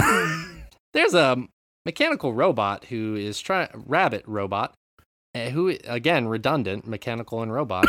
there's 0.94 1.16
a 1.16 1.44
mechanical 1.88 2.36
robot 2.36 2.86
who 2.86 3.16
is 3.16 3.40
trying 3.40 3.70
rabbit 3.74 4.24
robot 4.28 4.72
uh, 4.72 4.76
who 5.36 5.76
again 5.86 6.28
redundant 6.28 6.88
mechanical 6.88 7.42
and 7.42 7.52
robot 7.54 7.86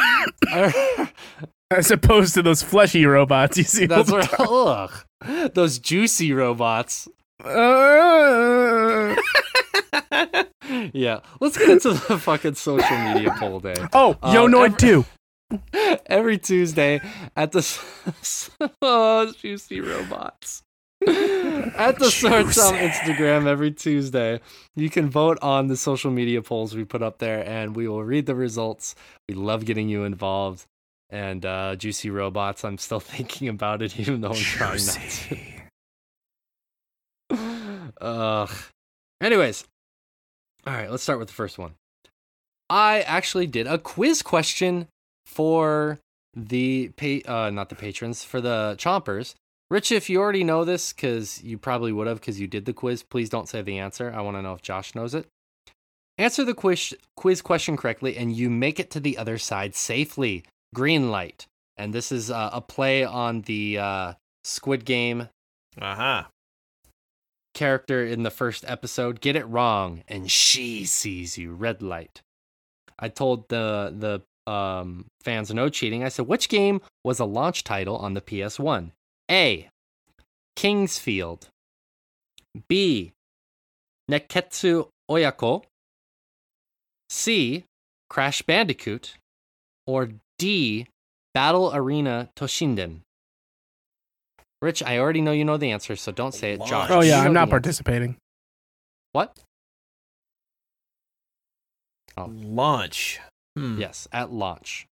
as 1.71 1.91
opposed 1.91 2.35
to 2.35 2.43
those 2.43 2.63
fleshy 2.63 3.07
robots 3.07 3.57
you 3.57 3.65
see. 3.65 3.87
that's 3.87 4.11
all 4.11 4.19
right 4.19 4.35
ugh 4.41 5.53
those 5.55 5.79
juicy 5.79 6.33
robots 6.33 7.09
Uh, 7.45 9.15
yeah 10.93 11.21
let's 11.41 11.57
get 11.57 11.69
into 11.71 11.93
the 11.93 12.19
fucking 12.19 12.55
social 12.55 12.99
media 12.99 13.35
poll 13.39 13.61
day 13.61 13.75
oh, 13.93 14.17
Uh, 14.23 14.33
Yo 14.35 14.49
Noid 14.49 14.77
2. 14.79 15.05
every 16.07 16.39
tuesday 16.39 17.01
at 17.37 17.53
the 17.53 17.79
oh, 18.83 19.33
juicy 19.41 19.81
robots 19.81 20.63
at 21.77 21.99
the 21.99 22.11
Sword 22.11 22.47
on 22.47 22.75
Instagram 22.75 23.47
every 23.47 23.71
Tuesday. 23.71 24.41
You 24.75 24.91
can 24.91 25.11
vote 25.11 25.39
on 25.43 25.67
the 25.69 25.77
social 25.77 26.11
media 26.11 26.43
polls 26.43 26.75
we 26.75 26.85
put 26.85 27.03
up 27.03 27.19
there, 27.19 27.47
and 27.47 27.75
we 27.75 27.89
will 27.89 28.05
read 28.05 28.27
the 28.27 28.35
results. 28.35 28.95
We 29.29 29.35
love 29.35 29.65
getting 29.65 29.89
you 29.89 30.05
involved. 30.05 30.67
And 31.11 31.47
uh, 31.47 31.77
Juicy 31.77 32.11
Robots, 32.11 32.65
I'm 32.65 32.79
still 32.79 33.01
thinking 33.15 33.49
about 33.49 33.83
it, 33.83 33.99
even 33.99 34.21
though 34.21 34.31
I'm 34.31 34.35
trying 34.35 34.85
not 34.85 34.99
to. 35.29 35.39
Ugh. 38.01 38.51
Anyways, 39.21 39.65
all 40.67 40.75
right, 40.75 40.91
let's 40.91 41.03
start 41.03 41.19
with 41.19 41.29
the 41.29 41.35
first 41.35 41.59
one. 41.59 41.75
I 42.69 43.01
actually 43.03 43.47
did 43.47 43.67
a 43.67 43.79
quiz 43.79 44.23
question 44.23 44.89
for 45.25 45.99
the 46.35 46.91
pa- 46.97 47.33
uh, 47.33 47.51
not 47.51 47.69
the 47.69 47.75
patrons 47.75 48.25
for 48.25 48.41
the 48.41 48.75
chompers. 48.79 49.35
Rich, 49.71 49.91
if 49.93 50.09
you 50.09 50.21
already 50.21 50.45
know 50.45 50.65
this, 50.65 50.93
because 50.93 51.43
you 51.43 51.59
probably 51.59 51.93
would 51.93 52.07
have, 52.07 52.21
because 52.21 52.39
you 52.41 52.47
did 52.47 52.67
the 52.67 52.73
quiz, 52.73 53.03
please 53.03 53.29
don't 53.29 53.49
say 53.49 53.63
the 53.63 53.79
answer. 53.79 54.13
I 54.15 54.21
want 54.21 54.37
to 54.37 54.43
know 54.43 54.53
if 54.55 54.63
Josh 54.63 54.95
knows 54.95 55.15
it. 55.15 55.27
Answer 56.19 56.45
the 56.45 56.55
quiz 56.55 56.95
quiz 57.17 57.43
question 57.43 57.77
correctly, 57.77 58.17
and 58.17 58.33
you 58.35 58.49
make 58.49 58.79
it 58.79 58.91
to 58.93 59.01
the 59.01 59.19
other 59.19 59.39
side 59.39 59.75
safely. 59.75 60.45
Green 60.75 61.11
light, 61.11 61.47
and 61.77 61.93
this 61.93 62.11
is 62.13 62.31
uh, 62.31 62.51
a 62.53 62.61
play 62.61 63.05
on 63.05 63.43
the 63.43 63.79
uh, 63.79 64.13
Squid 64.45 64.85
Game 64.85 65.29
Uh-huh. 65.81 66.25
character 67.55 68.05
in 68.05 68.23
the 68.23 68.31
first 68.31 68.65
episode 68.69 69.21
get 69.21 69.35
it 69.37 69.45
wrong 69.47 70.03
and 70.09 70.31
she 70.31 70.85
sees 70.85 71.39
you 71.39 71.53
red 71.55 71.81
light 71.83 72.21
i 72.99 73.09
told 73.09 73.49
the 73.49 73.93
the 73.97 74.51
um, 74.51 75.07
fans 75.23 75.53
no 75.53 75.69
cheating 75.71 76.05
i 76.05 76.09
said 76.09 76.27
which 76.27 76.49
game 76.51 76.81
was 77.05 77.19
a 77.19 77.25
launch 77.25 77.65
title 77.65 77.97
on 77.97 78.13
the 78.15 78.21
ps1 78.21 78.91
a 79.31 79.69
King's 80.55 80.99
Field 80.99 81.49
b 82.69 83.13
nekketsu 84.11 84.89
oyako 85.11 85.65
c 87.11 87.65
crash 88.09 88.43
bandicoot 88.43 89.15
or 89.87 90.11
d 90.39 90.87
battle 91.35 91.71
arena 91.75 92.31
toshinden 92.37 93.01
Rich, 94.63 94.83
I 94.83 94.99
already 94.99 95.21
know 95.21 95.33
you 95.33 95.45
know 95.45 95.59
the 95.59 95.71
answer, 95.71 95.97
so 95.97 96.11
don't 96.13 96.33
say 96.33 96.53
it. 96.53 96.65
Josh, 96.65 96.91
Oh 96.91 97.03
yeah, 97.03 97.21
I'm 97.21 97.35
not 97.35 97.51
participating. 97.51 98.17
What? 99.13 99.37
Launch. 102.17 103.21
Hmm. 103.55 103.79
Yes, 103.79 104.09
at 104.13 104.33
launch. 104.33 104.87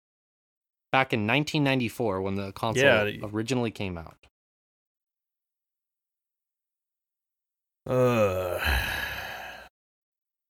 Back 0.92 1.12
in 1.14 1.26
1994 1.26 2.20
when 2.20 2.34
the 2.36 2.52
console 2.52 2.84
Yeah, 2.84 3.10
originally 3.32 3.70
came 3.70 3.96
out. 3.96 4.16
Uh, 7.86 8.58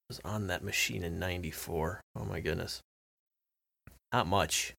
was 0.08 0.20
on 0.24 0.48
that 0.48 0.62
machine 0.62 1.02
in 1.02 1.18
94. 1.18 2.00
Oh 2.16 2.24
my 2.24 2.40
goodness. 2.40 2.80
Not 4.12 4.26
much. 4.26 4.74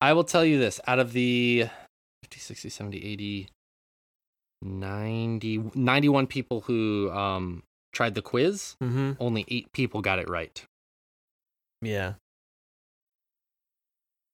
I 0.00 0.12
will 0.12 0.24
tell 0.24 0.44
you 0.44 0.58
this 0.58 0.80
out 0.86 0.98
of 0.98 1.12
the 1.12 1.66
50, 2.22 2.38
60, 2.38 2.68
70, 2.68 3.04
80, 3.04 3.48
90, 4.62 5.70
91 5.74 6.26
people 6.28 6.60
who 6.62 7.10
um, 7.10 7.62
tried 7.92 8.14
the 8.14 8.22
quiz, 8.22 8.76
Mm-hmm. 8.82 9.12
only 9.18 9.44
eight 9.48 9.72
people 9.72 10.00
got 10.02 10.18
it 10.18 10.28
right. 10.28 10.62
Yeah. 11.80 12.14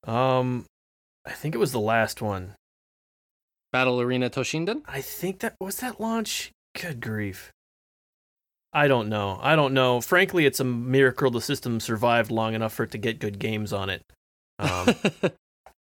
Um, 0.09 0.65
I 1.27 1.33
think 1.33 1.55
it 1.55 1.59
was 1.59 1.73
the 1.73 1.81
last 1.81 2.23
one. 2.23 2.55
Battle 3.73 4.01
Arena 4.01 4.31
Toshinden? 4.31 4.83
I 4.89 5.03
think 5.03 5.41
that 5.41 5.55
was 5.61 5.77
that 5.79 6.01
launch. 6.01 6.51
Good 6.75 7.01
grief. 7.01 7.53
I 8.73 8.89
don't 8.89 9.09
know. 9.09 9.39
I 9.43 9.57
don't 9.57 9.75
know. 9.75 10.01
Frankly, 10.01 10.47
it's 10.47 10.61
a 10.61 10.65
miracle 10.65 11.31
the 11.31 11.41
system 11.41 11.81
survived 11.81 12.31
long 12.31 12.55
enough 12.55 12.73
for 12.73 12.85
it 12.85 12.91
to 12.93 12.99
get 12.99 13.19
good 13.19 13.39
games 13.39 13.73
on 13.73 13.91
it. 13.91 14.03
Um, 14.59 14.95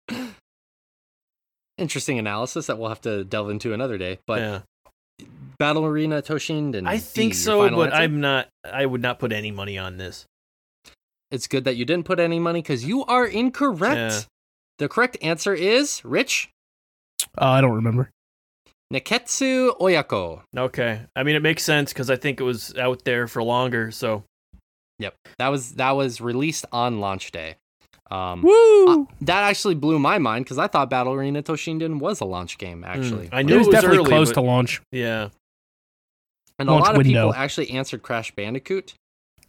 Interesting 1.77 2.19
analysis 2.19 2.67
that 2.67 2.77
we'll 2.77 2.89
have 2.89 3.01
to 3.01 3.23
delve 3.23 3.49
into 3.49 3.73
another 3.73 3.97
day. 3.97 4.19
But 4.27 4.39
yeah. 4.39 4.59
Battle 5.57 5.85
Arena 5.85 6.21
Toshinden. 6.21 6.87
I 6.87 6.97
think 6.97 7.33
so, 7.33 7.69
but 7.69 7.93
answer? 7.93 7.95
I'm 7.95 8.21
not. 8.21 8.47
I 8.63 8.85
would 8.85 9.01
not 9.01 9.19
put 9.19 9.31
any 9.31 9.51
money 9.51 9.77
on 9.77 9.97
this. 9.97 10.25
It's 11.31 11.47
good 11.47 11.63
that 11.63 11.75
you 11.77 11.85
didn't 11.85 12.05
put 12.05 12.19
any 12.19 12.39
money 12.39 12.61
because 12.61 12.83
you 12.85 13.05
are 13.05 13.25
incorrect. 13.25 13.95
Yeah. 13.97 14.19
The 14.79 14.89
correct 14.89 15.17
answer 15.21 15.53
is 15.53 16.03
Rich 16.03 16.49
Oh, 17.37 17.47
I 17.47 17.61
don't 17.61 17.73
remember. 17.75 18.09
Nekketsu 18.91 19.77
Oyako. 19.79 20.41
Okay. 20.57 21.01
I 21.15 21.23
mean, 21.23 21.35
it 21.35 21.41
makes 21.41 21.63
sense 21.63 21.93
because 21.93 22.09
I 22.09 22.17
think 22.17 22.41
it 22.41 22.43
was 22.43 22.75
out 22.77 23.05
there 23.05 23.27
for 23.27 23.41
longer. 23.43 23.91
So 23.91 24.23
Yep, 24.99 25.15
that 25.39 25.47
was 25.47 25.71
that 25.73 25.91
was 25.91 26.21
released 26.21 26.65
on 26.71 26.99
launch 26.99 27.31
day. 27.31 27.55
Um, 28.11 28.41
Woo! 28.43 28.87
uh, 28.87 29.05
that 29.21 29.43
actually 29.43 29.75
blew 29.75 29.97
my 29.97 30.17
mind 30.17 30.43
because 30.45 30.57
I 30.57 30.67
thought 30.67 30.89
Battle 30.89 31.13
Arena 31.13 31.41
Toshinden 31.41 31.99
was 31.99 32.19
a 32.19 32.25
launch 32.25 32.57
game 32.57 32.83
actually. 32.83 33.27
Hmm. 33.27 33.35
I 33.35 33.39
it 33.39 33.45
knew 33.45 33.57
was 33.57 33.67
it 33.67 33.69
was 33.69 33.73
definitely 33.75 33.97
early, 33.99 34.09
close 34.09 34.29
but- 34.29 34.35
to 34.35 34.41
launch. 34.41 34.81
yeah. 34.91 35.29
and 36.59 36.69
a 36.69 36.73
lot 36.73 36.91
of 36.91 36.97
window. 36.97 37.27
people 37.29 37.33
actually 37.33 37.71
answered 37.71 38.03
Crash 38.03 38.31
Bandicoot. 38.35 38.93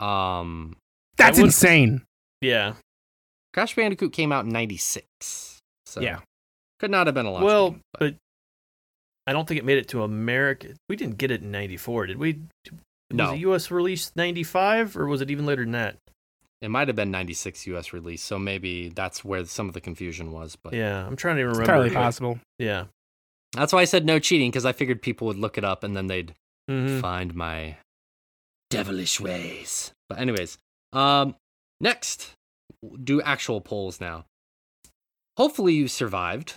Um, 0.00 0.76
That's 1.16 1.38
would- 1.38 1.46
insane. 1.46 2.02
Yeah. 2.40 2.74
Crash 3.52 3.74
Bandicoot 3.76 4.12
came 4.12 4.32
out 4.32 4.44
in 4.46 4.50
'96, 4.52 5.06
so 5.86 6.00
Yeah. 6.00 6.20
could 6.78 6.90
not 6.90 7.06
have 7.06 7.14
been 7.14 7.26
a 7.26 7.30
launch 7.30 7.44
Well, 7.44 7.70
game. 7.72 7.80
but- 7.92 8.00
but 8.00 8.16
I 9.26 9.32
don't 9.32 9.46
think 9.46 9.58
it 9.58 9.64
made 9.64 9.78
it 9.78 9.88
to 9.88 10.02
America. 10.02 10.74
We 10.88 10.96
didn't 10.96 11.18
get 11.18 11.30
it 11.30 11.42
in 11.42 11.50
'94, 11.50 12.06
did 12.06 12.18
we? 12.18 12.40
No. 13.10 13.26
Was 13.26 13.34
it 13.34 13.40
U.S. 13.40 13.70
release 13.70 14.10
'95, 14.16 14.96
or 14.96 15.06
was 15.06 15.20
it 15.20 15.30
even 15.30 15.46
later 15.46 15.62
than 15.62 15.72
that? 15.72 15.96
it 16.62 16.70
might 16.70 16.86
have 16.86 16.94
been 16.96 17.10
'96 17.10 17.66
U.S. 17.66 17.92
release, 17.92 18.22
so 18.22 18.38
maybe 18.38 18.88
that's 18.88 19.24
where 19.24 19.44
some 19.46 19.66
of 19.66 19.74
the 19.74 19.80
confusion 19.80 20.30
was. 20.30 20.54
But 20.54 20.74
Yeah, 20.74 21.04
I'm 21.04 21.16
trying 21.16 21.34
to 21.36 21.42
It's 21.42 21.46
remember. 21.58 21.62
entirely 21.62 21.88
but- 21.90 21.94
possible. 21.96 22.40
Yeah. 22.58 22.84
that's 23.52 23.72
why 23.72 23.80
I 23.80 23.84
said 23.84 24.06
no 24.06 24.18
cheating 24.20 24.50
because 24.50 24.64
I 24.64 24.70
figured 24.72 25.02
people 25.02 25.26
would 25.26 25.36
look 25.38 25.58
it 25.58 25.64
up 25.64 25.82
and 25.84 25.94
then 25.96 26.06
they'd 26.06 26.34
Mhm. 26.70 27.00
find 27.00 27.34
my 27.34 27.76
devilish 28.70 29.20
ways. 29.20 29.92
But 30.08 30.18
anyways, 30.20 30.56
um, 30.92 31.34
next, 31.80 32.32
do 33.02 33.20
actual 33.22 33.60
polls 33.60 34.00
now. 34.00 34.24
Hopefully 35.36 35.74
you 35.74 35.88
survived, 35.88 36.54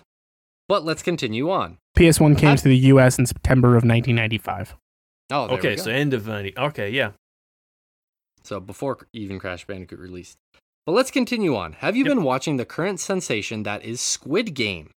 but 0.67 0.83
let's 0.83 1.01
continue 1.01 1.49
on. 1.49 1.77
PS1 1.97 2.37
came 2.37 2.49
Have- 2.49 2.61
to 2.61 2.67
the 2.67 2.77
US 2.93 3.17
in 3.17 3.25
September 3.25 3.69
of 3.69 3.83
1995. 3.85 4.75
Oh, 5.31 5.47
there 5.47 5.55
we 5.55 5.59
okay, 5.59 5.75
go. 5.75 5.83
so 5.83 5.91
end 5.91 6.13
of 6.13 6.27
90. 6.27 6.53
Okay, 6.57 6.89
yeah. 6.89 7.11
So 8.43 8.59
before 8.59 9.07
even 9.13 9.39
Crash 9.39 9.65
Bandicoot 9.65 9.99
released. 9.99 10.37
But 10.85 10.91
let's 10.91 11.09
continue 11.09 11.55
on. 11.55 11.73
Have 11.73 11.95
you 11.95 12.03
Yep. 12.05 12.11
been 12.15 12.23
watching 12.23 12.57
the 12.57 12.65
current 12.65 12.99
sensation 12.99 13.63
that 13.63 13.83
is 13.83 13.99
Squid 14.01 14.53
Game? 14.53 14.91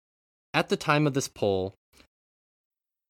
At 0.53 0.69
the 0.69 0.77
time 0.77 1.07
of 1.07 1.15
this 1.15 1.29
poll, 1.29 1.75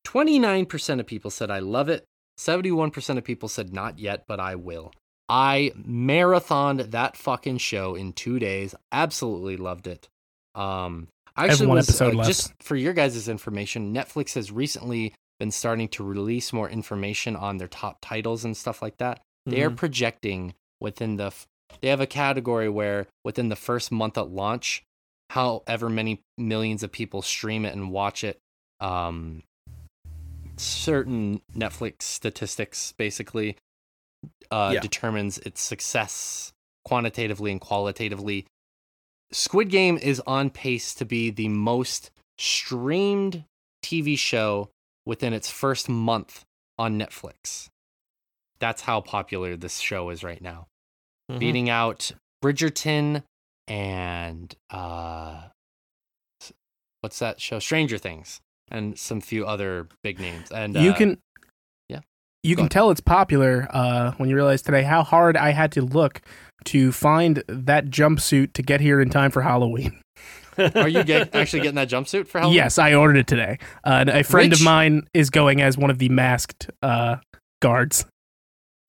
29% 0.06 1.00
of 1.00 1.06
people 1.06 1.30
said 1.30 1.50
I 1.50 1.58
love 1.58 1.88
it. 1.88 2.04
71% 2.38 3.18
of 3.18 3.24
people 3.24 3.48
said 3.48 3.72
not 3.72 3.98
yet, 3.98 4.24
but 4.28 4.38
I 4.38 4.54
will. 4.54 4.92
I 5.28 5.72
marathoned 5.76 6.90
that 6.92 7.16
fucking 7.16 7.58
show 7.58 7.94
in 7.94 8.12
two 8.12 8.38
days. 8.38 8.74
Absolutely 8.92 9.56
loved 9.56 9.86
it. 9.86 10.08
Um, 10.54 11.08
I 11.36 11.42
have 11.42 11.50
actually 11.50 11.66
one 11.66 11.76
was 11.76 11.88
episode 11.88 12.14
uh, 12.14 12.18
left. 12.18 12.28
just 12.28 12.52
for 12.62 12.76
your 12.76 12.92
guys' 12.94 13.28
information. 13.28 13.94
Netflix 13.94 14.34
has 14.34 14.50
recently 14.50 15.14
been 15.38 15.50
starting 15.50 15.88
to 15.88 16.02
release 16.02 16.52
more 16.52 16.68
information 16.68 17.36
on 17.36 17.58
their 17.58 17.68
top 17.68 17.98
titles 18.00 18.44
and 18.44 18.56
stuff 18.56 18.82
like 18.82 18.96
that. 18.98 19.20
They 19.46 19.62
are 19.62 19.70
Mhm. 19.70 19.76
projecting 19.76 20.54
within 20.80 21.16
the. 21.16 21.26
f- 21.26 21.46
They 21.82 21.88
have 21.88 22.00
a 22.00 22.06
category 22.06 22.68
where 22.68 23.06
within 23.24 23.50
the 23.50 23.56
first 23.56 23.92
month 23.92 24.16
at 24.18 24.30
launch, 24.30 24.82
however 25.30 25.90
many 25.90 26.22
millions 26.38 26.82
of 26.82 26.90
people 26.90 27.20
stream 27.22 27.64
it 27.66 27.74
and 27.74 27.90
watch 27.92 28.24
it. 28.24 28.38
Um, 28.80 29.42
certain 30.56 31.40
Netflix 31.54 32.02
statistics 32.02 32.92
basically 32.92 33.56
uh, 34.50 34.70
Yeah. 34.74 34.80
determines 34.80 35.38
its 35.38 35.60
success 35.60 36.52
quantitatively 36.84 37.50
and 37.52 37.60
qualitatively. 37.60 38.46
Squid 39.30 39.68
Game 39.70 39.98
is 39.98 40.20
on 40.26 40.48
pace 40.50 40.94
to 40.94 41.04
be 41.04 41.30
the 41.30 41.48
most 41.48 42.10
streamed 42.38 43.44
TV 43.84 44.18
show 44.18 44.70
within 45.04 45.32
its 45.32 45.50
first 45.50 45.88
month 45.88 46.44
on 46.78 46.98
Netflix. 46.98 47.68
That's 48.58 48.82
how 48.82 49.00
popular 49.00 49.56
this 49.56 49.78
show 49.78 50.10
is 50.10 50.24
right 50.24 50.40
now. 50.40 50.66
Mhm. 51.30 51.38
Beating 51.38 51.70
out 51.70 52.12
Bridgerton 52.42 53.22
and 53.66 54.54
uh 54.70 55.48
what's 57.00 57.18
that 57.18 57.40
show? 57.40 57.58
Stranger 57.58 57.98
Things 57.98 58.40
and 58.70 58.98
some 58.98 59.20
few 59.20 59.46
other 59.46 59.88
big 60.02 60.18
names. 60.20 60.50
And 60.50 60.74
you 60.74 60.90
uh, 60.90 60.96
can. 60.96 61.18
You 62.42 62.56
Go 62.56 62.62
can 62.62 62.68
tell 62.68 62.90
it's 62.90 63.00
popular 63.00 63.68
uh, 63.70 64.12
when 64.12 64.28
you 64.28 64.36
realize 64.36 64.62
today 64.62 64.82
how 64.82 65.02
hard 65.02 65.36
I 65.36 65.50
had 65.50 65.72
to 65.72 65.82
look 65.82 66.20
to 66.66 66.92
find 66.92 67.42
that 67.48 67.86
jumpsuit 67.86 68.52
to 68.54 68.62
get 68.62 68.80
here 68.80 69.00
in 69.00 69.10
time 69.10 69.30
for 69.30 69.42
Halloween. 69.42 70.00
Are 70.74 70.88
you 70.88 71.04
get, 71.04 71.34
actually 71.34 71.60
getting 71.60 71.76
that 71.76 71.88
jumpsuit 71.88 72.26
for 72.26 72.38
Halloween? 72.38 72.56
Yes, 72.56 72.78
I 72.78 72.94
ordered 72.94 73.18
it 73.18 73.26
today. 73.26 73.58
Uh, 73.84 73.98
and 74.00 74.10
a 74.10 74.24
friend 74.24 74.50
Rich- 74.50 74.60
of 74.60 74.64
mine 74.64 75.06
is 75.14 75.30
going 75.30 75.62
as 75.62 75.78
one 75.78 75.90
of 75.90 75.98
the 75.98 76.08
masked 76.08 76.70
uh, 76.82 77.16
guards. 77.60 78.04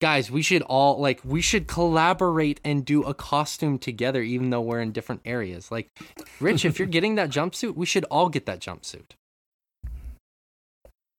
Guys, 0.00 0.30
we 0.30 0.40
should 0.40 0.62
all 0.62 0.98
like 0.98 1.20
we 1.24 1.42
should 1.42 1.68
collaborate 1.68 2.58
and 2.64 2.86
do 2.86 3.02
a 3.02 3.12
costume 3.12 3.78
together 3.78 4.22
even 4.22 4.48
though 4.48 4.62
we're 4.62 4.80
in 4.80 4.92
different 4.92 5.20
areas. 5.26 5.70
Like 5.70 5.88
Rich, 6.40 6.64
if 6.64 6.78
you're 6.78 6.88
getting 6.88 7.16
that 7.16 7.28
jumpsuit, 7.28 7.76
we 7.76 7.84
should 7.84 8.04
all 8.04 8.30
get 8.30 8.46
that 8.46 8.60
jumpsuit. 8.60 9.10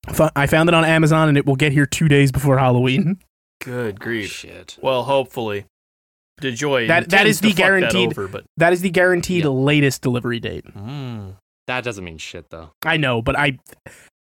Fu- 0.08 0.28
I 0.34 0.46
found 0.46 0.68
it 0.68 0.74
on 0.74 0.84
Amazon 0.84 1.28
and 1.28 1.38
it 1.38 1.46
will 1.46 1.56
get 1.56 1.72
here 1.72 1.86
two 1.86 2.08
days 2.08 2.32
before 2.32 2.58
Halloween. 2.58 3.18
Good 3.62 4.00
grief. 4.00 4.30
Shit. 4.32 4.76
Well, 4.82 5.04
hopefully. 5.04 5.66
DeJoy 6.40 6.88
That- 6.88 7.08
that 7.10 7.26
intends 7.26 7.30
is 7.30 7.40
the 7.40 7.48
to 7.48 7.54
fuck 7.54 7.56
that 7.56 7.62
guaranteed- 7.62 8.08
over, 8.10 8.28
but 8.28 8.44
That 8.56 8.72
is 8.72 8.80
the 8.80 8.90
guaranteed 8.90 9.44
Yeah. 9.44 9.50
latest 9.50 10.02
delivery 10.02 10.40
date. 10.40 10.64
Mm. 10.74 11.36
That 11.68 11.84
doesn't 11.84 12.04
mean 12.04 12.18
shit 12.18 12.50
though. 12.50 12.70
I 12.84 12.96
know, 12.96 13.22
but 13.22 13.38
I. 13.38 13.58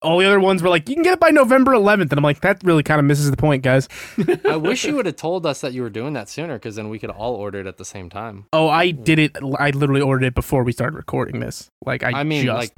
All 0.03 0.19
the 0.19 0.27
other 0.27 0.39
ones 0.39 0.63
were 0.63 0.69
like, 0.69 0.87
you 0.91 0.95
can 0.97 1.03
get 1.03 1.15
it 1.15 1.21
by 1.21 1.31
November 1.31 1.73
11th. 1.73 2.11
And 2.13 2.19
I'm 2.19 2.23
like, 2.23 2.43
that 2.43 2.63
really 2.63 2.83
kind 2.83 2.99
of 2.99 3.07
misses 3.07 3.31
the 3.31 3.39
point, 3.39 3.63
guys. 3.63 3.89
I 4.45 4.57
wish 4.57 4.85
you 4.85 4.95
would 4.97 5.07
have 5.07 5.17
told 5.17 5.47
us 5.47 5.63
that 5.63 5.73
you 5.73 5.81
were 5.81 5.89
doing 5.89 6.13
that 6.13 6.29
sooner 6.29 6.55
because 6.57 6.77
then 6.77 6.91
we 6.91 6.99
could 6.99 7.09
all 7.09 7.35
order 7.35 7.61
it 7.61 7.67
at 7.67 7.79
the 7.79 7.87
same 7.87 8.11
time. 8.11 8.45
Oh, 8.53 8.69
I 8.69 8.91
did 8.91 9.19
it. 9.19 9.33
I 9.59 9.71
literally 9.71 10.03
ordered 10.03 10.27
it 10.27 10.35
before 10.35 10.63
we 10.63 10.73
started 10.73 10.95
recording 10.95 11.41
this. 11.41 11.69
Like, 11.87 12.03
I, 12.03 12.21
I, 12.21 12.23
mean, 12.25 12.45
just. 12.45 12.55
like, 12.55 12.73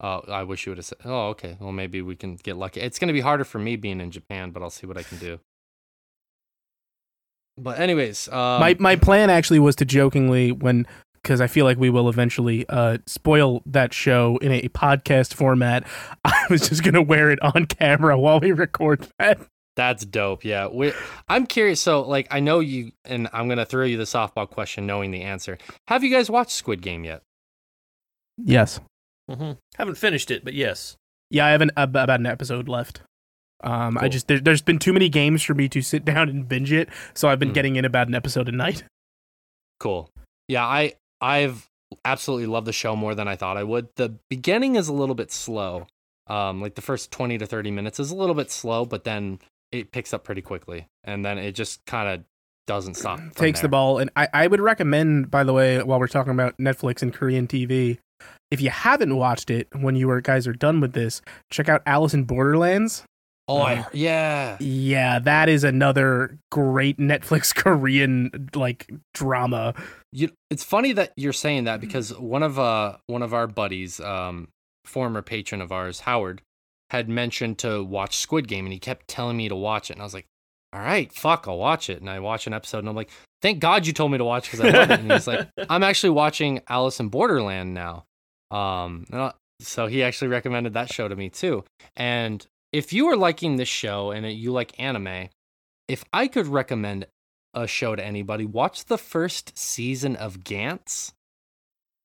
oh, 0.00 0.22
I 0.28 0.42
wish 0.44 0.66
you 0.66 0.70
would 0.70 0.78
have 0.78 0.86
said. 0.86 0.98
Oh, 1.04 1.28
okay. 1.28 1.56
Well, 1.60 1.72
maybe 1.72 2.02
we 2.02 2.16
can 2.16 2.36
get 2.36 2.56
lucky. 2.56 2.80
It's 2.80 2.98
going 2.98 3.08
to 3.08 3.14
be 3.14 3.20
harder 3.20 3.44
for 3.44 3.58
me 3.58 3.76
being 3.76 4.00
in 4.00 4.10
Japan, 4.10 4.50
but 4.50 4.62
I'll 4.62 4.70
see 4.70 4.86
what 4.86 4.96
I 4.96 5.02
can 5.02 5.18
do. 5.18 5.40
But 7.56 7.80
anyways, 7.80 8.28
um, 8.28 8.60
my 8.60 8.76
my 8.78 8.96
plan 8.96 9.30
actually 9.30 9.58
was 9.58 9.74
to 9.76 9.84
jokingly 9.84 10.52
when 10.52 10.86
because 11.22 11.40
I 11.40 11.48
feel 11.48 11.64
like 11.64 11.76
we 11.76 11.90
will 11.90 12.08
eventually 12.08 12.64
uh, 12.68 12.98
spoil 13.06 13.62
that 13.66 13.92
show 13.92 14.36
in 14.38 14.52
a 14.52 14.68
podcast 14.68 15.34
format. 15.34 15.84
I 16.24 16.46
was 16.48 16.68
just 16.68 16.84
gonna 16.84 17.02
wear 17.02 17.30
it 17.30 17.42
on 17.42 17.66
camera 17.66 18.18
while 18.18 18.38
we 18.40 18.52
record 18.52 19.08
that. 19.18 19.40
That's 19.78 20.04
dope. 20.04 20.44
Yeah. 20.44 20.66
We, 20.66 20.92
I'm 21.28 21.46
curious. 21.46 21.80
So, 21.80 22.02
like, 22.02 22.26
I 22.32 22.40
know 22.40 22.58
you, 22.58 22.90
and 23.04 23.28
I'm 23.32 23.46
going 23.46 23.58
to 23.58 23.64
throw 23.64 23.84
you 23.84 23.96
the 23.96 24.02
softball 24.02 24.50
question 24.50 24.88
knowing 24.88 25.12
the 25.12 25.22
answer. 25.22 25.56
Have 25.86 26.02
you 26.02 26.10
guys 26.10 26.28
watched 26.28 26.50
Squid 26.50 26.82
Game 26.82 27.04
yet? 27.04 27.22
Yes. 28.36 28.80
Hmm 29.28 29.52
Haven't 29.76 29.96
finished 29.96 30.30
it, 30.30 30.44
but 30.44 30.54
yes. 30.54 30.96
Yeah, 31.30 31.46
I 31.46 31.50
have 31.50 31.60
an, 31.60 31.70
ab- 31.76 31.94
about 31.96 32.20
an 32.20 32.26
episode 32.26 32.68
left. 32.68 33.02
Um, 33.62 33.98
I 33.98 34.08
just 34.08 34.28
there, 34.28 34.38
there's 34.40 34.62
been 34.62 34.78
too 34.78 34.92
many 34.92 35.08
games 35.08 35.42
for 35.42 35.52
me 35.54 35.68
to 35.70 35.82
sit 35.82 36.04
down 36.04 36.28
and 36.28 36.48
binge 36.48 36.72
it, 36.72 36.88
so 37.14 37.28
I've 37.28 37.38
been 37.38 37.50
Mm. 37.50 37.54
getting 37.54 37.76
in 37.76 37.84
about 37.84 38.08
an 38.08 38.14
episode 38.14 38.48
a 38.48 38.52
night. 38.52 38.84
Cool. 39.80 40.10
Yeah, 40.48 40.64
I 40.66 40.94
I've 41.20 41.68
absolutely 42.04 42.46
loved 42.46 42.66
the 42.66 42.72
show 42.72 42.96
more 42.96 43.14
than 43.14 43.28
I 43.28 43.36
thought 43.36 43.56
I 43.56 43.62
would. 43.62 43.88
The 43.96 44.16
beginning 44.28 44.74
is 44.76 44.88
a 44.88 44.92
little 44.92 45.14
bit 45.14 45.30
slow. 45.30 45.86
Um, 46.26 46.60
like 46.60 46.74
the 46.74 46.82
first 46.82 47.10
20 47.12 47.38
to 47.38 47.46
30 47.46 47.70
minutes 47.70 48.00
is 48.00 48.10
a 48.10 48.16
little 48.16 48.34
bit 48.34 48.50
slow, 48.50 48.84
but 48.84 49.04
then 49.04 49.38
it 49.72 49.92
picks 49.92 50.12
up 50.12 50.24
pretty 50.24 50.42
quickly. 50.42 50.86
And 51.04 51.24
then 51.24 51.38
it 51.38 51.52
just 51.52 51.84
kind 51.86 52.08
of 52.08 52.24
doesn't 52.66 52.94
stop. 52.94 53.18
from 53.18 53.30
Takes 53.30 53.60
the 53.60 53.68
ball, 53.68 53.98
and 53.98 54.10
I, 54.16 54.28
I 54.34 54.46
would 54.48 54.60
recommend, 54.60 55.30
by 55.30 55.44
the 55.44 55.52
way, 55.52 55.82
while 55.82 55.98
we're 56.00 56.06
talking 56.08 56.32
about 56.32 56.58
Netflix 56.58 57.00
and 57.00 57.14
Korean 57.14 57.46
TV, 57.46 57.98
if 58.50 58.60
you 58.60 58.70
haven't 58.70 59.16
watched 59.16 59.50
it 59.50 59.68
when 59.72 59.96
you 59.96 60.10
are, 60.10 60.20
guys 60.20 60.46
are 60.46 60.52
done 60.52 60.80
with 60.80 60.92
this, 60.92 61.20
check 61.50 61.68
out 61.68 61.82
Alice 61.86 62.14
in 62.14 62.24
Borderlands. 62.24 63.04
Oh, 63.48 63.62
I, 63.62 63.86
yeah. 63.94 64.58
Yeah, 64.60 65.18
that 65.20 65.48
is 65.48 65.64
another 65.64 66.38
great 66.50 66.98
Netflix 66.98 67.54
Korean 67.54 68.50
like 68.54 68.90
drama. 69.14 69.74
You, 70.12 70.30
it's 70.50 70.62
funny 70.62 70.92
that 70.92 71.12
you're 71.16 71.32
saying 71.32 71.64
that 71.64 71.80
because 71.80 72.16
one 72.18 72.42
of 72.42 72.58
uh 72.58 72.98
one 73.06 73.22
of 73.22 73.32
our 73.32 73.46
buddies, 73.46 74.00
um, 74.00 74.48
former 74.84 75.22
patron 75.22 75.62
of 75.62 75.72
ours, 75.72 76.00
Howard, 76.00 76.42
had 76.90 77.08
mentioned 77.08 77.58
to 77.58 77.82
watch 77.82 78.16
Squid 78.16 78.48
Game, 78.48 78.66
and 78.66 78.72
he 78.72 78.78
kept 78.78 79.08
telling 79.08 79.36
me 79.36 79.48
to 79.48 79.56
watch 79.56 79.90
it, 79.90 79.94
and 79.94 80.02
I 80.02 80.04
was 80.04 80.14
like, 80.14 80.26
"All 80.72 80.80
right, 80.80 81.12
fuck, 81.12 81.46
I'll 81.46 81.58
watch 81.58 81.90
it." 81.90 82.00
And 82.00 82.08
I 82.08 82.20
watch 82.20 82.46
an 82.46 82.54
episode, 82.54 82.80
and 82.80 82.88
I'm 82.88 82.96
like, 82.96 83.10
"Thank 83.42 83.60
God 83.60 83.86
you 83.86 83.92
told 83.92 84.12
me 84.12 84.18
to 84.18 84.24
watch 84.24 84.50
because 84.50 84.60
I 84.60 84.70
love 84.70 84.90
it." 84.90 85.00
And 85.00 85.12
he's 85.12 85.26
like, 85.26 85.48
"I'm 85.70 85.82
actually 85.82 86.10
watching 86.10 86.60
Alice 86.68 87.00
in 87.00 87.08
Borderland 87.08 87.74
now." 87.74 88.04
Um, 88.50 89.04
so 89.60 89.86
he 89.86 90.02
actually 90.02 90.28
recommended 90.28 90.74
that 90.74 90.92
show 90.92 91.08
to 91.08 91.16
me 91.16 91.28
too. 91.28 91.64
And 91.96 92.46
if 92.72 92.92
you 92.92 93.06
are 93.08 93.16
liking 93.16 93.56
this 93.56 93.68
show 93.68 94.10
and 94.10 94.30
you 94.30 94.52
like 94.52 94.78
anime, 94.78 95.28
if 95.88 96.04
I 96.12 96.28
could 96.28 96.46
recommend 96.46 97.06
a 97.54 97.66
show 97.66 97.96
to 97.96 98.04
anybody, 98.04 98.44
watch 98.44 98.84
the 98.84 98.98
first 98.98 99.58
season 99.58 100.16
of 100.16 100.40
Gantz. 100.40 101.12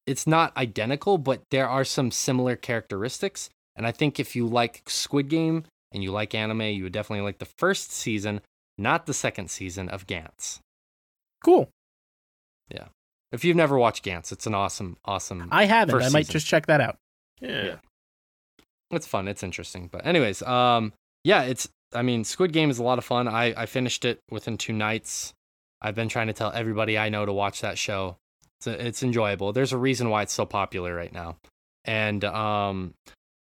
It's 0.05 0.27
not 0.27 0.55
identical, 0.57 1.17
but 1.17 1.43
there 1.51 1.67
are 1.67 1.85
some 1.85 2.11
similar 2.11 2.55
characteristics. 2.55 3.49
And 3.75 3.87
I 3.87 3.91
think 3.91 4.19
if 4.19 4.35
you 4.35 4.47
like 4.47 4.83
Squid 4.87 5.29
Game 5.29 5.63
and 5.91 6.03
you 6.03 6.11
like 6.11 6.35
anime, 6.35 6.61
you 6.61 6.83
would 6.83 6.93
definitely 6.93 7.23
like 7.23 7.39
the 7.39 7.49
first 7.57 7.91
season, 7.91 8.41
not 8.77 9.05
the 9.05 9.13
second 9.13 9.49
season 9.49 9.89
of 9.89 10.07
Gantz. 10.07 10.59
Cool. 11.43 11.69
If 13.33 13.43
you've 13.43 13.57
never 13.57 13.77
watched 13.77 14.05
Gantz, 14.05 14.31
it's 14.31 14.47
an 14.47 14.53
awesome, 14.53 14.95
awesome. 15.03 15.49
I 15.51 15.65
haven't. 15.65 15.95
First 15.95 16.05
I 16.05 16.09
might 16.09 16.27
season. 16.27 16.33
just 16.33 16.47
check 16.47 16.67
that 16.67 16.79
out. 16.79 16.97
Yeah. 17.41 17.75
it's 18.91 19.07
fun. 19.07 19.27
It's 19.27 19.43
interesting. 19.43 19.89
But 19.91 20.05
anyways, 20.05 20.41
um, 20.43 20.93
yeah, 21.25 21.43
it's. 21.43 21.67
I 21.93 22.01
mean, 22.01 22.23
Squid 22.23 22.53
Game 22.53 22.69
is 22.69 22.79
a 22.79 22.83
lot 22.83 22.97
of 22.97 23.05
fun. 23.05 23.27
I 23.27 23.53
I 23.61 23.65
finished 23.65 24.05
it 24.05 24.19
within 24.31 24.57
two 24.57 24.73
nights. 24.73 25.33
I've 25.81 25.95
been 25.95 26.07
trying 26.09 26.27
to 26.27 26.33
tell 26.33 26.51
everybody 26.53 26.97
I 26.97 27.09
know 27.09 27.25
to 27.25 27.33
watch 27.33 27.61
that 27.61 27.77
show. 27.77 28.17
It's 28.59 28.67
it's 28.67 29.03
enjoyable. 29.03 29.51
There's 29.51 29.73
a 29.73 29.77
reason 29.77 30.09
why 30.09 30.21
it's 30.21 30.33
so 30.33 30.45
popular 30.45 30.95
right 30.95 31.11
now. 31.11 31.37
And 31.85 32.23
um, 32.23 32.93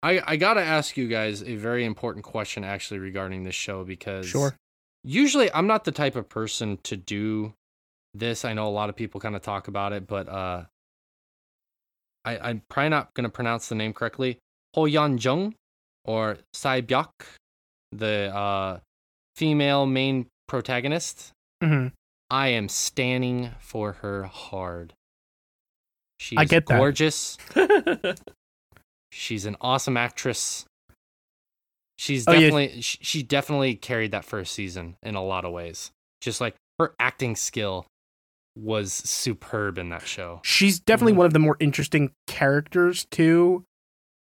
I 0.03 0.21
I 0.25 0.35
gotta 0.35 0.61
ask 0.61 0.95
you 0.97 1.07
guys 1.07 1.41
a 1.41 1.55
very 1.55 1.85
important 1.85 2.23
question 2.25 2.63
actually 2.63 2.99
regarding 2.99 3.43
this 3.43 3.55
show 3.55 3.83
because 3.83 4.27
Sure. 4.27 4.55
usually 5.03 5.51
I'm 5.51 5.65
not 5.67 5.85
the 5.85 5.91
type 5.91 6.15
of 6.15 6.29
person 6.29 6.77
to 6.83 6.95
do 6.95 7.53
this. 8.19 8.45
I 8.45 8.53
know 8.53 8.67
a 8.67 8.69
lot 8.69 8.89
of 8.89 8.95
people 8.95 9.19
kind 9.21 9.35
of 9.35 9.41
talk 9.41 9.67
about 9.67 9.93
it, 9.93 10.07
but 10.07 10.27
uh, 10.29 10.63
I, 12.25 12.37
I'm 12.39 12.61
probably 12.69 12.89
not 12.89 13.13
going 13.13 13.23
to 13.23 13.29
pronounce 13.29 13.69
the 13.69 13.75
name 13.75 13.93
correctly. 13.93 14.37
Ho 14.75 14.85
Yan 14.85 15.17
Jung 15.17 15.55
or 16.05 16.37
Sai 16.53 16.81
Byuk, 16.81 17.09
the 17.91 18.35
uh, 18.35 18.79
female 19.35 19.85
main 19.85 20.27
protagonist, 20.47 21.31
Mhm. 21.63 21.91
I 22.29 22.49
am 22.49 22.69
standing 22.69 23.51
for 23.59 23.93
her 23.93 24.23
hard. 24.23 24.93
She's 26.19 26.37
I 26.37 26.45
get 26.45 26.65
that. 26.67 26.77
gorgeous. 26.77 27.37
She's 29.11 29.45
an 29.45 29.55
awesome 29.61 29.97
actress. 29.97 30.65
She's 31.97 32.27
Oh, 32.27 32.33
yeah. 32.33 32.41
definitely 32.49 32.81
she 32.81 33.23
definitely 33.23 33.75
carried 33.75 34.11
that 34.11 34.25
first 34.25 34.53
season 34.53 34.97
in 35.01 35.15
a 35.15 35.23
lot 35.23 35.45
of 35.45 35.51
ways. 35.51 35.91
Just 36.21 36.39
like 36.41 36.55
her 36.79 36.93
acting 36.99 37.35
skill 37.35 37.85
was 38.57 38.91
superb 38.93 39.77
in 39.77 39.89
that 39.89 40.07
show. 40.07 40.41
She's 40.43 40.79
definitely 40.79 41.13
Mm-hmm. 41.13 41.17
one 41.19 41.25
of 41.27 41.33
the 41.33 41.39
more 41.39 41.57
interesting 41.59 42.11
characters 42.27 43.05
too. 43.11 43.63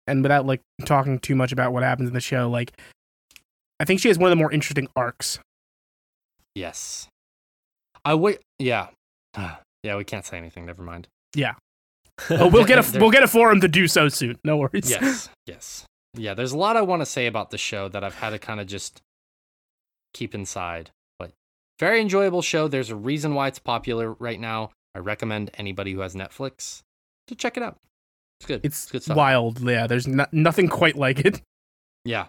And 0.06 0.22
without 0.22 0.46
like 0.46 0.60
talking 0.84 1.18
too 1.18 1.34
much 1.34 1.52
about 1.52 1.72
what 1.72 1.82
happens 1.82 2.08
in 2.08 2.14
the 2.14 2.20
show, 2.20 2.48
like 2.48 2.72
I 3.80 3.84
think 3.84 4.00
she 4.00 4.08
has 4.08 4.18
one 4.18 4.28
of 4.28 4.30
the 4.30 4.40
more 4.40 4.52
interesting 4.52 4.88
arcs. 4.94 5.38
Yes. 6.54 7.08
I 8.04 8.14
wait 8.14 8.38
yeah. 8.58 8.88
yeah, 9.82 9.96
we 9.96 10.04
can't 10.04 10.24
say 10.24 10.36
anything, 10.36 10.66
never 10.66 10.82
mind. 10.82 11.08
Yeah. 11.34 11.54
oh, 12.30 12.48
we'll 12.48 12.64
get 12.64 12.78
a 12.78 12.98
we'll 12.98 13.10
get 13.10 13.22
a 13.22 13.28
forum 13.28 13.60
to 13.60 13.68
do 13.68 13.86
so 13.88 14.08
soon. 14.08 14.38
No 14.44 14.56
worries. 14.56 14.88
Yes, 14.90 15.28
yes. 15.46 15.84
Yeah, 16.14 16.32
there's 16.32 16.52
a 16.52 16.56
lot 16.56 16.76
I 16.76 16.80
want 16.82 17.02
to 17.02 17.06
say 17.06 17.26
about 17.26 17.50
the 17.50 17.58
show 17.58 17.88
that 17.88 18.02
I've 18.02 18.14
had 18.14 18.30
to 18.30 18.38
kind 18.38 18.58
of 18.60 18.66
just 18.66 19.02
keep 20.14 20.34
inside. 20.34 20.90
Very 21.78 22.00
enjoyable 22.00 22.42
show. 22.42 22.68
There's 22.68 22.90
a 22.90 22.96
reason 22.96 23.34
why 23.34 23.48
it's 23.48 23.58
popular 23.58 24.12
right 24.14 24.40
now. 24.40 24.70
I 24.94 25.00
recommend 25.00 25.50
anybody 25.58 25.92
who 25.92 26.00
has 26.00 26.14
Netflix 26.14 26.82
to 27.28 27.34
check 27.34 27.56
it 27.56 27.62
out. 27.62 27.76
It's 28.40 28.46
good. 28.46 28.60
It's 28.64 28.90
good 28.90 29.02
stuff. 29.02 29.16
wild. 29.16 29.60
Yeah, 29.60 29.86
there's 29.86 30.06
no- 30.06 30.26
nothing 30.32 30.68
quite 30.68 30.96
like 30.96 31.20
it. 31.20 31.40
Yeah. 32.04 32.26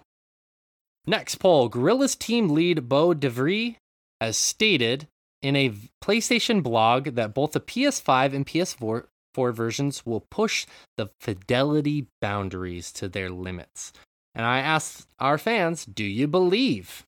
Next 1.05 1.35
poll 1.35 1.69
Guerrilla's 1.69 2.15
team 2.15 2.49
lead 2.49 2.89
Bo 2.89 3.13
DeVries 3.13 3.75
has 4.19 4.35
stated 4.37 5.07
in 5.43 5.55
a 5.55 5.71
PlayStation 6.03 6.63
blog 6.63 7.09
that 7.15 7.35
both 7.35 7.51
the 7.51 7.59
PS5 7.59 8.33
and 8.33 8.45
PS4 8.45 9.05
4 9.35 9.51
versions 9.51 10.03
will 10.03 10.25
push 10.31 10.65
the 10.97 11.11
fidelity 11.21 12.07
boundaries 12.21 12.91
to 12.93 13.07
their 13.07 13.29
limits. 13.29 13.93
And 14.33 14.45
I 14.47 14.59
asked 14.61 15.07
our 15.19 15.37
fans, 15.37 15.85
do 15.85 16.03
you 16.03 16.27
believe? 16.27 17.03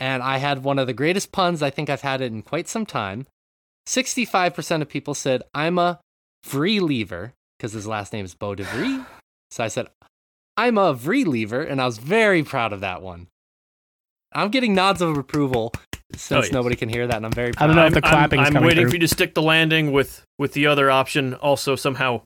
And 0.00 0.22
I 0.22 0.38
had 0.38 0.62
one 0.62 0.78
of 0.78 0.86
the 0.86 0.92
greatest 0.92 1.32
puns 1.32 1.62
I 1.62 1.70
think 1.70 1.90
I've 1.90 2.02
had 2.02 2.20
it 2.20 2.26
in 2.32 2.42
quite 2.42 2.68
some 2.68 2.86
time. 2.86 3.26
65% 3.86 4.82
of 4.82 4.88
people 4.88 5.14
said, 5.14 5.42
I'm 5.54 5.78
a 5.78 5.98
free 6.44 6.78
lever, 6.78 7.32
because 7.58 7.72
his 7.72 7.86
last 7.86 8.12
name 8.12 8.24
is 8.24 8.34
Bo 8.34 8.54
DeVries. 8.54 9.04
So 9.50 9.64
I 9.64 9.68
said, 9.68 9.86
I'm 10.58 10.76
a 10.76 10.90
lever, 10.92 11.62
and 11.62 11.80
I 11.80 11.86
was 11.86 11.96
very 11.96 12.42
proud 12.44 12.74
of 12.74 12.80
that 12.80 13.00
one. 13.00 13.28
I'm 14.34 14.50
getting 14.50 14.74
nods 14.74 15.00
of 15.00 15.16
approval 15.16 15.72
since 16.12 16.30
Oh, 16.32 16.42
yes. 16.44 16.52
nobody 16.52 16.76
can 16.76 16.90
hear 16.90 17.06
that, 17.06 17.16
and 17.16 17.24
I'm 17.24 17.32
very 17.32 17.52
proud. 17.52 17.64
I 17.64 17.66
don't 17.68 17.76
know 17.76 17.86
if 17.86 17.92
I'm, 17.92 17.94
the 17.94 18.02
clapping's 18.02 18.40
I'm, 18.40 18.46
I'm 18.48 18.52
coming 18.52 18.66
waiting 18.66 18.82
through. 18.84 18.90
for 18.90 18.96
you 18.96 19.00
to 19.00 19.08
stick 19.08 19.32
the 19.34 19.40
landing 19.40 19.90
with 19.92 20.22
with 20.38 20.52
the 20.52 20.66
other 20.66 20.90
option 20.90 21.32
also 21.32 21.76
somehow. 21.76 22.20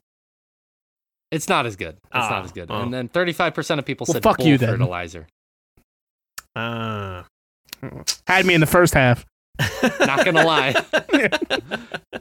It's 1.31 1.47
not 1.47 1.65
as 1.65 1.77
good. 1.77 1.95
It's 1.95 2.09
Ah, 2.11 2.29
not 2.29 2.43
as 2.43 2.51
good. 2.51 2.69
oh. 2.69 2.81
And 2.81 2.93
then 2.93 3.07
35% 3.07 3.79
of 3.79 3.85
people 3.85 4.03
Well, 4.05 4.13
said 4.15 4.23
fuck 4.23 4.37
bull 4.39 4.47
you 4.47 4.57
then. 4.57 4.69
fertilizer. 4.69 5.27
Ah. 6.57 7.25
Had 8.27 8.45
me 8.45 8.53
in 8.53 8.61
the 8.61 8.67
first 8.67 8.93
half. 8.93 9.25
Not 9.99 10.25
gonna 10.25 10.43
lie, 10.45 10.71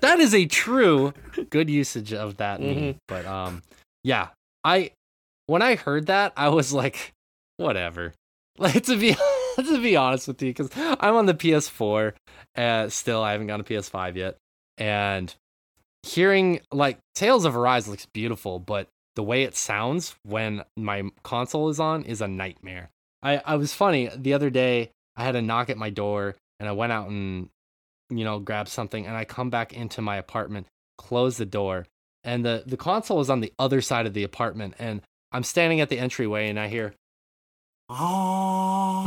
that 0.00 0.18
is 0.18 0.34
a 0.34 0.44
true 0.46 1.14
good 1.50 1.70
usage 1.70 2.12
of 2.12 2.36
that 2.36 2.60
meme. 2.60 2.74
Mhm. 2.76 2.96
But 3.08 3.24
um, 3.26 3.62
yeah, 4.04 4.28
I 4.64 4.90
when 5.46 5.62
I 5.62 5.76
heard 5.76 6.06
that, 6.06 6.32
I 6.36 6.48
was 6.50 6.72
like, 6.72 7.12
whatever. 7.56 8.12
Like 8.58 8.84
to 8.84 8.98
be 8.98 9.16
to 9.56 9.82
be 9.82 9.96
honest 9.96 10.28
with 10.28 10.42
you, 10.42 10.50
because 10.50 10.68
I'm 10.76 11.14
on 11.14 11.24
the 11.24 11.32
PS4, 11.32 12.12
uh, 12.54 12.88
still 12.90 13.22
I 13.22 13.32
haven't 13.32 13.46
gone 13.46 13.60
a 13.60 13.64
PS5 13.64 14.14
yet, 14.14 14.36
and 14.76 15.34
hearing 16.02 16.60
like 16.70 16.98
Tales 17.14 17.46
of 17.46 17.56
Arise 17.56 17.88
looks 17.88 18.04
beautiful, 18.12 18.58
but 18.58 18.88
the 19.16 19.22
way 19.22 19.44
it 19.44 19.56
sounds 19.56 20.16
when 20.22 20.64
my 20.76 21.04
console 21.22 21.70
is 21.70 21.80
on 21.80 22.04
is 22.04 22.20
a 22.20 22.28
nightmare. 22.28 22.90
I 23.22 23.38
I 23.38 23.56
was 23.56 23.72
funny 23.72 24.10
the 24.14 24.34
other 24.34 24.50
day. 24.50 24.90
I 25.16 25.24
had 25.24 25.36
a 25.36 25.42
knock 25.42 25.70
at 25.70 25.76
my 25.76 25.90
door, 25.90 26.36
and 26.60 26.68
I 26.68 26.72
went 26.72 26.92
out 26.92 27.08
and 27.08 27.48
you 28.10 28.24
know 28.24 28.38
grabbed 28.38 28.68
something, 28.68 29.06
and 29.06 29.16
I 29.16 29.24
come 29.24 29.50
back 29.50 29.72
into 29.72 30.00
my 30.02 30.16
apartment, 30.16 30.66
close 30.98 31.36
the 31.36 31.46
door, 31.46 31.86
and 32.24 32.44
the 32.44 32.64
the 32.66 32.76
console 32.76 33.20
is 33.20 33.30
on 33.30 33.40
the 33.40 33.52
other 33.58 33.80
side 33.80 34.06
of 34.06 34.14
the 34.14 34.24
apartment, 34.24 34.74
and 34.78 35.02
I'm 35.32 35.42
standing 35.44 35.80
at 35.80 35.88
the 35.88 35.98
entryway, 35.98 36.48
and 36.48 36.58
I 36.58 36.68
hear. 36.68 36.94
Oh, 37.88 39.04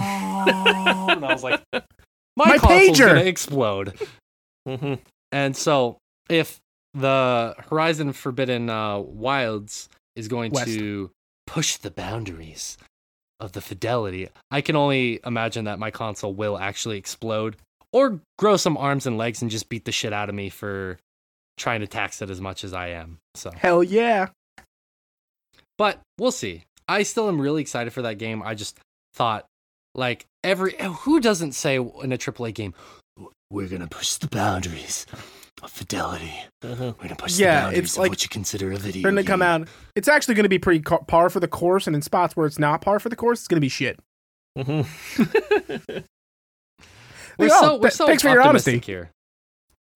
and 0.48 1.26
I 1.26 1.34
was 1.34 1.44
like, 1.44 1.62
my, 1.74 1.82
My 2.36 2.58
console's 2.58 2.98
pager!" 3.00 3.08
gonna 3.08 3.20
explode. 3.22 4.00
Mhm. 4.68 5.00
And 5.32 5.56
so, 5.56 5.98
if 6.30 6.60
the 6.94 7.56
Horizon 7.70 8.14
Forbidden 8.14 8.70
uh, 8.70 9.00
Wilds 9.00 9.90
is 10.16 10.28
going 10.28 10.52
West. 10.52 10.68
to 10.68 11.12
push 11.48 11.78
the 11.78 11.92
boundaries 11.92 12.78
of 13.40 13.52
the 13.52 13.62
fidelity, 13.62 14.30
I 14.52 14.62
can 14.62 14.76
only 14.76 15.20
imagine 15.26 15.66
that 15.66 15.80
my 15.80 15.92
console 15.92 16.34
will 16.34 16.58
actually 16.58 16.98
explode 16.98 17.58
or 17.92 18.20
grow 18.38 18.58
some 18.58 18.78
arms 18.78 19.06
and 19.06 19.18
legs 19.18 19.42
and 19.42 19.52
just 19.52 19.70
beat 19.70 19.86
the 19.86 19.92
shit 19.92 20.14
out 20.14 20.30
of 20.30 20.36
me 20.36 20.50
for 20.50 20.98
trying 21.58 21.82
to 21.82 21.88
tax 21.88 22.22
it 22.22 22.30
as 22.30 22.42
much 22.42 22.64
as 22.64 22.74
I 22.74 22.90
am. 22.90 23.20
So, 23.36 23.52
Hell 23.52 23.84
yeah. 23.84 24.28
but 25.78 26.00
we'll 26.18 26.32
see. 26.32 26.64
I 26.88 27.04
still 27.04 27.28
am 27.28 27.40
really 27.42 27.62
excited 27.62 27.94
for 27.94 28.02
that 28.04 28.18
game. 28.18 28.44
I 28.44 28.54
just 28.56 28.78
thought, 29.14 29.46
like, 29.94 30.26
every 30.44 30.76
who 30.78 31.20
doesn't 31.20 31.54
say 31.54 31.76
in 31.76 32.12
a 32.12 32.18
AAA 32.18 32.54
game, 32.54 32.74
we're 33.50 33.68
gonna 33.68 33.88
push 33.88 34.16
the 34.16 34.28
boundaries 34.28 35.06
of 35.64 35.72
fidelity. 35.72 36.34
Mhm. 36.64 36.80
We're 36.80 36.92
gonna 37.04 37.16
push 37.16 37.40
Yeah, 37.40 37.56
the 37.56 37.62
boundaries 37.66 37.84
it's 37.86 37.94
of 37.94 38.00
like- 38.00 38.10
what 38.12 38.24
you 38.24 38.30
consider 38.30 38.72
a 38.72 38.78
video. 38.78 39.04
Going 39.04 39.16
to 39.16 39.24
come 39.24 39.42
out. 39.42 39.68
It's 39.96 40.08
actually 40.08 40.36
going 40.36 40.44
to 40.44 40.50
be 40.50 40.60
pretty 40.60 40.82
ca- 40.82 41.00
par 41.00 41.30
for 41.30 41.40
the 41.40 41.48
course, 41.48 41.88
and 41.88 41.96
in 41.96 42.02
spots 42.02 42.36
where 42.36 42.46
it's 42.46 42.60
not 42.60 42.82
par 42.82 43.00
for 43.00 43.10
the 43.10 43.16
course, 43.16 43.40
it's 43.40 43.48
going 43.48 43.58
to 43.58 43.62
be 43.62 43.70
shit. 43.70 44.00
Mhm. 44.58 44.86
We're 47.38 47.48
Like, 47.50 47.58
oh, 47.58 47.62
so 47.62 47.74
we're 47.76 47.82
th- 47.82 47.94
so 47.94 48.08
thanks 48.08 48.22
for 48.24 48.30
your 48.30 48.42
optimistic 48.42 48.74
honesty. 48.76 48.92
here. 48.92 49.12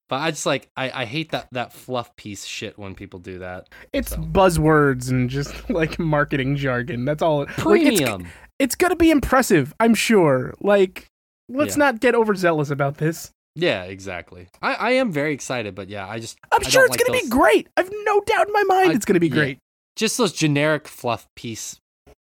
But 0.09 0.17
I 0.17 0.31
just 0.31 0.45
like 0.45 0.69
I, 0.75 0.91
I 1.03 1.05
hate 1.05 1.31
that 1.31 1.47
that 1.53 1.71
fluff 1.71 2.13
piece 2.15 2.43
shit 2.45 2.77
when 2.77 2.95
people 2.95 3.19
do 3.19 3.39
that. 3.39 3.69
It's 3.93 4.09
So. 4.09 4.17
buzzwords 4.17 5.09
and 5.09 5.29
just 5.29 5.69
like 5.69 5.99
marketing 5.99 6.55
jargon. 6.57 7.05
That's 7.05 7.21
all. 7.21 7.43
it- 7.43 7.47
Like, 7.49 7.81
it's, 7.83 8.01
Premium. 8.01 8.27
it's 8.59 8.75
going 8.75 8.89
to 8.89 8.95
be 8.97 9.11
impressive, 9.11 9.73
I'm 9.79 9.93
sure. 9.93 10.53
Like, 10.61 11.05
let's 11.47 11.75
Yeah. 11.77 11.85
not 11.85 11.99
get 12.01 12.15
overzealous 12.15 12.69
about 12.71 12.97
this. 12.97 13.31
Yeah, 13.55 13.83
exactly. 13.83 14.47
I, 14.61 14.73
I 14.75 14.89
am 14.91 15.11
very 15.11 15.33
excited, 15.33 15.75
but 15.75 15.89
yeah, 15.89 16.07
I 16.07 16.19
just 16.19 16.37
I'm 16.51 16.59
I 16.65 16.69
sure 16.69 16.85
it's 16.85 16.91
like 16.91 16.99
going 16.99 17.19
to 17.19 17.23
those- 17.25 17.29
be 17.29 17.35
great. 17.37 17.67
I've 17.75 17.89
no 18.03 18.21
doubt 18.21 18.47
in 18.47 18.53
my 18.53 18.63
mind 18.63 18.91
I- 18.91 18.93
it's 18.93 19.05
going 19.05 19.15
to 19.15 19.19
be 19.19 19.27
yeah. 19.27 19.33
great. 19.35 19.57
just 19.95 20.17
those 20.17 20.31
generic 20.33 20.87
fluff 20.87 21.27
piece 21.35 21.77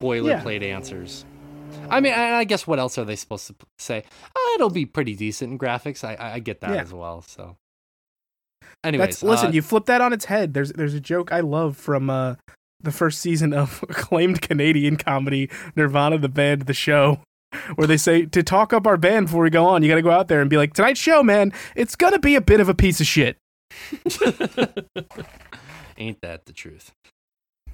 boilerplate 0.02 0.64
answers. 0.64 1.24
I 1.90 2.00
mean, 2.02 2.14
I, 2.14 2.40
I 2.40 2.44
guess 2.44 2.68
what 2.68 2.78
else 2.80 2.98
are 2.98 3.06
they 3.06 3.16
supposed 3.16 3.48
to 3.48 3.56
say? 3.80 4.04
Oh, 4.36 4.52
it'll 4.56 4.70
be 4.70 4.86
pretty 4.86 5.16
decent 5.16 5.52
in 5.54 5.60
graphics. 5.60 6.04
I 6.04 6.16
I, 6.16 6.34
I 6.34 6.40
get 6.40 6.62
that 6.62 6.72
Yeah. 6.76 6.82
as 6.82 6.94
well. 6.94 7.22
So, 7.22 7.56
anyways, 8.84 9.08
That's 9.08 9.24
listen. 9.24 9.48
uh, 9.48 9.52
you 9.52 9.62
flip 9.62 9.86
that 9.86 10.02
on 10.02 10.14
its 10.14 10.26
head. 10.26 10.54
There's 10.54 10.72
there's 10.74 10.94
a 10.94 11.00
joke 11.00 11.32
I 11.32 11.40
love 11.42 11.78
from 11.78 12.10
uh, 12.10 12.36
the 12.82 12.92
first 12.92 13.20
season 13.22 13.54
of 13.54 13.84
acclaimed 13.90 14.42
Canadian 14.42 14.98
comedy 14.98 15.48
Nirvanna, 15.76 16.18
the 16.22 16.30
band, 16.30 16.64
the 16.64 16.74
show, 16.74 17.20
where 17.76 17.88
they 17.88 17.98
say 17.98 18.26
to 18.26 18.44
talk 18.44 18.74
up 18.74 18.88
our 18.88 18.98
band 18.98 19.28
before 19.28 19.44
we 19.44 19.50
go 19.50 19.66
on, 19.66 19.84
you 19.84 19.90
got 19.90 19.96
to 19.96 20.02
go 20.02 20.12
out 20.12 20.28
there 20.28 20.42
and 20.42 20.50
be 20.50 20.58
like, 20.58 20.74
tonight's 20.74 21.00
show, 21.00 21.24
man, 21.24 21.54
it's 21.76 21.96
gonna 21.96 22.20
be 22.20 22.36
a 22.36 22.42
bit 22.42 22.60
of 22.60 22.70
a 22.70 22.74
piece 22.74 23.00
of 23.00 23.08
shit. 23.08 23.38
Ain't 25.98 26.22
that 26.22 26.46
the 26.46 26.54
truth? 26.54 26.92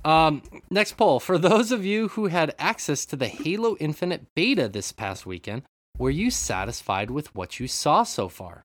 Um, 0.06 0.43
next 0.69 0.93
poll. 0.93 1.19
For 1.19 1.38
those 1.38 1.72
of 1.72 1.85
you 1.85 2.09
who 2.09 2.27
had 2.27 2.56
access 2.58 3.06
to 3.08 3.16
the 3.16 3.27
Halo 3.27 3.75
Infinite 3.80 4.25
beta 4.35 4.69
this 4.69 4.91
past 4.91 5.25
weekend, 5.25 5.64
were 5.98 6.09
you 6.09 6.32
satisfied 6.32 7.11
with 7.11 7.33
what 7.35 7.59
you 7.59 7.67
saw 7.67 8.03
so 8.03 8.30
far? 8.30 8.64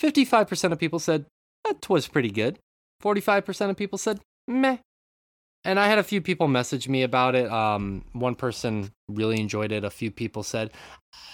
55% 0.00 0.72
of 0.72 0.78
people 0.78 0.98
said 0.98 1.26
that 1.64 1.88
was 1.88 2.08
pretty 2.08 2.30
good. 2.30 2.58
45% 3.02 3.70
of 3.70 3.76
people 3.76 3.98
said 3.98 4.20
meh. 4.46 4.78
And 5.64 5.78
I 5.78 5.86
had 5.86 5.98
a 5.98 6.02
few 6.02 6.20
people 6.20 6.48
message 6.48 6.88
me 6.88 7.02
about 7.04 7.34
it. 7.36 7.50
Um, 7.50 8.04
one 8.12 8.34
person 8.34 8.90
really 9.08 9.40
enjoyed 9.40 9.70
it. 9.70 9.84
A 9.84 9.90
few 9.90 10.10
people 10.10 10.42
said 10.42 10.70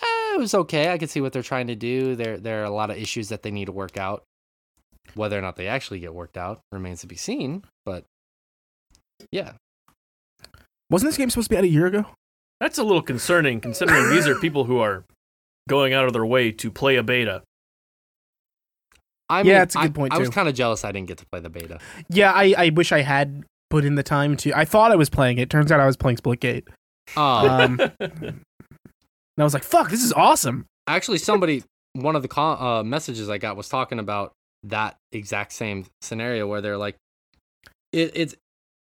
eh, 0.02 0.34
it 0.34 0.38
was 0.38 0.54
okay. 0.54 0.92
I 0.92 0.98
could 0.98 1.08
see 1.10 1.20
what 1.22 1.32
they're 1.32 1.42
trying 1.42 1.68
to 1.68 1.74
do. 1.74 2.14
There, 2.14 2.36
there 2.36 2.60
are 2.60 2.64
a 2.64 2.70
lot 2.70 2.90
of 2.90 2.98
issues 2.98 3.30
that 3.30 3.42
they 3.42 3.50
need 3.50 3.64
to 3.66 3.72
work 3.72 3.96
out. 3.96 4.24
Whether 5.14 5.38
or 5.38 5.40
not 5.40 5.56
they 5.56 5.66
actually 5.68 6.00
get 6.00 6.12
worked 6.14 6.36
out 6.36 6.60
remains 6.72 7.00
to 7.00 7.06
be 7.06 7.16
seen. 7.16 7.64
But 7.86 8.04
yeah, 9.32 9.52
Wasn't 10.90 11.08
this 11.08 11.16
game 11.16 11.30
supposed 11.30 11.48
to 11.48 11.54
be 11.54 11.58
out 11.58 11.64
a 11.64 11.68
year 11.68 11.86
ago? 11.86 12.04
That's 12.60 12.76
a 12.78 12.82
little 12.84 13.02
concerning, 13.02 13.60
considering 13.60 14.10
these 14.10 14.26
are 14.26 14.34
people 14.34 14.64
who 14.64 14.78
are 14.78 15.04
going 15.68 15.94
out 15.94 16.04
of 16.04 16.12
their 16.12 16.26
way 16.26 16.50
to 16.52 16.70
play 16.70 16.96
a 16.96 17.02
beta. 17.02 17.42
I 19.30 19.42
Yeah, 19.42 19.54
mean, 19.54 19.62
it's 19.62 19.74
a 19.74 19.78
good 19.78 19.84
I- 19.90 19.92
point, 19.94 20.12
I 20.14 20.18
was 20.18 20.28
kind 20.30 20.48
of 20.48 20.54
jealous 20.54 20.84
I 20.84 20.92
didn't 20.92 21.08
get 21.08 21.18
to 21.18 21.26
play 21.26 21.40
the 21.40 21.50
beta. 21.50 21.78
Yeah, 22.10 22.32
I, 22.32 22.54
I 22.56 22.68
wish 22.70 22.92
I 22.92 23.00
had 23.02 23.44
put 23.70 23.84
in 23.84 23.94
the 23.94 24.02
time 24.02 24.36
to. 24.38 24.52
I 24.56 24.64
thought 24.64 24.90
I 24.92 24.96
was 24.96 25.10
playing 25.10 25.38
it. 25.38 25.50
Turns 25.50 25.70
out 25.72 25.80
I 25.80 25.86
was 25.86 25.96
playing 25.96 26.16
Splitgate. 26.18 26.66
Um, 27.16 27.80
Um, 27.80 27.90
And 28.00 29.42
I 29.42 29.44
was 29.44 29.54
like, 29.54 29.62
fuck, 29.62 29.88
this 29.90 30.02
is 30.02 30.12
awesome. 30.12 30.66
Actually, 30.88 31.18
somebody, 31.18 31.62
one 31.92 32.16
of 32.16 32.22
the 32.22 32.28
co- 32.28 32.42
uh, 32.42 32.82
messages 32.82 33.30
I 33.30 33.38
got 33.38 33.56
was 33.56 33.68
talking 33.68 34.00
about 34.00 34.32
that 34.64 34.96
exact 35.12 35.52
same 35.52 35.86
scenario 36.02 36.48
where 36.48 36.60
they're 36.60 36.76
like, 36.76 36.96
it, 37.92 38.10
it's 38.16 38.34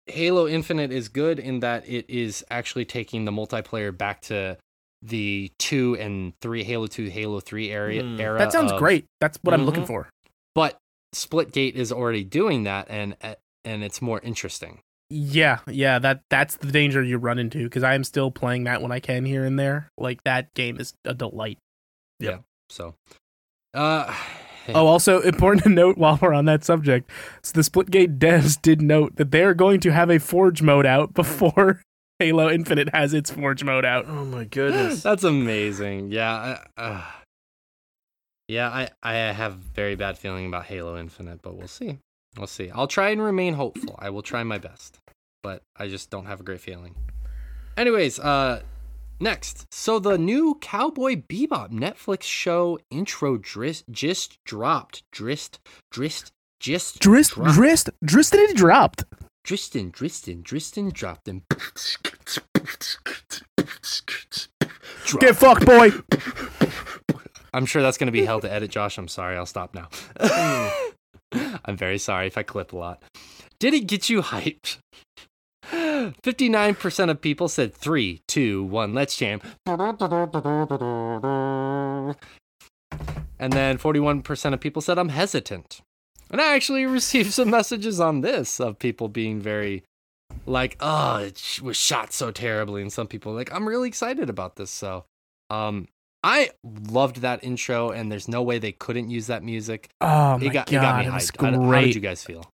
Halo 0.06 0.46
Infinite 0.46 0.92
is 0.92 1.08
good 1.08 1.38
in 1.38 1.60
that 1.60 1.88
it 1.88 2.04
is 2.08 2.44
actually 2.50 2.84
taking 2.84 3.24
the 3.24 3.32
multiplayer 3.32 3.96
back 3.96 4.20
to 4.22 4.58
the 5.00 5.50
two 5.58 5.96
and 5.98 6.34
three 6.42 6.64
Halo 6.64 6.86
two, 6.86 7.06
Halo 7.06 7.40
three 7.40 7.70
area 7.70 8.02
Hmm. 8.02 8.20
era. 8.20 8.38
That 8.38 8.52
sounds 8.52 8.72
of- 8.72 8.78
great. 8.78 9.06
That's 9.22 9.38
what 9.42 9.54
I'm 9.54 9.64
looking 9.64 9.84
Mhm. 9.84 9.86
for. 9.86 10.08
but 10.54 10.76
Splitgate 11.14 11.72
is 11.74 11.90
already 11.92 12.24
doing 12.24 12.64
that, 12.64 12.88
and 12.90 13.16
and 13.64 13.82
it's 13.84 14.02
more 14.02 14.20
interesting. 14.20 14.80
Yeah, 15.10 15.58
yeah, 15.68 15.98
that 15.98 16.22
that's 16.30 16.56
the 16.56 16.72
danger 16.72 17.02
you 17.02 17.18
run 17.18 17.38
into 17.38 17.64
because 17.64 17.82
I 17.82 17.94
am 17.94 18.02
still 18.02 18.30
playing 18.30 18.64
that 18.64 18.80
when 18.80 18.92
I 18.92 19.00
can 19.00 19.24
here 19.26 19.44
and 19.44 19.58
there. 19.58 19.90
Like 19.98 20.24
that 20.24 20.54
game 20.54 20.80
is 20.80 20.94
a 21.04 21.12
delight. 21.12 21.58
Yeah. 22.18 22.38
So, 22.70 22.94
uh, 23.74 24.10
hey, 24.66 24.72
Oh, 24.74 24.86
also 24.86 25.20
important 25.20 25.64
to 25.64 25.68
note 25.68 25.98
while 25.98 26.18
we're 26.20 26.32
on 26.32 26.46
that 26.46 26.64
subject, 26.64 27.10
so 27.42 27.52
the 27.52 27.60
Splitgate 27.60 28.18
devs 28.18 28.60
did 28.60 28.80
note 28.80 29.16
that 29.16 29.30
they're 29.32 29.54
going 29.54 29.80
to 29.80 29.92
have 29.92 30.08
a 30.10 30.18
Forge 30.18 30.62
mode 30.62 30.86
out 30.86 31.12
before 31.12 31.82
Halo 32.18 32.48
Infinite 32.48 32.94
has 32.94 33.12
its 33.12 33.30
Forge 33.30 33.64
mode 33.64 33.84
out. 33.84 34.06
Oh 34.08 34.24
my 34.24 34.44
goodness. 34.44 35.02
That's 35.04 35.24
amazing. 35.24 36.10
Yeah. 36.10 36.58
I, 36.76 36.80
uh, 36.80 37.04
yeah, 38.48 38.68
I, 38.70 38.88
I 39.02 39.14
have 39.14 39.54
very 39.54 39.96
bad 39.96 40.16
feeling 40.16 40.46
about 40.46 40.64
Halo 40.66 40.96
Infinite, 40.96 41.42
but 41.42 41.56
we'll 41.56 41.68
see. 41.68 41.98
We'll 42.36 42.46
see. 42.46 42.70
I'll 42.70 42.86
try 42.86 43.10
and 43.10 43.22
remain 43.22 43.54
hopeful. 43.54 43.94
I 43.98 44.10
will 44.10 44.22
try 44.22 44.42
my 44.42 44.58
best, 44.58 44.98
but 45.42 45.62
I 45.76 45.88
just 45.88 46.10
don't 46.10 46.26
have 46.26 46.40
a 46.40 46.42
great 46.42 46.60
feeling. 46.60 46.94
Anyways, 47.76 48.18
uh, 48.18 48.62
next. 49.20 49.66
So 49.72 49.98
the 49.98 50.16
new 50.16 50.56
Cowboy 50.60 51.16
Bebop 51.16 51.70
Netflix 51.70 52.22
show 52.22 52.78
intro 52.90 53.36
drist, 53.36 53.84
just 53.90 54.38
dropped. 54.44 55.02
Drist, 55.12 55.58
drist, 55.92 56.32
just 56.58 57.00
Drist, 57.00 57.34
dropped. 57.34 57.58
Drist, 57.58 57.90
Dristin 58.04 58.54
dropped. 58.54 59.04
Dristin, 59.44 59.90
Dristin, 59.90 60.42
Dristin 60.42 60.92
dropped 60.92 61.24
them. 61.24 61.42
Get 65.18 65.36
fucked, 65.36 65.66
boy. 65.66 65.90
I'm 67.52 67.66
sure 67.66 67.82
that's 67.82 67.98
going 67.98 68.06
to 68.06 68.12
be 68.12 68.24
hell 68.24 68.40
to 68.40 68.50
edit, 68.50 68.70
Josh. 68.70 68.96
I'm 68.96 69.08
sorry. 69.08 69.36
I'll 69.36 69.44
stop 69.44 69.74
now. 69.74 69.88
I'm 71.64 71.76
very 71.76 71.98
sorry 71.98 72.26
if 72.26 72.38
I 72.38 72.42
clip 72.42 72.72
a 72.72 72.76
lot. 72.76 73.02
Did 73.58 73.74
it 73.74 73.86
get 73.86 74.10
you 74.10 74.22
hyped? 74.22 74.78
59% 75.70 77.10
of 77.10 77.20
people 77.20 77.48
said 77.48 77.74
three, 77.74 78.20
two, 78.26 78.64
one, 78.64 78.92
let's 78.92 79.16
jam. 79.16 79.40
And 83.38 83.52
then 83.52 83.78
41% 83.78 84.54
of 84.54 84.60
people 84.60 84.82
said 84.82 84.98
I'm 84.98 85.08
hesitant. 85.08 85.80
And 86.30 86.40
I 86.40 86.54
actually 86.54 86.86
received 86.98 87.32
some 87.32 87.50
messages 87.50 88.00
on 88.00 88.20
this 88.20 88.60
of 88.60 88.78
people 88.78 89.08
being 89.08 89.40
very 89.40 89.84
like, 90.46 90.76
oh, 90.80 91.16
it 91.18 91.60
was 91.62 91.76
shot 91.76 92.12
so 92.12 92.30
terribly. 92.30 92.82
And 92.82 92.92
some 92.92 93.06
people 93.06 93.32
like, 93.32 93.52
I'm 93.52 93.68
really 93.68 93.88
excited 93.88 94.28
about 94.28 94.56
this. 94.56 94.70
So, 94.70 95.04
um, 95.50 95.88
I 96.24 96.50
loved 96.90 97.16
that 97.22 97.42
intro, 97.42 97.90
and 97.90 98.10
there's 98.12 98.28
no 98.28 98.42
way 98.42 98.58
they 98.58 98.72
couldn't 98.72 99.10
use 99.10 99.26
that 99.26 99.42
music. 99.42 99.88
Oh 100.00 100.38
my 100.38 100.46
it 100.46 100.52
got, 100.52 100.66
god, 100.66 100.72
it 100.72 100.76
got 100.76 100.98
me 101.00 101.06
it 101.06 101.12
was 101.14 101.30
hyped. 101.32 101.54
How, 101.54 101.62
how 101.72 101.80
did 101.80 101.94
you 101.94 102.00
guys 102.00 102.22
feel? 102.24 102.48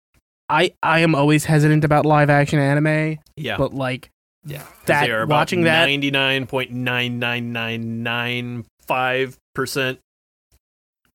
I 0.48 0.72
I 0.82 1.00
am 1.00 1.14
always 1.16 1.44
hesitant 1.46 1.82
about 1.84 2.06
live 2.06 2.30
action 2.30 2.58
anime, 2.60 3.18
Yeah. 3.36 3.56
but 3.56 3.74
like 3.74 4.10
Yeah. 4.44 4.62
that 4.86 5.06
they 5.06 5.10
are 5.10 5.22
about 5.22 5.34
watching 5.34 5.62
that 5.62 5.86
ninety 5.86 6.12
nine 6.12 6.46
point 6.46 6.70
nine 6.70 7.18
nine 7.18 7.52
nine 7.52 8.04
nine 8.04 8.64
five 8.86 9.36
percent 9.54 9.98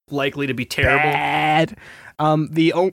likely 0.09 0.47
to 0.47 0.53
be 0.53 0.65
terrible. 0.65 1.03
bad. 1.03 1.77
Um, 2.19 2.49
the 2.51 2.73
o- 2.73 2.91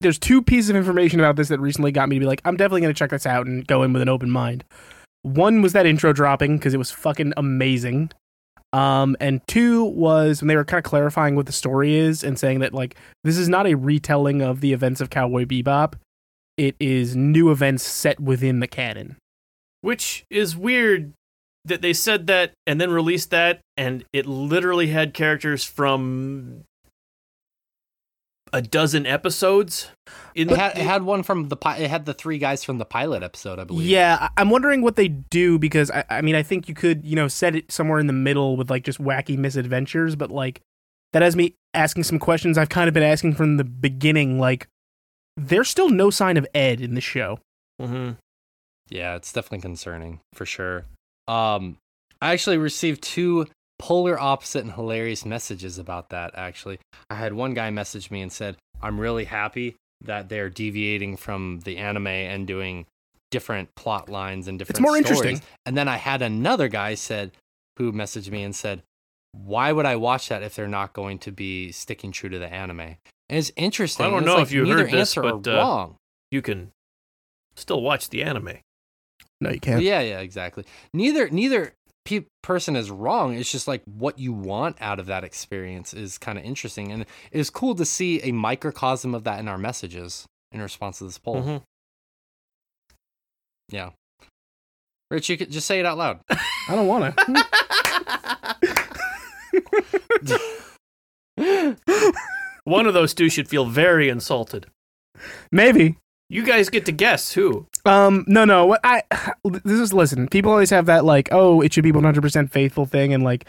there's 0.00 0.18
two 0.18 0.40
pieces 0.42 0.70
of 0.70 0.76
information 0.76 1.20
about 1.20 1.36
this 1.36 1.48
that 1.48 1.60
recently 1.60 1.92
got 1.92 2.08
me 2.08 2.16
to 2.16 2.20
be 2.20 2.26
like, 2.26 2.40
I'm 2.46 2.56
definitely 2.56 2.80
gonna 2.80 2.94
check 2.94 3.10
this 3.10 3.26
out 3.26 3.46
and 3.46 3.66
go 3.66 3.82
in 3.82 3.92
with 3.92 4.00
an 4.00 4.08
open 4.08 4.30
mind. 4.30 4.64
One 5.22 5.60
was 5.62 5.74
that 5.74 5.84
intro 5.86 6.12
dropping 6.14 6.56
because 6.56 6.72
it 6.74 6.78
was 6.78 6.90
fucking 6.90 7.34
amazing. 7.36 8.10
Um, 8.74 9.16
and 9.20 9.40
two 9.46 9.84
was 9.84 10.42
when 10.42 10.48
they 10.48 10.56
were 10.56 10.64
kind 10.64 10.84
of 10.84 10.90
clarifying 10.90 11.36
what 11.36 11.46
the 11.46 11.52
story 11.52 11.94
is 11.94 12.24
and 12.24 12.36
saying 12.36 12.58
that 12.58 12.74
like 12.74 12.96
this 13.22 13.38
is 13.38 13.48
not 13.48 13.68
a 13.68 13.76
retelling 13.76 14.42
of 14.42 14.60
the 14.60 14.72
events 14.72 15.00
of 15.00 15.10
Cowboy 15.10 15.44
Bebop. 15.44 15.94
It 16.56 16.74
is 16.80 17.14
new 17.14 17.52
events 17.52 17.84
set 17.84 18.18
within 18.18 18.58
the 18.58 18.66
canon. 18.66 19.16
Which 19.80 20.24
is 20.28 20.56
weird 20.56 21.12
that 21.64 21.82
they 21.82 21.92
said 21.92 22.26
that 22.26 22.52
and 22.66 22.80
then 22.80 22.90
released 22.90 23.30
that, 23.30 23.60
and 23.76 24.04
it 24.12 24.26
literally 24.26 24.88
had 24.88 25.14
characters 25.14 25.62
from 25.62 26.64
a 28.54 28.62
dozen 28.62 29.04
episodes. 29.04 29.90
In 30.34 30.48
It 30.50 30.56
had, 30.56 30.78
it 30.78 30.82
had 30.84 31.02
one 31.02 31.22
from 31.22 31.48
the 31.48 31.56
pi- 31.56 31.76
it 31.78 31.90
had 31.90 32.06
the 32.06 32.14
three 32.14 32.38
guys 32.38 32.64
from 32.64 32.78
the 32.78 32.84
pilot 32.84 33.22
episode, 33.22 33.58
I 33.58 33.64
believe. 33.64 33.86
Yeah, 33.88 34.16
I- 34.20 34.40
I'm 34.40 34.48
wondering 34.50 34.80
what 34.82 34.96
they 34.96 35.08
do 35.08 35.58
because 35.58 35.90
I, 35.90 36.04
I 36.08 36.20
mean 36.22 36.34
I 36.34 36.42
think 36.42 36.68
you 36.68 36.74
could 36.74 37.04
you 37.04 37.16
know 37.16 37.28
set 37.28 37.54
it 37.56 37.70
somewhere 37.72 37.98
in 37.98 38.06
the 38.06 38.12
middle 38.12 38.56
with 38.56 38.70
like 38.70 38.84
just 38.84 38.98
wacky 39.02 39.36
misadventures, 39.36 40.16
but 40.16 40.30
like 40.30 40.60
that 41.12 41.22
has 41.22 41.36
me 41.36 41.54
asking 41.74 42.04
some 42.04 42.18
questions 42.18 42.56
I've 42.56 42.68
kind 42.68 42.88
of 42.88 42.94
been 42.94 43.02
asking 43.02 43.34
from 43.34 43.56
the 43.56 43.64
beginning. 43.64 44.38
Like, 44.40 44.66
there's 45.36 45.68
still 45.68 45.88
no 45.90 46.10
sign 46.10 46.36
of 46.36 46.46
Ed 46.54 46.80
in 46.80 46.94
the 46.94 47.00
show. 47.00 47.38
Mhm. 47.80 48.16
Yeah, 48.88 49.14
it's 49.16 49.32
definitely 49.32 49.60
concerning 49.62 50.20
for 50.34 50.44
sure. 50.46 50.84
Um, 51.28 51.78
I 52.20 52.32
actually 52.32 52.58
received 52.58 53.02
two 53.02 53.46
polar 53.84 54.18
opposite 54.18 54.64
and 54.64 54.72
hilarious 54.72 55.26
messages 55.26 55.78
about 55.78 56.08
that. 56.08 56.30
Actually, 56.34 56.78
I 57.10 57.16
had 57.16 57.34
one 57.34 57.52
guy 57.52 57.68
message 57.68 58.10
me 58.10 58.22
and 58.22 58.32
said, 58.32 58.56
"I'm 58.80 58.98
really 58.98 59.26
happy 59.26 59.76
that 60.00 60.30
they're 60.30 60.48
deviating 60.48 61.18
from 61.18 61.60
the 61.64 61.76
anime 61.76 62.06
and 62.06 62.46
doing 62.46 62.86
different 63.30 63.74
plot 63.74 64.08
lines 64.08 64.48
and 64.48 64.58
different. 64.58 64.78
It's 64.78 64.80
more 64.80 64.96
stories." 64.96 65.10
interesting. 65.10 65.46
And 65.66 65.76
then 65.76 65.86
I 65.86 65.98
had 65.98 66.22
another 66.22 66.68
guy 66.68 66.94
said, 66.94 67.32
who 67.76 67.92
messaged 67.92 68.30
me 68.30 68.42
and 68.42 68.56
said, 68.56 68.82
"Why 69.32 69.70
would 69.70 69.84
I 69.84 69.96
watch 69.96 70.30
that 70.30 70.42
if 70.42 70.54
they're 70.54 70.66
not 70.66 70.94
going 70.94 71.18
to 71.18 71.30
be 71.30 71.70
sticking 71.70 72.10
true 72.10 72.30
to 72.30 72.38
the 72.38 72.50
anime?" 72.50 72.80
And 72.80 73.38
it's 73.38 73.52
interesting. 73.54 74.06
I 74.06 74.08
don't 74.08 74.24
know 74.24 74.36
like 74.36 74.44
if 74.44 74.52
you 74.52 74.64
neither 74.64 74.78
heard 74.78 74.92
this, 74.92 75.10
answer 75.14 75.20
but, 75.20 75.46
are 75.46 75.58
uh, 75.58 75.62
wrong. 75.62 75.96
You 76.30 76.40
can 76.40 76.72
still 77.54 77.82
watch 77.82 78.08
the 78.08 78.22
anime. 78.22 78.60
No, 79.42 79.50
you 79.50 79.60
can't. 79.60 79.82
yeah, 79.82 80.00
yeah, 80.00 80.20
exactly. 80.20 80.64
Neither 80.94 81.28
neither 81.28 81.74
pe- 82.04 82.26
person 82.42 82.76
is 82.76 82.90
wrong. 82.90 83.34
It's 83.34 83.50
just 83.50 83.66
like 83.68 83.82
what 83.84 84.18
you 84.18 84.32
want 84.32 84.76
out 84.80 84.98
of 85.00 85.06
that 85.06 85.24
experience 85.24 85.92
is 85.94 86.18
kind 86.18 86.38
of 86.38 86.44
interesting, 86.44 86.92
and 86.92 87.02
it 87.02 87.08
is 87.32 87.50
cool 87.50 87.74
to 87.76 87.84
see 87.84 88.20
a 88.22 88.32
microcosm 88.32 89.14
of 89.14 89.24
that 89.24 89.40
in 89.40 89.48
our 89.48 89.58
messages 89.58 90.26
in 90.52 90.60
response 90.62 90.98
to 90.98 91.04
this 91.04 91.18
poll. 91.18 91.42
Mhm. 91.42 91.62
Yeah, 93.70 93.90
Rich, 95.10 95.28
you 95.30 95.36
could 95.36 95.50
just 95.50 95.66
say 95.66 95.80
it 95.80 95.86
out 95.86 95.96
loud. 95.98 96.20
I 96.30 96.74
don't 96.74 96.86
want 96.86 97.16
to. 97.16 97.44
One 102.64 102.86
of 102.86 102.94
those 102.94 103.14
two 103.14 103.28
should 103.28 103.48
feel 103.48 103.66
very 103.66 104.08
insulted. 104.08 104.66
Maybe. 105.52 105.96
You 106.28 106.42
guys 106.44 106.70
get 106.70 106.86
to 106.86 106.92
guess 106.92 107.32
who. 107.32 107.66
Um, 107.84 108.24
no, 108.26 108.44
no. 108.44 108.66
What 108.66 108.80
I 108.82 109.02
this 109.44 109.80
is 109.80 109.92
listen. 109.92 110.28
People 110.28 110.50
always 110.50 110.70
have 110.70 110.86
that 110.86 111.04
like, 111.04 111.28
oh, 111.32 111.60
it 111.60 111.72
should 111.72 111.84
be 111.84 111.92
100% 111.92 112.50
faithful 112.50 112.86
thing, 112.86 113.12
and 113.12 113.22
like, 113.22 113.46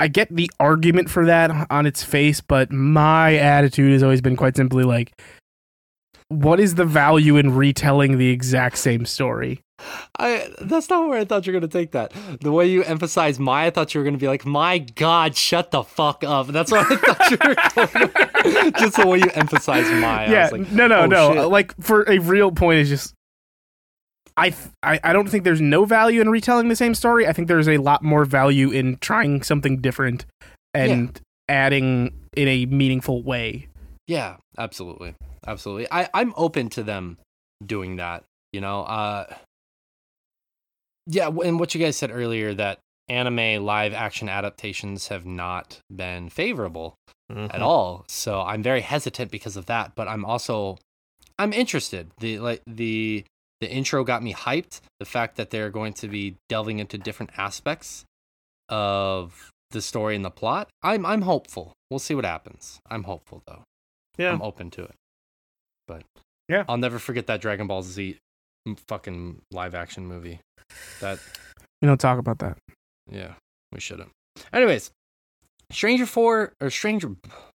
I 0.00 0.08
get 0.08 0.34
the 0.34 0.50
argument 0.58 1.10
for 1.10 1.26
that 1.26 1.68
on 1.70 1.86
its 1.86 2.02
face, 2.02 2.40
but 2.40 2.72
my 2.72 3.36
attitude 3.36 3.92
has 3.92 4.02
always 4.02 4.20
been 4.20 4.36
quite 4.36 4.56
simply 4.56 4.84
like, 4.84 5.12
what 6.28 6.58
is 6.58 6.74
the 6.74 6.84
value 6.84 7.36
in 7.36 7.54
retelling 7.54 8.18
the 8.18 8.30
exact 8.30 8.78
same 8.78 9.04
story? 9.04 9.60
I 10.18 10.48
that's 10.60 10.88
not 10.88 11.08
where 11.08 11.18
I 11.18 11.24
thought 11.24 11.46
you 11.46 11.52
were 11.52 11.60
gonna 11.60 11.70
take 11.70 11.92
that. 11.92 12.12
The 12.40 12.52
way 12.52 12.66
you 12.66 12.82
emphasize 12.84 13.38
my, 13.38 13.66
I 13.66 13.70
thought 13.70 13.94
you 13.94 14.00
were 14.00 14.04
gonna 14.04 14.18
be 14.18 14.28
like, 14.28 14.44
"My 14.44 14.78
God, 14.78 15.36
shut 15.36 15.70
the 15.70 15.82
fuck 15.82 16.24
up." 16.24 16.48
That's 16.48 16.70
what 16.70 16.90
I 16.90 16.96
thought 16.96 17.30
you 17.30 17.38
were 17.44 17.54
going. 17.54 18.72
Just 18.78 18.96
the 18.96 19.06
way 19.06 19.18
you 19.18 19.30
emphasize 19.34 19.90
my. 20.00 20.30
Yeah, 20.30 20.48
like, 20.52 20.70
no, 20.70 20.86
no, 20.86 21.00
oh, 21.00 21.06
no. 21.06 21.34
shit. 21.34 21.48
Like 21.48 21.74
for 21.80 22.08
a 22.08 22.18
real 22.18 22.50
point 22.52 22.80
is 22.80 22.88
just. 22.88 23.14
I, 24.34 24.54
I 24.82 24.98
I 25.04 25.12
don't 25.12 25.28
think 25.28 25.44
there's 25.44 25.60
no 25.60 25.84
value 25.84 26.22
in 26.22 26.30
retelling 26.30 26.68
the 26.68 26.76
same 26.76 26.94
story. 26.94 27.26
I 27.26 27.34
think 27.34 27.48
there's 27.48 27.68
a 27.68 27.76
lot 27.76 28.02
more 28.02 28.24
value 28.24 28.70
in 28.70 28.96
trying 28.96 29.42
something 29.42 29.80
different 29.80 30.24
and 30.72 31.20
adding 31.48 32.14
in 32.34 32.48
a 32.48 32.66
meaningful 32.66 33.22
way. 33.22 33.68
Yeah, 34.06 34.36
absolutely. 34.58 35.14
Absolutely. 35.46 35.86
I, 35.90 36.08
I'm 36.14 36.32
open 36.36 36.68
to 36.70 36.82
them 36.82 37.18
doing 37.64 37.96
that, 37.96 38.24
you 38.52 38.60
know. 38.60 38.82
Uh 38.82 39.26
Yeah, 41.06 41.28
and 41.28 41.58
what 41.58 41.74
you 41.74 41.80
guys 41.80 41.96
said 41.96 42.10
earlier 42.12 42.54
that 42.54 42.78
anime 43.08 43.64
live 43.64 43.92
action 43.92 44.28
adaptations 44.28 45.08
have 45.08 45.26
not 45.26 45.80
been 45.94 46.28
favorable 46.28 46.94
Mhm. 47.30 47.52
at 47.52 47.60
all. 47.62 48.04
So 48.08 48.40
I'm 48.42 48.62
very 48.62 48.80
hesitant 48.82 49.30
because 49.30 49.56
of 49.56 49.66
that, 49.66 49.94
but 49.94 50.06
I'm 50.08 50.24
also 50.24 50.78
I'm 51.38 51.52
interested. 51.52 52.10
The 52.18 52.38
like 52.38 52.62
the 52.66 53.24
the 53.60 53.70
intro 53.70 54.04
got 54.04 54.22
me 54.22 54.32
hyped. 54.34 54.80
The 55.00 55.04
fact 55.06 55.36
that 55.36 55.50
they're 55.50 55.70
going 55.70 55.92
to 55.94 56.08
be 56.08 56.36
delving 56.48 56.78
into 56.78 56.98
different 56.98 57.32
aspects 57.36 58.04
of 58.68 59.50
the 59.70 59.82
story 59.82 60.14
and 60.16 60.24
the 60.24 60.30
plot. 60.30 60.68
I'm 60.82 61.04
I'm 61.06 61.22
hopeful. 61.22 61.72
We'll 61.90 61.98
see 61.98 62.14
what 62.14 62.24
happens. 62.24 62.80
I'm 62.88 63.04
hopeful 63.04 63.42
though. 63.46 63.64
Yeah. 64.18 64.32
I'm 64.32 64.42
open 64.42 64.70
to 64.72 64.82
it. 64.84 64.94
But 65.86 66.02
Yeah. 66.48 66.64
I'll 66.68 66.76
never 66.76 66.98
forget 66.98 67.26
that 67.26 67.40
Dragon 67.40 67.66
Ball 67.66 67.82
Z 67.82 68.18
fucking 68.88 69.42
live 69.50 69.74
action 69.74 70.06
movie. 70.06 70.40
That 71.00 71.18
We 71.80 71.86
don't 71.88 72.00
talk 72.00 72.18
about 72.18 72.38
that. 72.40 72.58
yeah, 73.10 73.34
we 73.72 73.80
shouldn't. 73.80 74.10
Anyways, 74.52 74.90
Stranger 75.70 76.06
4 76.06 76.52
or 76.60 76.70
Stranger 76.70 77.10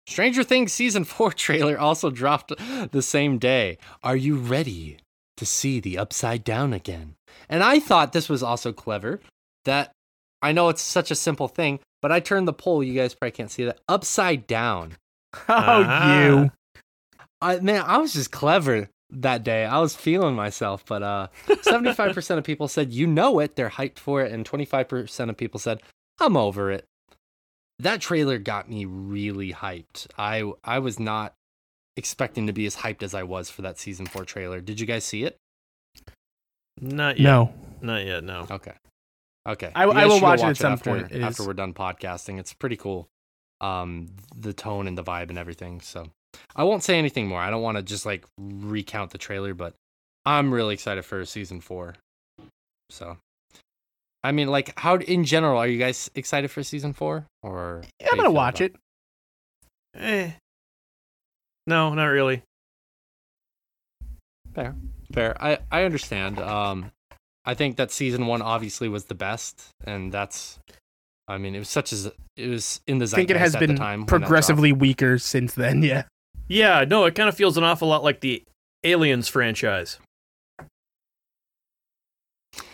Stranger 0.08 0.42
Things 0.42 0.73
season 0.73 1.05
4 1.05 1.32
trailer 1.47 1.78
also 1.78 2.10
dropped 2.10 2.52
the 2.92 3.02
same 3.02 3.39
day. 3.39 3.78
Are 4.02 4.16
you 4.16 4.36
ready 4.36 4.99
to 5.36 5.47
see 5.47 5.81
the 5.81 5.99
upside 5.99 6.44
down 6.44 6.73
again? 6.73 7.15
And 7.49 7.62
I 7.62 7.81
thought 7.81 8.12
this 8.12 8.28
was 8.28 8.42
also 8.42 8.73
clever 8.73 9.20
that 9.65 9.92
I 10.42 10.52
know 10.52 10.68
it's 10.68 10.82
such 10.82 11.10
a 11.10 11.15
simple 11.15 11.49
thing, 11.49 11.78
but 12.00 12.10
I 12.12 12.18
turned 12.20 12.49
the 12.49 12.52
poll, 12.52 12.82
you 12.82 12.94
guys 12.94 13.15
probably 13.15 13.31
can't 13.32 13.50
see 13.50 13.65
that, 13.65 13.78
upside 13.89 14.47
down. 14.47 14.94
Oh, 15.49 15.55
Uh-huh. 15.55 16.08
you. 16.18 16.50
I 17.41 17.58
man, 17.60 17.82
I 17.86 17.99
was 17.99 18.12
just 18.12 18.31
clever 18.31 18.89
that 19.20 19.44
day. 19.44 19.65
I 19.65 19.78
was 19.78 19.94
feeling 19.94 20.34
myself, 20.34 20.84
but 20.86 21.02
uh 21.02 21.28
75% 21.47 22.39
of 22.39 22.44
people 22.44 22.68
said 22.68 22.92
you 22.92 23.07
know 23.07 23.39
it, 23.39 23.57
they're 23.57 23.70
hyped 23.70 23.99
for 23.99 24.23
it, 24.23 24.32
and 24.32 24.49
25% 24.49 25.28
of 25.31 25.36
people 25.36 25.60
said 25.60 25.81
I'm 26.20 26.36
over 26.36 26.70
it. 26.70 26.84
That 27.78 28.00
trailer 28.00 28.39
got 28.39 28.68
me 28.70 28.84
really 28.84 29.52
hyped. 29.52 30.07
I 30.18 30.50
I 30.65 30.78
was 30.78 30.99
not 31.00 31.34
expecting 31.97 32.47
to 32.47 32.52
be 32.52 32.65
as 32.66 32.76
hyped 32.76 33.02
as 33.02 33.15
I 33.15 33.23
was 33.23 33.50
for 33.50 33.62
that 33.62 33.78
season 33.78 34.07
4 34.07 34.24
trailer. 34.24 34.60
Did 34.60 34.81
you 34.81 34.86
guys 34.86 35.05
see 35.05 35.24
it? 35.24 35.36
Not 36.81 37.18
yet. 37.18 37.24
No. 37.24 37.55
Not 37.81 38.05
yet. 38.07 38.24
No. 38.24 38.47
Okay. 38.50 38.73
Okay. 39.47 39.70
I- 39.74 39.82
I 39.84 39.86
will 40.07 40.15
should 40.15 40.20
go 40.20 40.26
watch 40.26 40.41
it 40.41 40.44
at 40.47 40.57
some 40.57 40.73
after, 40.73 40.91
point. 40.91 41.12
After 41.12 41.44
we're 41.44 41.52
done 41.52 41.74
podcasting. 41.74 42.39
It's 42.39 42.52
pretty 42.55 42.76
cool. 42.76 43.08
Um, 43.60 44.08
the 44.34 44.52
tone 44.52 44.86
and 44.89 44.97
the 44.97 45.05
vibe 45.05 45.28
and 45.28 45.39
everything. 45.39 45.81
So 45.81 46.08
I 46.55 46.65
won't 46.65 46.83
say 46.83 46.99
anything 46.99 47.27
more. 47.28 47.41
I 47.41 47.51
don't 47.51 47.62
want 47.62 47.77
to 47.77 47.83
just 47.83 48.07
like 48.07 48.25
recount 48.39 49.11
the 49.11 49.19
trailer, 49.19 49.55
but 49.55 49.75
I'm 50.25 50.52
really 50.52 50.75
excited 50.75 51.05
for 51.05 51.25
season 51.25 51.61
four. 51.61 51.94
So, 52.91 53.17
I 54.23 54.33
mean, 54.33 54.49
like, 54.49 54.78
how 54.78 54.97
in 54.97 55.25
general 55.25 55.59
are 55.59 55.67
you 55.67 55.78
guys 55.78 56.11
excited 56.15 56.51
for 56.51 56.62
season 56.62 56.93
four? 56.93 57.27
Or 57.43 57.83
Yeah, 58.01 58.09
I'm 58.12 58.17
gonna 58.17 58.31
watch 58.31 58.61
it. 58.61 58.75
Eh. 59.94 60.31
No, 61.67 61.94
not 61.94 62.07
really. 62.07 62.43
Fair, 64.55 64.75
fair. 65.12 65.43
I 65.43 65.59
I 65.70 65.85
understand. 65.85 66.39
Um, 66.39 66.93
I 67.44 67.55
think 67.55 67.77
that 67.77 67.91
season 67.91 68.27
one 68.27 68.43
obviously 68.43 68.89
was 68.89 69.05
the 69.05 69.15
best, 69.15 69.69
and 69.85 70.12
that's. 70.12 70.59
I 71.28 71.39
mean, 71.39 71.55
it 71.55 71.61
was 71.61 71.69
such 71.69 71.93
as 71.93 72.11
it 72.36 72.49
was 72.49 72.81
in 72.86 72.99
the 72.99 73.05
I 73.05 73.09
think 73.09 73.31
it 73.31 73.36
has 73.36 73.57
been 73.57 73.77
time 73.77 74.01
when 74.01 74.07
that 74.07 74.09
dropped. 74.09 74.09
progressively 74.09 74.73
weaker 74.73 75.19
since 75.19 75.55
then. 75.55 75.83
Yeah. 75.83 76.05
Yeah, 76.49 76.85
no, 76.87 77.05
it 77.07 77.15
kind 77.15 77.29
of 77.29 77.37
feels 77.37 77.57
an 77.57 77.65
awful 77.65 77.89
lot 77.89 78.03
like 78.05 78.21
the 78.21 78.43
Aliens 78.85 79.29
franchise. 79.29 79.99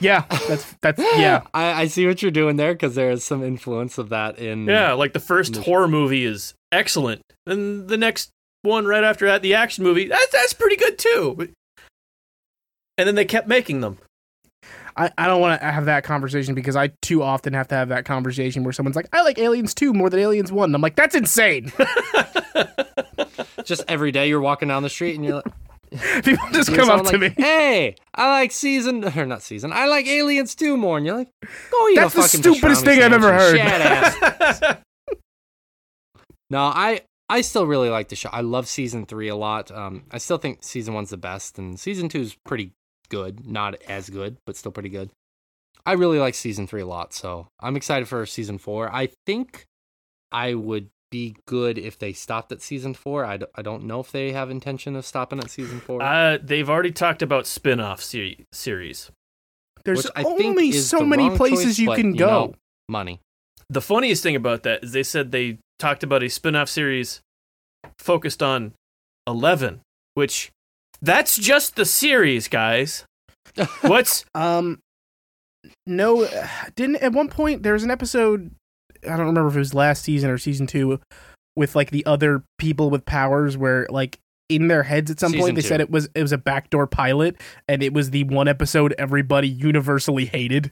Yeah. 0.01 0.25
That's 0.49 0.75
that's 0.81 0.99
yeah. 1.17 1.43
I, 1.55 1.83
I 1.83 1.87
see 1.87 2.07
what 2.07 2.23
you're 2.23 2.31
doing 2.31 2.57
there 2.57 2.73
because 2.73 2.95
there 2.95 3.11
is 3.11 3.25
some 3.25 3.43
influence 3.45 3.99
of 3.99 4.09
that 4.09 4.39
in. 4.39 4.67
Yeah, 4.67 4.93
like 4.95 5.13
the 5.13 5.21
first 5.21 5.53
Mm. 5.53 5.65
horror 5.65 5.89
movie 5.89 6.25
is 6.25 6.55
excellent. 6.73 7.23
and 7.47 7.89
the 7.89 7.97
next 7.97 8.31
one 8.63 8.87
right 8.87 9.05
after 9.05 9.27
that, 9.27 9.43
the 9.43 9.55
action 9.55 9.85
movie, 9.85 10.07
that's 10.09 10.33
that's 10.33 10.53
pretty 10.53 10.77
good 10.77 10.99
too. 10.99 11.49
And 12.97 13.07
then 13.07 13.15
they 13.15 13.25
kept 13.25 13.47
making 13.47 13.81
them. 13.81 13.99
I, 14.99 15.12
I 15.17 15.27
don't 15.28 15.41
want 15.41 15.60
to 15.60 15.67
have 15.67 15.85
that 15.85 16.02
conversation 16.02 16.55
because 16.55 16.75
I 16.75 16.89
too 17.02 17.23
often 17.23 17.52
have 17.52 17.68
to 17.68 17.77
have 17.77 17.89
that 17.91 18.05
conversation 18.05 18.65
where 18.65 18.73
someone's 18.73 18.97
like, 18.97 19.09
I 19.12 19.23
like 19.23 19.39
Aliens 19.39 19.73
2 19.73 19.94
more 19.94 20.10
than 20.10 20.18
Aliens 20.18 20.51
1. 20.51 20.68
And 20.68 20.75
I'm 20.75 20.83
like, 20.83 20.97
that's 20.97 21.15
insane. 21.15 21.73
Just 23.65 23.85
every 23.86 24.10
day 24.10 24.28
you're 24.28 24.41
walking 24.41 24.68
down 24.68 24.83
the 24.83 24.91
street 24.91 25.15
and 25.15 25.25
you're 25.25 25.36
like, 25.36 25.44
People 26.23 26.47
just 26.52 26.68
come 26.75 26.91
up 26.91 27.07
someone 27.07 27.12
to 27.15 27.18
like, 27.18 27.39
me. 27.39 27.43
Hey, 27.43 27.94
I 28.15 28.28
like 28.28 28.52
season 28.52 29.05
or 29.05 29.25
not 29.25 29.41
season. 29.43 29.73
I 29.73 29.86
like 29.86 30.07
Aliens 30.07 30.55
2 30.55 30.77
more, 30.77 30.99
and 30.99 31.07
you're 31.07 31.17
like, 31.17 31.31
go 31.70 31.89
eat 31.89 31.97
That's 31.97 32.15
the 32.15 32.23
stupidest 32.25 32.85
thing 32.85 33.01
I've 33.02 33.12
ever 33.12 33.33
heard. 33.33 33.57
and 33.57 33.70
shut 33.70 34.62
ass. 34.62 34.77
No, 36.51 36.60
I 36.60 37.02
I 37.28 37.43
still 37.43 37.67
really 37.67 37.91
like 37.91 38.09
the 38.09 38.17
show. 38.17 38.31
I 38.33 38.41
love 38.41 38.67
season 38.68 39.05
three 39.05 39.28
a 39.28 39.36
lot. 39.36 39.70
Um, 39.70 40.05
I 40.10 40.17
still 40.17 40.39
think 40.39 40.62
season 40.62 40.94
one's 40.94 41.10
the 41.10 41.18
best, 41.18 41.59
and 41.59 41.78
season 41.78 42.09
two 42.09 42.20
is 42.20 42.35
pretty 42.47 42.73
good. 43.11 43.47
Not 43.47 43.83
as 43.89 44.11
good, 44.11 44.37
but 44.47 44.57
still 44.57 44.73
pretty 44.73 44.89
good. 44.89 45.11
I 45.87 45.93
really 45.93 46.19
like 46.19 46.35
season 46.35 46.67
three 46.67 46.83
a 46.83 46.87
lot, 46.87 47.15
so 47.15 47.49
I'm 47.61 47.77
excited 47.77 48.09
for 48.09 48.27
season 48.27 48.59
four. 48.59 48.93
I 48.93 49.09
think 49.27 49.65
I 50.31 50.55
would 50.55 50.89
be 51.11 51.37
good 51.47 51.78
if 51.78 51.99
they 51.99 52.12
stopped 52.12 52.53
at 52.53 52.61
season 52.61 52.93
four. 52.93 53.25
I, 53.25 53.39
d- 53.39 53.47
I 53.55 53.62
don't 53.62 53.85
know 53.85 54.01
if 54.01 54.12
they 54.12 54.33
have 54.33 54.51
intention 54.51 54.95
of 54.97 55.07
stopping 55.07 55.39
at 55.39 55.51
season 55.51 55.81
four. 55.81 56.03
Uh, 56.03 56.39
they've 56.43 56.69
already 56.69 56.93
talked 56.93 57.23
about 57.23 57.47
spin-off 57.47 58.03
se- 58.03 58.45
series. 58.53 59.11
There's 59.85 60.07
I 60.15 60.25
only 60.25 60.69
is 60.69 60.89
so 60.89 60.99
the 60.99 61.07
many 61.07 61.35
places 61.37 61.65
choice, 61.65 61.78
you 61.78 61.87
but, 61.87 61.97
can 61.97 62.12
you 62.12 62.19
go. 62.19 62.27
know, 62.27 62.55
money. 62.89 63.20
The 63.70 63.81
funniest 63.81 64.23
thing 64.23 64.37
about 64.37 64.65
that 64.65 64.85
is 64.85 64.93
they 64.93 65.03
said 65.03 65.31
they 65.31 65.59
talked 65.78 66.03
about 66.03 66.23
a 66.23 66.28
spin-off 66.28 66.69
series 66.69 67.20
focused 67.99 68.43
on 68.43 68.75
11, 69.27 69.81
which 70.15 70.51
that's 71.02 71.36
just 71.36 71.77
the 71.77 71.85
series, 71.85 72.49
guys. 72.49 73.05
What's 73.83 74.25
Um, 74.35 74.78
no, 75.86 76.28
didn't 76.77 76.97
at 76.97 77.12
one 77.12 77.28
point 77.28 77.62
there 77.62 77.73
was 77.73 77.85
an 77.85 77.91
episode. 77.91 78.51
I 79.05 79.10
don't 79.17 79.27
remember 79.27 79.49
if 79.49 79.57
it 79.57 79.60
was 79.60 79.75
last 79.75 80.02
season 80.02 80.31
or 80.31 80.39
season 80.39 80.67
two, 80.67 81.01
with 81.57 81.75
like 81.77 81.91
the 81.91 82.05
other 82.07 82.43
people 82.59 82.91
with 82.91 83.05
powers, 83.05 83.57
where 83.57 83.86
like 83.91 84.18
in 84.49 84.68
their 84.68 84.83
heads 84.83 85.10
at 85.10 85.20
some 85.20 85.31
Season 85.33 85.43
point 85.44 85.57
they 85.57 85.62
two. 85.62 85.68
said 85.68 85.81
it 85.81 85.91
was 85.91 86.09
it 86.15 86.23
was 86.23 86.33
a 86.33 86.39
backdoor 86.39 86.86
pilot, 86.86 87.36
and 87.68 87.83
it 87.83 87.93
was 87.93 88.10
the 88.10 88.25
one 88.25 88.49
episode 88.49 88.94
everybody 88.99 89.49
universally 89.49 90.25
hated. 90.27 90.70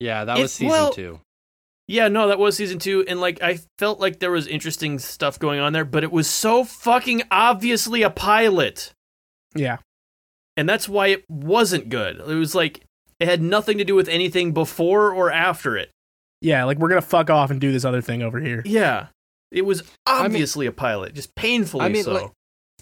Yeah, 0.00 0.24
that 0.24 0.38
It- 0.38 0.42
was 0.42 0.52
season 0.52 0.68
well- 0.70 0.92
two. 0.92 1.20
Yeah, 1.88 2.08
no, 2.08 2.26
that 2.28 2.40
was 2.40 2.56
season 2.56 2.80
two, 2.80 3.04
and 3.06 3.20
like 3.20 3.40
I 3.42 3.60
felt 3.78 4.00
like 4.00 4.18
there 4.18 4.32
was 4.32 4.48
interesting 4.48 4.98
stuff 4.98 5.38
going 5.38 5.60
on 5.60 5.72
there, 5.72 5.84
but 5.84 6.02
it 6.02 6.10
was 6.10 6.28
so 6.28 6.64
fucking 6.64 7.22
obviously 7.30 8.02
a 8.02 8.10
pilot, 8.10 8.92
Yeah, 9.58 9.78
and 10.56 10.68
that's 10.68 10.88
why 10.88 11.08
it 11.08 11.24
wasn't 11.28 11.88
good. 11.88 12.16
It 12.20 12.34
was 12.34 12.54
like 12.54 12.82
it 13.20 13.28
had 13.28 13.40
nothing 13.42 13.78
to 13.78 13.84
do 13.84 13.94
with 13.94 14.08
anything 14.08 14.52
before 14.52 15.12
or 15.14 15.30
after 15.32 15.76
it. 15.76 15.90
yeah, 16.40 16.64
like 16.64 16.78
we're 16.78 16.88
gonna 16.88 17.00
fuck 17.02 17.30
off 17.30 17.50
and 17.50 17.60
do 17.60 17.72
this 17.72 17.84
other 17.84 18.00
thing 18.02 18.22
over 18.22 18.38
here. 18.40 18.62
Yeah, 18.64 19.08
it 19.50 19.62
was 19.62 19.82
mean- 19.82 19.90
obviously 20.06 20.66
a 20.66 20.72
pilot, 20.72 21.14
just 21.14 21.34
painfully 21.34 21.84
I 21.84 21.88
mean, 21.88 22.04
so. 22.04 22.12
like- 22.14 22.30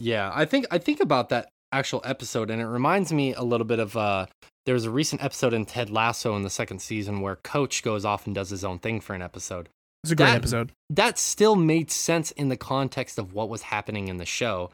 Yeah, 0.00 0.30
I 0.34 0.44
think 0.44 0.66
I 0.70 0.78
think 0.78 1.00
about 1.00 1.28
that 1.28 1.48
actual 1.72 2.02
episode, 2.04 2.50
and 2.50 2.60
it 2.60 2.66
reminds 2.66 3.12
me 3.12 3.32
a 3.34 3.42
little 3.42 3.66
bit 3.66 3.78
of 3.78 3.96
uh, 3.96 4.26
there 4.66 4.74
was 4.74 4.84
a 4.86 4.90
recent 4.90 5.22
episode 5.22 5.52
in 5.52 5.66
Ted 5.66 5.90
Lasso 5.90 6.34
in 6.36 6.42
the 6.42 6.50
second 6.50 6.80
season 6.80 7.20
where 7.20 7.36
Coach 7.36 7.82
goes 7.82 8.04
off 8.04 8.26
and 8.26 8.34
does 8.34 8.50
his 8.50 8.64
own 8.64 8.78
thing 8.78 9.00
for 9.00 9.14
an 9.14 9.22
episode. 9.22 9.68
It's 10.02 10.10
a 10.10 10.16
great 10.16 10.26
That- 10.26 10.36
episode. 10.36 10.72
That 10.90 11.18
still 11.18 11.54
made 11.56 11.90
sense 11.90 12.30
in 12.32 12.48
the 12.48 12.56
context 12.56 13.18
of 13.18 13.32
what 13.34 13.48
was 13.48 13.62
happening 13.62 14.08
in 14.08 14.16
the 14.18 14.26
show. 14.26 14.70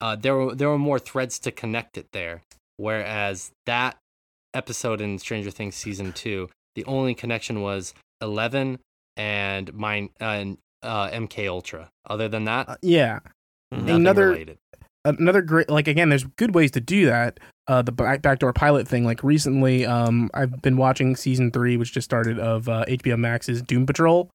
Uh, 0.00 0.16
there 0.16 0.34
were 0.34 0.54
there 0.54 0.68
were 0.68 0.78
more 0.78 0.98
threads 0.98 1.38
to 1.40 1.50
connect 1.50 1.96
it 1.98 2.06
there, 2.12 2.42
whereas 2.76 3.50
that 3.66 3.96
episode 4.54 5.00
in 5.00 5.18
Stranger 5.18 5.50
Things 5.50 5.74
season 5.74 6.12
two, 6.12 6.48
the 6.74 6.84
only 6.84 7.14
connection 7.14 7.62
was 7.62 7.94
Eleven 8.20 8.78
and 9.16 9.72
mine 9.74 10.10
and 10.20 10.58
uh, 10.82 11.08
MK 11.10 11.48
Ultra. 11.48 11.88
Other 12.08 12.28
than 12.28 12.44
that, 12.44 12.68
Uh, 12.68 12.76
yeah, 12.82 13.20
another- 13.72 14.28
related. 14.30 14.58
another 15.04 15.40
great 15.42 15.68
like 15.70 15.86
again 15.88 16.08
there's 16.08 16.24
good 16.36 16.52
ways 16.54 16.70
to 16.72 16.80
do 16.80 17.06
that 17.06 17.38
uh 17.68 17.80
the 17.80 17.92
back, 17.92 18.22
backdoor 18.22 18.52
pilot 18.52 18.88
thing 18.88 19.04
like 19.04 19.22
recently 19.22 19.86
um 19.86 20.28
i've 20.34 20.60
been 20.62 20.76
watching 20.76 21.14
season 21.14 21.48
three 21.52 21.76
which 21.76 21.92
just 21.92 22.04
started 22.04 22.40
of 22.40 22.68
uh, 22.68 22.84
hbo 22.88 23.16
max's 23.16 23.62
doom 23.62 23.86
patrol 23.86 24.28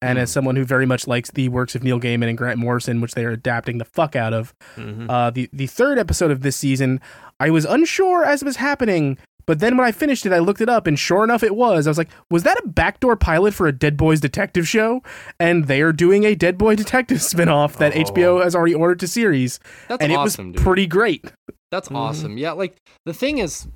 and 0.00 0.18
Hmm. 0.18 0.22
as 0.22 0.30
someone 0.30 0.56
who 0.56 0.64
very 0.64 0.86
much 0.86 1.06
likes 1.06 1.30
the 1.30 1.48
works 1.48 1.74
of 1.74 1.82
neil 1.82 1.98
gaiman 2.00 2.28
and 2.28 2.38
grant 2.38 2.58
morrison 2.58 3.00
which 3.00 3.12
they 3.14 3.24
are 3.24 3.30
adapting 3.32 3.78
the 3.78 3.84
fuck 3.84 4.14
out 4.16 4.32
of 4.32 4.54
Mhm. 4.76 5.06
uh 5.08 5.30
the 5.30 5.48
the 5.52 5.66
third 5.66 5.98
episode 5.98 6.30
of 6.30 6.42
this 6.42 6.56
season 6.56 7.00
i 7.40 7.50
was 7.50 7.64
unsure 7.64 8.24
as 8.24 8.42
it 8.42 8.44
was 8.44 8.56
happening 8.56 9.18
but 9.46 9.60
then 9.60 9.78
when 9.78 9.86
I 9.86 9.92
finished 9.92 10.26
it, 10.26 10.32
I 10.34 10.40
looked 10.40 10.60
it 10.60 10.68
up, 10.68 10.86
and 10.86 10.98
sure 10.98 11.24
enough, 11.24 11.42
it 11.42 11.54
was. 11.56 11.86
I 11.86 11.90
was 11.90 11.96
like, 11.96 12.10
"Was 12.30 12.42
that 12.42 12.58
a 12.62 12.68
backdoor 12.68 13.16
pilot 13.16 13.54
for 13.54 13.66
a 13.66 13.72
Dead 13.72 13.96
Boys 13.96 14.20
detective 14.20 14.68
show?" 14.68 15.02
And 15.40 15.64
they 15.68 15.80
are 15.80 15.90
doing 15.90 16.24
a 16.24 16.34
Dead 16.34 16.58
Boy 16.58 16.76
detective 16.76 17.16
spinoff 17.32 17.78
that 17.78 17.94
Oh. 17.96 18.00
HBO 18.00 18.44
has 18.44 18.54
already 18.54 18.74
ordered 18.74 19.00
to 19.00 19.08
series, 19.08 19.58
That's 19.88 20.02
and 20.04 20.12
awesome, 20.12 20.48
it 20.48 20.48
was 20.48 20.56
dude. 20.56 20.62
pretty 20.66 20.86
great. 20.86 21.24
That's 21.70 21.88
Mhm. 21.88 21.96
awesome. 21.96 22.36
Yeah, 22.36 22.52
like 22.52 22.76
the 23.06 23.14
thing 23.14 23.38
is, 23.38 23.66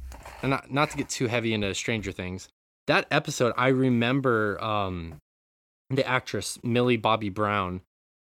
and 0.43 0.51
not, 0.51 0.71
not 0.71 0.91
to 0.91 0.99
get 0.99 1.09
too 1.09 1.29
heavy 1.29 1.55
into 1.55 1.75
Stranger 1.75 2.13
Things, 2.13 2.51
that 2.87 3.07
episode 3.11 3.55
I 3.57 3.69
remember 3.69 4.63
um, 4.63 5.15
the 5.97 6.07
actress 6.07 6.59
Millie 6.63 6.97
Bobby 6.97 7.29
Brown 7.29 7.81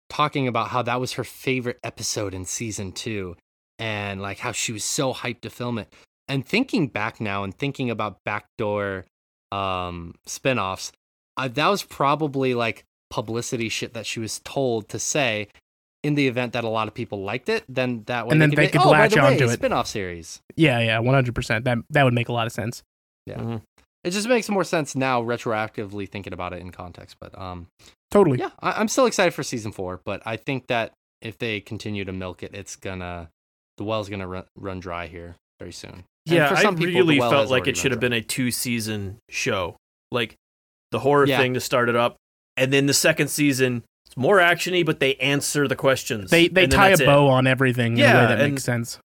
talking 0.09 0.47
about 0.47 0.69
how 0.69 0.81
that 0.83 0.99
was 0.99 1.13
her 1.13 1.23
favorite 1.23 1.79
episode 1.83 2.33
in 2.33 2.45
season 2.45 2.91
two, 2.91 3.35
and 3.77 4.21
like 4.21 4.39
how 4.39 4.51
she 4.51 4.71
was 4.71 4.83
so 4.83 5.13
hyped 5.13 5.41
to 5.41 5.49
film 5.49 5.77
it. 5.77 5.91
And 6.27 6.45
thinking 6.45 6.87
back 6.87 7.21
now 7.21 7.43
and 7.43 7.57
thinking 7.57 7.89
about 7.89 8.23
backdoor 8.25 9.05
um, 9.51 10.15
spinoffs, 10.27 10.91
uh, 11.37 11.47
that 11.47 11.67
was 11.67 11.83
probably 11.83 12.53
like 12.53 12.85
publicity 13.09 13.69
shit 13.69 13.93
that 13.93 14.05
she 14.05 14.19
was 14.19 14.39
told 14.39 14.89
to 14.89 14.99
say 14.99 15.47
in 16.03 16.15
the 16.15 16.27
event 16.27 16.53
that 16.53 16.63
a 16.63 16.69
lot 16.69 16.87
of 16.87 16.93
people 16.93 17.23
liked 17.23 17.47
it. 17.49 17.63
Then 17.69 18.03
that 18.07 18.27
way 18.27 18.31
And 18.33 18.41
then 18.41 18.49
could 18.49 18.57
they 18.57 18.65
be, 18.65 18.71
could 18.71 18.81
oh, 18.81 18.91
by 18.91 18.99
latch 18.99 19.13
the 19.13 19.21
way, 19.21 19.27
onto 19.33 19.45
it." 19.45 19.53
Spin-off 19.53 19.87
series. 19.87 20.41
Yeah, 20.55 20.79
yeah, 20.79 20.99
one 20.99 21.15
hundred 21.15 21.35
percent. 21.35 21.65
That 21.65 21.79
that 21.91 22.03
would 22.03 22.13
make 22.13 22.29
a 22.29 22.33
lot 22.33 22.47
of 22.47 22.53
sense. 22.53 22.83
Yeah. 23.25 23.37
Mhm. 23.37 23.61
It 24.07 24.11
just 24.11 24.27
makes 24.27 24.49
more 24.49 24.63
sense 24.63 24.95
now 24.95 25.21
retroactively 25.21 26.09
thinking 26.09 26.33
about 26.33 26.53
it 26.53 26.61
in 26.61 26.71
context. 26.71 27.17
But 27.19 27.37
um, 27.39 27.67
Totally. 28.11 28.39
yeah, 28.39 28.51
I, 28.61 28.73
I'm 28.73 28.87
still 28.87 29.05
excited 29.05 29.33
for 29.33 29.43
season 29.43 29.71
four. 29.71 30.01
But 30.05 30.21
I 30.25 30.37
think 30.37 30.67
that 30.67 30.93
if 31.21 31.37
they 31.37 31.59
continue 31.59 32.05
to 32.05 32.11
milk 32.13 32.43
it, 32.43 32.53
it's 32.53 32.75
gonna 32.75 33.29
the 33.77 33.83
well's 33.83 34.09
gonna 34.09 34.27
run, 34.27 34.43
run 34.55 34.79
dry 34.79 35.07
here 35.07 35.35
very 35.59 35.71
soon. 35.71 36.03
Yeah, 36.25 36.49
for 36.49 36.55
I 36.55 36.61
people, 36.71 36.85
really 36.85 37.19
well 37.19 37.29
felt 37.31 37.49
like 37.49 37.67
it 37.67 37.77
should 37.77 37.91
have 37.91 38.01
run 38.01 38.11
been 38.11 38.19
a 38.19 38.21
two 38.21 38.51
season 38.51 39.17
show. 39.29 39.75
Like 40.11 40.35
the 40.91 40.99
horror 40.99 41.25
Yeah. 41.25 41.37
thing 41.37 41.53
to 41.53 41.59
start 41.59 41.89
it 41.89 41.95
up, 41.95 42.15
and 42.55 42.71
then 42.73 42.85
the 42.85 42.93
second 42.93 43.27
season 43.29 43.83
it's 44.05 44.15
more 44.15 44.37
actiony, 44.37 44.85
but 44.85 44.99
they 45.01 45.15
answer 45.15 45.67
the 45.67 45.75
questions. 45.75 46.31
They 46.31 46.47
they 46.47 46.65
tie 46.67 46.87
a 46.87 46.89
that's 46.91 47.01
it. 47.01 47.05
bow 47.05 47.27
on 47.27 47.45
everything 47.47 47.93
in 47.97 47.99
a 47.99 48.07
Yeah, 48.07 48.21
way 48.21 48.27
that 48.27 48.39
and- 48.41 48.53
makes 48.53 48.63
sense. 48.63 48.99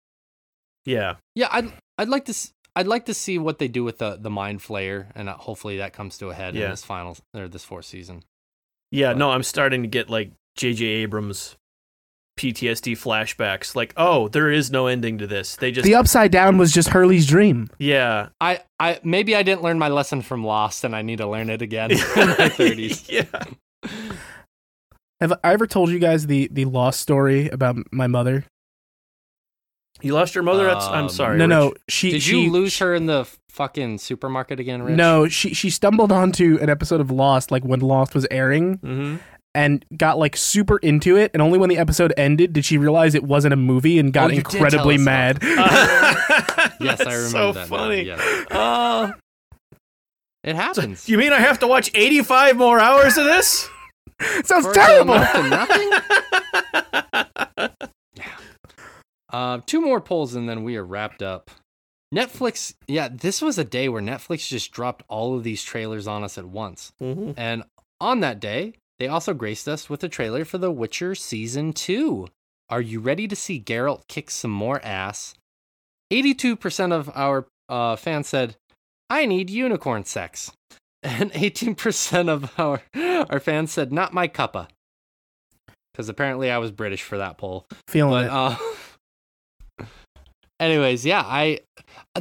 Yeah, 0.85 1.17
Yeah, 1.35 1.49
I'd 1.51 1.73
I'd 1.99 2.09
like 2.09 2.25
to 2.27 2.31
s- 2.33 2.53
I'd 2.77 2.87
like 2.87 3.07
to 3.07 3.15
see 3.15 3.39
what 3.39 3.59
they 3.59 3.69
do 3.69 3.85
with 3.85 3.99
the 3.99 4.17
the 4.17 4.31
mind 4.31 4.61
flayer, 4.61 5.07
and 5.15 5.29
uh, 5.29 5.37
hopefully 5.37 5.79
that 5.79 5.93
comes 5.93 6.19
to 6.19 6.29
a 6.31 6.35
head 6.35 6.55
Yeah. 6.55 6.67
in 6.67 6.71
this 6.71 6.85
final 6.85 7.17
or 7.35 7.49
this 7.49 7.65
fourth 7.65 7.85
season. 7.87 8.23
yeah. 8.91 9.11
But- 9.13 9.19
No, 9.19 9.31
I'm 9.31 9.43
starting 9.43 9.83
to 9.83 9.89
get 9.89 10.09
like 10.11 10.33
J.J. 10.57 10.85
Abrams 10.85 11.57
PTSD 12.39 12.93
flashbacks. 12.97 13.77
Like, 13.77 13.93
oh, 13.99 14.29
there 14.29 14.51
is 14.51 14.71
no 14.71 14.87
ending 14.87 15.19
to 15.19 15.27
this. 15.27 15.57
They 15.57 15.71
just 15.73 15.85
The 15.85 15.95
upside 15.95 16.31
down 16.33 16.57
was 16.59 16.73
just 16.73 16.89
Hurley's 16.89 17.27
dream. 17.27 17.69
yeah. 17.79 18.29
I 18.41 18.61
I 18.79 18.99
maybe 19.05 19.37
I 19.37 19.43
didn't 19.43 19.63
learn 19.63 19.79
my 19.79 19.89
lesson 19.89 20.23
from 20.23 20.45
Lost, 20.45 20.85
and 20.85 20.97
I 20.97 21.03
need 21.03 21.19
to 21.19 21.27
learn 21.27 21.51
it 21.51 21.61
again 21.63 21.91
in 21.93 21.99
my 21.99 22.49
thirties. 22.49 23.09
yeah. 23.11 23.25
Have 25.21 25.33
I 25.45 25.53
ever 25.53 25.67
told 25.67 25.91
you 25.91 25.99
guys 25.99 26.27
the 26.27 26.49
the 26.51 26.65
lost 26.65 27.01
story 27.01 27.49
about 27.49 27.77
my 27.93 28.07
mother? 28.07 28.45
You 30.03 30.15
lost 30.15 30.35
your 30.35 30.45
mother. 30.45 30.65
That's, 30.65 30.87
I'm 30.87 31.05
Um, 31.05 31.09
sorry. 31.09 31.39
no, 31.39 31.47
no. 31.47 31.75
She 31.89 32.11
Did 32.11 32.23
she, 32.23 32.41
you 32.43 32.51
lose 32.51 32.79
her 32.79 32.95
in 32.95 33.07
the 33.07 33.27
fucking 33.51 33.99
supermarket 33.99 34.61
again, 34.61 34.83
Rich? 34.83 34.97
No, 34.97 35.29
she 35.29 35.55
she 35.55 35.71
stumbled 35.71 36.13
onto 36.13 36.59
an 36.61 36.69
episode 36.71 37.01
of 37.01 37.11
Lost 37.11 37.51
like 37.51 37.65
when 37.65 37.81
Lost 37.81 38.15
was 38.15 38.27
airing 38.31 38.79
Mhm. 38.79 39.19
and 39.55 39.85
got 39.97 40.19
like 40.19 40.37
super 40.37 40.79
into 40.79 41.17
it 41.17 41.31
and 41.35 41.43
only 41.43 41.59
when 41.59 41.69
the 41.69 41.77
episode 41.79 42.13
ended 42.17 42.53
did 42.53 42.65
she 42.65 42.79
realize 42.79 43.15
it 43.15 43.25
wasn't 43.25 43.53
a 43.53 43.57
movie 43.57 43.99
and 43.99 44.13
got 44.13 44.31
Oh, 44.31 44.35
incredibly 44.35 44.97
tell 44.97 45.01
us 45.03 45.05
mad. 45.05 45.39
Yes, 46.81 47.01
I 47.01 47.05
remember 47.15 47.29
so 47.29 47.53
that. 47.53 47.61
now, 47.71 47.77
funny. 47.77 48.03
yes. 48.05 48.47
Uh, 48.51 49.13
It 50.45 50.57
happens. 50.57 51.09
you 51.09 51.19
mean 51.19 51.33
I 51.33 51.41
have 51.41 51.59
to 51.59 51.67
watch 51.67 51.91
85 51.95 52.57
more 52.57 52.79
hours 52.81 53.19
of 53.19 53.25
this? 53.25 53.69
Sounds 54.45 54.65
For 54.67 54.73
terrible. 54.73 55.15
amount 55.15 55.51
nothing. 55.51 55.91
Uh, 59.33 59.61
two 59.67 59.81
more 59.81 60.01
polls 60.01 60.35
and 60.35 60.49
then 60.49 60.65
we 60.65 60.77
are 60.77 60.85
wrapped 60.85 61.23
up. 61.23 61.51
Netflix, 62.15 62.75
yeah, 62.89 63.09
this 63.09 63.41
was 63.41 63.57
a 63.59 63.65
day 63.65 63.89
where 63.89 64.03
Netflix 64.03 64.49
just 64.49 64.73
dropped 64.73 65.05
all 65.09 65.37
of 65.37 65.45
these 65.45 65.63
trailers 65.63 66.07
on 66.09 66.25
us 66.25 66.37
at 66.37 66.47
once. 66.47 66.93
Mm-hmm. 67.01 67.33
And 67.37 67.63
on 68.01 68.21
that 68.21 68.41
day, 68.41 68.75
they 68.99 69.07
also 69.07 69.33
graced 69.33 69.69
us 69.69 69.89
with 69.89 70.03
a 70.03 70.09
trailer 70.09 70.45
for 70.45 70.59
The 70.59 70.73
Witcher 70.73 71.15
Season 71.15 71.73
2. 71.73 72.27
Are 72.69 72.81
you 72.81 73.01
ready 73.01 73.29
to 73.29 73.37
see 73.37 73.61
Geralt 73.61 74.09
kick 74.09 74.31
some 74.31 74.51
more 74.51 74.85
ass? 74.85 75.35
82% 76.13 76.93
of 76.93 77.11
our 77.15 77.47
uh, 77.69 77.95
fans 77.97 78.29
said, 78.29 78.57
I 79.09 79.27
need 79.27 79.51
unicorn 79.51 80.05
sex. 80.05 80.53
And 81.03 81.33
18% 81.33 82.29
of 82.29 82.53
our, 82.59 82.83
our 83.31 83.41
fans 83.41 83.73
said, 83.73 83.91
not 83.91 84.13
my 84.13 84.29
cuppa. 84.29 84.69
Because 85.95 86.11
apparently 86.11 86.51
I 86.51 86.59
was 86.59 86.71
British 86.73 87.03
for 87.03 87.17
that 87.17 87.39
poll. 87.39 87.65
Feeling 87.89 88.13
But 88.13 88.25
it. 88.27 88.31
uh, 88.31 88.57
anyways, 90.61 91.05
yeah, 91.05 91.25
I 91.27 91.61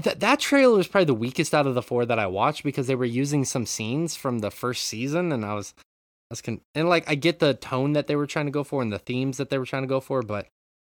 th- 0.01 0.17
that 0.19 0.39
trailer 0.39 0.77
was 0.77 0.87
probably 0.87 1.05
the 1.05 1.13
weakest 1.13 1.53
out 1.53 1.67
of 1.67 1.75
the 1.75 1.81
four 1.81 2.05
that 2.05 2.17
I 2.17 2.27
watched 2.27 2.63
because 2.63 2.87
they 2.87 2.95
were 2.95 3.05
using 3.05 3.45
some 3.45 3.65
scenes 3.65 4.15
from 4.15 4.39
the 4.39 4.49
first 4.49 4.85
season, 4.85 5.31
and 5.31 5.45
I 5.45 5.53
was, 5.53 5.73
I 5.77 6.33
was 6.33 6.41
con- 6.41 6.61
and 6.73 6.89
like 6.89 7.09
I 7.09 7.15
get 7.15 7.39
the 7.39 7.53
tone 7.53 7.93
that 7.93 8.07
they 8.07 8.15
were 8.15 8.25
trying 8.25 8.45
to 8.45 8.51
go 8.51 8.63
for 8.63 8.81
and 8.81 8.91
the 8.91 8.99
themes 8.99 9.37
that 9.37 9.49
they 9.49 9.57
were 9.57 9.65
trying 9.65 9.83
to 9.83 9.87
go 9.87 9.99
for, 9.99 10.23
but 10.23 10.47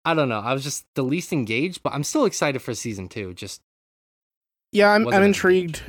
I 0.05 0.15
don't 0.15 0.29
know, 0.29 0.41
I 0.41 0.53
was 0.53 0.65
just 0.65 0.85
the 0.95 1.03
least 1.03 1.33
engaged. 1.33 1.83
But 1.83 1.95
I'm 1.95 2.05
still 2.05 2.25
excited 2.25 2.61
for 2.61 2.75
season 2.75 3.09
two. 3.09 3.33
Just 3.33 3.63
yeah, 4.73 4.91
I'm 4.91 5.07
I'm 5.09 5.23
intrigued 5.23 5.81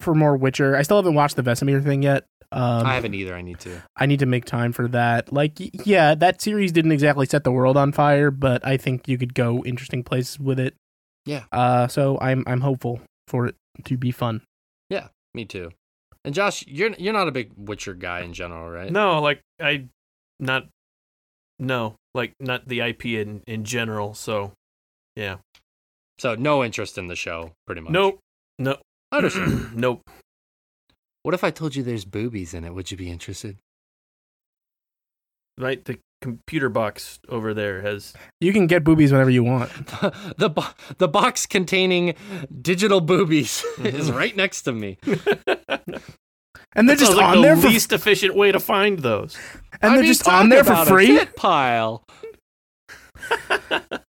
for 0.00 0.14
more 0.14 0.36
Witcher. 0.36 0.76
I 0.76 0.82
still 0.82 0.98
haven't 0.98 1.14
watched 1.14 1.36
the 1.36 1.42
Vesemir 1.42 1.82
thing 1.82 2.02
yet. 2.02 2.26
Um, 2.52 2.86
I 2.86 2.94
haven't 2.94 3.14
either. 3.14 3.34
I 3.34 3.42
need 3.42 3.58
to. 3.60 3.82
I 3.96 4.06
need 4.06 4.20
to 4.20 4.26
make 4.26 4.44
time 4.44 4.72
for 4.72 4.86
that. 4.88 5.32
Like, 5.32 5.58
yeah, 5.86 6.14
that 6.14 6.40
series 6.40 6.70
didn't 6.72 6.92
exactly 6.92 7.26
set 7.26 7.44
the 7.44 7.50
world 7.50 7.76
on 7.76 7.92
fire, 7.92 8.30
but 8.30 8.64
I 8.64 8.76
think 8.76 9.08
you 9.08 9.18
could 9.18 9.34
go 9.34 9.64
interesting 9.64 10.04
places 10.04 10.38
with 10.38 10.60
it. 10.60 10.74
Yeah. 11.26 11.44
Uh, 11.52 11.88
so 11.88 12.18
I'm 12.20 12.44
I'm 12.46 12.60
hopeful 12.62 13.00
for 13.28 13.46
it 13.46 13.56
to 13.84 13.96
be 13.98 14.10
fun. 14.12 14.42
Yeah, 14.88 15.08
me 15.34 15.44
too. 15.44 15.70
And 16.24 16.34
Josh, 16.34 16.64
you're 16.66 16.94
you're 16.98 17.12
not 17.12 17.28
a 17.28 17.32
big 17.32 17.50
Witcher 17.56 17.94
guy 17.94 18.20
in 18.20 18.32
general, 18.32 18.70
right? 18.70 18.90
No, 18.90 19.20
like 19.20 19.40
I, 19.60 19.86
not, 20.40 20.68
no, 21.58 21.96
like 22.14 22.32
not 22.40 22.66
the 22.68 22.80
IP 22.80 23.06
in 23.06 23.42
in 23.46 23.64
general. 23.64 24.14
So, 24.14 24.52
yeah, 25.16 25.36
So 26.18 26.34
no 26.34 26.64
interest 26.64 26.96
in 26.98 27.06
the 27.08 27.16
show, 27.16 27.52
pretty 27.66 27.80
much. 27.82 27.92
nope, 27.92 28.18
no, 28.58 28.78
Understood. 29.12 29.72
nope. 29.76 30.02
what 31.22 31.34
if 31.34 31.42
I 31.44 31.50
told 31.50 31.74
you 31.76 31.82
there's 31.82 32.04
boobies 32.04 32.54
in 32.54 32.64
it? 32.64 32.72
Would 32.74 32.90
you 32.90 32.96
be 32.96 33.10
interested? 33.10 33.56
Right, 35.58 35.84
the 35.84 35.98
computer 36.22 36.68
box 36.68 37.18
over 37.28 37.52
there 37.54 37.82
has. 37.82 38.12
You 38.40 38.52
can 38.52 38.66
get 38.66 38.84
boobies 38.84 39.12
whenever 39.12 39.30
you 39.30 39.44
want. 39.44 39.70
the 40.38 40.48
bo- 40.48 40.64
the 40.98 41.08
box 41.08 41.46
containing 41.46 42.14
digital 42.62 43.00
boobies 43.00 43.64
is 43.84 44.10
Mhm. 44.10 44.16
right 44.16 44.36
next 44.36 44.62
to 44.62 44.72
me. 44.72 44.98
And 46.74 46.88
they're 46.88 46.96
That 46.96 46.98
just 47.00 47.12
sounds 47.12 47.16
like 47.16 47.26
on 47.28 47.36
the 47.36 47.42
there 47.42 47.56
for 47.56 47.68
least 47.68 47.92
efficient 47.92 48.34
way 48.34 48.52
to 48.52 48.60
find 48.60 48.98
those. 49.00 49.36
and 49.80 49.92
I 49.92 49.94
they're 49.96 50.02
mean, 50.02 50.06
just 50.12 50.28
on 50.28 50.48
there 50.50 50.64
for 50.64 50.72
about 50.72 50.86
a 50.86 50.90
free. 50.90 51.06
tit 51.18 51.36
pile. 51.36 52.04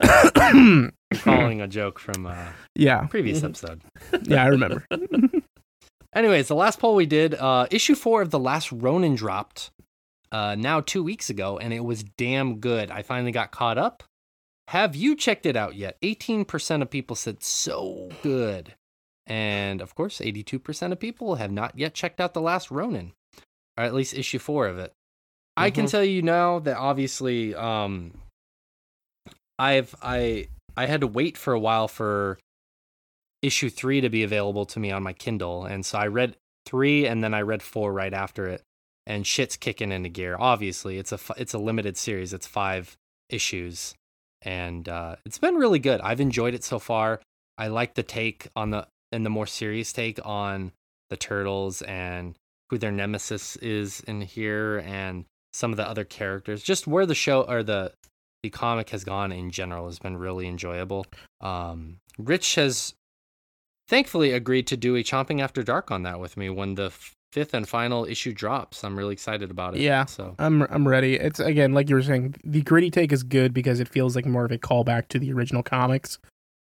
Calling 1.23 1.61
a 1.61 1.67
joke 1.67 1.99
from 1.99 2.25
a 2.25 2.53
yeah, 2.75 3.06
previous 3.07 3.41
Mhm. 3.41 3.45
episode. 3.45 3.82
yeah, 4.23 4.43
I 4.43 4.48
remember. 4.48 4.85
Anyways, 6.15 6.48
the 6.48 6.56
last 6.56 6.80
poll 6.80 6.95
we 6.95 7.06
did, 7.06 7.33
uh, 7.35 7.67
issue 7.72 7.95
four 7.95 8.22
of 8.22 8.30
the 8.30 8.40
last 8.40 8.72
Ronin 8.72 9.15
dropped 9.15 9.72
uh, 10.33 10.55
now 10.55 10.81
two 10.81 11.03
weeks 11.03 11.29
ago, 11.29 11.57
and 11.59 11.71
it 11.73 11.85
was 11.85 12.03
damn 12.03 12.59
good. 12.59 12.91
I 12.91 13.03
finally 13.03 13.31
got 13.31 13.51
caught 13.51 13.77
up. 13.77 14.03
Have 14.69 14.95
you 14.95 15.15
checked 15.15 15.45
it 15.45 15.55
out 15.55 15.75
yet? 15.75 15.97
18% 16.01 16.81
of 16.81 16.89
people 16.89 17.15
said 17.15 17.43
so 17.43 18.09
good. 18.21 18.73
And 19.27 19.79
of 19.79 19.95
course, 19.95 20.19
82% 20.19 20.91
of 20.91 20.99
people 20.99 21.35
have 21.35 21.51
not 21.51 21.77
yet 21.77 21.93
checked 21.93 22.19
out 22.19 22.33
the 22.33 22.41
last 22.41 22.71
Ronin, 22.71 23.13
or 23.77 23.83
at 23.85 23.93
least 23.93 24.13
issue 24.13 24.39
four 24.39 24.67
of 24.67 24.77
it. 24.77 24.91
I 25.55 25.69
can 25.69 25.85
Mhm. 25.85 25.91
tell 25.91 26.03
you 26.03 26.21
now 26.21 26.59
that 26.59 26.75
obviously, 26.77 27.53
um, 27.55 28.19
I've 29.59 29.93
I 30.01 30.47
I 30.75 30.87
had 30.87 31.01
to 31.01 31.07
wait 31.07 31.37
for 31.37 31.53
a 31.53 31.59
while 31.59 31.87
for 31.87 32.39
issue 33.43 33.69
three 33.69 34.01
to 34.01 34.09
be 34.09 34.23
available 34.23 34.65
to 34.65 34.79
me 34.79 34.91
on 34.91 35.03
my 35.03 35.13
Kindle, 35.13 35.65
and 35.65 35.85
so 35.85 35.99
I 35.99 36.07
read 36.07 36.35
three 36.65 37.05
and 37.05 37.23
then 37.23 37.33
I 37.33 37.41
read 37.41 37.61
four 37.61 37.93
right 37.93 38.13
after 38.13 38.47
it, 38.47 38.63
and 39.06 39.27
shit's 39.27 39.57
kicking 39.57 39.91
into 39.91 40.09
gear. 40.09 40.35
Obviously, 40.40 40.98
it's 40.98 41.11
a 41.11 41.19
it's 41.38 41.53
a 41.53 41.59
limited 41.59 41.98
series. 41.98 42.33
It's 42.33 42.48
five 42.48 42.98
issues, 43.30 43.93
and 44.41 44.88
uh, 44.88 45.15
it's 45.25 45.40
been 45.40 45.56
really 45.56 45.80
good. 45.80 46.01
I've 46.01 46.22
enjoyed 46.22 46.53
it 46.53 46.64
so 46.64 46.80
far. 46.80 47.19
I 47.57 47.67
like 47.67 47.93
the 47.95 48.03
take 48.03 48.48
on 48.56 48.72
the 48.72 48.88
and 49.11 49.25
the 49.25 49.30
more 49.30 49.48
serious 49.48 49.93
take 49.93 50.19
on 50.25 50.72
the 51.09 51.17
turtles 51.17 51.82
and 51.83 52.35
who 52.69 52.77
their 52.77 52.91
nemesis 52.91 53.56
is 53.57 54.01
in 54.01 54.22
here 54.22 54.80
and 54.85 55.25
some 55.53 55.72
of 55.72 55.77
the 55.77 55.88
other 55.88 56.03
characters. 56.03 56.64
Just 56.64 56.88
where 56.88 57.06
the 57.06 57.15
show 57.15 57.43
or 57.43 57.61
the 57.64 57.93
the 58.41 58.49
comic 58.49 58.90
has 58.90 59.03
gone 59.03 59.32
in 59.32 59.51
general 59.51 59.85
has 59.85 59.99
been 59.99 60.17
really 60.17 60.48
enjoyable. 60.48 61.06
Um, 61.40 61.99
Rich 62.17 62.56
has 62.56 62.93
thankfully 63.88 64.32
agreed 64.32 64.67
to 64.67 64.77
do 64.77 64.95
a 64.95 65.03
chomping 65.03 65.41
after 65.41 65.64
dark 65.64 65.91
on 65.91 66.03
that 66.03 66.19
with 66.19 66.35
me 66.35 66.49
when 66.49 66.75
the 66.75 66.91
fifth 67.33 67.55
and 67.55 67.67
final 67.67 68.05
issue 68.05 68.31
drops. 68.31 68.83
I'm 68.83 68.95
really 68.95 69.13
excited 69.13 69.49
about 69.49 69.75
it. 69.75 69.81
Yeah. 69.81 70.05
So 70.05 70.35
I'm 70.37 70.61
I'm 70.63 70.87
ready. 70.87 71.15
It's 71.15 71.39
again 71.39 71.73
like 71.73 71.89
you 71.89 71.95
were 71.95 72.03
saying, 72.03 72.35
the 72.43 72.61
gritty 72.61 72.91
take 72.91 73.11
is 73.11 73.23
good 73.23 73.53
because 73.53 73.79
it 73.79 73.87
feels 73.87 74.15
like 74.15 74.25
more 74.27 74.45
of 74.45 74.51
a 74.51 74.59
callback 74.59 75.07
to 75.09 75.19
the 75.19 75.33
original 75.33 75.63
comics 75.63 76.19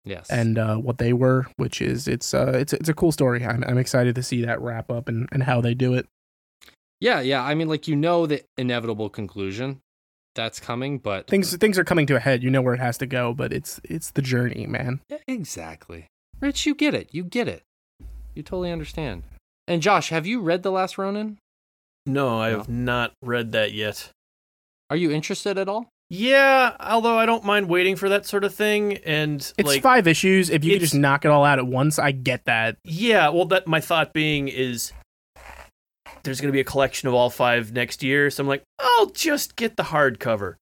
yes. 0.05 0.29
and 0.29 0.59
uh, 0.59 0.77
what 0.77 0.99
they 0.99 1.13
were, 1.13 1.47
which 1.57 1.81
is 1.81 2.09
it's 2.09 2.35
uh 2.35 2.53
it's 2.55 2.73
it's 2.73 2.89
a 2.89 2.95
cool 2.95 3.13
story. 3.13 3.45
I'm 3.47 3.63
I'm 3.65 3.79
excited 3.79 4.17
to 4.17 4.23
see 4.25 4.45
that 4.45 4.61
wrap 4.61 4.91
up 4.91 5.09
and 5.09 5.29
and 5.31 5.45
how 5.45 5.61
they 5.61 5.75
do 5.75 5.95
it. 5.95 6.07
yeah, 7.01 7.21
yeah. 7.21 7.43
I 7.45 7.55
mean, 7.55 7.69
like 7.69 7.87
you 7.87 7.95
know 7.95 8.27
the 8.27 8.43
inevitable 8.59 9.09
conclusion 9.09 9.81
that's 10.35 10.59
coming, 10.59 10.99
but 10.99 11.29
Things 11.29 11.57
things 11.57 11.79
are 11.79 11.85
coming 11.85 12.07
to 12.09 12.17
a 12.17 12.21
head. 12.21 12.43
You 12.43 12.51
know 12.51 12.61
where 12.61 12.75
it 12.75 12.81
has 12.81 12.99
to 12.99 13.07
go, 13.07 13.33
but 13.33 13.53
it's 13.53 13.81
it's 13.85 14.11
the 14.11 14.23
journey, 14.23 14.67
man. 14.67 15.01
Yeah, 15.09 15.19
exactly. 15.29 16.09
Rich, 16.41 16.67
you 16.67 16.75
get 16.75 16.93
it. 16.93 17.09
You 17.13 17.23
get 17.23 17.47
it. 17.47 17.63
You 18.35 18.43
totally 18.43 18.73
understand. 18.73 19.23
And 19.69 19.83
Josh, 19.83 20.11
have 20.11 20.27
you 20.27 20.41
read 20.41 20.63
the 20.63 20.71
last 20.71 20.97
Ronin? 20.99 21.39
No, 22.07 22.41
I 22.41 22.51
No? 22.53 22.59
have 22.59 22.69
not 22.69 23.13
read 23.23 23.53
that 23.53 23.73
yet. 23.73 24.11
Are 24.91 24.97
you 24.97 25.11
interested 25.11 25.59
at 25.59 25.69
all? 25.69 25.89
Yeah, 26.09 26.77
although 26.79 27.19
I 27.19 27.27
don't 27.27 27.43
mind 27.45 27.69
waiting 27.69 27.97
for 27.97 28.09
that 28.09 28.27
sort 28.27 28.45
of 28.45 28.55
thing. 28.55 28.99
And 28.99 29.41
It's 29.59 29.67
like, 29.67 29.83
five 29.83 30.07
issues. 30.07 30.51
If 30.51 30.65
you 30.65 30.75
could 30.75 30.81
just 30.83 30.95
knock 30.95 31.25
it 31.25 31.33
all 31.33 31.45
out 31.45 31.59
at 31.59 31.67
once, 31.67 31.99
I 31.99 32.13
get 32.13 32.45
that. 32.45 32.77
yeah, 32.85 33.29
well, 33.31 33.47
that 33.47 33.67
my 33.67 33.81
thought 33.81 34.13
being 34.13 34.47
is 34.47 34.93
there's 36.23 36.41
going 36.41 36.49
to 36.49 36.53
be 36.53 36.61
a 36.61 36.65
collection 36.65 37.09
of 37.09 37.15
all 37.15 37.29
five 37.31 37.73
next 37.73 38.05
year. 38.05 38.31
So 38.31 38.43
I'm 38.45 38.47
like, 38.47 38.63
I'll 38.79 39.07
just 39.07 39.57
get 39.57 39.77
the 39.77 39.83
hardcover. 39.85 40.55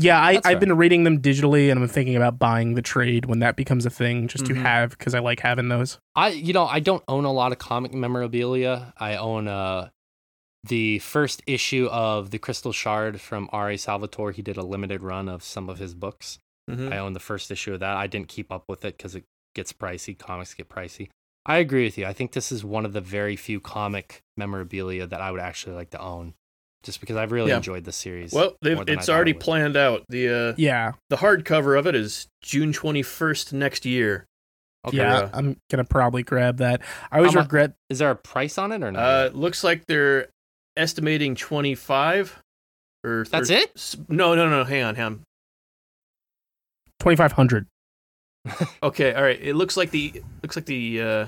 Yeah, 0.00 0.18
I, 0.20 0.30
I've 0.36 0.42
fair. 0.42 0.58
been 0.58 0.76
reading 0.76 1.04
them 1.04 1.20
digitally, 1.20 1.70
and 1.70 1.80
I'm 1.80 1.88
thinking 1.88 2.16
about 2.16 2.38
buying 2.38 2.74
the 2.74 2.82
trade 2.82 3.26
when 3.26 3.38
that 3.40 3.56
becomes 3.56 3.86
a 3.86 3.90
thing, 3.90 4.28
just 4.28 4.44
Mhm. 4.44 4.48
to 4.48 4.54
have 4.56 4.90
because 4.90 5.14
I 5.14 5.18
like 5.20 5.40
having 5.40 5.68
those. 5.68 5.98
I 6.16 6.28
you 6.28 6.52
know 6.52 6.66
I 6.66 6.80
don't 6.80 7.02
own 7.08 7.24
a 7.24 7.32
lot 7.32 7.52
of 7.52 7.58
comic 7.58 7.92
memorabilia. 7.92 8.92
I 8.98 9.16
own 9.16 9.48
uh 9.48 9.90
the 10.64 10.98
first 10.98 11.42
issue 11.46 11.86
of 11.90 12.30
the 12.30 12.38
Crystal 12.38 12.72
Shard 12.72 13.20
from 13.20 13.48
R.A. 13.52 13.78
Salvatore. 13.78 14.32
He 14.32 14.42
did 14.42 14.56
a 14.58 14.62
limited 14.62 15.02
run 15.02 15.28
of 15.28 15.42
some 15.42 15.68
of 15.70 15.78
his 15.78 15.94
books. 15.94 16.38
Mhm. 16.70 16.92
I 16.92 16.98
own 16.98 17.14
the 17.14 17.20
first 17.20 17.50
issue 17.50 17.72
of 17.74 17.80
that. 17.80 17.96
I 17.96 18.06
didn't 18.06 18.28
keep 18.28 18.52
up 18.52 18.64
with 18.68 18.84
it 18.84 18.96
because 18.98 19.14
it 19.14 19.24
gets 19.54 19.72
pricey. 19.72 20.16
Comics 20.18 20.52
get 20.54 20.68
pricey. 20.68 21.08
I 21.46 21.56
agree 21.56 21.84
with 21.84 21.96
you. 21.96 22.04
I 22.06 22.12
think 22.12 22.32
this 22.32 22.52
is 22.52 22.62
one 22.62 22.84
of 22.84 22.92
the 22.92 23.00
very 23.00 23.34
few 23.36 23.58
comic 23.60 24.20
memorabilia 24.36 25.06
that 25.06 25.22
I 25.22 25.30
would 25.30 25.40
actually 25.40 25.74
like 25.74 25.90
to 25.90 26.00
own, 26.00 26.34
just 26.82 27.00
because 27.00 27.16
I've 27.16 27.32
really 27.32 27.50
Yeah. 27.50 27.56
enjoyed 27.58 27.84
the 27.84 27.92
series. 27.92 28.32
Well, 28.32 28.56
they've, 28.62 28.76
more 28.76 28.84
than 28.84 28.96
I 28.96 29.00
it's 29.00 29.08
already 29.08 29.32
would. 29.32 29.40
planned 29.42 29.76
out. 29.76 30.04
The 30.08 30.28
uh, 30.50 30.54
Yeah, 30.56 30.92
the 31.10 31.16
hardcover 31.16 31.78
of 31.78 31.86
it 31.86 31.94
is 31.94 32.26
June 32.42 32.72
21st 32.72 33.52
next 33.52 33.84
year. 33.84 34.26
Okay. 34.86 34.96
yeah, 34.96 35.20
Yeah. 35.20 35.30
I'm 35.34 35.56
gonna 35.70 35.84
probably 35.84 36.22
grab 36.22 36.56
that. 36.58 36.80
I 37.12 37.18
always 37.18 37.32
How 37.34 37.40
mu- 37.40 37.42
regret. 37.44 37.72
Is 37.90 37.98
there 37.98 38.10
a 38.10 38.16
price 38.16 38.56
on 38.56 38.72
it 38.72 38.82
or 38.82 38.90
not? 38.90 39.00
Uh, 39.02 39.30
looks 39.34 39.62
like 39.62 39.84
they're 39.86 40.28
estimating 40.76 41.34
25 41.34 42.40
or 43.04 43.26
That's 43.30 43.50
or- 43.50 43.54
it? 43.54 43.96
No, 44.08 44.34
no, 44.34 44.48
no. 44.48 44.64
Hang 44.64 44.82
on, 44.84 44.94
hang 44.94 45.04
on. 45.04 45.20
Twenty 46.98 47.16
five 47.16 47.32
hundred. 47.32 47.66
Okay, 48.82 49.12
all 49.12 49.22
right. 49.22 49.38
It 49.40 49.54
looks 49.54 49.76
like 49.76 49.90
the 49.90 50.22
looks 50.42 50.56
like 50.56 50.64
the 50.66 51.00
uh, 51.02 51.26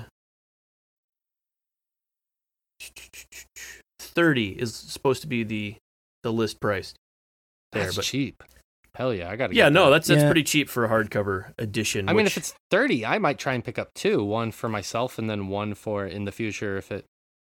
30 4.13 4.49
is 4.61 4.75
supposed 4.75 5.21
to 5.21 5.27
be 5.27 5.43
the 5.43 5.75
the 6.23 6.31
list 6.31 6.59
price 6.61 6.93
there, 7.73 7.83
That's 7.83 7.95
but 7.97 8.05
cheap. 8.05 8.43
Hell 8.95 9.13
yeah, 9.13 9.29
I 9.29 9.35
got 9.35 9.47
to. 9.47 9.55
yeah, 9.55 9.69
no, 9.69 9.89
that's 9.89 10.07
that's 10.07 10.21
Yeah. 10.21 10.27
pretty 10.27 10.43
cheap 10.43 10.69
for 10.69 10.85
a 10.85 10.89
hardcover 10.89 11.51
edition. 11.57 12.07
I 12.07 12.13
mean, 12.13 12.25
if 12.27 12.37
it's 12.37 12.53
30, 12.71 13.05
I 13.05 13.17
might 13.17 13.39
try 13.39 13.53
and 13.53 13.63
pick 13.63 13.77
up 13.79 13.89
two 13.95 14.23
one 14.23 14.51
for 14.51 14.69
myself 14.69 15.17
and 15.17 15.29
then 15.29 15.47
one 15.47 15.73
for 15.73 16.05
in 16.05 16.25
the 16.25 16.31
future 16.31 16.77
if 16.77 16.91
it 16.91 17.05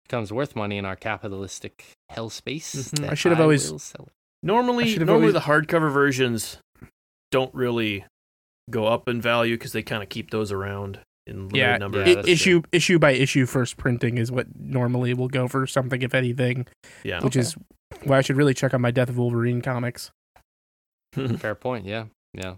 becomes 0.07 0.31
worth 0.31 0.55
money 0.55 0.77
in 0.77 0.85
our 0.85 0.95
capitalistic 0.95 1.83
hell 2.09 2.29
space. 2.29 2.75
Mhm. 2.93 3.09
I 3.09 3.15
should 3.15 3.31
have 3.31 3.41
always- 3.41 3.71
will 3.71 3.79
sell 3.79 4.05
it. 4.07 4.13
Normally 4.43 4.95
normally 4.97 5.13
always- 5.13 5.33
the 5.33 5.39
hardcover 5.41 5.91
versions 5.91 6.57
don't 7.31 7.53
really 7.55 8.05
go 8.69 8.85
up 8.87 9.07
in 9.09 9.19
value 9.21 9.55
because 9.55 9.71
they 9.73 9.81
kind 9.83 10.03
of 10.03 10.09
keep 10.09 10.29
those 10.29 10.51
around 10.51 10.99
in 11.27 11.49
Yeah, 11.53 11.77
number. 11.77 11.99
Yeah, 11.99 12.05
I- 12.11 12.15
that's 12.15 12.27
issue 12.27 12.61
issue 12.71 12.99
by 12.99 13.11
issue 13.11 13.45
first 13.45 13.77
printing 13.77 14.17
is 14.17 14.31
what 14.31 14.47
normally 14.59 15.13
will 15.13 15.27
go 15.29 15.47
for 15.47 15.65
something, 15.67 16.01
if 16.01 16.13
anything. 16.13 16.67
Yeah. 17.03 17.21
Which 17.21 17.35
is 17.35 17.55
why 18.03 18.17
I 18.17 18.21
should 18.21 18.37
really 18.37 18.53
check 18.53 18.73
on 18.73 18.81
my 18.81 18.91
Death 18.91 19.09
of 19.09 19.17
Wolverine 19.17 19.61
comics. 19.61 20.11
Fair 21.37 21.55
point. 21.55 21.85
Yeah, 21.85 22.05
yeah. 22.33 22.55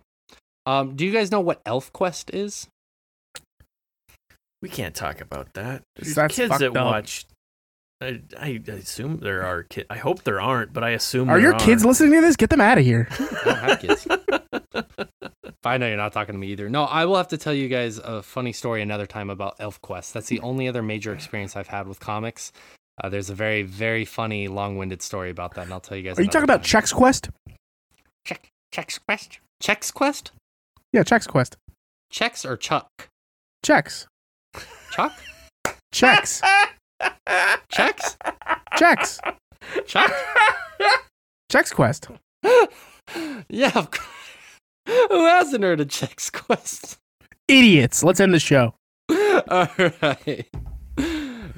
Um, 0.66 0.96
do 0.96 1.06
you 1.06 1.12
guys 1.12 1.30
know 1.32 1.42
what 1.42 1.64
ElfQuest 1.66 2.34
is? 2.34 2.68
we 4.62 4.70
can't 4.70 4.96
talk 4.96 5.22
about 5.22 5.54
that. 5.54 5.84
There's 5.96 6.16
That's 6.16 6.36
kids 6.36 6.58
that 6.58 6.76
up. 6.76 6.86
watch. 6.86 7.26
I, 8.02 8.22
I 8.40 8.60
I 8.68 8.72
assume 8.72 9.18
there 9.18 9.44
are 9.46 9.64
kids. 9.64 9.86
I 9.92 9.98
hope 9.98 10.24
there 10.24 10.42
aren't, 10.42 10.74
but 10.74 10.84
I 10.84 10.90
assume 10.92 11.30
Are 11.30 11.40
there 11.40 11.52
your 11.52 11.60
kids 11.60 11.86
listening 11.86 12.14
to 12.14 12.22
this? 12.22 12.36
Get 12.36 12.50
them 12.50 12.62
out 12.62 12.78
of 12.80 12.84
here. 12.84 13.08
I 13.12 13.42
don't 13.46 13.58
have 13.58 13.80
kids. 13.80 14.08
I 15.66 15.78
know 15.78 15.88
you're 15.88 15.98
not 15.98 16.14
talking 16.14 16.34
to 16.34 16.40
me 16.40 16.48
either. 16.48 16.70
No, 16.70 16.84
I 16.84 17.06
will 17.06 17.16
have 17.16 17.30
to 17.30 17.38
tell 17.38 17.54
you 17.54 17.68
guys 17.68 17.98
a 17.98 18.22
funny 18.22 18.54
story 18.54 18.82
another 18.82 19.06
time 19.06 19.30
about 19.30 19.58
ElfQuest. 19.60 20.14
That's 20.14 20.28
the 20.28 20.40
only 20.42 20.68
other 20.68 20.82
major 20.82 21.14
experience 21.14 21.56
I've 21.56 21.68
had 21.68 21.88
with 21.88 22.00
comics. 22.00 22.52
Uh, 23.04 23.10
there's 23.10 23.30
a 23.30 23.36
very, 23.36 23.64
very 23.64 24.06
funny, 24.06 24.48
long-winded 24.48 25.02
story 25.02 25.30
about 25.30 25.56
that, 25.56 25.66
and 25.66 25.74
I'll 25.74 25.82
tell 25.82 25.98
you 25.98 26.04
guys. 26.04 26.18
Are 26.18 26.22
you 26.22 26.30
another 26.30 26.34
talking 26.34 26.44
about 26.44 26.64
time. 26.64 26.82
Chex 26.82 26.94
Quest? 26.94 27.30
Check 28.26 28.50
Chex 28.74 29.00
Quest? 29.06 29.40
Chex 29.62 29.94
Quest? 29.94 30.32
Yeah, 30.94 31.04
Chex 31.04 31.28
Quest. 31.28 31.58
Chex 32.12 32.46
or 32.46 32.56
Chuck? 32.56 32.88
Chex. 33.66 34.06
Chuck? 34.92 35.14
Chex. 35.94 36.42
Chex? 37.72 38.18
Chex. 38.78 39.20
Chuck? 39.88 40.12
Chex 41.52 41.74
Quest. 41.74 42.08
yeah. 43.50 43.86
Of 44.86 44.94
course. 44.94 45.08
Who 45.12 45.26
hasn't 45.26 45.64
heard 45.64 45.80
of 45.82 45.88
Chex 45.88 46.32
Quest? 46.32 46.98
Idiots. 47.48 48.04
Let's 48.04 48.20
end 48.20 48.34
the 48.34 48.40
show. 48.40 48.74
All 49.48 49.68
right. 50.02 50.46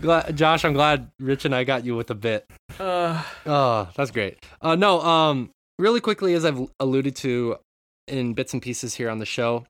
Glad, 0.02 0.36
Josh, 0.38 0.64
I'm 0.64 0.74
glad 0.74 1.10
Rich 1.20 1.46
and 1.46 1.56
I 1.56 1.64
got 1.64 1.84
you 1.86 1.96
with 1.96 2.10
a 2.12 2.16
bit. 2.16 2.46
Uh, 2.80 3.24
Oh, 3.46 3.90
that's 3.96 4.12
great. 4.12 4.38
Uh, 4.62 4.76
no, 4.76 5.02
um, 5.02 5.50
really 5.80 6.00
quickly, 6.02 6.34
as 6.34 6.46
I've 6.46 6.70
alluded 6.80 7.16
to 7.18 7.58
in 8.08 8.34
bits 8.34 8.54
and 8.54 8.62
pieces 8.62 8.96
here 8.96 9.10
on 9.10 9.18
the 9.18 9.26
show, 9.26 9.66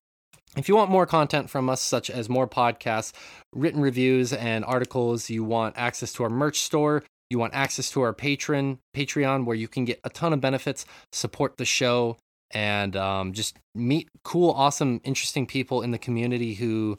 if 0.58 0.68
you 0.68 0.76
want 0.76 0.90
more 0.92 1.06
content 1.06 1.50
from 1.50 1.70
us, 1.70 1.82
such 1.82 2.10
as 2.10 2.28
more 2.30 2.48
podcasts, 2.48 3.14
written 3.54 3.80
reviews, 3.82 4.34
and 4.34 4.66
articles, 4.66 5.30
you 5.30 5.44
want 5.44 5.76
access 5.78 6.12
to 6.14 6.24
our 6.24 6.30
merch 6.30 6.60
store, 6.60 7.04
you 7.30 7.38
want 7.40 7.54
access 7.54 7.90
to 7.92 8.02
our 8.02 8.14
patron 8.14 8.80
Patreon, 8.96 9.46
where 9.46 9.56
you 9.56 9.68
can 9.68 9.86
get 9.86 10.00
a 10.04 10.10
ton 10.10 10.34
of 10.34 10.42
benefits, 10.42 10.86
support 11.14 11.58
the 11.58 11.66
show, 11.66 12.18
and 12.52 12.96
um, 12.96 13.34
just 13.34 13.58
meet 13.76 14.10
cool, 14.24 14.52
awesome, 14.52 15.02
interesting 15.04 15.46
people 15.46 15.82
in 15.82 15.92
the 15.92 15.98
community 15.98 16.54
who 16.56 16.98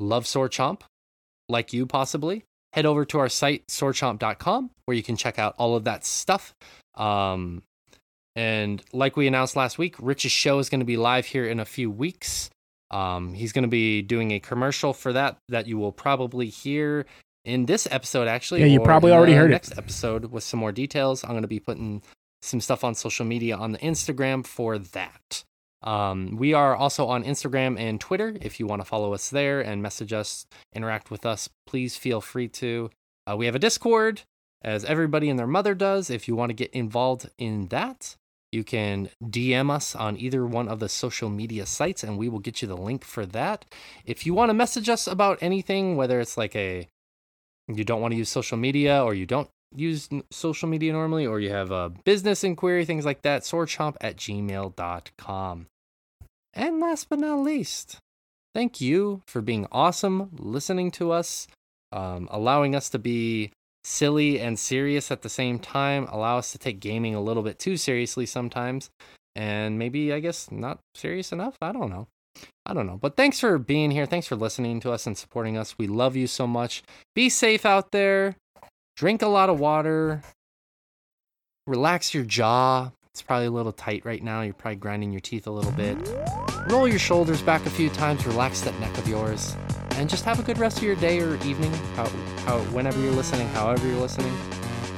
love 0.00 0.26
Sword 0.26 0.52
Chomp, 0.52 0.82
like 1.48 1.72
you 1.72 1.86
possibly. 1.86 2.44
Head 2.72 2.86
over 2.86 3.04
to 3.04 3.18
our 3.18 3.28
site 3.28 3.66
swordchomp.com 3.68 4.70
where 4.86 4.96
you 4.96 5.02
can 5.02 5.16
check 5.16 5.38
out 5.38 5.54
all 5.58 5.76
of 5.76 5.84
that 5.84 6.04
stuff. 6.06 6.54
Um, 6.94 7.62
and 8.34 8.82
like 8.94 9.16
we 9.16 9.26
announced 9.26 9.56
last 9.56 9.76
week 9.76 9.94
rich's 10.00 10.32
show 10.32 10.58
is 10.58 10.70
going 10.70 10.80
to 10.80 10.86
be 10.86 10.96
live 10.96 11.26
here 11.26 11.44
in 11.46 11.60
a 11.60 11.64
few 11.66 11.90
weeks. 11.90 12.48
Um, 12.90 13.34
he's 13.34 13.52
going 13.52 13.64
to 13.64 13.68
be 13.68 14.02
doing 14.02 14.32
a 14.32 14.40
commercial 14.40 14.92
for 14.92 15.12
that 15.12 15.36
that 15.48 15.66
you 15.66 15.78
will 15.78 15.92
probably 15.92 16.48
hear 16.48 17.06
in 17.44 17.66
this 17.66 17.88
episode 17.90 18.28
actually 18.28 18.60
Yeah, 18.60 18.66
you 18.66 18.80
or 18.80 18.84
probably 18.84 19.12
already 19.12 19.34
heard 19.34 19.50
it. 19.50 19.54
next 19.54 19.76
episode 19.76 20.26
with 20.26 20.44
some 20.44 20.60
more 20.60 20.72
details. 20.72 21.24
I'm 21.24 21.30
going 21.30 21.42
to 21.42 21.48
be 21.48 21.60
putting 21.60 22.02
some 22.42 22.60
stuff 22.60 22.84
on 22.84 22.94
social 22.94 23.24
media 23.24 23.56
on 23.56 23.72
the 23.72 23.78
instagram 23.78 24.44
for 24.46 24.78
that 24.78 25.44
um, 25.84 26.36
we 26.36 26.54
are 26.54 26.76
also 26.76 27.06
on 27.06 27.24
Instagram 27.24 27.78
and 27.78 28.00
Twitter. 28.00 28.36
If 28.40 28.60
you 28.60 28.66
want 28.66 28.82
to 28.82 28.86
follow 28.86 29.14
us 29.14 29.30
there 29.30 29.60
and 29.60 29.82
message 29.82 30.12
us, 30.12 30.46
interact 30.72 31.10
with 31.10 31.26
us, 31.26 31.48
please 31.66 31.96
feel 31.96 32.20
free 32.20 32.48
to. 32.48 32.90
Uh, 33.28 33.36
we 33.36 33.46
have 33.46 33.54
a 33.54 33.58
Discord, 33.58 34.22
as 34.62 34.84
everybody 34.84 35.28
and 35.28 35.38
their 35.38 35.46
mother 35.46 35.74
does. 35.74 36.10
If 36.10 36.28
you 36.28 36.36
want 36.36 36.50
to 36.50 36.54
get 36.54 36.70
involved 36.70 37.30
in 37.38 37.66
that, 37.68 38.16
you 38.52 38.64
can 38.64 39.08
DM 39.24 39.70
us 39.70 39.94
on 39.94 40.18
either 40.18 40.46
one 40.46 40.68
of 40.68 40.78
the 40.78 40.88
social 40.88 41.30
media 41.30 41.66
sites 41.66 42.04
and 42.04 42.18
we 42.18 42.28
will 42.28 42.38
get 42.38 42.62
you 42.62 42.68
the 42.68 42.76
link 42.76 43.04
for 43.04 43.24
that. 43.26 43.64
If 44.04 44.26
you 44.26 44.34
want 44.34 44.50
to 44.50 44.54
message 44.54 44.88
us 44.88 45.06
about 45.06 45.38
anything, 45.40 45.96
whether 45.96 46.20
it's 46.20 46.36
like 46.36 46.54
a 46.54 46.88
you 47.68 47.84
don't 47.84 48.00
want 48.00 48.12
to 48.12 48.18
use 48.18 48.28
social 48.28 48.58
media 48.58 49.02
or 49.02 49.14
you 49.14 49.24
don't 49.24 49.48
use 49.74 50.08
social 50.30 50.68
media 50.68 50.92
normally 50.92 51.26
or 51.26 51.40
you 51.40 51.50
have 51.50 51.70
a 51.70 51.90
business 52.04 52.44
inquiry, 52.44 52.84
things 52.84 53.04
like 53.04 53.22
that, 53.22 53.42
swordchomp 53.42 53.96
at 54.00 54.16
gmail.com. 54.16 55.66
And 56.54 56.80
last 56.80 57.08
but 57.08 57.18
not 57.18 57.40
least, 57.40 57.98
thank 58.54 58.80
you 58.80 59.22
for 59.26 59.40
being 59.40 59.66
awesome, 59.72 60.30
listening 60.38 60.90
to 60.92 61.12
us, 61.12 61.46
um, 61.92 62.28
allowing 62.30 62.74
us 62.74 62.90
to 62.90 62.98
be 62.98 63.52
silly 63.84 64.38
and 64.38 64.58
serious 64.58 65.10
at 65.10 65.22
the 65.22 65.28
same 65.28 65.58
time, 65.58 66.06
allow 66.10 66.38
us 66.38 66.52
to 66.52 66.58
take 66.58 66.80
gaming 66.80 67.14
a 67.14 67.20
little 67.20 67.42
bit 67.42 67.58
too 67.58 67.76
seriously 67.76 68.26
sometimes, 68.26 68.90
and 69.34 69.78
maybe, 69.78 70.12
I 70.12 70.20
guess, 70.20 70.50
not 70.50 70.78
serious 70.94 71.32
enough. 71.32 71.56
I 71.62 71.72
don't 71.72 71.90
know. 71.90 72.06
I 72.64 72.74
don't 72.74 72.86
know. 72.86 72.98
But 73.00 73.16
thanks 73.16 73.40
for 73.40 73.58
being 73.58 73.90
here. 73.90 74.06
Thanks 74.06 74.26
for 74.26 74.36
listening 74.36 74.80
to 74.80 74.92
us 74.92 75.06
and 75.06 75.16
supporting 75.16 75.56
us. 75.56 75.76
We 75.78 75.86
love 75.86 76.16
you 76.16 76.26
so 76.26 76.46
much. 76.46 76.82
Be 77.14 77.28
safe 77.28 77.66
out 77.66 77.92
there. 77.92 78.36
Drink 78.96 79.22
a 79.22 79.26
lot 79.26 79.48
of 79.48 79.58
water. 79.58 80.22
Relax 81.66 82.12
your 82.12 82.24
jaw. 82.24 82.90
It's 83.10 83.22
probably 83.22 83.46
a 83.46 83.50
little 83.50 83.72
tight 83.72 84.04
right 84.04 84.22
now. 84.22 84.42
You're 84.42 84.54
probably 84.54 84.76
grinding 84.76 85.12
your 85.12 85.20
teeth 85.20 85.46
a 85.46 85.50
little 85.50 85.72
bit. 85.72 85.96
Roll 86.68 86.88
your 86.88 86.98
shoulders 86.98 87.42
back 87.42 87.64
a 87.66 87.70
few 87.70 87.88
times. 87.90 88.26
Relax 88.26 88.62
that 88.62 88.78
neck 88.80 88.96
of 88.98 89.06
yours. 89.06 89.56
And 89.96 90.08
just 90.08 90.24
have 90.24 90.40
a 90.40 90.42
good 90.42 90.58
rest 90.58 90.78
of 90.78 90.84
your 90.84 90.96
day 90.96 91.20
or 91.20 91.34
evening. 91.44 91.72
How, 91.94 92.06
how, 92.46 92.58
whenever 92.70 92.98
you're 93.00 93.12
listening, 93.12 93.48
however 93.48 93.86
you're 93.86 94.00
listening. 94.00 94.34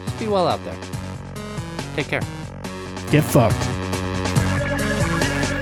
Just 0.05 0.19
be 0.19 0.29
well 0.29 0.47
out 0.47 0.65
there. 0.65 0.79
Take 1.97 2.09
care. 2.09 2.23
Get 3.11 3.25
fucked. 3.25 3.55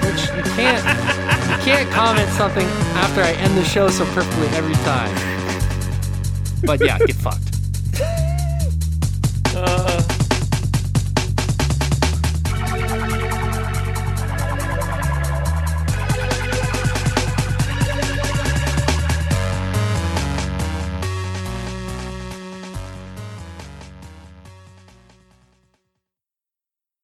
Which 0.05 0.23
you 0.37 0.43
can't 0.55 0.85
you 1.51 1.65
can't 1.65 1.91
comment 1.91 2.29
something 2.31 2.67
after 2.97 3.23
I 3.23 3.33
end 3.33 3.57
the 3.57 3.65
show 3.65 3.89
so 3.89 4.05
perfectly 4.07 4.49
every 4.49 4.75
time. 4.85 5.15
But 6.65 6.85
yeah, 6.85 6.99
get 6.99 7.17
fucked. 7.17 7.62
Uh. 9.55 9.92